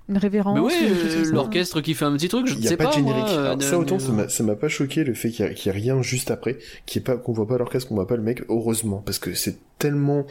une 0.10 0.18
révérence. 0.18 0.56
Mais 0.56 0.62
ou 0.62 0.68
ouais, 0.68 0.80
des 0.82 0.88
choses 0.90 1.14
comme 1.14 1.22
euh, 1.22 1.26
ça. 1.26 1.32
l'orchestre 1.32 1.82
qui 1.82 1.94
fait 1.94 2.06
un 2.06 2.14
petit 2.14 2.30
truc, 2.30 2.48
je 2.48 2.54
Il 2.54 2.58
ne 2.58 2.62
n'y 2.62 2.68
a 2.68 2.70
sais 2.70 2.78
pas 2.78 2.86
de 2.86 2.90
pas. 2.90 2.96
générique. 2.96 3.24
moi, 3.24 3.30
euh, 3.34 3.46
Alors, 3.52 3.62
ça 3.64 3.72
de- 3.72 3.76
autant 3.76 4.00
ça 4.00 4.12
m'a- 4.12 4.30
ça 4.30 4.44
m'a 4.44 4.56
pas 4.56 4.68
choqué 4.70 5.04
le 5.04 5.14
fait 5.14 5.30
qu'il 5.30 5.46
y, 5.46 5.50
a- 5.50 5.72
a 5.72 5.74
rien 5.74 6.02
juste 6.02 6.32
après, 6.32 6.58
ait 6.96 7.00
pas 7.02 7.18
qu'on 7.18 7.34
voit 7.34 7.48
pas 7.48 7.58
l'orchestre, 7.58 7.90
qu'on 7.90 7.96
voit 7.96 8.08
pas 8.08 8.16
le 8.16 8.24
mec. 8.24 8.44
Heureusement, 8.50 9.02
parce 9.06 9.20
que 9.20 9.34
c'est 9.34 9.58
tellement, 9.80 10.26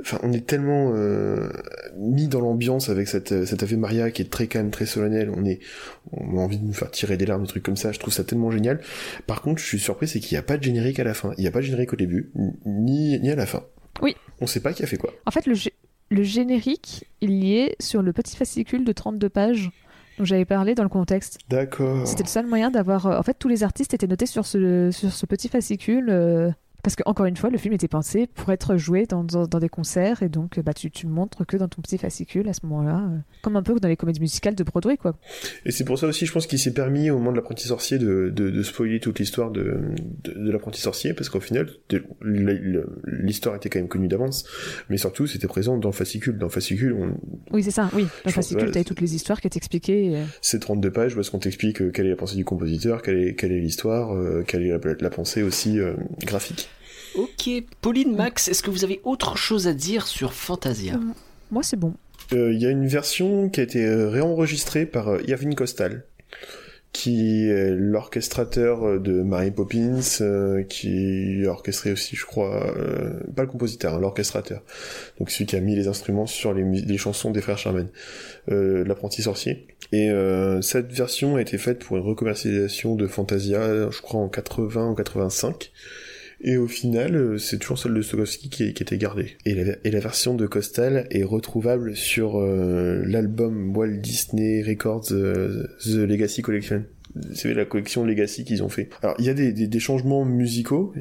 enfin, 0.00 0.18
on 0.22 0.32
est 0.32 0.46
tellement 0.46 0.92
euh, 0.94 1.48
mis 1.96 2.28
dans 2.28 2.40
l'ambiance 2.40 2.88
avec 2.90 3.08
cette 3.08 3.44
cette 3.46 3.62
Ave 3.62 3.76
Maria 3.76 4.10
qui 4.10 4.20
est 4.22 4.30
très 4.30 4.46
calme, 4.46 4.70
très 4.70 4.84
solennelle. 4.86 5.30
On 5.34 5.44
est, 5.44 5.60
on 6.12 6.36
a 6.36 6.40
envie 6.40 6.58
de 6.58 6.64
nous 6.66 6.72
faire 6.74 6.90
tirer 6.90 7.16
des 7.16 7.24
larmes, 7.26 7.42
des 7.42 7.48
trucs 7.48 7.62
comme 7.62 7.76
ça. 7.76 7.92
Je 7.92 7.98
trouve 7.98 8.12
ça 8.12 8.24
tellement 8.24 8.50
génial. 8.50 8.80
Par 9.26 9.40
contre, 9.42 9.60
je 9.60 9.66
suis 9.66 9.78
surpris, 9.80 10.06
c'est 10.08 10.20
qu'il 10.20 10.34
n'y 10.34 10.38
a 10.38 10.42
pas 10.42 10.56
de 10.58 10.62
générique 10.62 10.98
à 11.00 11.04
la 11.04 11.14
fin. 11.14 11.32
Il 11.38 11.42
n'y 11.42 11.46
a 11.46 11.50
pas 11.50 11.60
de 11.60 11.64
générique 11.64 11.92
au 11.92 11.96
début, 11.96 12.30
ni 12.66 13.18
ni 13.20 13.30
à 13.30 13.36
la 13.36 13.46
fin. 13.46 13.62
Oui. 14.02 14.16
On 14.40 14.46
sait 14.46 14.60
pas 14.60 14.72
qui 14.72 14.82
a 14.82 14.86
fait 14.86 14.96
quoi. 14.96 15.12
En 15.24 15.30
fait, 15.30 15.46
le, 15.46 15.54
le 16.14 16.22
générique, 16.22 17.04
il 17.20 17.32
y 17.44 17.56
est 17.58 17.76
sur 17.80 18.02
le 18.02 18.12
petit 18.12 18.36
fascicule 18.36 18.84
de 18.84 18.92
32 18.92 19.28
pages 19.28 19.70
dont 20.18 20.24
j'avais 20.24 20.44
parlé 20.44 20.74
dans 20.74 20.84
le 20.84 20.88
contexte. 20.88 21.38
D'accord. 21.48 22.06
C'était 22.06 22.22
le 22.22 22.28
seul 22.28 22.46
moyen 22.46 22.70
d'avoir. 22.70 23.06
euh, 23.06 23.18
En 23.18 23.22
fait, 23.22 23.34
tous 23.38 23.48
les 23.48 23.62
artistes 23.64 23.94
étaient 23.94 24.06
notés 24.06 24.26
sur 24.26 24.46
ce, 24.46 24.90
sur 24.92 25.12
ce 25.12 25.26
petit 25.26 25.48
fascicule. 25.48 26.06
Parce 26.84 26.94
que, 26.96 27.02
encore 27.06 27.26
une 27.26 27.36
fois, 27.36 27.50
le 27.50 27.58
film 27.58 27.74
était 27.74 27.88
pensé 27.88 28.28
pour 28.32 28.52
être 28.52 28.76
joué 28.76 29.06
dans, 29.06 29.24
dans, 29.24 29.46
dans 29.48 29.58
des 29.58 29.68
concerts. 29.68 30.22
Et 30.22 30.28
donc, 30.28 30.60
bah, 30.60 30.72
tu, 30.74 30.90
tu 30.90 31.06
le 31.06 31.12
montres 31.12 31.44
que 31.46 31.56
dans 31.56 31.66
ton 31.66 31.82
petit 31.82 31.98
fascicule 31.98 32.48
à 32.48 32.52
ce 32.52 32.64
moment-là. 32.66 33.08
euh, 33.10 33.16
comme 33.42 33.56
un 33.56 33.62
peu 33.62 33.74
dans 33.80 33.88
les 33.88 33.96
comédies 33.96 34.20
musicales 34.20 34.54
de 34.54 34.62
Broadway, 34.62 34.96
quoi. 34.96 35.16
Et 35.64 35.70
c'est 35.72 35.84
pour 35.84 35.98
ça 35.98 36.06
aussi, 36.06 36.26
je 36.26 36.32
pense 36.32 36.46
qu'il 36.46 36.58
s'est 36.58 36.72
permis 36.74 37.10
au 37.10 37.18
moment 37.18 37.30
de 37.32 37.36
l'apprenti 37.36 37.66
sorcier 37.68 37.98
de, 37.98 38.30
de, 38.34 38.50
de 38.50 38.62
spoiler 38.62 39.00
toute 39.00 39.18
l'histoire 39.18 39.50
de, 39.50 39.80
l'apprenti 40.36 40.80
sorcier, 40.80 41.14
parce 41.14 41.28
qu'au 41.30 41.40
final, 41.40 41.68
l'histoire 43.04 43.56
était 43.56 43.68
quand 43.68 43.78
même 43.78 43.88
connue 43.88 44.08
d'avance, 44.08 44.44
mais 44.88 44.96
surtout, 44.96 45.26
c'était 45.26 45.46
présent 45.46 45.78
dans 45.78 45.88
le 45.88 45.94
fascicule. 45.94 46.38
Dans 46.38 46.46
le 46.46 46.52
fascicule, 46.52 46.92
on, 46.94 47.14
Oui, 47.52 47.62
c'est 47.62 47.70
ça, 47.70 47.90
oui. 47.94 48.02
Dans 48.04 48.08
le 48.26 48.30
fascicule, 48.32 48.66
t'avais 48.66 48.80
c'est- 48.80 48.84
toutes 48.84 49.00
les 49.00 49.14
histoires 49.14 49.40
qui 49.40 49.46
étaient 49.46 49.56
expliquées. 49.58 50.16
euh. 50.16 50.24
c'est 50.40 50.58
32 50.60 50.90
pages 50.90 51.14
parce 51.14 51.30
qu'on 51.30 51.38
t'explique 51.38 51.80
euh, 51.82 51.90
quelle 51.90 52.06
est 52.06 52.10
la 52.10 52.16
pensée 52.16 52.36
du 52.36 52.44
compositeur, 52.44 53.02
quelle 53.02 53.18
est, 53.18 53.34
quelle 53.34 53.52
est 53.52 53.60
l'histoire, 53.60 54.14
quelle 54.46 54.62
est 54.62 54.70
la, 54.70 54.78
la 55.00 55.10
pensée 55.10 55.42
aussi 55.42 55.78
euh, 55.78 55.94
graphique. 56.24 56.68
Ok, 57.16 57.48
Pauline, 57.80 58.16
Max, 58.16 58.48
est-ce 58.48 58.62
que 58.62 58.70
vous 58.70 58.84
avez 58.84 59.00
autre 59.04 59.36
chose 59.36 59.66
à 59.68 59.72
dire 59.74 60.06
sur 60.06 60.32
Fantasia? 60.32 60.98
Moi, 61.50 61.62
c'est 61.62 61.76
bon. 61.78 61.94
Euh, 62.32 62.52
Il 62.52 62.60
y 62.60 62.66
a 62.66 62.70
une 62.70 62.86
version 62.86 63.48
qui 63.48 63.60
a 63.60 63.62
été 63.62 63.84
euh, 63.84 64.08
réenregistrée 64.08 64.86
par 64.86 65.08
euh, 65.08 65.20
Irving 65.28 65.54
Costal, 65.54 66.04
qui 66.92 67.48
est 67.48 67.70
l'orchestrateur 67.70 68.84
euh, 68.84 68.98
de 68.98 69.22
Mary 69.22 69.50
Poppins, 69.50 70.00
euh, 70.20 70.62
qui 70.62 71.42
a 71.44 71.50
orchestré 71.50 71.92
aussi, 71.92 72.16
je 72.16 72.24
crois, 72.24 72.74
euh, 72.78 73.20
pas 73.36 73.42
le 73.42 73.48
compositeur, 73.48 73.94
hein, 73.94 74.00
l'orchestrateur. 74.00 74.62
Donc 75.18 75.30
celui 75.30 75.46
qui 75.46 75.56
a 75.56 75.60
mis 75.60 75.76
les 75.76 75.86
instruments 75.86 76.26
sur 76.26 76.54
les, 76.54 76.98
chansons 76.98 77.30
des 77.30 77.40
frères 77.40 77.58
Sherman, 77.58 77.88
euh, 78.50 78.84
l'apprenti 78.84 79.22
sorcier. 79.22 79.66
Et 79.92 80.10
euh, 80.10 80.62
cette 80.62 80.92
version 80.92 81.36
a 81.36 81.42
été 81.42 81.58
faite 81.58 81.80
pour 81.84 81.96
une 81.96 82.02
recommercialisation 82.04 82.94
de 82.94 83.06
Fantasia, 83.06 83.90
je 83.90 84.00
crois 84.00 84.20
en 84.20 84.28
80 84.28 84.90
ou 84.90 84.94
85. 84.94 85.70
Et 86.46 86.58
au 86.58 86.68
final, 86.68 87.16
euh, 87.16 87.38
c'est 87.38 87.58
toujours 87.58 87.78
celle 87.78 87.94
de 87.94 88.02
Stokowski 88.02 88.50
qui, 88.50 88.64
était 88.64 88.98
gardée. 88.98 89.38
Et 89.46 89.54
la, 89.54 90.00
version 90.00 90.34
de 90.34 90.46
Costal 90.46 91.06
est 91.10 91.24
retrouvable 91.24 91.96
sur 91.96 92.38
euh, 92.38 93.02
l'album 93.06 93.74
Walt 93.74 93.96
Disney 93.96 94.62
Records 94.62 95.06
euh, 95.12 95.66
The 95.82 95.96
Legacy 95.96 96.42
Collection. 96.42 96.84
C'est 97.32 97.54
la 97.54 97.64
collection 97.64 98.04
Legacy 98.04 98.44
qu'ils 98.44 98.62
ont 98.62 98.68
fait. 98.68 98.90
Alors, 99.02 99.16
il 99.18 99.24
y 99.24 99.30
a 99.30 99.34
des, 99.34 99.80
changements 99.80 100.26
musicaux, 100.26 100.92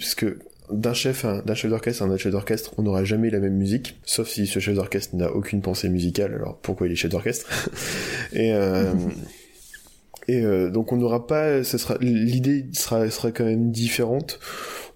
parce 0.00 0.14
que 0.16 0.38
d'un 0.72 0.94
chef 0.94 1.24
d'un 1.44 1.54
chef 1.54 1.70
d'orchestre 1.70 2.02
à 2.02 2.06
un 2.06 2.10
autre 2.10 2.22
chef 2.22 2.32
d'orchestre, 2.32 2.74
on 2.78 2.82
n'aura 2.82 3.04
jamais 3.04 3.30
la 3.30 3.38
même 3.38 3.54
musique, 3.54 3.98
sauf 4.04 4.28
si 4.28 4.46
ce 4.46 4.58
chef 4.58 4.74
d'orchestre 4.74 5.14
n'a 5.14 5.30
aucune 5.30 5.60
pensée 5.60 5.90
musicale, 5.90 6.34
alors 6.34 6.58
pourquoi 6.58 6.86
il 6.86 6.92
est 6.92 6.96
chef 6.96 7.10
d'orchestre? 7.10 7.70
Et 8.32 8.52
euh, 8.52 8.92
et 10.28 10.42
euh, 10.42 10.70
donc 10.70 10.92
on 10.92 10.98
n'aura 10.98 11.26
pas, 11.26 11.64
ce 11.64 11.78
sera 11.78 11.96
l'idée 12.00 12.66
sera 12.72 13.10
sera 13.10 13.32
quand 13.32 13.44
même 13.44 13.70
différente. 13.70 14.38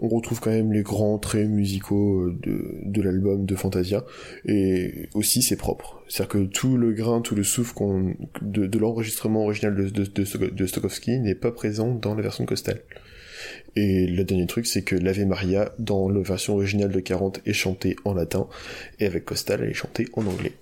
On 0.01 0.09
retrouve 0.09 0.41
quand 0.41 0.51
même 0.51 0.73
les 0.73 0.83
grands 0.83 1.19
traits 1.19 1.49
musicaux 1.49 2.21
euh, 2.21 2.39
de, 2.43 2.75
de 2.85 3.03
l'album 3.03 3.47
de 3.47 3.57
Fantasia 3.57 4.05
et 4.45 5.09
aussi 5.15 5.41
c'est 5.41 5.57
propre. 5.57 6.03
C'est-à-dire 6.09 6.29
que 6.29 6.45
tout 6.45 6.77
le 6.77 6.93
grain, 6.93 7.23
tout 7.23 7.35
le 7.35 7.45
souffle 7.45 7.73
qu'on 7.73 8.15
de, 8.43 8.67
de 8.67 8.79
l'enregistrement 8.79 9.45
original 9.45 9.75
de, 9.75 9.89
de, 9.89 10.05
de, 10.05 10.51
de 10.51 10.67
Stokowski 10.67 11.19
n'est 11.19 11.35
pas 11.35 11.51
présent 11.51 11.95
dans 11.95 12.15
la 12.15 12.23
version 12.23 12.45
Costal. 12.45 12.83
Et 13.75 14.07
le 14.07 14.25
dernier 14.25 14.47
truc, 14.47 14.67
c'est 14.67 14.83
que 14.83 14.95
l'Ave 14.95 15.25
Maria, 15.25 15.73
dans 15.79 16.09
la 16.09 16.21
version 16.21 16.55
originale 16.55 16.91
de 16.91 17.01
40, 17.01 17.41
est 17.47 17.53
chantée 17.55 17.97
en 18.05 18.15
latin, 18.15 18.47
et 19.01 19.07
avec 19.07 19.25
Costal, 19.25 19.63
elle 19.63 19.71
est 19.71 19.75
chantée 19.75 20.07
en 20.13 20.27
anglais. 20.27 20.53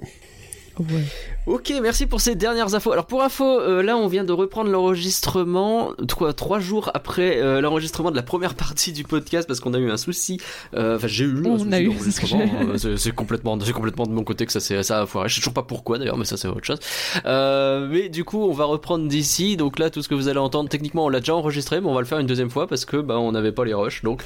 Ouais. 0.79 1.05
Ok, 1.47 1.73
merci 1.83 2.07
pour 2.07 2.21
ces 2.21 2.35
dernières 2.35 2.75
infos. 2.75 2.93
Alors 2.93 3.07
pour 3.07 3.23
info, 3.23 3.45
euh, 3.45 3.83
là 3.83 3.97
on 3.97 4.07
vient 4.07 4.25
de 4.25 4.33
reprendre 4.33 4.71
l'enregistrement 4.71 5.93
trois, 6.09 6.33
trois 6.33 6.61
jours 6.61 6.91
après 6.95 7.39
euh, 7.39 7.61
l'enregistrement 7.61 8.11
de 8.11 8.17
la 8.17 8.23
première 8.23 8.55
partie 8.55 8.93
du 8.93 9.05
podcast 9.05 9.47
parce 9.47 9.61
qu'on 9.61 9.75
a 9.75 9.79
eu 9.79 9.91
un 9.91 9.97
souci. 9.97 10.41
Euh, 10.75 10.97
Enfin 10.97 11.07
j'ai 11.07 11.25
eu 11.25 11.43
On 11.47 11.73
a 11.73 11.81
eu, 11.81 11.89
d'enregistrement. 11.89 12.47
c'est 12.77 12.97
ce 12.97 13.11
complètement, 13.11 13.59
c'est 13.61 13.73
complètement 13.73 14.07
de 14.07 14.13
mon 14.13 14.23
côté 14.25 14.47
que 14.47 14.53
ça 14.53 14.61
ça 14.83 15.03
a 15.03 15.07
foiré. 15.07 15.29
Je 15.29 15.35
sais 15.35 15.41
toujours 15.41 15.55
pas 15.55 15.63
pourquoi 15.63 15.99
d'ailleurs, 15.99 16.17
mais 16.17 16.25
ça 16.25 16.37
c'est 16.37 16.49
autre 16.49 16.65
chose. 16.65 16.79
Mais 17.25 18.09
du 18.09 18.25
coup 18.25 18.43
on 18.45 18.53
va 18.53 18.65
reprendre 18.65 19.07
d'ici. 19.09 19.57
Donc 19.57 19.79
là 19.79 19.91
tout 19.91 20.03
ce 20.03 20.09
que 20.09 20.15
vous 20.15 20.29
allez 20.29 20.39
entendre, 20.39 20.69
techniquement 20.69 21.05
on 21.05 21.09
l'a 21.09 21.21
déjà 21.21 21.35
enregistré, 21.35 21.81
mais 21.81 21.89
on 21.89 21.95
va 21.95 22.01
le 22.01 22.07
faire 22.07 22.19
une 22.19 22.27
deuxième 22.27 22.51
fois 22.51 22.67
parce 22.67 22.85
que 22.85 22.97
bah 22.97 23.19
on 23.19 23.33
n'avait 23.33 23.53
pas 23.53 23.65
les 23.65 23.75
rushs. 23.75 24.03
Donc 24.03 24.23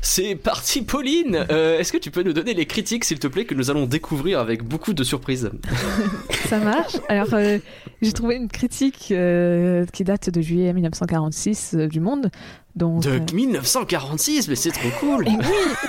c'est 0.00 0.34
parti, 0.34 0.82
Pauline. 0.82 1.46
Est-ce 1.50 1.92
que 1.92 1.98
tu 1.98 2.10
peux 2.10 2.22
nous 2.22 2.32
donner 2.32 2.54
les 2.54 2.66
critiques 2.66 3.04
s'il 3.04 3.18
te 3.18 3.26
plaît 3.26 3.44
que 3.44 3.54
nous 3.54 3.70
allons 3.70 3.86
découvrir 3.86 4.40
avec 4.40 4.62
beaucoup 4.64 4.92
de 4.92 5.04
surprises? 5.04 5.50
Ça 6.48 6.58
marche. 6.58 6.96
Alors, 7.08 7.32
euh, 7.34 7.58
j'ai 8.02 8.12
trouvé 8.12 8.36
une 8.36 8.48
critique 8.48 9.08
euh, 9.10 9.86
qui 9.92 10.04
date 10.04 10.30
de 10.30 10.40
juillet 10.40 10.72
1946 10.72 11.74
euh, 11.74 11.88
du 11.88 12.00
Monde. 12.00 12.30
Donc, 12.76 13.02
De 13.02 13.10
euh, 13.10 13.20
1946, 13.32 14.48
mais 14.48 14.56
c'est 14.56 14.70
trop 14.72 14.88
cool. 15.00 15.28
et 15.28 15.30
oui, 15.30 15.44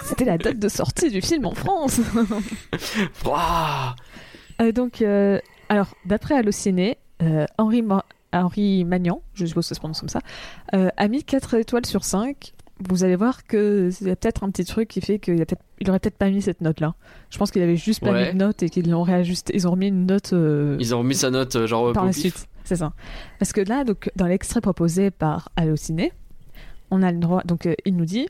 c'était 0.06 0.26
la 0.26 0.38
date 0.38 0.60
de 0.60 0.70
sortie 0.70 1.10
du 1.10 1.22
film 1.22 1.46
en 1.46 1.54
France. 1.56 2.00
Euh, 4.62 4.72
donc, 4.72 5.04
alors, 5.70 5.96
d'après 6.06 6.36
Allociné, 6.36 6.98
Henri, 7.58 7.82
Ma- 7.82 8.06
Henri 8.32 8.86
Magnan, 8.86 9.22
je 9.34 9.46
suppose 9.46 9.66
que 9.66 9.70
ça 9.70 9.76
se 9.76 9.80
prononce 9.80 10.00
comme 10.00 10.10
ça, 10.10 10.20
a 10.72 11.08
mis 11.08 11.24
4 11.24 11.56
étoiles 11.56 11.86
sur 11.86 12.04
5. 12.06 12.54
Vous 12.90 13.04
allez 13.06 13.16
voir 13.16 13.46
que 13.46 13.90
il 14.02 14.08
y 14.08 14.12
a 14.12 14.16
peut-être 14.18 14.44
un 14.44 14.50
petit 14.52 14.66
truc 14.66 14.90
qui 14.90 15.00
fait 15.00 15.18
qu'il 15.18 15.46
il 15.80 15.90
aurait 15.90 16.00
peut-être 16.00 16.18
pas 16.18 16.30
mis 16.30 16.42
cette 16.42 16.60
note-là. 16.62 16.96
Je 17.30 17.38
pense 17.38 17.52
qu'il 17.52 17.62
avait 17.62 17.78
juste 17.78 18.02
pas 18.02 18.12
Ouais. 18.12 18.28
mis 18.34 18.34
de 18.38 18.44
note 18.44 18.64
et 18.64 18.70
qu'ils 18.70 18.90
l'ont 18.90 19.04
réajusté. 19.04 19.54
Ils 19.56 19.66
ont 19.68 19.72
remis 19.72 19.88
une 19.88 20.06
note 20.06 20.34
euh, 20.34 20.76
Ils 20.82 20.94
ont 20.94 21.00
remis 21.00 21.16
sa 21.16 21.30
note 21.32 21.56
euh, 21.56 21.68
genre 21.68 21.94
par 21.94 22.04
au 22.04 22.08
la 22.08 22.12
pif. 22.12 22.22
suite. 22.22 22.48
C'est 22.66 22.76
ça. 22.76 22.94
Parce 23.40 23.54
que 23.54 23.62
là, 23.62 23.84
donc, 23.86 24.10
dans 24.16 24.26
l'extrait 24.26 24.60
proposé 24.60 25.10
par 25.12 25.50
Allociné, 25.56 26.12
on 26.92 27.02
a 27.02 27.12
le 27.12 27.20
droit. 27.20 27.44
Donc, 27.46 27.66
euh, 27.66 27.76
il 27.86 27.96
nous 27.96 28.06
dit 28.06 28.28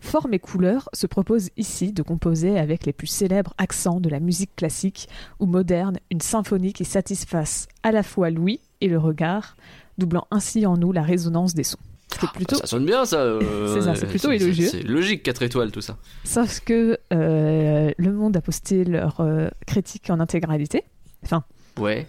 Forme 0.00 0.32
et 0.34 0.38
couleur 0.38 0.88
se 0.92 1.06
propose 1.06 1.50
ici 1.56 1.92
de 1.92 2.02
composer 2.02 2.58
avec 2.58 2.86
les 2.86 2.92
plus 2.92 3.08
célèbres 3.08 3.54
accents 3.58 3.98
de 4.00 4.08
la 4.08 4.20
musique 4.20 4.54
classique 4.56 5.08
ou 5.40 5.46
moderne 5.46 5.98
une 6.10 6.20
symphonie 6.20 6.72
qui 6.72 6.84
satisfasse 6.84 7.66
à 7.82 7.92
la 7.92 8.02
fois 8.02 8.30
l'ouïe 8.30 8.60
et 8.80 8.88
le 8.88 8.98
regard, 8.98 9.56
doublant 9.98 10.26
ainsi 10.30 10.64
en 10.64 10.76
nous 10.76 10.92
la 10.92 11.02
résonance 11.02 11.54
des 11.54 11.64
sons. 11.64 11.78
C'est 12.20 12.30
plutôt. 12.30 12.56
Ça 12.56 12.66
sonne 12.66 12.86
bien 12.86 13.04
ça. 13.04 13.18
euh, 13.18 13.74
C'est 13.74 13.82
ça, 13.82 13.94
c'est 13.94 14.06
plutôt 14.06 14.30
élogieux. 14.30 14.68
C'est 14.68 14.82
logique 14.82 15.22
4 15.22 15.42
étoiles 15.42 15.70
tout 15.70 15.80
ça. 15.82 15.96
Sauf 16.24 16.60
que 16.60 16.98
euh, 17.12 17.90
Le 17.96 18.12
Monde 18.12 18.36
a 18.36 18.40
posté 18.40 18.84
leur 18.84 19.20
euh, 19.20 19.48
critique 19.66 20.08
en 20.10 20.20
intégralité. 20.20 20.84
Enfin, 21.24 21.44
Ouais. 21.78 22.06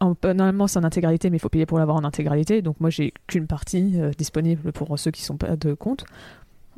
En- 0.00 0.14
normalement, 0.22 0.66
c'est 0.66 0.78
en 0.78 0.84
intégralité, 0.84 1.30
mais 1.30 1.36
il 1.36 1.40
faut 1.40 1.48
payer 1.48 1.64
pour 1.66 1.78
l'avoir 1.78 1.96
en 1.96 2.04
intégralité. 2.04 2.60
Donc, 2.62 2.80
moi, 2.80 2.90
j'ai 2.90 3.14
qu'une 3.26 3.46
partie 3.46 3.92
euh, 4.00 4.10
disponible 4.18 4.72
pour 4.72 4.98
ceux 4.98 5.10
qui 5.10 5.22
sont 5.22 5.36
pas 5.36 5.56
de 5.56 5.72
compte. 5.72 6.04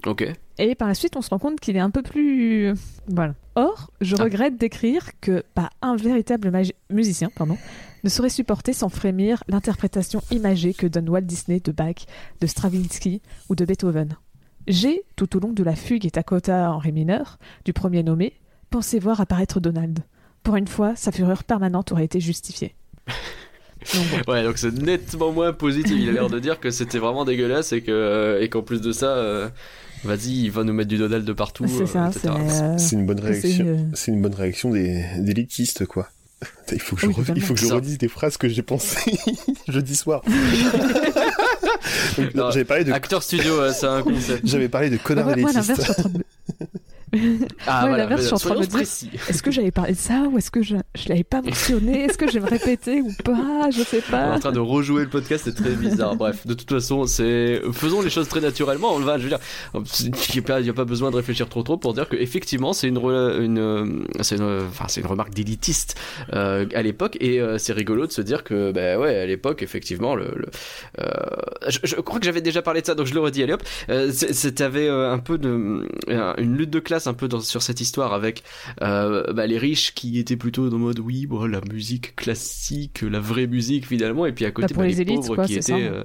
Ok. 0.07 0.25
Et 0.59 0.75
par 0.75 0.87
la 0.89 0.95
suite, 0.95 1.17
on 1.17 1.23
se 1.23 1.31
rend 1.31 1.39
compte 1.39 1.61
qu'il 1.61 1.77
est 1.77 1.81
un 1.81 1.91
peu 1.91 2.03
plus. 2.03 2.73
Voilà. 3.09 3.35
Or, 3.57 3.91
je 4.01 4.17
Ah. 4.19 4.25
regrette 4.25 4.57
d'écrire 4.59 5.09
que 5.21 5.43
pas 5.55 5.71
un 5.83 5.97
véritable 5.97 6.53
musicien 6.91 7.31
pardon, 7.35 7.59
ne 8.05 8.09
saurait 8.09 8.29
supporter 8.31 8.73
sans 8.73 8.89
frémir 8.89 9.43
l'interprétation 9.49 10.23
imagée 10.31 10.75
que 10.75 10.87
donne 10.87 11.09
Walt 11.09 11.23
Disney 11.23 11.61
de 11.61 11.73
Bach, 11.73 12.07
de 12.41 12.47
Stravinsky 12.47 13.21
ou 13.49 13.55
de 13.55 13.65
Beethoven. 13.65 14.17
J'ai, 14.67 15.03
tout 15.17 15.37
au 15.37 15.41
long 15.41 15.53
de 15.53 15.63
la 15.63 15.75
fugue 15.75 16.07
et 16.07 16.11
Takota 16.11 16.71
en 16.73 16.79
ré 16.79 16.93
mineur, 16.93 17.39
du 17.65 17.73
premier 17.73 18.03
nommé, 18.03 18.35
pensé 18.71 18.99
voir 18.99 19.21
apparaître 19.21 19.59
Donald. 19.61 20.01
Pour 20.43 20.57
une 20.57 20.69
fois, 20.69 20.95
sa 20.97 21.13
fureur 21.13 21.45
permanente 21.45 21.93
aurait 21.93 22.05
été 22.05 22.21
justifiée. 22.21 22.75
Donc, 23.95 24.05
bon. 24.27 24.33
Ouais, 24.33 24.45
donc 24.45 24.59
c'est 24.59 24.73
nettement 24.73 25.33
moins 25.33 25.53
positif. 25.53 25.93
Il 25.99 26.09
a 26.09 26.13
l'air 26.13 26.29
de 26.29 26.39
dire 26.39 26.61
que 26.61 26.71
c'était 26.71 26.99
vraiment 26.99 27.25
dégueulasse 27.25 27.73
et 27.73 27.83
que 27.83 27.91
euh, 27.91 28.43
et 28.43 28.49
qu'en 28.49 28.63
plus 28.63 28.81
de 28.81 28.93
ça, 28.93 29.09
euh, 29.17 29.49
vas-y, 30.05 30.45
il 30.45 30.51
va 30.51 30.63
nous 30.65 30.73
mettre 30.73 30.89
du 30.89 30.99
Donald 30.99 31.25
de 31.25 31.33
partout. 31.33 31.67
C'est 31.67 31.83
euh, 31.83 31.87
ça, 31.87 32.11
c'est. 32.13 32.29
euh, 32.29 32.79
C'est 32.79 32.97
une 32.97 33.07
bonne 33.07 33.21
réaction. 33.21 33.91
C'est 33.95 34.13
une 34.13 34.23
bonne 34.23 34.35
réaction 34.35 34.71
des 34.71 35.05
d'élitistes, 35.19 35.87
quoi. 35.87 36.09
Il 36.73 36.81
faut 36.81 36.97
que 36.97 37.03
je, 37.03 37.07
Oui, 37.09 37.13
re- 37.15 37.17
il 37.19 37.23
totalement. 37.25 37.47
faut 37.47 37.55
que 37.55 37.61
je 37.61 37.67
Ça. 37.67 37.75
redise 37.75 37.99
des 37.99 38.09
phrases 38.09 38.37
que 38.37 38.49
j'ai 38.49 38.63
pensées 38.63 39.19
jeudi 39.69 39.95
soir. 39.97 40.23
Donc, 42.17 42.35
Non, 42.35 42.51
J'avais 42.51 42.65
parlé 42.65 42.85
de 42.85 42.93
Acteur 42.93 43.23
studio, 43.23 43.73
c'est 43.73 43.87
un 43.87 44.03
concept. 44.03 44.47
j'avais 44.47 44.69
parlé 44.69 44.91
de 44.91 44.97
connard 44.97 45.31
élitiste. 45.33 46.03
Ah 47.67 47.83
Ouais, 47.85 47.89
voilà, 47.89 47.97
l'inverse, 48.05 48.23
je 48.23 48.27
suis 48.27 48.35
en 48.35 48.39
train 48.39 48.55
de 48.55 48.61
me 48.61 48.67
dire-. 48.67 48.81
Est-ce 49.29 49.43
que 49.43 49.51
j'avais 49.51 49.71
parlé 49.71 49.93
de 49.93 49.99
ça 49.99 50.23
ou 50.31 50.39
est-ce 50.39 50.51
que 50.51 50.63
je, 50.63 50.77
je 50.95 51.09
l'avais 51.09 51.25
pas 51.25 51.43
mentionné? 51.43 52.05
Est-ce 52.05 52.17
que 52.19 52.29
je 52.29 52.35
vais 52.35 52.41
me 52.41 52.49
répéter 52.49 53.01
ou 53.01 53.11
pas? 53.25 53.71
Je 53.71 53.83
sais 53.83 53.97
On 53.97 54.09
est 54.09 54.11
pas. 54.11 54.33
en 54.35 54.39
train 54.39 54.53
de 54.53 54.61
rejouer 54.61 55.03
le 55.03 55.09
podcast, 55.09 55.45
c'est 55.47 55.55
très 55.55 55.71
bizarre. 55.75 56.17
Bref, 56.17 56.47
de 56.47 56.55
toute 56.55 56.71
façon, 56.71 57.07
c'est 57.07 57.61
faisons 57.73 58.01
les 58.03 58.11
choses 58.11 58.29
très 58.29 58.41
naturellement. 58.41 58.95
On 58.95 59.01
va, 59.01 59.19
je 59.19 59.25
veux 59.25 59.29
dire, 59.29 59.39
il 59.75 60.11
n'y 60.35 60.39
a, 60.39 60.43
pas- 60.43 60.61
a 60.69 60.73
pas 60.73 60.85
besoin 60.85 61.11
de 61.11 61.17
réfléchir 61.17 61.49
trop 61.49 61.63
trop 61.63 61.77
pour 61.77 61.95
dire 61.95 62.09
que 62.09 62.17
effectivement, 62.17 62.73
c'est 62.73 62.89
une, 62.89 62.99
re- 62.99 63.41
une, 63.43 64.07
c'est 64.21 64.37
une, 64.37 64.61
enfin, 64.69 64.85
c'est 64.89 65.01
une 65.01 65.07
remarque 65.07 65.35
d'élitiste 65.35 65.99
euh, 66.33 66.67
à 66.75 66.83
l'époque, 66.83 67.17
et 67.21 67.41
euh, 67.41 67.59
c'est 67.59 67.73
rigolo 67.73 68.07
de 68.07 68.13
se 68.13 68.23
dire 68.23 68.45
que, 68.45 68.73
ben 68.73 68.99
ouais, 68.99 69.17
à 69.19 69.27
l'époque, 69.27 69.63
effectivement, 69.63 70.15
le, 70.15 70.33
le- 70.37 70.49
euh, 71.01 71.07
je, 71.69 71.79
je 71.85 71.97
crois 71.97 72.19
que 72.21 72.25
j'avais 72.25 72.41
déjà 72.41 72.63
parlé 72.63 72.81
de 72.83 72.87
ça, 72.87 72.95
donc 72.95 73.07
je 73.07 73.15
le 73.15 73.21
redis. 73.21 73.43
Allez 73.43 73.53
hop, 73.55 73.63
euh, 73.89 74.11
c'était 74.13 74.61
avait 74.65 74.89
euh, 74.89 75.13
un 75.13 75.19
peu 75.19 75.39
de 75.39 75.87
euh, 76.09 76.35
une 76.39 76.57
lutte 76.57 76.71
de 76.71 76.79
classe 76.81 77.00
un 77.07 77.15
peu 77.15 77.29
dans, 77.29 77.41
sur 77.41 77.63
cette 77.63 77.81
histoire 77.81 78.13
avec 78.13 78.43
euh, 78.83 79.33
bah, 79.33 79.47
les 79.47 79.59
riches 79.59 79.95
qui 79.95 80.19
étaient 80.19 80.37
plutôt 80.37 80.69
dans 80.69 80.77
le 80.77 80.83
mode 80.85 80.99
oui, 80.99 81.27
bon, 81.27 81.45
la 81.47 81.61
musique 81.73 82.17
classique, 82.17 83.03
la 83.03 83.21
vraie 83.21 83.47
musique 83.47 83.87
finalement, 83.87 84.27
et 84.27 84.33
puis 84.33 84.45
à 84.45 84.51
côté 84.51 84.75
Bah, 84.75 84.81
bah, 84.81 84.87
les 84.87 85.01
élites, 85.01 85.17
pauvres 85.17 85.35
quoi, 85.37 85.45
qui 85.45 85.57
étaient, 85.57 85.73
euh, 85.73 86.03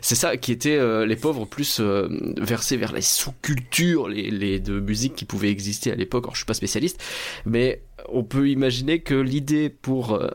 c'est 0.00 0.14
ça, 0.14 0.36
qui 0.36 0.52
étaient 0.52 0.76
euh, 0.76 1.06
les 1.06 1.16
pauvres 1.16 1.46
plus 1.46 1.80
versés 1.80 2.76
vers 2.76 2.92
les 2.92 3.02
sous-cultures, 3.02 4.08
les, 4.08 4.30
les 4.30 4.60
de 4.60 4.80
musique 4.80 5.14
qui 5.14 5.24
pouvaient 5.24 5.50
exister 5.50 5.92
à 5.92 5.94
l'époque. 5.94 6.24
Alors 6.24 6.34
je 6.34 6.40
suis 6.40 6.46
pas 6.46 6.54
spécialiste, 6.54 7.02
mais 7.46 7.82
on 8.08 8.22
peut 8.22 8.48
imaginer 8.48 9.00
que 9.00 9.14
l'idée 9.14 9.68
pour 9.68 10.14
euh, 10.14 10.28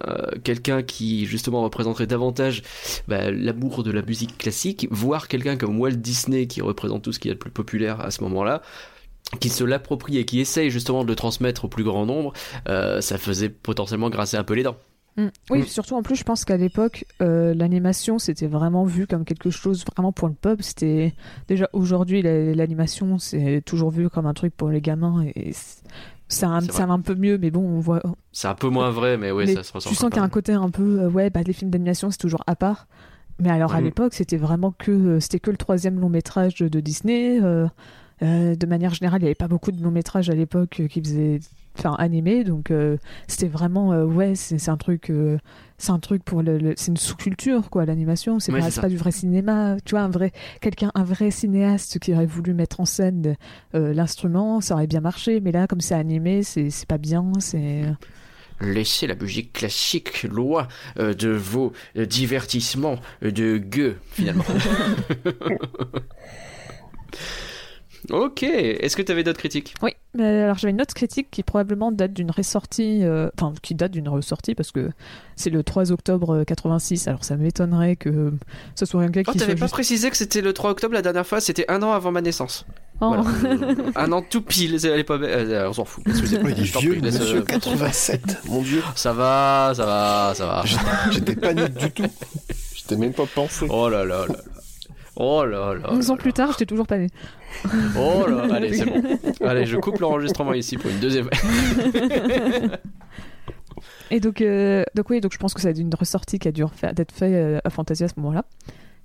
quelqu'un 0.43 0.83
qui 0.83 1.25
justement 1.25 1.63
représenterait 1.63 2.07
davantage 2.07 2.63
bah, 3.07 3.31
l'amour 3.31 3.83
de 3.83 3.91
la 3.91 4.01
musique 4.01 4.37
classique, 4.37 4.87
voir 4.91 5.27
quelqu'un 5.27 5.55
comme 5.57 5.79
Walt 5.79 5.91
Disney 5.91 6.47
qui 6.47 6.61
représente 6.61 7.03
tout 7.03 7.13
ce 7.13 7.19
qui 7.19 7.29
est 7.29 7.33
le 7.33 7.37
plus 7.37 7.51
populaire 7.51 8.01
à 8.01 8.11
ce 8.11 8.23
moment-là, 8.23 8.61
qui 9.39 9.49
se 9.49 9.63
l'approprie 9.63 10.17
et 10.17 10.25
qui 10.25 10.39
essaye 10.39 10.69
justement 10.69 11.03
de 11.03 11.09
le 11.09 11.15
transmettre 11.15 11.65
au 11.65 11.67
plus 11.67 11.83
grand 11.83 12.05
nombre, 12.05 12.33
euh, 12.69 13.01
ça 13.01 13.17
faisait 13.17 13.49
potentiellement 13.49 14.09
grincer 14.09 14.37
un 14.37 14.43
peu 14.43 14.53
les 14.53 14.63
dents. 14.63 14.77
Mm. 15.17 15.27
Oui, 15.51 15.59
Mm. 15.59 15.63
surtout 15.65 15.95
en 15.95 16.01
plus, 16.03 16.15
je 16.15 16.23
pense 16.23 16.43
qu'à 16.45 16.57
l'époque, 16.57 17.05
euh, 17.21 17.53
l'animation 17.53 18.17
c'était 18.19 18.47
vraiment 18.47 18.83
vu 18.83 19.05
comme 19.07 19.25
quelque 19.25 19.49
chose 19.51 19.85
vraiment 19.95 20.11
pour 20.11 20.27
le 20.27 20.33
pub. 20.33 20.61
C'était 20.61 21.13
déjà 21.47 21.69
aujourd'hui 21.73 22.21
la- 22.21 22.53
l'animation 22.55 23.19
c'est 23.19 23.61
toujours 23.65 23.91
vu 23.91 24.09
comme 24.09 24.25
un 24.25 24.33
truc 24.33 24.55
pour 24.55 24.69
les 24.69 24.81
gamins 24.81 25.23
et 25.35 25.53
ça, 26.27 26.47
va- 26.47 26.61
C'est 26.61 26.71
ça 26.71 26.85
va 26.87 26.93
un 26.93 27.01
peu 27.01 27.13
mieux, 27.13 27.37
mais 27.37 27.51
bon, 27.51 27.61
on 27.61 27.79
voit. 27.79 28.01
C'est 28.31 28.47
un 28.47 28.55
peu 28.55 28.69
moins 28.69 28.89
vrai, 28.89 29.17
mais 29.17 29.29
oui, 29.29 29.43
mais 29.45 29.53
ça 29.55 29.61
se 29.63 29.71
ressent. 29.73 29.89
tu 29.89 29.95
sens 29.95 30.09
qu'il 30.09 30.17
y 30.17 30.19
a 30.19 30.23
un 30.23 30.29
côté 30.29 30.51
un 30.53 30.69
peu 30.71 31.01
euh, 31.01 31.09
ouais, 31.09 31.29
bah 31.29 31.41
les 31.45 31.53
films 31.53 31.69
d'animation 31.69 32.09
c'est 32.09 32.17
toujours 32.17 32.43
à 32.47 32.55
part. 32.55 32.87
Mais 33.39 33.49
alors 33.49 33.73
à 33.75 33.79
Mhm. 33.79 33.85
l'époque, 33.85 34.13
c'était 34.15 34.37
vraiment 34.37 34.71
que 34.71 34.91
euh, 34.91 35.19
c'était 35.19 35.39
que 35.39 35.51
le 35.51 35.57
troisième 35.57 35.99
long 35.99 36.09
métrage 36.09 36.55
de, 36.55 36.67
de 36.67 36.79
Disney. 36.79 37.39
Euh, 38.23 38.55
de 38.55 38.65
manière 38.65 38.93
générale, 38.93 39.21
il 39.21 39.25
n'y 39.25 39.29
avait 39.29 39.35
pas 39.35 39.47
beaucoup 39.47 39.71
de 39.71 39.81
longs 39.83 39.91
métrages 39.91 40.29
à 40.29 40.33
l'époque 40.35 40.79
euh, 40.79 40.87
qui 40.87 41.01
faisaient 41.01 41.39
enfin 41.77 41.95
animés, 41.97 42.43
donc 42.43 42.69
euh, 42.71 42.97
c'était 43.27 43.47
vraiment 43.47 43.93
euh, 43.93 44.05
ouais, 44.05 44.35
c'est 44.35 44.59
c'est 44.59 44.69
un 44.69 44.77
truc, 44.77 45.09
euh, 45.09 45.37
c'est 45.79 45.89
un 45.91 45.97
truc 45.99 46.23
pour 46.23 46.43
le, 46.43 46.57
le- 46.59 46.73
c'est 46.77 46.91
une 46.91 46.97
sous-culture 46.97 47.69
quoi, 47.71 47.85
l'animation. 47.85 48.39
C'est 48.39 48.51
Ouais, 48.51 48.59
pas, 48.79 48.89
du 48.89 48.97
vrai 48.97 49.11
cinéma. 49.11 49.77
Tu 49.83 49.95
vois, 49.95 50.01
un 50.03 50.09
vrai 50.09 50.31
quelqu'un, 50.61 50.91
un 50.95 51.03
vrai 51.03 51.31
cinéaste 51.31 51.97
qui 51.99 52.13
aurait 52.13 52.27
voulu 52.27 52.53
mettre 52.53 52.79
en 52.79 52.85
scène 52.85 53.35
euh, 53.73 53.91
l'instrument, 53.93 54.61
ça 54.61 54.75
aurait 54.75 54.87
bien 54.87 55.01
marché. 55.01 55.39
Mais 55.41 55.51
là, 55.51 55.65
comme 55.67 55.81
c'est 55.81 55.95
animé, 55.95 56.43
c'est 56.43 56.69
c'est 56.69 56.87
pas 56.87 56.99
bien. 56.99 57.31
C'est 57.39 57.83
Laissez 58.61 59.07
la 59.07 59.15
musique 59.15 59.51
classique 59.51 60.23
loin 60.23 60.67
euh, 60.99 61.15
de 61.15 61.29
vos 61.29 61.73
divertissements 61.95 62.97
de 63.23 63.57
gueux, 63.57 63.97
finalement. 64.11 64.43
ok, 68.09 68.43
est-ce 68.43 68.95
que 68.95 69.01
tu 69.01 69.11
avais 69.11 69.23
d'autres 69.23 69.39
critiques? 69.39 69.75
Oui, 69.81 69.91
mais 70.15 70.41
alors 70.43 70.57
j'avais 70.57 70.71
une 70.71 70.81
autre 70.81 70.93
critique 70.93 71.27
qui 71.31 71.43
probablement 71.43 71.91
date 71.91 72.13
d'une 72.13 72.31
ressortie, 72.31 73.03
euh, 73.03 73.29
enfin 73.39 73.53
qui 73.61 73.75
date 73.75 73.91
d'une 73.91 74.09
ressortie 74.09 74.55
parce 74.55 74.71
que 74.71 74.89
c'est 75.35 75.49
le 75.49 75.63
3 75.63 75.91
octobre 75.91 76.35
euh, 76.37 76.43
86, 76.43 77.07
alors 77.07 77.23
ça 77.23 77.35
m'étonnerait 77.37 77.95
que 77.95 78.33
ce 78.75 78.85
soit 78.85 79.01
un 79.03 79.09
gars 79.09 79.21
Oh, 79.27 79.31
qui 79.31 79.37
t'avais 79.37 79.55
pas 79.55 79.65
juste... 79.65 79.73
précisé 79.73 80.09
que 80.09 80.17
c'était 80.17 80.41
le 80.41 80.53
3 80.53 80.71
octobre 80.71 80.93
la 80.93 81.01
dernière 81.01 81.25
fois, 81.25 81.39
c'était 81.41 81.65
un 81.69 81.81
an 81.83 81.91
avant 81.91 82.11
ma 82.11 82.21
naissance. 82.21 82.65
Oh. 83.01 83.07
Voilà. 83.07 83.23
Euh, 83.45 83.75
un 83.95 84.11
an 84.11 84.21
tout 84.21 84.41
pile, 84.41 84.77
elle 84.85 84.99
est 84.99 85.03
pas 85.03 85.17
belle. 85.17 85.51
euh, 85.51 85.69
on 85.69 85.73
s'en 85.73 85.85
fout. 85.85 86.03
excusez-moi. 86.07 86.49
Oh, 86.51 86.55
il 86.57 86.63
est 86.63 86.77
vieux, 86.79 86.99
monsieur 87.01 87.37
euh, 87.37 87.41
87, 87.41 88.21
mon 88.45 88.61
dieu. 88.61 88.81
Ça 88.95 89.13
va, 89.13 89.73
ça 89.75 89.85
va, 89.85 90.33
ça 90.35 90.45
va. 90.45 90.63
J'étais 91.11 91.35
pas 91.35 91.53
né 91.53 91.67
du 91.69 91.91
tout. 91.91 92.03
J'étais 92.75 92.95
même 92.97 93.13
pas 93.13 93.25
pensé. 93.25 93.65
Oh 93.69 93.89
là 93.89 94.05
là 94.05 94.19
là 94.19 94.25
là. 94.27 94.35
Oh 95.15 95.45
là 95.45 95.75
là. 95.75 95.91
11 95.93 96.09
ans 96.11 96.17
plus 96.17 96.33
tard, 96.33 96.51
j'étais 96.53 96.65
toujours 96.65 96.87
pas 96.87 96.97
né. 96.97 97.07
Oh 97.97 98.25
là, 98.27 98.47
allez, 98.55 98.73
c'est 98.73 98.85
bon. 98.85 99.01
Allez, 99.47 99.65
je 99.65 99.77
coupe 99.77 99.99
l'enregistrement 99.99 100.53
ici 100.53 100.75
pour 100.77 100.89
une 100.89 100.99
deuxième. 100.99 101.29
Et 104.11 104.19
donc, 104.19 104.41
euh, 104.41 104.83
donc 104.95 105.09
oui, 105.09 105.21
donc 105.21 105.33
je 105.33 105.37
pense 105.37 105.53
que 105.53 105.61
c'est 105.61 105.77
une 105.77 105.93
ressortie 105.93 106.39
qui 106.39 106.47
a 106.47 106.51
dû 106.51 106.63
refaire- 106.63 106.93
d'être 106.93 107.11
fait 107.11 107.33
euh, 107.35 107.59
à 107.63 107.69
Fantasia 107.69 108.05
à 108.05 108.09
ce 108.09 108.13
moment-là. 108.17 108.45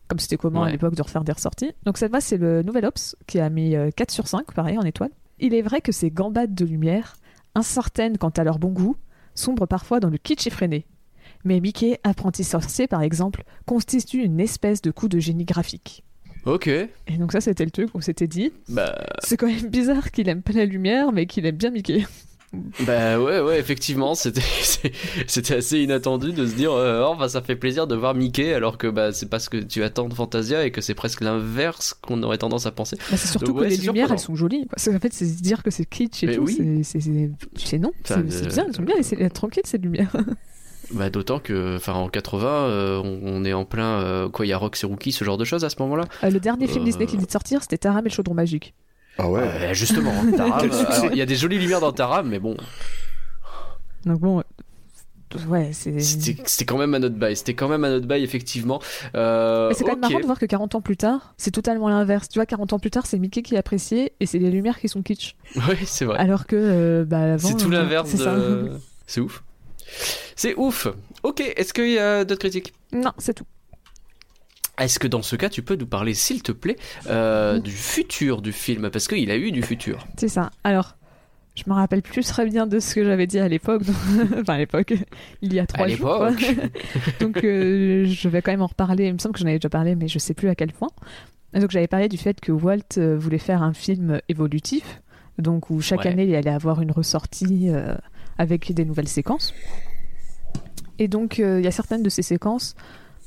Comme 0.07 0.19
c'était 0.19 0.37
commun 0.39 0.61
à 0.63 0.71
l'époque 0.73 0.95
de 0.95 1.03
refaire 1.03 1.25
des 1.25 1.33
ressorties. 1.33 1.73
Donc 1.85 1.99
cette 1.99 2.11
fois, 2.11 2.21
c'est 2.23 2.39
le 2.39 2.63
Nouvel 2.63 2.87
Ops 2.87 3.15
qui 3.27 3.41
a 3.41 3.51
mis 3.51 3.77
euh, 3.77 3.91
4 3.95 4.11
sur 4.11 4.27
5, 4.27 4.53
pareil, 4.53 4.79
en 4.79 4.83
étoile. 4.83 5.11
Il 5.39 5.55
est 5.55 5.61
vrai 5.63 5.81
que 5.83 5.93
ces 5.93 6.11
gambades 6.11 6.55
de 6.55 6.65
lumière, 6.65 7.17
incertaines 7.55 8.17
quant 8.17 8.31
à 8.31 8.45
leur 8.45 8.59
bon 8.59 8.69
goût, 8.71 8.97
sombrent 9.35 9.69
parfois 9.69 10.01
dans 10.01 10.09
le 10.09 10.17
kitsch 10.17 10.47
effréné. 10.47 10.87
Mais 11.49 11.61
Mickey, 11.61 11.99
apprenti 12.05 12.45
sorcier 12.45 12.87
par 12.87 13.01
exemple, 13.03 13.43
constitue 13.65 14.19
une 14.23 14.39
espèce 14.39 14.83
de 14.83 14.91
coup 14.91 15.09
de 15.09 15.19
génie 15.19 15.47
graphique. 15.47 16.05
Ok. 16.45 16.67
Et 16.69 16.91
donc 17.19 17.33
ça, 17.33 17.41
c'était 17.41 17.65
le 17.65 17.71
truc 17.71 17.89
où 17.95 17.99
on 17.99 18.01
s'était 18.03 18.27
dit, 18.27 18.53
Bah, 18.69 18.95
c'est 19.25 19.37
quand 19.39 19.47
même 19.47 19.69
bizarre 19.71 20.11
qu'il 20.11 20.29
aime 20.29 20.43
pas 20.43 20.53
la 20.53 20.67
lumière, 20.67 21.11
mais 21.11 21.25
qu'il 21.25 21.47
aime 21.47 21.57
bien 21.57 21.71
Mickey. 21.71 22.07
bah 22.87 23.19
ouais, 23.21 23.41
ouais, 23.41 23.59
effectivement, 23.59 24.15
c'était 24.15 25.55
assez 25.55 25.79
inattendu 25.81 26.33
de 26.33 26.47
se 26.47 26.55
dire, 26.55 26.73
euh, 26.73 27.07
oh, 27.11 27.17
bah, 27.19 27.29
ça 27.29 27.41
fait 27.43 27.57
plaisir 27.57 27.87
de 27.87 27.95
voir 27.95 28.15
Mickey, 28.15 28.53
alors 28.55 28.77
que 28.79 28.87
bah, 28.87 29.13
c'est 29.13 29.29
pas 29.29 29.39
ce 29.39 29.49
que 29.51 29.57
tu 29.59 29.83
attends 29.83 30.09
de 30.09 30.15
Fantasia 30.15 30.65
et 30.67 30.71
que 30.71 30.81
c'est 30.83 30.95
presque 30.95 31.21
l'inverse 31.23 31.95
qu'on 31.95 32.23
aurait 32.23 32.39
tendance 32.39 32.67
à 32.67 32.73
penser. 32.73 32.97
Bah, 33.11 33.17
c'est 33.17 33.29
surtout 33.29 33.47
Donc, 33.47 33.57
que 33.57 33.61
ouais, 33.63 33.69
les 33.71 33.77
lumières, 33.77 33.95
surprenant. 34.09 34.15
elles 34.15 34.19
sont 34.21 34.35
jolies. 34.37 34.67
quoi. 34.67 34.75
C'est- 34.79 34.95
En 34.95 35.01
fait, 35.01 35.13
c'est 35.15 35.27
se 35.27 35.43
dire 35.43 35.63
que 35.63 35.71
c'est 35.71 35.85
kitsch 35.87 36.23
et 36.25 36.27
Mais 36.27 36.37
tout. 36.37 36.45
oui. 36.45 36.83
c'est- 36.85 37.79
non. 37.79 37.93
Enfin, 38.05 38.23
C'est 38.29 38.45
euh, 38.47 38.49
bien, 38.49 38.65
elles 38.69 38.75
sont 38.77 38.83
bien. 38.83 38.97
Laissez 38.97 39.17
elles 39.19 39.31
tranquilles, 39.33 39.63
ces 39.67 39.79
lumières. 39.79 40.15
Bah, 40.93 41.11
d'autant 41.11 41.39
que, 41.39 41.77
enfin, 41.77 41.93
en 41.95 42.09
80, 42.09 42.49
euh, 42.49 42.99
on, 43.05 43.21
on 43.23 43.45
est 43.45 43.53
en 43.53 43.65
plein, 43.65 44.01
euh, 44.01 44.29
quoi, 44.29 44.47
il 44.47 44.49
y 44.49 44.53
a 44.53 44.59
Rox 44.59 44.83
et 44.83 44.87
Rookie, 44.87 45.13
ce 45.13 45.25
genre 45.25 45.37
de 45.37 45.45
choses 45.45 45.65
à 45.65 45.71
ce 45.71 45.77
moment-là? 45.81 46.05
Euh, 46.25 46.31
le 46.31 46.41
dernier 46.41 46.67
film. 46.67 46.85
Disney 46.85 47.07
qui 47.07 47.17
vient 47.17 47.27
de 47.27 47.31
sortir, 47.31 47.61
c'était 47.63 47.79
Taram 47.79 48.07
et 48.07 48.09
le 48.09 48.15
chaudron 48.15 48.35
magique. 48.35 48.75
Ah 49.19 49.29
ouais. 49.29 49.43
Euh, 49.43 49.75
justement, 49.75 50.13
hein, 50.13 50.33
Taram, 50.37 50.71
il 51.13 51.19
y 51.19 51.23
a 51.23 51.27
des 51.27 51.35
jolies 51.37 51.59
lumières 51.59 51.81
dans 51.81 51.93
Taram, 51.93 52.29
mais 52.29 52.39
bon, 52.39 52.57
Donc 54.07 54.21
bon, 54.21 54.43
ouais, 55.49 55.71
c'est. 55.73 55.99
c'était 56.01 56.43
c'était 56.47 56.65
quand 56.65 56.79
même 56.79 56.95
un 56.95 57.03
autre 57.03 57.17
bail. 57.17 57.37
C'était 57.37 57.55
quand 57.55 57.69
même 57.69 57.85
un 57.85 57.97
autre 57.97 58.07
bail, 58.07 58.23
effectivement. 58.23 58.81
Euh, 59.15 59.69
Mais 59.69 59.75
c'est 59.75 59.85
quand 59.85 59.91
même 59.91 60.01
marrant 60.01 60.21
de 60.21 60.25
voir 60.27 60.39
que 60.39 60.47
40 60.47 60.75
ans 60.77 60.81
plus 60.81 60.97
tard, 60.97 61.35
c'est 61.37 61.51
totalement 61.51 61.89
l'inverse. 61.89 62.29
Tu 62.29 62.39
vois, 62.39 62.47
40 62.47 62.73
ans 62.73 62.79
plus 62.79 62.91
tard, 62.91 63.07
c'est 63.07 63.19
Mickey 63.19 63.43
qui 63.43 63.55
est 63.55 63.59
apprécié 63.59 64.13
et 64.21 64.27
c'est 64.27 64.39
les 64.39 64.51
lumières 64.51 64.79
qui 64.81 64.89
sont 64.89 65.03
kitsch. 65.03 65.35
Oui, 65.57 65.77
c'est 65.85 66.05
vrai. 66.05 66.17
Alors 66.19 66.47
que, 66.47 66.57
euh, 66.57 67.05
bah, 67.05 67.35
avant. 67.35 67.49
C'est 67.49 67.57
tout 67.57 67.71
l'inverse 67.71 68.09
c'est 68.11 68.17
ça. 68.19 68.35
de. 68.37 68.71
C'est 69.07 69.21
ouf. 69.23 69.43
C'est 70.37 70.55
ouf. 70.57 70.87
Ok, 71.23 71.41
est-ce 71.41 71.73
qu'il 71.73 71.91
y 71.91 71.99
a 71.99 72.25
d'autres 72.25 72.41
critiques? 72.41 72.73
Non, 72.93 73.13
c'est 73.19 73.35
tout. 73.35 73.45
Est-ce 74.79 74.99
que 75.01 75.09
dans 75.09 75.23
ce 75.23 75.35
cas, 75.35 75.49
tu 75.49 75.63
peux 75.63 75.75
nous 75.75 75.87
parler, 75.87 76.15
s'il 76.15 76.43
te 76.43 76.53
plaît, 76.53 76.77
euh, 77.09 77.59
du 77.59 77.73
futur 77.73 78.41
du 78.43 78.53
film? 78.53 78.91
Parce 78.91 79.09
qu'il 79.09 79.31
a 79.31 79.37
eu 79.37 79.51
du 79.51 79.63
futur. 79.63 80.07
C'est 80.17 80.29
ça. 80.29 80.51
Alors, 80.63 80.95
je 81.57 81.65
me 81.67 81.75
rappelle 81.75 82.03
plus 82.03 82.25
très 82.25 82.47
bien 82.47 82.69
de 82.69 82.79
ce 82.79 82.95
que 82.95 83.03
j'avais 83.05 83.27
dit 83.27 83.41
à 83.41 83.49
l'époque. 83.49 83.83
enfin, 84.41 84.55
à 84.55 84.59
l'époque, 84.59 84.95
il 85.43 85.53
y 85.53 85.59
a 85.59 85.67
trois 85.67 85.87
À 85.87 85.89
jours. 85.89 86.27
Donc, 87.21 87.43
euh, 87.43 88.05
je 88.07 88.29
vais 88.29 88.41
quand 88.41 88.53
même 88.53 88.63
en 88.63 88.67
reparler. 88.69 89.07
Il 89.09 89.15
me 89.15 89.19
semble 89.19 89.35
que 89.35 89.41
j'en 89.41 89.47
avais 89.47 89.59
déjà 89.59 89.69
parlé, 89.69 89.97
mais 89.97 90.07
je 90.07 90.21
sais 90.21 90.35
plus 90.35 90.49
à 90.49 90.55
quel 90.55 90.73
point. 90.73 90.91
Donc, 91.55 91.73
j'avais 91.73 91.89
parlé 91.89 92.09
du 92.09 92.17
fait 92.19 92.39
que 92.41 92.53
Walt 92.53 92.99
euh, 92.99 93.17
voulait 93.19 93.39
faire 93.39 93.65
un 93.65 93.73
film 93.73 94.21
évolutif, 94.29 95.03
donc 95.39 95.71
où 95.71 95.81
chaque 95.81 96.05
Ouais. 96.05 96.09
année 96.13 96.25
il 96.27 96.35
allait 96.37 96.51
avoir 96.51 96.83
une 96.83 96.93
ressortie 96.93 97.71
euh, 97.71 97.97
avec 98.39 98.73
des 98.73 98.85
nouvelles 98.85 99.09
séquences. 99.09 99.53
Et 100.99 101.09
donc, 101.09 101.39
euh, 101.41 101.61
il 101.61 101.65
y 101.65 101.69
a 101.69 101.73
certaines 101.73 102.03
de 102.03 102.09
ces 102.09 102.23
séquences 102.23 102.75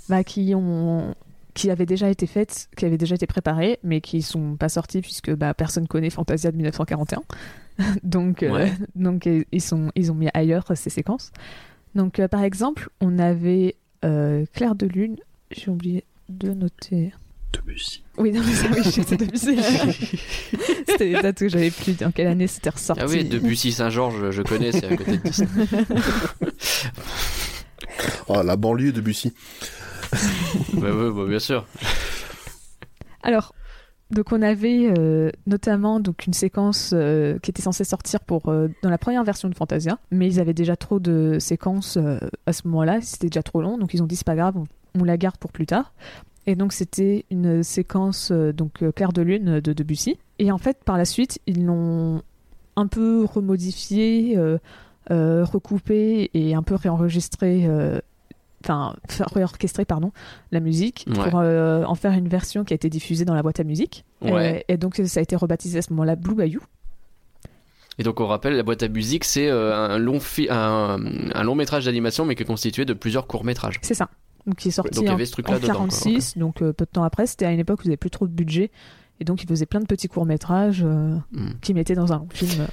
bah, 0.10 0.24
qui 0.24 0.54
ont 0.56 1.16
qui 1.54 1.70
avaient 1.70 1.86
déjà 1.86 2.10
été 2.10 2.28
faites, 2.28 2.70
qui 2.78 2.86
avaient 2.86 2.98
déjà 2.98 3.16
été 3.16 3.28
préparées, 3.28 3.78
mais 3.84 4.00
qui 4.00 4.22
sont 4.22 4.56
pas 4.56 4.70
sorties 4.70 5.02
puisque 5.02 5.34
bah, 5.36 5.54
personne 5.54 5.86
connaît 5.88 6.10
Fantasia 6.10 6.50
de 6.50 6.56
1941. 6.56 7.24
donc, 8.04 8.44
euh, 8.44 8.52
Ouais. 8.52 8.72
donc 8.96 9.28
euh, 9.28 9.44
ils 9.52 9.62
sont 9.62 9.92
ils 9.96 10.12
ont 10.12 10.16
mis 10.16 10.30
ailleurs 10.34 10.66
ces 10.76 10.90
séquences. 10.90 11.32
Donc, 11.94 12.20
euh, 12.20 12.28
par 12.30 12.44
exemple, 12.44 12.90
on 13.02 13.20
avait 13.20 13.76
euh, 14.06 14.46
Claire 14.54 14.76
de 14.76 14.86
Lune. 14.88 15.18
J'ai 15.52 15.70
oublié 15.70 16.06
de 16.30 16.54
noter. 16.54 17.12
Debussy. 17.54 18.04
Oui, 18.18 18.32
non, 18.32 18.42
mais 18.46 18.54
ça, 18.54 18.68
oui, 18.74 18.82
j'étais 18.84 19.18
de 19.18 19.36
C'était 20.88 21.06
les 21.06 21.22
dates 21.22 21.38
que 21.40 21.50
j'avais 21.50 21.72
plus. 21.72 21.94
Dans 21.98 22.12
quelle 22.12 22.28
année 22.28 22.48
c'était 22.48 22.70
ressorti 22.70 23.02
Ah 23.04 23.08
oui, 23.08 23.24
Debussy 23.26 23.72
Saint-Georges, 23.72 24.32
je 24.32 24.42
connais, 24.42 24.72
c'est 24.72 24.86
à 24.86 24.96
côté 24.96 25.18
de 25.18 25.24
Disney. 25.24 25.50
Oh, 28.28 28.42
la 28.42 28.56
banlieue 28.56 28.92
de 28.92 29.02
Bussy. 29.02 29.34
bah, 30.74 30.92
ouais, 30.92 31.12
bah, 31.12 31.26
bien 31.28 31.40
sûr. 31.40 31.66
Alors, 33.24 33.54
donc 34.12 34.32
on 34.32 34.42
avait 34.42 34.92
euh, 34.98 35.30
notamment 35.46 36.00
donc 36.00 36.26
une 36.26 36.34
séquence 36.34 36.92
euh, 36.94 37.38
qui 37.40 37.52
était 37.52 37.62
censée 37.62 37.84
sortir 37.84 38.20
pour 38.22 38.50
euh, 38.50 38.70
dans 38.82 38.90
la 38.90 38.98
première 38.98 39.24
version 39.24 39.50
de 39.50 39.56
Fantasia, 39.56 40.00
mais 40.10 40.28
ils 40.28 40.40
avaient 40.40 40.54
déjà 40.54 40.76
trop 40.76 41.00
de 41.00 41.38
séquences 41.40 41.98
euh, 41.98 42.18
à 42.46 42.54
ce 42.54 42.68
moment-là, 42.68 43.00
c'était 43.02 43.28
déjà 43.28 43.44
trop 43.44 43.62
long, 43.62 43.78
donc 43.78 43.94
ils 43.94 44.02
ont 44.02 44.08
dit 44.08 44.16
c'est 44.16 44.26
pas 44.26 44.36
grave, 44.36 44.56
on, 44.58 44.66
on 45.00 45.04
la 45.04 45.18
garde 45.18 45.38
pour 45.38 45.52
plus 45.52 45.66
tard. 45.66 45.94
Et 46.48 46.56
donc 46.56 46.74
c'était 46.74 47.26
une 47.30 47.64
séquence 47.64 48.30
euh, 48.32 48.52
donc 48.52 48.82
euh, 48.82 48.92
Clair 48.92 49.14
de 49.14 49.22
lune 49.22 49.60
de 49.60 49.74
Debussy. 49.74 50.18
Et 50.40 50.52
en 50.52 50.58
fait 50.58 50.84
par 50.84 50.98
la 50.98 51.06
suite 51.06 51.40
ils 51.48 51.66
l'ont 51.66 52.22
un 52.76 52.88
peu 52.88 53.26
remodifié, 53.26 54.38
euh, 54.38 54.58
euh, 55.12 55.44
recoupé 55.46 56.30
et 56.34 56.56
un 56.56 56.64
peu 56.64 56.76
réenregistré. 56.76 57.66
euh, 57.68 58.00
Enfin, 58.64 58.94
réorchestré, 59.34 59.86
pardon, 59.86 60.12
la 60.52 60.60
musique 60.60 61.06
Ouais. 61.08 61.16
pour 61.32 61.40
euh, 61.40 61.84
en 61.84 61.96
faire 61.96 62.12
une 62.12 62.28
version 62.28 62.64
qui 62.64 62.74
a 62.74 62.76
été 62.76 62.92
diffusée 62.92 63.26
dans 63.26 63.34
la 63.34 63.42
boîte 63.42 63.60
à 63.60 63.64
musique. 63.64 64.06
Ouais. 64.22 64.64
Et, 64.70 64.74
et 64.74 64.78
donc 64.78 65.02
ça 65.04 65.20
a 65.20 65.24
été 65.24 65.36
rebaptisé 65.36 65.80
à 65.80 65.82
ce 65.82 65.90
moment-là 65.94 66.16
Blue 66.16 66.36
Bayou. 66.36 66.62
Et 67.98 68.04
donc 68.04 68.20
on 68.20 68.28
rappelle, 68.28 68.56
la 68.56 68.62
boîte 68.62 68.84
à 68.84 68.88
musique, 68.88 69.24
c'est 69.24 69.50
euh, 69.50 69.76
un 69.76 69.98
long 69.98 70.20
fi- 70.20 70.46
un, 70.52 71.00
un 71.34 71.44
long 71.44 71.56
métrage 71.56 71.86
d'animation, 71.86 72.24
mais 72.24 72.36
qui 72.36 72.44
est 72.44 72.46
constitué 72.46 72.86
de 72.86 72.94
plusieurs 72.94 73.26
courts 73.26 73.44
métrages. 73.44 73.80
C'est 73.82 73.96
ça. 73.96 74.10
Donc 74.48 74.56
qui 74.58 74.70
est 74.70 74.72
sorti 74.72 74.92
Donc, 74.96 75.04
il 75.04 75.08
y 75.08 75.10
en, 75.12 75.14
avait 75.14 75.26
ce 75.26 75.32
truc-là 75.34 75.54
en 75.54 75.58
dedans, 75.58 75.68
quoi, 75.68 75.76
46, 75.76 76.38
donc 76.38 76.62
euh, 76.62 76.74
peu 76.74 76.86
de 76.86 76.90
temps 76.90 77.04
après. 77.04 77.28
C'était 77.28 77.46
à 77.46 77.52
une 77.52 77.60
époque 77.60 77.80
où 77.80 77.84
ils 77.86 77.88
n'avaient 77.88 77.98
plus 77.98 78.10
trop 78.10 78.28
de 78.28 78.32
budget. 78.34 78.72
Et 79.20 79.24
donc 79.24 79.44
ils 79.44 79.48
faisaient 79.48 79.68
plein 79.68 79.80
de 79.82 79.86
petits 79.86 80.08
courts-métrages 80.08 80.82
euh, 80.84 81.16
Hmm. 81.32 81.52
qui 81.62 81.74
mettaient 81.76 81.94
dans 81.94 82.12
un 82.12 82.18
long 82.18 82.28
film. 82.34 82.62
euh, 82.62 82.66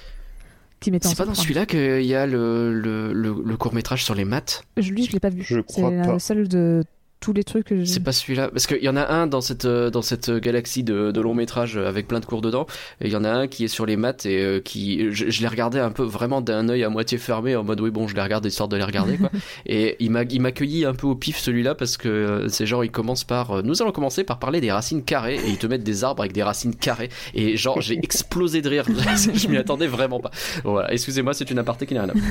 qui 0.81 0.93
C'est 1.03 1.17
pas 1.17 1.25
dans 1.27 1.35
celui-là 1.35 1.67
qu'il 1.67 2.05
y 2.05 2.15
a 2.15 2.25
le, 2.27 2.73
le, 2.73 3.13
le, 3.13 3.57
court 3.57 3.75
métrage 3.75 4.05
sur 4.05 4.15
les 4.15 4.25
maths? 4.25 4.63
Je- 4.77 4.93
Lui, 4.93 5.05
je 5.05 5.13
l'ai 5.13 5.19
pas 5.21 5.29
vu. 5.29 5.43
Je 5.43 5.57
C'est 5.67 5.83
crois 5.83 5.91
pas. 5.91 6.19
seule 6.21 6.47
de 6.47 6.85
tous 7.21 7.33
les 7.33 7.45
trucs 7.45 7.67
que 7.67 7.77
j'ai. 7.79 7.87
C'est 7.87 8.01
pas 8.01 8.13
celui-là. 8.13 8.49
Parce 8.49 8.67
qu'il 8.67 8.83
y 8.83 8.89
en 8.89 8.97
a 8.97 9.07
un 9.07 9.27
dans 9.27 9.41
cette, 9.41 9.65
euh, 9.65 9.91
dans 9.91 10.03
cette 10.03 10.31
galaxie 10.31 10.83
de, 10.85 11.11
de 11.11 11.21
longs 11.21 11.35
métrages 11.35 11.77
avec 11.77 12.07
plein 12.09 12.21
de 12.21 12.25
cours 12.27 12.41
dedans. 12.41 12.67
Et 13.01 13.07
il 13.07 13.13
y 13.13 13.17
en 13.17 13.25
a 13.25 13.31
un 13.31 13.47
qui 13.49 13.65
est 13.65 13.69
sur 13.69 13.87
les 13.87 13.97
maths 13.97 14.27
et 14.27 14.43
euh, 14.43 14.61
qui. 14.61 15.11
Je, 15.13 15.29
je 15.31 15.41
l'ai 15.41 15.49
regardé 15.49 15.79
un 15.79 15.91
peu 15.91 16.05
vraiment 16.05 16.41
d'un 16.41 16.69
œil 16.69 16.85
à 16.85 16.89
moitié 16.91 17.19
fermé 17.19 17.57
en 17.57 17.65
mode 17.65 17.81
oui, 17.81 17.91
bon, 17.91 18.07
je 18.09 18.15
les 18.15 18.23
regarde 18.23 18.45
histoire 18.47 18.69
de 18.69 18.77
les 18.77 18.85
regarder 18.85 19.17
quoi. 19.19 19.31
et 19.67 19.97
il 20.01 20.11
m'a 20.11 20.23
il 20.23 20.41
m'a 20.41 20.49
accueilli 20.49 20.85
un 20.85 20.95
peu 20.95 21.07
au 21.07 21.15
pif 21.15 21.39
celui-là 21.39 21.75
parce 21.75 21.97
que 21.97 22.09
euh, 22.09 22.49
c'est 22.49 22.67
genre, 22.67 22.85
il 22.85 22.91
commence 22.91 23.25
par. 23.25 23.51
euh, 23.51 23.63
nous 23.63 23.83
allons 23.83 23.93
commencer 23.93 24.25
par 24.25 24.39
parler 24.39 24.61
des 24.61 24.71
racines 24.73 25.03
carrées 25.03 25.37
et 25.37 25.49
ils 25.49 25.59
te 25.59 25.67
mettent 25.67 25.85
des 25.85 26.05
arbres 26.05 26.23
avec 26.23 26.33
des 26.33 26.43
racines 26.43 26.75
carrées. 26.75 27.09
Et 27.35 27.57
genre, 27.57 27.81
j'ai 27.81 27.99
explosé 27.99 28.63
de 28.63 28.69
rire. 28.69 28.85
je 29.35 29.49
m'y 29.49 29.57
attendais 29.57 29.87
vraiment 29.87 30.21
pas. 30.21 30.31
Voilà, 30.65 30.93
excusez-moi, 30.93 31.35
c'est 31.35 31.51
une 31.51 31.59
aparté 31.59 31.87
qui 31.87 31.95
n'a 31.95 32.03
rien 32.03 32.11
à 32.11 32.13
voir. 32.13 32.25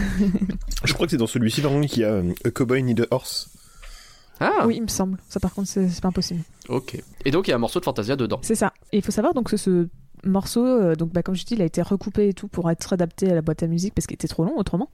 Je 0.83 0.93
crois 0.93 1.05
que 1.07 1.11
c'est 1.11 1.17
dans 1.17 1.27
celui-ci, 1.27 1.61
par 1.61 1.71
contre, 1.71 1.87
qu'il 1.87 2.01
y 2.01 2.05
a 2.05 2.09
euh, 2.09 2.33
A 2.45 2.49
Cowboy 2.51 2.83
Need 2.83 3.01
a 3.01 3.05
Horse. 3.11 3.49
Ah, 4.39 4.65
Oui, 4.65 4.75
il 4.77 4.83
me 4.83 4.87
semble. 4.87 5.17
Ça, 5.29 5.39
par 5.39 5.53
contre, 5.53 5.67
c'est 5.67 6.01
pas 6.01 6.09
impossible. 6.09 6.41
ok. 6.69 7.01
Et 7.25 7.31
donc, 7.31 7.47
il 7.47 7.51
y 7.51 7.53
a 7.53 7.55
un 7.55 7.59
morceau 7.59 7.79
de 7.79 7.85
Fantasia 7.85 8.15
dedans. 8.15 8.39
C'est 8.41 8.55
ça. 8.55 8.73
Et 8.91 8.97
il 8.97 9.03
faut 9.03 9.11
savoir 9.11 9.33
donc 9.33 9.49
que 9.49 9.57
ce 9.57 9.87
morceau, 10.23 10.65
euh, 10.65 10.95
donc 10.95 11.11
bah, 11.11 11.23
comme 11.23 11.35
je 11.35 11.45
dis, 11.45 11.53
il 11.55 11.61
a 11.61 11.65
été 11.65 11.81
recoupé 11.81 12.29
et 12.29 12.33
tout 12.33 12.47
pour 12.47 12.69
être 12.71 12.93
adapté 12.93 13.31
à 13.31 13.35
la 13.35 13.41
boîte 13.41 13.63
à 13.63 13.67
musique 13.67 13.93
parce 13.93 14.07
qu'il 14.07 14.15
était 14.15 14.27
trop 14.27 14.43
long 14.43 14.57
autrement. 14.57 14.89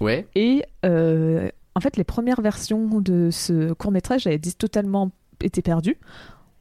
Ouais. 0.00 0.26
Et 0.34 0.62
euh, 0.84 1.48
en 1.74 1.80
fait, 1.80 1.96
les 1.96 2.04
premières 2.04 2.40
versions 2.40 3.00
de 3.00 3.30
ce 3.30 3.72
court 3.72 3.92
métrage 3.92 4.26
avaient 4.26 4.38
totalement 4.38 5.10
été 5.40 5.62
perdues. 5.62 5.98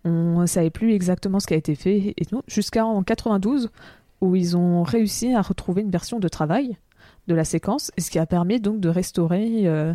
On 0.04 0.42
ne 0.42 0.46
savait 0.48 0.70
plus 0.72 0.94
exactement 0.94 1.40
ce 1.40 1.48
qui 1.48 1.54
a 1.54 1.58
été 1.58 1.76
fait 1.76 2.14
et 2.18 2.26
tout, 2.26 2.42
jusqu'en 2.48 3.04
92 3.04 3.70
où 4.22 4.36
ils 4.36 4.58
ont 4.58 4.84
réussi 4.84 5.34
à 5.34 5.42
retrouver 5.42 5.82
une 5.82 5.92
version 5.92 6.20
de 6.20 6.28
travail 6.28 6.78
de 7.28 7.36
la 7.36 7.44
séquence, 7.44 7.92
et 7.98 8.02
ce 8.02 8.10
qui 8.12 8.18
a 8.20 8.26
permis 8.26 8.60
donc 8.60 8.80
de 8.80 8.90
restaurer 8.90 9.68
euh, 9.68 9.94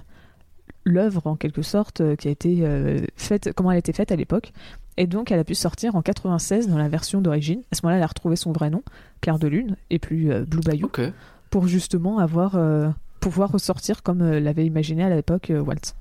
l'œuvre 0.87 1.27
en 1.27 1.37
quelque 1.37 1.61
sorte 1.61 2.01
euh, 2.01 2.17
qui 2.17 2.29
a 2.29 2.31
été 2.31 2.61
euh, 2.63 3.01
faite, 3.17 3.51
comment 3.55 3.71
elle 3.71 3.77
a 3.77 3.81
été 3.81 3.93
faite 3.93 4.13
à 4.13 4.17
l'époque. 4.17 4.53
Et 4.97 5.07
donc 5.07 5.31
elle 5.31 5.41
a 5.41 5.45
pu 5.45 5.55
sortir 5.55 5.97
en 5.97 6.01
96 6.01 6.69
dans 6.69 6.79
la 6.79 6.89
version 6.89 7.21
d'origine. 7.21 7.61
À 7.71 7.75
ce 7.75 7.83
moment-là, 7.83 7.99
elle 7.99 8.05
a 8.05 8.07
retrouvé 8.07 8.37
son 8.37 8.53
vrai 8.53 8.71
nom, 8.71 8.83
Claire 9.21 9.39
de 9.39 9.49
Lune, 9.49 9.77
et 9.91 9.99
plus 9.99 10.33
euh, 10.33 10.45
Blue 10.47 10.63
Bayou 10.63 10.91
pour 11.51 11.69
justement 11.69 12.19
avoir 12.19 12.57
euh, 12.57 12.89
pouvoir 13.21 13.53
ressortir 13.53 14.03
comme 14.03 14.23
l'avait 14.39 14.67
imaginé 14.67 15.05
à 15.05 15.11
l'époque 15.11 15.53
Walt. 15.55 15.95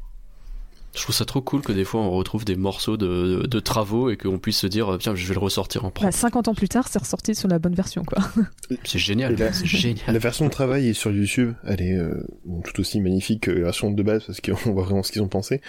Je 0.96 1.02
trouve 1.02 1.16
ça 1.16 1.26
trop 1.26 1.42
cool 1.42 1.62
que 1.62 1.72
des 1.72 1.84
fois 1.84 2.02
on 2.02 2.12
retrouve 2.12 2.46
des 2.46 2.56
morceaux 2.56 2.98
de, 2.98 3.42
de, 3.42 3.48
de 3.48 3.60
travaux 3.60 4.10
et 4.10 4.18
qu'on 4.18 4.40
puisse 4.40 4.58
se 4.58 4.68
dire 4.68 4.98
tiens 5.00 5.14
je 5.16 5.28
vais 5.28 5.34
le 5.34 5.40
ressortir 5.40 5.86
en 5.86 5.92
propre. 5.92 6.08
Bah, 6.08 6.12
50 6.12 6.48
ans 6.48 6.54
plus 6.54 6.70
tard, 6.70 6.88
c'est 6.90 7.00
ressorti 7.00 7.36
sur 7.36 7.48
la 7.48 7.60
bonne 7.60 7.76
version 7.76 8.04
quoi. 8.04 8.20
C'est 8.84 9.00
génial, 9.00 9.38
c'est 9.54 9.66
génial. 9.66 10.06
La 10.08 10.20
version 10.20 10.46
de 10.46 10.50
travail 10.50 10.90
est 10.90 10.94
sur 10.94 11.12
YouTube, 11.12 11.54
elle 11.66 11.82
est 11.82 11.94
euh, 11.98 12.26
bon, 12.46 12.62
tout 12.62 12.80
aussi 12.80 13.00
magnifique 13.00 13.44
que 13.44 13.52
la 13.52 13.66
version 13.66 13.92
de 13.92 14.04
base 14.04 14.24
parce 14.26 14.42
qu'on 14.42 14.72
voit 14.72 14.84
vraiment 14.84 15.04
ce 15.04 15.12
qu'ils 15.12 15.22
ont 15.22 15.28
pensé. 15.28 15.62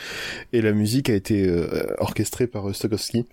Et 0.52 0.62
la 0.62 0.72
musique 0.72 1.10
a 1.10 1.14
été 1.14 1.46
euh, 1.46 1.84
orchestrée 1.98 2.46
par 2.46 2.68
euh, 2.68 2.72
Stokowski 2.72 3.26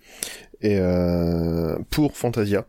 et 0.60 0.78
euh, 0.78 1.76
pour 1.90 2.16
Fantasia. 2.16 2.66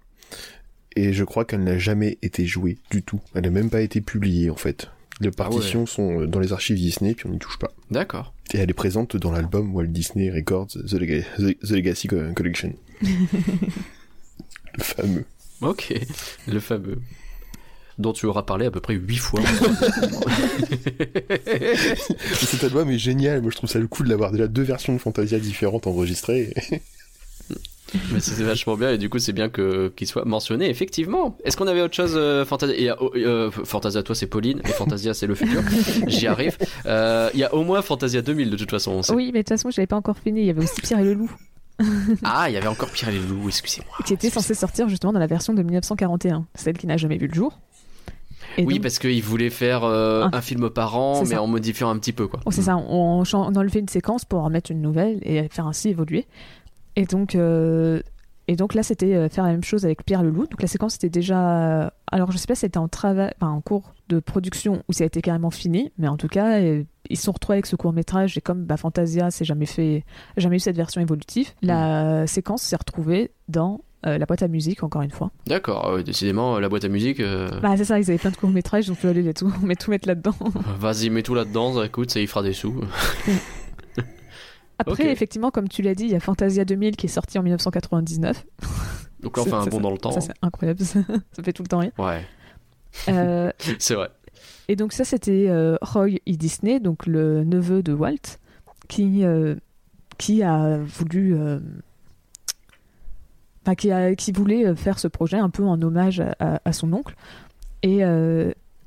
Et 0.96 1.14
je 1.14 1.24
crois 1.24 1.46
qu'elle 1.46 1.64
n'a 1.64 1.78
jamais 1.78 2.18
été 2.22 2.46
jouée 2.46 2.78
du 2.90 3.04
tout. 3.04 3.20
Elle 3.34 3.44
n'a 3.44 3.50
même 3.50 3.70
pas 3.70 3.82
été 3.82 4.02
publiée 4.02 4.50
en 4.50 4.56
fait. 4.56 4.90
Les 5.22 5.32
partitions 5.32 5.86
sont 5.86 6.26
dans 6.26 6.40
les 6.40 6.54
archives 6.54 6.78
Disney, 6.78 7.14
puis 7.14 7.28
on 7.28 7.32
n'y 7.32 7.40
touche 7.40 7.58
pas. 7.58 7.72
D'accord. 7.90 8.34
Et 8.56 8.60
elle 8.60 8.70
est 8.70 8.74
présente 8.74 9.18
dans 9.18 9.32
l'album 9.32 9.76
Walt 9.76 9.88
Disney 9.88 10.32
Records 10.32 10.68
The, 10.68 10.94
Lega- 10.94 11.24
The- 11.38 11.60
The 11.60 11.72
Legacy 11.72 12.08
Co- 12.08 12.32
Collection. 12.34 12.74
le 13.02 13.10
fameux. 14.84 15.26
Ok, 15.60 15.94
le 16.48 16.60
fameux. 16.62 17.02
Dont 17.98 18.14
tu 18.14 18.26
auras 18.28 18.44
parlé 18.44 18.66
à 18.66 18.72
peu 18.72 18.80
près 18.80 18.94
8 18.94 19.18
fois. 19.18 19.42
Cet 22.34 22.64
album 22.64 22.90
est 22.92 22.98
génial, 23.00 23.42
moi 23.42 23.52
je 23.52 23.58
trouve 23.58 23.70
ça 23.70 23.80
le 23.80 23.88
coup 23.88 24.04
de 24.04 24.10
l'avoir 24.10 24.32
déjà 24.32 24.48
deux 24.48 24.64
versions 24.64 24.94
de 24.94 25.00
Fantasia 25.00 25.38
différentes 25.40 25.88
enregistrées. 25.88 26.54
Mais 28.14 28.20
c'est 28.20 28.44
vachement 28.44 28.76
bien 28.78 28.92
et 28.92 28.98
du 28.98 29.10
coup 29.10 29.20
c'est 29.20 29.34
bien 29.34 29.50
que 29.50 29.92
qu'il 29.96 30.08
soit 30.08 30.26
mentionné 30.26 30.70
effectivement. 30.70 31.38
Est-ce 31.44 31.58
qu'on 31.58 31.68
avait 31.68 31.82
autre 31.82 31.96
chose 31.96 32.14
euh, 32.16 32.46
Fantasia 32.46 32.94
a, 32.94 32.98
euh, 33.18 33.52
Fantasia 33.52 34.04
toi 34.04 34.16
c'est 34.16 34.28
Pauline 34.28 34.62
et 34.66 34.70
Fantasia 34.70 35.14
c'est 35.14 35.28
le 35.28 35.36
futur. 35.36 35.62
J'y 36.08 36.28
arrive. 36.28 36.58
Euh, 36.86 37.30
Il 37.34 37.40
y 37.40 37.44
a 37.44 37.54
au 37.54 37.64
moins 37.64 37.82
Fantasia 37.82 38.22
2000 38.22 38.50
de 38.50 38.56
toute 38.58 38.72
façon. 38.72 38.92
on 38.92 39.02
sait. 39.04 39.14
Oui, 39.14 39.26
mais 39.34 39.40
de 39.40 39.44
toute 39.44 39.50
façon, 39.50 39.70
je 39.72 39.78
l'avais 39.78 39.88
pas 39.88 39.96
encore 39.98 40.18
fini. 40.18 40.42
Il 40.42 40.46
y 40.46 40.50
avait 40.50 40.64
aussi 40.64 40.82
Pierre 40.82 41.00
et 41.00 41.04
le 41.04 41.14
Loup, 41.14 41.32
Ah 42.24 42.46
il 42.50 42.54
y 42.54 42.58
avait 42.58 42.68
encore 42.68 42.90
Pierre 42.90 43.10
et 43.10 43.14
les 43.14 43.20
loups. 43.20 43.48
Excusez-moi. 43.48 43.94
qui 44.06 44.14
était 44.14 44.30
censé 44.30 44.54
sortir 44.54 44.88
justement 44.90 45.14
dans 45.14 45.20
la 45.20 45.28
version 45.28 45.54
de 45.54 45.62
1941, 45.62 46.46
celle 46.56 46.78
qui 46.78 46.88
n'a 46.88 46.98
jamais 46.98 47.18
vu 47.18 47.28
le 47.28 47.34
jour. 47.34 47.60
Et 48.58 48.64
Oui 48.64 48.76
donc- 48.76 48.84
parce 48.84 49.00
qu'il 49.00 49.22
voulait 49.24 49.50
faire 49.50 49.84
euh, 49.84 50.28
Ah. 50.32 50.38
un 50.38 50.42
film 50.42 50.70
par 50.70 50.96
an 50.98 51.22
mais 51.24 51.32
ça. 51.32 51.42
en 51.42 51.48
modifiant 51.48 51.90
un 51.90 51.98
petit 51.98 52.14
peu 52.14 52.28
quoi. 52.28 52.40
Oh, 52.46 52.52
c'est 52.52 52.62
ça, 52.62 52.78
on, 52.78 53.24
on 53.34 53.56
enlevait 53.56 53.80
une 53.82 53.90
séquence 53.90 54.24
pour 54.24 54.40
en 54.44 54.50
mettre 54.50 54.72
une 54.72 54.82
nouvelle 54.82 55.20
et 55.24 55.50
faire 55.50 55.68
ainsi 55.68 55.90
évoluer. 55.90 56.26
Et 56.96 57.06
donc, 57.06 57.36
euh, 57.36 58.02
et 58.48 58.56
donc 58.56 58.74
là, 58.74 58.84
c'était 58.84 59.16
euh, 59.16 59.28
faire 59.30 59.44
la 59.44 59.52
même 59.52 59.64
chose 59.64 59.86
avec 59.86 60.06
Pierre 60.06 60.24
le 60.24 60.30
Loup. 60.30 60.48
Donc 60.48 60.62
la 60.62 60.68
séquence 60.68 60.96
était 60.96 61.10
déjà. 61.10 61.92
Alors 62.12 62.32
je 62.32 62.38
sais 62.38 62.48
pas 62.48 62.56
si 62.56 62.62
c'était 62.62 62.78
en 62.78 62.88
travail, 62.88 63.32
enfin, 63.42 63.52
en 63.52 63.62
cours 63.62 63.94
de 64.08 64.20
production 64.20 64.84
ou 64.88 64.94
si 64.94 65.00
ça 65.00 65.04
a 65.04 65.08
été 65.08 65.22
carrément 65.22 65.50
fini, 65.52 65.92
mais 65.98 66.08
en 66.08 66.16
tout 66.18 66.28
cas, 66.28 66.60
euh, 66.62 66.84
ils 67.10 67.18
se 67.18 67.24
sont 67.24 67.32
retrouvés 67.32 67.56
avec 67.56 67.66
ce 67.66 67.76
court 67.76 67.92
métrage 67.92 68.38
et 68.38 68.42
comme 68.42 68.64
bah, 68.66 68.78
Fantasia, 68.78 69.32
c'est 69.32 69.46
jamais 69.46 69.66
fait, 69.66 70.04
jamais 70.38 70.58
eu 70.58 70.60
cette 70.60 70.76
version 70.78 71.02
évolutive. 71.02 71.50
La 71.62 72.28
séquence 72.28 72.62
s'est 72.62 72.76
retrouvée 72.76 73.32
dans 73.50 73.82
euh, 74.06 74.20
la 74.20 74.28
boîte 74.28 74.44
à 74.44 74.48
musique 74.48 74.84
encore 74.84 75.02
une 75.02 75.10
fois. 75.10 75.32
D'accord. 75.48 75.88
euh, 75.88 76.04
décidément 76.04 76.60
la 76.60 76.70
boîte 76.70 76.86
à 76.86 76.88
musique. 76.90 77.20
euh, 77.20 77.50
Bah 77.62 77.76
c'est 77.76 77.86
ça, 77.86 78.00
ils 78.00 78.08
avaient 78.12 78.20
plein 78.20 78.30
de 78.30 78.38
courts 78.38 78.52
métrages, 78.52 78.86
donc 78.88 79.04
allez 79.04 79.24
les 79.24 79.34
tout, 79.34 79.52
mais 79.64 79.76
tout 79.76 79.90
mettre 79.90 80.08
là-dedans. 80.08 80.36
Vas-y 80.80 81.10
mets 81.10 81.24
tout 81.24 81.34
là-dedans. 81.34 81.82
Écoute 81.84 82.12
ça 82.12 82.20
y 82.22 82.28
fera 82.28 82.44
des 82.44 82.54
sous. 82.54 82.80
Après, 84.78 85.12
effectivement, 85.12 85.52
comme 85.52 85.68
tu 85.70 85.82
l'as 85.82 85.96
dit, 85.96 86.04
il 86.06 86.12
y 86.12 86.16
a 86.16 86.20
Fantasia 86.20 86.66
2000 86.66 86.96
qui 86.98 87.06
est 87.06 87.10
sorti 87.10 87.38
en 87.40 87.44
1999. 87.44 88.46
Donc 89.22 89.38
là 89.38 89.44
on 89.44 89.46
fait 89.46 89.54
un 89.54 89.66
bond 89.66 89.80
dans 89.80 89.92
le 89.92 89.98
temps. 89.98 90.12
Ça, 90.12 90.22
c'est 90.22 90.34
incroyable. 90.42 90.80
ça 90.84 91.02
fait 91.44 91.54
tout 91.54 91.64
le 91.64 91.68
temps 91.68 91.80
rire. 91.80 91.92
Ouais 91.98 92.22
Euh, 93.10 93.52
c'est 93.80 93.96
vrai. 93.96 94.10
et 94.68 94.76
donc, 94.76 94.94
ça, 94.94 95.04
c'était 95.06 95.48
euh, 95.50 95.78
Roy 95.82 96.10
E. 96.28 96.36
Disney, 96.36 96.80
donc 96.80 97.06
le 97.08 97.44
neveu 97.44 97.82
de 97.84 97.94
Walt, 97.94 98.38
qui, 98.88 99.24
euh, 99.24 99.56
qui 100.18 100.44
a 100.44 100.78
voulu. 100.78 101.36
Enfin, 103.64 103.76
qui, 103.76 103.92
a, 103.92 104.14
qui 104.16 104.32
voulait 104.32 104.76
faire 104.76 105.00
ce 105.00 105.08
projet 105.08 105.38
un 105.38 105.50
peu 105.50 105.64
en 105.64 105.82
hommage 105.82 106.20
à, 106.20 106.36
à- 106.40 106.62
à 106.66 106.74
son 106.74 106.94
oncle. 106.94 107.16
Et 107.82 108.04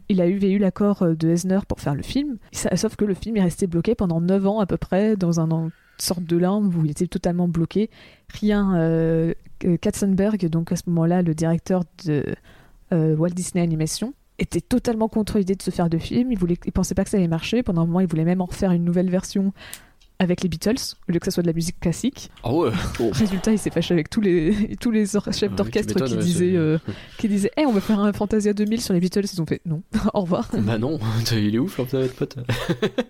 il 0.08 0.20
a 0.20 0.26
eu, 0.26 0.58
l'accord 0.58 1.02
euh, 1.02 1.14
de 1.14 1.28
Eisner 1.28 1.58
pour 1.66 1.80
faire 1.80 1.94
le 1.94 2.02
film. 2.02 2.38
Sauf 2.52 2.96
que 2.96 3.04
le 3.04 3.14
film 3.14 3.36
est 3.36 3.42
resté 3.42 3.66
bloqué 3.66 3.94
pendant 3.94 4.20
9 4.20 4.46
ans 4.46 4.60
à 4.60 4.66
peu 4.66 4.76
près, 4.76 5.16
dans 5.16 5.40
un 5.40 5.50
en- 5.50 5.70
sorte 5.98 6.22
de 6.24 6.36
limbe 6.36 6.74
où 6.74 6.84
il 6.84 6.90
était 6.92 7.06
totalement 7.08 7.48
bloqué. 7.48 7.90
Rien. 8.40 8.76
Euh, 8.76 9.34
Katzenberg, 9.80 10.48
donc 10.48 10.70
à 10.70 10.76
ce 10.76 10.82
moment-là, 10.86 11.22
le 11.22 11.34
directeur 11.34 11.82
de 12.06 12.24
euh, 12.92 13.16
Walt 13.16 13.30
Disney 13.30 13.62
Animation, 13.62 14.14
était 14.38 14.60
totalement 14.60 15.08
contre 15.08 15.38
l'idée 15.38 15.56
de 15.56 15.62
se 15.62 15.70
faire 15.72 15.90
de 15.90 15.98
film. 15.98 16.30
Il, 16.30 16.38
voulait, 16.38 16.56
il 16.64 16.70
pensait 16.70 16.94
pas 16.94 17.02
que 17.02 17.10
ça 17.10 17.16
allait 17.16 17.26
marcher. 17.26 17.64
Pendant 17.64 17.82
un 17.82 17.86
moment, 17.86 17.98
il 18.00 18.06
voulait 18.06 18.24
même 18.24 18.40
en 18.40 18.44
refaire 18.46 18.70
une 18.70 18.84
nouvelle 18.84 19.10
version 19.10 19.52
avec 20.18 20.42
les 20.42 20.48
Beatles, 20.48 20.96
au 21.08 21.12
lieu 21.12 21.18
que 21.18 21.24
ça 21.24 21.30
soit 21.30 21.42
de 21.42 21.46
la 21.46 21.52
musique 21.52 21.78
classique. 21.80 22.30
Ah 22.42 22.52
ouais. 22.52 22.70
Résultat, 23.12 23.52
il 23.52 23.58
s'est 23.58 23.70
fâché 23.70 23.94
avec 23.94 24.10
tous 24.10 24.20
les, 24.20 24.76
tous 24.80 24.90
les 24.90 25.06
chefs 25.06 25.42
Ah 25.42 25.48
d'orchestre 25.48 26.04
qui 26.04 26.16
disaient, 26.16 26.56
euh, 26.56 26.78
qui 27.18 27.28
disaient 27.28 27.52
hey, 27.56 27.66
on 27.66 27.72
va 27.72 27.80
faire 27.80 28.00
un 28.00 28.12
Fantasia 28.12 28.52
2000 28.52 28.80
sur 28.80 28.94
les 28.94 29.00
Beatles. 29.00 29.26
Ils 29.32 29.40
ont 29.40 29.46
fait 29.46 29.60
non, 29.64 29.82
au 30.14 30.20
revoir. 30.22 30.48
Bah 30.58 30.78
non, 30.78 30.98
il 31.32 31.54
est 31.54 31.58
ouf 31.58 31.80
de 31.80 32.06
pote. 32.08 32.36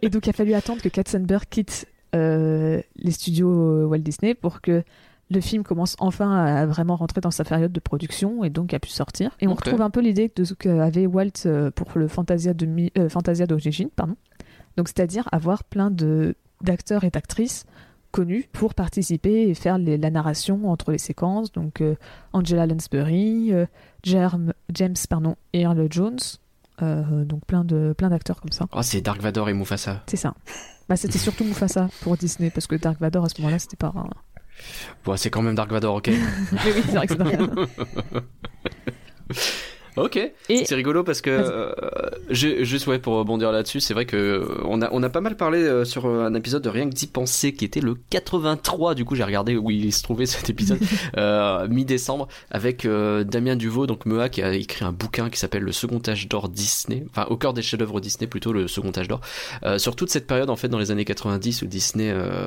Et 0.02 0.10
donc, 0.10 0.26
il 0.26 0.30
a 0.30 0.34
fallu 0.34 0.54
attendre 0.54 0.82
que 0.82 0.88
Katzenberg 0.88 1.44
quitte 1.48 1.86
euh, 2.14 2.80
les 2.96 3.10
studios 3.10 3.50
euh, 3.50 3.86
Walt 3.86 3.98
Disney 3.98 4.34
pour 4.34 4.60
que 4.60 4.82
le 5.30 5.40
film 5.40 5.62
commence 5.62 5.96
enfin 5.98 6.32
à 6.32 6.66
vraiment 6.66 6.96
rentrer 6.96 7.20
dans 7.20 7.30
sa 7.30 7.44
période 7.44 7.72
de 7.72 7.80
production 7.80 8.44
et 8.44 8.50
donc 8.50 8.72
a 8.72 8.78
pu 8.78 8.88
sortir. 8.88 9.36
Et 9.40 9.46
on 9.46 9.54
retrouve 9.54 9.82
un 9.82 9.90
peu 9.90 10.00
l'idée 10.00 10.30
de 10.34 10.44
ce 10.44 10.54
qu'avait 10.54 11.06
Walt 11.06 11.30
euh, 11.46 11.70
pour 11.70 11.90
le 11.96 12.08
Fantasia 12.08 12.54
de 12.54 12.90
euh, 12.98 13.08
Fantasia 13.08 13.46
d'origine, 13.46 13.90
pardon. 13.94 14.16
Donc, 14.76 14.88
c'est-à-dire 14.88 15.28
avoir 15.32 15.64
plein 15.64 15.90
de 15.90 16.34
d'acteurs 16.62 17.04
et 17.04 17.10
d'actrices 17.10 17.64
connus 18.10 18.48
pour 18.52 18.74
participer 18.74 19.48
et 19.48 19.54
faire 19.54 19.76
les- 19.78 19.98
la 19.98 20.10
narration 20.10 20.70
entre 20.70 20.92
les 20.92 20.98
séquences. 20.98 21.52
Donc, 21.52 21.80
euh, 21.82 21.94
Angela 22.32 22.66
Lansbury, 22.66 23.52
euh, 23.52 23.66
James 24.02 24.94
pardon, 25.10 25.36
Earl 25.52 25.86
Jones, 25.90 26.18
euh, 26.80 27.24
donc 27.24 27.44
plein 27.46 27.64
de 27.64 27.94
plein 27.96 28.08
d'acteurs 28.08 28.40
comme 28.40 28.52
ça. 28.52 28.66
Oh, 28.72 28.80
c'est 28.82 29.00
Dark 29.02 29.20
Vador 29.20 29.48
et 29.50 29.54
Mufasa. 29.54 30.02
C'est 30.06 30.16
ça. 30.16 30.34
Bah, 30.88 30.96
c'était 30.96 31.18
surtout 31.18 31.44
Mufasa 31.44 31.88
pour 32.00 32.16
Disney, 32.16 32.48
parce 32.50 32.66
que 32.66 32.76
Dark 32.76 32.98
Vador 32.98 33.26
à 33.26 33.28
ce 33.28 33.38
moment-là, 33.42 33.58
c'était 33.58 33.76
pas. 33.76 33.92
Bon, 35.04 35.16
c'est 35.16 35.28
quand 35.30 35.42
même 35.42 35.54
Dark 35.54 35.70
Vador, 35.70 35.96
ok. 35.96 36.08
Oui, 36.52 36.72
c'est 36.86 36.92
vrai 36.96 37.06
que 37.06 37.12
c'est 37.12 37.18
Dark 37.18 37.40
Ok, 40.04 40.16
Et- 40.16 40.64
c'est 40.64 40.74
rigolo 40.74 41.02
parce 41.04 41.20
que 41.20 41.30
euh, 41.30 41.72
juste 42.30 42.86
ouais 42.86 42.98
pour 42.98 43.14
rebondir 43.14 43.52
là-dessus, 43.52 43.80
c'est 43.80 43.94
vrai 43.94 44.06
que 44.06 44.16
euh, 44.16 44.46
on 44.64 44.82
a 44.82 44.88
on 44.92 45.02
a 45.02 45.08
pas 45.08 45.20
mal 45.20 45.36
parlé 45.36 45.58
euh, 45.62 45.84
sur 45.84 46.06
un 46.06 46.34
épisode 46.34 46.62
de 46.62 46.68
rien 46.68 46.88
que 46.88 46.94
d'y 46.94 47.06
penser 47.06 47.52
qui 47.52 47.64
était 47.64 47.80
le 47.80 47.94
83 48.10 48.94
du 48.94 49.04
coup 49.04 49.14
j'ai 49.14 49.24
regardé 49.24 49.56
où 49.56 49.70
il 49.70 49.92
se 49.92 50.02
trouvait 50.02 50.26
cet 50.26 50.50
épisode 50.50 50.78
euh, 51.16 51.66
mi-décembre 51.68 52.28
avec 52.50 52.84
euh, 52.84 53.24
Damien 53.24 53.56
Duvaux 53.56 53.86
donc 53.86 54.06
Mea 54.06 54.28
qui 54.28 54.42
a 54.42 54.52
écrit 54.54 54.84
un 54.84 54.92
bouquin 54.92 55.30
qui 55.30 55.38
s'appelle 55.38 55.62
Le 55.62 55.72
Second 55.72 56.00
Âge 56.06 56.28
d'or 56.28 56.48
Disney, 56.48 57.04
enfin 57.10 57.26
au 57.30 57.36
cœur 57.36 57.52
des 57.54 57.62
chefs-d'œuvre 57.62 58.00
Disney 58.00 58.26
plutôt 58.26 58.52
le 58.52 58.68
Second 58.68 58.92
Âge 58.96 59.08
d'or. 59.08 59.20
Euh, 59.64 59.78
sur 59.78 59.96
toute 59.96 60.10
cette 60.10 60.26
période 60.26 60.50
en 60.50 60.56
fait 60.56 60.68
dans 60.68 60.78
les 60.78 60.90
années 60.90 61.04
90 61.04 61.62
où 61.62 61.66
Disney 61.66 62.10
euh, 62.10 62.46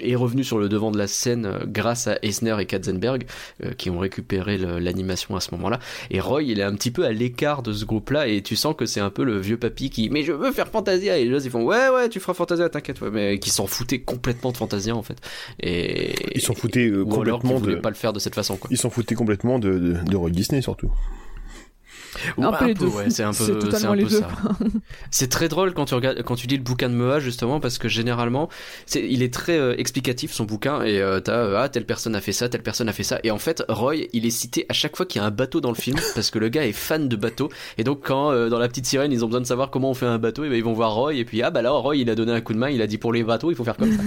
est 0.00 0.14
revenu 0.16 0.44
sur 0.44 0.58
le 0.58 0.68
devant 0.68 0.90
de 0.90 0.98
la 0.98 1.06
scène 1.06 1.50
grâce 1.66 2.06
à 2.08 2.18
Eisner 2.22 2.56
et 2.60 2.66
Katzenberg 2.66 3.26
euh, 3.64 3.72
qui 3.72 3.90
ont 3.90 3.98
récupéré 3.98 4.58
l'animation 4.58 5.36
à 5.36 5.40
ce 5.40 5.50
moment-là. 5.52 5.78
Et 6.10 6.20
Roy, 6.20 6.42
il 6.42 6.60
est 6.60 6.62
un 6.64 6.74
petit 6.78 6.90
peu 6.90 7.04
à 7.04 7.12
l'écart 7.12 7.62
de 7.62 7.72
ce 7.72 7.84
groupe-là, 7.84 8.26
et 8.28 8.42
tu 8.42 8.56
sens 8.56 8.74
que 8.76 8.86
c'est 8.86 9.00
un 9.00 9.10
peu 9.10 9.24
le 9.24 9.38
vieux 9.38 9.58
papy 9.58 9.90
qui, 9.90 10.08
mais 10.08 10.22
je 10.22 10.32
veux 10.32 10.52
faire 10.52 10.68
Fantasia, 10.68 11.18
et 11.18 11.24
les 11.24 11.34
autres 11.34 11.44
ils 11.44 11.50
font, 11.50 11.64
ouais, 11.64 11.88
ouais, 11.90 12.08
tu 12.08 12.20
feras 12.20 12.34
Fantasia, 12.34 12.68
t'inquiète, 12.68 13.00
ouais, 13.00 13.10
mais 13.10 13.38
qui 13.38 13.50
s'en 13.50 13.66
foutaient 13.66 14.00
complètement 14.00 14.52
de 14.52 14.56
Fantasia 14.56 14.96
en 14.96 15.02
fait. 15.02 15.18
Et 15.60 16.14
Ils 16.36 16.40
s'en 16.40 16.54
foutaient 16.54 16.86
euh, 16.88 17.02
ou 17.02 17.20
alors 17.20 17.40
qu'ils 17.40 17.50
complètement 17.50 17.74
de. 17.74 17.80
pas 17.80 17.90
le 17.90 17.96
faire 17.96 18.12
de 18.12 18.18
cette 18.18 18.34
façon, 18.34 18.56
quoi. 18.56 18.68
Ils 18.70 18.78
s'en 18.78 18.90
foutaient 18.90 19.14
complètement 19.14 19.58
de, 19.58 19.78
de, 19.78 19.92
de 19.92 20.16
Walt 20.16 20.30
Disney 20.30 20.62
surtout. 20.62 20.90
Ou 22.36 22.44
Un 22.44 22.52
peu 22.52 22.66
les 22.66 22.74
deux. 22.74 22.86
ouais, 22.86 23.10
c'est 23.10 23.22
un 23.24 23.32
peu, 23.32 23.44
C'est 23.44 23.58
totalement 23.58 23.92
un 23.92 23.96
les 23.96 24.04
peu 24.04 24.10
deux. 24.10 24.20
ça. 24.20 24.28
C'est 25.10 25.28
très 25.28 25.48
drôle 25.48 25.74
quand 25.74 25.86
tu 25.86 25.94
regardes, 25.94 26.22
quand 26.22 26.34
tu 26.36 26.46
lis 26.46 26.56
le 26.56 26.62
bouquin 26.62 26.88
de 26.88 26.94
Mea 26.94 27.20
justement 27.20 27.60
parce 27.60 27.78
que 27.78 27.88
généralement, 27.88 28.48
c'est, 28.86 29.06
il 29.08 29.22
est 29.22 29.32
très 29.32 29.58
euh, 29.58 29.74
explicatif 29.78 30.32
son 30.32 30.44
bouquin 30.44 30.82
et 30.82 31.00
euh, 31.00 31.20
t'as 31.20 31.32
euh, 31.36 31.60
ah 31.62 31.68
telle 31.68 31.84
personne 31.86 32.14
a 32.14 32.20
fait 32.20 32.32
ça, 32.32 32.48
telle 32.48 32.62
personne 32.62 32.88
a 32.88 32.92
fait 32.92 33.02
ça 33.02 33.18
et 33.24 33.30
en 33.30 33.38
fait 33.38 33.62
Roy 33.68 33.96
il 34.12 34.26
est 34.26 34.30
cité 34.30 34.66
à 34.68 34.72
chaque 34.72 34.96
fois 34.96 35.06
qu'il 35.06 35.20
y 35.20 35.24
a 35.24 35.26
un 35.26 35.30
bateau 35.30 35.60
dans 35.60 35.70
le 35.70 35.74
film 35.76 35.98
parce 36.14 36.30
que 36.30 36.38
le 36.38 36.48
gars 36.48 36.66
est 36.66 36.72
fan 36.72 37.08
de 37.08 37.16
bateaux 37.16 37.48
et 37.78 37.84
donc 37.84 38.00
quand 38.04 38.32
dans 38.48 38.58
la 38.58 38.68
petite 38.68 38.86
sirène 38.86 39.12
ils 39.12 39.24
ont 39.24 39.28
besoin 39.28 39.40
de 39.40 39.46
savoir 39.46 39.70
comment 39.70 39.90
on 39.90 39.94
fait 39.94 40.06
un 40.06 40.18
bateau 40.18 40.44
et 40.44 40.48
ben 40.48 40.56
ils 40.56 40.64
vont 40.64 40.72
voir 40.72 40.94
Roy 40.94 41.14
et 41.14 41.24
puis 41.24 41.42
ah 41.42 41.50
bah 41.50 41.62
là 41.62 41.70
Roy 41.70 41.96
il 41.96 42.10
a 42.10 42.14
donné 42.14 42.32
un 42.32 42.40
coup 42.40 42.52
de 42.52 42.58
main, 42.58 42.70
il 42.70 42.82
a 42.82 42.86
dit 42.86 42.98
pour 42.98 43.12
les 43.12 43.22
bateaux 43.24 43.50
il 43.50 43.56
faut 43.56 43.64
faire 43.64 43.76
comme 43.76 43.92
ça. 43.92 44.02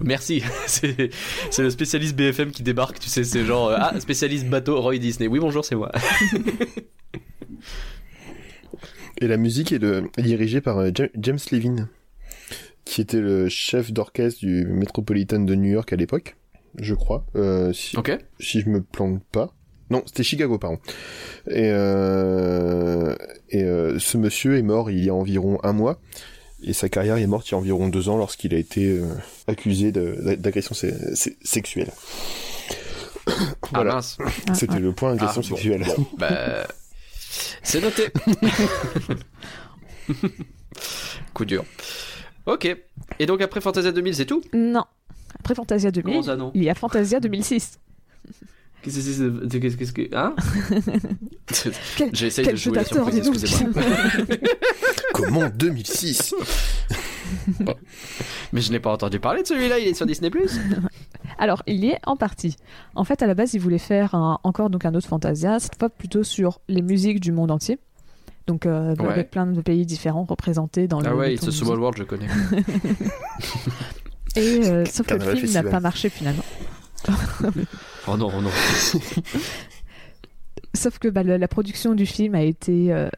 Merci, 0.00 0.42
c'est, 0.66 1.10
c'est 1.50 1.62
le 1.62 1.70
spécialiste 1.70 2.16
BFM 2.16 2.50
qui 2.50 2.62
débarque, 2.62 2.98
tu 2.98 3.08
sais 3.08 3.24
c'est 3.24 3.44
genre 3.44 3.72
ah 3.76 3.98
spécialiste 4.00 4.46
bateau 4.48 4.80
Roy 4.80 4.98
Disney. 4.98 5.28
Oui 5.28 5.38
bonjour 5.38 5.64
c'est 5.64 5.74
moi. 5.76 5.90
Et 9.20 9.28
la 9.28 9.36
musique 9.36 9.72
est, 9.72 9.78
de- 9.78 10.04
est 10.18 10.22
dirigée 10.22 10.60
par 10.60 10.78
euh, 10.78 10.90
Ja- 10.94 11.08
James 11.16 11.38
Levine, 11.52 11.88
qui 12.84 13.00
était 13.00 13.20
le 13.20 13.48
chef 13.48 13.92
d'orchestre 13.92 14.40
du 14.40 14.66
Metropolitan 14.66 15.38
de 15.40 15.54
New 15.54 15.70
York 15.70 15.92
à 15.92 15.96
l'époque, 15.96 16.36
je 16.78 16.94
crois, 16.94 17.24
euh, 17.36 17.72
si, 17.72 17.96
Ok. 17.96 18.10
si 18.40 18.60
je 18.60 18.68
me 18.68 18.82
plante 18.82 19.22
pas. 19.30 19.54
Non, 19.90 20.02
c'était 20.06 20.24
Chicago, 20.24 20.58
pardon. 20.58 20.78
Et, 21.48 21.70
euh, 21.70 23.14
et 23.50 23.62
euh, 23.62 23.98
ce 24.00 24.16
monsieur 24.18 24.56
est 24.58 24.62
mort 24.62 24.90
il 24.90 25.04
y 25.04 25.10
a 25.10 25.14
environ 25.14 25.58
un 25.62 25.72
mois, 25.72 26.00
et 26.64 26.72
sa 26.72 26.88
carrière 26.88 27.18
est 27.18 27.26
morte 27.28 27.46
il 27.48 27.52
y 27.52 27.54
a 27.54 27.58
environ 27.58 27.88
deux 27.88 28.08
ans 28.08 28.16
lorsqu'il 28.16 28.52
a 28.54 28.58
été 28.58 28.98
accusé 29.46 29.92
d'agression 29.92 30.74
sexuelle. 31.44 31.92
Ah 33.26 33.68
Voilà, 33.72 33.94
mince. 33.94 34.18
Ah, 34.48 34.54
c'était 34.54 34.74
ah. 34.76 34.78
le 34.80 34.92
point 34.92 35.12
agression 35.12 35.40
Ah, 35.44 35.48
bon. 35.48 35.56
sexuelle. 35.56 35.86
Bah, 36.18 36.66
c'est 37.62 37.80
noté. 37.80 38.08
Coup 41.34 41.44
dur. 41.44 41.64
Ok. 42.46 42.76
Et 43.18 43.26
donc 43.26 43.40
après 43.40 43.60
Fantasia 43.60 43.92
2000, 43.92 44.14
c'est 44.14 44.26
tout? 44.26 44.42
Non. 44.52 44.84
Après 45.38 45.54
Fantasia 45.54 45.90
2000, 45.90 46.12
Comment 46.12 46.22
ça, 46.22 46.36
non? 46.36 46.52
il 46.54 46.62
y 46.64 46.70
a 46.70 46.74
Fantasia 46.74 47.20
2006. 47.20 47.78
Qu'est-ce 48.82 49.76
que 49.76 49.84
c'est. 49.86 50.14
Hein? 50.14 50.34
Quel- 51.96 52.14
J'essaye 52.14 52.44
de 52.44 52.50
jeu 52.50 52.56
jouer 52.70 52.76
la 52.76 52.84
surprise, 52.84 53.16
excusez-moi. 53.16 53.82
Comment 55.14 55.48
2006 55.48 56.34
Mais 58.52 58.60
je 58.60 58.70
n'ai 58.70 58.80
pas 58.80 58.92
entendu 58.92 59.18
parler 59.20 59.42
de 59.42 59.46
celui-là, 59.46 59.78
il 59.78 59.88
est 59.88 59.94
sur 59.94 60.04
Disney. 60.04 60.30
Alors, 61.38 61.62
il 61.66 61.84
y 61.84 61.88
est 61.90 61.98
en 62.06 62.16
partie. 62.16 62.56
En 62.94 63.04
fait, 63.04 63.22
à 63.22 63.26
la 63.26 63.34
base, 63.34 63.54
il 63.54 63.60
voulait 63.60 63.78
faire 63.78 64.14
un- 64.14 64.38
encore 64.44 64.70
donc 64.70 64.84
un 64.84 64.94
autre 64.94 65.08
Fantasia, 65.08 65.58
cette 65.58 65.78
fois 65.78 65.88
plutôt 65.90 66.22
sur 66.24 66.60
les 66.68 66.82
musiques 66.82 67.20
du 67.20 67.32
monde 67.32 67.50
entier. 67.50 67.78
Donc, 68.46 68.66
euh, 68.66 68.94
Ouais. 68.96 69.08
avec 69.08 69.30
plein 69.30 69.46
de 69.46 69.60
pays 69.62 69.86
différents 69.86 70.24
représentés 70.24 70.86
dans 70.86 71.00
le. 71.00 71.06
Ah 71.08 71.16
ouais, 71.16 71.34
It's 71.34 71.48
a 71.48 71.50
Small 71.50 71.78
World, 71.80 71.96
je 71.98 72.04
connais. 72.04 72.28
Et 74.36 74.66
euh, 74.66 74.84
sauf 74.84 75.06
que 75.06 75.14
le 75.14 75.34
film 75.36 75.52
n'a 75.52 75.62
pas 75.62 75.80
marché 75.80 76.08
finalement. 76.08 76.44
Oh 78.06 78.18
non, 78.18 78.30
oh 78.36 78.42
non. 78.42 78.50
Sauf 80.74 80.98
que 80.98 81.08
bah, 81.08 81.22
la, 81.22 81.38
la 81.38 81.48
production 81.48 81.94
du 81.94 82.04
film 82.04 82.34
a 82.34 82.42
été 82.42 82.92
euh, 82.92 83.08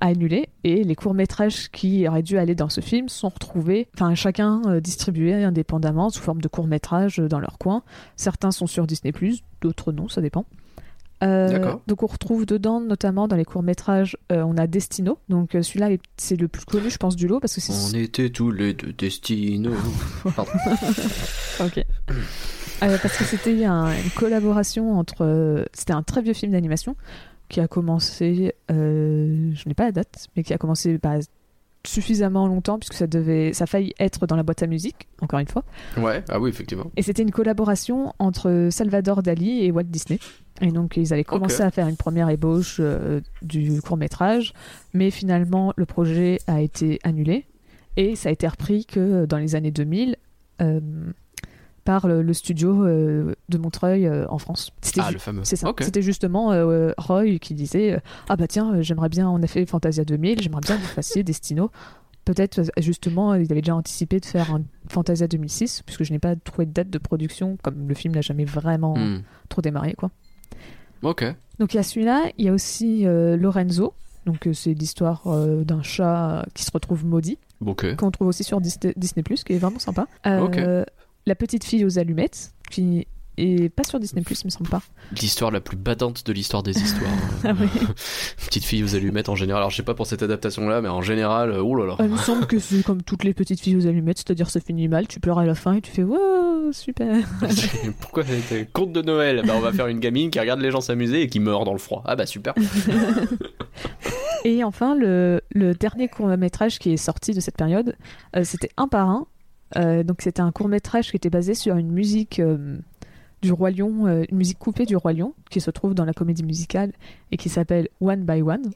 annulée 0.00 0.48
et 0.64 0.82
les 0.84 0.94
courts-métrages 0.94 1.70
qui 1.70 2.06
auraient 2.08 2.22
dû 2.22 2.38
aller 2.38 2.54
dans 2.54 2.68
ce 2.68 2.80
film 2.80 3.08
sont 3.08 3.28
retrouvés, 3.28 3.88
enfin 3.94 4.14
chacun 4.14 4.62
euh, 4.66 4.80
distribué 4.80 5.34
indépendamment 5.44 6.10
sous 6.10 6.22
forme 6.22 6.40
de 6.40 6.48
courts-métrages 6.48 7.20
euh, 7.20 7.28
dans 7.28 7.40
leur 7.40 7.58
coin. 7.58 7.82
Certains 8.16 8.50
sont 8.50 8.66
sur 8.66 8.86
Disney+, 8.86 9.12
d'autres 9.60 9.92
non, 9.92 10.08
ça 10.08 10.20
dépend. 10.20 10.46
Euh, 11.22 11.74
donc 11.86 12.02
on 12.02 12.06
retrouve 12.06 12.46
dedans, 12.46 12.80
notamment 12.80 13.28
dans 13.28 13.36
les 13.36 13.44
courts-métrages, 13.44 14.16
euh, 14.32 14.42
on 14.42 14.56
a 14.56 14.66
Destino. 14.66 15.18
Donc 15.28 15.54
euh, 15.54 15.60
celui-là, 15.62 15.90
est- 15.92 16.00
c'est 16.16 16.36
le 16.40 16.48
plus 16.48 16.64
connu, 16.64 16.88
je 16.88 16.96
pense, 16.96 17.14
du 17.14 17.28
lot 17.28 17.40
parce 17.40 17.54
que 17.54 17.60
c'est 17.60 17.74
On 17.94 18.00
était 18.00 18.30
tous 18.30 18.50
les 18.50 18.72
deux 18.72 18.94
destinés. 18.94 19.68
Pardon. 20.34 20.50
Ok. 21.60 21.84
Parce 22.80 23.18
que 23.18 23.24
c'était 23.24 23.64
un- 23.66 23.92
une 23.92 24.10
collaboration 24.16 24.98
entre. 24.98 25.66
C'était 25.74 25.92
un 25.92 26.02
très 26.02 26.22
vieux 26.22 26.32
film 26.32 26.52
d'animation 26.52 26.96
qui 27.50 27.60
a 27.60 27.68
commencé. 27.68 28.54
euh, 28.70 29.50
je 29.52 29.68
n'ai 29.68 29.74
pas 29.74 29.84
la 29.84 29.92
date, 29.92 30.28
mais 30.34 30.42
qui 30.42 30.54
a 30.54 30.58
commencé 30.58 30.96
bah, 30.96 31.18
suffisamment 31.86 32.46
longtemps 32.46 32.78
puisque 32.78 32.94
ça 32.94 33.06
devait, 33.06 33.52
ça 33.52 33.64
a 33.64 33.66
failli 33.66 33.92
être 33.98 34.26
dans 34.26 34.36
la 34.36 34.42
boîte 34.42 34.62
à 34.62 34.66
musique, 34.66 35.08
encore 35.20 35.38
une 35.38 35.48
fois. 35.48 35.64
Ouais, 35.98 36.24
ah 36.28 36.40
oui, 36.40 36.48
effectivement. 36.50 36.90
Et 36.96 37.02
c'était 37.02 37.22
une 37.22 37.30
collaboration 37.30 38.14
entre 38.18 38.68
Salvador 38.70 39.22
Dali 39.22 39.64
et 39.64 39.70
Walt 39.70 39.84
Disney. 39.84 40.18
Et 40.62 40.72
donc 40.72 40.96
ils 40.96 41.12
avaient 41.12 41.24
commencé 41.24 41.62
à 41.62 41.70
faire 41.70 41.88
une 41.88 41.96
première 41.96 42.28
ébauche 42.28 42.78
euh, 42.80 43.20
du 43.40 43.80
court 43.80 43.96
métrage, 43.96 44.52
mais 44.92 45.10
finalement 45.10 45.72
le 45.76 45.86
projet 45.86 46.38
a 46.46 46.60
été 46.60 46.98
annulé 47.02 47.46
et 47.96 48.14
ça 48.14 48.28
a 48.28 48.32
été 48.32 48.46
repris 48.46 48.84
que 48.84 49.24
dans 49.24 49.38
les 49.38 49.54
années 49.54 49.70
2000 49.70 50.16
euh, 50.60 50.80
par 51.84 52.06
le, 52.06 52.22
le 52.22 52.32
studio 52.34 52.84
euh, 52.84 53.34
de 53.48 53.58
Montreuil 53.58 54.06
euh, 54.06 54.26
en 54.28 54.38
France. 54.38 54.70
C'était 54.82 55.00
Ah, 55.02 55.10
le 55.10 55.18
fameux. 55.18 55.42
c'est 55.44 55.56
ça. 55.56 55.68
Ok. 55.68 55.82
C'était 55.82 56.02
justement 56.02 56.52
euh, 56.52 56.92
Roy 56.98 57.38
qui 57.38 57.54
disait 57.54 58.00
Ah 58.28 58.36
bah 58.36 58.46
tiens, 58.46 58.80
j'aimerais 58.82 59.08
bien, 59.08 59.28
on 59.28 59.42
a 59.42 59.46
fait 59.46 59.64
Fantasia 59.66 60.04
2000, 60.04 60.40
j'aimerais 60.42 60.60
bien 60.60 60.76
que 60.76 60.82
vous 60.82 60.86
fassiez 60.88 61.22
Destino. 61.22 61.70
Peut-être 62.26 62.60
justement, 62.78 63.34
il 63.34 63.50
avait 63.50 63.62
déjà 63.62 63.74
anticipé 63.74 64.20
de 64.20 64.26
faire 64.26 64.54
un 64.54 64.62
Fantasia 64.88 65.26
2006, 65.26 65.82
puisque 65.86 66.04
je 66.04 66.12
n'ai 66.12 66.18
pas 66.18 66.36
trouvé 66.36 66.66
de 66.66 66.72
date 66.72 66.90
de 66.90 66.98
production, 66.98 67.56
comme 67.62 67.88
le 67.88 67.94
film 67.94 68.14
n'a 68.14 68.20
jamais 68.20 68.44
vraiment 68.44 68.94
Hmm. 68.96 69.22
trop 69.48 69.62
démarré. 69.62 69.94
quoi. 69.94 70.10
Ok. 71.02 71.24
Donc 71.58 71.72
il 71.74 71.78
y 71.78 71.80
a 71.80 71.82
celui-là, 71.82 72.24
il 72.38 72.44
y 72.44 72.48
a 72.48 72.52
aussi 72.52 73.04
Lorenzo. 73.06 73.94
Donc 74.26 74.46
c'est 74.52 74.74
l'histoire 74.74 75.22
d'un 75.64 75.82
chat 75.82 76.44
qui 76.54 76.62
se 76.62 76.70
retrouve 76.72 77.06
maudit, 77.06 77.38
Ok. 77.64 77.96
qu'on 77.96 78.10
trouve 78.10 78.28
aussi 78.28 78.44
sur 78.44 78.60
Disney, 78.60 78.92
Disney+, 78.96 79.22
qui 79.22 79.54
est 79.54 79.58
vraiment 79.58 79.78
sympa. 79.78 80.06
Euh, 80.26 80.84
La 81.30 81.36
petite 81.36 81.62
fille 81.62 81.84
aux 81.84 81.96
allumettes, 81.96 82.54
qui 82.72 83.06
est 83.38 83.68
pas 83.68 83.84
sur 83.84 84.00
Disney+, 84.00 84.24
il 84.28 84.46
me 84.46 84.50
semble 84.50 84.68
pas. 84.68 84.82
L'histoire 85.12 85.52
la 85.52 85.60
plus 85.60 85.76
battante 85.76 86.26
de 86.26 86.32
l'histoire 86.32 86.64
des 86.64 86.76
histoires. 86.76 87.08
Ah 87.44 87.52
oui. 87.56 87.68
Petite 88.46 88.64
fille 88.64 88.82
aux 88.82 88.96
allumettes 88.96 89.28
en 89.28 89.36
général. 89.36 89.60
Alors 89.60 89.70
je 89.70 89.76
sais 89.76 89.84
pas 89.84 89.94
pour 89.94 90.08
cette 90.08 90.24
adaptation-là, 90.24 90.80
mais 90.80 90.88
en 90.88 91.02
général, 91.02 91.52
oh 91.52 91.76
là 91.76 91.86
là. 91.86 91.96
Il 92.00 92.06
me 92.06 92.16
semble 92.16 92.48
que 92.48 92.58
c'est 92.58 92.82
comme 92.82 93.04
toutes 93.04 93.22
les 93.22 93.32
petites 93.32 93.60
filles 93.60 93.76
aux 93.76 93.86
allumettes, 93.86 94.18
c'est-à-dire 94.18 94.50
ça 94.50 94.58
finit 94.58 94.88
mal, 94.88 95.06
tu 95.06 95.20
pleures 95.20 95.38
à 95.38 95.46
la 95.46 95.54
fin 95.54 95.74
et 95.74 95.80
tu 95.80 95.92
fais 95.92 96.02
wow, 96.02 96.72
super. 96.72 97.24
Pourquoi 98.00 98.24
c'était 98.24 98.66
conte 98.66 98.92
de 98.92 99.00
Noël? 99.02 99.44
Bah 99.46 99.52
on 99.54 99.60
va 99.60 99.72
faire 99.72 99.86
une 99.86 100.00
gamine 100.00 100.32
qui 100.32 100.40
regarde 100.40 100.60
les 100.60 100.72
gens 100.72 100.80
s'amuser 100.80 101.22
et 101.22 101.28
qui 101.28 101.38
meurt 101.38 101.64
dans 101.64 101.74
le 101.74 101.78
froid. 101.78 102.02
Ah 102.06 102.16
bah 102.16 102.26
super. 102.26 102.54
Et 104.44 104.64
enfin, 104.64 104.96
le, 104.96 105.42
le 105.52 105.74
dernier 105.74 106.08
court-métrage 106.08 106.80
qui 106.80 106.92
est 106.92 106.96
sorti 106.96 107.34
de 107.34 107.40
cette 107.40 107.56
période, 107.56 107.94
euh, 108.34 108.42
c'était 108.42 108.70
Un 108.76 108.88
par 108.88 109.08
un. 109.08 109.28
Euh, 109.76 110.02
donc 110.02 110.22
c'était 110.22 110.40
un 110.40 110.52
court-métrage 110.52 111.10
qui 111.10 111.16
était 111.16 111.30
basé 111.30 111.54
sur 111.54 111.76
une 111.76 111.90
musique 111.90 112.40
euh, 112.40 112.78
du 113.42 113.52
Roi 113.52 113.70
Lion, 113.70 114.06
euh, 114.06 114.24
une 114.30 114.36
musique 114.36 114.58
coupée 114.58 114.86
du 114.86 114.96
Roi 114.96 115.12
Lion, 115.12 115.34
qui 115.50 115.60
se 115.60 115.70
trouve 115.70 115.94
dans 115.94 116.04
la 116.04 116.12
comédie 116.12 116.44
musicale 116.44 116.92
et 117.30 117.36
qui 117.36 117.48
s'appelle 117.48 117.88
One 118.00 118.24
by 118.24 118.42
One. 118.42 118.70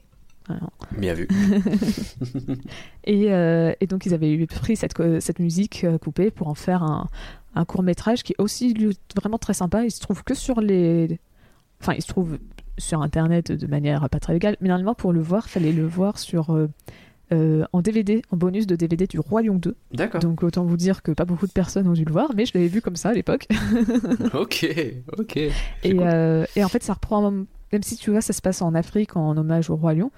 Alors, 0.47 0.71
Bien 0.97 1.15
vu. 1.15 1.27
Et, 3.03 3.31
euh, 3.33 3.73
et 3.81 3.87
donc 3.87 4.05
ils 4.05 4.13
avaient 4.13 4.45
pris 4.45 4.75
cette, 4.75 5.39
musique 5.39 5.85
coupée 6.01 6.29
pour 6.29 6.47
en 6.47 6.53
faire 6.53 6.83
un, 6.83 7.09
un 7.55 7.65
court 7.65 7.83
métrage 7.83 8.23
qui 8.23 8.33
est 8.33 8.41
aussi 8.41 8.73
lui, 8.73 8.97
vraiment 9.15 9.37
très 9.37 9.53
sympa. 9.53 9.83
Il 9.85 9.91
se 9.91 9.99
trouve 9.99 10.23
que 10.23 10.33
sur 10.33 10.61
les... 10.61 11.19
Enfin, 11.81 11.93
il 11.93 12.01
se 12.01 12.07
trouve 12.07 12.37
sur 12.77 13.01
Internet 13.01 13.51
de 13.51 13.67
manière 13.67 14.09
pas 14.09 14.19
très 14.19 14.33
légale, 14.33 14.57
mais 14.61 14.67
normalement 14.67 14.95
pour 14.95 15.13
le 15.13 15.21
voir, 15.21 15.49
fallait 15.49 15.71
le 15.71 15.85
voir 15.85 16.19
sur... 16.19 16.51
euh, 16.53 16.69
euh, 17.31 17.63
en 17.73 17.81
DVD, 17.81 18.21
en 18.31 18.37
bonus 18.37 18.67
de 18.67 18.75
DVD 18.75 19.07
du 19.07 19.19
Roi 19.19 19.41
Lion 19.43 19.55
2. 19.55 19.75
D'accord. 19.93 20.21
Donc 20.21 20.43
autant 20.43 20.63
vous 20.65 20.77
dire 20.77 21.01
que 21.03 21.11
pas 21.11 21.25
beaucoup 21.25 21.47
de 21.47 21.51
personnes 21.51 21.87
ont 21.87 21.93
dû 21.93 22.05
le 22.05 22.11
voir, 22.11 22.31
mais 22.35 22.45
je 22.45 22.51
l'avais 22.53 22.67
vu 22.67 22.81
comme 22.81 22.95
ça 22.95 23.09
à 23.09 23.13
l'époque. 23.13 23.47
Ok, 24.33 24.65
ok. 25.17 25.37
Et, 25.37 25.51
cool. 25.83 25.99
euh, 26.01 26.45
et 26.55 26.63
en 26.63 26.67
fait, 26.69 26.83
ça 26.83 26.93
reprend, 26.93 27.31
même 27.31 27.83
si 27.83 27.95
tu 27.97 28.11
vois, 28.11 28.21
ça 28.21 28.33
se 28.33 28.41
passe 28.41 28.61
en 28.61 28.73
Afrique 28.75 29.15
en 29.15 29.35
hommage 29.37 29.69
au 29.69 29.75
roi 29.75 29.93
lion. 29.93 30.11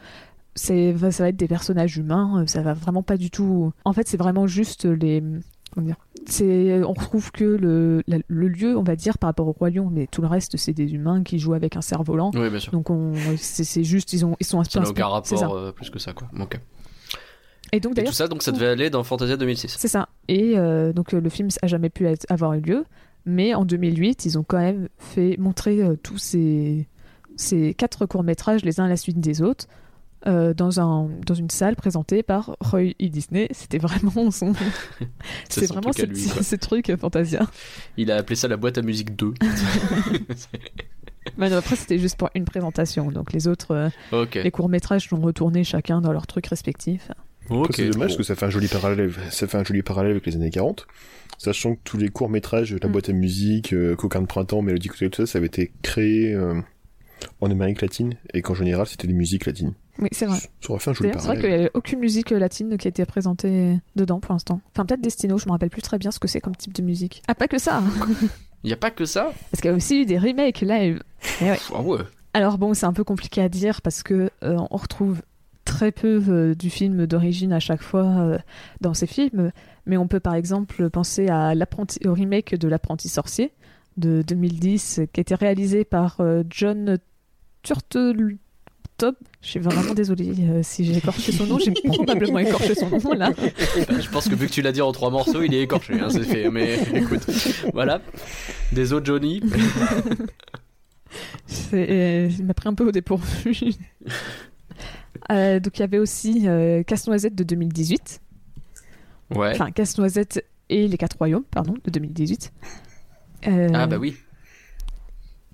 Ça 0.55 0.73
va 0.73 1.29
être 1.29 1.35
des 1.37 1.47
personnages 1.47 1.97
humains. 1.97 2.41
euh, 2.41 2.47
Ça 2.47 2.61
va 2.61 2.73
vraiment 2.73 3.03
pas 3.03 3.17
du 3.17 3.29
tout. 3.29 3.71
En 3.85 3.93
fait, 3.93 4.07
c'est 4.07 4.17
vraiment 4.17 4.47
juste 4.47 4.85
les. 4.85 5.23
C'est, 6.25 6.81
on 6.83 6.93
retrouve 6.93 7.31
que 7.31 7.43
le, 7.43 8.01
la- 8.07 8.17
le 8.27 8.47
lieu, 8.47 8.75
on 8.77 8.83
va 8.83 8.95
dire, 8.95 9.17
par 9.17 9.27
rapport 9.29 9.47
au 9.47 9.51
roi 9.51 9.69
lion, 9.69 9.89
mais 9.91 10.07
tout 10.07 10.21
le 10.21 10.27
reste, 10.27 10.57
c'est 10.57 10.73
des 10.73 10.93
humains 10.93 11.23
qui 11.23 11.39
jouent 11.39 11.53
avec 11.53 11.77
un 11.77 11.81
cerf-volant. 11.81 12.31
Oui, 12.33 12.49
bien 12.49 12.59
sûr. 12.59 12.71
Donc, 12.71 12.89
on, 12.89 13.13
c'est, 13.37 13.63
c'est 13.63 13.83
juste, 13.83 14.11
ils 14.13 14.25
ont, 14.25 14.35
ils 14.39 14.45
sont 14.45 14.57
peu 14.61 14.69
Ça 14.69 14.79
n'a 14.81 14.89
aucun 14.89 15.07
inspirés- 15.09 15.39
rapport 15.41 15.55
euh, 15.55 15.71
plus 15.71 15.89
que 15.89 15.99
ça, 15.99 16.13
quoi. 16.13 16.27
Ok. 16.39 16.59
Et 17.73 17.79
donc 17.79 17.97
Et 17.99 18.03
tout 18.03 18.13
ça, 18.13 18.27
donc 18.27 18.43
ça 18.43 18.51
devait 18.51 18.67
aller 18.67 18.89
dans 18.89 19.03
Fantasia 19.03 19.35
2006. 19.37 19.75
C'est 19.77 19.87
ça. 19.87 20.07
Et 20.27 20.57
euh, 20.57 20.93
donc 20.93 21.13
euh, 21.13 21.19
le 21.21 21.29
film 21.29 21.49
a 21.61 21.67
jamais 21.67 21.89
pu 21.89 22.05
être- 22.07 22.25
avoir 22.29 22.53
eu 22.53 22.61
lieu, 22.61 22.85
mais 23.25 23.53
en 23.53 23.65
2008, 23.65 24.25
ils 24.25 24.37
ont 24.37 24.43
quand 24.43 24.59
même 24.59 24.87
fait 24.97 25.35
montrer 25.37 25.81
euh, 25.83 25.95
tous 26.01 26.17
ces, 26.17 26.87
ces 27.35 27.73
quatre 27.73 28.05
courts 28.05 28.23
métrages 28.23 28.63
les 28.63 28.79
uns 28.79 28.85
à 28.85 28.89
la 28.89 28.97
suite 28.97 29.19
des 29.19 29.41
autres. 29.41 29.65
euh, 30.25 30.53
dans, 30.53 30.79
un, 30.79 31.09
dans 31.25 31.35
une 31.35 31.49
salle 31.51 31.75
présentée 31.75 32.23
par 32.23 32.55
Roy 32.59 32.89
E. 33.01 33.07
Disney, 33.09 33.47
c'était 33.51 33.77
vraiment 33.77 34.31
son, 34.31 34.53
son 35.49 35.61
vraiment 35.65 35.91
truc 35.91 35.95
ce, 35.97 36.51
lui, 36.55 36.59
truc 36.59 36.91
Fantasia. 36.99 37.41
Il 37.97 38.11
a 38.11 38.15
appelé 38.15 38.35
ça 38.35 38.47
la 38.47 38.57
boîte 38.57 38.77
à 38.79 38.81
musique 38.81 39.15
2. 39.15 39.33
Mais 41.37 41.49
non, 41.49 41.57
après 41.57 41.75
c'était 41.75 41.99
juste 41.99 42.17
pour 42.17 42.29
une 42.33 42.45
présentation, 42.45 43.11
donc 43.11 43.31
les 43.33 43.47
autres, 43.47 43.89
les 44.43 44.51
courts 44.51 44.69
métrages 44.69 45.07
sont 45.07 45.19
retournés 45.21 45.63
chacun 45.63 46.01
dans 46.01 46.11
leur 46.11 46.25
truc 46.27 46.47
respectif. 46.47 47.11
C'est 47.71 47.89
dommage 47.89 47.93
bon. 47.95 47.99
parce 47.99 48.17
que 48.17 48.23
ça 48.23 48.35
fait 48.35 48.45
un 48.45 48.49
joli 48.49 48.67
parallèle, 48.67 49.11
ça 49.29 49.47
fait 49.47 49.57
un 49.57 49.63
joli 49.63 49.81
parallèle 49.83 50.11
avec 50.11 50.25
les 50.25 50.35
années 50.35 50.49
40. 50.49 50.87
Sachant 51.37 51.75
que 51.75 51.79
tous 51.83 51.97
les 51.97 52.09
courts 52.09 52.29
métrages, 52.29 52.73
la 52.81 52.87
Mm. 52.87 52.91
boîte 52.91 53.09
à 53.09 53.13
musique, 53.13 53.73
euh, 53.73 53.95
Coquin 53.95 54.21
de 54.21 54.25
printemps, 54.27 54.61
Mélodie 54.61 54.87
Cocktail, 54.87 55.09
tout 55.11 55.25
ça, 55.25 55.31
ça 55.33 55.37
avait 55.37 55.47
été 55.47 55.71
créé 55.83 56.33
euh, 56.33 56.59
en 57.41 57.51
Amérique 57.51 57.81
latine 57.81 58.15
et 58.33 58.41
qu'en 58.41 58.53
général 58.55 58.87
c'était 58.87 59.07
des 59.07 59.13
musiques 59.13 59.45
latines. 59.45 59.73
Oui, 59.99 60.09
c'est 60.11 60.25
vrai. 60.27 60.37
Ça 60.39 60.69
aurait 60.69 60.79
fait 60.79 60.89
un 60.91 60.93
joli 60.93 61.09
D'ailleurs, 61.09 61.21
c'est 61.21 61.27
vrai 61.27 61.35
qu'il 61.37 61.41
parallèle. 61.43 61.59
n'y 61.61 61.65
avait 61.65 61.71
aucune 61.75 61.99
musique 61.99 62.29
latine 62.31 62.77
qui 62.77 62.87
a 62.87 62.89
été 62.89 63.03
présentée 63.05 63.79
dedans 63.95 64.19
pour 64.19 64.33
l'instant. 64.33 64.61
Enfin, 64.73 64.85
peut-être 64.85 65.01
Destino, 65.01 65.37
je 65.39 65.45
me 65.47 65.51
rappelle 65.51 65.69
plus 65.71 65.81
très 65.81 65.97
bien 65.97 66.11
ce 66.11 66.19
que 66.19 66.27
c'est 66.27 66.39
comme 66.41 66.55
type 66.55 66.73
de 66.73 66.83
musique. 66.83 67.23
Ah, 67.27 67.33
pas 67.35 67.47
que 67.47 67.57
ça 67.57 67.77
hein. 67.79 67.83
Il 68.63 68.67
n'y 68.67 68.73
a 68.73 68.77
pas 68.77 68.91
que 68.91 69.05
ça? 69.05 69.31
Parce 69.51 69.61
qu'il 69.61 69.69
y 69.71 69.73
a 69.73 69.77
aussi 69.77 70.01
eu 70.01 70.05
des 70.05 70.17
remakes 70.17 70.61
et- 70.63 70.95
Eh 71.41 71.43
ouais. 71.45 71.57
Ah 71.73 71.81
ouais. 71.81 71.99
Alors 72.33 72.57
bon, 72.57 72.73
c'est 72.73 72.85
un 72.87 72.93
peu 72.93 73.03
compliqué 73.03 73.41
à 73.41 73.49
dire 73.49 73.81
parce 73.81 74.03
que 74.03 74.29
euh, 74.43 74.57
on 74.71 74.77
retrouve 74.77 75.21
très 75.67 75.91
peu 75.91 76.23
euh, 76.29 76.55
du 76.55 76.69
film 76.69 77.05
d'origine 77.05 77.51
à 77.53 77.59
chaque 77.59 77.83
fois 77.83 78.05
euh, 78.05 78.37
dans 78.81 78.93
ces 78.93 79.05
films, 79.05 79.51
mais 79.85 79.97
on 79.97 80.07
peut 80.07 80.19
par 80.21 80.33
exemple 80.33 80.89
penser 80.89 81.27
à 81.27 81.53
l'apprenti, 81.53 81.99
au 82.07 82.13
remake 82.13 82.55
de 82.55 82.67
L'apprenti 82.67 83.09
sorcier 83.09 83.51
de 83.97 84.23
2010 84.25 85.01
qui 85.11 85.19
a 85.19 85.21
été 85.21 85.35
réalisé 85.35 85.83
par 85.83 86.17
euh, 86.21 86.43
John 86.49 86.97
Turteltaub. 87.63 88.37
Je 89.41 89.47
suis 89.49 89.59
vraiment 89.59 89.93
désolée 89.93 90.33
euh, 90.49 90.61
si 90.63 90.85
j'ai 90.85 90.97
écorché 90.97 91.31
son 91.31 91.45
nom, 91.45 91.59
j'ai 91.59 91.71
probablement 91.85 92.39
écorché 92.39 92.73
son 92.73 92.89
nom 92.89 93.13
là. 93.13 93.31
Je 93.37 94.09
pense 94.09 94.27
que 94.29 94.35
vu 94.35 94.47
que 94.47 94.51
tu 94.53 94.61
l'as 94.61 94.71
dit 94.71 94.81
en 94.81 94.91
trois 94.93 95.09
morceaux, 95.11 95.41
il 95.43 95.53
est 95.53 95.61
écorché, 95.61 95.99
hein, 95.99 96.09
c'est 96.09 96.23
fait. 96.23 96.49
Mais 96.49 96.79
écoute, 96.95 97.27
voilà. 97.73 98.01
Des 98.71 98.93
autres 98.93 99.05
Johnny. 99.05 99.41
C'est- 101.45 102.29
il 102.37 102.45
m'a 102.45 102.53
pris 102.53 102.67
un 102.69 102.73
peu 102.73 102.85
au 102.87 102.91
dépourvu. 102.91 103.73
Euh, 105.31 105.59
donc 105.59 105.77
il 105.77 105.81
y 105.81 105.83
avait 105.83 105.99
aussi 105.99 106.47
euh, 106.47 106.83
Casse-Noisette 106.83 107.35
de 107.35 107.43
2018. 107.43 108.21
Ouais. 109.35 109.51
Enfin, 109.51 109.71
Casse-Noisette 109.71 110.45
et 110.69 110.87
les 110.87 110.97
Quatre 110.97 111.17
Royaumes, 111.17 111.43
pardon, 111.51 111.73
de 111.83 111.89
2018. 111.91 112.53
Euh, 113.47 113.69
Ah 113.73 113.87
bah 113.87 113.97
oui. 113.97 114.15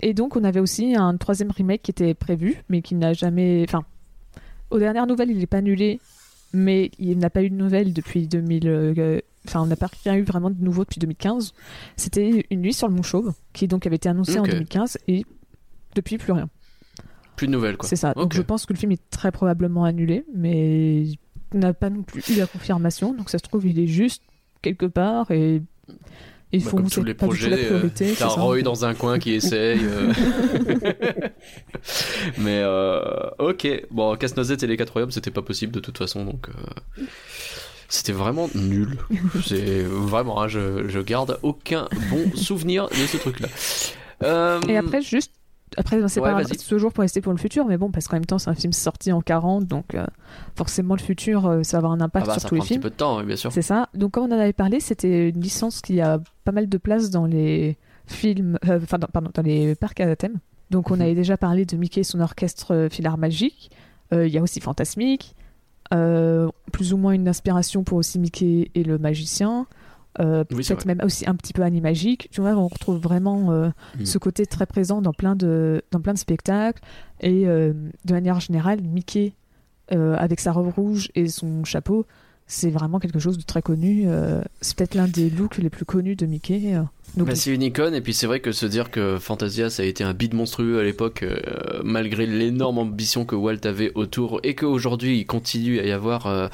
Et 0.00 0.12
donc, 0.14 0.36
on 0.36 0.44
avait 0.44 0.60
aussi 0.60 0.94
un 0.96 1.16
troisième 1.16 1.50
remake 1.50 1.82
qui 1.82 1.90
était 1.90 2.14
prévu, 2.14 2.62
mais 2.68 2.82
qui 2.82 2.94
n'a 2.94 3.12
jamais. 3.12 3.64
Enfin, 3.66 3.84
aux 4.70 4.78
dernières 4.78 5.06
nouvelles, 5.06 5.30
il 5.30 5.38
n'est 5.38 5.46
pas 5.46 5.58
annulé, 5.58 6.00
mais 6.52 6.90
il 6.98 7.18
n'a 7.18 7.30
pas 7.30 7.42
eu 7.42 7.50
de 7.50 7.54
nouvelles 7.54 7.92
depuis 7.92 8.26
2000. 8.26 8.68
euh, 8.68 9.20
Enfin, 9.46 9.60
on 9.60 9.66
n'a 9.66 9.76
pas 9.76 9.90
rien 10.04 10.14
eu 10.16 10.22
vraiment 10.22 10.50
de 10.50 10.62
nouveau 10.62 10.84
depuis 10.84 10.98
2015. 11.00 11.52
C'était 11.96 12.46
Une 12.50 12.60
nuit 12.62 12.72
sur 12.72 12.88
le 12.88 12.94
Mont 12.94 13.02
Chauve, 13.02 13.34
qui 13.52 13.68
donc 13.68 13.86
avait 13.86 13.96
été 13.96 14.08
annoncé 14.08 14.38
en 14.38 14.42
Ok. 14.44 14.50
2015 14.50 14.98
et 15.06 15.24
depuis 15.94 16.16
plus 16.16 16.32
rien. 16.32 16.48
Plus 17.36 17.46
de 17.46 17.52
nouvelles, 17.52 17.76
quoi. 17.76 17.88
C'est 17.88 17.96
ça. 17.96 18.12
Donc 18.14 18.34
je 18.34 18.42
pense 18.42 18.66
que 18.66 18.72
le 18.72 18.78
film 18.78 18.92
est 18.92 19.10
très 19.10 19.30
probablement 19.32 19.84
annulé, 19.84 20.24
mais 20.34 21.04
on 21.54 21.58
n'a 21.58 21.72
pas 21.74 21.90
non 21.90 22.02
plus 22.02 22.28
eu 22.30 22.36
la 22.38 22.46
confirmation. 22.46 23.12
Donc 23.14 23.30
ça 23.30 23.38
se 23.38 23.42
trouve, 23.44 23.66
il 23.66 23.78
est 23.78 23.86
juste 23.86 24.22
quelque 24.62 24.86
part 24.86 25.30
et 25.30 25.60
ils 26.52 26.62
Bah, 26.62 26.70
font 26.70 26.76
comme 26.78 26.88
tous 26.88 27.02
les 27.02 27.14
pas 27.14 27.26
du 27.26 27.36
tout 27.38 27.48
la 27.50 27.56
projets, 27.56 27.72
euh, 27.72 28.14
t'as. 28.18 28.26
Roy 28.28 28.62
dans 28.62 28.84
un 28.84 28.94
coin 28.94 29.18
qui 29.18 29.32
essaye. 29.32 29.80
euh. 29.82 30.12
Mais 32.38 32.60
euh, 32.62 33.00
ok, 33.38 33.86
bon, 33.90 34.16
Casse-Noisette 34.16 34.62
et 34.62 34.66
les 34.66 34.76
Quatre 34.76 34.92
Royaumes, 34.92 35.10
c'était 35.10 35.30
pas 35.30 35.42
possible 35.42 35.72
de 35.72 35.80
toute 35.80 35.98
façon, 35.98 36.24
donc 36.24 36.48
c'était 37.88 38.12
vraiment 38.12 38.48
nul. 38.54 38.98
C'est 39.44 39.82
vraiment, 39.82 40.42
hein, 40.42 40.48
je, 40.48 40.88
je 40.88 41.00
garde 41.00 41.38
aucun 41.42 41.88
bon 42.10 42.30
souvenir 42.36 42.88
de 42.88 42.94
ce 42.94 43.16
truc-là. 43.16 43.48
Et 44.68 44.76
après, 44.76 45.02
juste. 45.02 45.32
Après, 45.76 45.96
c'est 46.08 46.20
Ouais, 46.20 46.30
pas 46.30 46.42
vas-y. 46.42 46.56
toujours 46.56 46.92
pour 46.92 47.02
rester 47.02 47.20
pour 47.20 47.32
le 47.32 47.38
futur, 47.38 47.66
mais 47.66 47.76
bon, 47.76 47.90
parce 47.90 48.08
qu'en 48.08 48.16
même 48.16 48.24
temps, 48.26 48.38
c'est 48.38 48.50
un 48.50 48.54
film 48.54 48.72
sorti 48.72 49.12
en 49.12 49.20
40, 49.20 49.66
donc 49.66 49.94
euh, 49.94 50.04
forcément, 50.56 50.94
le 50.94 51.00
futur, 51.00 51.46
euh, 51.46 51.62
ça 51.62 51.76
va 51.76 51.86
avoir 51.86 51.92
un 51.92 52.00
ah 52.00 52.04
impact 52.04 52.26
bah, 52.26 52.32
sur 52.34 52.42
ça 52.42 52.48
tous 52.48 52.54
prend 52.56 52.56
les 52.56 52.60
un 52.60 52.64
petit 52.64 52.74
films. 52.74 52.82
peu 52.82 52.90
de 52.90 52.94
temps, 52.94 53.18
oui, 53.18 53.24
bien 53.24 53.36
sûr. 53.36 53.52
C'est 53.52 53.62
ça. 53.62 53.88
Donc, 53.94 54.12
comme 54.12 54.24
on 54.24 54.34
en 54.34 54.38
avait 54.38 54.52
parlé, 54.52 54.80
c'était 54.80 55.28
une 55.30 55.40
licence 55.40 55.80
qui 55.80 56.00
a 56.00 56.20
pas 56.44 56.52
mal 56.52 56.68
de 56.68 56.78
place 56.78 57.10
dans 57.10 57.26
les 57.26 57.76
films, 58.06 58.58
euh, 58.68 58.78
enfin, 58.82 58.98
dans- 58.98 59.06
pardon, 59.08 59.30
dans 59.34 59.42
les 59.42 59.74
parcs 59.74 60.00
à 60.00 60.14
thème. 60.16 60.38
Donc, 60.70 60.90
on 60.90 60.96
Mhm. 60.96 61.00
avait 61.02 61.14
déjà 61.14 61.36
parlé 61.36 61.64
de 61.64 61.76
Mickey 61.76 62.00
et 62.00 62.04
son 62.04 62.20
orchestre 62.20 62.88
Filar 62.90 63.18
Magique. 63.18 63.70
Il 64.12 64.28
y 64.28 64.38
a 64.38 64.42
aussi 64.42 64.60
Fantasmique. 64.60 65.34
Plus 66.72 66.92
ou 66.92 66.96
moins 66.96 67.12
une 67.12 67.28
inspiration 67.28 67.84
pour 67.84 67.98
aussi 67.98 68.18
Mickey 68.18 68.70
et 68.74 68.82
le 68.84 68.98
magicien. 68.98 69.66
Euh, 70.20 70.44
Oui, 70.52 70.64
Peut-être 70.64 70.86
même 70.86 71.00
aussi 71.04 71.28
un 71.28 71.34
petit 71.34 71.52
peu 71.52 71.62
Animagique. 71.62 72.28
Tu 72.30 72.40
vois, 72.40 72.52
on 72.52 72.68
retrouve 72.68 72.98
vraiment 72.98 73.50
euh, 73.52 73.70
Mhm. 73.98 74.06
ce 74.06 74.18
côté 74.18 74.46
très 74.46 74.66
présent 74.66 75.02
dans 75.02 75.12
plein 75.12 75.34
de, 75.36 75.82
dans 75.90 76.00
plein 76.00 76.12
de 76.14 76.18
spectacles. 76.18 76.80
Et 77.20 77.46
euh, 77.48 77.72
de 78.04 78.12
manière 78.12 78.38
générale, 78.40 78.80
Mickey, 78.82 79.32
avec 79.90 80.40
sa 80.40 80.52
robe 80.52 80.72
rouge 80.74 81.10
et 81.14 81.28
son 81.28 81.62
chapeau, 81.64 82.06
c'est 82.46 82.70
vraiment 82.70 82.98
quelque 82.98 83.18
chose 83.18 83.38
de 83.38 83.42
très 83.42 83.62
connu. 83.62 84.06
c'est 84.60 84.76
peut-être 84.76 84.94
l'un 84.94 85.06
des 85.08 85.30
looks 85.30 85.58
les 85.58 85.70
plus 85.70 85.84
connus 85.84 86.16
de 86.16 86.26
Mickey. 86.26 86.74
Donc, 87.16 87.28
Bah, 87.28 87.34
c'est 87.36 87.54
une 87.54 87.62
icône, 87.62 87.94
et 87.94 88.00
puis 88.00 88.12
c'est 88.12 88.26
vrai 88.26 88.40
que 88.40 88.50
se 88.50 88.66
dire 88.66 88.90
que 88.90 89.18
Fantasia 89.20 89.70
ça 89.70 89.84
a 89.84 89.86
été 89.86 90.02
un 90.02 90.14
bide 90.14 90.34
monstrueux 90.34 90.80
à 90.80 90.82
l'époque, 90.82 91.22
euh, 91.22 91.38
malgré 91.84 92.26
l'énorme 92.26 92.78
ambition 92.78 93.24
que 93.24 93.36
Walt 93.36 93.64
avait 93.64 93.92
autour, 93.94 94.40
et 94.42 94.56
qu'aujourd'hui 94.56 95.18
il 95.20 95.24
continue 95.24 95.78
à 95.78 95.84
y 95.86 95.92
avoir 95.92 96.26
euh, 96.26 96.48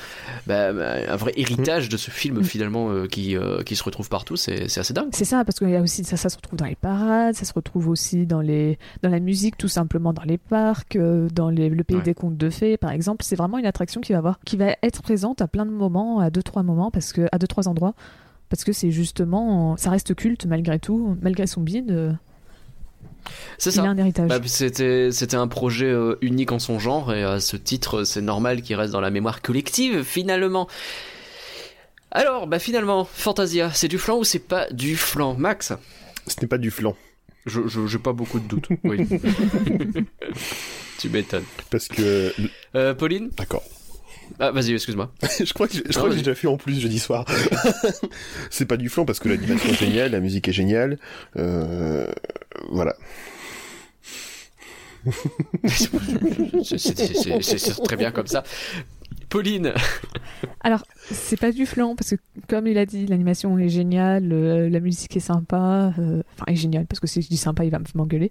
bah, 0.46 0.72
bah, 0.74 0.96
un 1.08 1.16
vrai 1.16 1.32
héritage 1.36 1.88
de 1.88 1.96
ce 1.96 2.10
film 2.10 2.40
Mm. 2.40 2.44
finalement 2.44 2.90
euh, 2.90 3.06
qui, 3.06 3.36
qui 3.64 3.74
se 3.76 3.82
retrouve 3.84 4.08
partout, 4.10 4.36
c'est 4.36 4.68
c'est 4.68 4.80
assez 4.80 4.92
dingue. 4.92 5.08
c'est 5.12 5.24
ça, 5.24 5.44
parce 5.46 5.58
qu'il 5.58 5.70
y 5.70 5.76
a 5.76 5.80
aussi 5.80 6.04
ça, 6.04 6.16
ça 6.18 6.28
se 6.28 6.36
retrouve 6.36 6.58
dans 6.58 6.66
les 6.66 6.74
parades, 6.76 7.34
ça 7.34 7.46
se 7.46 7.54
retrouve 7.54 7.88
aussi 7.88 8.26
dans 8.26 8.42
les 8.42 8.78
dans 9.02 9.08
la 9.08 9.20
musique, 9.20 9.56
tout 9.56 9.68
simplement 9.68 10.12
dans 10.12 10.24
les 10.24 10.36
parcs, 10.38 10.98
dans 10.98 11.48
les- 11.48 11.70
le 11.70 11.84
pays 11.84 11.96
Ouais. 11.96 12.02
des 12.02 12.14
contes 12.14 12.36
de 12.36 12.50
fées, 12.50 12.76
par 12.76 12.90
exemple. 12.90 13.24
C'est 13.24 13.36
vraiment 13.36 13.56
une 13.58 13.66
attraction 13.66 14.00
qui 14.02 14.12
va 14.12 14.18
avoir, 14.18 14.38
qui 14.44 14.56
va 14.58 14.76
être 14.82 15.00
présente 15.02 15.40
à 15.40 15.48
plein 15.48 15.64
de 15.64 15.70
moments, 15.70 16.20
à 16.20 16.28
deux 16.30 16.42
trois 16.42 16.62
moments, 16.62 16.90
parce 16.90 17.12
que 17.14 17.26
à 17.32 17.38
deux 17.38 17.46
trois 17.46 17.66
endroits, 17.66 17.94
parce 18.50 18.64
que 18.64 18.72
c'est 18.72 18.90
justement, 18.90 19.76
ça 19.78 19.88
reste 19.90 20.14
culte 20.14 20.44
malgré 20.44 20.78
tout, 20.78 21.16
malgré 21.22 21.46
son 21.46 21.62
bide. 21.62 21.90
euh, 21.90 22.12
C'est 23.56 23.70
il 23.74 23.80
a 23.80 23.82
ça. 23.84 23.88
un 23.88 23.96
héritage. 23.96 24.28
Bah, 24.28 24.38
c'était 24.44 25.10
c'était 25.12 25.36
un 25.36 25.48
projet 25.48 25.86
euh, 25.90 26.16
unique 26.20 26.52
en 26.52 26.58
son 26.58 26.78
genre, 26.78 27.14
et 27.14 27.22
à 27.24 27.40
ce 27.40 27.56
titre, 27.56 28.04
c'est 28.04 28.20
normal 28.22 28.60
qu'il 28.60 28.76
reste 28.76 28.92
dans 28.92 29.00
la 29.00 29.10
mémoire 29.10 29.40
collective 29.40 30.02
finalement. 30.02 30.68
Alors, 32.12 32.46
bah 32.48 32.58
finalement, 32.58 33.04
Fantasia, 33.04 33.70
c'est 33.72 33.86
du 33.88 33.96
flan 33.98 34.18
ou 34.18 34.24
c'est 34.24 34.40
pas 34.40 34.68
du 34.72 34.96
flan, 34.96 35.34
Max? 35.34 35.72
Ce 36.26 36.34
n'est 36.42 36.48
pas 36.48 36.58
du 36.58 36.70
flan. 36.72 36.96
Je 37.46 37.60
je- 37.68 37.86
j'ai 37.86 37.98
pas 37.98 38.12
beaucoup 38.12 38.40
de 38.40 38.48
doutes. 38.48 38.68
Oui. 38.84 39.06
tu 40.98 41.08
m'étonnes. 41.08 41.44
Parce 41.70 41.88
que. 41.88 42.32
Euh, 42.74 42.94
Pauline? 42.94 43.30
D'accord. 43.36 43.62
Ah, 44.40 44.50
vas-y, 44.52 44.72
excuse-moi. 44.72 45.12
je 45.44 45.52
crois 45.52 45.68
que, 45.68 45.74
je 45.74 45.80
Non, 45.80 45.88
crois 45.90 46.02
que 46.04 46.08
vas-y. 46.08 46.16
j'ai 46.18 46.24
déjà 46.24 46.34
fait 46.34 46.46
en 46.48 46.56
plus 46.56 46.80
jeudi 46.80 46.98
soir. 46.98 47.26
c'est 48.50 48.64
pas 48.66 48.76
du 48.78 48.88
flan 48.88 49.04
parce 49.04 49.20
que 49.20 49.28
l'animation 49.28 49.68
est 49.70 49.74
géniale, 49.78 50.12
la 50.12 50.20
musique 50.20 50.48
est 50.48 50.52
géniale. 50.52 50.98
Euh, 51.36 52.06
voilà. 52.70 52.94
C'est- 56.62 57.82
très 57.84 57.96
bien 57.96 58.10
comme 58.10 58.26
ça. 58.26 58.42
Pauline, 59.28 59.72
Alors, 60.60 60.84
c'est 61.10 61.38
pas 61.38 61.52
du 61.52 61.64
flan, 61.64 61.94
parce 61.94 62.10
que 62.10 62.16
comme 62.48 62.66
il 62.66 62.76
a 62.78 62.84
dit, 62.86 63.06
l'animation 63.06 63.56
est 63.58 63.68
géniale, 63.68 64.32
euh, 64.32 64.68
la 64.68 64.80
musique 64.80 65.16
est 65.16 65.20
sympa, 65.20 65.92
euh, 65.98 66.22
enfin, 66.34 66.44
est 66.52 66.56
géniale, 66.56 66.86
parce 66.86 66.98
que 66.98 67.06
si 67.06 67.22
je 67.22 67.28
dis 67.28 67.36
sympa, 67.36 67.64
il 67.64 67.70
va 67.70 67.78
m'engueuler. 67.94 68.30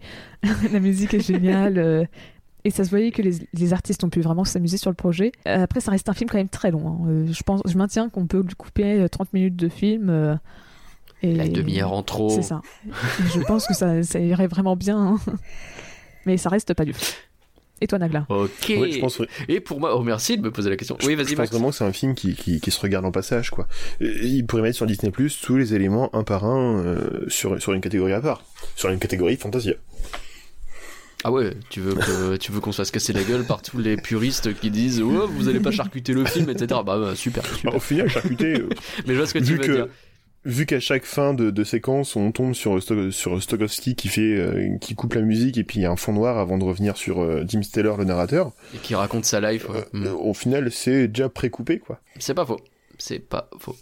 la 0.74 0.80
musique 0.82 1.14
est 1.14 1.26
géniale, 1.26 1.78
euh, 1.78 2.04
et 2.66 2.72
ça 2.72 2.84
se 2.84 2.90
voyait 2.90 3.12
que 3.12 3.22
les, 3.22 3.34
les 3.54 3.74
artistes 3.74 4.04
ont 4.04 4.10
pu 4.10 4.22
vraiment 4.22 4.44
s'amuser 4.46 4.78
sur 4.78 4.90
le 4.90 4.96
projet. 4.96 5.32
Euh, 5.48 5.64
après, 5.64 5.80
ça 5.80 5.92
reste 5.92 6.10
un 6.10 6.14
film 6.14 6.30
quand 6.30 6.38
même 6.38 6.50
très 6.50 6.72
long. 6.72 6.88
hein. 6.88 7.08
Euh, 7.10 7.28
je, 7.32 7.44
pense, 7.44 7.62
je 7.66 7.78
maintiens 7.78 8.10
qu'on 8.10 8.28
peut 8.28 8.42
lui 8.42 8.56
couper 8.56 9.00
euh, 9.02 9.08
30 9.08 9.34
minutes 9.34 9.56
de 9.56 9.70
film. 9.70 10.10
euh, 10.10 10.36
et... 11.24 11.36
la 11.36 11.48
demi-heure 11.48 11.92
en 11.94 12.04
trop. 12.04 12.30
C'est 12.30 12.42
ça. 12.42 12.62
Je 13.34 13.40
pense 13.42 13.66
que 13.68 13.74
ça, 13.74 14.04
ça 14.04 14.20
irait 14.20 14.48
vraiment 14.48 14.76
bien, 14.76 14.98
hein. 14.98 15.20
mais 16.26 16.38
ça 16.38 16.50
reste 16.50 16.74
pas 16.74 16.86
du 16.86 16.94
flan. 16.94 17.08
Et 17.82 17.88
toi, 17.88 17.98
Nagla? 17.98 18.26
Ok. 18.28 18.50
Ouais, 18.78 18.92
je 18.92 19.00
pense, 19.00 19.22
Et 19.48 19.62
pour 19.62 19.80
moi, 19.80 19.96
oh 19.98 20.02
merci 20.04 20.36
de 20.38 20.42
me 20.42 20.52
poser 20.52 20.70
la 20.70 20.76
question. 20.76 20.98
je- 21.00 21.08
Oui, 21.08 21.14
je 21.18 21.18
vas-y, 21.24 21.36
pense 21.36 21.50
vraiment 21.50 21.70
que 21.70 21.76
c'est 21.76 21.86
un 21.86 21.94
film 21.94 22.14
qui, 22.14 22.36
qui, 22.36 22.60
qui 22.60 22.72
se 22.72 22.80
regarde 22.82 23.06
en 23.06 23.12
passage, 23.14 23.52
quoi. 23.52 23.70
Il 24.02 24.46
pourrait 24.46 24.64
mettre 24.64 24.76
sur 24.76 24.86
Disney 24.86 25.12
Plus 25.14 25.40
tous 25.40 25.56
les 25.56 25.74
éléments 25.74 26.14
un 26.14 26.24
par 26.26 26.44
un 26.44 26.84
euh, 26.84 27.24
sur, 27.30 27.62
sur 27.62 27.72
une 27.72 27.80
catégorie 27.80 28.12
à 28.12 28.20
part. 28.20 28.44
Sur 28.76 28.90
une 28.90 29.00
catégorie 29.00 29.38
Fantasia. 29.38 29.76
Ah 31.24 31.32
ouais, 31.32 31.52
tu 31.70 31.82
veux 31.82 31.96
que 31.96 32.38
tu 32.38 32.52
veux 32.52 32.60
qu'on 32.62 32.72
se 32.72 32.78
fasse 32.78 32.92
casser 32.92 33.12
la 33.14 33.24
gueule 33.24 33.46
par 33.46 33.62
tous 33.62 33.78
les 33.78 33.98
puristes 33.98 34.54
qui 34.60 34.72
disent 34.72 35.02
oh, 35.02 35.28
vous 35.28 35.50
allez 35.50 35.60
pas 35.60 35.72
charcuter 35.72 36.14
le 36.14 36.24
film, 36.26 36.50
etc. 36.50 36.68
Bah, 36.86 36.98
bah, 36.98 37.16
super, 37.16 37.44
Bah, 37.44 37.50
super. 37.56 37.76
au 37.76 37.80
final, 37.80 38.10
charcuté, 38.10 38.54
euh, 38.60 38.70
Mais 39.06 39.14
je 39.14 39.20
vois 39.20 39.28
ce 39.28 39.34
que 39.34 39.40
tu 39.40 39.46
vu 39.46 39.56
veux 39.56 39.60
que 39.64 39.72
dire. 39.72 39.88
vu 40.46 40.66
qu'à 40.66 40.80
chaque 40.80 41.04
fin 41.06 41.34
de, 41.34 41.50
de 41.52 41.64
séquence, 41.66 42.16
on 42.16 42.32
tombe 42.32 42.54
sur 42.54 42.82
sur 43.12 43.44
Stokowski 43.44 43.96
qui 43.96 44.08
fait 44.08 44.22
euh, 44.38 44.78
qui 44.80 44.96
coupe 44.96 45.14
la 45.14 45.22
musique 45.22 45.58
et 45.58 45.66
puis 45.66 45.80
il 45.80 45.84
y 45.84 45.86
a 45.86 45.92
un 45.92 45.98
fond 45.98 46.14
noir 46.14 46.38
avant 46.38 46.58
de 46.58 46.64
revenir 46.64 46.96
sur 46.96 47.22
euh, 47.22 47.44
Jim 47.46 47.64
Steller 47.64 47.94
le 47.98 48.06
narrateur. 48.06 48.54
Et 48.74 48.78
qui 48.78 48.96
raconte 48.96 49.26
sa 49.26 49.42
life. 49.42 49.68
ouais. 49.70 50.08
au 50.10 50.34
final, 50.34 50.72
c'est 50.72 51.10
déjà 51.10 51.28
précoupé 51.28 51.80
quoi. 51.80 52.00
C'est 52.18 52.34
pas 52.34 52.46
faux. 52.46 52.60
C'est 53.02 53.20
pas 53.20 53.50
faux. 53.60 53.78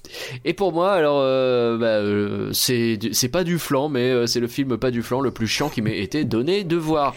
Et 0.46 0.54
pour 0.54 0.72
moi, 0.72 0.94
alors, 0.94 1.20
euh, 1.22 1.76
bah, 1.78 1.88
euh, 1.88 2.52
c'est 2.54 3.30
pas 3.32 3.44
du 3.44 3.58
flan, 3.58 3.90
mais 3.90 4.12
euh, 4.12 4.28
c'est 4.28 4.40
le 4.40 4.48
film 4.48 4.78
pas 4.78 4.92
du 4.92 5.02
flan 5.02 5.22
le 5.22 5.32
plus 5.32 5.48
chiant 5.48 5.70
qui 5.70 5.82
m'ait 5.82 6.00
été 6.00 6.24
donné 6.24 6.64
de 6.64 6.76
voir. 6.76 7.16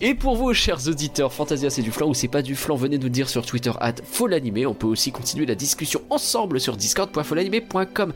Et 0.00 0.14
pour 0.14 0.34
vous, 0.34 0.52
chers 0.54 0.88
auditeurs, 0.88 1.32
Fantasia, 1.32 1.70
c'est 1.70 1.82
du 1.82 1.92
flan 1.92 2.08
ou 2.08 2.14
c'est 2.14 2.26
pas 2.26 2.42
du 2.42 2.56
flan? 2.56 2.74
Venez 2.74 2.98
nous 2.98 3.08
dire 3.08 3.28
sur 3.28 3.46
Twitter 3.46 3.70
at 3.80 3.94
Folanimé. 4.02 4.66
On 4.66 4.74
peut 4.74 4.88
aussi 4.88 5.12
continuer 5.12 5.46
la 5.46 5.54
discussion 5.54 6.02
ensemble 6.10 6.58
sur 6.58 6.76
discord.folanimé.com. 6.76 8.12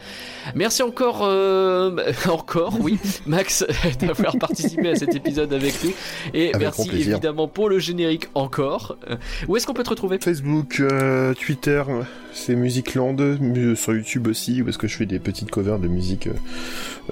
Merci 0.56 0.82
encore, 0.82 1.20
euh, 1.22 1.96
encore, 2.28 2.76
oui, 2.80 2.98
Max, 3.26 3.64
d'avoir 4.00 4.36
participé 4.38 4.90
à 4.90 4.96
cet 4.96 5.14
épisode 5.14 5.52
avec 5.52 5.84
nous. 5.84 5.92
Et 6.32 6.48
Avec 6.48 6.60
merci 6.60 6.90
évidemment 6.90 7.46
pour 7.46 7.68
le 7.68 7.78
générique 7.78 8.26
encore. 8.34 8.96
Où 9.46 9.56
est-ce 9.56 9.68
qu'on 9.68 9.74
peut 9.74 9.84
te 9.84 9.90
retrouver? 9.90 10.18
Facebook, 10.18 10.80
euh, 10.80 11.34
Twitter, 11.34 11.82
c'est 12.32 12.56
Sur 13.76 13.94
YouTube 13.94 14.28
aussi, 14.28 14.62
parce 14.62 14.76
que 14.76 14.88
je 14.88 14.96
fais 14.96 15.06
des 15.06 15.18
petites 15.18 15.50
covers 15.50 15.78
de 15.78 15.88
musique 15.88 16.28
euh, 16.28 16.32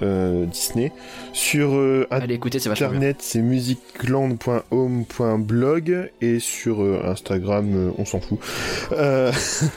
euh, 0.01 0.45
Disney. 0.45 0.93
Sur 1.33 1.75
euh, 1.75 2.07
Allez, 2.09 2.35
écoutez. 2.35 2.57
Internet, 2.67 3.17
c'est 3.19 3.41
musicland.home.blog 3.41 6.11
et 6.21 6.39
sur 6.39 6.81
euh, 6.81 7.03
Instagram, 7.05 7.91
on 7.97 8.05
s'en 8.05 8.19
fout, 8.19 8.39
parce 8.89 9.69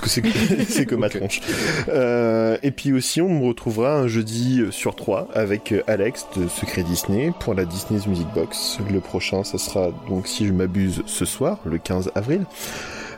que 0.00 0.08
c'est 0.08 0.22
que, 0.22 0.84
que 0.88 0.94
ma 0.94 1.08
tronche. 1.08 1.40
Et 2.62 2.70
puis 2.70 2.92
aussi, 2.92 3.20
on 3.20 3.28
me 3.28 3.44
retrouvera 3.46 3.96
un 3.96 4.06
jeudi 4.06 4.62
sur 4.70 4.94
3 4.94 5.30
avec 5.34 5.74
Alex 5.88 6.28
de 6.36 6.46
Secret 6.46 6.84
Disney 6.84 7.32
pour 7.40 7.54
la 7.54 7.64
Disney's 7.64 8.06
Music 8.06 8.28
Box. 8.34 8.78
Le 8.92 9.00
prochain, 9.00 9.42
ça 9.44 9.58
sera 9.58 9.90
donc, 10.08 10.28
si 10.28 10.46
je 10.46 10.52
m'abuse, 10.52 11.02
ce 11.06 11.24
soir, 11.24 11.58
le 11.64 11.78
15 11.78 12.12
avril. 12.14 12.44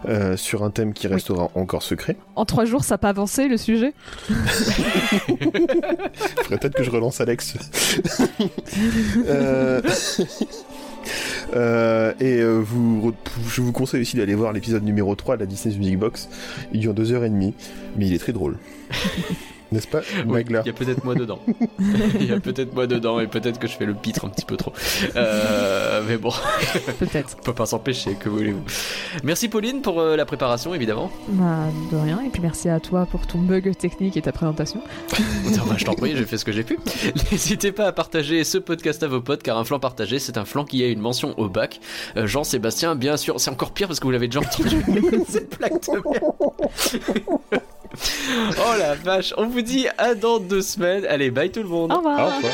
Euh, 0.08 0.36
sur 0.36 0.62
un 0.62 0.70
thème 0.70 0.92
qui 0.92 1.08
restera 1.08 1.50
encore 1.54 1.82
secret. 1.82 2.16
En 2.36 2.44
trois 2.44 2.64
jours, 2.64 2.84
ça 2.84 2.94
n'a 2.94 2.98
pas 2.98 3.08
avancé 3.08 3.48
le 3.48 3.56
sujet 3.56 3.92
Faudrait 4.28 5.38
peut-être 6.58 6.74
que 6.74 6.84
je 6.84 6.90
relance 6.90 7.20
Alex. 7.20 7.56
Euh, 9.26 9.80
euh, 11.54 12.12
et 12.20 12.40
euh, 12.40 12.58
vous, 12.58 13.12
je 13.48 13.60
vous 13.60 13.72
conseille 13.72 14.02
aussi 14.02 14.16
d'aller 14.16 14.34
voir 14.34 14.52
l'épisode 14.52 14.84
numéro 14.84 15.14
3 15.14 15.36
de 15.36 15.40
la 15.40 15.46
Disney 15.46 15.76
Music 15.76 15.98
Box. 15.98 16.28
Il 16.72 16.80
dure 16.80 16.94
deux 16.94 17.12
heures 17.12 17.24
et 17.24 17.30
demie, 17.30 17.54
mais 17.96 18.06
il 18.06 18.14
est 18.14 18.18
très 18.18 18.32
drôle. 18.32 18.58
N'est-ce 19.72 19.88
pas, 19.88 20.00
Oui, 20.26 20.44
il 20.48 20.52
y 20.52 20.56
a 20.56 20.72
peut-être 20.72 21.04
moi 21.04 21.14
dedans. 21.14 21.40
Il 22.20 22.26
y 22.26 22.32
a 22.32 22.38
peut-être 22.40 22.72
moi 22.74 22.86
dedans 22.86 23.18
et 23.18 23.26
peut-être 23.26 23.58
que 23.58 23.66
je 23.66 23.72
fais 23.72 23.84
le 23.84 23.94
pitre 23.94 24.24
un 24.24 24.28
petit 24.28 24.44
peu 24.44 24.56
trop. 24.56 24.72
Euh, 25.16 26.02
mais 26.06 26.16
bon, 26.16 26.30
Peut-être. 26.98 27.36
on 27.40 27.42
peut 27.42 27.52
pas 27.52 27.66
s'empêcher, 27.66 28.14
que 28.14 28.28
voulez-vous. 28.28 28.62
Merci 29.24 29.48
Pauline 29.48 29.82
pour 29.82 30.00
euh, 30.00 30.16
la 30.16 30.24
préparation, 30.24 30.74
évidemment. 30.74 31.10
Bah, 31.28 31.64
de 31.90 31.96
rien. 31.96 32.20
Et 32.24 32.28
puis 32.28 32.40
merci 32.40 32.68
à 32.68 32.78
toi 32.80 33.06
pour 33.06 33.26
ton 33.26 33.38
bug 33.38 33.76
technique 33.76 34.16
et 34.16 34.22
ta 34.22 34.32
présentation. 34.32 34.80
Attends, 35.12 35.66
bah, 35.66 35.74
je 35.76 35.84
t'en 35.84 35.94
prie, 35.94 36.16
j'ai 36.16 36.24
fait 36.24 36.38
ce 36.38 36.44
que 36.44 36.52
j'ai 36.52 36.64
pu. 36.64 36.78
N'hésitez 37.32 37.72
pas 37.72 37.86
à 37.86 37.92
partager 37.92 38.44
ce 38.44 38.58
podcast 38.58 39.02
à 39.02 39.08
vos 39.08 39.20
potes, 39.20 39.42
car 39.42 39.58
un 39.58 39.64
flanc 39.64 39.80
partagé, 39.80 40.18
c'est 40.18 40.38
un 40.38 40.44
flanc 40.44 40.64
qui 40.64 40.82
a 40.84 40.88
une 40.88 41.00
mention 41.00 41.34
au 41.38 41.48
bac. 41.48 41.80
Euh, 42.16 42.26
Jean-Sébastien, 42.26 42.94
bien 42.94 43.16
sûr, 43.16 43.40
c'est 43.40 43.50
encore 43.50 43.72
pire 43.72 43.88
parce 43.88 44.00
que 44.00 44.04
vous 44.04 44.12
l'avez 44.12 44.28
déjà 44.28 44.40
entendu. 44.40 44.84
Cette 45.28 45.50
plaque 45.50 45.82
de 45.86 45.92
merde. 45.92 47.62
Oh 48.58 48.78
la 48.78 48.94
vache, 48.94 49.32
on 49.36 49.46
vous 49.46 49.62
dit 49.62 49.86
à 49.98 50.14
dans 50.14 50.38
deux 50.38 50.62
semaines. 50.62 51.06
Allez, 51.06 51.30
bye 51.30 51.50
tout 51.50 51.62
le 51.62 51.68
monde. 51.68 51.92
Au 51.92 51.96
revoir. 51.96 52.20
Au 52.20 52.36
revoir. 52.36 52.52